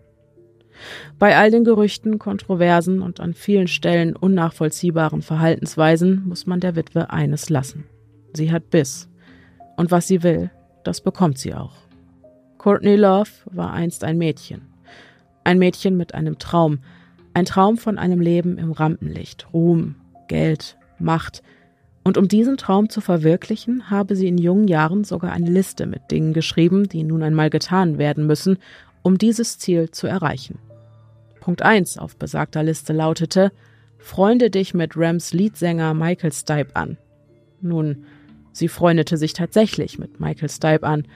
Bei 1.19 1.37
all 1.37 1.51
den 1.51 1.63
Gerüchten, 1.63 2.19
Kontroversen 2.19 3.03
und 3.03 3.21
an 3.21 3.35
vielen 3.35 3.69
Stellen 3.69 4.17
unnachvollziehbaren 4.17 5.21
Verhaltensweisen 5.21 6.27
muss 6.27 6.47
man 6.47 6.59
der 6.59 6.75
Witwe 6.75 7.11
eines 7.11 7.51
lassen. 7.51 7.85
Sie 8.33 8.51
hat 8.51 8.71
Biss. 8.71 9.11
Und 9.77 9.91
was 9.91 10.09
sie 10.09 10.23
will, 10.23 10.51
das 10.85 11.03
bekommt 11.03 11.37
sie 11.37 11.53
auch. 11.53 11.75
Courtney 12.57 12.97
Love 12.97 13.29
war 13.45 13.75
einst 13.75 14.05
ein 14.05 14.17
Mädchen. 14.17 14.63
Ein 15.45 15.59
Mädchen 15.59 15.99
mit 15.99 16.15
einem 16.15 16.39
Traum, 16.39 16.79
Ein 17.35 17.45
Traum 17.45 17.77
von 17.77 17.99
einem 17.99 18.23
Leben 18.23 18.57
im 18.57 18.73
Rampenlicht, 18.73 19.53
Ruhm, 19.53 19.97
Geld, 20.29 20.79
Macht. 20.99 21.43
Und 22.05 22.19
um 22.19 22.27
diesen 22.27 22.57
Traum 22.57 22.89
zu 22.89 23.01
verwirklichen, 23.01 23.91
habe 23.91 24.16
sie 24.16 24.27
in 24.27 24.39
jungen 24.39 24.66
Jahren 24.66 25.05
sogar 25.05 25.33
eine 25.33 25.51
Liste 25.51 25.87
mit 25.87 26.11
Dingen 26.11 26.33
geschrieben, 26.33 26.89
die 26.89 27.05
nun 27.05 27.23
einmal 27.23 27.49
getan 27.49 27.99
werden 27.99 28.27
müssen, 28.27 28.59
um 29.03 29.19
dieses 29.19 29.59
Ziel 29.59 29.91
zu 29.91 30.07
erreichen. 30.07 30.59
Punkt 31.41 31.62
1 31.62 31.99
auf 31.99 32.16
besagter 32.16 32.62
Liste 32.62 32.93
lautete, 32.93 33.53
Freunde 33.99 34.51
dich 34.51 34.74
mit 34.74 34.97
Rams 34.97 35.33
Leadsänger 35.33 35.95
Michael 35.95 36.33
Stipe 36.33 36.74
an. 36.74 36.99
Nun, 37.61 38.05
sie 38.53 38.66
freundete 38.66 39.16
sich 39.16 39.33
tatsächlich 39.33 39.99
mit 39.99 40.19
Michael 40.19 40.49
Stipe 40.49 40.87
an, 40.87 41.07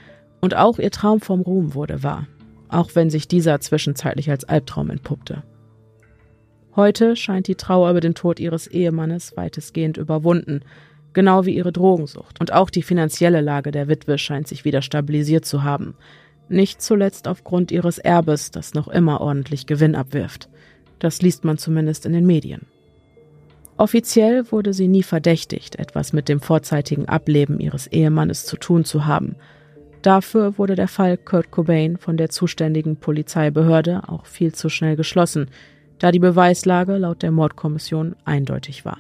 und 0.41 0.55
auch 0.55 0.79
ihr 0.79 0.93
Traum 0.93 1.21
vom 1.21 1.41
Ruhm 1.41 1.75
wurde 1.75 2.05
wahr, 2.05 2.29
auch 2.69 2.91
wenn 2.95 3.11
sich 3.11 3.27
dieser 3.27 3.61
zwischenzeitlich 3.61 4.31
als 4.31 4.45
Albtraum 4.45 4.91
entpuppte. 4.91 5.43
Heute 6.77 7.17
scheint 7.17 7.49
die 7.49 7.55
Trauer 7.55 7.91
über 7.91 8.01
den 8.01 8.15
Tod 8.15 8.39
ihres 8.39 8.67
Ehemannes 8.67 9.35
weitestgehend 9.35 9.97
überwunden, 9.97 10.61
genau 11.15 11.47
wie 11.47 11.57
ihre 11.57 11.73
Drogensucht. 11.73 12.39
Und 12.39 12.53
auch 12.53 12.69
die 12.69 12.83
finanzielle 12.83 13.41
Lage 13.41 13.71
der 13.71 13.89
Witwe 13.89 14.19
scheint 14.19 14.47
sich 14.47 14.67
wieder 14.67 14.83
stabilisiert 14.83 15.47
zu 15.47 15.65
haben. 15.65 15.95
Nicht 16.51 16.83
zuletzt 16.83 17.29
aufgrund 17.29 17.73
ihres 17.73 17.97
Erbes, 17.97 18.51
das 18.51 18.75
noch 18.75 18.89
immer 18.89 19.23
ordentlich 19.23 19.67
Gewinn 19.67 19.95
abwirft. 19.95 20.51
Das 20.99 21.23
liest 21.23 21.45
man 21.47 21.57
zumindest 21.57 22.05
in 22.05 22.13
den 22.13 22.27
Medien. 22.27 22.67
Offiziell 23.79 24.53
wurde 24.53 24.75
sie 24.75 24.89
nie 24.89 25.03
verdächtigt, 25.03 25.77
etwas 25.77 26.13
mit 26.13 26.29
dem 26.29 26.41
vorzeitigen 26.41 27.09
Ableben 27.09 27.59
ihres 27.59 27.87
Ehemannes 27.87 28.45
zu 28.45 28.59
tun 28.59 28.85
zu 28.85 29.07
haben. 29.07 29.37
Dafür 30.03 30.59
wurde 30.59 30.75
der 30.75 30.89
Fall 30.89 31.17
Kurt 31.17 31.51
Cobain 31.51 31.97
von 31.97 32.19
der 32.19 32.29
zuständigen 32.29 32.97
Polizeibehörde 32.97 34.03
auch 34.09 34.27
viel 34.27 34.55
zu 34.55 34.69
schnell 34.69 34.97
geschlossen, 34.97 35.49
da 35.99 36.11
die 36.11 36.19
Beweislage 36.19 36.97
laut 36.97 37.23
der 37.23 37.31
Mordkommission 37.31 38.17
eindeutig 38.25 38.85
war. 38.85 38.99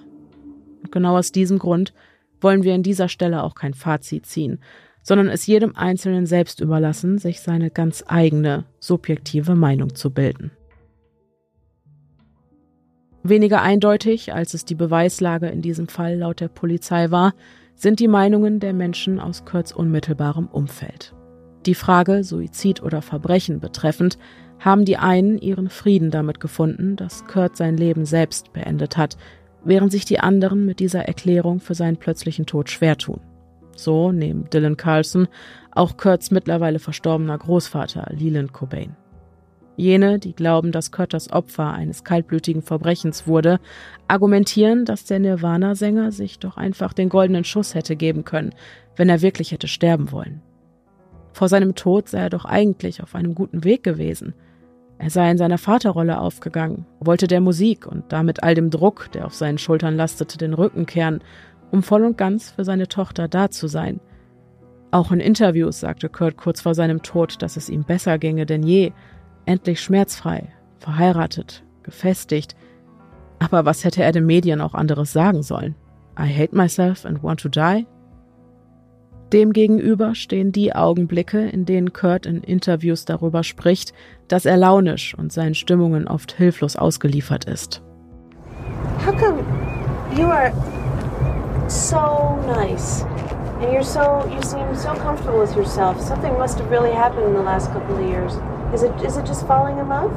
Und 0.83 0.93
genau 0.93 1.17
aus 1.17 1.33
diesem 1.33 1.59
Grund 1.59 1.93
wollen 2.41 2.63
wir 2.63 2.75
an 2.75 2.83
dieser 2.83 3.09
Stelle 3.09 3.43
auch 3.43 3.55
kein 3.55 3.75
Fazit 3.75 4.27
ziehen, 4.27 4.61
sondern 5.03 5.29
es 5.29 5.47
jedem 5.47 5.77
Einzelnen 5.77 6.27
selbst 6.27 6.61
überlassen, 6.61 7.19
sich 7.19 7.41
seine 7.41 7.71
ganz 7.71 8.05
eigene, 8.07 8.65
subjektive 8.81 9.55
Meinung 9.55 9.95
zu 9.95 10.11
bilden. 10.11 10.51
Weniger 13.23 13.63
eindeutig, 13.63 14.33
als 14.33 14.55
es 14.55 14.65
die 14.65 14.75
Beweislage 14.75 15.49
in 15.49 15.63
diesem 15.63 15.89
Fall 15.89 16.17
laut 16.17 16.41
der 16.41 16.49
Polizei 16.49 17.11
war, 17.11 17.35
sind 17.75 18.01
die 18.01 18.09
Meinungen 18.09 18.61
der 18.61 18.73
Menschen 18.73 19.21
aus 19.21 19.45
Kurt's 19.45 19.73
unmittelbarem 19.73 20.47
Umfeld. 20.47 21.15
Die 21.67 21.75
Frage 21.75 22.23
Suizid 22.23 22.83
oder 22.83 23.03
Verbrechen 23.03 23.61
betreffend 23.61 24.19
haben 24.61 24.85
die 24.85 24.97
einen 24.97 25.39
ihren 25.39 25.69
Frieden 25.69 26.11
damit 26.11 26.41
gefunden, 26.41 26.97
dass 26.97 27.27
Kurt 27.27 27.57
sein 27.57 27.77
Leben 27.77 28.05
selbst 28.05 28.53
beendet 28.53 28.97
hat, 28.97 29.17
während 29.65 29.93
sich 29.93 30.05
die 30.05 30.21
anderen 30.21 30.65
mit 30.65 30.81
dieser 30.81 31.03
Erklärung 31.03 31.61
für 31.61 31.75
seinen 31.75 31.97
plötzlichen 31.97 32.47
Tod 32.47 32.71
schwer 32.71 32.97
tun. 32.97 33.21
So 33.77 34.13
neben 34.13 34.49
Dylan 34.51 34.77
Carlson 34.77 35.29
auch 35.71 35.97
Kurts 35.97 36.31
mittlerweile 36.31 36.79
verstorbener 36.79 37.37
Großvater 37.37 38.11
Leland 38.17 38.53
Cobain. 38.53 38.97
Jene, 39.77 40.19
die 40.19 40.35
glauben, 40.35 40.73
dass 40.73 40.91
Kurt 40.91 41.13
das 41.13 41.31
Opfer 41.31 41.73
eines 41.73 42.03
kaltblütigen 42.03 42.63
Verbrechens 42.63 43.27
wurde, 43.27 43.61
argumentieren, 44.09 44.87
dass 44.87 45.05
der 45.05 45.19
Nirvana-Sänger 45.19 46.13
sich 46.13 46.39
doch 46.39 46.57
einfach 46.57 46.95
den 46.95 47.11
goldenen 47.11 47.45
Schuss 47.45 47.75
hätte 47.75 47.95
geben 47.95 48.25
können, 48.25 48.55
wenn 48.97 49.11
er 49.11 49.21
wirklich 49.21 49.53
hätte 49.53 49.69
sterben 49.69 50.13
wollen. 50.13 50.41
Vor 51.35 51.49
seinem 51.49 51.75
Tod 51.75 52.09
sei 52.09 52.21
er 52.21 52.31
doch 52.31 52.47
eigentlich 52.47 53.03
auf 53.03 53.15
einem 53.15 53.35
guten 53.35 53.65
Weg 53.65 53.83
gewesen. 53.83 54.33
Er 54.99 55.11
sei 55.11 55.31
in 55.31 55.39
seiner 55.39 55.59
Vaterrolle 55.59 56.19
aufgegangen, 56.21 56.87
wollte 57.01 57.27
der 57.27 57.41
Musik 57.41 57.87
und 57.87 58.05
damit 58.09 58.43
all 58.43 58.55
dem 58.55 58.71
Druck, 58.71 59.13
der 59.13 59.27
auf 59.27 59.35
seinen 59.35 59.59
Schultern 59.59 59.97
lastete, 59.97 60.39
den 60.39 60.55
Rücken 60.55 60.87
kehren, 60.87 61.21
um 61.71 61.83
voll 61.83 62.05
und 62.05 62.17
ganz 62.17 62.51
für 62.51 62.65
seine 62.65 62.89
Tochter 62.89 63.29
da 63.29 63.51
zu 63.51 63.69
sein. 63.69 64.01
Auch 64.91 65.13
in 65.13 65.21
Interviews 65.21 65.81
sagte 65.81 66.09
Kurt 66.09 66.37
kurz 66.37 66.61
vor 66.61 66.75
seinem 66.75 67.03
Tod, 67.03 67.43
dass 67.43 67.57
es 67.57 67.69
ihm 67.69 67.85
besser 67.85 68.19
ginge 68.19 68.47
denn 68.47 68.63
je, 68.63 68.93
endlich 69.45 69.81
schmerzfrei, 69.81 70.49
verheiratet, 70.79 71.63
gefestigt. 71.83 72.57
Aber 73.39 73.65
was 73.67 73.85
hätte 73.85 74.03
er 74.03 74.13
den 74.13 74.25
Medien 74.25 74.61
auch 74.61 74.75
anderes 74.75 75.13
sagen 75.13 75.43
sollen? 75.43 75.75
I 76.19 76.33
hate 76.33 76.57
myself 76.57 77.05
and 77.05 77.23
want 77.23 77.41
to 77.41 77.49
die? 77.49 77.87
Demgegenüber 79.33 80.15
stehen 80.15 80.53
die 80.53 80.75
Augenblicke, 80.75 81.49
in 81.49 81.65
denen 81.65 81.93
Kurt 81.93 82.27
in 82.27 82.43
Interviews 82.43 83.05
darüber 83.05 83.43
spricht, 83.43 83.93
dass 84.29 84.47
er 84.47 84.57
launisch 84.57 85.17
und 85.19 85.33
seinen 85.33 85.55
Stimmungen 85.55 86.07
oft 86.07 86.33
hilflos 86.33 86.77
ausgeliefert 86.77 87.45
ist. 87.45 87.83
How 89.05 89.13
come 89.13 89.43
you 90.17 90.27
are 90.27 90.53
so 91.69 92.39
nice 92.47 93.05
and 93.61 93.73
you're 93.73 93.83
so 93.83 94.25
you 94.33 94.41
seem 94.43 94.75
so 94.75 94.91
comfortable 94.95 95.41
with 95.41 95.55
yourself? 95.57 96.01
Something 96.01 96.39
must 96.39 96.61
have 96.61 96.71
really 96.71 96.93
happened 96.93 97.27
in 97.27 97.35
the 97.35 97.43
last 97.43 97.73
couple 97.73 97.97
of 97.97 98.03
years. 98.09 98.39
Is 98.73 98.83
it 98.83 98.93
is 99.05 99.17
it 99.17 99.27
just 99.27 99.47
falling 99.47 99.79
in 99.79 99.89
love? 99.89 100.13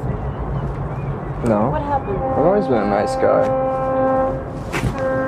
No. 1.46 1.70
What 1.70 1.82
happened? 1.82 2.16
I've 2.16 2.46
always 2.46 2.66
been 2.66 2.82
a 2.82 2.88
nice 2.88 3.16
guy. 3.16 3.48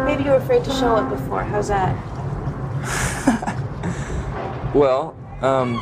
Maybe 0.04 0.24
you 0.24 0.30
were 0.30 0.36
afraid 0.36 0.62
to 0.64 0.70
show 0.70 0.96
it 0.98 1.08
before. 1.08 1.42
How's 1.42 1.68
that? 1.68 1.96
Well, 4.74 5.14
um, 5.42 5.78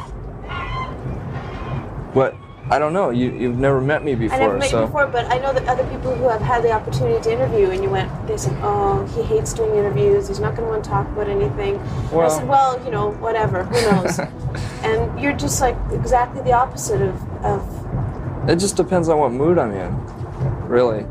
what? 2.12 2.37
I 2.71 2.79
don't 2.79 2.93
know. 2.93 3.11
You 3.11 3.33
you've 3.33 3.59
never 3.59 3.81
met 3.81 4.05
me 4.05 4.15
before, 4.15 4.37
I 4.37 4.41
never 4.41 4.59
met 4.59 4.71
so 4.71 4.81
you 4.81 4.87
before, 4.87 5.07
but 5.07 5.27
I 5.27 5.39
know 5.39 5.53
that 5.53 5.67
other 5.67 5.85
people 5.89 6.15
who 6.15 6.29
have 6.29 6.41
had 6.41 6.62
the 6.62 6.71
opportunity 6.71 7.21
to 7.23 7.33
interview, 7.33 7.71
and 7.71 7.83
you 7.83 7.91
went, 7.91 8.11
they 8.29 8.37
said, 8.37 8.57
"Oh, 8.62 9.05
he 9.15 9.23
hates 9.23 9.53
doing 9.53 9.75
interviews. 9.77 10.29
He's 10.29 10.39
not 10.39 10.55
going 10.55 10.67
to 10.67 10.71
want 10.71 10.85
to 10.85 10.91
talk 10.91 11.09
about 11.09 11.29
anything." 11.29 11.77
And 11.79 12.21
I 12.21 12.29
said, 12.29 12.47
"Well, 12.49 12.81
you 12.85 12.91
know, 12.91 13.11
whatever. 13.12 13.65
Who 13.65 13.91
knows?" 13.91 14.19
and 14.83 15.21
you're 15.21 15.33
just 15.33 15.61
like 15.61 15.77
exactly 15.93 16.43
the 16.43 16.53
opposite 16.53 17.03
of, 17.03 17.45
of 17.45 18.49
it 18.49 18.57
just 18.57 18.77
depends 18.77 19.09
on 19.09 19.19
what 19.19 19.33
mood 19.33 19.59
I'm 19.59 19.73
in. 19.73 20.69
Really, 20.69 21.07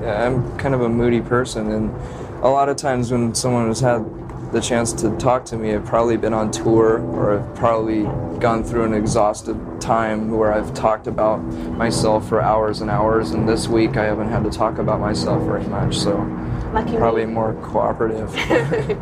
yeah, 0.00 0.26
I'm 0.26 0.56
kind 0.58 0.74
of 0.74 0.82
a 0.82 0.88
moody 0.88 1.20
person, 1.20 1.70
and 1.70 1.94
a 2.44 2.48
lot 2.48 2.68
of 2.68 2.76
times 2.76 3.12
when 3.12 3.34
someone 3.34 3.68
has 3.68 3.80
had 3.80 4.04
the 4.54 4.60
chance 4.60 4.92
to 4.92 5.10
talk 5.18 5.44
to 5.46 5.56
me, 5.56 5.74
I've 5.74 5.84
probably 5.84 6.16
been 6.16 6.32
on 6.32 6.50
tour 6.50 7.00
or 7.00 7.38
I've 7.38 7.54
probably 7.56 8.04
gone 8.38 8.62
through 8.62 8.84
an 8.84 8.94
exhaustive 8.94 9.58
time 9.80 10.30
where 10.30 10.52
I've 10.52 10.72
talked 10.72 11.08
about 11.08 11.38
myself 11.76 12.28
for 12.28 12.40
hours 12.40 12.80
and 12.80 12.88
hours. 12.88 13.32
And 13.32 13.48
this 13.48 13.66
week, 13.68 13.96
I 13.96 14.04
haven't 14.04 14.30
had 14.30 14.44
to 14.44 14.50
talk 14.50 14.78
about 14.78 15.00
myself 15.00 15.42
very 15.42 15.64
much, 15.64 15.98
so 15.98 16.16
lucky 16.72 16.96
probably 16.96 17.26
me. 17.26 17.32
more 17.32 17.54
cooperative. 17.62 18.30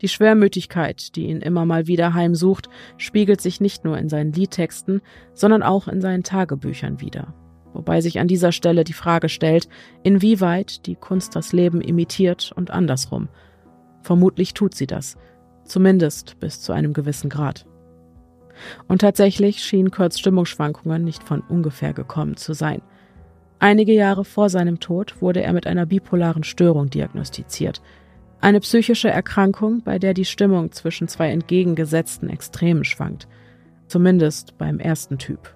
Die 0.00 0.08
Schwermütigkeit, 0.08 1.14
die 1.16 1.26
ihn 1.26 1.40
immer 1.40 1.64
mal 1.64 1.86
wieder 1.86 2.12
heimsucht, 2.14 2.68
spiegelt 2.96 3.40
sich 3.40 3.60
nicht 3.60 3.84
nur 3.84 3.96
in 3.96 4.08
seinen 4.08 4.32
Liedtexten, 4.32 5.02
sondern 5.34 5.62
auch 5.62 5.88
in 5.88 6.00
seinen 6.00 6.24
Tagebüchern 6.24 7.00
wider. 7.00 7.32
Wobei 7.74 8.00
sich 8.00 8.18
an 8.18 8.28
dieser 8.28 8.52
Stelle 8.52 8.84
die 8.84 8.92
Frage 8.92 9.28
stellt, 9.28 9.68
inwieweit 10.02 10.86
die 10.86 10.94
Kunst 10.94 11.36
das 11.36 11.52
Leben 11.52 11.80
imitiert 11.80 12.52
und 12.54 12.70
andersrum. 12.70 13.28
Vermutlich 14.04 14.52
tut 14.52 14.74
sie 14.74 14.86
das, 14.86 15.16
zumindest 15.64 16.38
bis 16.38 16.60
zu 16.60 16.72
einem 16.72 16.92
gewissen 16.92 17.30
Grad. 17.30 17.66
Und 18.86 19.00
tatsächlich 19.00 19.64
schienen 19.64 19.90
Kurts 19.90 20.20
Stimmungsschwankungen 20.20 21.02
nicht 21.02 21.22
von 21.24 21.40
ungefähr 21.40 21.94
gekommen 21.94 22.36
zu 22.36 22.52
sein. 22.52 22.82
Einige 23.58 23.94
Jahre 23.94 24.26
vor 24.26 24.50
seinem 24.50 24.78
Tod 24.78 25.22
wurde 25.22 25.42
er 25.42 25.54
mit 25.54 25.66
einer 25.66 25.86
bipolaren 25.86 26.44
Störung 26.44 26.90
diagnostiziert. 26.90 27.80
Eine 28.42 28.60
psychische 28.60 29.08
Erkrankung, 29.08 29.80
bei 29.82 29.98
der 29.98 30.12
die 30.12 30.26
Stimmung 30.26 30.70
zwischen 30.70 31.08
zwei 31.08 31.30
entgegengesetzten 31.30 32.28
Extremen 32.28 32.84
schwankt. 32.84 33.26
Zumindest 33.86 34.58
beim 34.58 34.80
ersten 34.80 35.16
Typ. 35.16 35.54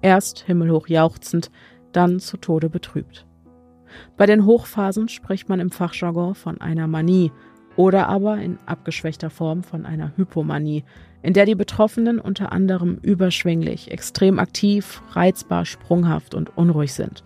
Erst 0.00 0.40
himmelhoch 0.40 0.88
jauchzend, 0.88 1.50
dann 1.92 2.18
zu 2.18 2.38
Tode 2.38 2.70
betrübt. 2.70 3.26
Bei 4.16 4.24
den 4.24 4.46
Hochphasen 4.46 5.08
spricht 5.08 5.50
man 5.50 5.60
im 5.60 5.70
Fachjargon 5.70 6.34
von 6.34 6.60
einer 6.62 6.88
Manie 6.88 7.30
oder 7.76 8.08
aber 8.08 8.38
in 8.38 8.58
abgeschwächter 8.66 9.30
Form 9.30 9.62
von 9.62 9.86
einer 9.86 10.12
Hypomanie, 10.16 10.84
in 11.22 11.32
der 11.32 11.46
die 11.46 11.54
Betroffenen 11.54 12.18
unter 12.18 12.52
anderem 12.52 12.98
überschwinglich, 13.02 13.90
extrem 13.90 14.38
aktiv, 14.38 15.02
reizbar, 15.12 15.64
sprunghaft 15.64 16.34
und 16.34 16.56
unruhig 16.56 16.92
sind. 16.92 17.24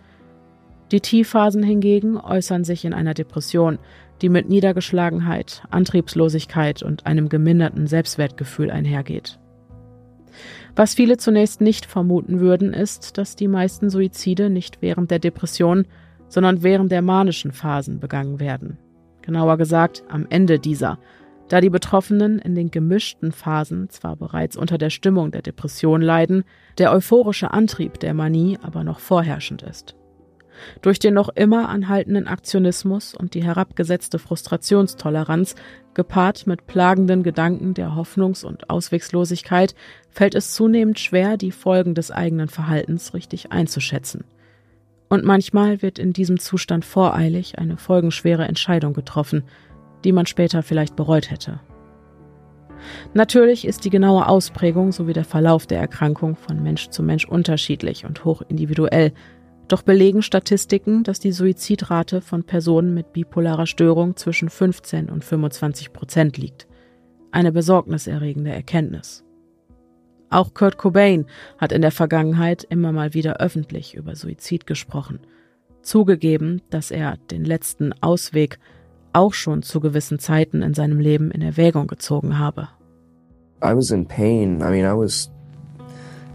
Die 0.92 1.00
Tiefphasen 1.00 1.62
hingegen 1.62 2.16
äußern 2.16 2.64
sich 2.64 2.84
in 2.84 2.94
einer 2.94 3.14
Depression, 3.14 3.78
die 4.22 4.28
mit 4.28 4.48
Niedergeschlagenheit, 4.48 5.62
Antriebslosigkeit 5.70 6.82
und 6.82 7.06
einem 7.06 7.28
geminderten 7.28 7.86
Selbstwertgefühl 7.86 8.70
einhergeht. 8.70 9.38
Was 10.76 10.94
viele 10.94 11.16
zunächst 11.16 11.60
nicht 11.60 11.86
vermuten 11.86 12.40
würden, 12.40 12.72
ist, 12.72 13.18
dass 13.18 13.36
die 13.36 13.48
meisten 13.48 13.90
Suizide 13.90 14.48
nicht 14.48 14.80
während 14.80 15.10
der 15.10 15.18
Depression, 15.18 15.86
sondern 16.28 16.62
während 16.62 16.92
der 16.92 17.02
manischen 17.02 17.52
Phasen 17.52 18.00
begangen 18.00 18.38
werden. 18.38 18.78
Genauer 19.28 19.58
gesagt 19.58 20.04
am 20.08 20.26
Ende 20.30 20.58
dieser, 20.58 20.98
da 21.50 21.60
die 21.60 21.68
Betroffenen 21.68 22.38
in 22.38 22.54
den 22.54 22.70
gemischten 22.70 23.30
Phasen 23.30 23.90
zwar 23.90 24.16
bereits 24.16 24.56
unter 24.56 24.78
der 24.78 24.88
Stimmung 24.88 25.32
der 25.32 25.42
Depression 25.42 26.00
leiden, 26.00 26.44
der 26.78 26.92
euphorische 26.92 27.50
Antrieb 27.50 28.00
der 28.00 28.14
Manie 28.14 28.58
aber 28.62 28.84
noch 28.84 29.00
vorherrschend 29.00 29.60
ist. 29.60 29.96
Durch 30.80 30.98
den 30.98 31.12
noch 31.12 31.28
immer 31.28 31.68
anhaltenden 31.68 32.26
Aktionismus 32.26 33.14
und 33.14 33.34
die 33.34 33.44
herabgesetzte 33.44 34.18
Frustrationstoleranz, 34.18 35.56
gepaart 35.92 36.46
mit 36.46 36.66
plagenden 36.66 37.22
Gedanken 37.22 37.74
der 37.74 37.96
Hoffnungs- 37.96 38.46
und 38.46 38.70
Auswegslosigkeit, 38.70 39.74
fällt 40.08 40.36
es 40.36 40.54
zunehmend 40.54 40.98
schwer, 40.98 41.36
die 41.36 41.52
Folgen 41.52 41.94
des 41.94 42.10
eigenen 42.10 42.48
Verhaltens 42.48 43.12
richtig 43.12 43.52
einzuschätzen. 43.52 44.24
Und 45.08 45.24
manchmal 45.24 45.80
wird 45.82 45.98
in 45.98 46.12
diesem 46.12 46.38
Zustand 46.38 46.84
voreilig 46.84 47.58
eine 47.58 47.76
folgenschwere 47.76 48.46
Entscheidung 48.46 48.92
getroffen, 48.92 49.44
die 50.04 50.12
man 50.12 50.26
später 50.26 50.62
vielleicht 50.62 50.96
bereut 50.96 51.30
hätte. 51.30 51.60
Natürlich 53.14 53.66
ist 53.66 53.84
die 53.84 53.90
genaue 53.90 54.28
Ausprägung 54.28 54.92
sowie 54.92 55.12
der 55.12 55.24
Verlauf 55.24 55.66
der 55.66 55.80
Erkrankung 55.80 56.36
von 56.36 56.62
Mensch 56.62 56.90
zu 56.90 57.02
Mensch 57.02 57.26
unterschiedlich 57.26 58.04
und 58.04 58.24
hoch 58.24 58.42
individuell, 58.48 59.12
doch 59.66 59.82
belegen 59.82 60.22
Statistiken, 60.22 61.02
dass 61.02 61.20
die 61.20 61.32
Suizidrate 61.32 62.20
von 62.20 62.44
Personen 62.44 62.94
mit 62.94 63.12
bipolarer 63.12 63.66
Störung 63.66 64.16
zwischen 64.16 64.48
15 64.48 65.10
und 65.10 65.24
25 65.24 65.92
Prozent 65.92 66.38
liegt. 66.38 66.66
Eine 67.32 67.52
besorgniserregende 67.52 68.50
Erkenntnis. 68.50 69.24
Auch 70.30 70.52
Kurt 70.52 70.76
Cobain 70.76 71.26
hat 71.56 71.72
in 71.72 71.80
der 71.80 71.90
Vergangenheit 71.90 72.64
immer 72.68 72.92
mal 72.92 73.14
wieder 73.14 73.40
öffentlich 73.40 73.94
über 73.94 74.14
Suizid 74.14 74.66
gesprochen, 74.66 75.20
zugegeben, 75.82 76.60
dass 76.70 76.90
er 76.90 77.16
den 77.30 77.44
letzten 77.44 77.94
Ausweg 78.02 78.58
auch 79.12 79.32
schon 79.32 79.62
zu 79.62 79.80
gewissen 79.80 80.18
Zeiten 80.18 80.62
in 80.62 80.74
seinem 80.74 81.00
Leben 81.00 81.30
in 81.30 81.40
Erwägung 81.40 81.86
gezogen 81.86 82.38
habe. 82.38 82.68
I 83.62 83.74
was 83.74 83.90
in 83.90 84.06
pain. 84.06 84.60
I 84.60 84.70
mean, 84.70 84.84
I 84.84 84.94
was 84.94 85.30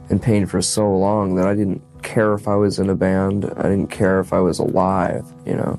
in 0.10 0.20
pain 0.20 0.46
for 0.48 0.62
so 0.62 0.84
long 0.84 1.36
that 1.36 1.46
I 1.46 1.56
didn't 1.56 1.82
care 2.02 2.34
if 2.34 2.48
I 2.48 2.56
was 2.56 2.80
in 2.80 2.90
a 2.90 2.96
band. 2.96 3.46
I 3.46 3.70
didn't 3.70 3.90
care 3.90 4.20
if 4.20 4.34
I 4.34 4.40
was 4.40 4.60
alive, 4.60 5.24
you 5.46 5.56
know. 5.56 5.78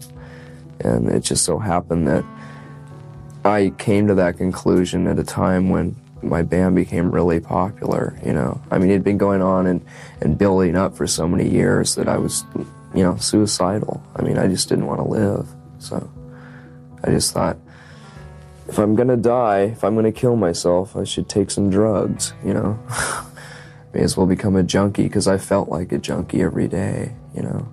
And 0.80 1.08
it 1.08 1.22
just 1.22 1.44
so 1.44 1.58
happened 1.58 2.06
that 2.06 2.24
I 3.44 3.72
came 3.76 4.06
to 4.06 4.14
that 4.14 4.38
conclusion 4.38 5.06
at 5.06 5.18
a 5.18 5.24
time 5.24 5.68
when 5.68 5.96
my 6.24 6.42
band 6.42 6.74
became 6.74 7.10
really 7.10 7.40
popular, 7.40 8.18
you 8.24 8.32
know. 8.32 8.60
I 8.70 8.78
mean, 8.78 8.90
it 8.90 8.94
had 8.94 9.05
been 9.05 9.18
going 9.18 9.42
on 9.42 9.66
and, 9.66 9.84
and 10.20 10.38
building 10.38 10.76
up 10.76 10.96
for 10.96 11.06
so 11.06 11.28
many 11.28 11.48
years 11.48 11.94
that 11.94 12.09
I 12.09 12.18
was, 12.18 12.44
you 12.94 13.02
know, 13.02 13.16
suicidal. 13.16 14.02
I 14.16 14.22
mean, 14.22 14.38
I 14.38 14.48
just 14.48 14.68
didn't 14.68 14.86
want 14.86 15.01
to 15.01 15.09
live. 15.09 15.48
So 15.78 16.10
I 17.02 17.10
just 17.10 17.32
thought, 17.32 17.59
if 18.68 18.78
I'm 18.78 18.94
gonna 18.94 19.16
die, 19.16 19.72
if 19.72 19.84
I'm 19.84 19.94
gonna 19.94 20.12
kill 20.12 20.36
myself, 20.36 20.96
I 20.96 21.05
should 21.05 21.28
take 21.28 21.51
some 21.51 21.70
drugs, 21.70 22.32
you 22.44 22.55
know. 22.55 22.78
May 23.92 24.01
as 24.01 24.16
well 24.16 24.26
become 24.26 24.56
a 24.56 24.62
junkie, 24.62 25.05
because 25.05 25.28
I 25.28 25.38
felt 25.38 25.68
like 25.68 25.92
a 25.92 25.98
junkie 25.98 26.42
every 26.42 26.66
day, 26.66 27.14
you 27.34 27.42
know. 27.42 27.68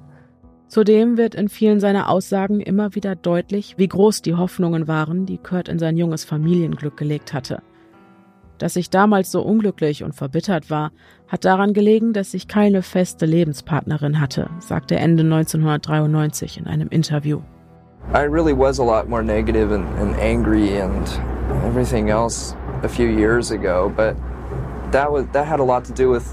Zudem 0.67 1.17
wird 1.17 1.35
in 1.35 1.49
vielen 1.49 1.81
seiner 1.81 2.07
Aussagen 2.07 2.61
immer 2.61 2.95
wieder 2.95 3.15
deutlich, 3.15 3.77
wie 3.77 3.89
groß 3.89 4.21
die 4.21 4.35
Hoffnungen 4.35 4.87
waren, 4.87 5.25
die 5.25 5.37
Kurt 5.37 5.67
in 5.67 5.79
sein 5.79 5.97
junges 5.97 6.23
Familienglück 6.23 6.95
gelegt 6.95 7.33
hatte. 7.33 7.61
Dass 8.61 8.75
ich 8.75 8.91
damals 8.91 9.31
so 9.31 9.41
unglücklich 9.41 10.03
und 10.03 10.13
verbittert 10.13 10.69
war, 10.69 10.91
hat 11.27 11.45
daran 11.45 11.73
gelegen, 11.73 12.13
dass 12.13 12.35
ich 12.35 12.47
keine 12.47 12.83
feste 12.83 13.25
Lebenspartnerin 13.25 14.21
hatte, 14.21 14.51
sagte 14.59 14.97
Ende 14.97 15.23
1993 15.23 16.59
in 16.59 16.67
einem 16.67 16.87
Interview. 16.89 17.41
I 18.13 18.19
really 18.19 18.53
was 18.55 18.77
a 18.77 18.83
lot 18.83 19.09
more 19.09 19.23
negative 19.23 19.73
and, 19.73 19.87
and 19.97 20.15
angry 20.19 20.79
and 20.79 21.09
everything 21.65 22.11
else 22.11 22.55
a 22.83 22.87
few 22.87 23.07
years 23.07 23.49
ago, 23.49 23.91
but 23.95 24.15
that 24.91 25.11
was 25.11 25.25
that 25.31 25.47
had 25.47 25.59
a 25.59 25.63
lot 25.63 25.83
to 25.85 25.93
do 25.93 26.11
with 26.11 26.27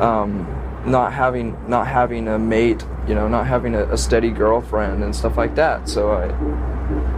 um, 0.00 0.46
not 0.84 1.14
having 1.14 1.56
not 1.68 1.86
having 1.86 2.28
a 2.28 2.38
mate, 2.38 2.84
you 3.06 3.14
know, 3.14 3.28
not 3.28 3.46
having 3.46 3.74
a, 3.74 3.84
a, 3.92 3.96
steady 3.96 4.30
girlfriend 4.30 5.02
and 5.02 5.16
stuff 5.16 5.38
like 5.38 5.54
that. 5.54 5.88
So 5.88 6.12
I, 6.12 6.26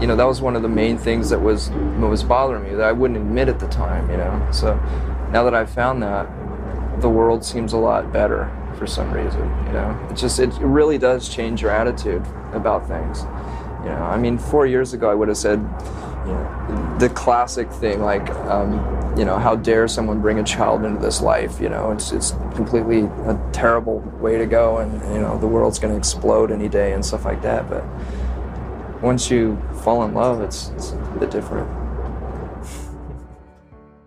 you 0.01 0.07
know, 0.07 0.17
that 0.17 0.27
was 0.27 0.41
one 0.41 0.57
of 0.57 0.63
the 0.63 0.69
main 0.69 0.97
things 0.97 1.29
that 1.31 1.41
was 1.41 1.71
was 1.71 2.23
bothering 2.23 2.65
me 2.65 2.75
that 2.75 2.87
I 2.87 2.93
wouldn't 2.93 3.19
admit 3.19 3.49
at 3.49 3.61
the 3.61 3.69
time, 3.69 4.11
you 4.11 4.17
know. 4.17 4.49
So 4.51 4.75
now 5.31 5.45
that 5.45 5.55
I've 5.55 5.71
found 5.71 6.03
that, 6.03 6.27
the 7.01 7.09
world 7.09 7.45
seems 7.45 7.73
a 7.73 7.79
lot 7.79 8.13
better 8.13 8.51
for 8.79 8.87
some 8.87 9.13
reason. 9.13 9.43
You 9.67 9.73
know, 9.73 10.09
it 10.11 10.17
just 10.17 10.39
it 10.39 10.53
really 10.61 10.99
does 10.99 11.29
change 11.29 11.61
your 11.61 11.71
attitude 11.71 12.25
about 12.53 12.89
things. 12.89 13.23
You 13.85 13.91
know, 13.91 14.09
I 14.11 14.17
mean, 14.19 14.39
four 14.39 14.67
years 14.67 14.93
ago 14.93 15.11
I 15.11 15.15
would 15.15 15.29
have 15.29 15.37
said, 15.37 15.59
you 16.27 16.33
know, 16.33 16.97
the 16.99 17.09
classic 17.11 17.71
thing 17.73 18.01
like, 18.01 18.29
um, 18.31 19.15
you 19.17 19.25
know, 19.25 19.39
how 19.39 19.57
dare 19.57 19.89
someone 19.89 20.21
bring 20.21 20.39
a 20.39 20.45
child 20.45 20.85
into 20.85 21.01
this 21.01 21.21
life? 21.21 21.61
You 21.61 21.69
know, 21.69 21.91
it's 21.91 22.13
it's 22.13 22.31
completely 22.55 23.01
a 23.01 23.39
terrible 23.53 24.01
way 24.21 24.39
to 24.39 24.47
go, 24.47 24.79
and 24.79 24.93
you 25.15 25.21
know, 25.21 25.39
the 25.39 25.47
world's 25.47 25.79
going 25.79 25.93
to 25.93 25.99
explode 25.99 26.51
any 26.51 26.69
day 26.69 26.93
and 26.93 27.05
stuff 27.05 27.25
like 27.25 27.43
that. 27.43 27.69
But 27.69 27.85
once 29.03 29.31
you 29.31 29.57
fall 29.83 30.05
in 30.05 30.15
love, 30.15 30.43
it's, 30.43 30.71
it's 30.77 30.93
a 30.93 31.19
bit 31.19 31.33
different. 31.33 31.69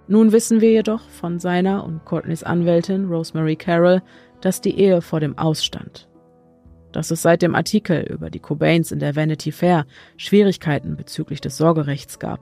Nun 0.08 0.32
wissen 0.32 0.60
wir 0.62 0.72
jedoch 0.72 1.02
von 1.10 1.40
seiner 1.40 1.84
und 1.84 2.04
Courtneys 2.06 2.44
Anwältin 2.44 3.06
Rosemary 3.06 3.56
Carroll, 3.56 4.02
dass 4.42 4.60
die 4.60 4.78
Ehe 4.78 5.02
vor 5.02 5.20
dem 5.22 5.38
Ausstand. 5.38 6.10
Dass 6.92 7.10
es 7.10 7.22
seit 7.22 7.42
dem 7.42 7.56
Artikel 7.56 8.02
über 8.02 8.30
die 8.30 8.40
Cobains 8.40 8.92
in 8.92 9.00
der 9.00 9.16
Vanity 9.16 9.52
Fair 9.52 9.86
Schwierigkeiten 10.18 10.98
bezüglich 10.98 11.40
des 11.40 11.58
Sorgerechts 11.58 12.20
gab. 12.20 12.42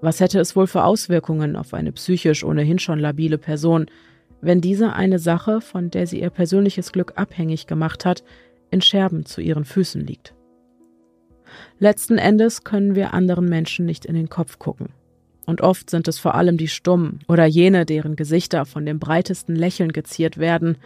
Was 0.00 0.20
hätte 0.20 0.38
es 0.38 0.54
wohl 0.54 0.66
für 0.66 0.84
Auswirkungen 0.84 1.56
auf 1.56 1.74
eine 1.74 1.90
psychisch 1.92 2.44
ohnehin 2.44 2.78
schon 2.78 3.00
labile 3.00 3.38
Person, 3.38 3.86
wenn 4.40 4.60
diese 4.60 4.92
eine 4.92 5.18
Sache, 5.18 5.60
von 5.60 5.90
der 5.90 6.06
sie 6.06 6.20
ihr 6.20 6.30
persönliches 6.30 6.92
Glück 6.92 7.14
abhängig 7.16 7.66
gemacht 7.66 8.04
hat, 8.04 8.22
in 8.70 8.82
Scherben 8.82 9.24
zu 9.24 9.40
ihren 9.40 9.64
Füßen 9.64 10.06
liegt? 10.06 10.34
Letzten 11.78 12.18
Endes 12.18 12.64
können 12.64 12.94
wir 12.94 13.14
anderen 13.14 13.46
Menschen 13.46 13.86
nicht 13.86 14.04
in 14.04 14.14
den 14.14 14.28
Kopf 14.28 14.58
gucken. 14.58 14.88
Und 15.46 15.62
oft 15.62 15.88
sind 15.88 16.08
es 16.08 16.18
vor 16.18 16.34
allem 16.34 16.58
die 16.58 16.68
Stummen 16.68 17.20
oder 17.26 17.46
jene, 17.46 17.86
deren 17.86 18.16
Gesichter 18.16 18.66
von 18.66 18.84
dem 18.84 18.98
breitesten 18.98 19.56
Lächeln 19.56 19.92
geziert 19.92 20.38
werden, 20.38 20.76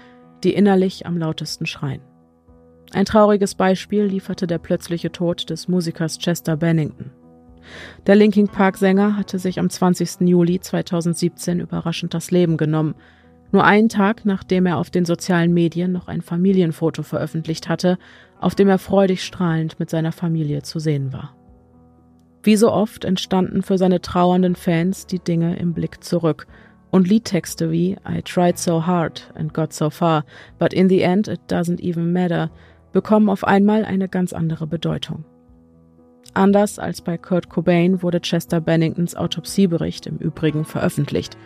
die 0.44 0.54
innerlich 0.54 1.06
am 1.06 1.18
lautesten 1.18 1.66
schreien. 1.66 2.00
Ein 2.92 3.06
trauriges 3.06 3.54
Beispiel 3.54 4.04
lieferte 4.04 4.46
der 4.46 4.58
plötzliche 4.58 5.10
Tod 5.10 5.48
des 5.50 5.66
Musikers 5.66 6.18
Chester 6.18 6.56
Bennington. 6.56 7.10
Der 8.06 8.16
Linkin 8.16 8.48
Park-Sänger 8.48 9.16
hatte 9.16 9.38
sich 9.38 9.58
am 9.58 9.70
20. 9.70 10.28
Juli 10.28 10.60
2017 10.60 11.60
überraschend 11.60 12.12
das 12.12 12.30
Leben 12.30 12.56
genommen, 12.56 12.94
nur 13.52 13.64
einen 13.64 13.88
Tag 13.88 14.24
nachdem 14.24 14.66
er 14.66 14.78
auf 14.78 14.90
den 14.90 15.04
sozialen 15.04 15.52
Medien 15.52 15.92
noch 15.92 16.08
ein 16.08 16.22
Familienfoto 16.22 17.02
veröffentlicht 17.02 17.68
hatte, 17.68 17.98
auf 18.42 18.54
dem 18.54 18.68
er 18.68 18.78
freudig 18.78 19.24
strahlend 19.24 19.78
mit 19.78 19.88
seiner 19.88 20.12
Familie 20.12 20.62
zu 20.62 20.78
sehen 20.78 21.12
war. 21.12 21.34
Wie 22.42 22.56
so 22.56 22.72
oft 22.72 23.04
entstanden 23.04 23.62
für 23.62 23.78
seine 23.78 24.00
trauernden 24.00 24.56
Fans 24.56 25.06
die 25.06 25.20
Dinge 25.20 25.56
im 25.56 25.74
Blick 25.74 26.02
zurück 26.02 26.48
und 26.90 27.08
Liedtexte 27.08 27.70
wie 27.70 27.96
I 28.06 28.20
tried 28.22 28.58
so 28.58 28.84
hard 28.84 29.32
and 29.34 29.54
got 29.54 29.72
so 29.72 29.90
far, 29.90 30.24
but 30.58 30.72
in 30.72 30.88
the 30.88 31.02
end 31.02 31.28
it 31.28 31.40
doesn't 31.48 31.80
even 31.80 32.12
matter 32.12 32.50
bekommen 32.92 33.30
auf 33.30 33.44
einmal 33.44 33.84
eine 33.84 34.08
ganz 34.08 34.32
andere 34.32 34.66
Bedeutung. 34.66 35.24
Anders 36.34 36.78
als 36.78 37.00
bei 37.00 37.18
Kurt 37.18 37.48
Cobain 37.48 38.02
wurde 38.02 38.20
Chester 38.20 38.60
Benningtons 38.60 39.14
Autopsiebericht 39.14 40.06
im 40.06 40.16
Übrigen 40.16 40.64
veröffentlicht, 40.64 41.36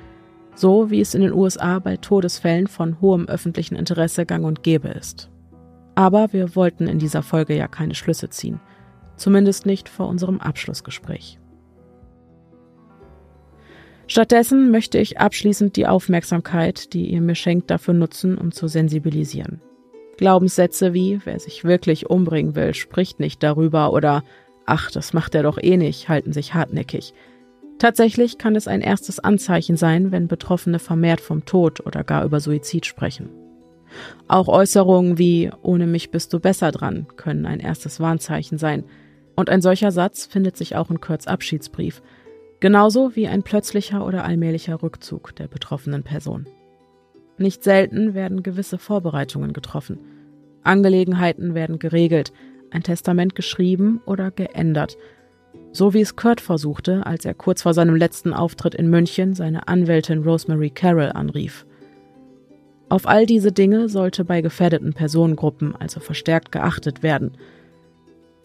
so 0.55 0.91
wie 0.91 1.01
es 1.01 1.15
in 1.15 1.21
den 1.21 1.33
USA 1.33 1.79
bei 1.79 1.99
Todesfällen 1.99 2.69
von 2.69 3.01
hohem 3.03 3.27
öffentlichen 3.29 3.77
Interesse 3.77 4.25
gang 4.25 4.47
und 4.47 4.63
gäbe 4.63 4.89
ist. 4.89 5.31
Aber 5.97 6.33
wir 6.33 6.55
wollten 6.55 6.87
in 6.87 7.01
dieser 7.01 7.25
Folge 7.25 7.57
ja 7.57 7.67
keine 7.67 7.97
Schlüsse 7.97 8.31
ziehen– 8.31 8.61
zumindest 9.17 9.67
nicht 9.67 9.89
vor 9.89 10.09
unserem 10.09 10.41
Abschlussgespräch. 10.41 11.39
Stattdessen 14.09 14.71
möchte 14.71 14.99
ich 14.99 15.19
abschließend 15.19 15.75
die 15.75 15.87
Aufmerksamkeit, 15.87 16.93
die 16.93 17.11
ihr 17.11 17.21
mir 17.21 17.35
schenkt, 17.35 17.71
dafür 17.71 17.95
nutzen, 17.95 18.39
um 18.39 18.53
zu 18.53 18.69
sensibilisieren. 18.69 19.61
Glaubenssätze 20.17 20.95
wie, 20.95 21.21
wer 21.25 21.41
sich 21.41 21.65
wirklich 21.65 22.09
umbringen 22.09 22.55
will, 22.55 22.73
spricht 22.73 23.19
nicht 23.19 23.43
darüber 23.43 23.93
oder 23.93 24.23
ach, 24.65 24.91
das 24.91 25.13
macht 25.13 25.35
er 25.35 25.43
doch 25.43 25.59
eh 25.61 25.77
nicht, 25.77 26.09
halten 26.09 26.33
sich 26.33 26.55
hartnäckig. 26.55 27.15
Tatsächlich 27.79 28.39
kann 28.39 28.57
es 28.57 28.69
ein 28.69 28.81
erstes 28.81 29.19
Anzeichen 29.19 29.77
sein, 29.77 30.13
wenn 30.13 30.29
Betroffene 30.29 30.79
vermehrt 30.79 31.21
vom 31.21 31.45
Tod 31.45 31.85
oder 31.85 32.05
gar 32.05 32.25
über 32.25 32.41
Suizid 32.41 32.87
sprechen. 32.87 33.29
Auch 34.29 34.49
Äußerungen 34.49 35.19
wie 35.19 35.51
ohne 35.63 35.87
mich 35.87 36.11
bist 36.11 36.33
du 36.33 36.41
besser 36.41 36.73
dran 36.73 37.07
können 37.17 37.47
ein 37.47 37.61
erstes 37.61 38.01
Warnzeichen 38.01 38.59
sein, 38.59 38.85
und 39.37 39.51
ein 39.51 39.61
solcher 39.61 39.93
Satz 39.93 40.25
findet 40.25 40.57
sich 40.57 40.77
auch 40.77 40.91
in 40.91 41.01
Kurts 41.01 41.27
Abschiedsbrief, 41.27 42.03
genauso 42.59 43.15
wie 43.15 43.29
ein 43.29 43.43
plötzlicher 43.43 44.05
oder 44.07 44.25
allmählicher 44.25 44.83
Rückzug 44.83 45.37
der 45.37 45.47
betroffenen 45.47 46.03
Person. 46.03 46.47
Nicht 47.39 47.63
selten 47.63 48.15
werden 48.15 48.43
gewisse 48.43 48.79
Vorbereitungen 48.79 49.53
getroffen. 49.53 49.99
Angelegenheiten 50.63 51.55
werden 51.55 51.79
geregelt, 51.79 52.33
ein 52.71 52.83
Testament 52.83 53.35
geschrieben 53.35 54.01
oder 54.07 54.31
geändert, 54.31 54.97
so 55.73 55.93
wie 55.93 56.01
es 56.01 56.17
Kurt 56.17 56.41
versuchte, 56.41 57.05
als 57.07 57.25
er 57.25 57.35
kurz 57.35 57.63
vor 57.63 57.75
seinem 57.75 57.95
letzten 57.95 58.33
Auftritt 58.33 58.75
in 58.75 58.89
München 58.89 59.35
seine 59.35 59.69
Anwältin 59.69 60.23
Rosemary 60.23 60.71
Carroll 60.71 61.13
anrief. 61.13 61.67
Auf 62.89 63.07
all 63.07 63.27
diese 63.27 63.51
Dinge 63.51 63.89
sollte 63.89 64.25
bei 64.25 64.41
gefährdeten 64.41 64.93
Personengruppen 64.93 65.75
also 65.75 66.01
verstärkt 66.01 66.53
geachtet 66.53 67.03
werden. 67.03 67.33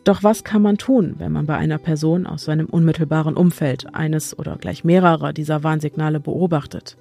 Doch 0.04 0.24
was 0.24 0.44
kann 0.44 0.64
man 0.64 0.78
tun, 0.78 1.16
wenn 1.20 1.32
man 1.32 1.46
bei 1.46 1.58
einer 1.58 1.78
Person 1.78 2.26
aus 2.26 2.46
seinem 2.46 2.66
unmittelbaren 2.66 3.36
Umfeld 3.36 3.94
eines 3.94 4.38
oder 4.38 4.58
gleich 4.58 4.84
mehrerer 4.84 5.32
dieser 5.32 5.64
Warnsignale 5.64 6.20
beobachtet? 6.20 6.98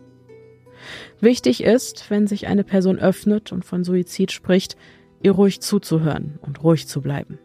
Wichtig 1.21 1.63
ist, 1.63 2.11
wenn 2.11 2.27
sich 2.27 2.47
eine 2.47 2.65
Person 2.65 2.99
öffnet 2.99 3.53
und 3.53 3.65
von 3.65 3.85
Suizid 3.85 4.33
spricht, 4.33 4.77
ihr 5.23 5.33
ruhig 5.33 5.61
zuzuhören 5.61 6.39
und 6.43 6.63
ruhig 6.63 6.89
zu 6.89 7.01
bleiben. 7.01 7.39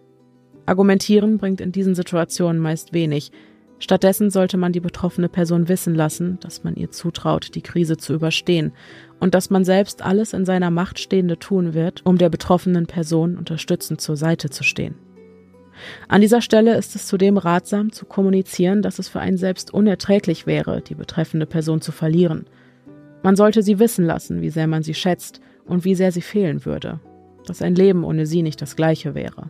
Argumentieren 0.66 1.38
bringt 1.38 1.62
in 1.62 1.72
diesen 1.72 1.96
Situationen 1.96 2.62
meist 2.62 2.94
wenig. 2.94 3.32
Stattdessen 3.80 4.30
sollte 4.32 4.58
man 4.58 4.72
die 4.72 4.80
betroffene 4.80 5.30
Person 5.30 5.68
wissen 5.68 5.96
lassen, 5.96 6.40
dass 6.42 6.64
man 6.64 6.76
ihr 6.76 6.92
zutraut, 6.92 7.56
die 7.56 7.62
Krise 7.62 7.98
zu 7.98 8.14
überstehen 8.14 8.72
und 9.20 9.34
dass 9.34 9.50
man 9.50 9.66
selbst 9.66 10.02
alles 10.02 10.34
in 10.34 10.46
seiner 10.46 10.72
Macht 10.72 11.00
Stehende 11.00 11.40
tun 11.40 11.74
wird, 11.74 12.06
um 12.06 12.18
der 12.18 12.30
betroffenen 12.30 12.86
Person 12.86 13.38
unterstützend 13.38 14.02
zur 14.02 14.18
Seite 14.18 14.50
zu 14.50 14.64
stehen. 14.64 14.96
An 16.08 16.22
dieser 16.22 16.42
Stelle 16.42 16.76
ist 16.76 16.96
es 16.96 17.06
zudem 17.06 17.38
ratsam 17.38 17.92
zu 17.92 18.06
kommunizieren, 18.06 18.82
dass 18.82 19.00
es 19.00 19.10
für 19.10 19.20
einen 19.20 19.38
selbst 19.38 19.74
unerträglich 19.74 20.48
wäre, 20.48 20.82
die 20.82 20.96
betreffende 20.96 21.46
Person 21.46 21.82
zu 21.82 21.92
verlieren. 21.92 22.46
Man 23.24 23.36
sollte 23.36 23.62
sie 23.62 23.80
wissen 23.80 24.06
lassen, 24.06 24.42
wie 24.42 24.50
sehr 24.50 24.68
man 24.68 24.84
sie 24.84 24.94
schätzt 24.94 25.42
und 25.66 25.84
wie 25.84 25.96
sehr 25.96 26.12
sie 26.12 26.22
fehlen 26.22 26.66
würde, 26.66 27.00
dass 27.46 27.62
ein 27.62 27.76
Leben 27.76 28.04
ohne 28.04 28.26
sie 28.26 28.42
nicht 28.42 28.62
das 28.62 28.76
gleiche 28.76 29.16
wäre. 29.16 29.50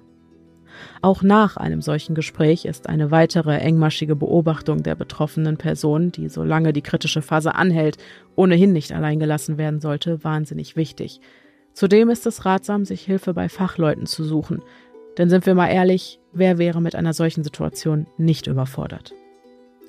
Auch 1.01 1.21
nach 1.21 1.57
einem 1.57 1.81
solchen 1.81 2.15
Gespräch 2.15 2.65
ist 2.65 2.89
eine 2.89 3.11
weitere 3.11 3.57
engmaschige 3.57 4.15
Beobachtung 4.15 4.83
der 4.83 4.95
betroffenen 4.95 5.57
Person, 5.57 6.11
die 6.11 6.29
solange 6.29 6.73
die 6.73 6.81
kritische 6.81 7.21
Phase 7.21 7.55
anhält, 7.55 7.97
ohnehin 8.35 8.73
nicht 8.73 8.91
allein 8.91 9.19
gelassen 9.19 9.57
werden 9.57 9.79
sollte, 9.79 10.23
wahnsinnig 10.23 10.75
wichtig. 10.75 11.21
Zudem 11.73 12.09
ist 12.09 12.25
es 12.25 12.45
ratsam, 12.45 12.85
sich 12.85 13.01
Hilfe 13.01 13.33
bei 13.33 13.49
Fachleuten 13.49 14.05
zu 14.05 14.23
suchen, 14.23 14.61
denn 15.17 15.29
sind 15.29 15.45
wir 15.45 15.55
mal 15.55 15.69
ehrlich, 15.69 16.19
wer 16.33 16.57
wäre 16.57 16.81
mit 16.81 16.95
einer 16.95 17.13
solchen 17.13 17.43
Situation 17.43 18.07
nicht 18.17 18.47
überfordert? 18.47 19.13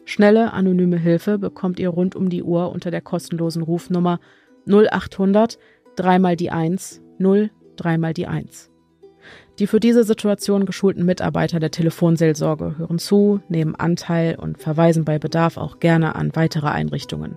Schnelle, 0.05 0.53
anonyme 0.53 0.99
Hilfe 0.99 1.39
bekommt 1.39 1.81
ihr 1.81 1.89
rund 1.89 2.15
um 2.15 2.29
die 2.29 2.45
Uhr 2.45 2.71
unter 2.71 2.93
der 2.93 3.01
kostenlosen 3.01 3.63
Rufnummer 3.63 4.21
0800 4.69 5.59
dreimal 5.97 6.37
die 6.37 6.51
1 6.51 7.03
0 7.19 7.51
dreimal 7.77 8.15
die 8.15 8.27
1. 8.27 8.71
Die 9.59 9.67
für 9.67 9.81
diese 9.81 10.05
Situation 10.05 10.67
geschulten 10.67 11.05
Mitarbeiter 11.05 11.59
der 11.61 11.71
Telefonseelsorge 11.71 12.79
hören 12.79 12.99
zu, 12.99 13.41
nehmen 13.49 13.75
Anteil 13.75 14.37
und 14.37 14.59
verweisen 14.59 15.05
bei 15.05 15.19
Bedarf 15.19 15.57
auch 15.57 15.81
gerne 15.81 16.15
an 16.15 16.31
weitere 16.35 16.69
Einrichtungen. 16.69 17.37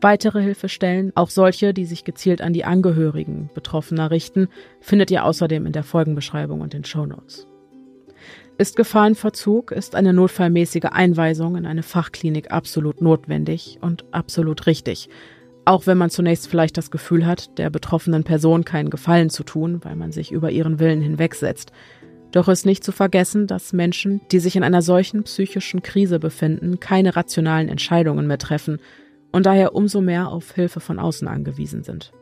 Weitere 0.00 0.42
Hilfestellen, 0.42 1.12
auch 1.14 1.30
solche, 1.30 1.74
die 1.74 1.84
sich 1.84 2.04
gezielt 2.04 2.40
an 2.40 2.52
die 2.52 2.64
Angehörigen 2.64 3.50
Betroffener 3.54 4.10
richten, 4.10 4.48
findet 4.80 5.10
ihr 5.10 5.24
außerdem 5.24 5.66
in 5.66 5.72
der 5.72 5.84
Folgenbeschreibung 5.84 6.60
und 6.60 6.72
den 6.72 6.84
Shownotes. 6.84 7.46
Ist 8.58 8.74
Gefahrenverzug, 8.74 9.70
ist 9.70 9.94
eine 9.94 10.12
notfallmäßige 10.12 10.86
Einweisung 10.90 11.56
in 11.56 11.64
eine 11.64 11.84
Fachklinik 11.84 12.50
absolut 12.50 13.00
notwendig 13.00 13.78
und 13.80 14.04
absolut 14.12 14.66
richtig. 14.66 15.08
Auch 15.64 15.86
wenn 15.86 15.98
man 15.98 16.10
zunächst 16.10 16.48
vielleicht 16.48 16.76
das 16.76 16.90
Gefühl 16.90 17.24
hat, 17.24 17.56
der 17.58 17.70
betroffenen 17.70 18.24
Person 18.24 18.64
keinen 18.64 18.90
Gefallen 18.90 19.30
zu 19.30 19.44
tun, 19.44 19.84
weil 19.84 19.94
man 19.94 20.10
sich 20.10 20.32
über 20.32 20.50
ihren 20.50 20.80
Willen 20.80 21.00
hinwegsetzt. 21.00 21.72
Doch 22.32 22.48
ist 22.48 22.66
nicht 22.66 22.82
zu 22.82 22.90
vergessen, 22.90 23.46
dass 23.46 23.72
Menschen, 23.72 24.20
die 24.32 24.40
sich 24.40 24.56
in 24.56 24.64
einer 24.64 24.82
solchen 24.82 25.22
psychischen 25.22 25.82
Krise 25.82 26.18
befinden, 26.18 26.80
keine 26.80 27.16
rationalen 27.16 27.68
Entscheidungen 27.68 28.26
mehr 28.26 28.38
treffen 28.38 28.80
und 29.32 29.46
daher 29.46 29.74
umso 29.74 30.00
mehr 30.00 30.28
auf 30.28 30.52
Hilfe 30.52 30.80
von 30.80 30.98
außen 30.98 31.28
angewiesen 31.28 31.82
sind. 31.82 32.12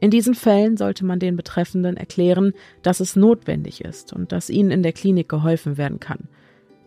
In 0.00 0.10
diesen 0.10 0.34
Fällen 0.34 0.76
sollte 0.76 1.04
man 1.04 1.20
den 1.20 1.36
Betreffenden 1.36 1.96
erklären, 1.96 2.54
dass 2.82 2.98
es 2.98 3.14
notwendig 3.14 3.84
ist 3.84 4.12
und 4.12 4.32
dass 4.32 4.50
ihnen 4.50 4.72
in 4.72 4.82
der 4.82 4.92
Klinik 4.92 5.28
geholfen 5.28 5.76
werden 5.76 6.00
kann. 6.00 6.28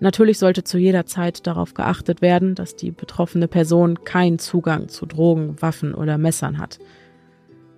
Natürlich 0.01 0.37
sollte 0.37 0.65
zu 0.65 0.77
jeder 0.77 1.05
Zeit 1.05 1.47
darauf 1.47 1.73
geachtet 1.73 2.21
werden, 2.21 2.55
dass 2.55 2.75
die 2.75 2.91
betroffene 2.91 3.47
Person 3.47 4.03
keinen 4.03 4.39
Zugang 4.39 4.89
zu 4.89 5.05
Drogen, 5.05 5.61
Waffen 5.61 5.95
oder 5.95 6.17
Messern 6.17 6.57
hat. 6.57 6.79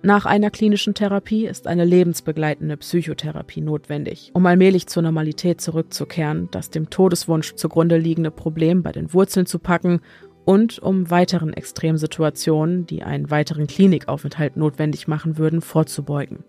Nach 0.02 0.26
einer 0.26 0.50
klinischen 0.50 0.94
Therapie 0.94 1.46
ist 1.46 1.66
eine 1.66 1.84
lebensbegleitende 1.84 2.76
Psychotherapie 2.76 3.60
notwendig, 3.60 4.30
um 4.32 4.46
allmählich 4.46 4.86
zur 4.86 5.02
Normalität 5.02 5.60
zurückzukehren, 5.60 6.48
das 6.52 6.70
dem 6.70 6.88
Todeswunsch 6.88 7.54
zugrunde 7.54 7.96
liegende 7.96 8.30
Problem 8.30 8.84
bei 8.84 8.92
den 8.92 9.12
Wurzeln 9.12 9.46
zu 9.46 9.58
packen 9.58 10.00
und 10.48 10.78
um 10.78 11.10
weiteren 11.10 11.52
Extremsituationen, 11.52 12.86
die 12.86 13.02
einen 13.02 13.30
weiteren 13.30 13.66
Klinikaufenthalt 13.66 14.56
notwendig 14.56 15.06
machen 15.06 15.36
würden, 15.36 15.60
vorzubeugen. 15.60 16.42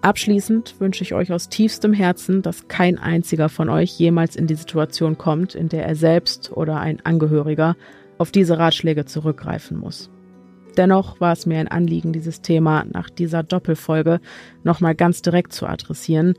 Abschließend 0.00 0.80
wünsche 0.80 1.04
ich 1.04 1.14
euch 1.14 1.32
aus 1.32 1.48
tiefstem 1.48 1.92
Herzen, 1.92 2.42
dass 2.42 2.66
kein 2.66 2.98
einziger 2.98 3.48
von 3.48 3.68
euch 3.68 3.96
jemals 4.00 4.34
in 4.34 4.48
die 4.48 4.56
Situation 4.56 5.16
kommt, 5.16 5.54
in 5.54 5.68
der 5.68 5.86
er 5.86 5.94
selbst 5.94 6.50
oder 6.52 6.80
ein 6.80 6.98
Angehöriger 7.06 7.76
auf 8.18 8.32
diese 8.32 8.58
Ratschläge 8.58 9.04
zurückgreifen 9.04 9.78
muss. 9.78 10.10
Dennoch 10.76 11.20
war 11.20 11.34
es 11.34 11.46
mir 11.46 11.60
ein 11.60 11.68
Anliegen, 11.68 12.12
dieses 12.12 12.42
Thema 12.42 12.84
nach 12.92 13.10
dieser 13.10 13.44
Doppelfolge 13.44 14.18
nochmal 14.64 14.96
ganz 14.96 15.22
direkt 15.22 15.52
zu 15.52 15.66
adressieren, 15.66 16.34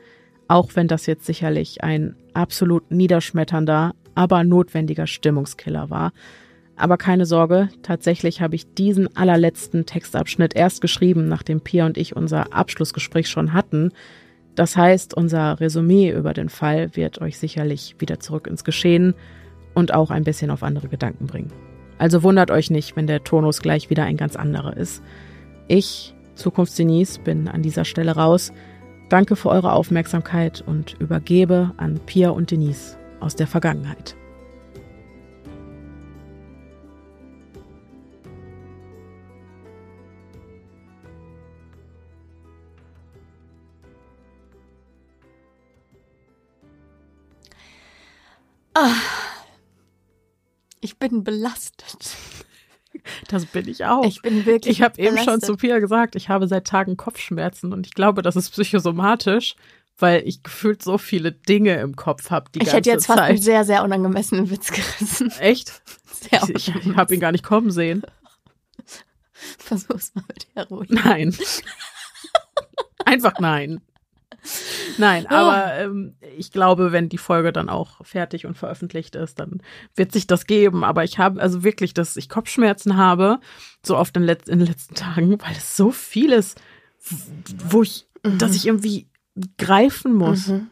auch 0.49 0.72
wenn 0.74 0.90
das 0.90 1.06
jetzt 1.06 1.26
sicherlich 1.26 1.86
ein 1.86 2.18
absolut 2.34 2.91
niederschmetternder, 2.91 3.95
aber 4.15 4.44
notwendiger 4.44 5.07
Stimmungskiller 5.07 5.90
war. 5.90 6.14
Aber 6.76 6.98
keine 6.98 7.26
Sorge, 7.26 7.69
tatsächlich 7.84 8.41
habe 8.41 8.56
ich 8.56 8.73
diesen 8.73 9.15
allerletzten 9.15 9.85
Textabschnitt 9.85 10.56
erst 10.56 10.81
geschrieben, 10.81 11.27
nachdem 11.27 11.61
Pia 11.61 11.85
und 11.85 11.98
ich 11.98 12.15
unser 12.15 12.53
Abschlussgespräch 12.53 13.30
schon 13.30 13.53
hatten. 13.53 13.91
Das 14.56 14.76
heißt, 14.76 15.15
unser 15.15 15.60
Resümee 15.60 16.11
über 16.11 16.34
den 16.34 16.49
Fall 16.49 16.95
wird 16.95 17.22
euch 17.22 17.38
sicherlich 17.38 17.95
wieder 17.99 18.19
zurück 18.19 18.48
ins 18.48 18.64
Geschehen 18.64 19.14
und 19.73 19.94
auch 19.94 20.10
ein 20.11 20.23
bisschen 20.23 20.52
auf 20.52 20.64
andere 20.64 20.88
Gedanken 20.88 21.27
bringen. 21.27 21.52
Also 21.98 22.23
wundert 22.23 22.52
euch 22.52 22.69
nicht, 22.69 22.95
wenn 22.95 23.07
der 23.07 23.23
Tonus 23.23 23.61
gleich 23.61 23.90
wieder 23.90 24.03
ein 24.03 24.18
ganz 24.18 24.35
anderer 24.35 24.76
ist. 24.76 25.03
Ich, 25.68 26.15
Zukunftsdenise, 26.35 27.19
bin 27.22 27.48
an 27.48 27.61
dieser 27.61 27.85
Stelle 27.85 28.15
raus. 28.15 28.52
Danke 29.10 29.35
für 29.35 29.49
eure 29.49 29.73
Aufmerksamkeit 29.73 30.64
und 30.65 30.95
übergebe 30.99 31.72
an 31.77 31.99
Pia 32.06 32.30
und 32.30 32.49
Denise 32.49 32.98
aus 33.24 33.36
der 33.36 33.48
Vergangenheit. 33.48 34.16
Ah, 48.76 48.90
ich 50.82 50.98
bin 50.98 51.24
belastet. 51.24 52.18
Das 53.28 53.48
bin 53.48 53.68
ich 53.68 53.84
auch. 53.86 54.06
Ich 54.06 54.22
bin 54.22 54.45
wirklich. 54.45 54.78
Ich 54.78 54.82
habe 54.84 55.02
eben 55.02 55.18
schon 55.18 55.41
zu 55.41 55.58
Pia 55.58 55.80
gesagt, 55.80 56.16
ich 56.16 56.30
habe 56.30 56.48
seit 56.48 56.68
Tagen 56.68 56.95
Kopfschmerzen 56.95 57.74
und 57.74 57.88
ich 57.88 57.95
glaube, 57.95 58.22
das 58.22 58.36
ist 58.36 58.52
psychosomatisch, 58.52 59.56
weil 59.98 60.28
ich 60.28 60.44
gefühlt 60.44 60.82
so 60.84 60.98
viele 60.98 61.32
Dinge 61.32 61.80
im 61.80 61.95
Kopf 61.95 62.30
habe 62.30 62.49
die 62.53 62.61
Ich 62.61 62.74
hätte 62.74 62.90
jetzt 62.90 63.06
fast 63.06 63.20
einen 63.20 63.38
sehr, 63.41 63.64
sehr 63.64 63.84
unangemessenen 63.84 64.49
Witz 64.49 64.72
gerissen. 64.72 65.32
Echt? 65.40 65.82
Sehr 66.30 66.41
ich 66.56 66.74
ich 66.74 66.95
habe 66.95 67.14
ihn 67.14 67.20
gar 67.20 67.32
nicht 67.34 67.44
kommen 67.44 67.70
sehen. 67.72 68.03
Versuch's 69.34 70.14
mal 70.15 70.24
mit 70.28 70.48
Heroin. 70.56 70.88
Nein. 70.90 71.36
Einfach 73.06 73.40
nein. 73.40 73.82
Nein, 74.98 75.26
Ah. 75.30 75.36
aber 75.41 75.74
ähm, 75.80 76.15
ich 76.38 76.52
glaube, 76.52 76.91
wenn 76.91 77.07
die 77.10 77.18
Folge 77.18 77.52
dann 77.53 77.70
auch 77.70 78.06
fertig 78.06 78.45
und 78.45 78.57
veröffentlicht 78.57 79.15
ist, 79.15 79.40
dann 79.40 79.61
wird 79.95 80.11
sich 80.11 80.28
das 80.28 80.45
geben. 80.45 80.84
Aber 80.84 81.03
ich 81.03 81.18
habe 81.18 81.41
also 81.41 81.64
wirklich, 81.64 81.94
dass 81.94 82.18
ich 82.18 82.30
Kopfschmerzen 82.30 82.98
habe, 82.98 83.40
so 83.86 83.98
oft 83.98 84.15
in, 84.18 84.24
letz 84.24 84.48
in 84.48 84.60
den 84.60 84.68
letzten 84.68 84.95
Tagen, 84.95 85.40
weil 85.41 85.53
es 85.57 85.76
so 85.78 85.91
viel 85.91 86.32
ist, 86.32 86.61
wo 87.65 87.84
ich, 87.84 88.06
dass 88.24 88.56
ich 88.56 88.68
irgendwie 88.68 89.07
greifen 89.57 90.14
muss. 90.14 90.47
Mhm. 90.47 90.68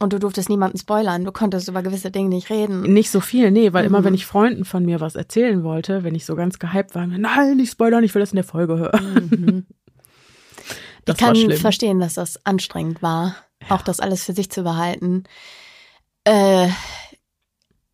Und 0.00 0.12
du 0.12 0.20
durftest 0.20 0.48
niemanden 0.48 0.78
spoilern. 0.78 1.24
Du 1.24 1.32
konntest 1.32 1.66
über 1.68 1.82
gewisse 1.82 2.12
Dinge 2.12 2.28
nicht 2.28 2.50
reden. 2.50 2.82
Nicht 2.92 3.10
so 3.10 3.20
viel, 3.20 3.50
nee, 3.50 3.72
weil 3.72 3.84
immer 3.84 4.00
Mhm. 4.00 4.04
wenn 4.04 4.14
ich 4.14 4.26
Freunden 4.26 4.64
von 4.64 4.84
mir 4.84 5.00
was 5.00 5.16
erzählen 5.16 5.64
wollte, 5.64 6.04
wenn 6.04 6.14
ich 6.14 6.24
so 6.24 6.36
ganz 6.36 6.60
gehypt 6.60 6.94
war, 6.94 7.06
nein, 7.06 7.56
nicht 7.56 7.72
spoilern, 7.72 8.04
ich 8.04 8.14
will 8.14 8.20
das 8.20 8.30
in 8.30 8.36
der 8.36 8.44
Folge 8.44 8.78
hören. 8.78 9.66
Das 11.04 11.14
ich 11.16 11.20
kann 11.20 11.50
verstehen, 11.52 12.00
dass 12.00 12.14
das 12.14 12.44
anstrengend 12.44 13.00
war, 13.02 13.34
auch 13.70 13.80
das 13.80 13.98
alles 13.98 14.24
für 14.24 14.34
sich 14.34 14.50
zu 14.50 14.62
behalten. 14.62 15.24
Äh, 16.24 16.68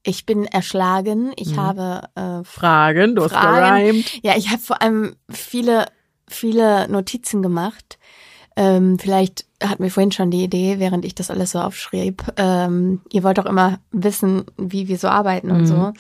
ich 0.03 0.27
bin 0.27 0.47
erschlagen. 0.47 1.33
Ich 1.37 1.53
Mhm. 1.53 1.57
habe 1.61 2.09
äh, 2.17 2.45
Fragen, 2.45 3.15
du 3.15 3.23
hast 3.23 3.33
Fragen. 3.33 3.85
gerimt. 3.87 4.21
Ja, 4.25 4.37
ich 4.37 4.51
habe 4.51 4.61
vor 4.61 4.83
allem 4.83 5.15
viele, 5.31 5.87
viele 6.29 6.89
Notizen 6.89 7.41
gemacht. 7.41 7.99
Ähm, 8.57 8.99
vielleicht 9.01 9.47
hatten 9.63 9.83
wir 9.83 9.91
vorhin 9.91 10.13
schon 10.13 10.31
die 10.31 10.45
Idee, 10.45 10.79
während 10.79 11.05
ich 11.05 11.15
das 11.15 11.31
alles 11.31 11.51
so 11.53 11.59
aufschrieb. 11.61 12.23
Ähm, 12.37 13.01
ihr 13.13 13.23
wollt 13.25 13.39
doch 13.39 13.47
immer 13.47 13.79
wissen, 13.91 14.45
wie 14.57 14.87
wir 14.89 14.99
so 14.99 15.09
arbeiten 15.09 15.51
und 15.51 15.63
Mhm. 15.63 15.67
so. 15.67 15.93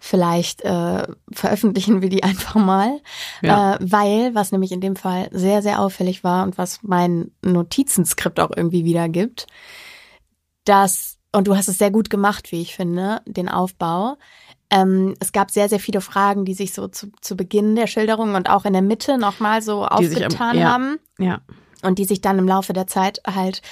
Vielleicht 0.00 0.60
äh, 0.62 1.06
veröffentlichen 1.32 2.02
wir 2.02 2.10
die 2.10 2.22
einfach 2.24 2.56
mal, 2.56 3.00
Ja. 3.40 3.74
äh, 3.74 3.78
weil, 3.80 4.34
was 4.34 4.52
nämlich 4.52 4.72
in 4.72 4.82
dem 4.82 4.96
Fall 4.96 5.28
sehr, 5.32 5.62
sehr 5.62 5.80
auffällig 5.80 6.22
war 6.24 6.44
und 6.44 6.58
was 6.58 6.80
mein 6.82 7.30
Notizenskript 7.42 8.38
auch 8.38 8.50
irgendwie 8.54 8.84
wiedergibt, 8.84 9.46
dass, 10.64 11.18
und 11.32 11.46
du 11.46 11.56
hast 11.56 11.68
es 11.68 11.78
sehr 11.78 11.90
gut 11.90 12.10
gemacht, 12.10 12.52
wie 12.52 12.60
ich 12.60 12.74
finde, 12.74 13.20
den 13.26 13.48
Aufbau. 13.48 14.16
Ähm, 14.70 15.14
es 15.20 15.32
gab 15.32 15.50
sehr, 15.50 15.68
sehr 15.68 15.80
viele 15.80 16.00
Fragen, 16.00 16.44
die 16.44 16.54
sich 16.54 16.72
so 16.72 16.88
zu, 16.88 17.08
zu 17.20 17.36
Beginn 17.36 17.76
der 17.76 17.86
Schilderung 17.86 18.34
und 18.34 18.48
auch 18.50 18.64
in 18.64 18.72
der 18.72 18.82
Mitte 18.82 19.18
nochmal 19.18 19.62
so 19.62 19.86
Die 19.98 20.06
sich 20.06 20.18
am- 20.18 20.24
aufgetan 20.26 20.58
ja, 20.58 20.68
haben 20.70 20.98
Ja. 21.18 21.40
Und 21.84 21.98
die 21.98 22.04
sich 22.04 22.20
dann 22.20 22.38
im 22.38 22.48
Laufe 22.48 22.72
der 22.72 22.86
Zeit 22.86 23.20
halt 23.26 23.62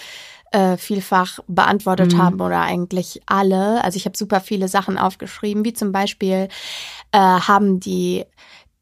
äh, 0.53 0.77
vielfach 0.77 1.39
beantwortet 1.47 2.13
Mhm. 2.15 2.19
haben 2.19 2.41
oder 2.41 2.61
eigentlich 2.61 3.23
alle. 3.27 3.83
Also 3.85 3.97
ich 3.97 4.05
habe 4.05 4.17
super 4.17 4.41
viele 4.41 4.69
Sachen 4.69 4.99
aufgeschrieben, 4.99 5.65
wie 5.65 5.73
zum 5.73 5.93
Beispiel 5.93 6.49
äh, 7.13 7.19
haben 7.19 7.81
die 7.81 8.25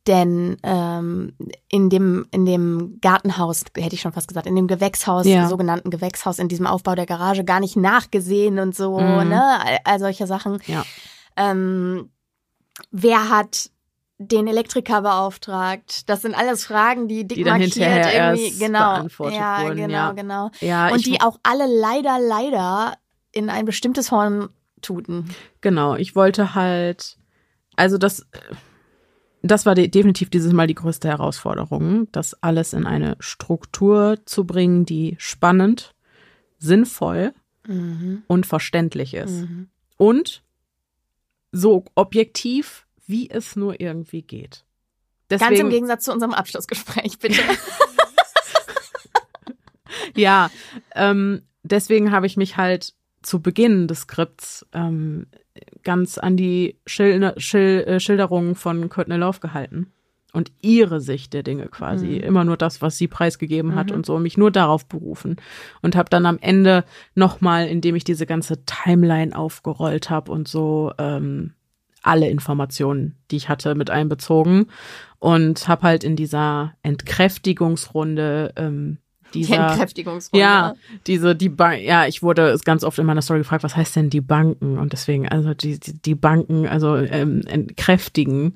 denn 0.07 0.57
ähm, 0.62 1.36
in 1.69 1.90
dem 1.90 2.27
in 2.32 2.47
dem 2.47 2.98
Gartenhaus 3.02 3.65
hätte 3.77 3.94
ich 3.94 4.01
schon 4.01 4.12
fast 4.15 4.28
gesagt 4.28 4.47
in 4.47 4.57
dem 4.57 4.66
Gewächshaus 4.66 5.27
Ja. 5.27 5.47
sogenannten 5.47 5.90
Gewächshaus 5.90 6.39
in 6.39 6.48
diesem 6.48 6.66
Aufbau 6.66 6.94
der 6.94 7.05
Garage 7.07 7.44
gar 7.44 7.61
nicht 7.61 7.77
nachgesehen 7.77 8.59
und 8.59 8.74
so 8.74 8.98
Mhm. 8.98 9.28
ne 9.28 9.61
all, 9.62 9.78
all 9.85 9.98
solche 10.01 10.27
Sachen 10.27 10.59
Ja. 10.66 10.85
ähm, 11.36 12.11
wer 12.90 13.28
hat 13.28 13.70
den 14.23 14.47
Elektriker 14.47 15.03
beauftragt? 15.03 16.09
Das 16.09 16.23
sind 16.23 16.35
alles 16.35 16.65
Fragen, 16.65 17.09
die 17.09 17.27
dick 17.27 17.39
Die 17.39 17.45
dann 17.45 17.59
markiert 17.59 17.75
hinterher 17.75 18.31
irgendwie, 18.31 18.49
erst 18.49 18.61
genau, 18.61 18.95
beantwortet 18.95 19.39
ja, 19.39 19.63
wurden, 19.63 19.77
genau, 19.77 19.93
ja. 19.93 20.13
genau. 20.13 20.51
Ja, 20.61 20.89
und 20.93 21.07
die 21.07 21.21
auch 21.21 21.39
alle 21.43 21.67
leider, 21.67 22.19
leider 22.21 22.97
in 23.33 23.49
ein 23.51 23.65
bestimmtes 23.65 24.11
Horn 24.11 24.51
tuten. 24.83 25.35
Genau, 25.61 25.97
ich 25.97 26.15
wollte 26.15 26.55
halt, 26.55 27.17
also 27.77 27.99
das, 27.99 28.27
das 29.43 29.67
war 29.67 29.75
de 29.75 29.89
definitiv 29.89 30.31
dieses 30.31 30.53
Mal 30.53 30.67
die 30.67 30.75
größte 30.75 31.09
Herausforderung, 31.09 32.09
das 32.13 32.35
alles 32.43 32.73
in 32.73 32.87
eine 32.87 33.17
Struktur 33.21 34.19
zu 34.27 34.45
bringen, 34.45 34.85
die 34.85 35.17
spannend, 35.19 35.95
sinnvoll 36.59 37.33
Mhm. 37.67 38.23
und 38.27 38.47
verständlich 38.47 39.15
ist. 39.15 39.43
Mhm. 39.43 39.69
Und 39.97 40.43
so 41.53 41.85
objektiv, 41.95 42.87
wie 43.11 43.28
es 43.31 43.57
nur 43.57 43.81
irgendwie 43.81 44.23
geht. 44.23 44.65
Ganz 45.28 45.59
im 45.59 45.70
Gegensatz 45.70 46.05
zu 46.05 46.12
unserem 46.12 46.32
Abschlussgespräch, 46.35 47.19
bitte. 47.19 47.41
Ja, 50.16 50.51
ähm, 50.95 51.43
deswegen 51.62 52.11
habe 52.12 52.27
ich 52.27 52.37
mich 52.37 52.57
halt 52.57 52.95
zu 53.23 53.41
Beginn 53.41 53.87
des 53.89 54.01
Skripts 54.03 54.66
ähm, 54.73 55.27
ganz 55.82 56.19
an 56.19 56.37
die 56.37 56.78
Schil 56.87 57.35
Schil 57.37 57.85
äh, 57.87 58.01
Schilderungen 58.01 58.55
von 58.55 58.89
Courtney 58.89 59.16
Love 59.16 59.41
gehalten 59.41 59.93
und 60.32 60.53
ihre 60.62 61.01
Sicht 61.01 61.32
der 61.32 61.43
Dinge 61.43 61.66
quasi. 61.69 62.07
Mhm. 62.07 62.20
Immer 62.20 62.45
nur 62.45 62.57
das, 62.57 62.82
was 62.82 62.97
sie 62.97 63.09
preisgegeben 63.09 63.74
hat 63.74 63.89
Mhm. 63.91 63.97
und 63.97 64.07
so, 64.07 64.19
mich 64.19 64.37
nur 64.37 64.51
darauf 64.51 64.87
berufen. 64.87 65.37
Und 65.82 65.97
habe 65.97 66.09
dann 66.09 66.24
am 66.27 66.39
Ende 66.41 66.85
nochmal, 67.15 67.66
indem 67.66 67.97
ich 67.97 68.05
diese 68.05 68.27
ganze 68.27 68.65
Timeline 68.65 69.37
aufgerollt 69.37 70.09
habe 70.09 70.31
und 70.31 70.49
so, 70.49 70.93
ähm, 70.99 71.55
alle 72.03 72.29
Informationen, 72.29 73.17
die 73.31 73.37
ich 73.37 73.49
hatte, 73.49 73.75
mit 73.75 73.91
einbezogen 73.91 74.67
und 75.19 75.69
habe 75.69 75.83
halt 75.83 76.05
in 76.05 76.17
dieser 76.17 76.75
Entkräftigungsrunde 76.83 78.53
ähm, 78.57 78.99
dieser 79.35 79.71
Entkräftigungsrunde. 79.71 80.43
Ja, 80.43 80.75
diese 81.07 81.37
die 81.37 81.49
Bank, 81.49 81.83
ja, 81.83 82.07
ich 82.07 82.23
wurde 82.23 82.59
ganz 82.65 82.83
oft 82.83 82.99
in 82.99 83.07
meiner 83.07 83.23
Story 83.23 83.41
gefragt, 83.41 83.63
was 83.63 83.77
heißt 83.77 83.97
denn 83.97 84.11
die 84.11 84.21
Banken 84.21 84.79
und 84.79 84.93
deswegen 84.93 85.29
also 85.29 85.55
die 85.55 85.79
die, 85.79 86.01
die 86.01 86.15
Banken 86.15 86.67
also 86.67 86.97
ähm, 86.97 87.43
entkräftigen 87.47 88.55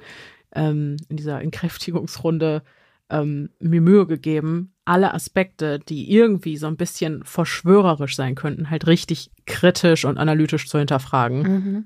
ähm, 0.55 0.97
in 1.09 1.17
dieser 1.17 1.41
Entkräftigungsrunde 1.41 2.63
ähm, 3.11 3.51
mir 3.61 3.81
Mühe 3.81 4.07
gegeben, 4.07 4.73
alle 4.85 5.15
Aspekte, 5.15 5.79
die 5.79 6.11
irgendwie 6.11 6.57
so 6.57 6.67
ein 6.67 6.77
bisschen 6.77 7.23
verschwörerisch 7.25 8.17
sein 8.17 8.35
könnten, 8.35 8.71
halt 8.71 8.87
richtig 8.87 9.31
kritisch 9.47 10.05
und 10.05 10.19
analytisch 10.19 10.69
zu 10.69 10.79
hinterfragen. 10.79 11.43
Mhm. 11.43 11.85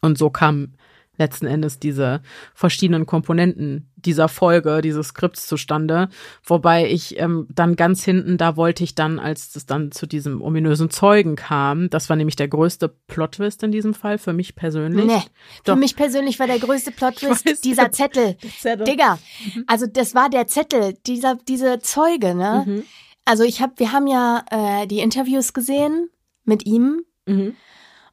Und 0.00 0.18
so 0.18 0.30
kamen 0.30 0.76
letzten 1.18 1.46
Endes 1.46 1.78
diese 1.78 2.22
verschiedenen 2.54 3.06
Komponenten 3.06 3.90
dieser 3.96 4.28
Folge, 4.28 4.80
dieses 4.80 5.08
Skripts 5.08 5.46
zustande. 5.48 6.08
Wobei 6.44 6.88
ich 6.88 7.18
ähm, 7.18 7.48
dann 7.52 7.74
ganz 7.76 8.04
hinten, 8.04 8.38
da 8.38 8.56
wollte 8.56 8.84
ich 8.84 8.94
dann, 8.94 9.18
als 9.18 9.56
es 9.56 9.66
dann 9.66 9.90
zu 9.90 10.06
diesem 10.06 10.40
ominösen 10.40 10.88
Zeugen 10.90 11.34
kam, 11.36 11.90
das 11.90 12.08
war 12.08 12.16
nämlich 12.16 12.36
der 12.36 12.48
größte 12.48 12.88
Plot-Twist 12.88 13.62
in 13.64 13.72
diesem 13.72 13.94
Fall, 13.94 14.18
für 14.18 14.32
mich 14.32 14.54
persönlich. 14.54 15.04
Nee, 15.04 15.22
Doch. 15.64 15.74
für 15.74 15.76
mich 15.76 15.96
persönlich 15.96 16.38
war 16.38 16.46
der 16.46 16.60
größte 16.60 16.90
Plot-Twist 16.92 17.64
dieser 17.64 17.90
Zettel. 17.90 18.36
Zettel. 18.60 18.84
Digga, 18.84 19.18
also 19.66 19.86
das 19.86 20.14
war 20.14 20.30
der 20.30 20.46
Zettel, 20.46 20.94
dieser, 21.06 21.36
diese 21.48 21.80
Zeuge, 21.80 22.34
ne? 22.34 22.64
Mhm. 22.66 22.82
Also 23.24 23.42
ich 23.44 23.60
habe, 23.60 23.74
wir 23.76 23.92
haben 23.92 24.06
ja 24.06 24.44
äh, 24.50 24.86
die 24.86 25.00
Interviews 25.00 25.52
gesehen 25.52 26.08
mit 26.44 26.64
ihm 26.66 27.02
Mhm. 27.26 27.56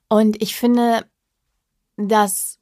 und 0.10 0.41
ich 0.41 0.56
finde, 0.56 1.06
das 1.95 2.55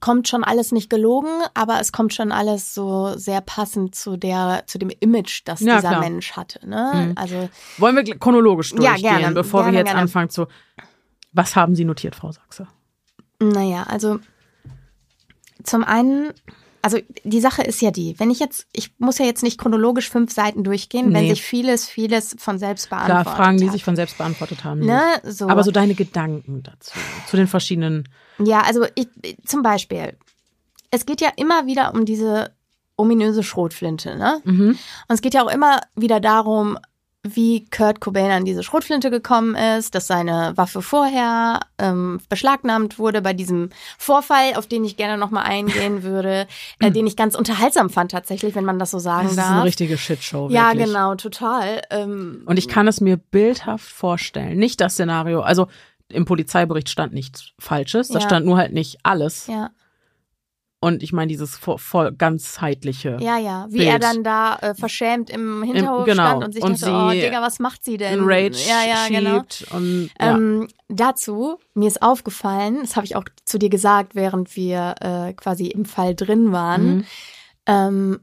kommt 0.00 0.28
schon 0.28 0.44
alles 0.44 0.72
nicht 0.72 0.90
gelogen, 0.90 1.28
aber 1.54 1.80
es 1.80 1.92
kommt 1.92 2.12
schon 2.12 2.32
alles 2.32 2.74
so 2.74 3.16
sehr 3.16 3.40
passend 3.40 3.94
zu 3.94 4.16
der, 4.16 4.64
zu 4.66 4.78
dem 4.78 4.90
Image, 5.00 5.42
das 5.44 5.60
Ja, 5.60 5.76
dieser 5.76 5.88
klar. 5.90 6.00
Mensch 6.00 6.32
hatte, 6.32 6.68
ne? 6.68 6.92
Mhm. 6.94 7.12
Also 7.16 7.48
Wollen 7.78 7.96
wir 7.96 8.04
chronologisch 8.18 8.72
Ja, 8.72 8.76
durchgehen, 8.92 9.18
gerne, 9.18 9.34
bevor 9.34 9.60
gerne, 9.62 9.72
wir 9.72 9.78
jetzt 9.80 9.86
gerne. 9.88 10.00
anfangen 10.02 10.30
zu. 10.30 10.46
Was 11.32 11.56
haben 11.56 11.74
Sie 11.74 11.84
notiert, 11.84 12.14
Frau 12.16 12.30
Sachse? 12.32 12.66
Naja, 13.40 13.84
also 13.84 14.18
zum 15.62 15.84
einen, 15.84 16.32
also 16.82 16.98
die 17.24 17.40
Sache 17.40 17.62
ist 17.62 17.80
ja 17.80 17.90
die, 17.90 18.18
wenn 18.18 18.30
ich 18.30 18.40
jetzt, 18.40 18.66
ich 18.72 18.92
muss 18.98 19.18
ja 19.18 19.24
jetzt 19.24 19.42
nicht 19.42 19.58
chronologisch 19.58 20.10
fünf 20.10 20.32
Seiten 20.32 20.64
durchgehen, 20.64 21.06
wenn 21.14 21.22
Nee. 21.24 21.30
sich 21.30 21.42
vieles, 21.42 21.86
vieles 21.88 22.36
von 22.38 22.58
selbst 22.58 22.88
Klar, 22.88 23.06
beantwortet 23.06 23.36
Fragen, 23.36 23.58
die 23.58 23.66
hat. 23.66 23.72
sich 23.72 23.84
von 23.84 23.96
selbst 23.96 24.18
beantwortet 24.18 24.64
haben. 24.64 24.80
Ne, 24.80 25.00
so. 25.24 25.48
Aber 25.48 25.64
so 25.64 25.70
deine 25.70 25.94
Gedanken 25.94 26.62
dazu, 26.62 26.92
zu 27.26 27.36
den 27.36 27.46
verschiedenen. 27.46 28.08
Ja, 28.38 28.62
also 28.62 28.86
ich, 28.94 29.08
zum 29.44 29.62
Beispiel, 29.62 30.16
es 30.90 31.06
geht 31.06 31.20
ja 31.20 31.30
immer 31.36 31.66
wieder 31.66 31.92
um 31.94 32.04
diese 32.04 32.50
ominöse 32.96 33.42
Schrotflinte, 33.42 34.16
ne? 34.16 34.40
Mhm. 34.44 34.68
Und 34.70 35.14
es 35.14 35.20
geht 35.20 35.34
ja 35.34 35.44
auch 35.44 35.52
immer 35.52 35.80
wieder 35.96 36.20
darum, 36.20 36.78
wie 37.26 37.64
Kurt 37.70 38.00
Cobain 38.00 38.30
an 38.30 38.44
diese 38.44 38.62
Schrotflinte 38.62 39.10
gekommen 39.10 39.54
ist, 39.54 39.94
dass 39.94 40.06
seine 40.06 40.52
Waffe 40.56 40.82
vorher 40.82 41.60
ähm, 41.78 42.20
beschlagnahmt 42.28 42.98
wurde 42.98 43.22
bei 43.22 43.32
diesem 43.32 43.70
Vorfall, 43.96 44.54
auf 44.56 44.66
den 44.66 44.84
ich 44.84 44.98
gerne 44.98 45.16
nochmal 45.16 45.44
eingehen 45.44 46.02
würde, 46.02 46.46
äh, 46.80 46.90
den 46.90 47.06
ich 47.06 47.16
ganz 47.16 47.34
unterhaltsam 47.34 47.88
fand 47.88 48.10
tatsächlich, 48.10 48.54
wenn 48.54 48.66
man 48.66 48.78
das 48.78 48.90
so 48.90 48.98
sagen 48.98 49.22
Das 49.22 49.32
ist 49.32 49.38
darf. 49.38 49.50
eine 49.52 49.64
richtige 49.64 49.96
Shitshow. 49.96 50.50
ja, 50.50 50.68
wirklich. 50.72 50.86
genau, 50.86 51.14
total. 51.14 51.80
Ähm, 51.88 52.42
Und 52.44 52.58
ich 52.58 52.68
kann 52.68 52.86
es 52.86 53.00
mir 53.00 53.16
bildhaft 53.16 53.88
vorstellen. 53.88 54.58
Nicht 54.58 54.82
das 54.82 54.92
Szenario, 54.92 55.40
also 55.40 55.68
im 56.08 56.24
Polizeibericht 56.24 56.88
stand 56.88 57.12
nichts 57.12 57.52
Falsches, 57.58 58.08
da 58.08 58.18
Ja. 58.18 58.24
stand 58.26 58.46
nur 58.46 58.56
halt 58.56 58.72
nicht 58.72 58.98
alles. 59.02 59.46
ja. 59.46 59.70
Und 60.80 61.02
ich 61.02 61.14
meine, 61.14 61.28
dieses 61.28 61.56
voll, 61.56 62.12
ganzheitliche. 62.12 63.16
Ja, 63.18 63.38
ja, 63.38 63.66
wie 63.70 63.78
Bild. 63.78 63.88
er 63.88 63.98
dann 63.98 64.22
da 64.22 64.56
äh, 64.56 64.74
verschämt 64.74 65.30
im 65.30 65.62
Hinterhof 65.62 66.04
genau. 66.04 66.22
stand 66.26 66.44
und 66.44 66.52
sich 66.52 66.62
Und 66.62 66.82
dachte, 66.82 66.92
oh 66.92 67.10
Digga, 67.10 67.40
was 67.40 67.58
macht 67.58 67.82
sie 67.82 67.96
denn? 67.96 68.18
in 68.18 68.24
Rage 68.26 68.58
ja, 68.68 68.84
ja, 68.86 69.08
genau. 69.08 69.42
und 69.70 70.10
ja. 70.20 70.36
Ähm, 70.36 70.68
dazu, 70.88 71.58
mir 71.72 71.88
ist 71.88 72.02
aufgefallen, 72.02 72.80
das 72.82 72.96
habe 72.96 73.06
ich 73.06 73.16
auch 73.16 73.24
zu 73.46 73.58
dir 73.58 73.70
gesagt, 73.70 74.14
während 74.14 74.56
wir 74.56 74.94
äh, 75.00 75.32
quasi 75.32 75.68
im 75.68 75.86
Fall 75.86 76.14
drin 76.14 76.52
waren, 76.52 76.96
Mhm. 76.96 77.04
ähm, 77.64 78.20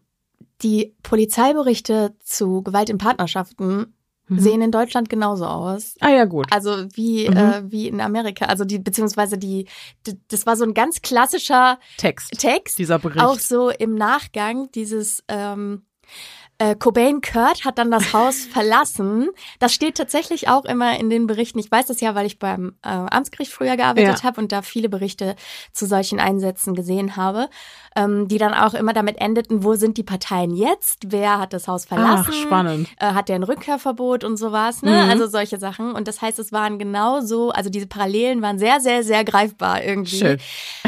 die 0.62 0.95
Polizeiberichte 1.02 2.14
zu 2.24 2.62
Gewalt 2.62 2.91
in 2.91 2.99
Partnerschaften 2.99 3.95
Mhm. 4.32 4.40
sehen 4.40 4.62
in 4.62 4.72
Deutschland 4.72 5.10
genauso 5.10 5.45
aus. 5.45 5.95
Ah 5.99 6.10
ja, 6.10 6.26
gut. 6.26 6.48
Also 6.52 6.86
wie, 6.94 7.30
Mhm. 7.30 7.38
äh, 7.38 7.72
wie 7.72 7.88
in 7.88 7.99
Amerika. 8.02 8.45
Also 8.45 8.64
die, 8.66 8.80
beziehungsweise 8.80 9.38
die, 9.38 9.68
d- 10.08 10.18
das 10.30 10.45
war 10.45 10.56
so 10.56 10.64
ein 10.64 10.74
ganz 10.74 11.02
klassischer 11.02 11.80
Text. 11.98 12.32
Text. 12.40 12.80
Dieser 12.80 12.99
Bericht. 12.99 13.20
Auch 13.24 13.38
so 13.40 13.70
im 13.70 13.95
Nachgang 13.95 14.72
dieses 14.72 15.24
ähm, 15.28 15.84
äh, 16.60 16.76
Cobain 16.76 17.22
Kurt 17.22 17.66
hat 17.66 17.78
dann 17.80 17.90
das 17.90 18.14
Haus 18.14 18.45
verlassen. 18.52 19.30
Das 19.60 19.74
steht 19.74 19.95
tatsächlich 19.98 20.48
auch 20.48 20.64
immer 20.66 20.98
in 20.99 21.10
den 21.10 21.26
Berichten. 21.26 21.58
Ich 21.60 21.72
weiß 21.72 21.88
das 21.88 22.02
ja, 22.02 22.14
weil 22.16 22.26
ich 22.28 22.38
beim 22.40 22.76
äh, 22.84 22.90
Amtsgericht 22.90 23.52
früher 23.52 23.76
gearbeitet 23.78 24.20
Ja. 24.20 24.24
habe 24.24 24.40
und 24.40 24.52
da 24.52 24.62
viele 24.62 24.88
Berichte 24.88 25.36
zu 25.74 25.86
solchen 25.88 26.20
Einsätzen 26.20 26.76
gesehen 26.76 27.16
habe, 27.16 27.49
ähm, 27.96 28.28
die 28.28 28.38
dann 28.38 28.54
auch 28.54 28.74
immer 28.74 28.94
damit 28.94 29.20
endeten, 29.20 29.64
wo 29.64 29.76
sind 29.76 29.98
die 29.98 30.04
Parteien 30.04 30.56
jetzt? 30.56 31.04
Wer 31.08 31.40
hat 31.40 31.54
das 31.54 31.68
Haus 31.68 31.86
verlassen? 31.86 32.28
Ach, 32.30 32.34
spannend. 32.34 32.88
Äh, 33.00 33.14
hat 33.14 33.30
der 33.30 33.36
ein 33.36 33.44
Rückkehrverbot 33.44 34.24
und 34.24 34.38
sowas, 34.38 34.82
ne? 34.82 34.92
Mhm. 34.92 35.10
Also 35.10 35.28
solche 35.28 35.58
Sachen. 35.60 35.94
Und 35.94 36.08
das 36.08 36.22
heißt, 36.22 36.40
es 36.40 36.52
waren 36.52 36.80
genauso, 36.80 37.52
also 37.52 37.70
diese 37.70 37.88
Parallelen 37.88 38.42
waren 38.42 38.60
sehr, 38.60 38.80
sehr, 38.80 39.04
sehr 39.04 39.24
greifbar 39.26 39.84
irgendwie. 39.84 40.18
Schön. 40.18 40.38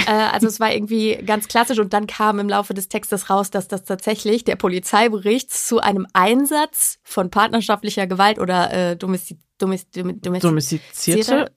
Äh, 0.06 0.12
also 0.12 0.48
es 0.48 0.60
war 0.60 0.74
irgendwie 0.74 1.16
ganz 1.26 1.48
klassisch 1.48 1.80
und 1.80 1.94
dann 1.94 2.08
kam 2.08 2.40
im 2.40 2.50
Laufe 2.50 2.74
des 2.74 2.90
Textes 2.90 3.30
raus, 3.30 3.52
dass 3.52 3.68
das 3.68 3.84
tatsächlich 3.84 4.44
der 4.44 4.56
Polizeibericht 4.56 5.52
zu 5.52 5.80
einem 5.80 6.08
Einsatz 6.14 7.00
von 7.04 7.30
partnerschaftlicher 7.30 8.08
Gewalt 8.08 8.40
oder 8.40 8.72
äh, 8.74 8.96
domesti 8.96 9.38
domesti 9.58 10.04
domestizierte 10.20 10.48
Domestizierte. 10.48 11.52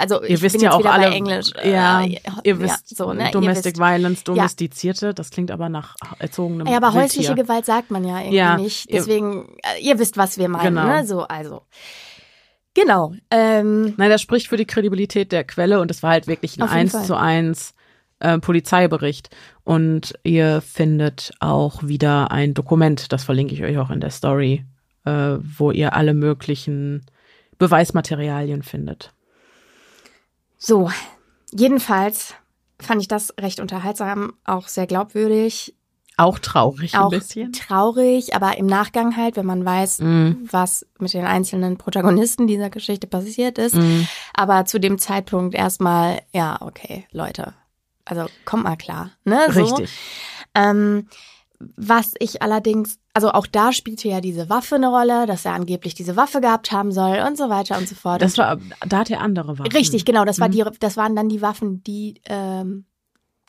Also 0.00 0.22
Ihr 0.22 0.30
ich 0.30 0.42
wisst 0.42 0.54
bin 0.56 0.62
ja 0.64 0.72
auch 0.72 0.84
alle, 0.84 1.06
Englisch. 1.06 1.52
äh, 1.62 1.70
ja, 1.72 2.00
ja, 2.02 2.18
ihr 2.42 2.58
wisst, 2.58 2.96
so, 2.96 3.12
ne? 3.12 3.26
Ihr 3.26 3.30
Domestic 3.30 3.74
wisst. 3.74 3.80
Violence, 3.80 4.18
Ja. 4.20 4.24
domestizierte, 4.34 5.14
das 5.14 5.30
klingt 5.30 5.50
aber 5.50 5.68
nach 5.68 5.94
erzogenem 6.18 6.66
Ja, 6.66 6.76
aber 6.78 6.88
Wildtier. 6.88 7.02
häusliche 7.02 7.34
Gewalt 7.34 7.66
sagt 7.66 7.90
man 7.90 8.04
ja 8.04 8.18
irgendwie 8.18 8.36
Ja, 8.36 8.56
nicht. 8.56 8.88
ihr- 8.90 8.98
Deswegen, 8.98 9.56
äh, 9.62 9.80
ihr 9.82 9.98
wisst, 9.98 10.16
was 10.16 10.38
wir 10.38 10.48
meinen, 10.48 10.74
Genau. 10.74 10.86
ne? 10.86 11.06
So, 11.06 11.22
also. 11.22 11.62
Genau. 12.74 13.12
Ähm, 13.30 13.94
Nein, 13.96 14.10
das 14.10 14.22
spricht 14.22 14.48
für 14.48 14.56
die 14.56 14.64
Kredibilität 14.66 15.32
der 15.32 15.44
Quelle 15.44 15.80
und 15.80 15.90
es 15.90 16.02
war 16.02 16.10
halt 16.10 16.26
wirklich 16.28 16.56
ein 16.56 16.62
Auf 16.62 16.70
jeden 16.70 16.80
1 16.80 16.92
Fall. 16.92 17.04
zu 17.04 17.16
1 17.16 17.74
äh, 18.20 18.38
Polizeibericht. 18.38 19.30
Und 19.64 20.14
ihr 20.24 20.60
findet 20.60 21.32
auch 21.40 21.82
wieder 21.82 22.30
ein 22.30 22.54
Dokument, 22.54 23.12
das 23.12 23.24
verlinke 23.24 23.54
ich 23.54 23.62
euch 23.64 23.78
auch 23.78 23.90
in 23.90 24.00
der 24.00 24.10
Story, 24.10 24.64
äh, 25.04 25.36
wo 25.58 25.70
ihr 25.72 25.94
alle 25.94 26.14
möglichen 26.14 27.04
Beweismaterialien 27.58 28.62
findet. 28.62 29.12
So, 30.62 30.90
jedenfalls 31.52 32.34
fand 32.80 33.00
ich 33.00 33.08
das 33.08 33.34
recht 33.40 33.60
unterhaltsam, 33.60 34.34
auch 34.44 34.68
sehr 34.68 34.86
glaubwürdig. 34.86 35.74
Auch 36.16 36.38
traurig 36.38 36.94
auch 36.96 37.10
ein 37.10 37.18
bisschen. 37.18 37.52
traurig, 37.54 38.34
aber 38.34 38.58
im 38.58 38.66
Nachgang 38.66 39.16
halt, 39.16 39.36
wenn 39.36 39.46
man 39.46 39.64
weiß, 39.64 40.00
Mhm. 40.00 40.48
was 40.50 40.86
mit 40.98 41.14
den 41.14 41.24
einzelnen 41.24 41.78
Protagonisten 41.78 42.46
dieser 42.46 42.68
Geschichte 42.68 43.06
passiert 43.06 43.56
ist. 43.56 43.74
Mhm. 43.74 44.06
Aber 44.34 44.66
zu 44.66 44.78
dem 44.78 44.98
Zeitpunkt 44.98 45.54
erstmal, 45.54 46.20
ja, 46.32 46.58
okay, 46.60 47.06
Leute, 47.10 47.54
also 48.04 48.26
kommt 48.44 48.64
mal 48.64 48.76
klar, 48.76 49.12
ne? 49.24 49.46
So. 49.50 49.60
Richtig. 49.62 49.90
Ähm, 50.54 51.08
was 51.76 52.12
ich 52.18 52.42
allerdings, 52.42 52.98
also 53.14 53.30
auch 53.32 53.46
da 53.46 53.72
spielte 53.72 54.08
ja 54.08 54.20
diese 54.20 54.48
Waffe 54.48 54.76
eine 54.76 54.88
Rolle, 54.88 55.26
dass 55.26 55.44
er 55.44 55.52
angeblich 55.54 55.94
diese 55.94 56.16
Waffe 56.16 56.40
gehabt 56.40 56.70
haben 56.72 56.92
soll 56.92 57.18
und 57.26 57.36
so 57.36 57.48
weiter 57.50 57.76
und 57.78 57.88
so 57.88 57.94
fort. 57.94 58.22
Das 58.22 58.38
war, 58.38 58.58
da 58.86 58.98
hat 58.98 59.10
er 59.10 59.20
andere 59.20 59.58
Waffen. 59.58 59.72
Richtig, 59.72 60.04
genau. 60.04 60.24
Das 60.24 60.38
war 60.40 60.48
Mhm. 60.48 60.52
die, 60.52 60.64
das 60.80 60.96
waren 60.96 61.16
dann 61.16 61.28
die 61.28 61.42
Waffen, 61.42 61.82
die 61.82 62.20
ähm, 62.26 62.84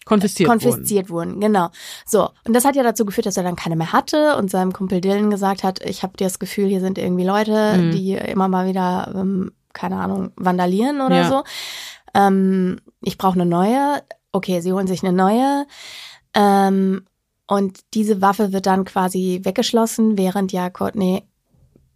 Konfisziert, 0.06 0.50
konfisziert 0.50 1.12
wurden. 1.12 1.40
Genau. 1.40 1.70
So 2.08 2.30
und 2.48 2.54
das 2.56 2.66
hat 2.66 2.76
ja 2.76 2.82
dazu 2.82 3.06
geführt, 3.06 3.28
dass 3.28 3.38
er 3.38 3.44
dann 3.44 3.56
keine 3.56 3.76
mehr 3.76 3.94
hatte 3.94 4.36
und 4.36 4.50
seinem 4.50 4.74
Kumpel 4.74 5.00
Dylan 5.00 5.30
gesagt 5.30 5.64
hat: 5.64 5.86
Ich 5.86 6.02
habe 6.02 6.14
das 6.18 6.40
Gefühl, 6.40 6.68
hier 6.68 6.80
sind 6.82 6.98
irgendwie 6.98 7.24
Leute, 7.26 7.78
Mhm. 7.78 7.92
die 7.92 8.14
immer 8.14 8.48
mal 8.48 8.68
wieder, 8.68 9.14
ähm, 9.16 9.52
keine 9.74 9.98
Ahnung, 9.98 10.32
vandalieren 10.38 11.02
oder 11.02 11.18
Ja. 11.18 11.30
so. 11.30 11.44
Ähm, 12.16 12.80
ich 13.02 13.20
brauche 13.20 13.36
eine 13.40 13.46
neue. 13.46 14.02
Okay, 14.32 14.60
sie 14.62 14.74
holen 14.74 14.88
sich 14.88 15.04
eine 15.04 15.14
neue. 15.14 15.68
Ähm, 16.34 17.06
und 17.52 17.80
diese 17.94 18.22
Waffe 18.22 18.54
wird 18.54 18.66
dann 18.66 18.86
quasi 18.86 19.42
weggeschlossen, 19.44 20.18
während 20.18 20.54
ja 20.54 20.70
Courtney 20.70 21.24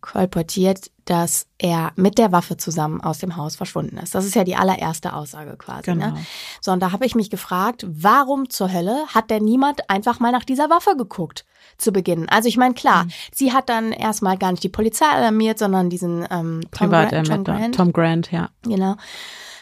kolportiert, 0.02 0.92
dass 1.06 1.48
er 1.58 1.94
mit 1.96 2.18
der 2.18 2.34
Waffe 2.34 2.58
zusammen 2.58 3.00
aus 3.00 3.20
dem 3.20 3.38
Haus 3.38 3.56
verschwunden 3.56 3.96
ist. 3.96 4.14
Das 4.14 4.26
ist 4.26 4.36
ja 4.36 4.44
die 4.44 4.58
allererste 4.58 5.14
Aussage 5.14 5.56
quasi. 5.56 5.84
Genau. 5.84 6.08
Ne? 6.08 6.26
So, 6.60 6.74
und 6.74 6.82
da 6.82 6.92
habe 6.92 7.06
ich 7.06 7.16
mich 7.16 7.30
gefragt, 7.30 7.86
warum 7.88 8.50
zur 8.50 8.74
Hölle 8.74 9.06
hat 9.08 9.30
denn 9.30 9.46
niemand 9.46 9.90
einfach 9.90 10.20
mal 10.20 10.34
nach 10.34 10.44
dieser 10.44 10.70
Waffe 10.70 10.98
geguckt 10.98 11.46
zu 11.78 11.94
Beginn? 11.94 12.28
Also 12.28 12.50
ich 12.50 12.58
meine, 12.58 12.74
klar, 12.74 13.08
sie 13.34 13.54
hat 13.54 13.70
dann 13.70 13.94
erstmal 13.94 14.38
gar 14.38 14.52
nicht 14.52 14.64
die 14.64 14.68
Polizei 14.68 15.08
alarmiert, 15.08 15.58
sondern 15.58 15.90
diesen 15.90 16.28
ähm, 16.32 16.64
Tom, 16.72 16.90
Grant, 16.90 17.12
Tom 17.12 17.24
Privatermittler. 17.24 17.58
Grant, 17.60 17.76
Tom 17.76 17.94
Grant, 17.94 18.32
ja. 18.34 18.50
genau, 18.64 18.96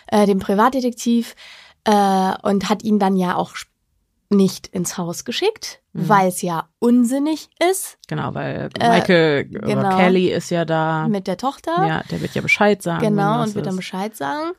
äh, 0.07 0.25
den 0.25 0.39
Privatdetektiv 0.39 1.35
äh, 1.83 2.33
und 2.41 2.67
hat 2.67 2.81
ihn 2.81 2.97
dann 2.97 3.15
ja 3.15 3.35
auch 3.35 3.55
nicht 4.33 4.67
ins 4.67 4.97
Haus 4.97 5.23
geschickt, 5.25 5.81
Mhm. 5.93 6.09
weil 6.09 6.27
es 6.27 6.41
ja 6.41 6.67
unsinnig 6.79 7.49
ist 7.71 7.97
Genau, 8.07 8.33
weil 8.33 8.69
Äh, 8.79 8.89
Michael 8.89 9.49
oder 9.57 9.67
genau. 9.67 9.97
Kelly 9.97 10.29
ist 10.31 10.49
ja 10.49 10.65
da. 10.65 11.07
mit 11.07 11.27
der 11.27 11.37
Tochter. 11.37 11.85
Ja, 11.87 12.03
der 12.09 12.21
wird 12.21 12.33
ja 12.35 12.41
Bescheid 12.41 12.81
sagen. 12.81 13.01
Genau, 13.03 13.41
und 13.43 13.55
wird 13.55 13.65
dann. 13.67 13.75
Bescheid 13.75 14.15
sagen. 14.15 14.51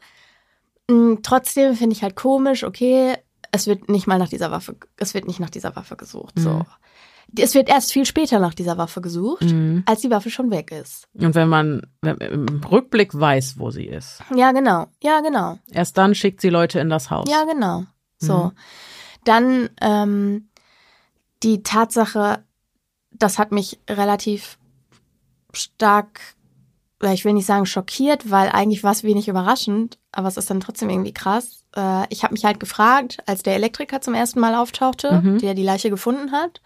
Mm, 0.89 1.17
Trotzdem 1.23 1.75
finde 1.75 1.97
ich 1.97 2.03
halt 2.03 2.15
komisch, 2.17 2.65
okay, 2.65 3.15
es 3.53 3.67
wird 3.67 3.89
nicht 3.89 4.07
mal 4.07 4.19
nach 4.19 4.29
dieser 4.29 4.51
Waffe, 4.51 4.77
es 4.97 5.15
wird 5.15 5.27
nicht 5.27 5.41
nach 5.41 5.51
dieser 5.51 5.75
Waffe 5.77 5.97
gesucht. 5.97 6.35
So. 6.39 6.51
Mhm. 6.51 6.65
Es 7.39 7.55
wird 7.55 7.69
erst 7.69 7.91
viel 7.93 8.05
später 8.05 8.39
nach 8.39 8.55
dieser 8.55 8.77
Waffe 8.79 9.01
gesucht, 9.01 9.43
Mhm. 9.45 9.83
als 9.87 10.03
die 10.03 10.11
Waffe 10.11 10.31
schon 10.31 10.51
weg 10.51 10.71
ist. 10.71 11.09
Und 11.15 11.35
wenn 11.35 11.49
man 11.49 11.83
im 12.03 12.61
Rückblick 12.71 13.19
weiß, 13.19 13.59
wo 13.59 13.71
sie 13.71 13.87
ist, 13.87 14.23
Ja, 14.37 14.53
genau. 14.53 14.87
Ja, 15.03 15.21
genau. 15.21 15.59
erst 15.73 15.97
dann 15.99 16.15
schickt 16.15 16.41
sie 16.43 16.51
Leute 16.51 16.79
in 16.81 16.91
das 16.91 17.11
Haus. 17.11 17.29
Ja, 17.31 17.45
genau. 17.45 17.85
So. 18.19 18.53
Dann 19.25 19.71
ähm, 19.81 20.49
die 21.43 21.63
Tatsache, 21.63 22.45
das 23.11 23.39
hat 23.39 23.53
mich 23.53 23.79
relativ 23.89 24.59
stark, 25.53 26.21
ich 27.03 27.25
will 27.25 27.35
nicht 27.35 27.47
sagen 27.47 27.67
schockiert, 27.67 28.31
weil 28.31 28.49
eigentlich 28.49 28.83
war 28.83 28.93
es 28.93 29.03
wenig 29.05 29.29
überraschend, 29.29 29.99
aber 30.13 30.29
es 30.29 30.37
ist 30.39 30.49
dann 30.49 30.61
trotzdem 30.61 30.89
irgendwie 30.89 31.13
krass. 31.13 31.65
Äh, 31.77 32.07
ich 32.09 32.23
habe 32.25 32.33
mich 32.33 32.45
halt 32.45 32.61
gefragt, 32.61 33.19
als 33.27 33.43
der 33.43 33.55
Elektriker 33.57 34.01
zum 34.01 34.15
ersten 34.15 34.41
Mal 34.41 34.55
auftauchte, 34.55 35.21
Mhm. 35.21 35.39
der 35.39 35.55
die 35.55 35.63
Leiche 35.65 35.91
gefunden 35.91 36.33
hat, 36.33 36.63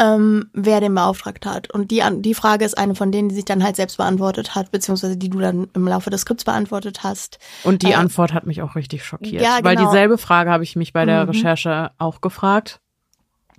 ähm, 0.00 0.48
wer 0.52 0.80
den 0.80 0.94
beauftragt 0.94 1.44
hat. 1.44 1.70
Und 1.72 1.90
die, 1.90 2.02
die 2.20 2.34
Frage 2.34 2.64
ist 2.64 2.78
eine 2.78 2.94
von 2.94 3.10
denen, 3.10 3.28
die 3.28 3.34
sich 3.34 3.44
dann 3.44 3.64
halt 3.64 3.76
selbst 3.76 3.96
beantwortet 3.96 4.54
hat, 4.54 4.70
beziehungsweise 4.70 5.16
die 5.16 5.28
du 5.28 5.40
dann 5.40 5.68
im 5.74 5.88
Laufe 5.88 6.08
des 6.10 6.20
Skripts 6.20 6.44
beantwortet 6.44 7.02
hast. 7.02 7.38
Und 7.64 7.82
die 7.82 7.90
Äh, 7.90 7.94
Antwort 7.94 8.32
hat 8.32 8.46
mich 8.46 8.62
auch 8.62 8.76
richtig 8.76 9.04
schockiert. 9.04 9.42
Ja, 9.42 9.58
Weil 9.62 9.76
genau. 9.76 9.90
dieselbe 9.90 10.16
Frage 10.18 10.50
habe 10.50 10.62
ich 10.64 10.76
mich 10.76 10.92
bei 10.92 11.04
der 11.04 11.24
Mhm. 11.24 11.30
Recherche 11.30 11.90
auch 11.98 12.20
gefragt, 12.20 12.80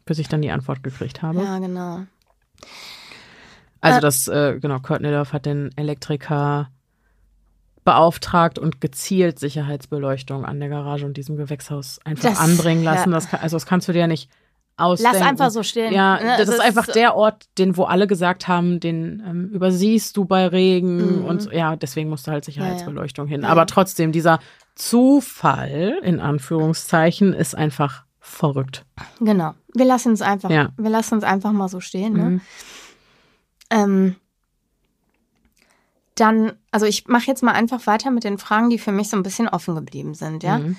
bis 0.05 0.17
ich 0.19 0.29
dann 0.29 0.41
die 0.41 0.51
Antwort 0.51 0.81
gekriegt 0.81 1.21
habe. 1.21 1.43
Ja, 1.43 1.59
genau. 1.59 2.01
Also 3.81 3.97
Äh, 3.97 4.01
das, 4.01 4.27
äh, 4.27 4.59
genau, 4.59 4.79
Kurt 4.79 5.01
Nidorf 5.01 5.33
hat 5.33 5.45
den 5.45 5.71
Elektriker 5.77 6.69
beauftragt 7.85 8.59
und 8.59 8.81
gezielt 8.81 9.39
Sicherheitsbeleuchtung 9.39 10.45
an 10.45 10.59
der 10.59 10.69
Garage 10.69 11.05
und 11.05 11.17
diesem 11.17 11.37
Gewächshaus 11.37 11.99
einfach 12.03 12.29
Das- 12.29 12.39
anbringen 12.39 12.83
lassen. 12.83 13.09
ja. 13.09 13.15
Das 13.15 13.29
kann, 13.29 13.39
also 13.41 13.55
das 13.55 13.65
kannst 13.65 13.87
du 13.87 13.93
dir 13.93 13.99
ja 13.99 14.07
nicht 14.07 14.29
ausdenken. 14.79 15.21
einfach 15.23 15.51
so 15.51 15.63
stehen. 15.63 15.93
Ja, 15.93 16.17
Ne, 16.19 16.25
das 16.37 16.47
das 16.47 16.55
ist 16.55 16.61
einfach 16.61 16.85
der 16.87 17.15
Ort, 17.15 17.45
den 17.57 17.77
wo 17.77 17.83
alle 17.83 18.07
gesagt 18.07 18.47
haben, 18.47 18.79
den 18.79 19.23
ähm, 19.25 19.49
übersiehst 19.53 20.15
du 20.17 20.25
bei 20.25 20.47
Regen 20.47 21.19
Mhm. 21.19 21.25
und 21.25 21.41
so. 21.43 21.51
ja, 21.51 21.75
deswegen 21.75 22.09
musste 22.09 22.31
halt 22.31 22.45
Sicherheitsbeleuchtung 22.45 23.27
hin. 23.27 23.41
Ja. 23.43 23.49
Aber 23.49 23.65
trotzdem, 23.65 24.11
dieser 24.11 24.39
Zufall, 24.75 25.99
in 26.03 26.19
Anführungszeichen, 26.19 27.33
ist 27.33 27.55
einfach 27.55 28.03
verrückt. 28.19 28.85
Genau. 29.19 29.53
Wir 29.73 29.85
lassen 29.85 30.13
es 30.13 30.21
einfach, 30.21 30.49
Ja. 30.49 30.69
wir 30.77 30.89
lassen 30.89 31.17
es 31.17 31.23
einfach 31.23 31.51
mal 31.51 31.67
so 31.67 31.79
stehen. 31.79 32.13
Ne? 32.13 32.23
Mhm. 32.29 32.41
Ähm, 33.71 34.15
dann, 36.15 36.53
also 36.71 36.85
ich 36.85 37.07
mache 37.07 37.27
jetzt 37.27 37.43
mal 37.43 37.53
einfach 37.53 37.87
weiter 37.87 38.11
mit 38.11 38.23
den 38.23 38.37
Fragen, 38.37 38.69
die 38.69 38.77
für 38.77 38.91
mich 38.91 39.09
so 39.09 39.15
ein 39.17 39.23
bisschen 39.23 39.47
offen 39.47 39.75
geblieben 39.75 40.13
sind, 40.15 40.43
ja. 40.43 40.59
Mhm. 40.59 40.75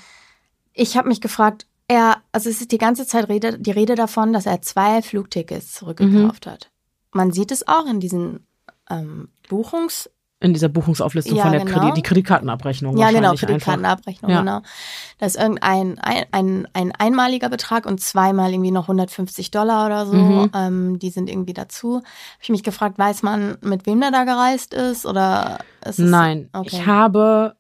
Ich 0.72 0.96
habe 0.96 1.08
mich 1.08 1.20
gefragt, 1.20 1.66
er, 1.90 2.18
also 2.32 2.48
es 2.48 2.60
ist 2.60 2.72
die 2.72 2.78
ganze 2.78 3.06
Zeit 3.06 3.28
Rede, 3.28 3.58
die 3.58 3.70
Rede 3.72 3.94
davon, 3.96 4.32
dass 4.32 4.46
er 4.46 4.62
zwei 4.62 5.02
Flugtickets 5.02 5.74
zurückgekauft 5.74 6.46
Mhm. 6.46 6.50
hat. 6.50 6.70
Man 7.12 7.32
sieht 7.32 7.50
es 7.50 7.66
auch 7.66 7.86
in 7.86 8.00
diesen 8.00 8.46
ähm, 8.88 9.28
Buchungs, 9.48 10.08
In 10.42 10.54
dieser 10.54 10.68
Buchungsauflistung 10.70 11.36
Ja, 11.36 11.42
von 11.42 11.52
der 11.52 11.64
genau. 11.64 11.78
Kredit, 11.78 11.96
die 11.98 12.02
Kreditkartenabrechnung. 12.02 12.96
ja 12.96 13.10
genau, 13.10 13.34
Kreditkartenabrechnung, 13.34 14.30
Ja. 14.30 14.38
genau. 14.40 14.60
Da 15.18 15.26
ist 15.26 15.36
irgendein 15.36 15.98
ein, 15.98 16.24
ein, 16.32 16.66
ein 16.72 16.92
einmaliger 16.92 17.48
Betrag 17.50 17.84
und 17.84 18.00
zweimal 18.00 18.50
irgendwie 18.50 18.70
noch 18.70 18.84
150 18.84 19.50
Dollar 19.50 19.84
oder 19.86 20.06
so. 20.06 20.14
Mhm. 20.14 20.50
Ähm, 20.54 20.98
die 20.98 21.10
sind 21.10 21.28
irgendwie 21.28 21.52
dazu. 21.52 21.96
Habe 21.96 22.04
ich 22.42 22.48
mich 22.48 22.62
gefragt, 22.62 22.98
weiß 22.98 23.22
man, 23.22 23.58
mit 23.60 23.84
wem 23.86 24.00
der 24.00 24.12
da 24.12 24.24
gereist 24.24 24.72
ist 24.72 25.04
oder 25.04 25.58
ist 25.84 25.98
Nein, 25.98 26.48
okay. 26.54 26.68
ich 26.72 26.86
habe 26.86 27.54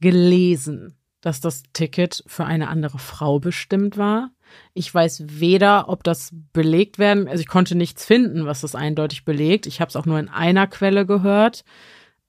gelesen, 0.00 0.96
dass 1.24 1.40
das 1.40 1.62
Ticket 1.72 2.22
für 2.26 2.44
eine 2.44 2.68
andere 2.68 2.98
Frau 2.98 3.38
bestimmt 3.38 3.96
war. 3.96 4.30
Ich 4.74 4.92
weiß 4.92 5.24
weder, 5.40 5.88
ob 5.88 6.04
das 6.04 6.30
belegt 6.52 6.98
werden, 6.98 7.28
also 7.28 7.40
ich 7.40 7.48
konnte 7.48 7.74
nichts 7.74 8.04
finden, 8.04 8.44
was 8.44 8.60
das 8.60 8.74
eindeutig 8.74 9.24
belegt. 9.24 9.66
Ich 9.66 9.80
habe 9.80 9.88
es 9.88 9.96
auch 9.96 10.04
nur 10.04 10.18
in 10.18 10.28
einer 10.28 10.66
Quelle 10.66 11.06
gehört. 11.06 11.64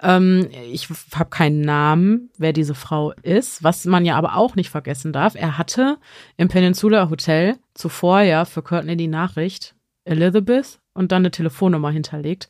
Ähm, 0.01 0.49
ich 0.71 0.87
habe 1.13 1.29
keinen 1.29 1.61
Namen, 1.61 2.29
wer 2.37 2.53
diese 2.53 2.73
Frau 2.73 3.11
ist. 3.21 3.63
Was 3.63 3.83
man 3.83 4.05
ja 4.05 4.15
aber 4.15 4.37
auch 4.37 4.55
nicht 4.55 4.69
vergessen 4.69 5.11
darf, 5.11 5.35
er 5.35 5.57
hatte 5.57 5.97
im 6.37 6.47
Peninsula 6.47 7.09
Hotel 7.09 7.57
zuvor 7.73 8.21
ja 8.21 8.45
für 8.45 8.61
Courtney 8.61 8.95
die 8.95 9.07
Nachricht 9.07 9.75
Elizabeth 10.05 10.79
und 10.93 11.11
dann 11.11 11.23
eine 11.23 11.31
Telefonnummer 11.31 11.91
hinterlegt. 11.91 12.49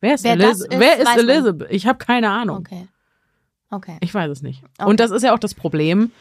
Wer 0.00 0.14
ist, 0.14 0.24
Wer 0.24 0.32
Eliz 0.32 0.60
ist, 0.60 0.68
wer 0.70 0.98
ist 0.98 1.06
weiß 1.06 1.16
man. 1.16 1.28
Elizabeth? 1.28 1.70
Ich 1.70 1.86
habe 1.86 1.98
keine 1.98 2.30
Ahnung. 2.30 2.58
Okay. 2.58 2.88
Okay. 3.70 3.96
Ich 4.00 4.12
weiß 4.14 4.30
es 4.30 4.42
nicht. 4.42 4.62
Okay. 4.78 4.88
Und 4.88 5.00
das 5.00 5.10
ist 5.10 5.22
ja 5.22 5.34
auch 5.34 5.38
das 5.38 5.54
Problem. 5.54 6.12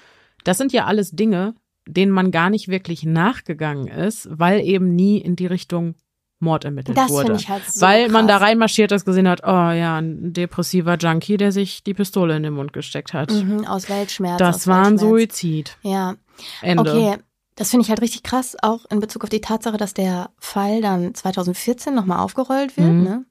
Das 0.44 0.58
sind 0.58 0.74
ja 0.74 0.86
alles 0.86 1.12
Dinge, 1.12 1.56
denen 1.88 2.12
man 2.12 2.32
gar 2.32 2.50
nicht 2.50 2.68
wirklich 2.68 3.04
nachgegangen 3.04 3.88
ist, 3.88 4.28
weil 4.32 4.62
eben 4.62 4.96
nie 4.96 5.18
in 5.20 5.36
die 5.36 5.46
Richtung 5.48 5.96
Mord 6.40 6.66
ermittelt 6.66 6.98
Das 6.98 7.10
wurde. 7.10 7.34
ich 7.36 7.50
halt 7.50 7.64
so 7.66 7.82
weil 7.82 8.10
man 8.10 8.28
da 8.28 8.38
krass. 8.38 8.48
reinmarschiert 8.48 8.92
ist, 8.92 9.06
gesehen 9.06 9.28
hat, 9.28 9.42
oh 9.44 9.48
ja, 9.72 9.98
ein 9.98 10.34
depressiver 10.34 10.98
Junkie, 10.98 11.38
der 11.38 11.52
sich 11.52 11.84
die 11.84 11.94
Pistole 11.94 12.36
in 12.36 12.44
den 12.44 12.54
Mund 12.54 12.74
gesteckt 12.74 13.14
hat. 13.14 13.32
Mhm, 13.32 13.66
aus 13.66 13.90
Weltschmerz. 13.90 14.38
Das 14.40 14.56
aus 14.58 14.68
war 14.68 14.86
ein 14.86 15.00
Weltschmerz. 15.00 15.10
Suizid. 15.12 15.78
Ja. 15.82 16.16
Ende. 16.62 16.92
Okay. 16.92 17.18
das 17.56 17.70
finde 17.70 17.84
ich 17.86 17.90
halt 17.90 18.02
richtig 18.02 18.24
krass, 18.24 18.58
auch 18.62 18.84
in 18.90 19.00
Bezug 19.00 19.24
auf 19.24 19.30
die 19.30 19.40
Tatsache, 19.40 19.78
dass 19.78 19.94
der 19.94 20.30
Fall 20.38 20.82
dann 20.82 21.14
2014 21.16 21.96
nochmal 21.96 22.20
aufgerollt 22.20 22.76
wird. 22.76 22.92
Mhm. 22.92 23.04
Ne? 23.04 23.26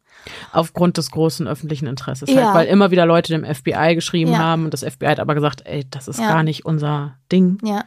Aufgrund 0.53 0.97
des 0.97 1.11
großen 1.11 1.47
öffentlichen 1.47 1.87
Interesses. 1.87 2.31
Ja. 2.31 2.47
Halt, 2.47 2.55
weil 2.55 2.67
immer 2.67 2.91
wieder 2.91 3.07
Leute 3.07 3.33
dem 3.33 3.45
FBI 3.45 3.95
geschrieben 3.95 4.33
Ja. 4.33 4.39
haben 4.39 4.65
und 4.65 4.73
das 4.75 4.83
FBI 4.83 5.07
hat 5.07 5.21
aber 5.21 5.35
gesagt, 5.35 5.63
ey, 5.67 5.85
das 5.91 6.09
ist 6.09 6.21
Ja. 6.21 6.29
gar 6.29 6.43
nicht 6.43 6.65
unser 6.65 7.17
Ding. 7.31 7.59
Ja. 7.65 7.85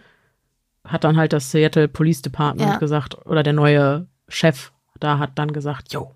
Hat 0.85 1.03
dann 1.03 1.17
halt 1.17 1.33
das 1.33 1.51
Seattle 1.51 1.87
Police 1.87 2.21
Department 2.21 2.79
gesagt 2.79 3.17
oder 3.25 3.43
der 3.43 3.53
neue 3.53 4.07
Chef 4.29 4.71
da 4.99 5.19
hat 5.19 5.31
dann 5.35 5.53
gesagt, 5.53 5.93
jo, 5.93 6.11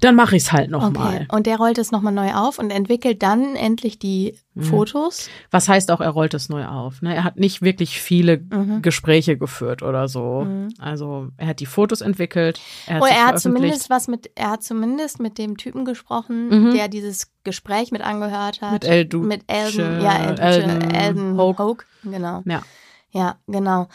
dann 0.00 0.14
mache 0.14 0.36
ich 0.36 0.44
es 0.44 0.52
halt 0.52 0.70
nochmal. 0.70 1.14
Okay. 1.14 1.26
Und 1.30 1.46
der 1.46 1.56
rollt 1.56 1.78
es 1.78 1.90
nochmal 1.90 2.12
neu 2.12 2.32
auf 2.34 2.58
und 2.58 2.70
entwickelt 2.70 3.22
dann 3.22 3.56
endlich 3.56 3.98
die 3.98 4.38
Mhm. 4.54 4.62
Fotos. 4.64 5.28
Was 5.52 5.68
heißt 5.68 5.90
auch, 5.92 6.00
er 6.00 6.10
rollt 6.10 6.34
es 6.34 6.48
neu 6.48 6.66
auf. 6.66 7.00
Ne? 7.00 7.14
Er 7.14 7.22
hat 7.22 7.36
nicht 7.36 7.62
wirklich 7.62 8.00
viele 8.00 8.38
Mhm. 8.38 8.82
Gespräche 8.82 9.36
geführt 9.38 9.82
oder 9.82 10.08
so. 10.08 10.44
Mhm. 10.44 10.74
Also 10.80 11.28
er 11.36 11.46
hat 11.48 11.60
die 11.60 11.66
Fotos 11.66 12.00
entwickelt. 12.00 12.58
Er 12.86 12.96
hat 12.96 13.02
Oh, 13.02 13.06
er 13.06 13.26
hat 13.26 13.40
zumindest 13.40 13.88
was 13.88 14.08
mit, 14.08 14.30
er 14.34 14.50
hat 14.50 14.64
zumindest 14.64 15.20
mit 15.20 15.38
dem 15.38 15.56
Typen 15.56 15.84
gesprochen, 15.84 16.48
Mhm. 16.48 16.74
der 16.74 16.88
dieses 16.88 17.30
Gespräch 17.44 17.92
mit 17.92 18.02
angehört 18.02 18.60
hat. 18.62 18.72
Mit 18.72 18.84
El 18.84 19.04
Duce, 19.04 19.26
Mit 19.26 19.42
Elden, 19.46 20.00
ja, 20.00 20.16
El 20.18 20.34
Duce, 20.34 20.40
Elden 20.40 20.90
Elden 20.90 21.36
Hoke. 21.38 21.62
Hoke. 21.62 21.84
Genau. 22.02 22.42
Ja. 22.44 22.62
Ja, 23.10 23.36
genau. 23.46 23.86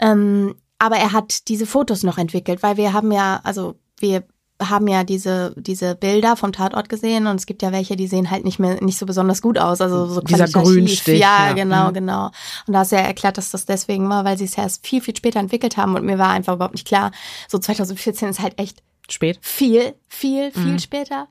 Ähm, 0.00 0.54
aber 0.78 0.96
er 0.96 1.12
hat 1.12 1.48
diese 1.48 1.66
Fotos 1.66 2.02
noch 2.02 2.18
entwickelt, 2.18 2.62
weil 2.62 2.76
wir 2.76 2.92
haben 2.92 3.10
ja, 3.12 3.40
also 3.44 3.76
wir 3.98 4.24
haben 4.62 4.88
ja 4.88 5.04
diese, 5.04 5.52
diese 5.56 5.94
Bilder 5.94 6.36
vom 6.36 6.52
Tatort 6.52 6.88
gesehen 6.88 7.26
und 7.26 7.36
es 7.36 7.46
gibt 7.46 7.62
ja 7.62 7.72
welche, 7.72 7.94
die 7.96 8.06
sehen 8.06 8.30
halt 8.30 8.44
nicht 8.44 8.58
mehr, 8.58 8.82
nicht 8.82 8.98
so 8.98 9.04
besonders 9.06 9.42
gut 9.42 9.58
aus. 9.58 9.80
Also 9.80 10.06
so 10.06 10.20
Dieser. 10.22 10.46
Grünstich, 10.48 11.20
Ja, 11.20 11.48
ja. 11.48 11.52
genau, 11.52 11.88
Mhm. 11.88 11.94
genau. 11.94 12.26
Und 12.66 12.72
da 12.72 12.78
hast 12.80 12.92
du 12.92 12.96
ja 12.96 13.02
erklärt, 13.02 13.36
dass 13.38 13.50
das 13.50 13.66
deswegen 13.66 14.08
war, 14.08 14.24
weil 14.24 14.38
sie 14.38 14.44
es 14.44 14.56
erst 14.56 14.86
viel, 14.86 15.00
viel 15.02 15.14
später 15.16 15.40
entwickelt 15.40 15.76
haben 15.76 15.94
und 15.94 16.04
mir 16.06 16.18
war 16.18 16.30
einfach 16.30 16.54
überhaupt 16.54 16.74
nicht 16.74 16.86
klar, 16.86 17.10
so 17.48 17.58
2014 17.58 18.28
ist 18.30 18.40
halt 18.40 18.58
echt 18.58 18.82
spät. 19.10 19.38
Viel, 19.42 19.94
viel, 20.08 20.50
viel 20.52 20.72
Mhm. 20.72 20.78
später. 20.78 21.28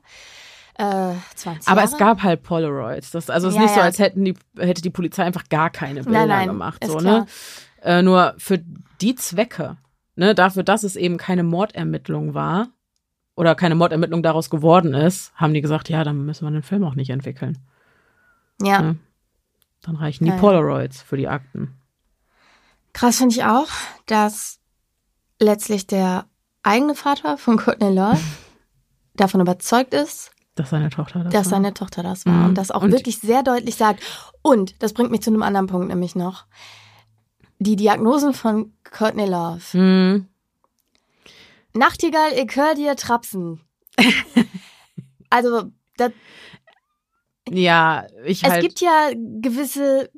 Äh, 0.78 1.14
20 1.34 1.68
Aber 1.68 1.80
Jahre. 1.80 1.92
es 1.92 1.98
gab 1.98 2.22
halt 2.22 2.42
Polaroids. 2.42 3.10
Das, 3.10 3.30
also 3.30 3.48
es 3.48 3.54
ist 3.54 3.56
Ja, 3.56 3.62
nicht 3.62 3.74
so, 3.74 3.80
ja. 3.80 3.84
als 3.86 3.98
hätten 3.98 4.24
die, 4.24 4.34
hätte 4.58 4.82
die 4.82 4.90
Polizei 4.90 5.24
einfach 5.24 5.48
gar 5.48 5.70
keine 5.70 6.02
Bilder 6.04 6.18
Nein, 6.20 6.28
nein, 6.28 6.48
gemacht. 6.48 6.84
So, 6.86 6.98
ne? 7.00 7.26
Äh, 7.82 8.02
nur 8.02 8.34
für 8.38 8.60
die 9.00 9.14
Zwecke, 9.14 9.78
ne, 10.16 10.34
dafür, 10.34 10.62
dass 10.64 10.82
es 10.84 10.96
eben 10.96 11.16
keine 11.16 11.44
Mordermittlung 11.44 12.34
war 12.34 12.68
oder 13.36 13.54
keine 13.54 13.74
Mordermittlung 13.76 14.22
daraus 14.24 14.50
geworden 14.50 14.92
ist, 14.94 15.32
haben 15.36 15.54
die 15.54 15.60
gesagt, 15.60 15.88
ja, 15.88 16.02
dann 16.02 16.24
müssen 16.26 16.44
wir 16.46 16.50
den 16.50 16.62
Film 16.64 16.82
auch 16.84 16.94
nicht 16.96 17.10
entwickeln. 17.10 17.58
Ja. 18.60 18.80
Ne? 18.82 18.96
Dann 19.82 19.94
reichen 19.96 20.24
die 20.24 20.30
Ja, 20.30 20.34
ja. 20.36 20.40
Polaroids 20.40 21.02
für 21.02 21.16
die 21.16 21.28
Akten. 21.28 21.74
Krass 22.92 23.18
finde 23.18 23.34
ich 23.34 23.44
auch, 23.44 23.68
dass 24.06 24.58
letztlich 25.38 25.86
der 25.86 26.24
eigene 26.62 26.94
Vater 26.94 27.36
von 27.38 27.58
Courtney 27.58 27.94
Love 27.94 28.18
davon 29.14 29.40
überzeugt 29.42 29.92
ist, 29.94 30.32
Dass 30.54 30.70
seine 30.70 30.88
Tochter 30.88 31.22
das 31.24 31.32
dass 31.32 31.44
war. 31.46 31.50
seine 31.50 31.74
Tochter 31.74 32.02
das 32.02 32.24
war 32.26 32.32
Mhm. 32.32 32.44
und 32.46 32.54
das 32.58 32.70
auch 32.70 32.82
Und- 32.82 32.92
wirklich 32.92 33.18
sehr 33.18 33.42
deutlich 33.42 33.74
sagt. 33.76 34.02
Und 34.42 34.82
das 34.82 34.94
bringt 34.94 35.10
mich 35.10 35.20
zu 35.20 35.30
einem 35.30 35.42
anderen 35.42 35.66
Punkt 35.66 35.88
nämlich 35.88 36.16
noch. 36.16 36.46
Die 37.58 37.76
Diagnosen 37.76 38.32
von 38.32 38.72
Courtney 38.84 39.26
Love. 39.26 39.60
Mhm. 39.76 40.26
Nachtigall, 41.76 42.32
ich 42.32 42.56
hör 42.56 42.74
dir 42.74 42.96
trapsen. 42.96 43.60
also, 45.30 45.70
das, 45.96 46.12
Ja, 47.48 48.06
ich 48.24 48.42
es 48.42 48.50
halt. 48.50 48.62
gibt 48.62 48.80
ja 48.80 49.10
gewisse 49.14 50.10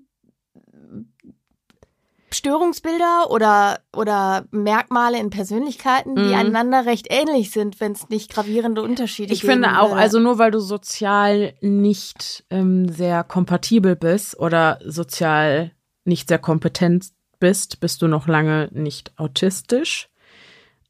Störungsbilder 2.30 3.30
oder, 3.30 3.80
oder 3.96 4.44
Merkmale 4.50 5.18
in 5.18 5.30
Persönlichkeiten, 5.30 6.14
die 6.16 6.34
Mhm. 6.34 6.34
einander 6.34 6.84
recht 6.86 7.06
ähnlich 7.10 7.50
sind, 7.50 7.80
wenn 7.80 7.92
es 7.92 8.08
nicht 8.10 8.30
gravierende 8.30 8.82
Unterschiede 8.82 9.32
Ich 9.32 9.40
geben 9.40 9.54
finde 9.54 9.80
auch, 9.80 9.96
also 9.96 10.20
nur 10.20 10.38
weil 10.38 10.50
du 10.50 10.60
sozial 10.60 11.54
nicht 11.62 12.44
ähm, 12.50 12.88
sehr 12.88 13.24
kompatibel 13.24 13.96
bist 13.96 14.38
oder 14.38 14.78
sozial 14.84 15.72
nicht 16.04 16.28
sehr 16.28 16.38
kompetent 16.38 17.06
bist, 17.40 17.80
bist 17.80 18.02
du 18.02 18.08
noch 18.08 18.26
lange 18.28 18.68
nicht 18.72 19.12
autistisch. 19.18 20.08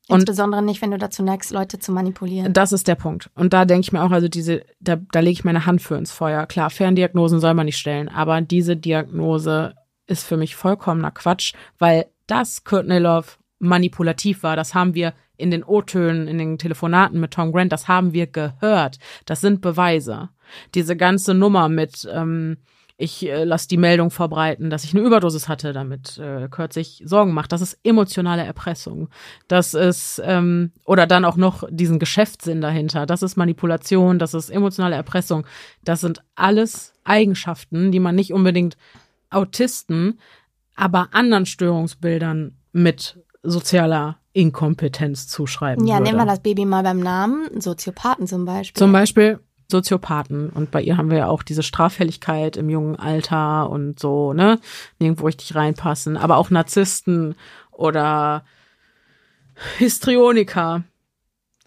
Und 0.08 0.20
Insbesondere 0.20 0.62
nicht, 0.62 0.80
wenn 0.80 0.90
du 0.90 0.98
dazu 0.98 1.22
neigst, 1.22 1.50
Leute 1.50 1.78
zu 1.78 1.92
manipulieren. 1.92 2.54
das 2.54 2.72
ist 2.72 2.88
der 2.88 2.94
Punkt. 2.94 3.30
Und 3.34 3.52
da 3.52 3.66
denke 3.66 3.82
ich 3.82 3.92
mir 3.92 4.02
auch, 4.02 4.10
also 4.10 4.26
diese, 4.26 4.64
da, 4.80 4.96
da 4.96 5.20
lege 5.20 5.32
ich 5.32 5.44
meine 5.44 5.66
Hand 5.66 5.82
für 5.82 5.96
ins 5.96 6.12
Feuer. 6.12 6.46
Klar, 6.46 6.70
Ferndiagnosen 6.70 7.40
soll 7.40 7.52
man 7.52 7.66
nicht 7.66 7.76
stellen, 7.76 8.08
aber 8.08 8.40
diese 8.40 8.74
Diagnose 8.74 9.74
ist 10.06 10.24
für 10.24 10.38
mich 10.38 10.56
vollkommener 10.56 11.10
Quatsch, 11.10 11.52
weil 11.78 12.06
das 12.26 12.64
Courtney 12.64 12.98
Love 12.98 13.26
manipulativ 13.58 14.42
war. 14.42 14.56
Das 14.56 14.74
haben 14.74 14.94
wir 14.94 15.12
in 15.36 15.50
den 15.50 15.62
O-Tönen, 15.62 16.26
in 16.26 16.38
den 16.38 16.58
Telefonaten 16.58 17.20
mit 17.20 17.32
Tom 17.32 17.52
Grant, 17.52 17.72
das 17.72 17.86
haben 17.86 18.12
wir 18.12 18.26
gehört. 18.26 18.98
Das 19.26 19.40
sind 19.40 19.60
Beweise. 19.60 20.30
Diese 20.74 20.96
ganze 20.96 21.34
Nummer 21.34 21.68
mit, 21.68 22.08
ähm, 22.10 22.56
ich 23.00 23.24
äh, 23.26 23.44
lasse 23.44 23.68
die 23.68 23.76
Meldung 23.76 24.10
verbreiten, 24.10 24.70
dass 24.70 24.82
ich 24.82 24.92
eine 24.92 25.04
Überdosis 25.06 25.48
hatte, 25.48 25.72
damit 25.72 26.18
äh, 26.18 26.48
Kurt 26.50 26.72
sich 26.72 27.00
Sorgen 27.04 27.32
macht. 27.32 27.52
Das 27.52 27.60
ist 27.60 27.78
emotionale 27.84 28.42
Erpressung. 28.44 29.08
Das 29.46 29.72
ist, 29.72 30.20
ähm, 30.24 30.72
oder 30.84 31.06
dann 31.06 31.24
auch 31.24 31.36
noch 31.36 31.62
diesen 31.70 32.00
Geschäftssinn 32.00 32.60
dahinter. 32.60 33.06
Das 33.06 33.22
ist 33.22 33.36
Manipulation, 33.36 34.18
das 34.18 34.34
ist 34.34 34.50
emotionale 34.50 34.96
Erpressung. 34.96 35.46
Das 35.84 36.00
sind 36.00 36.24
alles 36.34 36.92
Eigenschaften, 37.04 37.92
die 37.92 38.00
man 38.00 38.16
nicht 38.16 38.32
unbedingt 38.32 38.76
Autisten, 39.30 40.18
aber 40.74 41.10
anderen 41.12 41.46
Störungsbildern 41.46 42.56
mit 42.72 43.20
sozialer 43.44 44.18
Inkompetenz 44.32 45.28
zuschreiben 45.28 45.86
Ja, 45.86 45.94
würde. 45.98 46.04
nehmen 46.04 46.18
wir 46.18 46.26
das 46.26 46.40
Baby 46.42 46.64
mal 46.64 46.82
beim 46.82 46.98
Namen. 46.98 47.60
Soziopathen 47.60 48.26
zum 48.26 48.44
Beispiel. 48.44 48.78
Zum 48.78 48.90
Beispiel 48.90 49.38
Soziopathen. 49.70 50.50
Und 50.50 50.70
bei 50.70 50.80
ihr 50.82 50.96
haben 50.96 51.10
wir 51.10 51.18
ja 51.18 51.26
auch 51.28 51.42
diese 51.42 51.62
Straffälligkeit 51.62 52.56
im 52.56 52.70
jungen 52.70 52.96
Alter 52.96 53.68
und 53.70 54.00
so, 54.00 54.32
ne? 54.32 54.58
Nirgendwo 54.98 55.26
richtig 55.26 55.54
reinpassen. 55.54 56.16
Aber 56.16 56.36
auch 56.38 56.50
Narzissten 56.50 57.34
oder 57.70 58.44
Histrioniker. 59.78 60.84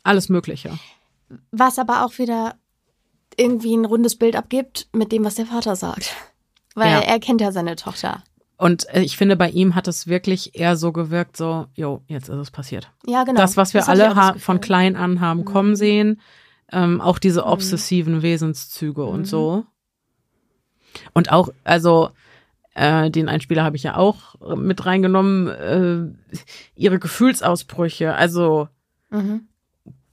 Alles 0.03 0.29
Mögliche. 0.29 0.77
Was 1.51 1.77
aber 1.79 2.05
auch 2.05 2.17
wieder 2.17 2.55
irgendwie 3.37 3.75
ein 3.75 3.85
rundes 3.85 4.15
Bild 4.17 4.35
abgibt 4.35 4.87
mit 4.93 5.11
dem, 5.11 5.23
was 5.23 5.35
der 5.35 5.45
Vater 5.45 5.75
sagt. 5.75 6.15
Weil 6.75 6.91
Ja. 6.91 6.99
er 7.01 7.19
kennt 7.19 7.41
ja 7.41 7.51
seine 7.51 7.75
Tochter. 7.75 8.23
Und 8.57 8.87
äh, 8.93 9.01
ich 9.01 9.17
finde, 9.17 9.35
bei 9.35 9.49
ihm 9.49 9.75
hat 9.75 9.87
es 9.87 10.07
wirklich 10.07 10.55
eher 10.59 10.75
so 10.75 10.91
gewirkt, 10.91 11.35
so, 11.37 11.67
jo, 11.73 12.01
jetzt 12.07 12.29
ist 12.29 12.37
es 12.37 12.51
passiert. 12.51 12.91
Ja, 13.05 13.23
genau. 13.23 13.39
Das, 13.39 13.57
was 13.57 13.73
wir 13.73 13.81
Das 13.81 13.89
alle 13.89 14.39
von 14.39 14.61
klein 14.61 14.95
an 14.95 15.19
haben 15.19 15.45
kommen 15.45 15.75
sehen, 15.75 16.19
ähm, 16.71 17.01
auch 17.01 17.19
diese 17.19 17.45
obsessiven 17.45 18.21
Wesenszüge 18.21 19.01
Mhm. 19.03 19.07
und 19.09 19.25
so. 19.25 19.65
Und 21.13 21.31
auch, 21.31 21.49
also, 21.63 22.09
äh, 22.73 23.09
den 23.11 23.29
Einspieler 23.29 23.63
habe 23.63 23.75
ich 23.75 23.83
ja 23.83 23.95
auch 23.97 24.35
äh, 24.41 24.55
mit 24.55 24.85
reingenommen, 24.85 25.47
äh, 25.47 26.37
ihre 26.75 26.99
Gefühlsausbrüche, 26.99 28.13
also, 28.15 28.67
Mhm. 29.09 29.47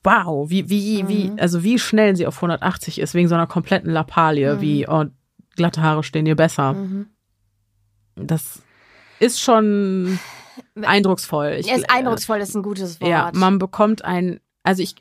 wow, 0.02 0.48
wie, 0.51 0.68
wie, 0.70 1.06
wie, 1.09 1.32
also 1.39 1.62
wie 1.62 1.78
schnell 1.78 2.16
sie 2.16 2.26
auf 2.26 2.36
180 2.36 2.98
ist, 3.01 3.14
wegen 3.14 3.28
so 3.28 3.35
einer 3.35 3.47
kompletten 3.47 3.90
Lappalie, 3.93 4.56
Mhm. 4.56 4.60
wie, 4.60 4.89
oh, 4.89 5.05
glatte 5.56 5.82
Haare 5.82 6.02
stehen 6.02 6.26
ihr 6.26 6.36
besser. 6.36 6.72
Mhm. 6.74 7.06
Das 8.16 8.62
ist 9.20 9.40
schon 9.40 10.18
eindrucksvoll. 10.82 11.56
Ich, 11.60 11.70
ist 11.70 11.90
eindrucksvoll, 11.90 12.39
ist 12.39 12.55
ein 12.56 12.62
gutes 12.62 13.01
Wort. 13.01 13.10
ja, 13.10 13.30
man 13.35 13.59
bekommt 13.59 14.05
ein, 14.05 14.40
also 14.64 14.82
ich, 14.82 14.94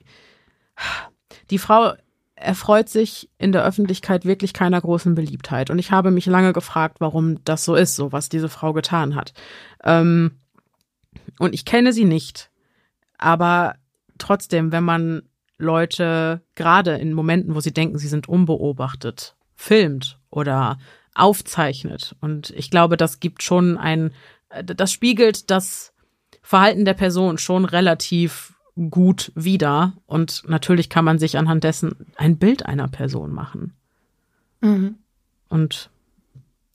die 1.50 1.58
Frau 1.58 1.94
erfreut 2.36 2.88
sich 2.88 3.30
in 3.40 3.52
der 3.52 3.66
Öffentlichkeit 3.66 4.24
wirklich 4.24 4.54
keiner 4.54 4.80
großen 4.80 5.16
Beliebtheit. 5.16 5.70
Und 5.70 5.80
ich 5.80 5.92
habe 5.92 6.12
mich 6.12 6.28
lange 6.28 6.54
gefragt, 6.54 6.98
warum 7.00 7.44
das 7.44 7.66
so 7.66 7.76
ist, 7.76 7.96
so 7.96 8.12
was 8.12 8.30
diese 8.30 8.48
Frau 8.48 8.74
getan 8.74 9.16
hat. 9.16 9.34
Ähm, 9.84 10.40
und 11.40 11.54
ich 11.54 11.66
kenne 11.66 11.94
sie 11.94 12.06
nicht. 12.06 12.52
Aber 13.18 13.76
trotzdem, 14.20 14.72
wenn 14.72 14.84
man 14.84 15.24
Leute 15.58 16.42
gerade 16.54 16.92
in 16.98 17.14
Momenten, 17.14 17.56
wo 17.56 17.60
sie 17.60 17.74
denken, 17.74 17.98
sie 17.98 18.08
sind 18.08 18.30
unbeobachtet, 18.30 19.36
filmt 19.56 20.20
oder 20.30 20.78
aufzeichnet. 21.16 22.16
Und 22.22 22.52
ich 22.52 22.70
glaube, 22.70 22.98
das 22.98 23.20
gibt 23.20 23.42
schon 23.42 23.78
ein, 23.78 24.14
das 24.64 24.92
spiegelt 24.92 25.50
das 25.50 25.94
Verhalten 26.44 26.86
der 26.86 26.94
Person 26.94 27.40
schon 27.40 27.66
relativ 27.66 28.54
gut 28.90 29.32
wider. 29.36 29.94
Und 30.06 30.44
natürlich 30.48 30.90
kann 30.90 31.06
man 31.06 31.20
sich 31.20 31.38
anhand 31.38 31.64
dessen 31.64 31.96
ein 32.16 32.38
Bild 32.38 32.66
einer 32.66 32.88
Person 32.88 33.32
machen. 33.34 33.74
Mhm. 34.62 34.96
Und 35.50 35.90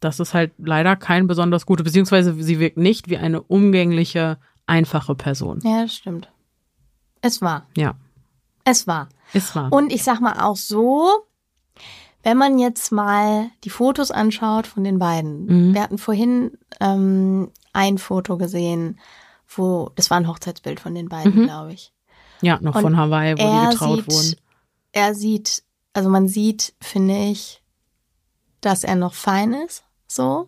das 0.01 0.19
ist 0.21 0.35
halt 0.35 0.53
leider 0.59 0.97
kein 0.97 1.27
besonders 1.27 1.65
gute, 1.67 1.85
beziehungsweise 1.85 2.35
sie 2.43 2.59
wirkt 2.59 2.77
nicht 2.77 3.09
wie 3.09 3.19
eine 3.19 3.41
umgängliche, 3.41 4.39
einfache 4.67 5.15
Person. 5.15 5.61
Ja, 5.63 5.83
das 5.83 5.95
stimmt. 5.95 6.31
Es 7.21 7.41
war. 7.41 7.67
Ja, 7.77 7.95
Es 8.65 8.87
war. 8.87 9.09
ist 9.33 9.55
wahr. 9.55 9.73
Und 9.73 9.93
ich 9.93 10.03
sag 10.03 10.21
mal 10.21 10.41
auch 10.41 10.57
so, 10.57 11.09
Wenn 12.25 12.39
man 12.39 12.59
jetzt 12.61 12.93
mal 12.93 13.51
die 13.65 13.71
Fotos 13.71 14.13
anschaut 14.13 14.69
von 14.69 14.85
den 14.85 14.99
beiden. 15.01 15.47
Mhm. 15.71 15.75
Wir 15.75 15.83
hatten 15.83 15.99
vorhin 15.99 16.53
ähm, 16.81 17.51
ein 17.73 17.99
Foto 17.99 18.37
gesehen, 18.39 18.99
wo, 19.57 19.91
das 19.97 20.11
war 20.11 20.19
ein 20.19 20.29
Hochzeitsbild 20.29 20.81
von 20.81 20.95
den 20.95 21.09
beiden, 21.09 21.35
Mhm. 21.43 21.45
glaube 21.45 21.73
ich. 21.73 21.93
Ja, 22.41 22.59
noch 22.61 22.75
Und 22.75 22.83
von 22.83 22.97
Hawaii, 22.97 23.35
wo 23.35 23.37
die 23.37 23.71
getraut 23.71 23.97
sieht, 24.05 24.13
wurden. 24.13 24.37
Er 24.93 25.15
sieht, 25.15 25.63
also 25.93 26.09
man 26.09 26.29
sieht, 26.29 26.75
finde 26.81 27.17
ich, 27.27 27.63
dass 28.61 28.85
er 28.85 28.97
noch 28.97 29.15
fein 29.15 29.53
ist, 29.53 29.85
so. 30.09 30.47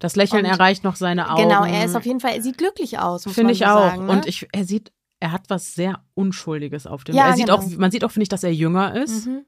Das 0.00 0.16
Lächeln 0.16 0.44
Und- 0.44 0.50
erreicht 0.50 0.82
noch 0.84 0.96
seine 0.96 1.30
Augen. 1.30 1.42
Genau, 1.42 1.64
er 1.64 1.84
ist 1.84 1.94
auf 1.94 2.04
jeden 2.04 2.18
Fall, 2.20 2.32
er 2.34 2.42
sieht 2.42 2.58
glücklich 2.58 2.98
aus, 2.98 3.26
muss 3.26 3.34
Finde 3.36 3.52
ich 3.52 3.60
so 3.60 3.64
auch. 3.66 3.78
sagen. 3.90 4.06
Ne? 4.06 4.12
Und 4.12 4.26
ich, 4.26 4.48
er 4.52 4.64
sieht, 4.64 4.90
er 5.20 5.30
hat 5.32 5.48
was 5.50 5.74
sehr 5.74 6.02
Unschuldiges 6.14 6.86
auf 6.86 7.04
dem. 7.04 7.14
Ja, 7.14 7.26
er 7.28 7.36
sieht 7.36 7.46
genau. 7.46 7.58
auch, 7.58 7.66
man 7.76 7.90
sieht 7.92 8.02
auch, 8.04 8.10
finde 8.10 8.24
ich, 8.24 8.28
dass 8.28 8.42
er 8.42 8.52
jünger 8.52 8.96
ist. 8.96 9.26
Mhm. 9.26 9.44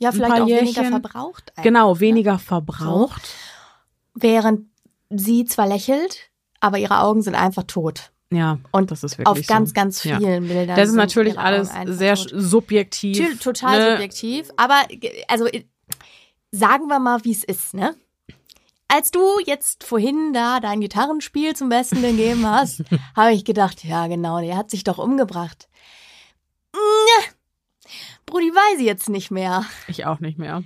Ja, 0.00 0.12
vielleicht 0.12 0.32
auch 0.32 0.46
weniger 0.46 0.82
Jährchen. 0.82 0.90
verbraucht. 0.90 1.50
eigentlich, 1.56 1.64
Genau, 1.64 2.00
weniger 2.00 2.38
verbraucht. 2.38 3.28
Während 4.14 4.66
sie 5.10 5.44
zwar 5.44 5.66
lächelt, 5.66 6.30
aber 6.60 6.78
ihre 6.78 7.00
Augen 7.00 7.22
sind 7.22 7.34
einfach 7.34 7.64
tot. 7.64 8.10
Ja, 8.30 8.58
und 8.72 8.90
das 8.90 9.04
ist 9.04 9.16
wirklich 9.16 9.26
auf 9.26 9.38
so. 9.38 9.44
ganz, 9.46 9.72
ganz 9.72 10.04
Ja. 10.04 10.18
vielen 10.18 10.48
Bildern. 10.48 10.76
Das 10.76 10.88
ist 10.90 10.94
natürlich 10.94 11.38
alles 11.38 11.70
sehr 11.86 12.14
tot. 12.16 12.30
subjektiv. 12.34 13.38
Total 13.40 13.78
ne? 13.78 13.90
subjektiv. 13.92 14.50
Aber 14.56 14.82
also 15.28 15.48
sagen 16.50 16.88
wir 16.88 16.98
mal, 16.98 17.24
wie 17.24 17.32
es 17.32 17.44
ist, 17.44 17.74
ne? 17.74 17.94
Als 18.86 19.10
du 19.10 19.20
jetzt 19.44 19.84
vorhin 19.84 20.32
da 20.32 20.60
dein 20.60 20.80
Gitarrenspiel 20.80 21.54
zum 21.54 21.68
Besten 21.68 22.00
gegeben 22.00 22.46
hast, 22.46 22.82
habe 23.16 23.32
ich 23.32 23.44
gedacht, 23.44 23.84
ja 23.84 24.06
genau, 24.06 24.40
der 24.40 24.56
hat 24.56 24.70
sich 24.70 24.84
doch 24.84 24.98
umgebracht. 24.98 25.68
Brudi 28.26 28.50
weiß 28.50 28.80
ich 28.80 28.86
jetzt 28.86 29.08
nicht 29.08 29.30
mehr. 29.30 29.64
Ich 29.88 30.04
auch 30.04 30.20
nicht 30.20 30.38
mehr. 30.38 30.62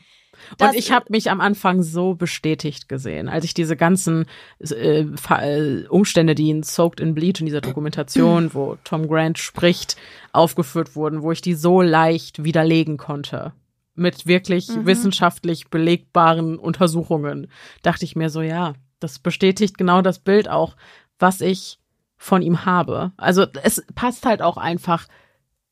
Das- 0.59 0.71
und 0.71 0.79
ich 0.79 0.93
habe 0.93 1.07
mich 1.09 1.31
am 1.31 1.41
Anfang 1.41 1.83
so 1.83 2.15
bestätigt 2.15 2.89
gesehen, 2.89 3.29
als 3.29 3.45
ich 3.45 3.55
diese 3.55 3.77
ganzen 3.77 4.27
äh, 4.61 5.01
äh, 5.05 5.87
Umstände, 5.89 6.35
die 6.35 6.51
in 6.51 6.63
Soaked 6.63 7.01
in 7.01 7.15
Bleach 7.15 7.41
in 7.41 7.47
dieser 7.47 7.61
Dokumentation, 7.61 8.55
wo 8.55 8.77
Tom 8.85 9.09
Grant 9.09 9.39
spricht, 9.39 9.97
aufgeführt 10.33 10.97
wurden, 10.97 11.23
wo 11.23 11.33
ich 11.33 11.41
die 11.41 11.55
so 11.55 11.81
leicht 11.83 12.45
widerlegen 12.45 12.97
konnte. 12.97 13.53
Mit 13.95 14.27
wirklich 14.27 14.69
Mhm. 14.69 14.87
wissenschaftlich 14.87 15.69
belegbaren 15.69 16.59
Untersuchungen. 16.59 17.49
Dachte 17.83 18.05
ich 18.05 18.17
mir 18.17 18.31
so, 18.31 18.41
ja, 18.41 18.75
das 19.01 19.19
bestätigt 19.19 19.77
genau 19.79 20.01
das 20.03 20.19
Bild 20.19 20.49
auch, 20.49 20.77
was 21.19 21.41
ich 21.41 21.79
von 22.17 22.41
ihm 22.41 22.65
habe. 22.65 23.13
Also 23.17 23.47
es 23.63 23.85
passt 23.95 24.25
halt 24.27 24.43
auch 24.43 24.57
einfach 24.57 25.07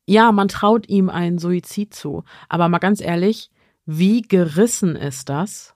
ja, 0.07 0.31
man 0.31 0.47
traut 0.49 0.89
ihm 0.89 1.09
einen 1.09 1.37
Suizid 1.37 1.93
zu. 1.93 2.23
Aber 2.49 2.67
mal 2.67 2.79
ganz 2.79 2.99
ehrlich, 3.01 3.49
wie 3.85 4.21
gerissen 4.21 4.95
ist 4.95 5.29
das, 5.29 5.73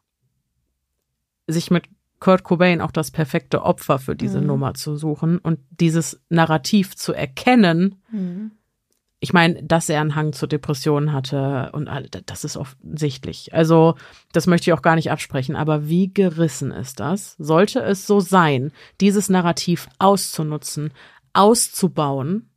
sich 1.48 1.72
mit 1.72 1.86
Kurt 2.20 2.44
Cobain 2.44 2.82
auch 2.82 2.92
das 2.92 3.12
perfekte 3.12 3.62
Opfer 3.64 4.00
für 4.00 4.16
diese 4.16 4.40
Mhm. 4.42 4.48
Nummer 4.48 4.74
zu 4.74 4.96
suchen 4.96 5.38
und 5.38 5.60
dieses 5.70 6.22
Narrativ 6.30 6.96
zu 6.96 7.14
erkennen. 7.14 8.02
Mhm. 8.10 8.52
Ich 9.20 9.34
meine, 9.34 9.62
dass 9.64 9.90
er 9.90 10.02
einen 10.02 10.16
Hang 10.16 10.34
zur 10.34 10.48
Depression 10.48 11.12
hatte 11.14 11.72
und 11.74 11.88
all- 11.88 12.10
das 12.10 12.44
ist 12.44 12.58
offensichtlich. 12.58 13.54
Also, 13.54 13.96
das 14.34 14.46
möchte 14.48 14.70
ich 14.70 14.74
auch 14.74 14.82
gar 14.82 14.96
nicht 14.96 15.12
absprechen. 15.12 15.56
Aber 15.56 15.88
wie 15.88 16.14
gerissen 16.14 16.72
ist 16.72 17.00
das? 17.00 17.36
Sollte 17.38 17.82
es 17.82 18.06
so 18.08 18.20
sein, 18.20 18.72
dieses 19.02 19.30
Narrativ 19.30 19.88
auszunutzen, 20.00 20.94
auszubauen, 21.34 22.50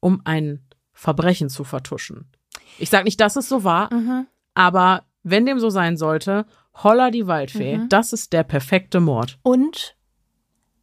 um 0.00 0.20
ein 0.24 0.60
Verbrechen 0.92 1.48
zu 1.48 1.64
vertuschen? 1.64 2.26
Ich 2.78 2.90
sage 2.90 3.04
nicht, 3.04 3.20
dass 3.20 3.36
es 3.36 3.48
so 3.48 3.64
war, 3.64 3.92
Mhm. 3.92 4.26
Aber 4.56 5.04
wenn 5.22 5.46
dem 5.46 5.60
so 5.60 5.70
sein 5.70 5.96
sollte, 5.96 6.46
holla 6.82 7.10
die 7.10 7.26
Waldfee, 7.26 7.78
Mhm. 7.78 7.88
das 7.88 8.12
ist 8.12 8.32
der 8.32 8.42
perfekte 8.42 9.00
Mord. 9.00 9.38
Und 9.42 9.96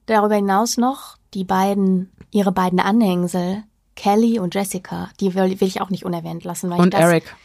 darüber 0.06 0.36
hinaus 0.36 0.78
noch 0.78 1.18
die 1.34 1.44
beiden, 1.44 2.12
ihre 2.32 2.52
beiden 2.52 2.80
Anhängsel, 2.80 3.64
Kelly 3.96 4.40
und 4.40 4.56
Jessica, 4.56 5.10
die 5.20 5.36
will, 5.36 5.60
will 5.60 5.68
ich 5.68 5.82
auch 5.82 5.90
nicht 5.90 6.06
unerwähnt 6.06 6.44
lassen. 6.44 6.70
Weil 6.70 6.78
ich 6.78 6.84
Und 6.84 6.94
das, 6.94 7.02
Eric. 7.02 7.36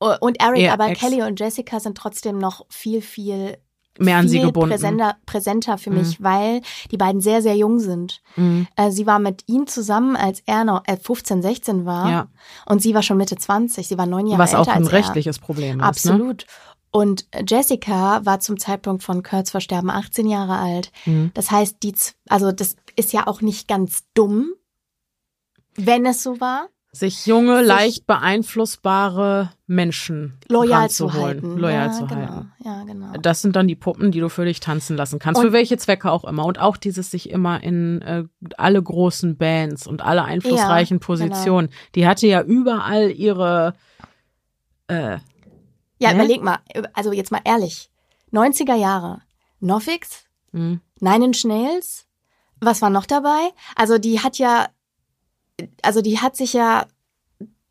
Oh, 0.00 0.14
Und 0.20 0.40
Eric, 0.40 0.60
Ihr 0.60 0.72
aber 0.72 0.88
Ex. 0.88 1.00
Kelly 1.00 1.22
und 1.22 1.38
Jessica 1.38 1.78
sind 1.78 1.96
trotzdem 1.98 2.38
noch 2.38 2.64
viel, 2.70 3.02
viel 3.02 3.58
Mehr 4.00 4.16
an 4.16 4.28
sie 4.28 4.40
gebunden. 4.40 4.70
Präsenter, 4.70 5.16
präsenter 5.26 5.78
für 5.78 5.90
Mhm. 5.90 5.98
mich, 5.98 6.22
weil 6.22 6.62
die 6.90 6.96
beiden 6.96 7.20
sehr, 7.20 7.42
sehr 7.42 7.54
jung 7.56 7.78
sind. 7.78 8.20
Mhm. 8.36 8.66
Äh, 8.76 8.90
sie 8.90 9.06
war 9.06 9.18
mit 9.18 9.44
ihm 9.46 9.66
zusammen, 9.66 10.16
als 10.16 10.42
er 10.46 10.64
noch 10.64 10.82
äh, 10.86 10.96
15, 10.96 11.42
16 11.42 11.84
war. 11.86 12.10
Ja. 12.10 12.28
Und 12.66 12.82
sie 12.82 12.94
war 12.94 13.02
schon 13.02 13.16
Mitte 13.18 13.36
20. 13.36 13.86
Sie 13.86 13.98
war 13.98 14.06
neun 14.06 14.26
Jahre 14.26 14.42
Was 14.42 14.54
auch 14.54 14.66
ein 14.68 14.78
als 14.82 14.86
er. 14.88 14.92
rechtliches 14.94 15.38
Problem 15.38 15.72
ist. 15.76 15.82
Ne? 15.82 15.84
Absolut. 15.84 16.46
Und 16.92 17.26
Jessica 17.48 18.24
war 18.24 18.40
zum 18.40 18.58
Zeitpunkt 18.58 19.04
von 19.04 19.22
Kurt's 19.22 19.52
Versterben 19.52 19.90
18 19.90 20.26
Jahre 20.26 20.56
alt. 20.58 20.90
Mhm. 21.06 21.30
Das 21.34 21.50
heißt, 21.52 21.76
die, 21.84 21.94
also 22.28 22.50
das 22.50 22.74
ist 22.96 23.12
ja 23.12 23.26
auch 23.28 23.42
nicht 23.42 23.68
ganz 23.68 24.02
dumm, 24.14 24.52
wenn 25.76 26.04
es 26.06 26.22
so 26.22 26.40
war. 26.40 26.68
Sich 26.92 27.24
junge, 27.26 27.58
Sich- 27.58 27.66
leicht 27.68 28.06
beeinflussbare 28.06 29.50
Menschen 29.68 30.38
Loyal 30.48 30.90
zu 30.90 31.12
halten. 31.12 31.56
Loyal 31.56 31.86
ja, 31.86 31.92
zu 31.92 32.06
genau. 32.06 32.20
halten. 32.20 32.52
Ja, 32.64 32.82
genau. 32.82 33.12
Das 33.22 33.42
sind 33.42 33.54
dann 33.54 33.68
die 33.68 33.76
Puppen, 33.76 34.10
die 34.10 34.18
du 34.18 34.28
für 34.28 34.44
dich 34.44 34.58
tanzen 34.58 34.96
lassen 34.96 35.20
kannst. 35.20 35.40
Und- 35.40 35.46
für 35.46 35.52
welche 35.52 35.78
Zwecke 35.78 36.10
auch 36.10 36.24
immer. 36.24 36.44
Und 36.44 36.58
auch 36.58 36.76
dieses 36.76 37.10
sich 37.10 37.30
immer 37.30 37.62
in 37.62 38.02
äh, 38.02 38.24
alle 38.56 38.82
großen 38.82 39.36
Bands 39.36 39.86
und 39.86 40.02
alle 40.02 40.24
einflussreichen 40.24 40.96
Ja, 40.96 40.98
genau. 40.98 41.06
Positionen. 41.06 41.68
Die 41.94 42.06
hatte 42.08 42.26
ja 42.26 42.42
überall 42.42 43.10
ihre 43.12 43.74
äh, 44.88 45.18
Ja, 46.00 46.10
Ne? 46.12 46.14
überleg 46.14 46.42
mal, 46.42 46.58
also 46.94 47.12
jetzt 47.12 47.30
mal 47.30 47.40
ehrlich. 47.44 47.90
90er 48.32 48.74
Jahre. 48.74 49.20
Nofix, 49.60 50.24
mh. 50.52 50.78
Nine 51.00 51.24
Inch 51.26 51.44
Nails, 51.44 52.06
was 52.60 52.82
war 52.82 52.90
noch 52.90 53.06
dabei? 53.06 53.50
Also 53.76 53.98
die 53.98 54.20
hat 54.20 54.38
ja, 54.38 54.66
also 55.82 56.00
die 56.02 56.18
hat 56.18 56.36
sich 56.36 56.52
ja 56.52 56.86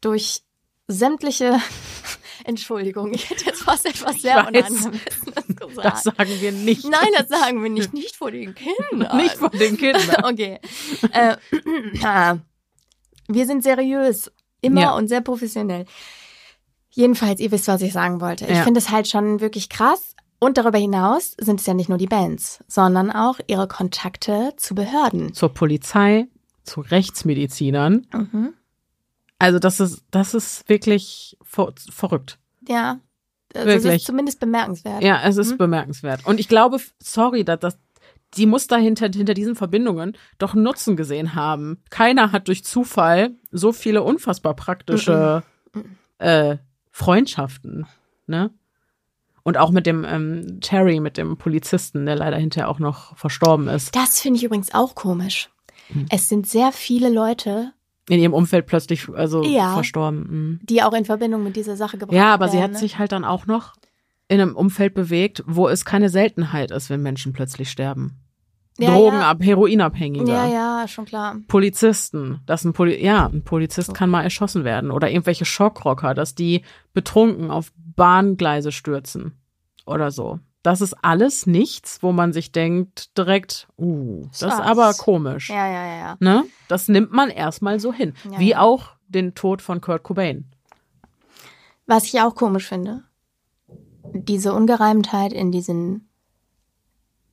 durch 0.01 0.43
sämtliche, 0.87 1.59
Entschuldigung, 2.45 3.13
ich 3.13 3.29
hätte 3.29 3.45
jetzt 3.45 3.63
fast 3.63 3.85
etwas 3.85 4.21
sehr. 4.21 4.39
Unangemessenes 4.47 4.99
gesagt. 5.05 5.85
das 5.85 6.03
sagen 6.03 6.41
wir 6.41 6.51
nicht. 6.51 6.85
Nein, 6.89 7.09
das 7.17 7.27
sagen 7.29 7.61
wir 7.61 7.69
nicht, 7.69 7.93
nicht 7.93 8.15
vor 8.15 8.31
den 8.31 8.55
Kindern. 8.55 9.17
Nicht 9.17 9.35
vor 9.35 9.49
den 9.49 9.77
Kindern. 9.77 10.23
okay. 10.25 10.59
Äh, 11.11 11.35
ah, 12.03 12.37
wir 13.27 13.45
sind 13.45 13.63
seriös, 13.63 14.31
immer 14.61 14.81
Ja. 14.81 14.95
und 14.95 15.07
sehr 15.09 15.21
professionell. 15.21 15.85
Jedenfalls, 16.91 17.39
ihr 17.39 17.51
wisst, 17.51 17.67
was 17.67 17.81
ich 17.81 17.93
sagen 17.93 18.19
wollte. 18.19 18.45
Ich 18.45 18.57
Ja. 18.57 18.63
finde 18.63 18.79
es 18.79 18.89
halt 18.89 19.07
schon 19.07 19.41
wirklich 19.41 19.69
krass. 19.69 20.15
Und 20.41 20.57
darüber 20.57 20.77
hinaus 20.77 21.35
sind 21.37 21.59
es 21.59 21.65
ja 21.65 21.73
nicht 21.73 21.89
nur 21.89 21.97
die 21.97 22.07
Bands, 22.07 22.63
sondern 22.67 23.11
auch 23.11 23.39
ihre 23.47 23.67
Kontakte 23.67 24.53
zu 24.55 24.73
Behörden. 24.73 25.33
Zur 25.33 25.49
Polizei, 25.53 26.27
zu 26.69 26.81
Rechtsmedizinern. 26.81 28.07
Mhm. 28.13 28.53
Also 29.37 29.59
das 29.59 29.79
ist, 29.79 30.03
das 30.11 30.33
ist 30.33 30.67
wirklich 30.69 31.37
ver 31.41 31.73
verrückt. 31.89 32.37
Ja, 32.67 32.99
also 33.55 33.67
es 33.69 33.83
Wirklich. 33.83 34.01
ist 34.01 34.05
zumindest 34.05 34.39
bemerkenswert. 34.39 35.01
Ja, 35.01 35.21
es 35.23 35.37
ist 35.37 35.53
Mhm. 35.53 35.57
bemerkenswert. 35.57 36.25
Und 36.25 36.39
ich 36.39 36.47
glaube, 36.47 36.77
sorry, 37.01 37.43
dass 37.43 37.59
das, 37.59 37.77
die 38.35 38.45
muss 38.45 38.67
dahinter, 38.67 39.09
hinter 39.11 39.33
diesen 39.33 39.55
Verbindungen 39.55 40.15
doch 40.37 40.53
Nutzen 40.53 40.95
gesehen 40.95 41.35
haben. 41.35 41.81
Keiner 41.89 42.31
hat 42.31 42.47
durch 42.47 42.63
Zufall 42.63 43.31
so 43.51 43.71
viele 43.71 44.03
unfassbar 44.03 44.53
praktische 44.55 45.41
äh, 46.19 46.57
Freundschaften, 46.91 47.87
ne? 48.27 48.51
Und 49.43 49.57
auch 49.57 49.71
mit 49.71 49.87
dem 49.87 50.05
ähm, 50.05 50.59
Terry, 50.61 50.99
mit 50.99 51.17
dem 51.17 51.37
Polizisten, 51.37 52.05
der 52.05 52.17
leider 52.17 52.37
hinterher 52.37 52.69
auch 52.69 52.77
noch 52.77 53.17
verstorben 53.17 53.67
ist. 53.69 53.95
Das 53.95 54.19
finde 54.19 54.37
ich 54.37 54.43
übrigens 54.43 54.73
auch 54.75 54.93
komisch. 54.95 55.49
Mhm. 55.93 56.05
Es 56.09 56.29
sind 56.29 56.47
sehr 56.47 56.71
viele 56.71 57.09
Leute, 57.09 57.73
In 58.09 58.19
ihrem 58.19 58.33
Umfeld 58.33 58.65
plötzlich, 58.65 59.07
also 59.09 59.43
Ja. 59.43 59.73
verstorben. 59.73 60.19
Mhm. 60.29 60.59
die 60.63 60.81
auch 60.83 60.93
in 60.93 61.05
Verbindung 61.05 61.43
mit 61.43 61.55
dieser 61.55 61.75
Sache 61.77 61.97
gebracht 61.97 62.15
Ja, 62.15 62.33
aber 62.33 62.47
sie 62.49 62.57
werden. 62.57 62.73
hat 62.73 62.79
sich 62.79 62.97
halt 62.97 63.11
dann 63.11 63.23
auch 63.25 63.45
noch 63.45 63.73
in 64.27 64.39
einem 64.41 64.55
Umfeld 64.55 64.93
bewegt, 64.93 65.43
wo 65.47 65.67
es 65.67 65.85
keine 65.85 66.09
Seltenheit 66.09 66.71
ist, 66.71 66.89
wenn 66.89 67.01
Menschen 67.01 67.33
plötzlich 67.33 67.69
sterben. 67.69 68.17
Ja, 68.79 68.91
Drogenab, 68.95 69.43
Heroinabhängige. 69.43 70.31
Ja, 70.31 70.47
ja, 70.47 70.87
schon 70.87 71.03
klar. 71.05 71.35
Polizisten, 71.47 72.39
dass 72.45 72.63
ein 72.63 72.71
Poli 72.73 73.03
ja, 73.03 73.25
ein 73.27 73.43
Polizist 73.43 73.93
kann 73.93 74.09
mal 74.09 74.23
erschossen 74.23 74.63
werden 74.63 74.89
oder 74.91 75.09
irgendwelche 75.11 75.43
Schockrocker, 75.45 76.13
dass 76.13 76.33
die 76.33 76.61
betrunken 76.93 77.51
auf 77.51 77.71
Bahngleise 77.75 78.71
stürzen 78.71 79.33
oder 79.85 80.11
so. 80.11 80.39
Das 80.61 80.81
ist 80.81 80.93
alles 81.01 81.47
nichts, 81.47 82.03
wo 82.03 82.11
man 82.11 82.33
sich 82.33 82.51
denkt 82.51 83.17
direkt, 83.17 83.67
uh, 83.77 84.27
das 84.31 84.53
ist 84.53 84.59
aber 84.59 84.93
komisch. 84.93 85.49
Ja, 85.49 85.67
ja, 85.67 85.85
ja, 85.85 85.97
ja. 85.97 86.17
Ne? 86.19 86.43
Das 86.67 86.89
nimmt 86.89 87.11
man 87.13 87.29
erstmal 87.29 87.79
so 87.79 87.93
hin, 87.93 88.13
Ja, 88.29 88.39
wie 88.39 88.49
ja. 88.49 88.59
auch 88.61 88.91
den 89.07 89.35
Tod 89.35 89.61
von 89.61 89.79
Kurt 89.79 90.03
Cobain. 90.03 90.45
Was 91.87 92.03
ich 92.05 92.19
auch 92.21 92.35
komisch 92.35 92.67
finde, 92.67 93.03
diese 94.13 94.53
Ungereimtheit 94.53 95.33
in 95.33 95.51
diesen 95.51 96.05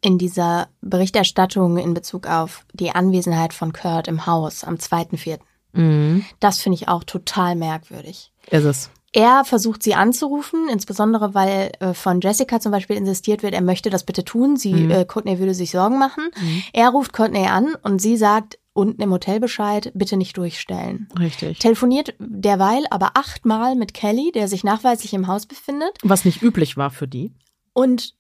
in 0.01 0.19
dieser 0.19 0.69
Berichterstattung 0.83 1.79
in 1.79 1.95
Bezug 1.95 2.29
auf 2.29 2.65
die 2.73 2.91
Anwesenheit 2.93 3.53
von 3.53 3.73
Kurt 3.73 4.07
im 4.07 4.27
Haus 4.27 4.63
am 4.63 4.77
2.4. 4.77 5.41
Mhm. 5.73 6.25
Das 6.39 6.61
finde 6.61 6.77
ich 6.77 6.89
auch 6.89 7.03
total 7.03 7.57
merkwürdig. 7.57 8.33
Ist 8.51 8.65
es. 8.65 8.91
Er 9.13 9.45
versucht 9.45 9.83
sie 9.83 9.95
anzurufen, 9.95 10.69
insbesondere 10.71 11.35
weil 11.35 11.73
äh, 11.81 11.95
von 11.95 12.21
Jessica 12.21 12.61
zum 12.61 12.73
Beispiel 12.73 12.97
insistiert 12.97 13.43
wird, 13.43 13.55
er 13.55 13.63
möchte 13.63 13.89
das 13.91 14.05
bitte 14.05 14.25
tun. 14.25 14.57
Sie, 14.57 14.73
Mhm. 14.75 14.91
äh, 14.91 15.05
Courtney 15.05 15.39
würde 15.39 15.55
sich 15.55 15.71
Sorgen 15.71 15.99
machen. 15.99 16.25
Er 16.73 16.89
ruft 16.91 17.13
Courtney 17.13 17.47
an 17.47 17.75
und 17.83 18.01
sie 18.01 18.17
sagt 18.17 18.59
unten 18.75 19.01
im 19.01 19.11
Hotel 19.11 19.41
Bescheid, 19.41 19.91
bitte 19.95 20.19
nicht 20.19 20.37
durchstellen. 20.37 21.09
Richtig. 21.19 21.59
Telefoniert 21.61 22.15
derweil 22.19 22.85
aber 22.91 23.13
achtmal 23.15 23.75
mit 23.75 23.95
Kelly, 23.95 24.33
der 24.35 24.49
sich 24.49 24.65
nachweislich 24.65 25.15
im 25.15 25.29
Haus 25.29 25.47
befindet. 25.47 25.97
Was 26.03 26.27
nicht 26.27 26.43
üblich 26.43 26.77
war 26.77 26.91
für 26.91 27.09
die. 27.09 27.33
Und 27.73 28.15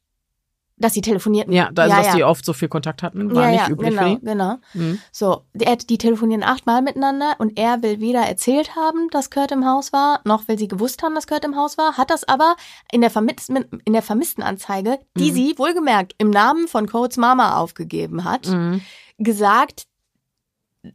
dass 0.78 0.92
sie 0.92 1.00
telefonierten. 1.00 1.52
Ja, 1.52 1.70
also, 1.74 1.96
dass 1.96 2.14
die 2.14 2.22
oft 2.24 2.44
so 2.44 2.52
viel 2.52 2.68
Kontakt 2.68 3.02
hatten, 3.02 3.34
war 3.34 3.44
ja, 3.44 3.50
nicht 3.50 3.60
ja, 3.68 3.70
üblich 3.70 3.90
genau, 3.90 4.02
für 4.02 4.18
die. 4.20 4.24
Genau. 4.26 4.56
Mhm. 4.74 4.98
So, 5.10 5.42
er, 5.58 5.76
die 5.76 5.96
telefonieren 5.98 6.42
achtmal 6.42 6.82
miteinander 6.82 7.34
und 7.38 7.58
er 7.58 7.82
will 7.82 8.00
weder 8.00 8.20
erzählt 8.20 8.76
haben, 8.76 9.08
dass 9.10 9.30
Kurt 9.30 9.52
im 9.52 9.64
Haus 9.64 9.92
war, 9.94 10.20
noch 10.24 10.48
will 10.48 10.58
sie 10.58 10.68
gewusst 10.68 11.02
haben, 11.02 11.14
dass 11.14 11.26
Kurt 11.26 11.44
im 11.44 11.56
Haus 11.56 11.78
war, 11.78 11.96
hat 11.96 12.10
das 12.10 12.28
aber 12.28 12.56
in 12.92 13.00
der, 13.00 13.10
Vermiss 13.10 13.48
in 13.48 13.92
der 13.92 14.02
Vermisstenanzeige, 14.02 14.98
die 15.16 15.30
Mhm. 15.30 15.34
sie 15.34 15.54
wohlgemerkt 15.58 16.14
im 16.18 16.28
Namen 16.30 16.68
von 16.68 16.86
Codes 16.86 17.16
Mama 17.16 17.56
aufgegeben 17.56 18.24
hat, 18.24 18.46
Mhm. 18.48 18.82
gesagt, 19.18 19.86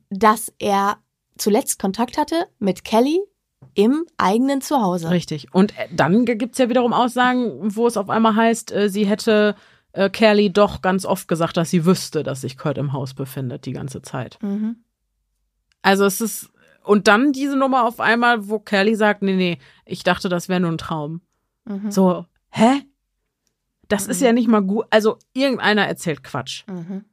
dass 0.10 0.54
er 0.60 0.98
zuletzt 1.38 1.80
Kontakt 1.80 2.18
hatte 2.18 2.48
mit 2.60 2.84
Kelly 2.84 3.20
im 3.74 4.06
eigenen 4.18 4.62
Zuhause. 4.62 5.10
Richtig. 5.10 5.48
Und 5.54 5.78
äh, 5.78 5.88
dann 5.92 6.26
gibt's 6.26 6.58
ja 6.58 6.70
wiederum 6.70 6.94
Aussagen, 6.94 7.76
wo 7.76 7.88
es 7.88 7.96
auf 7.98 8.10
einmal 8.10 8.36
heißt, 8.36 8.72
äh, 8.72 8.90
sie 8.90 9.06
hätte 9.06 9.56
äh, 9.94 10.10
Kelly 10.10 10.52
doch 10.52 10.82
ganz 10.82 11.06
oft 11.06 11.28
gesagt, 11.28 11.58
dass 11.58 11.70
sie 11.70 11.86
wüsste, 11.86 12.24
dass 12.24 12.42
sich 12.42 12.58
Kurt 12.58 12.78
im 12.78 12.94
Haus 12.94 13.14
befindet 13.14 13.66
die 13.66 13.74
ganze 13.74 14.02
Zeit. 14.02 14.38
Mhm. 14.42 14.78
Also 15.82 16.06
es 16.06 16.22
ist 16.22 16.50
und 16.84 17.08
dann 17.08 17.32
diese 17.32 17.56
Nummer 17.58 17.86
auf 17.86 18.00
einmal, 18.00 18.48
wo 18.48 18.60
Kelly 18.60 18.96
sagt, 18.96 19.22
nee, 19.22 19.36
nee, 19.36 19.58
ich 19.86 20.04
dachte, 20.04 20.30
das 20.30 20.50
wäre 20.50 20.60
nur 20.60 20.72
ein 20.72 20.78
Traum. 20.80 21.22
Mhm. 21.66 21.92
So, 21.92 22.26
hä? 22.50 22.82
Das 23.88 24.08
ist 24.08 24.22
ja 24.22 24.32
nicht 24.34 24.48
mal 24.48 24.62
gut. 24.62 24.86
Also 24.90 25.20
irgendeiner 25.34 25.86
erzählt 25.86 26.24
Quatsch. 26.24 26.64
Mhm. 26.68 27.06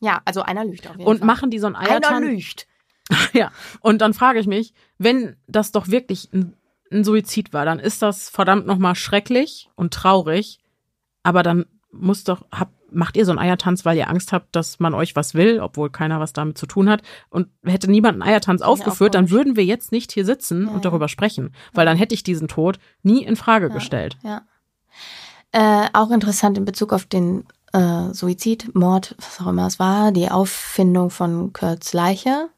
Ja, 0.00 0.20
also 0.24 0.42
einer 0.42 0.64
lügt 0.64 0.86
auf 0.88 0.96
jeden 0.96 1.06
Und 1.08 1.18
Fall. 1.18 1.26
machen 1.26 1.50
die 1.50 1.58
so 1.58 1.66
ein 1.66 1.76
Einer 1.76 1.90
Eiertanz. 1.90 2.26
lügt. 2.26 2.66
Ja, 3.32 3.52
und 3.80 4.00
dann 4.02 4.12
frage 4.14 4.38
ich 4.38 4.46
mich, 4.46 4.74
wenn 4.98 5.36
das 5.46 5.72
doch 5.72 5.88
wirklich 5.88 6.30
ein, 6.32 6.54
ein 6.92 7.04
Suizid 7.04 7.52
war, 7.54 7.64
dann 7.64 7.78
ist 7.78 8.02
das 8.02 8.28
verdammt 8.28 8.66
nochmal 8.66 8.94
schrecklich 8.96 9.70
und 9.76 9.94
traurig. 9.94 10.58
Aber 11.22 11.42
dann 11.42 11.64
muss 11.92 12.24
doch, 12.24 12.42
hab, 12.52 12.70
macht 12.90 13.16
ihr 13.16 13.24
so 13.24 13.32
einen 13.32 13.38
Eiertanz, 13.38 13.84
weil 13.84 13.96
ihr 13.96 14.08
Angst 14.08 14.32
habt, 14.32 14.54
dass 14.54 14.78
man 14.80 14.94
euch 14.94 15.16
was 15.16 15.34
will, 15.34 15.60
obwohl 15.60 15.90
keiner 15.90 16.20
was 16.20 16.32
damit 16.32 16.58
zu 16.58 16.66
tun 16.66 16.88
hat. 16.88 17.02
Und 17.30 17.48
hätte 17.64 17.90
niemand 17.90 18.14
einen 18.14 18.30
Eiertanz 18.30 18.62
aufgeführt, 18.62 19.14
dann 19.14 19.30
würden 19.30 19.56
wir 19.56 19.64
jetzt 19.64 19.92
nicht 19.92 20.12
hier 20.12 20.24
sitzen 20.24 20.68
und 20.68 20.84
darüber 20.84 21.08
sprechen. 21.08 21.54
Weil 21.72 21.86
dann 21.86 21.96
hätte 21.96 22.14
ich 22.14 22.22
diesen 22.22 22.48
Tod 22.48 22.78
nie 23.02 23.24
in 23.24 23.36
Frage 23.36 23.70
gestellt. 23.70 24.18
Ja. 24.22 24.42
Äh, 25.52 25.88
auch 25.94 26.10
interessant 26.10 26.58
in 26.58 26.64
Bezug 26.64 26.92
auf 26.92 27.06
den 27.06 27.44
äh, 27.72 28.12
Suizid, 28.12 28.74
Mord, 28.74 29.14
was 29.18 29.40
auch 29.40 29.48
immer 29.48 29.66
es 29.66 29.78
war, 29.78 30.12
die 30.12 30.30
Auffindung 30.30 31.10
von 31.10 31.52
Kurts 31.52 31.92
Leiche. 31.92 32.50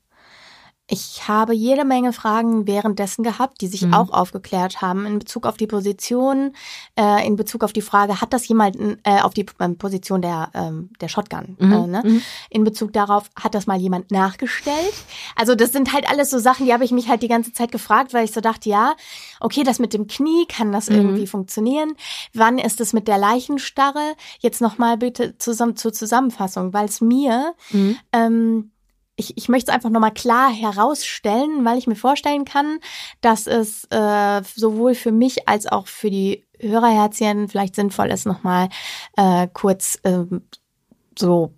Ich 0.92 1.28
habe 1.28 1.54
jede 1.54 1.84
Menge 1.84 2.12
Fragen 2.12 2.66
währenddessen 2.66 3.22
gehabt, 3.22 3.60
die 3.60 3.68
sich 3.68 3.82
Mhm. 3.82 3.94
auch 3.94 4.10
aufgeklärt 4.10 4.82
haben 4.82 5.06
in 5.06 5.20
Bezug 5.20 5.46
auf 5.46 5.56
die 5.56 5.68
Position, 5.68 6.52
äh, 6.98 7.24
in 7.24 7.36
Bezug 7.36 7.62
auf 7.62 7.72
die 7.72 7.80
Frage, 7.80 8.20
hat 8.20 8.32
das 8.32 8.48
jemand 8.48 8.76
äh, 9.04 9.20
auf 9.22 9.32
die 9.32 9.46
ähm, 9.60 9.78
Position 9.78 10.20
der 10.20 10.50
ähm, 10.52 10.90
der 11.00 11.06
Shotgun, 11.08 11.56
Mhm. 11.60 11.72
äh, 11.72 11.86
ne? 11.86 12.02
Mhm. 12.04 12.22
in 12.50 12.64
Bezug 12.64 12.92
darauf, 12.92 13.30
hat 13.40 13.54
das 13.54 13.68
mal 13.68 13.78
jemand 13.78 14.10
nachgestellt? 14.10 14.92
Also 15.36 15.54
das 15.54 15.70
sind 15.70 15.92
halt 15.92 16.10
alles 16.10 16.30
so 16.30 16.38
Sachen, 16.40 16.66
die 16.66 16.72
habe 16.72 16.84
ich 16.84 16.90
mich 16.90 17.08
halt 17.08 17.22
die 17.22 17.28
ganze 17.28 17.52
Zeit 17.52 17.70
gefragt, 17.70 18.12
weil 18.12 18.24
ich 18.24 18.32
so 18.32 18.40
dachte, 18.40 18.68
ja, 18.68 18.94
okay, 19.38 19.62
das 19.62 19.78
mit 19.78 19.94
dem 19.94 20.08
Knie, 20.08 20.46
kann 20.46 20.72
das 20.72 20.90
Mhm. 20.90 20.96
irgendwie 20.96 21.26
funktionieren? 21.28 21.92
Wann 22.34 22.58
ist 22.58 22.80
es 22.80 22.92
mit 22.92 23.06
der 23.06 23.18
Leichenstarre? 23.18 24.14
Jetzt 24.40 24.60
nochmal 24.60 24.96
bitte 24.96 25.38
zusammen 25.38 25.76
zur 25.76 25.92
Zusammenfassung, 25.92 26.72
weil 26.72 26.86
es 26.86 27.00
mir, 27.00 27.54
Mhm. 27.70 27.96
ähm, 28.12 28.70
ich, 29.20 29.36
ich 29.36 29.48
möchte 29.48 29.70
es 29.70 29.74
einfach 29.74 29.90
nochmal 29.90 30.14
klar 30.14 30.50
herausstellen, 30.50 31.64
weil 31.64 31.78
ich 31.78 31.86
mir 31.86 31.94
vorstellen 31.94 32.44
kann, 32.44 32.80
dass 33.20 33.46
es 33.46 33.84
äh, 33.90 34.42
sowohl 34.56 34.94
für 34.94 35.12
mich 35.12 35.48
als 35.48 35.66
auch 35.66 35.86
für 35.86 36.10
die 36.10 36.46
Hörerherzchen 36.58 37.48
vielleicht 37.48 37.76
sinnvoll 37.76 38.10
ist, 38.10 38.26
nochmal 38.26 38.68
äh, 39.16 39.46
kurz 39.52 39.98
ähm, 40.04 40.42
so 41.18 41.54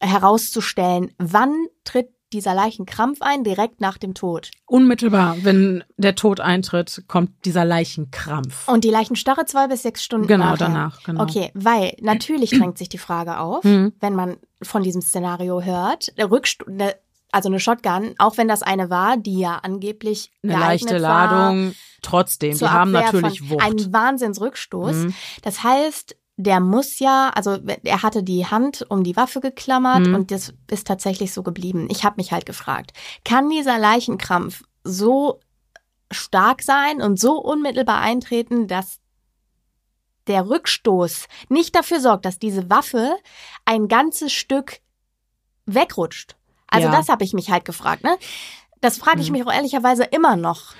herauszustellen, 0.00 1.12
wann 1.18 1.66
tritt 1.84 2.10
dieser 2.32 2.54
Leichenkrampf 2.54 3.18
ein, 3.22 3.44
direkt 3.44 3.80
nach 3.80 3.98
dem 3.98 4.14
Tod. 4.14 4.50
Unmittelbar, 4.66 5.36
wenn 5.42 5.84
der 5.96 6.14
Tod 6.14 6.40
eintritt, 6.40 7.02
kommt 7.08 7.44
dieser 7.44 7.64
Leichenkrampf. 7.64 8.68
Und 8.68 8.84
die 8.84 8.90
Leichenstarre 8.90 9.44
zwei 9.46 9.66
bis 9.68 9.82
sechs 9.82 10.04
Stunden 10.04 10.26
Genau, 10.26 10.44
nachher. 10.44 10.56
danach, 10.58 11.02
genau. 11.02 11.22
Okay, 11.22 11.50
weil 11.54 11.96
natürlich 12.00 12.50
drängt 12.50 12.78
sich 12.78 12.88
die 12.88 12.98
Frage 12.98 13.38
auf, 13.38 13.64
Mhm. 13.64 13.92
wenn 14.00 14.14
man 14.14 14.36
von 14.62 14.82
diesem 14.82 15.02
Szenario 15.02 15.62
hört, 15.62 16.16
der 16.18 16.30
Rückst 16.30 16.66
eine, 16.66 16.94
also 17.32 17.48
eine 17.48 17.60
Shotgun, 17.60 18.14
auch 18.18 18.36
wenn 18.36 18.48
das 18.48 18.62
eine 18.62 18.90
war, 18.90 19.16
die 19.16 19.38
ja 19.38 19.56
angeblich 19.62 20.30
Eine 20.42 20.54
leichte 20.58 21.00
war, 21.02 21.30
Ladung, 21.30 21.74
trotzdem, 22.02 22.56
die 22.58 22.66
haben 22.68 22.90
natürlich 22.90 23.48
Wucht. 23.50 23.64
Ein 23.64 23.92
Wahnsinnsrückstoß. 23.92 24.96
Mhm. 24.96 25.14
Das 25.42 25.62
heißt, 25.62 26.16
der 26.42 26.60
muss 26.60 26.98
ja, 27.00 27.30
also 27.34 27.58
er 27.84 28.02
hatte 28.02 28.22
die 28.22 28.46
Hand 28.46 28.86
um 28.88 29.04
die 29.04 29.16
Waffe 29.16 29.40
geklammert 29.40 30.06
Mhm. 30.06 30.14
und 30.14 30.30
das 30.30 30.54
ist 30.70 30.86
tatsächlich 30.86 31.32
so 31.32 31.42
geblieben. 31.42 31.88
Ich 31.90 32.04
habe 32.04 32.16
mich 32.16 32.32
halt 32.32 32.46
gefragt, 32.46 32.92
kann 33.24 33.50
dieser 33.50 33.78
Leichenkrampf 33.78 34.62
so 34.82 35.40
stark 36.10 36.62
sein 36.62 37.02
und 37.02 37.20
so 37.20 37.34
unmittelbar 37.38 38.00
eintreten, 38.00 38.66
dass 38.68 38.98
der 40.26 40.48
Rückstoß 40.48 41.26
nicht 41.48 41.74
dafür 41.74 42.00
sorgt, 42.00 42.24
dass 42.24 42.38
diese 42.38 42.70
Waffe 42.70 43.16
ein 43.64 43.88
ganzes 43.88 44.32
Stück 44.32 44.80
wegrutscht. 45.66 46.36
Also 46.68 46.88
Ja. 46.88 46.92
das 46.96 47.08
habe 47.08 47.24
ich 47.24 47.32
mich 47.32 47.50
halt 47.50 47.64
gefragt. 47.64 48.04
Ne? 48.04 48.16
Das 48.80 48.98
frage 48.98 49.20
ich 49.20 49.28
Mhm. 49.30 49.38
mich 49.38 49.46
auch 49.46 49.52
ehrlicherweise 49.52 50.04
immer 50.04 50.36
noch. 50.36 50.74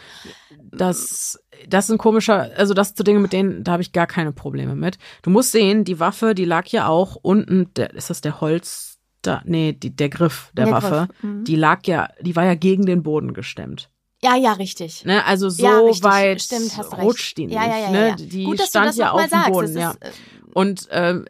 Das, 0.72 1.38
das 1.68 1.90
ein 1.90 1.98
komischer, 1.98 2.50
also 2.56 2.74
das 2.74 2.94
zu 2.94 3.02
Dinge, 3.04 3.18
mit 3.20 3.32
denen, 3.32 3.64
da 3.64 3.72
habe 3.72 3.82
ich 3.82 3.92
gar 3.92 4.06
keine 4.06 4.32
Probleme 4.32 4.74
mit. 4.74 4.98
Du 5.22 5.30
musst 5.30 5.52
sehen, 5.52 5.84
die 5.84 6.00
Waffe, 6.00 6.34
die 6.34 6.44
lag 6.44 6.66
ja 6.68 6.88
auch 6.88 7.16
unten, 7.16 7.72
der, 7.74 7.92
ist 7.94 8.10
das 8.10 8.20
der 8.20 8.40
Holz, 8.40 8.98
da, 9.22 9.42
nee, 9.44 9.72
die, 9.72 9.94
der 9.94 10.08
Griff 10.08 10.50
der, 10.54 10.66
Der 10.66 10.74
Waffe, 10.74 11.08
Griff, 11.10 11.22
mhm. 11.22 11.44
die 11.44 11.56
lag 11.56 11.86
ja, 11.86 12.08
die 12.20 12.36
war 12.36 12.44
ja 12.44 12.54
gegen 12.54 12.86
den 12.86 13.02
Boden 13.02 13.34
gestemmt. 13.34 13.90
Ja, 14.22 14.36
ja, 14.36 14.52
richtig. 14.52 15.04
Ne, 15.04 15.24
also 15.24 15.48
so 15.48 15.64
Ja, 15.64 15.80
weit 16.02 16.42
Stimmt, 16.42 16.72
rutscht 16.98 17.38
die 17.38 17.46
nicht. 17.46 17.54
Ja, 17.54 17.66
ja, 17.66 17.78
ja, 17.78 17.90
ne? 17.90 18.08
ja. 18.10 18.16
Die 18.16 18.44
Gut, 18.44 18.60
stand 18.60 18.94
ja 18.96 19.12
auf 19.12 19.26
dem. 19.26 19.52
Boden. 19.52 19.76
Ja. 19.78 19.90
ist, 19.92 20.02
äh, 20.02 20.10
Und 20.52 20.88
ähm, 20.90 21.26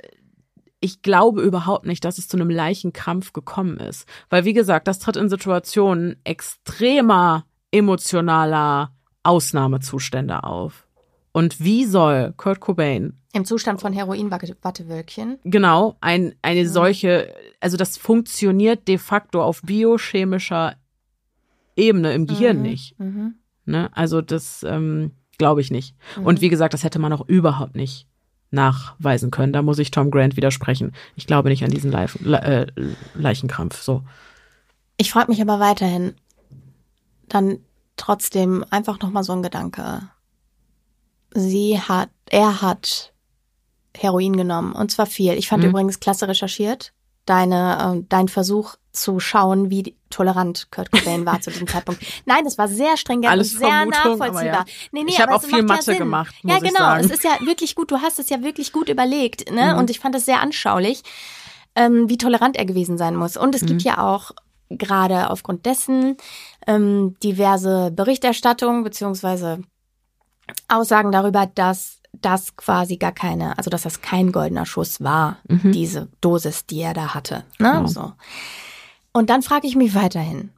ich 0.80 1.02
glaube 1.02 1.42
überhaupt 1.42 1.86
nicht, 1.86 2.04
dass 2.04 2.18
es 2.18 2.26
zu 2.28 2.36
einem 2.36 2.50
Leichenkrampf 2.50 3.32
gekommen 3.32 3.76
ist. 3.78 4.06
Weil, 4.30 4.44
wie 4.44 4.54
gesagt, 4.54 4.88
das 4.88 4.98
tritt 4.98 5.16
in 5.16 5.28
Situationen 5.28 6.16
extremer 6.24 7.44
emotionaler 7.70 8.92
Ausnahmezustände 9.22 10.42
auf. 10.44 10.86
Und 11.32 11.60
wie 11.62 11.84
soll 11.84 12.32
Kurt 12.36 12.60
Cobain 12.60 13.12
Im 13.32 13.44
Zustand 13.44 13.80
von 13.80 13.92
Heroin-Wattewölkchen. 13.92 15.38
genau 15.44 15.96
ein, 16.00 16.34
eine 16.42 16.68
solche, 16.68 17.32
also 17.60 17.76
das 17.76 17.96
funktioniert 17.96 18.88
de 18.88 18.98
facto 18.98 19.42
auf 19.42 19.62
biochemischer 19.62 20.74
Ebene 21.76 22.12
im 22.14 22.26
Gehirn 22.26 22.56
Mhm, 22.56 22.62
nicht. 22.62 22.98
Mhm. 22.98 23.34
Ne? 23.66 23.90
Also 23.92 24.20
das 24.22 24.64
ähm, 24.64 25.12
glaube 25.38 25.60
ich 25.60 25.70
nicht. 25.70 25.94
Und 26.16 26.38
Mhm. 26.38 26.40
wie 26.40 26.48
gesagt, 26.48 26.74
das 26.74 26.82
hätte 26.82 26.98
man 26.98 27.12
auch 27.12 27.28
überhaupt 27.28 27.76
nicht 27.76 28.08
nachweisen 28.50 29.30
können. 29.30 29.52
Da 29.52 29.62
muss 29.62 29.78
ich 29.78 29.90
Tom 29.90 30.10
Grant 30.10 30.36
widersprechen. 30.36 30.92
Ich 31.16 31.26
glaube 31.26 31.48
nicht 31.48 31.62
an 31.64 31.70
diesen 31.70 31.90
Leif 31.92 32.18
Le 32.20 32.40
äh, 32.42 32.66
Leichenkrampf. 33.14 33.80
So. 33.80 34.02
Ich 34.96 35.10
frage 35.12 35.30
mich 35.30 35.40
aber 35.40 35.60
weiterhin, 35.60 36.14
dann 37.28 37.58
trotzdem 37.96 38.64
einfach 38.70 38.98
nochmal 39.00 39.22
so 39.24 39.32
ein 39.32 39.42
Gedanke. 39.42 40.02
Sie 41.32 41.78
hat, 41.80 42.10
er 42.28 42.60
hat 42.60 43.12
Heroin 43.96 44.36
genommen 44.36 44.72
und 44.72 44.90
zwar 44.90 45.06
viel. 45.06 45.34
Ich 45.34 45.48
fand 45.48 45.62
Mhm. 45.62 45.70
übrigens 45.70 46.00
klasse 46.00 46.26
recherchiert, 46.26 46.92
deine, 47.26 47.98
äh, 47.98 48.04
dein 48.08 48.28
Versuch 48.28 48.76
zu 48.92 49.20
schauen, 49.20 49.70
wie 49.70 49.96
tolerant 50.10 50.68
Kurt 50.70 50.90
Cobain 50.90 51.24
war 51.26 51.40
zu 51.40 51.50
diesem 51.50 51.66
Zeitpunkt. 51.68 52.02
Nein, 52.26 52.44
es 52.46 52.58
war 52.58 52.66
sehr 52.68 52.96
stringent 52.96 53.30
Alles 53.32 53.52
und 53.52 53.58
sehr 53.60 53.68
Vermutung, 53.68 54.18
nachvollziehbar. 54.18 54.44
ja. 54.44 54.64
Nee, 54.92 55.04
nee, 55.04 55.10
Ich 55.12 55.20
hab 55.20 55.28
aber 55.28 55.36
auch 55.36 55.42
viel 55.42 55.62
Mathe 55.62 55.92
ja 55.92 55.98
gemacht, 55.98 56.34
Ja, 56.42 56.58
genau. 56.58 56.94
Es 56.96 57.06
ist 57.10 57.22
ja 57.24 57.38
wirklich 57.46 57.74
gut. 57.74 57.90
Du 57.90 58.00
hast 58.00 58.18
es 58.18 58.28
ja 58.30 58.42
wirklich 58.42 58.72
gut 58.72 58.88
überlegt, 58.88 59.50
ne? 59.50 59.72
Mhm. 59.74 59.78
Und 59.78 59.90
ich 59.90 60.00
fand 60.00 60.14
es 60.16 60.24
sehr 60.26 60.40
anschaulich, 60.40 61.02
ähm, 61.76 62.08
wie 62.08 62.18
tolerant 62.18 62.56
er 62.56 62.64
gewesen 62.64 62.98
sein 62.98 63.14
muss. 63.14 63.36
Und 63.36 63.54
es 63.54 63.60
gibt 63.60 63.82
Mhm. 63.82 63.86
ja 63.86 63.98
auch 63.98 64.32
gerade 64.70 65.30
aufgrund 65.30 65.66
dessen 65.66 66.16
ähm, 66.66 67.16
diverse 67.22 67.90
Berichterstattungen 67.92 68.82
beziehungsweise 68.84 69.62
Aussagen 70.68 71.12
darüber, 71.12 71.46
dass 71.46 71.98
das 72.12 72.56
quasi 72.56 72.96
gar 72.96 73.12
keine, 73.12 73.56
also 73.56 73.70
dass 73.70 73.82
das 73.82 74.00
kein 74.02 74.32
goldener 74.32 74.66
Schuss 74.66 75.00
war, 75.00 75.38
Mhm. 75.48 75.70
diese 75.72 76.08
Dosis, 76.20 76.66
die 76.66 76.80
er 76.80 76.92
da 76.94 77.14
hatte. 77.14 77.44
Ne? 77.58 77.70
Genau. 77.72 77.86
So. 77.86 78.12
Und 79.12 79.30
dann 79.30 79.42
frage 79.42 79.66
ich 79.66 79.76
mich 79.76 79.94
weiterhin. 79.94 80.50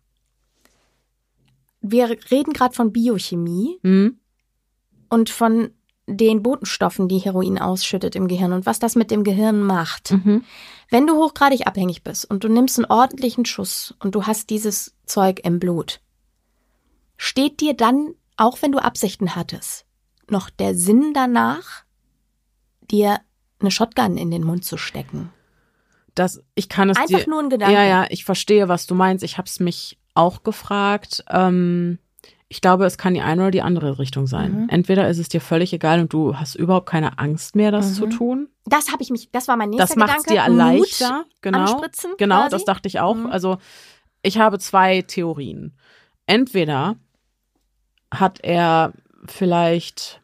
wir 1.85 2.11
reden 2.31 2.53
gerade 2.53 2.75
von 2.75 2.93
Biochemie 2.93 3.79
Mhm. 3.83 4.19
und 5.09 5.31
von 5.31 5.71
den 6.07 6.43
Botenstoffen, 6.43 7.09
die 7.09 7.19
Heroin 7.19 7.59
ausschüttet 7.59 8.15
im 8.15 8.29
Gehirn 8.29 8.53
und 8.53 8.67
was 8.67 8.79
das 8.79 8.95
mit 8.95 9.11
dem 9.11 9.25
Gehirn 9.25 9.63
macht. 9.63 10.13
Mhm. 10.13 10.45
Wenn 10.91 11.07
du 11.09 11.15
hochgradig 11.17 11.67
abhängig 11.67 12.05
bist 12.05 12.25
und 12.31 12.45
du 12.45 12.49
nimmst 12.49 12.79
einen 12.79 12.85
ordentlichen 12.91 13.45
Schuss 13.47 13.95
und 13.99 14.15
du 14.15 14.27
hast 14.27 14.51
dieses 14.51 14.95
Zeug 15.07 15.41
im 15.45 15.59
Blut, 15.59 16.01
steht 17.17 17.61
dir 17.61 17.75
dann, 17.75 18.15
auch 18.37 18.63
wenn 18.63 18.71
du 18.73 18.79
Absichten 18.79 19.35
hattest, 19.35 19.85
noch 20.31 20.51
der 20.51 20.77
Sinn 20.77 21.13
danach, 21.15 21.85
dir 22.91 23.21
eine 23.59 23.71
Shotgun 23.73 24.17
in 24.17 24.31
den 24.31 24.45
Mund 24.45 24.65
zu 24.65 24.77
stecken? 24.77 25.31
Das, 26.15 26.43
ich 26.55 26.69
kann 26.69 26.91
es 26.91 26.97
Einfach 26.99 27.21
dir, 27.25 27.31
nur 27.31 27.41
ein 27.41 27.49
Gedanke. 27.51 27.75
Ja, 27.75 27.85
ja, 27.85 28.07
ich 28.11 28.25
verstehe, 28.25 28.69
was 28.69 28.87
du 28.87 28.95
meinst. 28.95 29.25
Ich 29.25 29.39
habe 29.39 29.47
es 29.47 29.61
mich 29.61 29.99
auch 30.15 30.43
gefragt. 30.43 31.25
Ähm, 31.31 31.99
ich 32.49 32.61
glaube, 32.61 32.85
es 32.85 32.99
kann 32.99 33.15
die 33.15 33.23
eine 33.23 33.41
oder 33.43 33.51
die 33.51 33.63
andere 33.63 33.99
Richtung 33.99 34.27
sein. 34.27 34.63
Mhm. 34.65 34.69
Entweder 34.69 35.09
ist 35.09 35.17
es 35.19 35.31
dir 35.31 35.41
völlig 35.41 35.73
egal 35.73 36.01
und 36.01 36.13
du 36.13 36.37
hast 36.37 36.55
überhaupt 36.55 36.87
keine 36.87 37.19
Angst 37.19 37.57
mehr, 37.57 37.71
das 37.71 37.91
Mhm. 37.91 37.95
zu 37.95 38.07
tun. 38.09 38.49
Das 38.67 38.93
habe 38.93 39.03
ich 39.03 39.09
mich, 39.11 39.31
das 39.33 39.49
war 39.49 39.57
mein 39.57 39.71
nächster 39.71 39.87
Das 39.87 39.97
macht 39.97 40.29
dir 40.29 40.43
Mut 40.49 40.57
leichter. 40.59 41.25
Genau. 41.41 41.61
Anspritzen 41.61 42.11
genau, 42.19 42.41
quasi. 42.41 42.51
das 42.51 42.65
dachte 42.67 42.89
ich 42.89 43.01
auch. 43.01 43.15
Mhm. 43.15 43.27
Also 43.29 43.57
ich 44.21 44.39
habe 44.39 44.59
zwei 44.59 45.01
Theorien. 45.01 45.73
Entweder 46.27 46.97
hat 48.13 48.41
er 48.43 48.93
vielleicht. 49.25 50.21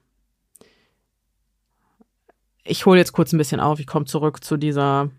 Ich 2.65 2.85
hole 2.85 2.99
jetzt 2.99 3.13
kurz 3.13 3.33
ein 3.33 3.39
bisschen 3.39 3.61
auf. 3.61 3.81
Ich 3.81 3.87
komme 3.87 4.05
zurück 4.05 4.45
zu 4.45 4.59
dieser 4.59 5.11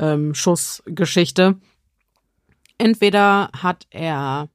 ähm, 0.00 0.34
Schussgeschichte. 0.34 1.56
Entweder 2.78 3.50
hat 3.56 3.86
er, 3.90 4.48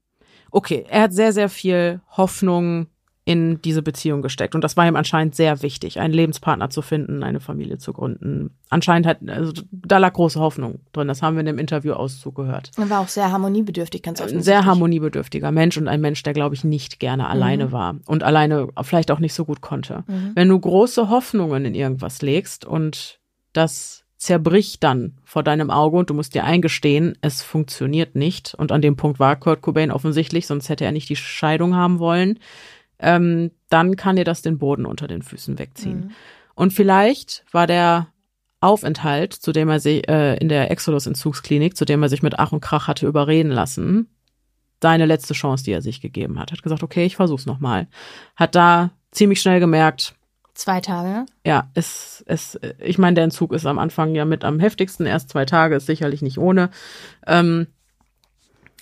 okay, 0.52 0.86
er 0.90 1.04
hat 1.04 1.14
sehr, 1.14 1.32
sehr 1.32 1.50
viel 1.50 2.02
Hoffnung 2.18 2.88
in 3.28 3.60
diese 3.64 3.82
Beziehung 3.82 4.22
gesteckt. 4.22 4.54
Und 4.54 4.64
das 4.64 4.78
war 4.78 4.88
ihm 4.88 4.96
anscheinend 4.96 5.34
sehr 5.36 5.64
wichtig, 5.64 6.00
einen 6.00 6.14
Lebenspartner 6.14 6.70
zu 6.70 6.84
finden, 6.84 7.24
eine 7.24 7.40
Familie 7.40 7.80
zu 7.80 7.92
gründen. 7.92 8.52
Anscheinend 8.70 9.08
hat, 9.08 9.18
also 9.28 9.52
da 9.72 9.98
lag 9.98 10.14
große 10.14 10.40
Hoffnung 10.40 10.82
drin. 10.94 11.08
Das 11.08 11.24
haben 11.24 11.36
wir 11.36 11.40
in 11.40 11.48
dem 11.48 11.58
Interview-Auszug 11.58 12.36
gehört. 12.36 12.70
Er 12.78 12.88
war 12.92 13.00
auch 13.00 13.08
sehr 13.08 13.32
harmoniebedürftig, 13.32 14.04
ganz 14.04 14.20
Ein 14.22 14.26
offensichtlich. 14.26 14.46
sehr 14.46 14.66
harmoniebedürftiger 14.66 15.52
Mensch 15.52 15.76
und 15.76 15.88
ein 15.88 16.02
Mensch, 16.02 16.22
der, 16.22 16.34
glaube 16.34 16.54
ich, 16.54 16.64
nicht 16.64 17.00
gerne 17.00 17.28
alleine 17.28 17.68
Mhm. 17.68 17.72
war 17.72 17.96
und 18.06 18.22
alleine 18.22 18.68
vielleicht 18.84 19.10
auch 19.10 19.20
nicht 19.20 19.34
so 19.34 19.44
gut 19.44 19.62
konnte. 19.62 20.04
Mhm. 20.06 20.32
Wenn 20.36 20.50
du 20.50 20.60
große 20.60 21.10
Hoffnungen 21.10 21.66
in 21.66 21.74
irgendwas 21.74 22.22
legst 22.22 22.64
und 22.64 23.20
das 23.54 24.05
zerbricht 24.26 24.84
dann 24.84 25.14
vor 25.24 25.44
deinem 25.44 25.70
Auge 25.70 25.98
und 25.98 26.10
du 26.10 26.16
musst 26.16 26.34
dir 26.34 26.46
eingestehen, 26.46 27.16
es 27.22 27.44
funktioniert 27.44 28.16
nicht. 28.16 28.56
Und 28.56 28.72
an 28.72 28.82
dem 28.82 28.96
Punkt 28.96 29.20
war 29.20 29.36
Kurt 29.36 29.62
Cobain 29.62 29.92
offensichtlich, 29.92 30.48
sonst 30.48 30.68
hätte 30.68 30.84
er 30.84 30.92
nicht 30.92 31.10
die 31.10 31.16
Scheidung 31.16 31.76
haben 31.76 32.00
wollen. 32.00 32.40
Ähm, 32.98 33.52
dann 33.70 33.96
kann 33.96 34.16
dir 34.16 34.24
das 34.24 34.42
den 34.42 34.58
Boden 34.58 34.88
unter 34.88 35.08
den 35.08 35.22
Füßen 35.22 35.60
wegziehen. 35.60 36.00
Mhm. 36.00 36.12
Und 36.56 36.74
vielleicht 36.74 37.46
war 37.52 37.68
der 37.68 38.08
Aufenthalt, 38.62 39.34
zu 39.34 39.52
dem 39.52 39.70
er 39.70 39.80
sich 39.80 40.10
äh, 40.10 40.38
in 40.38 40.50
der 40.50 40.72
Exodus-Entzugsklinik, 40.72 41.78
zu 41.78 41.86
dem 41.86 42.02
er 42.02 42.10
sich 42.10 42.24
mit 42.24 42.40
Ach 42.40 42.52
und 42.52 42.62
Krach 42.62 42.88
hatte 42.88 43.06
überreden 43.06 43.52
lassen, 43.52 44.10
seine 44.82 45.06
letzte 45.06 45.36
Chance, 45.36 45.66
die 45.66 45.72
er 45.72 45.84
sich 45.84 46.02
gegeben 46.02 46.40
hat. 46.40 46.52
Hat 46.52 46.64
gesagt, 46.64 46.82
okay, 46.82 47.06
ich 47.06 47.16
versuch's 47.16 47.46
nochmal. 47.46 47.88
Hat 48.36 48.56
da 48.56 48.90
ziemlich 49.12 49.40
schnell 49.40 49.60
gemerkt, 49.60 50.16
Zwei 50.56 50.80
Tage. 50.82 51.26
ja, 51.46 51.70
es, 51.74 52.24
es, 52.28 52.58
ich 52.80 52.98
meine, 52.98 53.16
der 53.16 53.26
Entzug 53.26 53.54
ist 53.54 53.66
am 53.66 53.78
Anfang 53.78 54.16
ja 54.16 54.24
mit 54.26 54.44
am 54.46 54.60
heftigsten, 54.60 55.06
erst 55.06 55.30
zwei 55.30 55.46
Tage, 55.46 55.76
ist 55.76 55.86
sicherlich 55.86 56.22
nicht 56.22 56.38
ohne. 56.38 56.70
Ähm, 57.28 57.68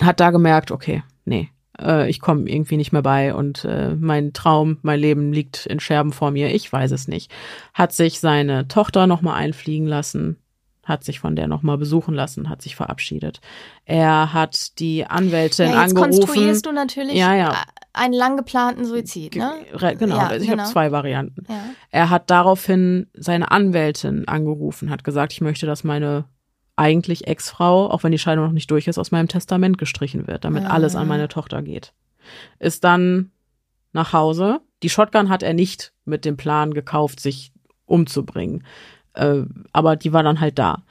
hat 0.02 0.20
da 0.20 0.30
gemerkt, 0.32 0.70
okay, 0.72 1.04
nee, 1.26 1.50
äh, 1.80 2.10
ich 2.10 2.20
komme 2.20 2.48
irgendwie 2.50 2.78
nicht 2.78 2.92
mehr 2.92 3.02
bei 3.02 3.34
und 3.34 3.66
äh, 3.66 3.96
mein 3.96 4.34
Traum, 4.34 4.78
mein 4.84 5.00
Leben 5.00 5.34
liegt 5.34 5.66
in 5.66 5.80
Scherben 5.80 6.14
vor 6.14 6.32
mir, 6.32 6.54
ich 6.54 6.72
weiß 6.72 6.92
es 6.92 7.08
nicht. 7.08 7.32
Hat 7.74 7.92
sich 7.92 8.20
seine 8.20 8.68
Tochter 8.68 9.08
nochmal 9.08 9.36
einfliegen 9.42 9.88
lassen, 9.88 10.38
hat 10.84 11.04
sich 11.04 11.20
von 11.20 11.36
der 11.36 11.48
nochmal 11.48 11.78
besuchen 11.78 12.14
lassen, 12.14 12.50
hat 12.50 12.62
sich 12.62 12.76
verabschiedet. 12.76 13.42
Er 13.86 14.34
hat 14.34 14.80
die 14.80 15.06
Anwältin 15.06 15.70
Ja, 15.72 15.82
jetzt 15.84 15.96
angerufen. 15.98 16.12
konstruierst 16.20 16.66
du 16.66 16.72
natürlich 16.72 17.16
ja, 17.16 17.34
ja. 17.36 17.56
Einen 17.94 18.14
lang 18.14 18.38
geplanten 18.38 18.86
Suizid, 18.86 19.36
ne? 19.36 19.54
Genau, 19.98 20.18
Ja, 20.18 20.34
ich 20.36 20.48
genau. 20.48 20.62
habe 20.64 20.72
zwei 20.72 20.92
Varianten. 20.92 21.46
Ja. 21.48 21.64
Er 21.92 22.10
hat 22.10 22.30
daraufhin 22.30 23.08
seine 23.14 23.52
Anwältin 23.52 24.28
angerufen, 24.28 24.90
hat 24.90 25.04
gesagt, 25.04 25.32
ich 25.34 25.42
möchte, 25.42 25.66
dass 25.66 25.84
meine 25.84 26.26
eigentlich 26.76 27.28
Ex-Frau, 27.28 27.90
auch 27.92 28.04
wenn 28.04 28.12
die 28.12 28.18
Scheidung 28.20 28.46
noch 28.46 28.52
nicht 28.52 28.72
durch 28.72 28.88
ist, 28.88 28.98
aus 28.98 29.12
meinem 29.12 29.28
Testament 29.28 29.78
gestrichen 29.78 30.26
wird, 30.28 30.44
damit 30.44 30.66
Ah. 30.66 30.70
alles 30.70 30.96
an 30.96 31.08
meine 31.08 31.28
Tochter 31.28 31.62
geht. 31.62 31.94
Ist 32.58 32.84
dann 32.84 33.32
nach 33.92 34.12
Hause. 34.12 34.60
Die 34.82 34.90
Shotgun 34.90 35.30
hat 35.30 35.44
er 35.44 35.54
nicht 35.54 35.94
mit 36.04 36.26
dem 36.26 36.36
Plan 36.36 36.74
gekauft, 36.74 37.20
sich 37.20 37.52
umzubringen. 37.86 38.64
Äh, 39.14 39.44
aber 39.72 39.96
die 39.96 40.14
war 40.14 40.24
dann 40.24 40.40
halt 40.40 40.58
da. 40.58 40.84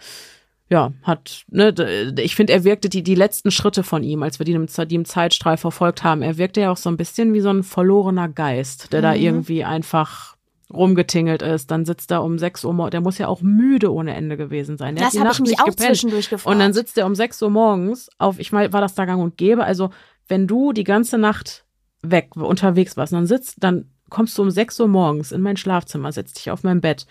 Ja, 0.73 0.93
hat, 1.03 1.44
ne, 1.51 1.74
ich 2.19 2.35
finde, 2.35 2.53
er 2.53 2.65
wirkte 2.65 2.89
die, 2.89 3.03
die 3.03 3.15
letzten 3.15 3.51
Schritte 3.51 3.82
von 3.82 4.03
ihm, 4.03 4.23
als 4.23 4.39
wir 4.39 4.44
die 4.47 4.53
im, 4.53 4.66
die 4.66 4.94
im 4.94 5.05
Zeitstrahl 5.05 5.57
verfolgt 5.57 6.03
haben, 6.03 6.23
er 6.23 6.39
wirkte 6.39 6.61
ja 6.62 6.70
auch 6.73 6.77
so 6.77 6.89
ein 6.89 6.97
bisschen 6.97 7.32
wie 7.35 7.40
so 7.40 7.51
ein 7.51 7.62
verlorener 7.62 8.28
Geist, 8.28 8.93
der 8.93 9.03
da 9.03 9.12
Mhm. 9.15 9.20
irgendwie 9.23 9.65
einfach 9.65 10.36
rumgetingelt 10.73 11.43
ist. 11.43 11.70
Dann 11.70 11.85
sitzt 11.85 12.11
er 12.11 12.23
um 12.24 12.39
6 12.39 12.65
Uhr, 12.65 12.73
mor- 12.73 12.90
der 12.90 13.01
muss 13.03 13.19
ja 13.19 13.28
auch 13.28 13.43
müde 13.43 13.93
ohne 13.93 14.15
Ende 14.15 14.36
gewesen 14.36 14.78
sein. 14.78 14.97
Der 14.97 15.05
Das 15.05 15.15
hat 15.15 15.23
die 15.23 15.27
hab 15.27 15.32
ich 15.35 15.40
mich 15.40 15.61
auch 15.61 15.65
gepennt. 15.66 15.89
zwischendurch 15.89 16.31
gefragt. 16.31 16.53
Und 16.55 16.59
dann 16.61 16.73
sitzt 16.73 16.97
er 16.99 17.07
um 17.07 17.15
6 17.15 17.43
Uhr 17.43 17.51
morgens 17.51 18.09
auf, 18.19 18.39
ich 18.39 18.53
meine, 18.53 18.73
war 18.73 18.81
das 18.81 18.94
da 18.94 19.05
gang 19.05 19.23
und 19.23 19.36
gäbe? 19.36 19.65
Also, 19.65 19.90
wenn 20.28 20.47
du 20.47 20.73
die 20.73 20.85
ganze 20.85 21.19
Nacht 21.19 21.65
weg, 22.03 22.35
unterwegs 22.36 22.97
warst, 22.97 23.12
dann 23.12 23.27
sitzt, 23.27 23.57
dann 23.62 23.90
kommst 24.09 24.36
du 24.39 24.43
um 24.43 24.51
6 24.51 24.81
Uhr 24.81 24.89
morgens 24.89 25.32
in 25.32 25.43
mein 25.43 25.57
Schlafzimmer, 25.59 26.11
setzt 26.12 26.39
dich 26.39 26.51
auf 26.51 26.62
mein 26.62 26.81
Bett 26.81 27.07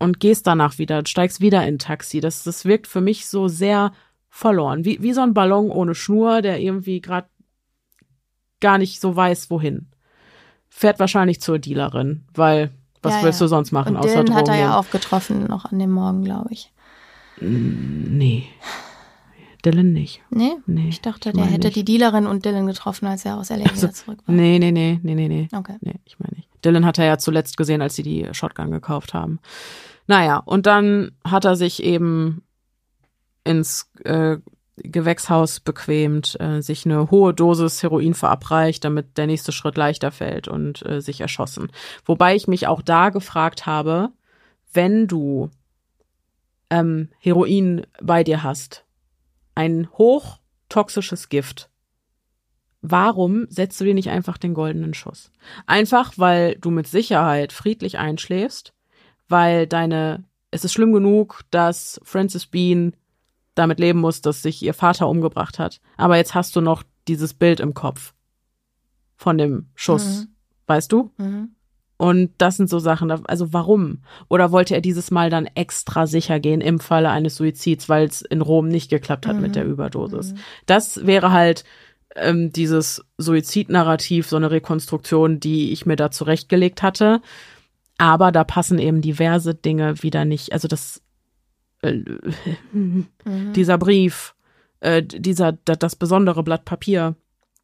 und 0.00 0.18
gehst 0.18 0.46
danach 0.48 0.78
wieder, 0.78 1.02
steigst 1.06 1.40
wieder 1.40 1.64
in 1.66 1.78
Taxi. 1.78 2.20
Das, 2.20 2.42
das 2.42 2.64
wirkt 2.64 2.88
für 2.88 3.00
mich 3.00 3.26
so 3.28 3.46
sehr 3.46 3.92
verloren. 4.28 4.84
Wie, 4.84 5.00
wie 5.02 5.12
so 5.12 5.20
ein 5.20 5.34
Ballon 5.34 5.70
ohne 5.70 5.94
Schnur, 5.94 6.42
der 6.42 6.60
irgendwie 6.60 7.00
gerade 7.00 7.28
gar 8.60 8.78
nicht 8.78 9.00
so 9.00 9.14
weiß, 9.14 9.50
wohin. 9.50 9.86
Fährt 10.68 10.98
wahrscheinlich 10.98 11.40
zur 11.40 11.58
Dealerin, 11.58 12.24
weil 12.34 12.70
was 13.02 13.14
Ja, 13.14 13.22
willst 13.24 13.40
ja. 13.40 13.44
du 13.44 13.48
sonst 13.48 13.72
machen, 13.72 13.96
Und 13.96 14.02
außer 14.02 14.22
Dylan 14.24 14.34
hat 14.34 14.48
er 14.48 14.54
Drogen 14.54 14.60
ja 14.60 14.78
auch 14.78 14.90
getroffen, 14.90 15.44
noch 15.46 15.64
an 15.66 15.78
dem 15.78 15.90
Morgen, 15.90 16.24
glaube 16.24 16.48
ich. 16.52 16.72
Nee. 17.40 18.44
Dylan 19.64 19.92
nicht. 19.92 20.22
Nee? 20.30 20.52
Nee, 20.66 20.88
Ich 20.88 21.00
dachte, 21.00 21.30
ich 21.30 21.34
der 21.34 21.44
hätte 21.44 21.66
nicht. 21.68 21.76
die 21.76 21.84
Dealerin 21.84 22.26
und 22.26 22.44
Dylan 22.44 22.66
getroffen, 22.66 23.06
als 23.06 23.24
er 23.24 23.36
aus 23.36 23.50
LA 23.50 23.64
Also, 23.64 23.82
wieder 23.82 23.92
zurück 23.92 24.18
war. 24.26 24.34
Nee, 24.34 24.58
nee, 24.58 24.70
nee, 24.72 24.98
nee, 25.02 25.14
nee, 25.14 25.28
nee. 25.28 25.48
Okay. 25.54 25.76
Nee, 25.80 25.94
ich 26.04 26.18
meine 26.18 26.36
nicht. 26.36 26.48
Dylan 26.64 26.84
hat 26.86 26.98
er 26.98 27.04
ja 27.06 27.18
zuletzt 27.18 27.56
gesehen, 27.56 27.82
als 27.82 27.94
sie 27.96 28.02
die 28.02 28.28
Shotgun 28.32 28.70
gekauft 28.70 29.12
haben. 29.14 29.38
Naja, 30.10 30.38
und 30.38 30.66
dann 30.66 31.12
hat 31.24 31.44
er 31.44 31.54
sich 31.54 31.84
eben 31.84 32.42
ins 33.44 33.88
äh, 34.02 34.38
Gewächshaus 34.78 35.60
bequemt, 35.60 36.36
äh, 36.40 36.62
sich 36.62 36.84
eine 36.84 37.12
hohe 37.12 37.32
Dosis 37.32 37.80
Heroin 37.80 38.14
verabreicht, 38.14 38.84
damit 38.84 39.16
der 39.16 39.28
nächste 39.28 39.52
Schritt 39.52 39.76
leichter 39.76 40.10
fällt 40.10 40.48
und 40.48 40.84
äh, 40.84 41.00
sich 41.00 41.20
erschossen. 41.20 41.70
Wobei 42.04 42.34
ich 42.34 42.48
mich 42.48 42.66
auch 42.66 42.82
da 42.82 43.10
gefragt 43.10 43.66
habe, 43.66 44.08
wenn 44.72 45.06
du 45.06 45.48
ähm, 46.70 47.10
Heroin 47.20 47.86
bei 48.02 48.24
dir 48.24 48.42
hast, 48.42 48.84
ein 49.54 49.88
hochtoxisches 49.92 51.28
Gift, 51.28 51.70
warum 52.82 53.46
setzt 53.48 53.80
du 53.80 53.84
dir 53.84 53.94
nicht 53.94 54.10
einfach 54.10 54.38
den 54.38 54.54
goldenen 54.54 54.92
Schuss? 54.92 55.30
Einfach, 55.68 56.14
weil 56.16 56.56
du 56.56 56.72
mit 56.72 56.88
Sicherheit 56.88 57.52
friedlich 57.52 57.98
einschläfst, 57.98 58.74
weil 59.30 59.66
deine, 59.66 60.24
es 60.50 60.64
ist 60.64 60.72
schlimm 60.72 60.92
genug, 60.92 61.42
dass 61.50 62.00
Frances 62.04 62.46
Bean 62.46 62.94
damit 63.54 63.80
leben 63.80 64.00
muss, 64.00 64.20
dass 64.20 64.42
sich 64.42 64.62
ihr 64.62 64.74
Vater 64.74 65.08
umgebracht 65.08 65.58
hat. 65.58 65.80
Aber 65.96 66.16
jetzt 66.16 66.34
hast 66.34 66.54
du 66.56 66.60
noch 66.60 66.82
dieses 67.08 67.34
Bild 67.34 67.60
im 67.60 67.74
Kopf 67.74 68.14
von 69.16 69.38
dem 69.38 69.68
Schuss, 69.74 70.22
Mhm. 70.22 70.28
weißt 70.66 70.92
du? 70.92 71.10
Mhm. 71.18 71.50
Und 71.96 72.30
das 72.38 72.56
sind 72.56 72.70
so 72.70 72.78
Sachen, 72.78 73.10
also 73.10 73.52
warum? 73.52 73.98
Oder 74.28 74.52
wollte 74.52 74.74
er 74.74 74.80
dieses 74.80 75.10
Mal 75.10 75.28
dann 75.28 75.44
extra 75.54 76.06
sicher 76.06 76.40
gehen 76.40 76.62
im 76.62 76.80
Falle 76.80 77.10
eines 77.10 77.36
Suizids, 77.36 77.90
weil 77.90 78.06
es 78.06 78.22
in 78.22 78.40
Rom 78.40 78.68
nicht 78.68 78.88
geklappt 78.88 79.26
hat 79.26 79.36
Mhm. 79.36 79.42
mit 79.42 79.54
der 79.56 79.66
Überdosis? 79.66 80.32
Das 80.66 81.04
wäre 81.06 81.30
halt 81.32 81.64
ähm, 82.16 82.52
dieses 82.52 83.04
Suizidnarrativ, 83.18 84.26
so 84.26 84.34
eine 84.36 84.50
Rekonstruktion, 84.50 85.38
die 85.38 85.70
ich 85.72 85.86
mir 85.86 85.94
da 85.96 86.10
zurechtgelegt 86.10 86.82
hatte. 86.82 87.20
Aber 88.00 88.32
da 88.32 88.44
passen 88.44 88.78
eben 88.78 89.00
diverse 89.02 89.54
Dinge 89.54 90.02
wieder 90.02 90.24
nicht. 90.24 90.52
Also 90.52 90.68
das, 90.68 91.02
äh, 91.82 91.98
Mhm. 92.72 93.06
dieser 93.54 93.78
Brief, 93.78 94.34
äh, 94.80 95.02
dieser, 95.02 95.52
da- 95.52 95.76
das 95.76 95.96
besondere 95.96 96.42
Blatt 96.42 96.64
Papier, 96.64 97.14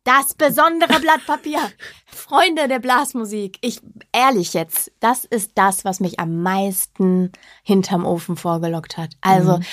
Das 0.04 0.34
besondere 0.34 1.00
Blatt 1.00 1.26
Papier. 1.26 1.58
Freunde 2.06 2.68
der 2.68 2.78
Blasmusik. 2.78 3.58
Ich, 3.60 3.80
ehrlich 4.12 4.54
jetzt, 4.54 4.92
das 5.00 5.24
ist 5.24 5.50
das, 5.56 5.84
was 5.84 5.98
mich 5.98 6.20
am 6.20 6.42
meisten 6.42 7.32
hinterm 7.64 8.04
Ofen 8.06 8.36
vorgelockt 8.36 8.98
hat. 8.98 9.14
Also, 9.20 9.56
Mhm. 9.58 9.64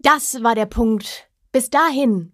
das 0.00 0.42
war 0.42 0.56
der 0.56 0.66
Punkt. 0.66 1.28
Bis 1.52 1.70
dahin 1.70 2.32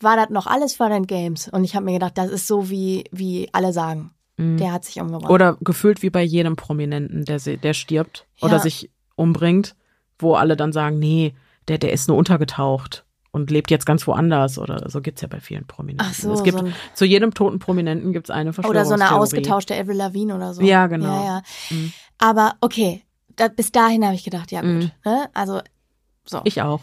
war 0.00 0.16
das 0.16 0.28
noch 0.28 0.46
alles 0.46 0.74
Fun 0.74 0.92
and 0.92 1.08
Games. 1.08 1.48
Und 1.48 1.64
ich 1.64 1.74
habe 1.74 1.86
mir 1.86 1.92
gedacht, 1.94 2.18
das 2.18 2.30
ist 2.30 2.46
so 2.46 2.68
wie, 2.68 3.04
wie 3.12 3.48
alle 3.54 3.72
sagen. 3.72 4.10
Mhm. 4.36 4.56
Der 4.58 4.72
hat 4.72 4.84
sich 4.84 5.00
umgebracht. 5.00 5.30
Oder 5.30 5.56
gefühlt 5.60 6.02
wie 6.02 6.10
bei 6.10 6.22
jedem 6.22 6.56
Prominenten, 6.56 7.24
der, 7.24 7.38
der 7.38 7.74
stirbt 7.74 8.26
Ja. 8.40 8.48
oder 8.48 8.58
sich 8.58 8.90
umbringt, 9.14 9.74
wo 10.18 10.34
alle 10.34 10.56
dann 10.56 10.72
sagen, 10.72 10.98
nee, 10.98 11.34
der, 11.68 11.78
der 11.78 11.92
ist 11.92 12.08
nur 12.08 12.16
untergetaucht 12.16 13.04
und 13.32 13.50
lebt 13.50 13.70
jetzt 13.70 13.86
ganz 13.86 14.06
woanders 14.06 14.58
oder 14.58 14.88
so 14.88 15.00
gibt's 15.00 15.20
ja 15.22 15.28
bei 15.28 15.40
vielen 15.40 15.66
Prominenten. 15.66 16.06
Ach 16.08 16.14
so, 16.14 16.32
es 16.32 16.42
gibt 16.42 16.58
so 16.58 16.66
zu 16.94 17.04
jedem 17.04 17.34
toten 17.34 17.58
Prominenten 17.58 18.12
gibt's 18.12 18.30
eine 18.30 18.50
Oder 18.50 18.54
so 18.56 18.62
Verschwörungstheorie. 18.62 19.02
eine 19.10 19.16
ausgetauschte 19.20 19.74
Avril 19.74 19.96
Lavigne 19.96 20.34
oder 20.34 20.54
so. 20.54 20.62
Ja, 20.62 20.86
genau. 20.86 21.06
Ja, 21.06 21.24
ja. 21.24 21.42
Mhm. 21.70 21.92
Aber 22.18 22.54
okay, 22.60 23.02
da, 23.36 23.48
bis 23.48 23.72
dahin 23.72 24.04
habe 24.04 24.14
ich 24.14 24.24
gedacht, 24.24 24.52
ja 24.52 24.60
gut. 24.60 24.70
Mhm. 24.70 24.90
Ne? 25.04 25.28
Also 25.34 25.60
so. 26.24 26.40
Ich 26.44 26.62
auch. 26.62 26.80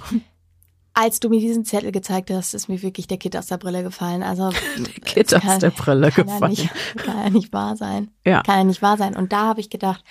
Als 0.96 1.20
du 1.20 1.30
mir 1.30 1.40
diesen 1.40 1.66
Zettel 1.66 1.92
gezeigt 1.92 2.30
hast, 2.30 2.54
ist 2.54 2.70
mir 2.70 2.82
wirklich 2.84 3.08
der 3.08 3.18
Kit 3.18 3.36
aus 3.36 3.48
der 3.48 3.58
Brille 3.58 3.82
gefallen. 3.84 4.22
Also 4.22 4.50
Kit 5.06 5.32
das 5.32 5.42
aus 5.42 5.48
kann- 5.50 5.60
der 5.60 5.72
Brille 5.72 6.12
kann 6.12 6.26
gefallen. 6.28 6.54
Ja 6.54 6.64
nicht, 6.64 6.98
kann 6.98 7.18
ja 7.24 7.30
nicht 7.32 7.54
wahr 7.54 7.76
sein. 7.76 8.12
Ja. 8.26 8.44
Kann 8.44 8.58
ja 8.60 8.64
nicht 8.64 8.82
wahr 8.82 8.98
sein. 8.98 9.16
Und 9.16 9.34
da 9.34 9.46
habe 9.48 9.60
ich 9.60 9.70
gedacht, 9.72 10.04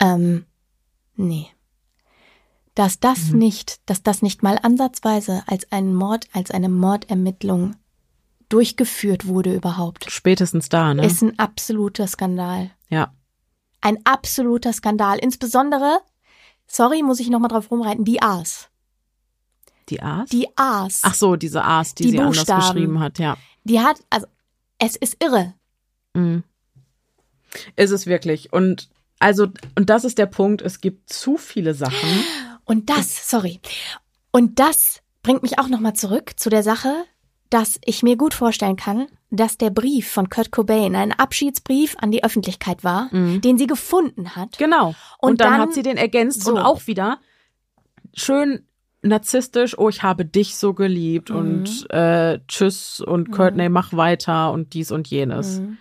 ähm, 0.00 0.46
nee. 1.14 1.46
Dass 2.74 2.98
das 3.00 3.30
Mhm. 3.30 3.38
nicht, 3.38 3.80
dass 3.88 4.02
das 4.02 4.22
nicht 4.22 4.42
mal 4.42 4.58
ansatzweise 4.62 5.42
als 5.46 5.70
ein 5.70 5.94
Mord, 5.94 6.28
als 6.32 6.50
eine 6.50 6.68
Mordermittlung 6.68 7.76
durchgeführt 8.48 9.26
wurde 9.28 9.54
überhaupt, 9.54 10.10
Spätestens 10.10 10.68
da, 10.68 10.92
ne? 10.94 11.04
ist 11.06 11.22
ein 11.22 11.38
absoluter 11.38 12.06
Skandal. 12.08 12.70
ja. 12.88 13.12
Ein 13.82 13.98
absoluter 14.04 14.72
Skandal. 14.74 15.18
Insbesondere, 15.18 16.00
sorry, 16.66 17.02
muss 17.02 17.18
ich 17.20 17.30
nochmal 17.30 17.48
drauf 17.48 17.70
rumreiten, 17.70 18.04
die 18.04 18.20
A's. 18.20 18.68
Die 19.90 20.00
A's? 20.02 20.28
Die 20.30 20.46
A's. 20.56 21.00
Ach 21.04 21.14
so, 21.14 21.36
diese 21.36 21.64
A's, 21.64 21.94
die, 21.94 22.04
Die 22.04 22.10
sie 22.10 22.18
anders 22.20 22.36
Buchstaben. 22.38 22.60
geschrieben 22.74 23.00
hat, 23.00 23.18
ja. 23.18 23.36
Die 23.64 23.80
hat, 23.80 23.98
also, 24.10 24.26
es 24.78 24.96
ist 24.96 25.22
irre. 25.22 25.54
Mhm. 26.14 26.42
Ist 27.76 27.90
es 27.90 28.06
wirklich. 28.06 28.52
Und 28.52 28.88
also, 29.18 29.48
und 29.76 29.90
das 29.90 30.04
ist 30.04 30.18
der 30.18 30.26
Punkt, 30.26 30.62
es 30.62 30.80
gibt 30.80 31.12
zu 31.12 31.36
viele 31.36 31.74
Sachen. 31.74 32.24
Und 32.64 32.88
das, 32.88 33.28
sorry. 33.28 33.60
Und 34.30 34.58
das 34.60 35.00
bringt 35.22 35.42
mich 35.42 35.58
auch 35.58 35.68
nochmal 35.68 35.94
zurück 35.94 36.32
zu 36.38 36.48
der 36.50 36.62
Sache, 36.62 37.04
dass 37.50 37.80
ich 37.84 38.02
mir 38.04 38.16
gut 38.16 38.32
vorstellen 38.32 38.76
kann, 38.76 39.08
dass 39.30 39.58
der 39.58 39.70
Brief 39.70 40.08
von 40.08 40.28
Kurt 40.28 40.52
Cobain 40.52 40.94
ein 40.94 41.12
Abschiedsbrief 41.12 41.96
an 41.98 42.12
die 42.12 42.22
Öffentlichkeit 42.22 42.84
war, 42.84 43.10
den 43.12 43.58
sie 43.58 43.66
gefunden 43.66 44.36
hat. 44.36 44.56
Genau. 44.56 44.88
Und, 45.18 45.30
Und 45.32 45.40
dann, 45.40 45.52
dann- 45.52 45.60
hat 45.62 45.74
sie 45.74 45.82
den 45.82 45.96
ergänzt 45.96 46.42
so. 46.44 46.52
und 46.52 46.58
auch 46.58 46.86
wieder 46.86 47.18
schön 48.14 48.64
narzisstisch, 49.02 49.78
oh, 49.78 49.88
ich 49.88 50.02
habe 50.02 50.24
dich 50.24 50.56
so 50.56 50.74
geliebt 50.74 51.30
Mhm. 51.30 51.36
und 51.36 51.90
äh, 51.90 52.38
tschüss 52.48 53.00
und 53.00 53.30
Courtney, 53.32 53.68
mach 53.68 53.92
weiter 53.94 54.52
und 54.52 54.74
dies 54.74 54.90
und 54.92 55.08
jenes. 55.08 55.60
Mhm. 55.60 55.78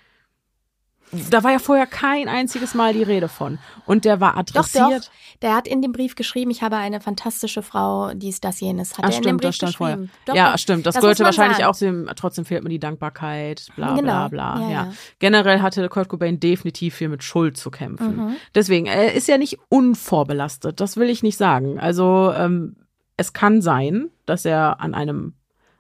Da 1.31 1.43
war 1.43 1.51
ja 1.51 1.57
vorher 1.57 1.87
kein 1.87 2.29
einziges 2.29 2.75
Mal 2.75 2.93
die 2.93 3.01
Rede 3.01 3.29
von. 3.29 3.57
Und 3.87 4.05
der 4.05 4.19
war 4.21 4.33
Doch, 4.33 4.39
adressiert. 4.41 5.05
doch. 5.07 5.11
Der 5.41 5.55
hat 5.55 5.67
in 5.67 5.81
dem 5.81 5.91
Brief 5.91 6.13
geschrieben, 6.13 6.51
ich 6.51 6.61
habe 6.61 6.75
eine 6.75 7.01
fantastische 7.01 7.63
Frau, 7.63 8.13
dies, 8.13 8.41
das, 8.41 8.59
jenes. 8.59 8.95
Hat 8.95 9.05
Ach, 9.05 9.09
er 9.09 9.15
in 9.17 9.23
dem 9.23 9.23
stimmt, 9.23 9.41
Brief 9.41 9.47
das 9.47 9.55
stand 9.55 9.75
vorher. 9.75 9.95
geschrieben. 9.97 10.13
Doch, 10.25 10.35
ja, 10.35 10.51
doch. 10.51 10.59
stimmt. 10.59 10.85
Das, 10.85 10.95
muss 10.95 11.01
gehörte 11.01 11.23
wahrscheinlich 11.23 11.57
sagen. 11.57 11.69
auch 11.69 11.75
zu 11.75 11.85
dem, 11.85 12.09
trotzdem 12.15 12.45
fehlt 12.45 12.61
mir 12.61 12.69
die 12.69 12.77
Dankbarkeit, 12.79 13.65
bla 13.75 13.93
bla 13.93 13.95
Genau. 14.01 14.29
bla. 14.29 14.59
Ja, 14.59 14.67
Ja, 14.67 14.69
ja. 14.85 14.93
Generell 15.17 15.61
hatte 15.63 15.89
Kurt 15.89 16.09
Cobain 16.09 16.39
definitiv 16.39 16.93
viel 16.93 17.09
mit 17.09 17.23
Schuld 17.23 17.57
zu 17.57 17.71
kämpfen. 17.71 18.15
Mhm. 18.15 18.35
Deswegen, 18.53 18.85
er 18.85 19.13
ist 19.13 19.27
ja 19.27 19.39
nicht 19.39 19.57
unvorbelastet, 19.69 20.79
das 20.79 20.95
will 20.95 21.09
ich 21.09 21.23
nicht 21.23 21.37
sagen. 21.37 21.79
Also 21.79 22.31
ähm, 22.37 22.75
es 23.19 23.33
kann 23.33 23.61
sein, 23.61 24.11
dass 24.25 24.45
er 24.45 24.79
an 24.79 24.93
einem 24.93 25.33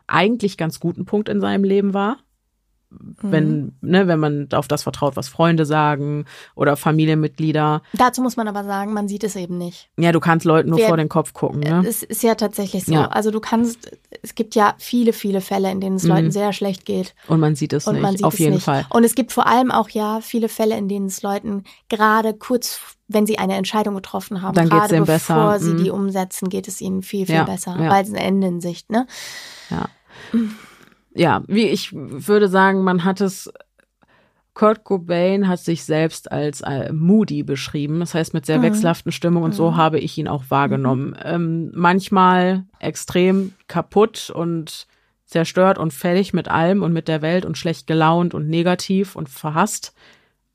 eigentlich 0.07 0.57
ganz 0.57 0.81
guten 0.81 1.05
Punkt 1.05 1.29
in 1.29 1.39
seinem 1.39 1.63
Leben 1.63 1.93
war. 1.93 2.17
Wenn, 3.21 3.73
ne, 3.81 4.07
wenn 4.07 4.19
man 4.19 4.47
auf 4.51 4.67
das 4.67 4.81
vertraut, 4.81 5.15
was 5.15 5.27
Freunde 5.27 5.65
sagen 5.65 6.25
oder 6.55 6.75
Familienmitglieder. 6.75 7.83
Dazu 7.93 8.21
muss 8.23 8.35
man 8.35 8.47
aber 8.47 8.63
sagen, 8.63 8.93
man 8.93 9.07
sieht 9.07 9.23
es 9.23 9.35
eben 9.35 9.59
nicht. 9.59 9.89
Ja, 9.97 10.11
du 10.11 10.19
kannst 10.19 10.43
Leuten 10.45 10.69
nur 10.69 10.79
Wer- 10.79 10.87
vor 10.87 10.97
den 10.97 11.07
Kopf 11.09 11.33
gucken, 11.33 11.59
ne? 11.59 11.83
Es 11.87 12.01
ist 12.01 12.23
ja 12.23 12.33
tatsächlich 12.33 12.85
so. 12.85 12.93
Ja. 12.93 13.05
Also 13.09 13.29
du 13.29 13.39
kannst, 13.39 13.91
es 14.23 14.33
gibt 14.33 14.55
ja 14.55 14.73
viele, 14.79 15.13
viele 15.13 15.41
Fälle, 15.41 15.69
in 15.71 15.81
denen 15.81 15.97
es 15.97 16.03
Mhm. 16.03 16.09
Leuten 16.09 16.31
sehr 16.31 16.51
schlecht 16.51 16.85
geht. 16.85 17.13
Und 17.27 17.39
man 17.39 17.55
sieht 17.55 17.73
es 17.73 17.85
Und 17.87 18.01
nicht, 18.01 18.09
sieht 18.09 18.23
auf 18.23 18.33
es 18.33 18.39
jeden 18.39 18.53
nicht. 18.55 18.63
Fall. 18.63 18.85
Und 18.89 19.03
es 19.03 19.13
gibt 19.13 19.33
vor 19.33 19.45
allem 19.45 19.69
auch 19.69 19.89
ja 19.89 20.19
viele 20.21 20.49
Fälle, 20.49 20.75
in 20.75 20.87
denen 20.87 21.05
es 21.07 21.21
Leuten 21.21 21.65
gerade 21.89 22.33
kurz, 22.33 22.79
wenn 23.07 23.27
sie 23.27 23.37
eine 23.37 23.55
Entscheidung 23.55 23.93
getroffen 23.95 24.41
haben, 24.41 24.55
Dann 24.55 24.69
gerade 24.69 24.95
bevor 25.01 25.05
besser. 25.05 25.59
sie 25.59 25.73
Mhm. 25.73 25.83
die 25.83 25.91
umsetzen, 25.91 26.49
geht 26.49 26.67
es 26.67 26.81
ihnen 26.81 27.03
viel, 27.03 27.27
viel 27.27 27.35
Ja, 27.35 27.43
besser, 27.43 27.77
ja. 27.79 27.91
weil 27.91 28.03
es 28.03 28.09
ein 28.09 28.15
Ende 28.15 28.47
in 28.47 28.61
Sicht, 28.61 28.89
ne? 28.89 29.05
Ja. 29.69 29.85
Ja, 31.19 31.43
wie 31.47 31.67
ich 31.67 31.91
würde 31.93 32.47
sagen, 32.47 32.81
man 32.83 33.03
hat 33.03 33.19
es. 33.19 33.51
Kurt 34.53 34.83
Cobain 34.83 35.47
hat 35.47 35.59
sich 35.59 35.83
selbst 35.83 36.31
als 36.31 36.61
äh, 36.61 36.91
moody 36.93 37.43
beschrieben, 37.43 37.99
das 37.99 38.13
heißt 38.13 38.33
mit 38.33 38.45
sehr 38.45 38.57
Mhm. 38.59 38.63
wechselhaften 38.63 39.11
Stimmung 39.11 39.43
und 39.43 39.53
so 39.53 39.71
Mhm. 39.71 39.75
habe 39.77 39.99
ich 39.99 40.17
ihn 40.17 40.27
auch 40.29 40.45
wahrgenommen. 40.49 41.15
Ähm, 41.23 41.71
manchmal 41.75 42.63
extrem 42.79 43.53
kaputt 43.67 44.29
und 44.29 44.87
zerstört 45.25 45.77
und 45.77 45.93
fertig 45.93 46.33
mit 46.33 46.47
allem 46.49 46.83
und 46.83 46.91
mit 46.93 47.07
der 47.07 47.21
Welt 47.21 47.45
und 47.45 47.57
schlecht 47.57 47.85
gelaunt 47.85 48.33
und 48.33 48.47
negativ 48.49 49.15
und 49.15 49.29
verhasst 49.29 49.93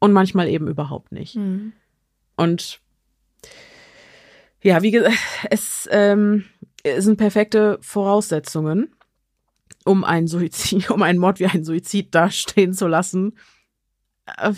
und 0.00 0.12
manchmal 0.12 0.48
eben 0.48 0.66
überhaupt 0.68 1.12
nicht. 1.12 1.36
Mhm. 1.36 1.72
Und 2.36 2.80
ja, 4.62 4.80
wie 4.82 4.90
gesagt, 4.90 5.14
es 5.50 5.88
ähm, 5.92 6.44
es 6.82 7.04
sind 7.04 7.16
perfekte 7.16 7.78
Voraussetzungen, 7.80 8.88
um 9.84 10.04
einen 10.04 10.26
Suizid, 10.26 10.90
um 10.90 11.02
einen 11.02 11.18
Mord 11.18 11.38
wie 11.40 11.46
einen 11.46 11.64
Suizid 11.64 12.14
dastehen 12.14 12.72
zu 12.74 12.86
lassen. 12.86 13.36
Ähm, 14.40 14.56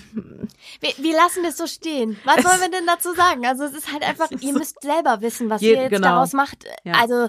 Wir, 0.80 0.90
wir 0.98 1.16
lassen 1.16 1.42
das 1.42 1.56
so 1.56 1.66
stehen. 1.66 2.16
Was 2.24 2.36
sollen 2.42 2.60
wir 2.60 2.70
denn 2.70 2.86
dazu 2.86 3.12
sagen? 3.14 3.44
Also 3.46 3.64
es 3.64 3.72
ist 3.74 3.92
halt 3.92 4.04
einfach, 4.04 4.30
ihr 4.30 4.52
müsst 4.52 4.80
selber 4.80 5.20
wissen, 5.22 5.50
was 5.50 5.60
Je- 5.60 5.72
ihr 5.74 5.82
jetzt 5.82 5.90
genau. 5.90 6.08
daraus 6.08 6.32
macht. 6.32 6.64
Ja. 6.84 6.92
Also 7.00 7.28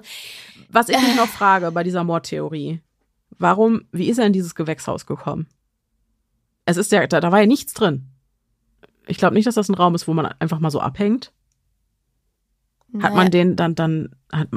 Was 0.69 0.89
ich 0.89 0.99
mich 1.01 1.15
noch 1.15 1.27
frage 1.27 1.71
bei 1.71 1.83
dieser 1.83 2.03
Mordtheorie, 2.03 2.81
warum, 3.39 3.87
wie 3.91 4.07
ist 4.09 4.19
er 4.19 4.27
in 4.27 4.33
dieses 4.33 4.53
Gewächshaus 4.53 5.07
gekommen? 5.07 5.47
Es 6.65 6.77
ist 6.77 6.91
ja, 6.91 7.07
da, 7.07 7.19
da 7.21 7.31
war 7.31 7.39
ja 7.39 7.47
nichts 7.47 7.73
drin. 7.73 8.07
Ich 9.07 9.17
glaube 9.17 9.33
nicht, 9.33 9.47
dass 9.47 9.55
das 9.55 9.69
ein 9.69 9.73
Raum 9.75 9.95
ist, 9.95 10.07
wo 10.07 10.13
man 10.13 10.25
einfach 10.39 10.59
mal 10.59 10.69
so 10.69 10.79
abhängt. 10.81 11.31
Hat 12.95 13.01
naja. 13.01 13.15
man 13.15 13.31
den 13.31 13.55
dann, 13.55 13.73
dann, 13.73 14.15
hat, 14.31 14.49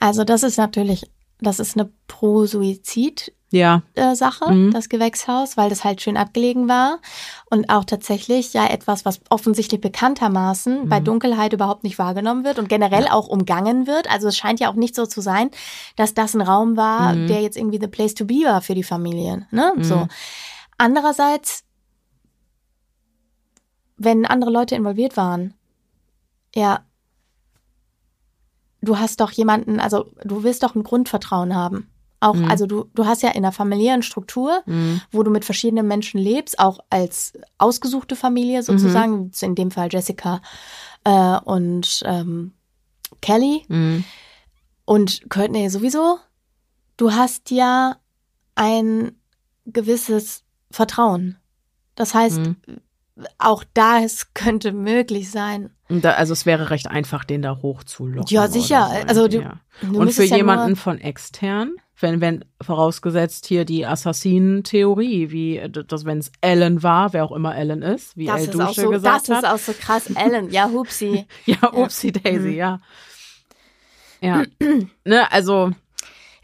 Also 0.00 0.24
das 0.24 0.42
ist 0.42 0.56
natürlich, 0.58 1.04
das 1.40 1.58
ist 1.60 1.76
eine 1.76 1.90
Pro-Suizid. 2.08 3.32
ja, 3.52 3.82
äh, 3.94 4.16
Sache, 4.16 4.50
Mhm. 4.52 4.72
das 4.72 4.88
Gewächshaus, 4.88 5.56
weil 5.56 5.70
das 5.70 5.84
halt 5.84 6.02
schön 6.02 6.16
abgelegen 6.16 6.68
war 6.68 6.98
und 7.48 7.70
auch 7.70 7.84
tatsächlich 7.84 8.52
ja 8.52 8.66
etwas, 8.66 9.04
was 9.04 9.20
offensichtlich 9.30 9.80
bekanntermaßen 9.80 10.84
Mhm. 10.84 10.88
bei 10.88 10.98
Dunkelheit 10.98 11.52
überhaupt 11.52 11.84
nicht 11.84 11.96
wahrgenommen 11.98 12.42
wird 12.44 12.58
und 12.58 12.68
generell 12.68 13.06
auch 13.06 13.28
umgangen 13.28 13.86
wird. 13.86 14.10
Also 14.10 14.26
es 14.28 14.36
scheint 14.36 14.58
ja 14.58 14.68
auch 14.68 14.74
nicht 14.74 14.96
so 14.96 15.06
zu 15.06 15.20
sein, 15.20 15.50
dass 15.94 16.12
das 16.12 16.34
ein 16.34 16.40
Raum 16.40 16.76
war, 16.76 17.14
Mhm. 17.14 17.28
der 17.28 17.40
jetzt 17.40 17.56
irgendwie 17.56 17.78
the 17.80 17.86
place 17.86 18.14
to 18.14 18.24
be 18.24 18.42
war 18.44 18.62
für 18.62 18.74
die 18.74 18.82
Familien. 18.82 19.46
Ne? 19.52 19.72
Mhm. 19.76 19.84
So. 19.84 20.08
Andererseits, 20.76 21.62
wenn 23.96 24.26
andere 24.26 24.50
Leute 24.50 24.74
involviert 24.74 25.16
waren, 25.16 25.54
ja, 26.54 26.80
du 28.86 28.98
hast 28.98 29.20
doch 29.20 29.30
jemanden, 29.32 29.80
also 29.80 30.06
du 30.24 30.42
willst 30.42 30.62
doch 30.62 30.74
ein 30.74 30.82
Grundvertrauen 30.82 31.54
haben. 31.54 31.90
Auch, 32.20 32.34
Mhm. 32.34 32.50
also 32.50 32.66
du, 32.66 32.86
du 32.94 33.04
hast 33.04 33.22
ja 33.22 33.28
in 33.30 33.38
einer 33.44 33.52
familiären 33.52 34.02
Struktur, 34.02 34.62
Mhm. 34.64 35.02
wo 35.12 35.22
du 35.22 35.30
mit 35.30 35.44
verschiedenen 35.44 35.86
Menschen 35.86 36.18
lebst, 36.18 36.58
auch 36.58 36.78
als 36.88 37.34
ausgesuchte 37.58 38.16
Familie 38.16 38.62
sozusagen, 38.62 39.30
in 39.42 39.54
dem 39.54 39.70
Fall 39.70 39.88
Jessica 39.92 40.40
äh, 41.04 41.38
und 41.44 42.02
ähm, 42.06 42.52
Kelly 43.20 43.64
Mhm. 43.68 44.04
und 44.86 45.28
Courtney 45.28 45.68
sowieso. 45.68 46.18
Du 46.96 47.12
hast 47.12 47.50
ja 47.50 47.96
ein 48.54 49.12
gewisses 49.66 50.42
Vertrauen. 50.70 51.36
Das 51.96 52.14
heißt, 52.14 52.38
Mhm. 52.38 52.56
Auch 53.38 53.64
da 53.74 54.00
es 54.02 54.34
könnte 54.34 54.72
möglich 54.72 55.30
sein. 55.30 55.70
Da, 55.88 56.12
also 56.12 56.32
es 56.32 56.44
wäre 56.46 56.70
recht 56.70 56.88
einfach, 56.88 57.24
den 57.24 57.42
da 57.42 57.58
hochzulocken. 57.62 58.26
Ja, 58.28 58.48
sicher. 58.48 58.90
so. 58.92 59.06
Also 59.08 59.28
du- 59.28 59.40
ja. 59.42 59.60
du 59.82 59.98
Und 59.98 60.12
für 60.12 60.24
ja 60.24 60.36
jemanden 60.36 60.76
von 60.76 60.98
extern, 61.00 61.72
wenn, 61.98 62.20
wenn 62.20 62.44
vorausgesetzt 62.60 63.46
hier 63.46 63.64
die 63.64 63.86
Assassinen-Theorie, 63.86 65.30
wie 65.30 65.56
äh, 65.58 65.70
das, 65.70 66.04
wenn 66.04 66.18
es 66.18 66.30
Ellen 66.42 66.82
war, 66.82 67.12
wer 67.14 67.24
auch 67.24 67.32
immer 67.32 67.56
Ellen 67.56 67.82
ist, 67.82 68.16
wie 68.16 68.26
Das 68.26 68.42
El 68.42 68.48
ist, 68.50 68.60
auch 68.60 68.66
Dusche 68.68 68.80
so, 68.82 68.90
gesagt 68.90 69.28
das 69.28 69.36
hat. 69.36 69.44
ist 69.44 69.50
auch 69.50 69.58
so 69.58 69.72
krass. 69.80 70.10
Ellen, 70.10 70.50
ja, 70.50 70.68
hupsi. 70.68 71.26
ja, 71.46 71.72
Upsi 71.72 72.12
Daisy, 72.12 72.48
Mhm. 72.48 72.54
ja. 72.56 72.80
Ja. 74.20 74.42
ne, 75.04 75.30
also 75.32 75.70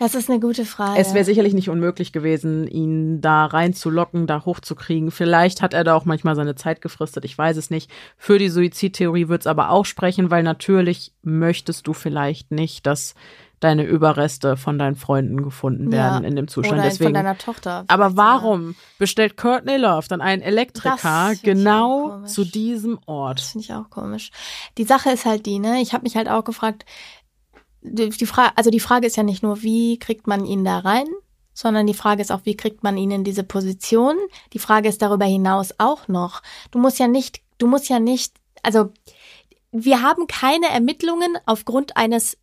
Das 0.02 0.16
ist 0.16 0.28
eine 0.28 0.40
gute 0.40 0.64
Frage. 0.64 0.98
es 0.98 1.14
wäre 1.14 1.24
sicherlich 1.24 1.54
nicht 1.54 1.70
unmöglich 1.70 2.12
gewesen, 2.12 2.66
ihn 2.66 3.20
da 3.20 3.46
reinzulocken, 3.46 4.26
da 4.26 4.44
hochzukriegen. 4.44 5.12
Vielleicht 5.12 5.62
hat 5.62 5.74
er 5.74 5.84
da 5.84 5.94
auch 5.94 6.04
manchmal 6.04 6.34
seine 6.34 6.56
Zeit 6.56 6.80
gefristet, 6.80 7.24
ich 7.24 7.38
weiß 7.38 7.56
es 7.56 7.70
nicht. 7.70 7.88
Für 8.16 8.36
die 8.38 8.48
Suizidtheorie 8.48 9.28
wird 9.28 9.42
es 9.42 9.46
aber 9.46 9.70
auch 9.70 9.84
sprechen, 9.84 10.28
weil 10.32 10.42
natürlich 10.42 11.12
möchtest 11.22 11.86
du 11.86 11.92
vielleicht 11.92 12.50
nicht, 12.50 12.84
dass 12.84 13.14
deine 13.60 13.84
Überreste 13.84 14.56
von 14.56 14.76
deinen 14.76 14.96
Freunden 14.96 15.40
gefunden 15.44 15.92
werden 15.92 16.24
Ja. 16.24 16.28
in 16.28 16.34
dem 16.34 16.48
Zustand. 16.48 16.80
Oder 16.80 16.88
Deswegen. 16.88 17.04
von 17.10 17.14
deiner 17.14 17.38
Tochter. 17.38 17.84
Aber 17.86 18.16
warum 18.16 18.74
bestellt 18.98 19.36
Courtney 19.36 19.76
Love 19.76 20.08
dann 20.08 20.20
einen 20.20 20.42
Elektriker 20.42 21.34
genau 21.44 22.24
zu 22.26 22.44
diesem 22.44 22.98
Ort? 23.06 23.38
Das 23.38 23.50
finde 23.50 23.64
ich 23.66 23.72
auch 23.72 23.88
komisch. 23.88 24.32
Die 24.78 24.84
Sache 24.84 25.10
ist 25.10 25.26
halt 25.26 25.46
die, 25.46 25.60
ne? 25.60 25.80
Ich 25.80 25.92
habe 25.92 26.02
mich 26.02 26.16
halt 26.16 26.28
auch 26.28 26.42
gefragt, 26.42 26.84
die, 27.82 28.10
die 28.10 28.26
Frage, 28.26 28.56
also 28.56 28.70
die 28.70 28.80
Frage 28.80 29.06
ist 29.06 29.16
ja 29.16 29.22
nicht 29.22 29.42
nur, 29.42 29.62
wie 29.62 29.98
kriegt 29.98 30.26
man 30.26 30.44
ihn 30.44 30.64
da 30.64 30.78
rein, 30.78 31.06
sondern 31.54 31.86
die 31.86 31.94
Frage 31.94 32.22
ist 32.22 32.32
auch, 32.32 32.42
wie 32.44 32.56
kriegt 32.56 32.82
man 32.82 32.96
ihn 32.96 33.10
in 33.10 33.24
diese 33.24 33.44
Position? 33.44 34.16
Die 34.52 34.58
Frage 34.58 34.88
ist 34.88 35.02
darüber 35.02 35.26
hinaus 35.26 35.74
auch 35.78 36.08
noch, 36.08 36.42
du 36.70 36.78
musst 36.78 36.98
ja 36.98 37.08
nicht, 37.08 37.42
du 37.58 37.66
musst 37.66 37.88
ja 37.88 38.00
nicht, 38.00 38.34
also 38.62 38.90
wir 39.72 40.02
haben 40.02 40.26
keine 40.26 40.68
Ermittlungen 40.68 41.36
aufgrund 41.46 41.96
eines 41.96 42.36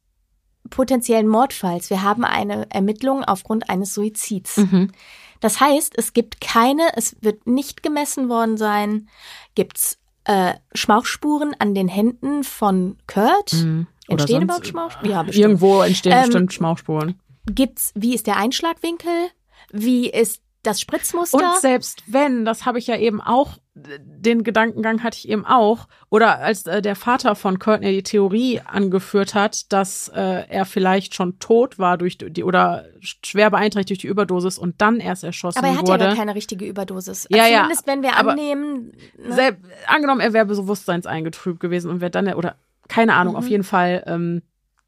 potenziellen 0.69 1.27
Mordfalls. 1.27 1.89
Wir 1.89 2.03
haben 2.03 2.25
eine 2.25 2.69
Ermittlung 2.69 3.23
aufgrund 3.23 3.69
eines 3.69 3.93
Suizids. 3.93 4.57
Mhm. 4.57 4.91
Das 5.39 5.61
heißt, 5.61 5.97
es 5.97 6.13
gibt 6.13 6.41
keine, 6.41 6.89
es 6.95 7.15
wird 7.21 7.47
nicht 7.47 7.81
gemessen 7.81 8.29
worden 8.29 8.57
sein, 8.57 9.09
gibt's 9.55 9.99
äh, 10.25 10.53
Schmauchspuren 10.73 11.55
an 11.57 11.73
den 11.73 11.87
Händen 11.87 12.43
von 12.43 12.97
Kurt? 13.07 13.53
Mhm. 13.53 13.87
Oder 14.09 14.21
Entstehen 14.21 14.43
überhaupt 14.43 14.67
Schmauchspuren? 14.67 15.11
Ja, 15.11 15.23
bestimmt. 15.23 15.43
Irgendwo 15.43 15.81
entstehen 15.81 16.11
Ähm, 16.13 16.23
bestimmt 16.25 16.53
Schmauchspuren. 16.53 17.19
Gibt's, 17.45 17.91
wie 17.95 18.13
ist 18.13 18.27
der 18.27 18.37
Einschlagwinkel? 18.37 19.29
Wie 19.71 20.09
ist 20.09 20.41
das 20.63 20.81
Spritzmuster? 20.81 21.37
Und 21.37 21.61
selbst 21.61 22.03
wenn, 22.07 22.45
das 22.45 22.65
habe 22.65 22.79
ich 22.79 22.87
ja 22.87 22.97
eben 22.97 23.21
auch, 23.21 23.57
den 23.75 24.43
Gedankengang 24.43 25.03
hatte 25.03 25.17
ich 25.17 25.29
eben 25.29 25.45
auch, 25.45 25.87
oder 26.09 26.39
als 26.39 26.65
äh, 26.65 26.81
der 26.81 26.95
Vater 26.97 27.35
von 27.35 27.59
Courtney 27.59 27.91
die 27.93 28.03
Theorie 28.03 28.59
angeführt 28.65 29.35
hat, 29.35 29.71
dass 29.71 30.09
äh, 30.09 30.45
er 30.49 30.65
vielleicht 30.65 31.15
schon 31.15 31.39
tot 31.39 31.79
war 31.79 31.97
durch 31.97 32.17
die 32.17 32.43
oder 32.43 32.85
schwer 32.99 33.49
beeinträchtigt 33.49 33.89
durch 33.89 33.99
die 33.99 34.07
Überdosis 34.07 34.57
und 34.57 34.81
dann 34.81 34.99
erst 34.99 35.23
erschossen 35.23 35.59
aber 35.59 35.69
er 35.69 35.77
hat 35.77 35.87
wurde. 35.87 36.03
ja 36.03 36.07
gar 36.09 36.17
keine 36.17 36.35
richtige 36.35 36.65
Überdosis. 36.65 37.27
Ja, 37.29 37.47
ja, 37.47 37.61
Zumindest 37.61 37.87
wenn 37.87 38.03
wir 38.03 38.17
annehmen. 38.17 38.91
Ne? 39.17 39.33
Selb, 39.33 39.57
angenommen, 39.87 40.19
er 40.19 40.33
wäre 40.33 40.45
bewusstseinseingetrübt 40.45 41.61
gewesen 41.61 41.89
und 41.89 42.01
wäre 42.01 42.11
dann, 42.11 42.33
oder 42.33 42.55
keine 42.89 43.13
Ahnung, 43.15 43.33
Mhm. 43.35 43.39
auf 43.39 43.47
jeden 43.47 43.63
Fall 43.63 44.03
ähm, 44.05 44.41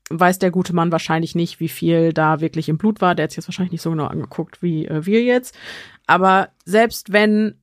weiß 0.09 0.39
der 0.39 0.51
gute 0.51 0.73
Mann 0.73 0.91
wahrscheinlich 0.91 1.35
nicht, 1.35 1.61
wie 1.61 1.69
viel 1.69 2.11
da 2.11 2.41
wirklich 2.41 2.67
im 2.67 2.77
Blut 2.77 2.99
war. 2.99 3.15
Der 3.15 3.23
hat 3.23 3.29
es 3.29 3.37
jetzt 3.37 3.47
wahrscheinlich 3.47 3.71
nicht 3.71 3.81
so 3.81 3.91
genau 3.91 4.07
angeguckt 4.07 4.61
wie 4.61 4.85
äh, 4.85 5.05
wir 5.05 5.23
jetzt. 5.23 5.57
Aber 6.05 6.49
selbst 6.65 7.13
wenn, 7.13 7.55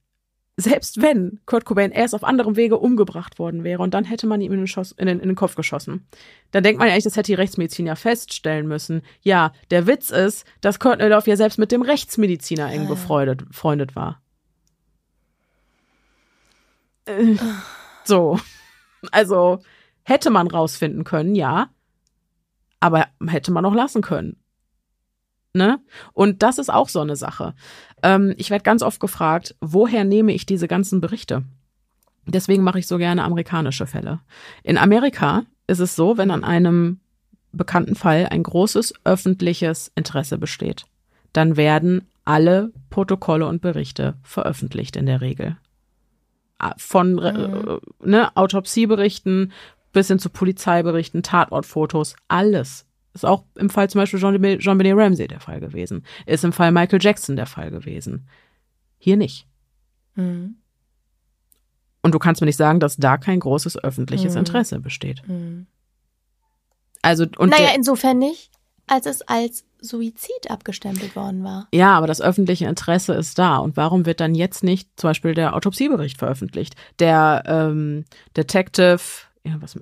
selbst 0.56 1.02
wenn 1.02 1.40
Kurt 1.44 1.66
Cobain 1.66 1.90
erst 1.92 2.14
auf 2.14 2.24
anderem 2.24 2.56
Wege 2.56 2.78
umgebracht 2.78 3.38
worden 3.38 3.64
wäre 3.64 3.82
und 3.82 3.92
dann 3.92 4.04
hätte 4.04 4.26
man 4.26 4.40
ihm 4.40 4.52
in 4.52 4.58
den, 4.58 4.66
Schoss, 4.66 4.92
in 4.92 5.06
den, 5.06 5.20
in 5.20 5.28
den 5.28 5.36
Kopf 5.36 5.56
geschossen, 5.56 6.06
dann 6.50 6.62
denkt 6.62 6.78
man 6.78 6.88
ja 6.88 6.94
eigentlich, 6.94 7.04
das 7.04 7.16
hätte 7.16 7.30
die 7.32 7.34
Rechtsmedizin 7.34 7.86
ja 7.86 7.94
feststellen 7.96 8.66
müssen. 8.66 9.02
Ja, 9.20 9.52
der 9.70 9.86
Witz 9.86 10.10
ist, 10.10 10.46
dass 10.62 10.78
Kurt 10.80 11.00
Love 11.02 11.28
ja 11.30 11.36
selbst 11.36 11.58
mit 11.58 11.70
dem 11.70 11.82
Rechtsmediziner 11.82 12.70
eng 12.72 12.84
Ja. 12.84 12.88
befreundet 12.88 13.44
freundet 13.50 13.94
war. 13.94 14.22
Äh, 17.04 17.36
so. 18.04 18.38
Also 19.12 19.60
hätte 20.08 20.30
man 20.30 20.46
rausfinden 20.46 21.04
können, 21.04 21.34
ja. 21.34 21.68
Aber 22.80 23.06
hätte 23.26 23.52
man 23.52 23.64
auch 23.66 23.74
lassen 23.74 24.00
können. 24.00 24.36
Ne? 25.52 25.80
Und 26.12 26.42
das 26.42 26.58
ist 26.58 26.72
auch 26.72 26.88
so 26.88 27.00
eine 27.00 27.16
Sache. 27.16 27.54
Ähm, 28.02 28.34
ich 28.36 28.50
werde 28.50 28.62
ganz 28.62 28.82
oft 28.82 29.00
gefragt, 29.00 29.56
woher 29.60 30.04
nehme 30.04 30.32
ich 30.32 30.46
diese 30.46 30.68
ganzen 30.68 31.00
Berichte? 31.00 31.44
Deswegen 32.26 32.62
mache 32.62 32.78
ich 32.78 32.86
so 32.86 32.98
gerne 32.98 33.24
amerikanische 33.24 33.86
Fälle. 33.86 34.20
In 34.62 34.78
Amerika 34.78 35.44
ist 35.66 35.80
es 35.80 35.96
so, 35.96 36.16
wenn 36.16 36.30
an 36.30 36.44
einem 36.44 37.00
bekannten 37.52 37.94
Fall 37.94 38.28
ein 38.30 38.42
großes 38.42 38.94
öffentliches 39.04 39.90
Interesse 39.94 40.38
besteht, 40.38 40.84
dann 41.32 41.56
werden 41.56 42.08
alle 42.24 42.72
Protokolle 42.90 43.46
und 43.46 43.60
Berichte 43.60 44.14
veröffentlicht 44.22 44.96
in 44.96 45.06
der 45.06 45.20
Regel. 45.20 45.56
Von 46.76 47.18
äh, 47.18 47.78
ne, 48.04 48.36
Autopsieberichten 48.36 49.52
bis 49.98 50.08
hin 50.08 50.18
zu 50.20 50.30
Polizeiberichten, 50.30 51.22
Tatortfotos, 51.24 52.14
alles. 52.28 52.86
Ist 53.14 53.24
auch 53.26 53.44
im 53.56 53.68
Fall 53.68 53.90
zum 53.90 54.00
Beispiel 54.00 54.20
John, 54.20 54.42
John 54.60 54.78
Benet 54.78 54.96
Ramsey 54.96 55.26
der 55.26 55.40
Fall 55.40 55.58
gewesen. 55.60 56.04
Ist 56.24 56.44
im 56.44 56.52
Fall 56.52 56.70
Michael 56.70 57.00
Jackson 57.02 57.34
der 57.34 57.46
Fall 57.46 57.70
gewesen. 57.72 58.28
Hier 58.98 59.16
nicht. 59.16 59.46
Mhm. 60.14 60.56
Und 62.02 62.14
du 62.14 62.18
kannst 62.20 62.40
mir 62.40 62.46
nicht 62.46 62.56
sagen, 62.56 62.78
dass 62.78 62.96
da 62.96 63.16
kein 63.18 63.40
großes 63.40 63.82
öffentliches 63.82 64.34
Mhm. 64.34 64.38
Interesse 64.40 64.78
besteht. 64.78 65.26
Mhm. 65.26 65.66
Also, 67.02 67.26
und 67.38 67.50
naja, 67.50 67.70
insofern 67.74 68.18
nicht, 68.18 68.50
als 68.86 69.06
es 69.06 69.22
als 69.22 69.64
Suizid 69.80 70.50
abgestempelt 70.50 71.14
worden 71.14 71.44
war. 71.44 71.68
ja, 71.72 71.92
aber 71.96 72.06
das 72.08 72.20
öffentliche 72.20 72.66
Interesse 72.66 73.14
ist 73.14 73.38
da. 73.38 73.58
Und 73.58 73.76
warum 73.76 74.06
wird 74.06 74.20
dann 74.20 74.34
jetzt 74.34 74.62
nicht 74.64 74.88
zum 74.96 75.10
Beispiel 75.10 75.34
der 75.34 75.54
Autopsiebericht 75.54 76.18
veröffentlicht? 76.18 76.74
Der 76.98 77.42
ähm, 77.46 78.04
Detective, 78.36 79.00
ja, 79.48 79.56
was 79.60 79.76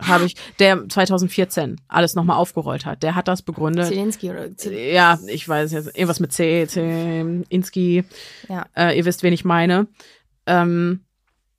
habe 0.00 0.24
ich, 0.24 0.34
der 0.58 0.88
2014 0.88 1.80
alles 1.88 2.14
nochmal 2.14 2.36
aufgerollt 2.38 2.86
hat, 2.86 3.02
der 3.02 3.14
hat 3.14 3.28
das 3.28 3.42
begründet. 3.42 3.88
Zelensky 3.88 4.30
oder 4.30 4.56
Zel 4.56 4.72
Ja, 4.72 5.18
ich 5.26 5.46
weiß 5.48 5.72
jetzt, 5.72 5.88
irgendwas 5.88 6.20
mit 6.20 6.32
C, 6.32 6.66
C, 6.66 7.42
Inski, 7.48 8.04
Ja. 8.48 8.66
äh, 8.76 8.96
ihr 8.96 9.04
wisst, 9.04 9.22
wen 9.22 9.32
ich 9.32 9.44
meine, 9.44 9.88
ähm, 10.46 11.04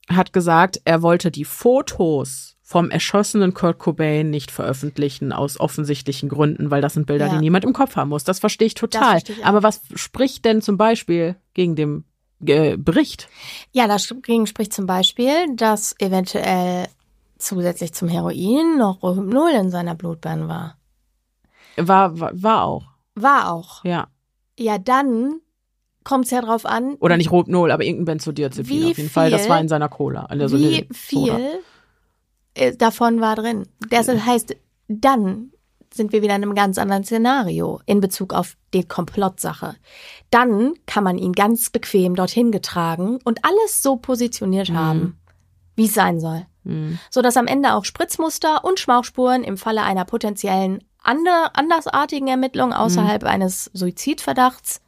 hat 0.10 0.34
gesagt, 0.34 0.81
er 0.85 1.01
wollte 1.03 1.30
die 1.30 1.45
Fotos 1.45 2.56
vom 2.64 2.89
erschossenen 2.91 3.53
Kurt 3.53 3.80
Cobain 3.80 4.30
nicht 4.30 4.51
veröffentlichen 4.51 5.31
aus 5.31 5.60
offensichtlichen 5.60 6.30
Gründen, 6.30 6.69
weil 6.72 6.81
das 6.81 6.93
sind 6.93 7.07
Bilder, 7.07 7.27
Ja. 7.27 7.34
die 7.34 7.39
niemand 7.39 7.65
im 7.65 7.73
Kopf 7.73 7.95
haben 7.95 8.10
muss. 8.10 8.23
Das 8.23 8.39
verstehe 8.39 8.68
ich 8.68 8.73
total. 8.76 9.11
verstehe 9.11 9.38
ich. 9.38 9.45
Aber 9.45 9.64
was 9.64 9.81
spricht 9.95 10.45
denn 10.45 10.61
zum 10.61 10.77
Beispiel 10.77 11.35
gegen 11.53 11.76
den 11.76 12.06
äh, 12.45 12.77
Bericht? 12.77 13.27
Ja, 13.72 13.88
dagegen 13.88 14.47
spricht 14.47 14.72
zum 14.73 14.85
Beispiel, 14.85 15.56
dass 15.56 15.95
eventuell 15.99 16.88
zusätzlich 17.40 17.94
zum 17.94 18.07
Heroin 18.07 18.78
noch 18.78 19.02
Rohypnol 19.02 19.49
in 19.52 19.72
seiner 19.72 19.95
Blutbahn 19.95 20.48
war. 20.48 20.78
War, 21.78 22.20
war, 22.20 22.32
war 22.34 22.64
auch, 22.66 22.86
War 23.16 23.52
auch. 23.52 23.84
ja. 23.84 24.07
Ja, 24.60 24.78
dann 24.78 25.40
kommt 26.03 26.26
es 26.26 26.32
ja 26.32 26.41
drauf 26.41 26.66
an, 26.66 26.95
Oder 26.99 27.16
nicht 27.16 27.32
Rohypnol, 27.32 27.72
aber 27.72 27.84
irgendein 27.86 28.06
Benzodiazepin 28.16 28.91
auf 28.91 28.98
jeden 28.98 29.10
Fall. 29.10 29.32
Das 29.32 29.41
viel- 29.44 29.49
war 29.49 29.61
in 29.61 29.70
seiner 29.70 29.88
Cola. 29.90 30.26
Also 30.26 30.57
wie 30.57 30.80
in 30.80 30.88
Soda. 30.94 31.36
viel 31.38 31.60
äh, 32.56 32.76
davon 32.76 33.22
war 33.22 33.36
drin. 33.38 33.68
Das 33.90 34.10
heißt, 34.10 34.56
dann 34.90 35.52
sind 35.94 36.11
wir 36.11 36.22
wieder 36.22 36.36
in 36.36 36.44
einem 36.44 36.56
ganz 36.56 36.78
anderen 36.78 37.03
Szenario 37.06 37.80
in 37.86 38.02
Bezug 38.02 38.34
auf 38.34 38.57
die 38.74 38.84
Komplottsache. 38.84 39.76
Dann 40.30 40.74
kann 40.86 41.03
man 41.06 41.18
ihn 41.18 41.32
ganz 41.34 41.70
bequem 41.70 42.16
dorthin 42.16 42.52
getragen 42.52 43.20
und 43.24 43.45
alles 43.45 43.82
so 43.82 43.95
positioniert 43.95 44.72
haben, 44.72 45.20
wie 45.76 45.86
es 45.86 45.94
sein 45.94 46.20
soll. 46.20 46.45
Mhm. 46.70 47.00
So 47.10 47.22
dass 47.22 47.38
am 47.38 47.48
Ende 47.48 47.74
auch 47.74 47.86
Spritzmuster 47.86 48.64
und 48.64 48.80
Schmauchspuren 48.80 49.44
im 49.44 49.58
Falle 49.58 49.84
einer 49.84 50.06
potenziellen 50.06 50.84
ander, 51.02 51.52
andersartigen 51.54 52.28
Ermittlung 52.28 52.74
außerhalb 52.74 53.24
eines 53.24 53.70
Suizidverdachts 53.74 54.82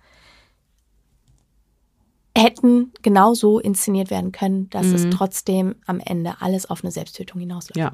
hätten 2.37 2.93
genauso 3.01 3.59
inszeniert 3.59 4.09
werden 4.09 4.31
können, 4.31 4.69
dass 4.69 4.87
es 4.87 5.05
Mhm. 5.05 5.11
trotzdem 5.11 5.75
am 5.85 5.99
Ende 5.99 6.35
alles 6.39 6.69
auf 6.69 6.83
eine 6.83 6.91
Selbsttötung 6.91 7.39
hinausläuft. 7.41 7.77
Ja. 7.77 7.93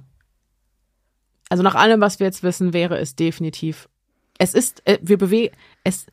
Also 1.50 1.64
nach 1.64 1.76
allem, 1.76 2.02
was 2.02 2.20
wir 2.20 2.28
jetzt 2.28 2.44
wissen, 2.44 2.74
wäre 2.74 3.00
es 3.00 3.16
definitiv. 3.16 3.90
Es 4.38 4.54
ist, 4.54 4.86
äh, 4.86 5.00
wir 5.02 5.18
bewegen, 5.18 5.56
es, 5.84 6.06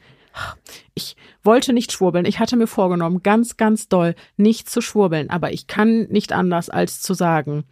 ich 0.94 1.16
wollte 1.43 1.73
nicht 1.73 1.93
schwurbeln. 1.93 2.24
Ich 2.24 2.39
hatte 2.39 2.56
mir 2.56 2.66
vorgenommen, 2.66 3.23
ganz, 3.23 3.56
ganz 3.56 3.89
doll 3.89 4.15
nicht 4.36 4.69
zu 4.69 4.81
schwurbeln, 4.81 5.31
aber 5.31 5.52
ich 5.52 5.66
kann 5.66 6.05
nicht 6.05 6.32
anders 6.32 6.70
als 6.70 7.01
zu 7.01 7.15
sagen, 7.15 7.65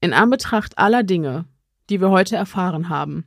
in 0.00 0.12
Anbetracht 0.12 0.78
aller 0.78 1.02
Dinge, 1.02 1.46
die 1.90 2.00
wir 2.00 2.10
heute 2.10 2.36
erfahren 2.36 2.88
haben, 2.88 3.24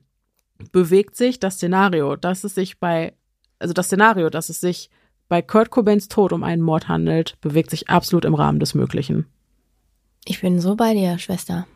bewegt 0.72 1.16
sich 1.16 1.40
das 1.40 1.56
Szenario, 1.56 2.16
dass 2.16 2.44
es 2.44 2.56
sich 2.56 2.80
bei, 2.80 3.14
also 3.60 3.74
das 3.74 3.88
Szenario, 3.88 4.30
dass 4.30 4.50
es 4.50 4.60
sich 4.60 4.90
bei 5.28 5.42
Kurt 5.42 5.70
Cobains 5.70 6.08
Tod 6.08 6.34
um 6.34 6.44
einen 6.44 6.62
Mord 6.62 6.88
handelt, 6.88 7.40
bewegt 7.42 7.70
sich 7.70 7.90
absolut 7.90 8.26
im 8.26 8.34
Rahmen 8.34 8.60
des 8.60 8.74
Möglichen. 8.74 9.26
Ich 10.26 10.42
bin 10.42 10.60
so 10.60 10.76
bei 10.76 10.94
dir, 10.94 11.20
Schwester. 11.20 11.68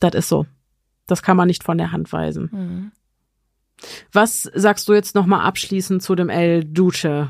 Das 0.00 0.14
ist 0.14 0.28
so. 0.28 0.46
Das 1.06 1.22
kann 1.22 1.36
man 1.36 1.46
nicht 1.46 1.62
von 1.62 1.78
der 1.78 1.92
Hand 1.92 2.12
weisen. 2.12 2.50
Mhm. 2.52 2.92
Was 4.12 4.42
sagst 4.54 4.88
du 4.88 4.94
jetzt 4.94 5.14
nochmal 5.14 5.44
abschließend 5.46 6.02
zu 6.02 6.14
dem 6.14 6.28
El 6.28 6.64
Duce? 6.64 7.28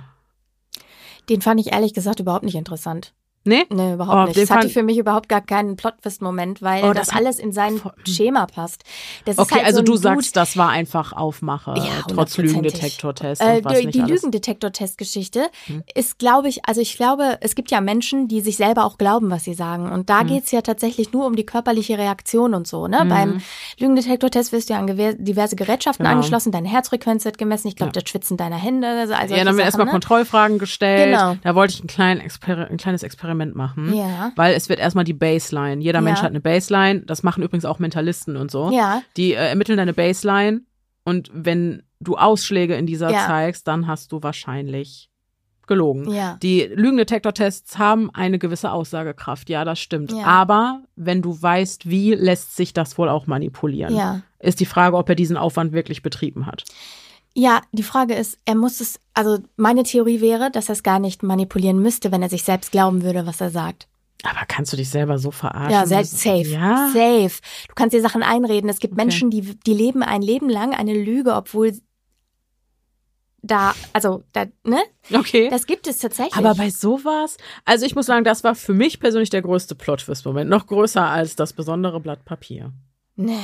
Den 1.28 1.42
fand 1.42 1.60
ich 1.60 1.72
ehrlich 1.72 1.94
gesagt 1.94 2.20
überhaupt 2.20 2.44
nicht 2.44 2.54
interessant. 2.54 3.14
Nee? 3.46 3.64
Nee, 3.70 3.90
Oh, 3.90 3.94
überhaupt 3.94 4.26
nicht. 4.28 4.36
den 4.38 4.46
Das 4.46 4.56
hatte 4.56 4.68
für 4.68 4.82
mich 4.82 4.98
überhaupt 4.98 5.28
gar 5.28 5.40
keinen 5.40 5.76
Plot-Twist-Moment, 5.76 6.62
weil 6.62 6.84
Oh, 6.84 6.92
das, 6.92 7.08
das 7.08 7.16
alles 7.16 7.38
in 7.38 7.52
sein 7.52 7.80
Schema 8.06 8.46
passt. 8.46 8.82
Das 9.24 9.38
Okay, 9.38 9.46
ist 9.46 9.54
halt 9.56 9.66
also 9.66 9.78
so 9.78 9.82
du 9.84 9.92
Dude, 9.92 10.02
sagst, 10.02 10.36
das 10.36 10.56
war 10.56 10.70
einfach 10.70 11.12
Aufmache, 11.12 11.74
Ja, 11.76 12.02
trotz. 12.08 12.36
Lügendetektortest 12.36 13.40
Äh, 13.40 13.58
und 13.58 13.64
was 13.64 13.78
die 13.78 13.86
nicht. 13.86 13.96
Lügendetektor-Test-Geschichte 14.08 15.48
ist, 15.94 16.18
glaube 16.18 16.48
ich, 16.48 16.66
also 16.66 16.80
ich 16.80 16.96
glaube, 16.96 17.38
es 17.40 17.54
gibt 17.54 17.70
ja 17.70 17.80
Menschen, 17.80 18.28
die 18.28 18.40
sich 18.40 18.56
selber 18.56 18.84
auch 18.84 18.98
glauben, 18.98 19.30
was 19.30 19.44
sie 19.44 19.54
sagen. 19.54 19.90
Und 19.92 20.10
da 20.10 20.22
Mhm. 20.22 20.28
geht's 20.28 20.50
ja 20.50 20.62
tatsächlich 20.62 21.12
nur 21.12 21.26
um 21.26 21.36
die 21.36 21.46
körperliche 21.46 21.98
Reaktion 21.98 22.54
und 22.54 22.66
so. 22.66 22.88
Ne? 22.88 23.04
Mhm. 23.04 23.08
Beim 23.08 23.40
Lügendetektor-Test 23.78 24.52
wirst 24.52 24.68
du 24.68 24.74
ja 24.74 24.80
an 24.80 24.86
diverse 25.18 25.56
Gerätschaften 25.56 26.04
Genau. 26.04 26.16
angeschlossen, 26.16 26.52
deine 26.52 26.68
Herzfrequenz 26.68 27.24
wird 27.24 27.38
gemessen, 27.38 27.68
ich 27.68 27.76
glaube, 27.76 27.92
das 27.92 28.08
Schwitzen 28.08 28.36
deiner 28.36 28.56
Hände. 28.56 28.86
Also 28.88 29.12
ja, 29.14 29.38
dann 29.38 29.48
haben 29.48 29.56
wir 29.56 29.64
erstmal 29.64 29.86
ne? 29.86 29.92
Kontrollfragen 29.92 30.58
gestellt. 30.58 31.12
Genau. 31.12 31.36
Da 31.42 31.54
wollte 31.54 31.74
ich 31.74 31.82
ein, 31.84 31.86
klein 31.86 32.20
Exper 32.20 32.68
ein 32.70 32.76
kleines 32.76 33.02
Experiment 33.02 33.35
machen. 33.36 33.94
Ja. 33.94 34.32
Weil 34.36 34.54
es 34.54 34.68
wird 34.68 34.78
erstmal 34.80 35.04
die 35.04 35.12
Baseline. 35.12 35.82
Jeder 35.82 36.00
Mensch 36.00 36.18
Ja. 36.18 36.24
hat 36.24 36.30
eine 36.30 36.40
Baseline. 36.40 37.00
Das 37.02 37.22
machen 37.22 37.42
übrigens 37.42 37.64
auch 37.64 37.78
Mentalisten 37.78 38.36
und 38.36 38.50
so. 38.50 38.70
Ja. 38.70 39.02
Die 39.16 39.32
äh, 39.32 39.48
ermitteln 39.48 39.76
deine 39.78 39.92
Baseline. 39.94 40.62
Und 41.04 41.30
wenn 41.32 41.82
du 42.00 42.16
Ausschläge 42.16 42.74
in 42.76 42.86
dieser 42.86 43.10
Ja. 43.10 43.26
zeigst, 43.26 43.68
dann 43.68 43.86
hast 43.86 44.10
du 44.12 44.22
wahrscheinlich 44.22 45.08
gelogen. 45.66 46.10
Ja. 46.12 46.38
Die 46.42 46.62
Lügendetektortests 46.62 47.78
haben 47.78 48.10
eine 48.14 48.38
gewisse 48.38 48.70
Aussagekraft. 48.70 49.50
Ja, 49.50 49.64
das 49.64 49.78
stimmt. 49.80 50.12
Ja. 50.12 50.24
Aber 50.24 50.82
wenn 50.94 51.22
du 51.22 51.40
weißt, 51.40 51.88
wie, 51.90 52.14
lässt 52.14 52.56
sich 52.56 52.72
das 52.72 52.96
wohl 52.98 53.08
auch 53.08 53.26
manipulieren. 53.26 53.94
Ja. 53.94 54.20
Ist 54.38 54.60
die 54.60 54.66
Frage, 54.66 54.96
ob 54.96 55.08
er 55.08 55.14
diesen 55.16 55.36
Aufwand 55.36 55.72
wirklich 55.72 56.02
betrieben 56.02 56.46
hat. 56.46 56.64
Ja, 57.38 57.60
die 57.70 57.82
Frage 57.82 58.14
ist, 58.14 58.38
er 58.46 58.54
muss 58.54 58.80
es, 58.80 58.98
also 59.12 59.38
meine 59.56 59.82
Theorie 59.82 60.22
wäre, 60.22 60.50
dass 60.50 60.70
er 60.70 60.72
es 60.72 60.82
gar 60.82 60.98
nicht 60.98 61.22
manipulieren 61.22 61.82
müsste, 61.82 62.10
wenn 62.10 62.22
er 62.22 62.30
sich 62.30 62.44
selbst 62.44 62.72
glauben 62.72 63.02
würde, 63.02 63.26
was 63.26 63.42
er 63.42 63.50
sagt. 63.50 63.88
Aber 64.22 64.46
kannst 64.48 64.72
du 64.72 64.78
dich 64.78 64.88
selber 64.88 65.18
so 65.18 65.30
verarschen? 65.30 65.70
Ja, 65.70 65.86
selbst 65.86 66.18
safe. 66.18 66.48
Ja. 66.48 66.88
Safe. 66.94 67.42
Du 67.68 67.74
kannst 67.74 67.94
dir 67.94 68.00
Sachen 68.00 68.22
einreden. 68.22 68.70
Es 68.70 68.78
gibt 68.78 68.96
Menschen, 68.96 69.28
die, 69.28 69.42
die 69.42 69.74
leben 69.74 70.02
ein 70.02 70.22
Leben 70.22 70.48
lang 70.48 70.72
eine 70.72 70.94
Lüge, 70.94 71.34
obwohl 71.34 71.74
da, 73.42 73.74
also, 73.92 74.24
da, 74.32 74.46
ne? 74.64 74.80
Okay. 75.12 75.50
Das 75.50 75.66
gibt 75.66 75.86
es 75.86 75.98
tatsächlich. 75.98 76.36
Aber 76.36 76.54
bei 76.54 76.70
sowas, 76.70 77.36
also 77.66 77.84
ich 77.84 77.94
muss 77.94 78.06
sagen, 78.06 78.24
das 78.24 78.44
war 78.44 78.54
für 78.54 78.72
mich 78.72 78.98
persönlich 78.98 79.28
der 79.28 79.42
größte 79.42 79.74
Plot-Twist-Moment. 79.74 80.48
Noch 80.48 80.66
größer 80.66 81.06
als 81.06 81.36
das 81.36 81.52
besondere 81.52 82.00
Blatt 82.00 82.24
Papier. 82.24 82.72
Nee. 83.14 83.36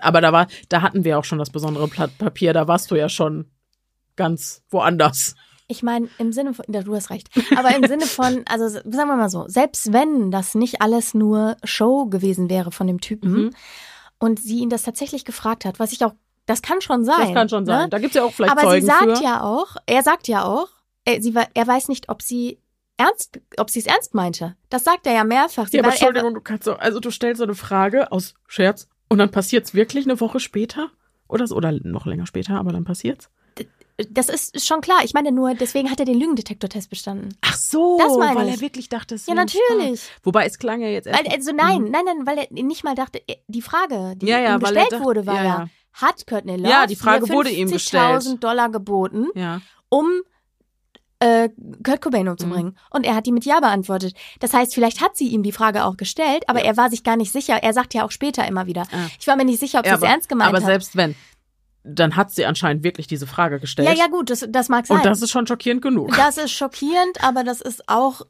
Aber 0.00 0.20
da 0.20 0.32
war, 0.32 0.46
da 0.68 0.82
hatten 0.82 1.04
wir 1.04 1.18
auch 1.18 1.24
schon 1.24 1.38
das 1.38 1.50
besondere 1.50 1.88
Blatt 1.88 2.16
Papier, 2.18 2.52
da 2.52 2.68
warst 2.68 2.90
du 2.90 2.94
ja 2.96 3.08
schon 3.08 3.50
ganz 4.16 4.62
woanders. 4.70 5.34
Ich 5.66 5.82
meine, 5.82 6.08
im 6.18 6.32
Sinne 6.32 6.52
von, 6.54 6.64
du 6.68 6.94
hast 6.94 7.10
recht, 7.10 7.28
aber 7.56 7.74
im 7.74 7.86
Sinne 7.86 8.06
von, 8.06 8.44
also 8.46 8.68
sagen 8.68 9.08
wir 9.08 9.16
mal 9.16 9.30
so, 9.30 9.46
selbst 9.48 9.92
wenn 9.92 10.30
das 10.30 10.54
nicht 10.54 10.82
alles 10.82 11.14
nur 11.14 11.56
Show 11.64 12.06
gewesen 12.06 12.50
wäre 12.50 12.70
von 12.70 12.86
dem 12.86 13.00
Typen 13.00 13.32
Mhm. 13.32 13.50
und 14.18 14.38
sie 14.40 14.58
ihn 14.58 14.68
das 14.68 14.82
tatsächlich 14.82 15.24
gefragt 15.24 15.64
hat, 15.64 15.78
was 15.80 15.92
ich 15.92 16.04
auch, 16.04 16.12
das 16.46 16.60
kann 16.60 16.82
schon 16.82 17.04
sein. 17.04 17.16
Das 17.18 17.32
kann 17.34 17.48
schon 17.48 17.64
sein. 17.64 17.84
Ne? 17.84 17.88
Da 17.88 17.98
gibt's 17.98 18.14
ja 18.14 18.24
auch 18.24 18.32
vielleicht 18.32 18.52
Aber 18.52 18.62
Zeugen 18.62 18.82
sie 18.82 18.86
sagt 18.86 19.18
für. 19.18 19.24
ja 19.24 19.42
auch, 19.42 19.76
er 19.86 20.02
sagt 20.02 20.28
ja 20.28 20.44
auch, 20.44 20.68
er, 21.06 21.22
sie, 21.22 21.34
er 21.54 21.66
weiß 21.66 21.88
nicht, 21.88 22.10
ob 22.10 22.20
sie 22.20 22.58
ernst, 22.98 23.40
ob 23.56 23.70
sie 23.70 23.78
es 23.80 23.86
ernst 23.86 24.14
meinte. 24.14 24.54
Das 24.68 24.84
sagt 24.84 25.06
er 25.06 25.14
ja 25.14 25.24
mehrfach. 25.24 25.68
Sie, 25.68 25.78
Ja, 25.78 25.82
aber 25.82 25.88
er- 25.88 25.94
Entschuldigung, 25.94 26.34
du 26.34 26.40
kannst 26.42 26.64
so, 26.64 26.74
also 26.74 27.00
du 27.00 27.10
stellst 27.10 27.38
so 27.38 27.44
eine 27.44 27.54
Frage 27.54 28.12
aus 28.12 28.34
Scherz 28.46 28.86
und 29.08 29.18
dann 29.18 29.30
passiert's 29.30 29.74
wirklich 29.74 30.04
eine 30.06 30.20
Woche 30.20 30.40
später? 30.40 30.90
Oder 31.28 31.46
so, 31.46 31.56
oder 31.56 31.72
noch 31.72 32.06
länger 32.06 32.26
später, 32.26 32.56
aber 32.58 32.72
dann 32.72 32.84
passiert's? 32.84 33.30
Das 34.10 34.28
ist 34.28 34.66
schon 34.66 34.80
klar. 34.80 34.98
Ich 35.04 35.14
meine 35.14 35.30
nur, 35.30 35.54
deswegen 35.54 35.88
hat 35.88 36.00
er 36.00 36.04
den 36.04 36.18
Lügendetektortest 36.18 36.90
bestanden. 36.90 37.28
Ach 37.42 37.54
so, 37.56 37.96
das 38.00 38.16
meine 38.18 38.40
weil 38.40 38.48
ich. 38.48 38.54
er 38.56 38.60
wirklich 38.60 38.88
dachte, 38.88 39.14
es 39.14 39.26
Ja, 39.26 39.34
natürlich. 39.34 40.00
Spaß. 40.02 40.10
Wobei 40.24 40.46
es 40.46 40.58
klang 40.58 40.80
ja 40.80 40.88
jetzt 40.88 41.06
erst. 41.06 41.24
Weil, 41.24 41.32
also 41.32 41.52
nein, 41.52 41.84
nein, 41.92 42.02
nein, 42.04 42.26
weil 42.26 42.38
er 42.38 42.48
nicht 42.64 42.82
mal 42.82 42.96
dachte, 42.96 43.20
äh, 43.28 43.36
die 43.46 43.62
Frage, 43.62 44.14
die 44.16 44.26
Ja, 44.26 44.40
ja, 44.40 44.54
ihm 44.56 44.60
gestellt 44.60 44.90
dachte- 44.90 45.04
wurde, 45.04 45.26
war 45.26 45.36
ja, 45.36 45.44
ja, 45.44 45.68
hat 45.92 46.26
Courtney 46.26 46.56
Love 46.56 46.68
Ja, 46.68 46.86
die 46.88 46.96
Frage 46.96 47.28
wurde 47.28 47.50
ihm 47.50 47.68
50.000 47.68 48.40
Dollar 48.42 48.68
geboten, 48.68 49.28
Ja. 49.36 49.60
um 49.90 50.10
äh, 51.24 51.48
Kurt 51.82 52.02
Cobain 52.02 52.28
umzubringen. 52.28 52.72
Mhm. 52.72 52.78
Und 52.90 53.06
er 53.06 53.14
hat 53.14 53.24
die 53.24 53.32
mit 53.32 53.46
Ja 53.46 53.58
beantwortet. 53.60 54.14
Das 54.40 54.52
heißt, 54.52 54.74
vielleicht 54.74 55.00
hat 55.00 55.16
sie 55.16 55.28
ihm 55.28 55.42
die 55.42 55.52
Frage 55.52 55.84
auch 55.84 55.96
gestellt, 55.96 56.48
aber 56.48 56.62
er 56.62 56.76
war 56.76 56.90
sich 56.90 57.02
gar 57.02 57.16
nicht 57.16 57.32
sicher. 57.32 57.62
Er 57.62 57.72
sagt 57.72 57.94
ja 57.94 58.04
auch 58.04 58.10
später 58.10 58.46
immer 58.46 58.66
wieder, 58.66 58.86
ich 59.18 59.26
war 59.26 59.36
mir 59.36 59.44
nicht 59.46 59.58
sicher, 59.60 59.78
ob 59.78 59.86
Ja, 59.86 59.96
sie 59.96 60.04
es 60.04 60.10
ernst 60.10 60.28
gemeint 60.28 60.50
aber 60.50 60.58
hat. 60.58 60.66
selbst 60.66 60.96
wenn, 60.96 61.14
dann 61.82 62.16
hat 62.16 62.30
sie 62.30 62.44
anscheinend 62.44 62.84
wirklich 62.84 63.06
diese 63.06 63.26
Frage 63.26 63.58
gestellt. 63.58 63.88
ja, 63.88 63.94
ja, 63.94 64.06
gut, 64.08 64.28
das, 64.28 64.44
das 64.48 64.68
mag 64.68 64.86
sein. 64.86 64.98
Und 64.98 65.06
das 65.06 65.22
ist 65.22 65.30
schon 65.30 65.46
schockierend 65.46 65.80
genug. 65.80 66.14
Das 66.16 66.36
ist 66.36 66.52
schockierend, 66.52 67.22
aber 67.22 67.42
das 67.42 67.60
ist 67.62 67.88
auch. 67.88 68.22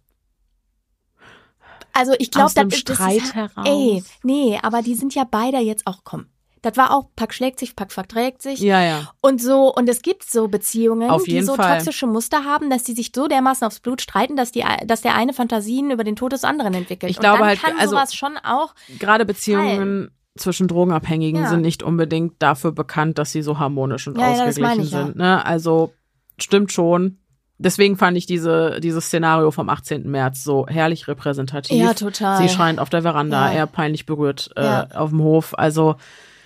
Also 1.92 2.14
ich 2.18 2.30
glaube, 2.30 2.46
Aus 2.46 2.54
dem 2.54 2.68
das, 2.68 2.84
das 2.84 2.96
Streit 2.96 3.16
ist, 3.18 3.34
heraus. 3.34 3.66
Ey, 3.66 4.02
nee, 4.22 4.58
aber 4.62 4.82
die 4.82 4.94
sind 4.96 5.14
ja 5.14 5.24
beide 5.28 5.58
jetzt 5.58 5.86
auch 5.86 6.00
komm. 6.02 6.26
Das 6.64 6.76
war 6.76 6.92
auch 6.92 7.06
Pack 7.14 7.34
schlägt 7.34 7.58
sich, 7.58 7.76
Pack 7.76 7.92
verträgt 7.92 8.40
sich. 8.42 8.60
Ja, 8.60 8.82
ja. 8.82 9.10
Und 9.20 9.40
so 9.42 9.72
und 9.74 9.88
es 9.88 10.02
gibt 10.02 10.24
so 10.24 10.48
Beziehungen, 10.48 11.10
die 11.26 11.42
so 11.42 11.54
Fall. 11.56 11.76
toxische 11.78 12.06
Muster 12.06 12.44
haben, 12.44 12.70
dass 12.70 12.84
die 12.84 12.92
sich 12.94 13.12
so 13.14 13.28
dermaßen 13.28 13.66
aufs 13.66 13.80
Blut 13.80 14.00
streiten, 14.00 14.36
dass 14.36 14.50
die 14.52 14.64
dass 14.86 15.02
der 15.02 15.14
eine 15.14 15.32
Fantasien 15.34 15.90
über 15.90 16.04
den 16.04 16.16
Tod 16.16 16.32
des 16.32 16.44
anderen 16.44 16.74
entwickelt. 16.74 17.10
Ich 17.10 17.18
glaube 17.18 17.34
und 17.34 17.40
dann 17.40 17.48
halt, 17.48 17.62
kann 17.62 17.78
also- 17.78 17.90
sowas 17.96 18.14
schon 18.14 18.36
auch 18.42 18.74
Gerade 18.98 19.24
Beziehungen 19.26 20.10
zwischen 20.36 20.66
Drogenabhängigen 20.66 21.42
Ja. 21.42 21.48
sind 21.48 21.60
nicht 21.60 21.82
unbedingt 21.82 22.34
dafür 22.40 22.72
bekannt, 22.72 23.18
dass 23.18 23.30
sie 23.30 23.42
so 23.42 23.58
harmonisch 23.58 24.08
und 24.08 24.18
Ja, 24.18 24.32
ausgeglichen 24.32 24.80
ja. 24.84 25.04
sind. 25.04 25.16
Ne? 25.16 25.44
Also 25.44 25.92
stimmt 26.38 26.72
schon. 26.72 27.18
Deswegen 27.56 27.96
fand 27.96 28.16
ich 28.16 28.26
diese, 28.26 28.80
dieses 28.80 29.04
Szenario 29.06 29.52
vom 29.52 29.68
18. 29.68 30.10
März 30.10 30.42
so 30.42 30.66
herrlich 30.66 31.06
repräsentativ. 31.06 31.76
Ja, 31.80 31.94
total. 31.94 32.38
Sie 32.42 32.48
schreiend 32.48 32.80
auf 32.80 32.90
der 32.90 33.02
Veranda, 33.02 33.46
Ja. 33.52 33.58
er 33.58 33.66
peinlich 33.68 34.06
berührt 34.06 34.50
äh, 34.56 34.86
auf 34.92 35.10
dem 35.10 35.22
Hof. 35.22 35.54
Also 35.56 35.94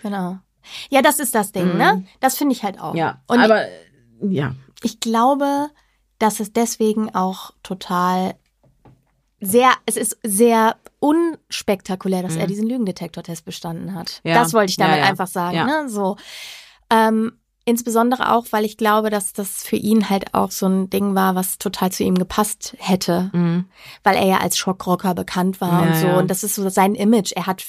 genau. 0.03 0.39
Ja, 0.91 1.03
das 1.03 1.19
ist 1.19 1.35
das 1.35 1.53
Ding, 1.53 1.73
Mhm. 1.73 1.79
ne? 1.79 2.05
Das 2.21 2.37
finde 2.37 2.55
ich 2.55 2.63
halt 2.63 2.81
auch. 2.81 2.95
ja, 2.95 3.21
Und 3.27 3.39
aber 3.41 3.65
ja. 4.21 4.55
ich 4.83 5.01
glaube, 5.01 5.69
dass 6.19 6.41
es 6.41 6.53
deswegen 6.53 7.15
auch 7.15 7.53
total 7.63 8.35
sehr, 9.41 9.71
es 9.87 9.97
ist 9.97 10.19
sehr 10.25 10.77
unspektakulär, 10.99 12.23
dass 12.23 12.35
Mhm. 12.35 12.41
er 12.41 12.47
diesen 12.49 12.67
Lügendetektortest 12.69 13.45
bestanden 13.45 13.95
hat. 13.95 14.21
Ja. 14.25 14.35
Das 14.35 14.53
wollte 14.53 14.71
ich 14.71 14.77
damit 14.77 14.97
Ja, 14.97 15.03
ja. 15.05 15.09
einfach 15.09 15.29
sagen, 15.29 15.65
ne? 15.65 15.89
So. 15.89 16.17
Ähm, 16.91 17.33
insbesondere 17.65 18.33
auch, 18.35 18.47
weil 18.51 18.65
ich 18.65 18.77
glaube, 18.77 19.11
dass 19.11 19.33
das 19.35 19.63
für 19.63 19.77
ihn 19.77 20.11
halt 20.11 20.35
auch 20.35 20.51
so 20.51 20.67
ein 20.67 20.91
Ding 20.91 21.15
war, 21.15 21.35
was 21.35 21.59
total 21.59 21.93
zu 21.93 22.03
ihm 22.03 22.17
gepasst 22.17 22.75
hätte, 22.79 23.31
Mhm. 23.33 23.67
weil 24.03 24.17
er 24.17 24.27
ja 24.27 24.37
als 24.39 24.57
Schockrocker 24.59 25.15
bekannt 25.15 25.61
war 25.61 25.83
und 25.83 25.95
so. 25.97 26.09
Und 26.09 26.31
das 26.31 26.43
ist 26.45 26.55
so 26.57 26.69
sein 26.69 26.95
Image. 26.95 27.33
Er 27.33 27.47
hat 27.47 27.63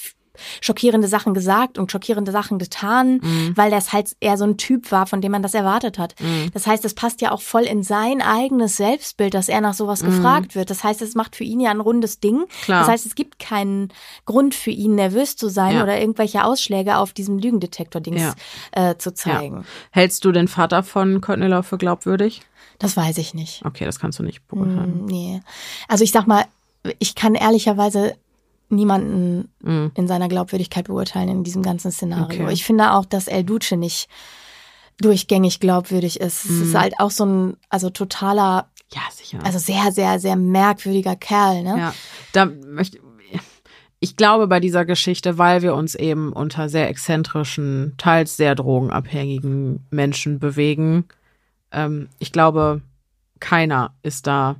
schockierende 0.61 1.07
Sachen 1.07 1.33
gesagt 1.33 1.77
und 1.77 1.91
schockierende 1.91 2.31
Sachen 2.31 2.59
getan, 2.59 3.19
Mhm. 3.21 3.53
weil 3.55 3.71
das 3.71 3.93
halt 3.93 4.15
eher 4.19 4.37
so 4.37 4.45
ein 4.45 4.57
Typ 4.57 4.91
war, 4.91 5.05
von 5.07 5.21
dem 5.21 5.31
man 5.31 5.43
das 5.43 5.53
erwartet 5.53 5.97
hat. 5.99 6.15
Mhm. 6.19 6.49
Das 6.53 6.67
heißt, 6.67 6.83
es 6.85 6.93
passt 6.93 7.21
ja 7.21 7.31
auch 7.31 7.41
voll 7.41 7.63
in 7.63 7.83
sein 7.83 8.21
eigenes 8.21 8.77
Selbstbild, 8.77 9.33
dass 9.33 9.49
er 9.49 9.61
nach 9.61 9.73
sowas 9.73 10.01
Mhm. 10.03 10.07
gefragt 10.07 10.55
wird. 10.55 10.69
Das 10.69 10.83
heißt, 10.83 11.01
es 11.01 11.15
macht 11.15 11.35
für 11.35 11.43
ihn 11.43 11.59
ja 11.59 11.71
ein 11.71 11.79
rundes 11.81 12.19
Ding. 12.19 12.45
Klar. 12.63 12.81
Das 12.81 12.89
heißt, 12.89 13.05
es 13.05 13.15
gibt 13.15 13.39
keinen 13.39 13.89
Grund 14.25 14.55
für 14.55 14.71
ihn, 14.71 14.95
nervös 14.95 15.35
zu 15.35 15.49
sein 15.49 15.75
Ja. 15.77 15.83
oder 15.83 15.99
irgendwelche 15.99 16.43
Ausschläge 16.43 16.97
auf 16.97 17.13
diesem 17.13 17.37
Lügendetektor-Dings 17.39 18.21
Ja. 18.75 18.89
äh, 18.91 18.97
zu 18.97 19.13
zeigen. 19.13 19.57
Ja. 19.57 19.63
Hältst 19.91 20.25
du 20.25 20.31
den 20.31 20.47
Vater 20.47 20.83
von 20.83 21.21
Courtney 21.21 21.47
Love 21.47 21.63
für 21.63 21.77
glaubwürdig? 21.77 22.41
Das 22.77 22.95
weiß 22.95 23.17
ich 23.17 23.33
nicht. 23.33 23.65
Okay, 23.65 23.83
das 23.85 23.99
kannst 23.99 24.19
du 24.19 24.23
nicht 24.23 24.47
beurteilen. 24.47 25.03
Mm, 25.03 25.05
nee. 25.05 25.41
Also 25.89 26.03
ich 26.03 26.11
sag 26.11 26.27
mal, 26.27 26.45
ich 26.99 27.13
kann 27.15 27.35
ehrlicherweise 27.35 28.15
niemanden 28.69 29.51
Mhm. 29.61 29.91
in 29.95 30.07
seiner 30.07 30.27
Glaubwürdigkeit 30.29 30.85
beurteilen 30.85 31.29
in 31.29 31.43
diesem 31.43 31.61
ganzen 31.63 31.91
Szenario. 31.91 32.43
Okay. 32.43 32.53
Ich 32.53 32.63
finde 32.63 32.93
auch, 32.93 33.05
dass 33.05 33.27
El 33.27 33.43
Duce 33.43 33.71
nicht 33.71 34.07
durchgängig 35.01 35.59
glaubwürdig 35.59 36.19
ist. 36.19 36.45
Es 36.45 36.51
Mhm. 36.51 36.63
ist 36.63 36.75
halt 36.75 36.93
auch 36.99 37.11
so 37.11 37.25
ein, 37.25 37.57
also 37.69 37.89
totaler, 37.89 38.69
ja, 38.93 39.01
sicher. 39.11 39.39
also 39.43 39.57
sehr, 39.59 39.91
sehr, 39.91 40.19
sehr 40.19 40.35
merkwürdiger 40.35 41.15
Kerl, 41.15 41.63
ne? 41.63 41.75
Ja, 41.77 41.93
da 42.33 42.45
möchte 42.45 42.99
ich 44.01 44.15
glaube 44.15 44.47
bei 44.47 44.61
dieser 44.61 44.85
Geschichte, 44.85 45.37
weil 45.37 45.61
wir 45.61 45.75
uns 45.75 45.93
eben 45.93 46.31
unter 46.31 46.69
sehr 46.69 46.87
exzentrischen, 46.87 47.95
teils 47.97 48.37
sehr 48.37 48.55
drogenabhängigen 48.55 49.85
Menschen 49.89 50.39
bewegen, 50.39 51.03
ähm, 51.73 52.07
ich 52.17 52.31
glaube, 52.31 52.81
keiner 53.41 53.93
ist 54.01 54.25
da 54.25 54.55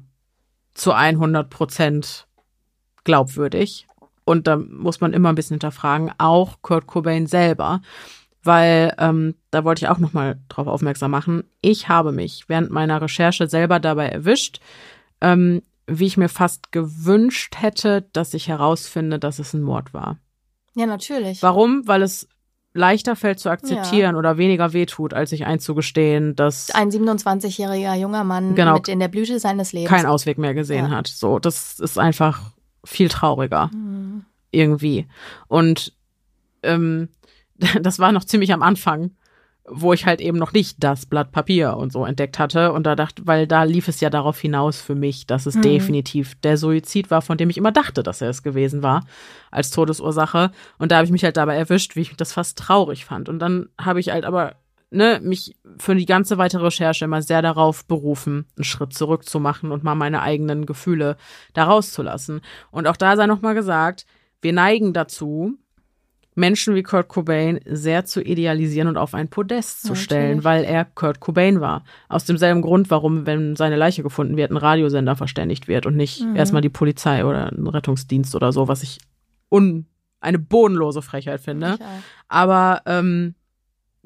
zu 0.74 0.94
100 0.94 1.50
Prozent 1.50 2.28
glaubwürdig. 3.06 3.88
Und 4.30 4.46
da 4.46 4.58
muss 4.58 5.02
man 5.02 5.14
immer 5.14 5.30
ein 5.30 5.36
bisschen 5.36 5.56
hinterfragen, 5.56 6.12
auch 6.20 6.58
Kurt 6.62 6.86
Cobain 6.86 7.26
selber, 7.26 7.82
weil 8.44 8.94
ähm, 9.00 9.34
da 9.50 9.64
wollte 9.64 9.84
ich 9.86 9.90
auch 9.90 9.98
noch 9.98 10.14
mal 10.14 10.38
drauf 10.50 10.68
aufmerksam 10.68 11.10
machen. 11.12 11.44
Ich 11.62 11.90
habe 11.90 12.12
mich 12.12 12.44
während 12.48 12.70
meiner 12.70 13.02
Recherche 13.02 13.48
selber 13.48 13.80
dabei 13.80 14.08
erwischt, 14.10 14.60
ähm, 15.20 15.64
wie 15.88 16.06
ich 16.06 16.18
mir 16.18 16.30
fast 16.30 16.72
gewünscht 16.72 17.56
hätte, 17.58 18.08
dass 18.14 18.36
ich 18.36 18.48
herausfinde, 18.48 19.18
dass 19.18 19.40
es 19.40 19.54
ein 19.56 19.64
Mord 19.64 19.94
war. 19.96 20.18
Ja, 20.76 20.86
natürlich. 20.86 21.42
Warum? 21.42 21.88
Weil 21.88 22.04
es 22.04 22.28
leichter 22.76 23.16
fällt 23.16 23.40
zu 23.40 23.50
akzeptieren 23.50 24.16
oder 24.16 24.38
weniger 24.38 24.74
wehtut, 24.74 25.16
als 25.16 25.32
sich 25.32 25.48
einzugestehen, 25.48 26.36
dass 26.36 26.70
Ein 26.70 26.92
27-jähriger 26.92 27.96
junger 27.96 28.24
Mann 28.24 28.54
Genau. 28.54 28.76
mit 28.76 28.88
in 28.88 29.00
der 29.00 29.08
Blüte 29.08 29.40
seines 29.40 29.74
Lebens. 29.74 29.90
keinen 29.90 30.06
Ausweg 30.06 30.38
mehr 30.38 30.54
gesehen 30.54 30.86
Ja. 30.86 30.92
hat. 30.92 31.08
So, 31.08 31.40
das 31.40 31.80
ist 31.80 31.98
einfach 31.98 32.52
viel 32.84 33.10
trauriger 33.10 33.70
Mhm. 33.74 34.26
irgendwie. 34.52 35.08
Und 35.48 35.94
ähm, 36.64 37.10
das 37.82 38.00
war 38.00 38.12
noch 38.12 38.24
ziemlich 38.26 38.54
am 38.54 38.62
Anfang, 38.64 39.12
wo 39.72 39.94
ich 39.94 40.06
halt 40.08 40.20
eben 40.20 40.38
noch 40.40 40.52
nicht 40.52 40.78
das 40.84 41.06
Blatt 41.06 41.32
Papier 41.32 41.78
und 41.78 41.92
so 41.94 42.04
entdeckt 42.04 42.40
hatte. 42.40 42.72
Und 42.74 42.84
da 42.88 42.96
dachte, 42.96 43.28
weil 43.28 43.46
da 43.46 43.64
lief 43.64 43.88
es 43.88 44.00
ja 44.00 44.10
darauf 44.10 44.40
hinaus 44.40 44.82
für 44.82 44.96
mich, 44.96 45.28
dass 45.28 45.46
es 45.46 45.56
Mhm. 45.56 45.62
definitiv 45.62 46.34
der 46.42 46.58
Suizid 46.58 47.12
war, 47.12 47.22
von 47.22 47.38
dem 47.38 47.52
ich 47.52 47.58
immer 47.58 47.72
dachte, 47.72 48.02
dass 48.02 48.22
er 48.22 48.30
es 48.30 48.42
gewesen 48.42 48.82
war, 48.82 49.06
als 49.52 49.70
Todesursache. 49.70 50.52
Und 50.80 50.92
da 50.92 50.96
habe 50.98 51.06
ich 51.06 51.12
mich 51.12 51.24
halt 51.24 51.38
dabei 51.38 51.56
erwischt, 51.56 51.96
wie 51.96 52.02
ich 52.02 52.16
das 52.16 52.34
fast 52.34 52.58
traurig 52.58 53.06
fand. 53.06 53.30
Und 53.30 53.38
dann 53.40 53.70
habe 53.80 54.00
ich 54.00 54.10
halt 54.10 54.26
aber 54.26 54.56
ne, 54.92 55.20
mich 55.22 55.56
für 55.78 55.96
die 55.96 56.06
ganze 56.06 56.38
weitere 56.38 56.64
Recherche 56.64 57.06
immer 57.06 57.22
sehr 57.22 57.42
darauf 57.42 57.86
berufen, 57.86 58.46
einen 58.58 58.64
Schritt 58.64 58.94
zurück 58.94 59.26
zu 59.28 59.40
machen 59.40 59.72
und 59.72 59.84
mal 59.84 59.96
meine 59.96 60.22
eigenen 60.22 60.66
Gefühle 60.66 61.18
da 61.54 61.66
rauszulassen. 61.66 62.42
Und 62.72 62.88
auch 62.88 62.98
da 62.98 63.16
sei 63.16 63.28
nochmal 63.28 63.54
gesagt, 63.56 64.06
wir 64.42 64.54
neigen 64.54 64.94
dazu, 64.94 65.58
Menschen 66.36 66.74
wie 66.74 66.84
Kurt 66.84 67.10
Cobain 67.10 67.60
sehr 67.66 68.06
zu 68.06 68.22
idealisieren 68.22 68.88
und 68.88 68.96
auf 68.98 69.14
ein 69.14 69.28
Podest 69.28 69.82
zu 69.82 69.94
stellen, 69.96 70.38
natürlich. 70.38 70.44
weil 70.46 70.64
er 70.64 70.86
Kurt 70.86 71.20
Cobain 71.20 71.60
war. 71.60 71.84
Aus 72.08 72.24
demselben 72.24 72.62
Grund, 72.62 72.90
warum, 72.90 73.26
wenn 73.26 73.58
seine 73.58 73.76
Leiche 73.76 74.04
gefunden 74.04 74.38
wird, 74.38 74.50
ein 74.52 74.56
Radiosender 74.58 75.18
verständigt 75.18 75.68
wird 75.68 75.86
und 75.86 75.98
nicht 75.98 76.24
Mhm. 76.24 76.38
erstmal 76.38 76.62
die 76.62 76.70
Polizei 76.70 77.26
oder 77.26 77.52
ein 77.52 77.68
Rettungsdienst 77.68 78.36
oder 78.36 78.54
so, 78.54 78.70
was 78.70 78.84
ich 78.84 79.00
un 79.52 79.86
eine 80.22 80.40
bodenlose 80.40 81.02
Frechheit 81.02 81.42
finde. 81.42 81.78
Aber 82.28 82.82
ähm, 82.86 83.36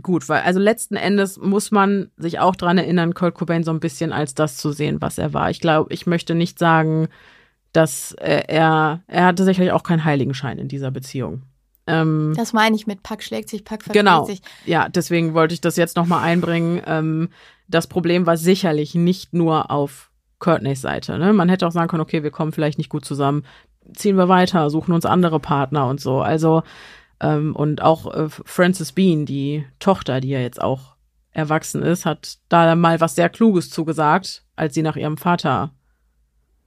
gut, 0.01 0.27
weil 0.29 0.41
also 0.41 0.59
letzten 0.59 0.95
Endes 0.95 1.37
muss 1.37 1.71
man 1.71 2.11
sich 2.17 2.39
auch 2.39 2.55
dran 2.55 2.77
erinnern, 2.77 3.13
Kurt 3.13 3.35
Cobain 3.35 3.63
so 3.63 3.71
ein 3.71 3.79
bisschen 3.79 4.11
als 4.11 4.33
das 4.33 4.57
zu 4.57 4.71
sehen, 4.71 5.01
was 5.01 5.17
er 5.17 5.33
war. 5.33 5.49
Ich 5.49 5.59
glaube, 5.59 5.93
ich 5.93 6.07
möchte 6.07 6.35
nicht 6.35 6.57
sagen, 6.59 7.07
dass 7.71 8.13
äh, 8.13 8.43
er 8.47 9.01
er 9.07 9.25
hatte 9.25 9.43
sicherlich 9.43 9.71
auch 9.71 9.83
keinen 9.83 10.03
Heiligenschein 10.05 10.57
in 10.59 10.67
dieser 10.67 10.91
Beziehung. 10.91 11.43
Ähm, 11.85 12.33
Das 12.37 12.53
meine 12.53 12.75
ich 12.75 12.87
mit 12.87 13.03
Pack 13.03 13.23
schlägt 13.23 13.49
sich, 13.49 13.63
Pack 13.65 13.83
verträgt 13.83 14.05
Genau. 14.05 14.25
sich. 14.25 14.41
Ja, 14.65 14.87
deswegen 14.89 15.33
wollte 15.33 15.53
ich 15.53 15.61
das 15.61 15.75
jetzt 15.75 15.95
nochmal 15.97 16.23
einbringen. 16.23 16.81
Ähm, 16.85 17.29
das 17.67 17.87
Problem 17.87 18.25
war 18.25 18.37
sicherlich 18.37 18.95
nicht 18.95 19.33
nur 19.33 19.69
auf 19.71 20.09
Courtneys 20.39 20.81
Seite. 20.81 21.17
Ne? 21.17 21.33
Man 21.33 21.49
hätte 21.49 21.67
auch 21.67 21.71
sagen 21.71 21.87
können, 21.89 22.01
okay, 22.01 22.23
wir 22.23 22.31
kommen 22.31 22.51
vielleicht 22.51 22.77
nicht 22.77 22.89
gut 22.89 23.05
zusammen, 23.05 23.43
ziehen 23.95 24.17
wir 24.17 24.29
weiter, 24.29 24.69
suchen 24.69 24.93
uns 24.93 25.05
andere 25.05 25.39
Partner 25.39 25.87
und 25.87 25.99
so. 25.99 26.21
Also, 26.21 26.63
ähm, 27.23 27.55
und 27.55 27.81
auch 27.81 28.13
äh, 28.13 28.29
Frances 28.29 28.91
Bean, 28.91 29.25
die 29.25 29.65
Tochter, 29.79 30.21
die 30.21 30.29
ja 30.29 30.39
jetzt 30.39 30.61
auch 30.61 30.95
erwachsen 31.31 31.81
ist, 31.81 32.05
hat 32.05 32.37
da 32.49 32.75
mal 32.75 33.01
was 33.01 33.15
sehr 33.15 33.29
Kluges 33.29 33.69
zugesagt, 33.69 34.45
als 34.55 34.75
sie 34.75 34.83
nach 34.83 34.95
ihrem 34.95 35.17
Vater 35.17 35.73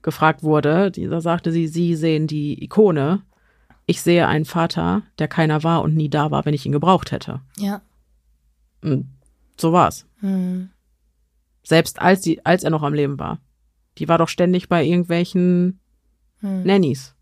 gefragt 0.03 0.43
wurde. 0.43 0.91
Dieser 0.91 1.21
sagte 1.21 1.53
sie, 1.53 1.69
sie 1.69 1.95
sehen 1.95 2.27
die 2.27 2.63
Ikone. 2.65 3.23
Ich 3.87 4.03
sehe 4.03 4.27
einen 4.27 4.45
Vater, 4.45 5.03
der 5.19 5.29
keiner 5.29 5.63
war 5.63 5.83
und 5.83 5.95
nie 5.95 6.09
da 6.09 6.33
war, 6.33 6.45
wenn 6.45 6.55
ich 6.55 6.67
ihn 6.67 6.73
gebraucht 6.73 7.13
hätte. 7.13 7.43
Ja. 7.59 7.83
Und 8.83 9.09
so 9.57 9.73
war's. 9.73 10.07
Hm. 10.21 10.71
Selbst 11.63 12.01
als, 12.01 12.23
die, 12.23 12.45
als 12.45 12.65
er 12.65 12.71
noch 12.71 12.83
am 12.83 12.95
Leben 12.95 13.19
war. 13.19 13.39
Die 13.99 14.09
war 14.09 14.19
doch 14.19 14.29
ständig 14.29 14.69
bei 14.69 14.85
irgendwelchen 14.85 15.79
Hm. 16.41 16.65
Nannies. 16.65 17.15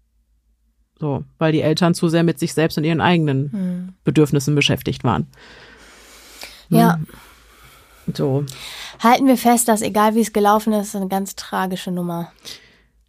So, 1.01 1.25
weil 1.39 1.53
die 1.53 1.61
Eltern 1.63 1.95
zu 1.95 2.09
sehr 2.09 2.23
mit 2.23 2.39
sich 2.39 2.55
selbst 2.55 2.79
und 2.79 2.85
ihren 2.85 3.01
eigenen 3.01 3.53
Hm. 3.53 3.95
Bedürfnissen 4.05 4.55
beschäftigt 4.55 5.05
waren. 5.05 5.27
Ja. 6.69 6.99
So, 8.13 8.45
Halten 9.01 9.27
wir 9.27 9.37
fest, 9.39 9.69
dass 9.69 9.81
egal 9.83 10.15
wie 10.15 10.21
es 10.21 10.33
gelaufen 10.33 10.73
ist, 10.75 10.95
eine 10.95 11.09
ganz 11.09 11.37
tragische 11.37 11.91
Nummer. 11.91 12.33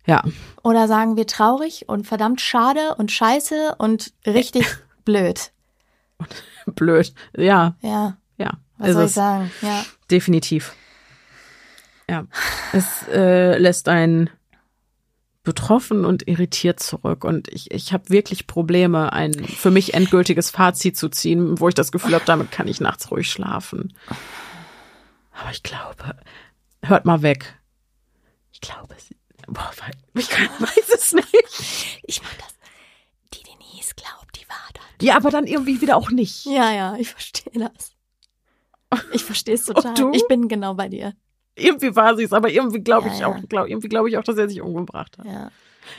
ja. 0.06 0.24
Oder 0.64 0.88
sagen 0.88 1.16
wir 1.18 1.28
traurig 1.28 1.88
und 1.88 2.08
verdammt 2.08 2.42
schade 2.42 2.96
und 2.98 3.12
scheiße 3.12 3.76
und 3.78 4.14
richtig 4.26 4.66
blöd. 5.06 5.52
Blöd. 6.66 7.14
Ja, 7.38 7.76
Ja. 7.82 8.18
ja. 8.38 8.52
Was 8.78 8.94
soll 8.94 9.06
ich 9.06 9.12
sagen? 9.12 9.52
Ja. 9.62 9.84
Definitiv. 10.10 10.74
Ja. 12.10 12.26
Es 12.74 13.08
äh, 13.12 13.58
lässt 13.58 13.88
einen 13.90 14.30
betroffen 15.46 16.04
und 16.04 16.28
irritiert 16.28 16.80
zurück. 16.80 17.24
Und 17.24 17.48
ich, 17.48 17.72
ich 17.72 17.94
habe 17.94 18.10
wirklich 18.10 18.48
Probleme, 18.48 19.14
ein 19.14 19.34
für 19.34 19.72
mich 19.72 19.94
endgültiges 19.94 20.50
Fazit 20.50 20.98
zu 20.98 21.10
ziehen, 21.10 21.60
wo 21.60 21.70
ich 21.70 21.76
das 21.76 21.92
Gefühl 21.92 22.14
habe, 22.14 22.26
damit 22.26 22.52
kann 22.52 22.68
ich 22.68 22.82
nachts 22.82 23.10
ruhig 23.12 23.32
schlafen. 23.32 23.94
Aber 25.32 25.52
ich 25.52 25.64
glaube, 25.64 26.18
hört 26.82 27.06
mal 27.06 27.22
weg. 27.22 27.60
Ich 28.52 28.62
glaube, 28.62 28.96
sie, 28.98 29.16
boah, 29.48 29.72
ich 30.14 30.30
kann, 30.30 30.48
weiß 30.60 30.90
es 30.94 31.14
nicht. 31.14 32.02
Ich 32.04 32.22
mach 32.22 32.34
das. 32.36 32.56
Die 33.34 33.44
Denise 33.44 33.96
glaubt, 33.96 34.36
die 34.36 34.48
war 34.50 34.70
da. 34.74 34.82
Ja, 35.02 35.16
aber 35.16 35.30
dann 35.30 35.48
irgendwie 35.48 35.82
wieder 35.82 35.98
auch 35.98 36.10
nicht. 36.10 36.46
Ja, 36.46 36.72
ja, 36.72 36.96
ich 36.98 37.10
verstehe 37.10 37.54
das. 37.54 37.96
Ich 39.12 39.24
verstehe 39.24 39.56
es 39.56 39.66
total. 39.66 39.94
du? 39.96 40.12
Ich 40.14 40.28
bin 40.28 40.48
genau 40.48 40.74
bei 40.74 40.88
dir. 40.88 41.14
Irgendwie 41.56 41.96
war 41.96 42.16
sie 42.18 42.24
es, 42.24 42.34
aber 42.34 42.50
irgendwie 42.50 42.80
glaube 42.82 43.08
Ja, 43.08 43.14
ich 43.14 43.20
ja. 43.22 43.28
auch, 43.28 43.38
glaub, 43.48 43.68
irgendwie 43.70 43.90
glaube 43.90 44.10
ich 44.10 44.18
auch, 44.18 44.24
dass 44.24 44.38
er 44.38 44.50
sich 44.50 44.62
umgebracht 44.62 45.18
hat. 45.18 45.26
Ja. 45.26 45.52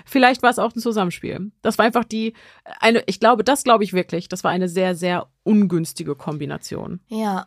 Vielleicht 0.05 0.43
war 0.43 0.51
es 0.51 0.59
auch 0.59 0.75
ein 0.75 0.81
Zusammenspiel. 0.81 1.52
Das 1.62 1.78
war 1.78 1.85
einfach 1.86 2.05
die 2.05 2.33
eine. 2.81 3.02
Ich 3.07 3.20
glaube, 3.20 3.44
das 3.44 3.62
glaube 3.65 3.85
ich 3.85 3.93
wirklich. 3.93 4.28
Das 4.28 4.43
war 4.44 4.51
eine 4.51 4.68
sehr, 4.68 4.94
sehr 4.97 5.28
ungünstige 5.44 6.15
Kombination. 6.17 7.01
Ja. 7.09 7.47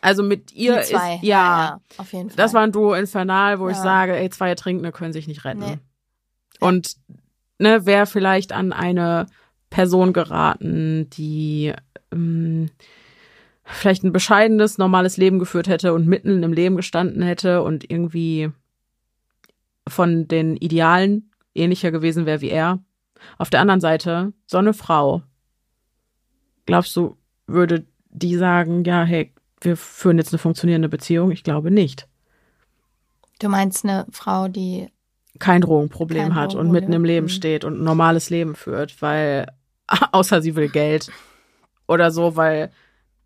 Also 0.00 0.22
mit 0.22 0.52
ihr 0.52 0.76
Die 0.78 0.84
zwei. 0.84 1.16
ist 1.16 1.22
ja, 1.22 1.80
auf 1.98 2.12
jeden 2.12 2.30
Fall. 2.30 2.36
das 2.36 2.54
war 2.54 2.62
ein 2.62 2.72
Duo 2.72 2.94
infernal, 2.94 3.58
wo 3.60 3.68
ich 3.68 3.76
Ja. 3.76 3.82
sage, 3.82 4.16
ey, 4.16 4.30
zwei 4.30 4.48
Ertrinkende 4.48 4.90
können 4.92 5.12
sich 5.12 5.26
nicht 5.28 5.44
retten. 5.44 5.60
Nee. 5.60 5.78
Und 6.60 6.96
ne, 7.58 7.84
wäre 7.86 8.06
vielleicht 8.06 8.52
an 8.52 8.72
eine 8.72 9.26
Person 9.68 10.12
geraten, 10.12 11.10
die 11.10 11.74
ähm, 12.12 12.70
vielleicht 13.66 14.04
ein 14.04 14.12
bescheidenes, 14.12 14.78
normales 14.78 15.16
Leben 15.16 15.38
geführt 15.38 15.68
hätte 15.68 15.92
und 15.92 16.06
mitten 16.06 16.42
im 16.42 16.52
Leben 16.52 16.76
gestanden 16.76 17.22
hätte 17.22 17.62
und 17.62 17.90
irgendwie 17.90 18.50
von 19.88 20.28
den 20.28 20.56
Idealen 20.56 21.30
ähnlicher 21.54 21.90
gewesen 21.90 22.26
wäre 22.26 22.40
wie 22.40 22.50
er. 22.50 22.78
Auf 23.38 23.50
der 23.50 23.60
anderen 23.60 23.80
Seite, 23.80 24.32
so 24.46 24.58
eine 24.58 24.74
Frau, 24.74 25.22
glaubst 26.66 26.94
du, 26.96 27.16
würde 27.46 27.86
die 28.10 28.36
sagen, 28.36 28.84
ja, 28.84 29.04
hey, 29.04 29.32
wir 29.60 29.76
führen 29.76 30.18
jetzt 30.18 30.32
eine 30.32 30.38
funktionierende 30.38 30.88
Beziehung? 30.88 31.30
Ich 31.30 31.44
glaube 31.44 31.70
nicht. 31.70 32.08
Du 33.40 33.48
meinst 33.48 33.84
eine 33.84 34.06
Frau, 34.10 34.48
die 34.48 34.88
kein 35.38 35.60
Drogenproblem 35.60 36.28
Kein 36.28 36.34
hat 36.34 36.50
und 36.54 36.66
Drogenproblem. 36.66 36.72
mitten 36.82 36.92
im 36.94 37.04
Leben 37.04 37.26
Mhm. 37.26 37.30
steht 37.30 37.64
und 37.64 37.80
ein 37.80 37.84
normales 37.84 38.30
Leben 38.30 38.54
führt, 38.54 39.00
weil 39.02 39.46
außer 40.12 40.40
sie 40.42 40.56
will 40.56 40.68
Geld 40.68 41.10
oder 41.86 42.10
so, 42.10 42.36
weil 42.36 42.70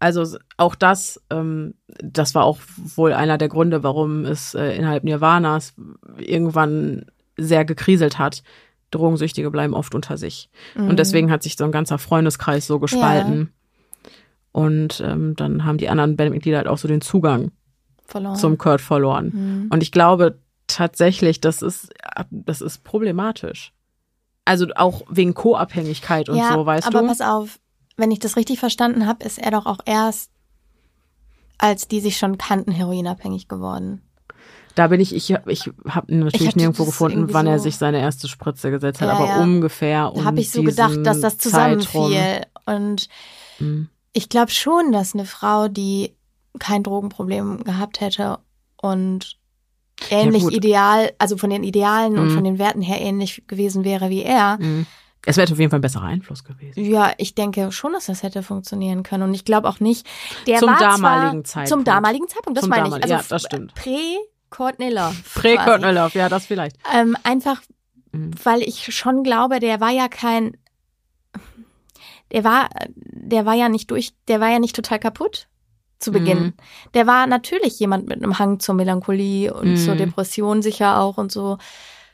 also 0.00 0.38
auch 0.56 0.74
das, 0.74 1.20
ähm, 1.30 1.74
das 1.86 2.34
war 2.34 2.44
auch 2.44 2.58
wohl 2.96 3.12
einer 3.12 3.38
der 3.38 3.48
Gründe, 3.48 3.82
warum 3.82 4.24
es 4.24 4.54
äh, 4.54 4.74
innerhalb 4.74 5.04
Nirvanas 5.04 5.74
irgendwann 6.18 7.06
sehr 7.36 7.64
gekriselt 7.64 8.18
hat. 8.18 8.42
Drogensüchtige 8.90 9.50
bleiben 9.50 9.74
oft 9.74 9.94
unter 9.94 10.16
sich. 10.16 10.50
Mhm. 10.74 10.88
Und 10.88 10.98
deswegen 10.98 11.30
hat 11.30 11.42
sich 11.42 11.56
so 11.56 11.64
ein 11.64 11.70
ganzer 11.70 11.98
Freundeskreis 11.98 12.66
so 12.66 12.80
gespalten. 12.80 13.52
Und 14.52 15.00
ähm, 15.06 15.36
dann 15.36 15.64
haben 15.64 15.78
die 15.78 15.88
anderen 15.88 16.16
Bandmitglieder 16.16 16.56
halt 16.56 16.66
auch 16.66 16.78
so 16.78 16.88
den 16.88 17.02
Zugang 17.02 17.52
verloren. 18.06 18.36
zum 18.36 18.58
Kurt 18.58 18.80
verloren. 18.80 19.30
Mhm. 19.32 19.66
Und 19.70 19.82
ich 19.82 19.92
glaube 19.92 20.38
tatsächlich, 20.66 21.40
das 21.40 21.62
ist, 21.62 21.92
das 22.30 22.62
ist 22.62 22.84
problematisch. 22.84 23.72
Also 24.44 24.66
auch 24.74 25.02
wegen 25.10 25.34
Co-Abhängigkeit 25.34 26.28
und 26.28 26.38
ja, 26.38 26.54
so, 26.54 26.66
weißt 26.66 26.86
aber 26.86 27.02
du? 27.02 27.06
pass 27.06 27.20
auf, 27.20 27.60
wenn 27.96 28.10
ich 28.10 28.18
das 28.18 28.36
richtig 28.36 28.58
verstanden 28.58 29.06
habe, 29.06 29.24
ist 29.24 29.38
er 29.38 29.50
doch 29.50 29.66
auch 29.66 29.80
erst, 29.84 30.30
als 31.58 31.88
die 31.88 32.00
sich 32.00 32.16
schon 32.16 32.38
kannten, 32.38 32.72
heroinabhängig 32.72 33.48
geworden. 33.48 34.02
Da 34.74 34.86
bin 34.86 35.00
ich, 35.00 35.14
ich, 35.14 35.30
ich 35.46 35.70
habe 35.88 36.14
natürlich 36.14 36.46
hab 36.48 36.56
nirgendwo 36.56 36.84
gefunden, 36.84 37.32
wann 37.34 37.46
er 37.46 37.58
so- 37.58 37.64
sich 37.64 37.76
seine 37.76 38.00
erste 38.00 38.28
Spritze 38.28 38.70
gesetzt 38.70 39.00
hat, 39.00 39.08
Ja, 39.08 39.14
aber 39.14 39.26
ja. 39.26 39.42
ungefähr 39.42 40.12
um 40.12 40.20
Da 40.20 40.24
habe 40.24 40.40
ich 40.40 40.50
so 40.50 40.62
gedacht, 40.62 40.98
dass 41.04 41.20
das 41.20 41.36
zusammenfiel. 41.38 42.42
Und 42.66 43.08
Mhm. 43.58 43.88
ich 44.12 44.28
glaube 44.28 44.52
schon, 44.52 44.92
dass 44.92 45.12
eine 45.14 45.26
Frau, 45.26 45.68
die 45.68 46.14
kein 46.58 46.82
Drogenproblem 46.82 47.64
gehabt 47.64 48.00
hätte 48.00 48.38
und 48.80 49.36
ähnlich 50.08 50.44
gut. 50.44 50.54
ideal, 50.54 51.12
also 51.18 51.36
von 51.36 51.50
den 51.50 51.62
Idealen 51.64 52.16
und 52.18 52.28
Mhm. 52.28 52.34
von 52.34 52.44
den 52.44 52.58
Werten 52.58 52.80
her 52.80 53.00
ähnlich 53.00 53.42
gewesen 53.48 53.84
wäre 53.84 54.08
wie 54.08 54.22
er. 54.22 54.56
Mhm. 54.60 54.86
Es 55.26 55.36
wäre 55.36 55.52
auf 55.52 55.58
jeden 55.58 55.70
Fall 55.70 55.78
ein 55.78 55.82
besserer 55.82 56.04
Einfluss 56.04 56.44
gewesen. 56.44 56.82
Ja, 56.82 57.12
ich 57.18 57.34
denke 57.34 57.72
schon, 57.72 57.92
dass 57.92 58.06
das 58.06 58.22
hätte 58.22 58.42
funktionieren 58.42 59.02
können. 59.02 59.24
Und 59.24 59.34
ich 59.34 59.44
glaube 59.44 59.68
auch 59.68 59.80
nicht, 59.80 60.06
der 60.46 60.58
Zum 60.58 60.70
war 60.70 60.78
damaligen 60.78 61.44
zwar, 61.44 61.64
Zeitpunkt. 61.64 61.68
Zum 61.68 61.84
damaligen 61.84 62.28
Zeitpunkt, 62.28 62.56
das 62.56 62.62
Zum 62.62 62.70
meine 62.70 62.88
ich. 62.88 62.94
Also 63.02 63.14
ja, 63.14 63.22
das 63.28 63.42
stimmt. 63.42 63.74
Quasi. 65.80 65.94
Love, 65.94 66.18
ja, 66.18 66.28
das 66.28 66.46
vielleicht. 66.46 66.76
Ähm, 66.94 67.16
einfach, 67.22 67.60
Mhm. 68.12 68.32
weil 68.42 68.62
ich 68.62 68.94
schon 68.94 69.22
glaube, 69.22 69.60
der 69.60 69.80
war 69.80 69.90
ja 69.90 70.08
kein. 70.08 70.56
der 72.32 72.44
war, 72.44 72.68
der 72.94 73.44
war 73.44 73.54
ja 73.54 73.68
nicht 73.68 73.90
durch, 73.90 74.12
der 74.28 74.40
war 74.40 74.48
ja 74.48 74.58
nicht 74.58 74.76
total 74.76 74.98
kaputt 75.00 75.48
zu 75.98 76.12
Beginn. 76.12 76.38
Mhm. 76.42 76.52
Der 76.94 77.06
war 77.06 77.26
natürlich 77.26 77.78
jemand 77.78 78.08
mit 78.08 78.22
einem 78.22 78.38
Hang 78.38 78.60
zur 78.60 78.74
Melancholie 78.74 79.52
und 79.52 79.72
mhm. 79.72 79.76
zur 79.76 79.96
Depression 79.96 80.62
sicher 80.62 81.00
auch 81.00 81.18
und 81.18 81.30
so. 81.32 81.58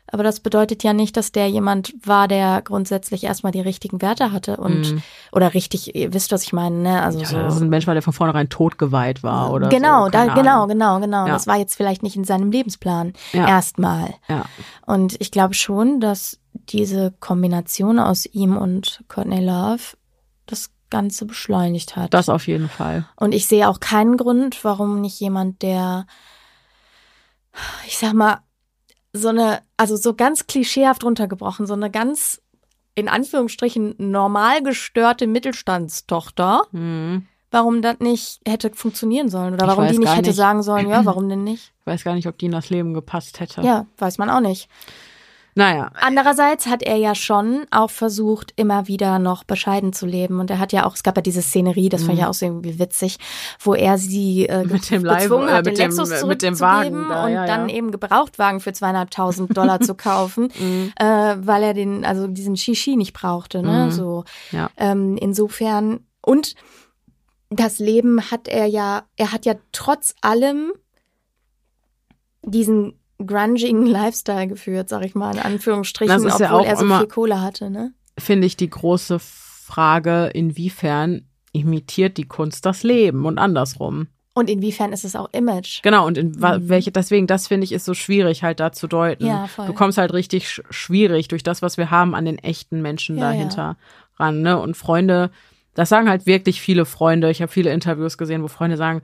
Aber 0.09 0.23
das 0.23 0.41
bedeutet 0.41 0.85
ja 0.85 0.93
nicht, 0.93 1.17
dass 1.17 1.33
der 1.33 1.49
jemand 1.49 1.95
war, 2.05 2.29
der 2.29 2.63
grundsätzlich 2.63 3.25
erstmal 3.25 3.53
die 3.53 3.61
richtigen 3.61 4.01
Werte 4.01 4.31
hatte 4.31 4.57
und 4.57 4.95
mm. 4.95 5.03
oder 5.33 5.53
richtig, 5.53 5.97
ihr 5.97 6.15
wisst, 6.15 6.31
was 6.31 6.45
ich 6.45 6.53
meine, 6.53 6.77
ne? 6.77 7.03
Also 7.03 7.19
ja, 7.19 7.27
so. 7.27 7.37
Das 7.37 7.57
ist 7.57 7.63
ein 7.63 7.69
Mensch 7.69 7.87
war, 7.89 7.95
der 7.95 8.03
von 8.03 8.13
vornherein 8.13 8.49
totgeweiht 8.49 9.25
war, 9.25 9.53
oder? 9.53 9.69
Genau, 9.69 10.05
so, 10.05 10.11
da, 10.11 10.35
genau, 10.35 10.69
genau, 10.69 11.01
genau. 11.01 11.27
Ja. 11.27 11.33
Das 11.33 11.49
war 11.49 11.57
jetzt 11.57 11.75
vielleicht 11.75 12.05
nicht 12.05 12.15
in 12.15 12.25
seinem 12.25 12.53
Lebensplan. 12.53 13.15
Ja. 13.33 13.49
Erstmal. 13.49 14.15
Ja. 14.29 14.45
Und 14.87 15.21
ich 15.21 15.33
glaube 15.33 15.55
schon, 15.55 16.01
dass 16.01 16.39
diese 16.53 17.13
Kombination 17.19 17.99
aus 17.99 18.27
ihm 18.27 18.57
und 18.57 19.03
Courtney 19.09 19.45
Love 19.45 19.97
das 20.47 20.71
Ganze 20.89 21.27
beschleunigt 21.27 21.97
hat. 21.97 22.15
Das 22.15 22.29
auf 22.29 22.47
jeden 22.47 22.69
Fall. 22.69 23.09
Und 23.17 23.35
ich 23.35 23.49
sehe 23.49 23.69
auch 23.69 23.81
keinen 23.81 24.17
Grund, 24.17 24.63
warum 24.65 25.01
nicht 25.01 25.19
jemand, 25.19 25.63
der, 25.63 26.07
ich 27.87 27.99
sag 27.99 28.15
mal, 28.15 28.39
so 29.17 29.29
eine, 29.29 29.61
also 29.77 29.97
so 29.97 30.15
ganz 30.15 30.47
klischeehaft 30.47 31.05
runtergebrochen, 31.05 31.67
so 31.67 31.75
eine 31.75 31.91
ganz, 31.91 32.41
in 32.95 33.09
Anführungsstrichen, 33.09 33.95
normal 33.99 34.63
gestörte 34.63 35.27
Mittelstandstochter, 35.27 36.63
mhm. 36.73 37.27
warum 37.51 37.83
das 37.83 37.99
nicht 38.01 38.41
hätte 38.47 38.71
funktionieren 38.75 39.29
sollen 39.29 39.55
oder 39.55 39.67
warum 39.67 39.89
die 39.89 39.99
nicht 39.99 40.17
hätte 40.17 40.31
nicht. 40.31 40.37
sagen 40.37 40.63
sollen, 40.63 40.89
ja, 40.89 41.05
warum 41.05 41.29
denn 41.29 41.45
nicht? 41.45 41.73
Ich 41.81 41.87
weiß 41.87 42.05
gar 42.05 42.15
nicht, 42.15 42.27
ob 42.27 42.39
die 42.39 42.47
in 42.47 42.53
das 42.53 42.71
Leben 42.71 42.95
gepasst 42.95 43.41
hätte. 43.41 43.63
Ja, 43.63 43.87
weiß 43.99 44.19
man 44.19 44.31
auch 44.31 44.41
nicht. 44.41 44.69
Naja. 45.57 45.91
Andererseits 45.95 46.67
hat 46.67 46.83
er 46.83 46.97
ja 46.97 47.15
schon 47.15 47.65
auch 47.71 47.89
versucht, 47.89 48.53
immer 48.57 48.89
wieder 48.89 49.19
noch 49.19 49.43
bescheiden 49.43 49.95
zu 49.95 50.05
leben. 50.05 50.39
Und 50.39 50.51
er 50.51 50.59
hat 50.59 50.71
ja 50.71 50.85
auch, 50.85 50.95
es 50.95 51.03
gab 51.03 51.17
ja 51.17 51.23
diese 51.23 51.41
Szenerie, 51.41 51.89
das 51.89 52.03
mhm. 52.03 52.07
fand 52.07 52.19
ich 52.19 52.25
auch 52.27 52.35
so 52.35 52.45
irgendwie 52.45 52.79
witzig, 52.79 53.17
wo 53.61 53.73
er 53.73 53.97
sie 53.97 54.47
äh, 54.47 54.65
mit 54.65 54.91
dem 54.91 55.03
gezwungen 55.03 55.47
Live, 55.47 55.55
hat, 55.55 55.67
äh, 55.67 55.71
den 55.71 55.77
Lexus 55.77 56.11
dem, 56.11 56.29
mit 56.29 56.43
dem 56.43 56.61
Wagen 56.61 57.09
da, 57.09 57.25
und 57.25 57.33
ja, 57.33 57.47
dann 57.47 57.71
eben 57.71 57.91
Gebrauchtwagen 57.91 58.61
für 58.61 58.75
zweieinhalbtausend 58.75 59.57
Dollar 59.57 59.81
zu 59.81 59.95
kaufen, 59.95 60.53
mhm. 60.59 60.93
äh, 60.97 61.05
weil 61.39 61.63
er 61.63 61.73
den, 61.73 62.05
also 62.05 62.27
diesen 62.27 62.59
Shishi 62.59 62.97
nicht 62.97 63.15
brauchte. 63.15 63.63
Ne? 63.63 63.87
Mhm. 63.87 63.91
So. 63.93 64.25
Ja. 64.53 64.69
Ähm, 64.77 65.17
insofern, 65.17 66.01
und 66.21 66.55
das 67.49 67.79
Leben 67.79 68.31
hat 68.31 68.47
er 68.47 68.67
ja, 68.67 69.05
er 69.17 69.33
hat 69.33 69.47
ja 69.47 69.55
trotz 69.73 70.15
allem 70.21 70.75
diesen 72.43 72.99
grungigen 73.25 73.87
Lifestyle 73.87 74.49
geführt, 74.49 74.89
sag 74.89 75.05
ich 75.05 75.15
mal, 75.15 75.35
in 75.35 75.41
Anführungsstrichen, 75.41 76.15
das 76.15 76.25
ist 76.25 76.41
obwohl 76.41 76.47
ja 76.47 76.53
auch 76.53 76.67
er 76.67 76.77
so 76.77 76.85
immer, 76.85 76.99
viel 76.99 77.09
Kohle 77.09 77.41
hatte, 77.41 77.71
ne? 77.71 77.93
Finde 78.19 78.47
ich 78.47 78.57
die 78.57 78.71
große 78.71 79.19
Frage, 79.19 80.31
inwiefern 80.33 81.27
imitiert 81.53 82.17
die 82.17 82.29
Kunst 82.29 82.67
das 82.67 82.83
Leben 82.83 83.25
und 83.27 83.39
andersrum. 83.39 84.09
Und 84.35 84.51
inwiefern 84.51 84.93
ist 84.93 85.05
es 85.05 85.17
auch 85.17 85.31
Image? 85.33 85.83
Genau, 85.83 86.07
und 86.07 86.19
in 86.19 86.33
mhm. 86.33 86.69
welche, 86.69 86.93
deswegen, 86.93 87.27
das 87.27 87.49
finde 87.49 87.65
ich, 87.65 87.73
ist 87.73 87.87
so 87.87 87.95
schwierig 87.95 88.43
halt 88.43 88.61
da 88.61 88.71
zu 88.71 88.87
deuten. 88.87 89.25
Ja, 89.25 89.47
voll. 89.47 89.67
Du 89.67 89.73
kommst 89.73 89.97
halt 89.97 90.13
richtig 90.13 90.51
sch 90.51 90.61
schwierig 90.69 91.29
durch 91.29 91.43
das, 91.43 91.63
was 91.63 91.79
wir 91.79 91.91
haben, 91.91 92.15
an 92.15 92.27
den 92.27 92.39
echten 92.39 92.83
Menschen 92.83 93.17
Ja, 93.17 93.31
dahinter 93.31 93.57
ja. 93.57 93.77
ran, 94.19 94.43
ne? 94.43 94.61
Und 94.61 94.77
Freunde, 94.77 95.31
das 95.73 95.89
sagen 95.89 96.11
halt 96.11 96.27
wirklich 96.27 96.61
viele 96.61 96.85
Freunde. 96.85 97.31
Ich 97.31 97.41
habe 97.41 97.51
viele 97.51 97.73
Interviews 97.73 98.19
gesehen, 98.19 98.43
wo 98.43 98.49
Freunde 98.49 98.77
sagen, 98.77 99.01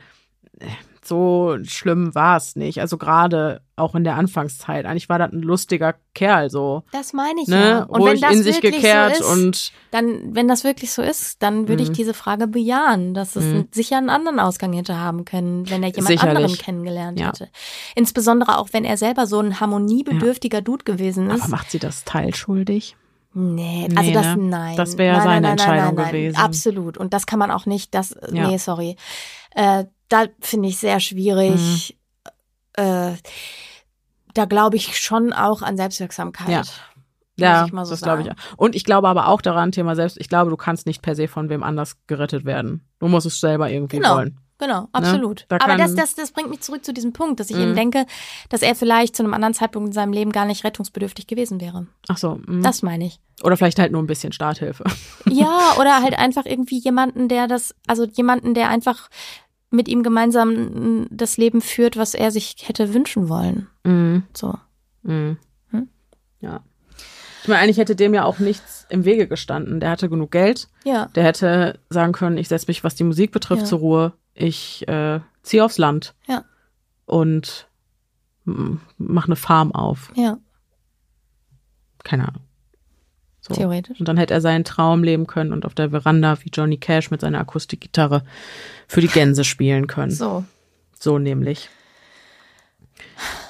so 1.05 1.57
schlimm 1.65 2.15
war 2.15 2.37
es 2.37 2.55
nicht. 2.55 2.81
Also 2.81 2.97
gerade 2.97 3.61
auch 3.77 3.95
in 3.97 4.05
der 4.05 4.17
Anfangszeit. 4.17 4.87
Eigentlich 4.87 5.09
war 5.09 5.19
das 5.19 5.33
ein 5.33 5.43
lustiger 5.43 5.97
Kerl 6.15 6.49
so. 6.51 6.85
Das 6.93 7.13
meine 7.13 7.41
ich 7.43 7.49
Ne? 7.49 7.61
ja. 7.69 7.83
Und 7.85 8.01
Ruhig 8.03 8.13
wenn 8.15 8.21
das 8.21 8.33
in 8.37 8.43
sich 8.45 8.57
wirklich 8.63 8.75
gekehrt 8.77 9.17
so 9.17 9.25
ist, 9.25 9.31
und- 9.33 9.73
dann, 9.91 10.35
wenn 10.37 10.47
das 10.47 10.63
wirklich 10.63 10.93
so 10.93 11.03
ist, 11.03 11.43
dann 11.43 11.67
würde 11.69 11.83
ich 11.83 11.89
Mhm. 11.89 11.95
diese 11.95 12.15
Frage 12.15 12.47
bejahen, 12.47 13.15
dass 13.15 13.35
es 13.35 13.45
Mhm. 13.45 13.69
sicher 13.73 13.97
einen 13.99 14.11
anderen 14.11 14.39
Ausgang 14.39 14.73
hätte 14.75 14.99
haben 15.01 15.25
können, 15.25 15.69
wenn 15.71 15.83
er 15.83 15.89
jemand 15.91 16.07
Sicherlich. 16.09 16.37
anderen 16.37 16.57
kennengelernt 16.59 17.19
Ja. 17.19 17.29
hätte. 17.29 17.49
Insbesondere 17.97 18.59
auch, 18.59 18.69
wenn 18.73 18.85
er 18.85 18.97
selber 18.97 19.27
so 19.27 19.41
ein 19.41 19.59
harmoniebedürftiger 19.61 20.63
Dude 20.63 20.85
gewesen 20.85 21.31
ist. 21.31 21.43
Aber 21.43 21.51
macht 21.51 21.71
sie 21.71 21.79
das 21.79 22.05
teilschuldig? 22.05 22.97
Nee, 23.35 23.89
Nee, 23.89 23.97
also 23.97 24.13
das 24.13 24.27
ne? 24.37 24.43
nein. 24.43 24.77
Das 24.77 24.99
wäre 24.99 25.17
seine 25.17 25.27
nein, 25.27 25.43
nein, 25.43 25.51
Entscheidung 25.53 25.85
nein, 25.87 26.05
nein, 26.05 26.07
gewesen. 26.13 26.37
Absolut. 26.37 26.99
Und 26.99 27.15
das 27.15 27.25
kann 27.27 27.39
man 27.39 27.51
auch 27.51 27.65
nicht, 27.65 27.95
das, 27.95 28.15
Ja. 28.31 28.47
nee, 28.49 28.59
sorry. 28.59 28.97
Äh, 29.55 29.85
da 30.09 30.27
finde 30.41 30.69
ich 30.69 30.79
sehr 30.79 31.01
schwierig. 31.01 31.97
Mhm. 32.77 32.85
Äh, 32.85 33.13
da 34.35 34.45
glaube 34.47 34.77
ich 34.77 34.99
schon 34.99 35.33
auch 35.33 35.63
an 35.63 35.77
Selbstwirksamkeit. 35.77 36.49
Ja. 36.49 36.63
Ja, 37.37 37.67
so 37.67 37.91
das 37.93 38.03
glaube 38.03 38.23
ich. 38.23 38.31
auch. 38.31 38.35
Und 38.57 38.77
ich 38.77 38.85
glaube 38.85 39.09
aber 39.09 39.29
auch 39.29 39.41
daran, 39.41 39.73
Thema 39.73 39.97
selbst, 39.97 40.19
ich 40.21 40.29
glaube, 40.29 40.51
du 40.51 40.57
kannst 40.57 40.87
nicht 40.87 41.01
per 41.03 41.15
se 41.15 41.29
von 41.29 41.49
wem 41.49 41.63
anders 41.63 41.97
gerettet 42.07 42.45
werden. 42.45 42.87
Du 42.99 43.09
musst 43.09 43.27
es 43.27 43.41
selber 43.41 43.71
irgendwie 43.71 43.97
Genau. 43.97 44.17
wollen. 44.17 44.39
Genau, 44.63 44.89
absolut. 44.93 45.41
Ne? 45.41 45.45
Da 45.49 45.57
Aber 45.65 45.77
das, 45.77 45.97
das, 45.97 46.15
das 46.15 46.31
bringt 46.31 46.49
mich 46.49 46.61
zurück 46.61 46.85
zu 46.85 46.93
diesem 46.93 47.13
Punkt, 47.13 47.41
dass 47.41 47.51
ich 47.51 47.57
Mhm. 47.57 47.63
eben 47.63 47.75
denke, 47.75 48.07
dass 48.49 48.63
er 48.63 48.77
vielleicht 48.77 49.17
zu 49.17 49.25
einem 49.25 49.35
anderen 49.35 49.55
Zeitpunkt 49.55 49.89
in 49.89 49.93
seinem 49.93 50.13
Leben 50.13 50.31
gar 50.31 50.45
nicht 50.45 50.63
rettungsbedürftig 50.63 51.27
gewesen 51.27 51.61
wäre. 51.61 51.89
Ach 52.07 52.17
so. 52.17 52.39
mhm. 52.47 52.63
Das 52.63 52.83
meine 52.83 53.07
ich. 53.07 53.19
Oder 53.43 53.57
vielleicht 53.57 53.81
halt 53.81 53.91
nur 53.91 54.01
ein 54.01 54.07
bisschen 54.07 54.33
Starthilfe. 54.33 54.85
Ja, 55.29 55.75
oder 55.81 56.01
halt 56.03 56.17
einfach 56.19 56.47
irgendwie 56.47 56.79
jemanden, 56.79 57.27
der 57.29 57.49
das, 57.49 57.75
also 57.89 58.05
jemanden, 58.05 58.55
der 58.55 58.69
einfach 58.69 59.09
mit 59.71 59.89
ihm 59.89 60.03
gemeinsam 60.05 60.51
mm, 60.51 61.07
das 61.11 61.39
Leben 61.39 61.61
führt, 61.61 61.97
was 61.97 62.15
er 62.15 62.31
sich 62.31 62.55
hätte 62.63 62.95
wünschen 62.95 63.29
wollen. 63.29 63.67
Mhm. 63.83 64.23
So. 64.33 64.55
Mhm. 65.03 65.39
Hm? 65.71 65.89
Ja. 66.41 66.61
Ich 67.43 67.49
meine, 67.49 67.63
eigentlich 67.63 67.79
hätte 67.79 67.97
dem 67.97 68.15
ja 68.15 68.23
auch 68.25 68.39
nichts 68.39 68.87
im 68.91 69.05
Wege 69.05 69.27
gestanden. 69.27 69.81
Der 69.81 69.91
hatte 69.91 70.09
genug 70.09 70.31
Geld. 70.31 70.69
Ja. 70.85 71.07
Der 71.17 71.25
hätte 71.25 71.81
sagen 71.91 72.13
können, 72.13 72.37
ich 72.39 72.47
setze 72.47 72.67
mich, 72.69 72.85
was 72.85 72.95
die 72.95 73.03
Musik 73.03 73.33
betrifft, 73.33 73.63
Ja. 73.63 73.67
zur 73.69 73.79
Ruhe. 73.81 74.13
Ich 74.35 74.87
äh, 74.89 75.21
ziehe 75.43 75.65
aufs 75.65 75.79
Land 75.79 76.15
Ja. 76.27 76.45
und 77.07 77.69
mm, 78.45 78.77
mach 78.99 79.27
eine 79.27 79.37
Farm 79.37 79.73
auf. 79.73 80.11
Ja. 80.15 80.39
Keine 82.05 82.29
Ahnung. 82.29 82.43
So. 83.41 83.55
Theoretisch. 83.55 83.99
Und 83.99 84.09
dann 84.09 84.17
hätte 84.17 84.35
er 84.35 84.41
seinen 84.41 84.65
Traum 84.65 85.03
leben 85.03 85.27
können 85.27 85.53
und 85.53 85.67
auf 85.67 85.75
der 85.75 85.91
Veranda 85.91 86.39
wie 86.43 86.51
Johnny 86.53 86.77
Cash 86.79 87.11
mit 87.11 87.21
seiner 87.21 87.41
Akustikgitarre 87.41 88.25
für 88.87 89.01
die 89.01 89.09
Gänse 89.09 89.43
spielen 89.45 89.89
können. 89.89 90.13
So. 90.13 90.45
So 90.99 91.19
nämlich. 91.19 91.69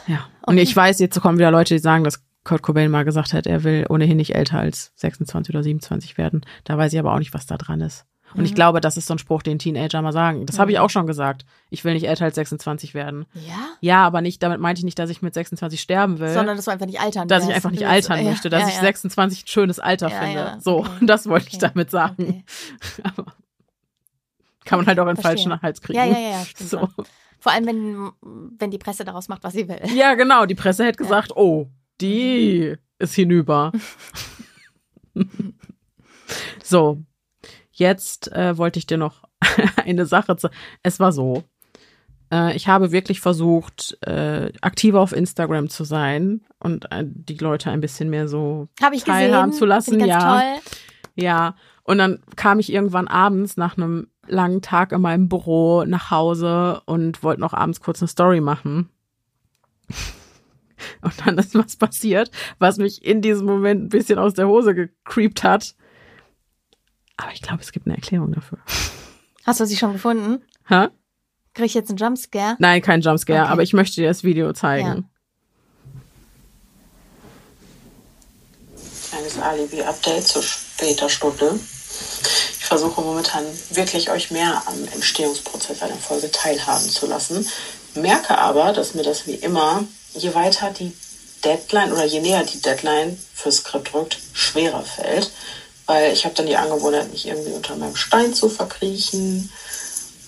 Ja. 0.06 0.26
Und 0.46 0.56
ich 0.58 0.74
weiß, 0.74 0.98
jetzt 0.98 1.20
kommen 1.20 1.38
wieder 1.38 1.50
Leute, 1.50 1.74
die 1.74 1.78
sagen, 1.78 2.04
dass 2.04 2.24
Kurt 2.44 2.62
Cobain 2.62 2.90
mal 2.90 3.04
gesagt 3.04 3.34
hat, 3.34 3.46
er 3.46 3.62
will 3.64 3.86
ohnehin 3.88 4.16
nicht 4.16 4.34
älter 4.34 4.58
als 4.58 4.92
26 4.96 5.54
oder 5.54 5.62
27 5.62 6.18
werden. 6.18 6.40
Da 6.64 6.76
weiß 6.76 6.92
ich 6.92 6.98
aber 6.98 7.12
auch 7.14 7.18
nicht, 7.18 7.34
was 7.34 7.46
da 7.46 7.56
dran 7.56 7.80
ist. 7.82 8.04
Und 8.34 8.44
ich 8.44 8.52
Mhm. 8.52 8.54
glaube, 8.56 8.80
das 8.80 8.96
ist 8.96 9.06
so 9.06 9.14
ein 9.14 9.18
Spruch, 9.18 9.42
den 9.42 9.58
Teenager 9.58 10.00
mal 10.02 10.12
sagen. 10.12 10.46
Das 10.46 10.58
habe 10.58 10.70
ich 10.72 10.78
Mhm. 10.78 10.84
auch 10.84 10.90
schon 10.90 11.06
gesagt. 11.06 11.44
Ich 11.70 11.84
will 11.84 11.94
nicht 11.94 12.06
älter 12.08 12.24
als 12.24 12.34
26 12.34 12.94
werden. 12.94 13.26
Ja? 13.34 13.54
Ja, 13.80 14.04
aber 14.06 14.20
nicht, 14.20 14.42
damit 14.42 14.60
meinte 14.60 14.80
ich 14.80 14.84
nicht, 14.84 14.98
dass 14.98 15.10
ich 15.10 15.22
mit 15.22 15.34
26 15.34 15.80
sterben 15.80 16.18
will. 16.18 16.28
Sondern 16.32 16.56
dass 16.56 16.64
du 16.66 16.70
einfach 16.70 16.86
nicht 16.86 17.00
altern 17.00 17.28
Dass 17.28 17.46
ich 17.48 17.54
einfach 17.54 17.70
nicht 17.70 17.86
altern 17.86 18.16
willst- 18.18 18.24
ja, 18.24 18.30
möchte, 18.30 18.48
dass 18.50 18.62
ja, 18.62 18.68
ich 18.68 18.74
ja. 18.76 18.80
26 18.80 19.44
ein 19.44 19.48
schönes 19.48 19.78
Alter 19.78 20.10
finde. 20.10 20.56
So, 20.60 20.78
okay. 20.80 20.90
das 21.06 21.28
wollte 21.28 21.48
ich 21.50 21.58
damit 21.58 21.90
sagen. 21.90 22.44
Aber 23.02 23.26
kann 24.64 24.78
man 24.78 24.86
halt 24.86 24.98
auch 25.00 25.06
einen 25.06 25.16
Verstehe. 25.16 25.44
falschen 25.50 25.62
Hals 25.62 25.80
kriegen. 25.80 25.98
Ja, 25.98 26.04
ja, 26.06 26.18
ja, 26.18 26.42
So. 26.58 26.88
Vor 27.40 27.50
allem, 27.52 27.66
wenn, 27.66 28.10
wenn 28.58 28.70
die 28.70 28.78
Presse 28.78 29.04
daraus 29.04 29.28
macht, 29.28 29.42
was 29.42 29.52
sie 29.54 29.66
will. 29.68 29.80
Ja, 29.96 30.14
genau. 30.14 30.46
Die 30.46 30.54
Presse 30.54 30.84
hätte 30.84 30.98
gesagt, 30.98 31.32
oh, 31.36 31.68
die 32.00 32.76
ist 33.00 33.14
hinüber. 33.14 33.72
so, 36.62 37.02
jetzt 37.82 38.32
äh, 38.32 38.56
wollte 38.56 38.78
ich 38.78 38.86
dir 38.86 38.98
noch 38.98 39.24
eine 39.84 40.06
Sache 40.06 40.36
zu. 40.36 40.48
Es 40.82 41.00
war 41.00 41.12
so. 41.12 41.44
Äh, 42.32 42.56
ich 42.56 42.68
habe 42.68 42.92
wirklich 42.92 43.20
versucht, 43.20 43.98
äh, 44.02 44.52
aktiver 44.60 45.00
auf 45.00 45.12
Instagram 45.12 45.68
zu 45.68 45.84
sein 45.84 46.42
und 46.58 46.90
äh, 46.90 47.04
die 47.04 47.36
Leute 47.36 47.70
ein 47.70 47.80
bisschen 47.80 48.08
mehr 48.08 48.28
so 48.28 48.68
teilhaben 48.76 49.50
gesehen. 49.50 49.58
zu 49.58 49.66
lassen. 49.66 50.00
Ja. 50.00 50.38
toll. 50.40 50.60
Ja, 51.14 51.56
und 51.82 51.98
dann 51.98 52.20
kam 52.36 52.58
ich 52.58 52.72
irgendwann 52.72 53.08
abends 53.08 53.56
nach 53.56 53.76
einem 53.76 54.08
langen 54.26 54.62
Tag 54.62 54.92
in 54.92 55.00
meinem 55.00 55.28
Büro 55.28 55.84
nach 55.84 56.10
Hause 56.10 56.80
und 56.86 57.22
wollte 57.22 57.40
noch 57.40 57.52
abends 57.52 57.80
kurz 57.80 58.00
eine 58.00 58.08
Story 58.08 58.40
machen. 58.40 58.88
Und 61.00 61.14
dann 61.24 61.38
ist 61.38 61.54
was 61.54 61.76
passiert, 61.76 62.32
was 62.58 62.78
mich 62.78 63.04
in 63.04 63.22
diesem 63.22 63.46
Moment 63.46 63.84
ein 63.84 63.88
bisschen 63.88 64.18
aus 64.18 64.34
der 64.34 64.48
Hose 64.48 64.74
gecreept 64.74 65.44
hat. 65.44 65.76
Aber 67.16 67.32
ich 67.32 67.42
glaube, 67.42 67.62
es 67.62 67.72
gibt 67.72 67.86
eine 67.86 67.96
Erklärung 67.96 68.32
dafür. 68.32 68.58
Hast 69.44 69.60
du 69.60 69.66
sie 69.66 69.76
schon 69.76 69.92
gefunden? 69.92 70.42
Hä? 70.68 70.88
Krieg 71.54 71.66
ich 71.66 71.74
jetzt 71.74 71.90
einen 71.90 71.98
Jumpscare? 71.98 72.56
Nein, 72.58 72.80
kein 72.80 73.00
Jumpscare, 73.02 73.42
Okay. 73.42 73.50
aber 73.52 73.62
ich 73.62 73.72
möchte 73.72 73.96
dir 74.00 74.08
das 74.08 74.24
Video 74.24 74.52
zeigen. 74.52 74.86
Ja. 74.86 75.02
Kleines 79.10 79.38
Alibi-Update 79.38 80.26
zu 80.26 80.42
später 80.42 81.08
Stunde. 81.08 81.58
Ich 82.58 82.64
versuche 82.64 83.00
momentan 83.02 83.44
wirklich 83.70 84.10
euch 84.10 84.30
mehr 84.30 84.62
am 84.66 84.88
Entstehungsprozess 84.94 85.82
einer 85.82 85.96
Folge 85.96 86.30
teilhaben 86.30 86.88
zu 86.88 87.06
lassen. 87.06 87.46
Merke 87.94 88.38
aber, 88.38 88.72
dass 88.72 88.94
mir 88.94 89.02
das 89.02 89.26
wie 89.26 89.34
immer, 89.34 89.84
je 90.14 90.34
weiter 90.34 90.70
die 90.70 90.92
Deadline 91.44 91.92
oder 91.92 92.04
je 92.06 92.20
näher 92.20 92.44
die 92.44 92.62
Deadline 92.62 93.18
fürs 93.34 93.56
Skript 93.58 93.92
rückt, 93.92 94.18
schwerer 94.32 94.82
fällt. 94.82 95.30
Weil 95.86 96.12
ich 96.12 96.24
habe 96.24 96.34
dann 96.34 96.46
die 96.46 96.56
Angewohnheit, 96.56 97.10
mich 97.10 97.26
irgendwie 97.26 97.52
unter 97.52 97.76
meinem 97.76 97.96
Stein 97.96 98.32
zu 98.34 98.48
verkriechen. 98.48 99.50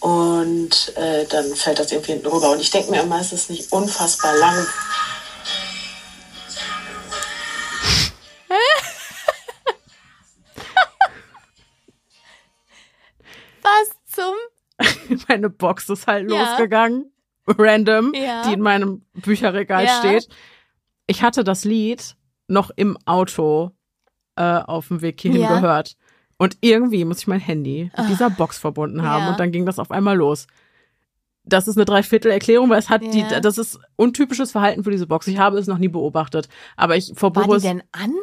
Und 0.01 0.93
äh, 0.97 1.25
dann 1.27 1.55
fällt 1.55 1.79
das 1.79 1.91
irgendwie 1.91 2.13
hinten 2.13 2.27
rüber. 2.29 2.51
Und 2.51 2.61
ich 2.61 2.71
denke 2.71 2.91
mir 2.91 3.01
immer, 3.03 3.21
es 3.21 3.33
ist 3.33 3.49
nicht 3.51 3.73
unfassbar 3.73 4.37
lang. 4.37 4.67
Was 13.63 13.91
zum? 14.07 15.19
Meine 15.29 15.51
Box 15.51 15.89
ist 15.89 16.07
halt 16.07 16.31
Ja. 16.31 16.39
losgegangen. 16.39 17.11
Random, 17.47 18.13
Ja. 18.15 18.43
die 18.43 18.55
in 18.55 18.61
meinem 18.61 19.05
Bücherregal 19.13 19.85
Ja. 19.85 19.99
steht. 19.99 20.29
Ich 21.07 21.23
hatte 21.23 21.45
das 21.45 21.65
Lied 21.65 22.17
noch 22.49 22.71
im 22.77 22.97
Auto 23.05 23.73
äh, 24.37 24.43
auf 24.43 24.89
dem 24.89 25.01
Weg 25.03 25.21
hierhin 25.21 25.43
Ja. 25.43 25.55
gehört. 25.61 25.97
Und 26.37 26.57
irgendwie 26.61 27.05
muss 27.05 27.19
ich 27.21 27.27
mein 27.27 27.41
Handy 27.41 27.85
mit 27.85 27.99
Ah. 27.99 28.07
dieser 28.09 28.31
Box 28.31 28.59
verbunden 28.59 29.03
haben 29.03 29.25
Ja. 29.25 29.31
und 29.31 29.41
dann 29.41 29.53
ging 29.53 29.67
das 29.67 29.79
auf 29.79 29.91
einmal 29.91 30.17
los. 30.17 30.47
Das 31.45 31.69
ist 31.69 31.77
eine 31.77 31.85
Dreiviertel-Erklärung, 31.85 32.71
weil 32.71 32.79
es 32.79 32.89
hat 32.89 33.03
die, 33.03 33.21
Ja. 33.21 33.39
das 33.41 33.59
ist 33.59 33.79
untypisches 33.97 34.51
Verhalten 34.51 34.83
für 34.83 34.91
diese 34.91 35.07
Box. 35.07 35.27
Ich 35.27 35.39
habe 35.39 35.59
es 35.59 35.67
noch 35.67 35.79
nie 35.79 35.89
beobachtet. 35.89 36.49
Aber 36.77 36.97
ich 36.97 37.13
verbuche 37.15 37.49
War 37.49 37.57
die 37.59 37.63
denn 37.63 37.83
an? 37.93 38.15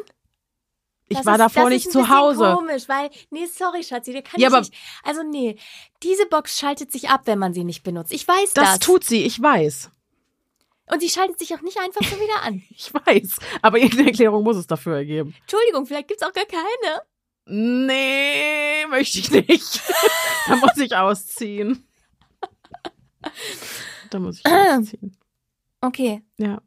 Ich 1.08 1.18
Das 1.18 1.26
war 1.26 1.34
ist, 1.34 1.38
davor 1.40 1.68
nicht 1.68 1.92
zu 1.92 2.08
Hause. 2.08 2.54
komisch, 2.56 2.88
weil, 2.88 3.10
nee, 3.30 3.46
sorry, 3.46 3.84
Schatzi, 3.84 4.12
dir 4.12 4.22
kann 4.22 4.40
Ja, 4.40 4.48
ich 4.48 4.52
aber- 4.54 4.60
nicht. 4.60 4.74
Also, 5.04 5.22
nee, 5.22 5.56
diese 6.02 6.26
Box 6.26 6.58
schaltet 6.58 6.90
sich 6.90 7.10
ab, 7.10 7.22
wenn 7.26 7.38
man 7.38 7.52
sie 7.54 7.64
nicht 7.64 7.82
benutzt. 7.82 8.12
Ich 8.12 8.26
weiß 8.26 8.54
das. 8.54 8.64
Das 8.64 8.78
tut 8.80 9.04
sie, 9.04 9.22
ich 9.22 9.40
weiß. 9.40 9.90
Und 10.90 11.00
sie 11.00 11.08
schaltet 11.08 11.38
sich 11.38 11.54
auch 11.54 11.60
nicht 11.62 11.78
einfach 11.78 12.02
so 12.02 12.16
wieder 12.16 12.42
an. 12.42 12.62
Ich 12.70 12.92
weiß. 12.92 13.38
Aber 13.62 13.78
irgendeine 13.78 14.08
Erklärung 14.08 14.42
muss 14.44 14.56
es 14.56 14.66
dafür 14.66 14.96
ergeben. 14.96 15.34
Entschuldigung, 15.42 15.86
vielleicht 15.86 16.08
gibt's 16.08 16.22
auch 16.22 16.32
gar 16.32 16.46
keine. 16.46 17.02
Nee, 17.46 18.86
möchte 18.88 19.18
ich 19.18 19.30
nicht. 19.30 19.82
da 20.48 20.56
muss 20.56 20.76
ich 20.76 20.94
ausziehen. 20.94 21.88
Da 24.10 24.18
muss 24.18 24.38
ich 24.38 24.46
ausziehen. 24.46 25.16
Okay. 25.80 26.22
Ja. 26.38 26.62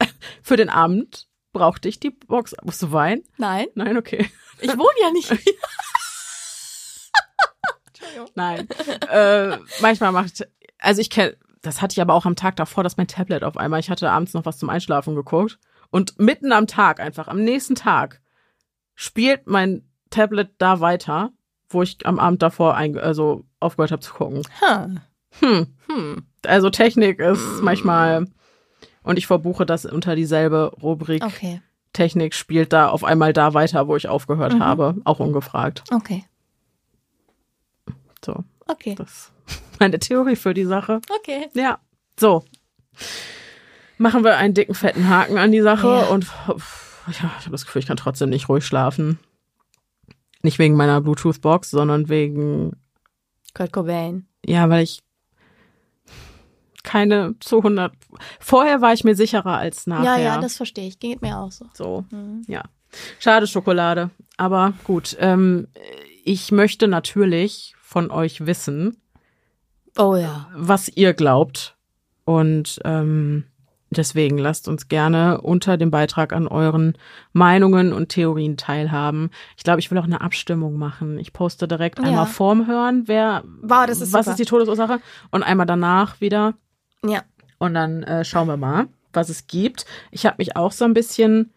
Für 0.42 0.56
den 0.56 0.70
Abend 0.70 1.28
brauchte 1.52 1.88
ich 1.88 2.00
die 2.00 2.10
Box. 2.10 2.54
Musst 2.62 2.82
du 2.82 2.92
weinen? 2.92 3.24
Nein. 3.36 3.68
Nein, 3.74 3.96
okay. 3.96 4.30
Ich 4.60 4.76
wohne 4.76 5.00
ja 5.00 5.10
nicht 5.10 5.28
hier. 5.28 5.54
Nein. 8.34 8.68
äh, 9.08 9.58
manchmal 9.80 10.12
macht, 10.12 10.48
also 10.78 11.00
ich 11.00 11.10
kenne, 11.10 11.36
das 11.62 11.82
hatte 11.82 11.92
ich 11.94 12.00
aber 12.00 12.14
auch 12.14 12.26
am 12.26 12.36
Tag 12.36 12.56
davor, 12.56 12.84
dass 12.84 12.96
mein 12.96 13.08
Tablet 13.08 13.44
auf 13.44 13.56
einmal, 13.56 13.80
ich 13.80 13.90
hatte 13.90 14.10
abends 14.10 14.34
noch 14.34 14.44
was 14.44 14.58
zum 14.58 14.70
Einschlafen 14.70 15.14
geguckt 15.14 15.58
und 15.90 16.18
mitten 16.18 16.52
am 16.52 16.66
Tag 16.66 17.00
einfach, 17.00 17.28
am 17.28 17.42
nächsten 17.42 17.74
Tag, 17.74 18.20
spielt 18.94 19.46
mein 19.46 19.84
Tablet 20.10 20.50
da 20.58 20.80
weiter, 20.80 21.30
wo 21.68 21.82
ich 21.82 22.04
am 22.06 22.18
Abend 22.18 22.42
davor 22.42 22.76
also 22.76 23.44
aufgehört 23.60 23.92
habe 23.92 24.00
zu 24.02 24.14
gucken. 24.14 24.42
Huh. 24.60 24.88
Hm. 25.40 25.66
Hm. 25.90 26.26
Also 26.46 26.70
Technik 26.70 27.18
ist 27.18 27.62
manchmal, 27.62 28.26
und 29.02 29.18
ich 29.18 29.26
verbuche 29.26 29.66
das 29.66 29.84
unter 29.84 30.14
dieselbe 30.16 30.72
Rubrik. 30.82 31.24
Okay. 31.24 31.60
Technik 31.92 32.34
spielt 32.34 32.72
da 32.72 32.88
auf 32.88 33.04
einmal 33.04 33.32
da 33.32 33.54
weiter, 33.54 33.88
wo 33.88 33.96
ich 33.96 34.08
aufgehört 34.08 34.54
Mhm. 34.54 34.64
habe, 34.64 34.96
auch 35.04 35.20
ungefragt. 35.20 35.82
Okay. 35.90 36.24
So. 38.24 38.44
Okay. 38.66 38.94
Das 38.94 39.32
meine 39.78 39.98
Theorie 39.98 40.36
für 40.36 40.54
die 40.54 40.64
Sache. 40.64 41.00
Okay. 41.20 41.48
Ja. 41.54 41.78
So. 42.18 42.44
Machen 43.98 44.22
wir 44.24 44.36
einen 44.36 44.54
dicken, 44.54 44.74
fetten 44.74 45.08
Haken 45.08 45.38
an 45.38 45.50
die 45.52 45.60
Sache 45.60 45.86
Ja. 45.88 46.06
und 46.06 46.24
pff, 46.24 47.02
ja, 47.06 47.12
ich 47.12 47.22
habe 47.46 47.50
das 47.50 47.64
Gefühl, 47.64 47.80
ich 47.80 47.86
kann 47.88 47.96
trotzdem 47.96 48.30
nicht 48.30 48.48
ruhig 48.48 48.64
schlafen. 48.64 49.18
Nicht 50.42 50.58
wegen 50.58 50.76
meiner 50.76 51.00
Bluetooth-Box, 51.00 51.70
sondern 51.70 52.08
wegen, 52.08 52.72
Kurt 53.54 53.72
Cobain. 53.72 54.26
ja, 54.46 54.68
weil 54.70 54.84
ich 54.84 55.00
keine 56.84 57.34
zu 57.40 57.58
100. 57.58 57.92
Vorher 58.40 58.80
war 58.80 58.92
ich 58.92 59.04
mir 59.04 59.14
sicherer 59.14 59.58
als 59.58 59.86
nachher. 59.86 60.16
Ja, 60.16 60.18
ja, 60.18 60.40
das 60.40 60.56
verstehe 60.56 60.86
ich. 60.88 60.98
Geht 60.98 61.22
mir 61.22 61.36
auch 61.38 61.50
so. 61.52 61.66
So, 61.74 62.04
Mhm. 62.10 62.42
ja. 62.46 62.62
Schade 63.18 63.46
Schokolade. 63.46 64.10
Aber 64.38 64.72
gut, 64.84 65.16
ähm, 65.20 65.68
ich 66.24 66.52
möchte 66.52 66.88
natürlich 66.88 67.74
von 67.82 68.10
euch 68.10 68.46
wissen, 68.46 68.96
Oh 69.96 70.16
ja. 70.16 70.48
was 70.54 70.88
ihr 70.88 71.14
glaubt. 71.14 71.76
Und 72.24 72.78
ähm, 72.84 73.44
deswegen 73.90 74.36
lasst 74.36 74.68
uns 74.68 74.88
gerne 74.88 75.40
unter 75.40 75.76
dem 75.78 75.90
Beitrag 75.90 76.32
an 76.34 76.46
euren 76.46 76.92
Meinungen 77.32 77.92
und 77.94 78.10
Theorien 78.10 78.56
teilhaben. 78.58 79.30
Ich 79.56 79.64
glaube, 79.64 79.80
ich 79.80 79.90
will 79.90 79.96
auch 79.98 80.04
eine 80.04 80.20
Abstimmung 80.20 80.76
machen. 80.76 81.18
Ich 81.18 81.32
poste 81.32 81.66
direkt 81.66 81.98
Ja. 81.98 82.04
einmal 82.04 82.26
vorm 82.26 82.66
Hören, 82.66 83.04
wer 83.06 83.44
Wow, 83.62 83.86
das 83.86 84.00
ist 84.02 84.12
was 84.12 84.26
super. 84.26 84.32
ist 84.32 84.38
die 84.40 84.44
Todesursache 84.44 85.00
und 85.30 85.42
einmal 85.42 85.66
danach 85.66 86.20
wieder. 86.20 86.54
Ja. 87.04 87.22
Und 87.58 87.74
dann 87.74 88.02
äh, 88.02 88.24
schauen 88.24 88.46
wir 88.46 88.56
mal, 88.58 88.88
was 89.12 89.30
es 89.30 89.46
gibt. 89.46 89.86
Ich 90.10 90.26
habe 90.26 90.36
mich 90.38 90.54
auch 90.54 90.70
so 90.72 90.84
ein 90.84 90.94
bisschen 90.94 91.52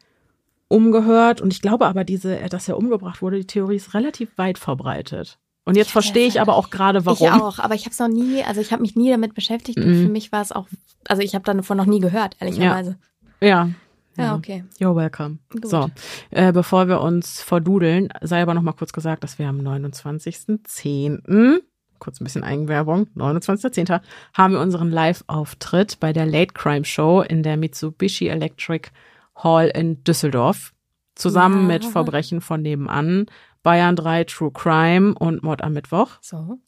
umgehört 0.70 1.42
und 1.42 1.52
ich 1.52 1.62
glaube 1.62 1.86
aber, 1.86 2.04
diese, 2.06 2.38
dass 2.50 2.70
er 2.70 2.78
umgebracht 2.78 3.22
wurde, 3.22 3.38
die 3.40 3.46
Theorie 3.48 3.76
ist 3.76 3.94
relativ 3.94 4.38
weit 4.38 4.58
verbreitet. 4.58 5.38
Und 5.64 5.78
jetzt 5.78 5.92
verstehe 5.92 6.28
ich 6.28 6.42
aber 6.42 6.56
auch 6.56 6.70
gerade, 6.72 7.06
warum. 7.06 7.28
Ich 7.28 7.34
auch, 7.34 7.60
aber 7.60 7.76
ich 7.76 7.82
habe 7.86 7.92
es 7.92 8.00
noch 8.00 8.08
nie, 8.08 8.44
also 8.44 8.62
ich 8.62 8.72
habe 8.72 8.82
mich 8.82 8.96
nie 8.96 9.12
damit 9.12 9.36
beschäftigt 9.36 9.78
und 9.78 9.88
Mhm. 9.88 10.04
für 10.06 10.12
mich 10.12 10.32
war 10.32 10.42
es 10.42 10.52
auch, 10.52 10.68
also 11.08 11.22
ich 11.22 11.36
habe 11.36 11.44
davon 11.44 11.78
noch 11.78 11.86
nie 11.86 12.00
gehört, 12.00 12.36
ehrlicherweise. 12.40 12.98
Ja. 13.42 13.70
Ja, 14.18 14.36
okay. 14.36 14.66
You're 14.80 14.96
welcome. 14.96 15.38
Gut. 15.52 15.68
So, 15.68 15.90
äh, 16.32 16.52
bevor 16.52 16.88
wir 16.90 17.00
uns 17.00 17.42
verdudeln, 17.42 18.10
sei 18.22 18.42
aber 18.42 18.54
noch 18.54 18.62
mal 18.62 18.74
kurz 18.74 18.92
gesagt, 18.92 19.24
dass 19.24 19.40
wir 19.40 19.48
am 19.48 19.60
29.10., 19.62 21.60
kurz 22.00 22.20
ein 22.20 22.24
bisschen 22.24 22.44
Eigenwerbung, 22.44 23.08
29.10. 23.16 24.02
haben 24.34 24.54
wir 24.54 24.60
unseren 24.60 24.90
Live-Auftritt 24.90 26.00
bei 26.00 26.14
der 26.14 26.26
Late 26.26 26.54
Crime 26.54 26.84
Show 26.86 27.22
in 27.22 27.44
der 27.44 27.58
Mitsubishi 27.58 28.28
Electric 28.28 28.90
Hall 29.36 29.68
in 29.70 30.04
Düsseldorf. 30.04 30.74
Zusammen 31.16 31.62
Ja. 31.70 31.74
mit 31.76 31.86
Verbrechen 31.86 32.42
von 32.42 32.62
nebenan, 32.62 33.28
Bayern 33.64 33.96
3 33.96 34.24
True 34.26 34.52
Crime 34.52 35.14
und 35.14 35.44
Mord 35.44 35.64
am 35.64 35.74
Mittwoch. 35.74 36.18
So. 36.22 36.60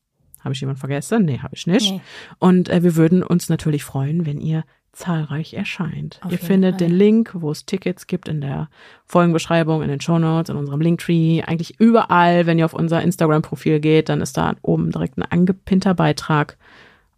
Habe 0.43 0.53
ich 0.53 0.61
jemand 0.61 0.79
vergessen? 0.79 1.25
Nee, 1.25 1.39
habe 1.39 1.55
ich 1.55 1.67
nicht. 1.67 1.91
Nee. 1.91 2.01
Und 2.39 2.69
äh, 2.69 2.83
wir 2.83 2.95
würden 2.95 3.23
uns 3.23 3.49
natürlich 3.49 3.83
freuen, 3.83 4.25
wenn 4.25 4.41
ihr 4.41 4.63
zahlreich 4.91 5.53
erscheint. 5.53 6.19
Auf 6.21 6.31
ihr 6.31 6.37
findet 6.37 6.73
Fall. 6.73 6.87
den 6.87 6.95
Link, 6.95 7.31
wo 7.33 7.49
es 7.49 7.65
Tickets 7.65 8.05
gibt, 8.07 8.27
in 8.27 8.41
der 8.41 8.69
Folgenbeschreibung, 9.05 9.81
in 9.81 9.89
den 9.89 9.99
Shownotes, 9.99 10.49
in 10.49 10.55
unserem 10.55 10.81
Linktree, 10.81 11.41
eigentlich 11.41 11.79
überall. 11.79 12.45
Wenn 12.45 12.59
ihr 12.59 12.65
auf 12.65 12.73
unser 12.73 13.01
Instagram-Profil 13.01 13.79
geht, 13.79 14.09
dann 14.09 14.21
ist 14.21 14.37
da 14.37 14.53
oben 14.61 14.91
direkt 14.91 15.17
ein 15.17 15.23
angepinnter 15.23 15.95
Beitrag. 15.95 16.57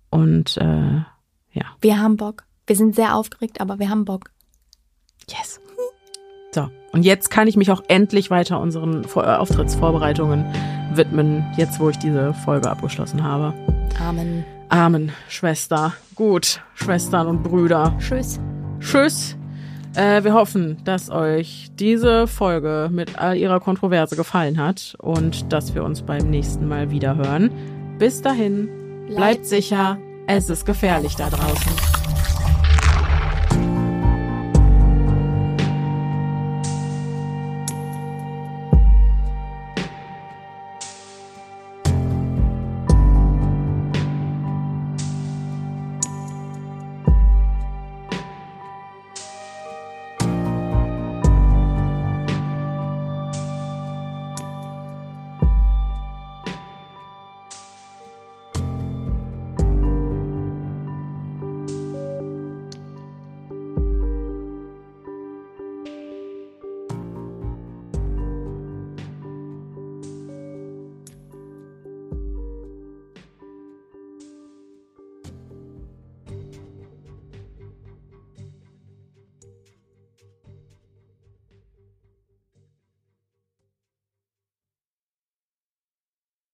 Und 0.09 0.55
äh, 0.57 1.01
ja, 1.51 1.65
Wir 1.81 1.99
haben 1.99 2.15
Bock. 2.15 2.43
Wir 2.65 2.75
sind 2.75 2.95
sehr 2.95 3.15
aufgeregt, 3.15 3.59
aber 3.59 3.77
wir 3.79 3.89
haben 3.89 4.05
Bock. 4.05 4.31
Yes. 5.29 5.59
So, 6.53 6.69
und 6.95 7.03
jetzt 7.03 7.29
kann 7.29 7.49
ich 7.49 7.57
mich 7.57 7.71
auch 7.71 7.83
endlich 7.89 8.31
weiter 8.31 8.57
unseren 8.61 9.03
äh, 9.03 9.19
Auftrittsvorbereitungen 9.19 10.45
widmen, 10.93 11.43
jetzt 11.57 11.81
wo 11.81 11.89
ich 11.89 11.97
diese 11.97 12.33
Folge 12.33 12.69
abgeschlossen 12.69 13.21
habe. 13.21 13.53
Amen. 13.99 14.45
Amen, 14.69 15.11
Schwester. 15.27 15.91
Gut, 16.15 16.61
Schwestern 16.73 17.27
und 17.27 17.43
Brüder. 17.43 17.93
Tschüss. 17.99 18.39
Tschüss. 18.79 19.35
Äh, 19.93 20.23
wir 20.23 20.33
hoffen, 20.33 20.77
dass 20.85 21.09
euch 21.09 21.69
diese 21.77 22.27
Folge 22.27 22.87
mit 22.89 23.19
all 23.19 23.35
ihrer 23.35 23.59
Kontroverse 23.59 24.15
gefallen 24.15 24.57
hat 24.57 24.95
und 24.99 25.51
dass 25.51 25.75
wir 25.75 25.83
uns 25.83 26.01
beim 26.01 26.29
nächsten 26.29 26.65
Mal 26.65 26.91
wieder 26.91 27.17
hören. 27.17 27.51
Bis 27.99 28.21
dahin, 28.21 28.69
bleibt 29.09 29.45
sicher, 29.45 29.97
es 30.27 30.49
ist 30.49 30.65
gefährlich 30.65 31.17
da 31.17 31.29
draußen. 31.29 31.94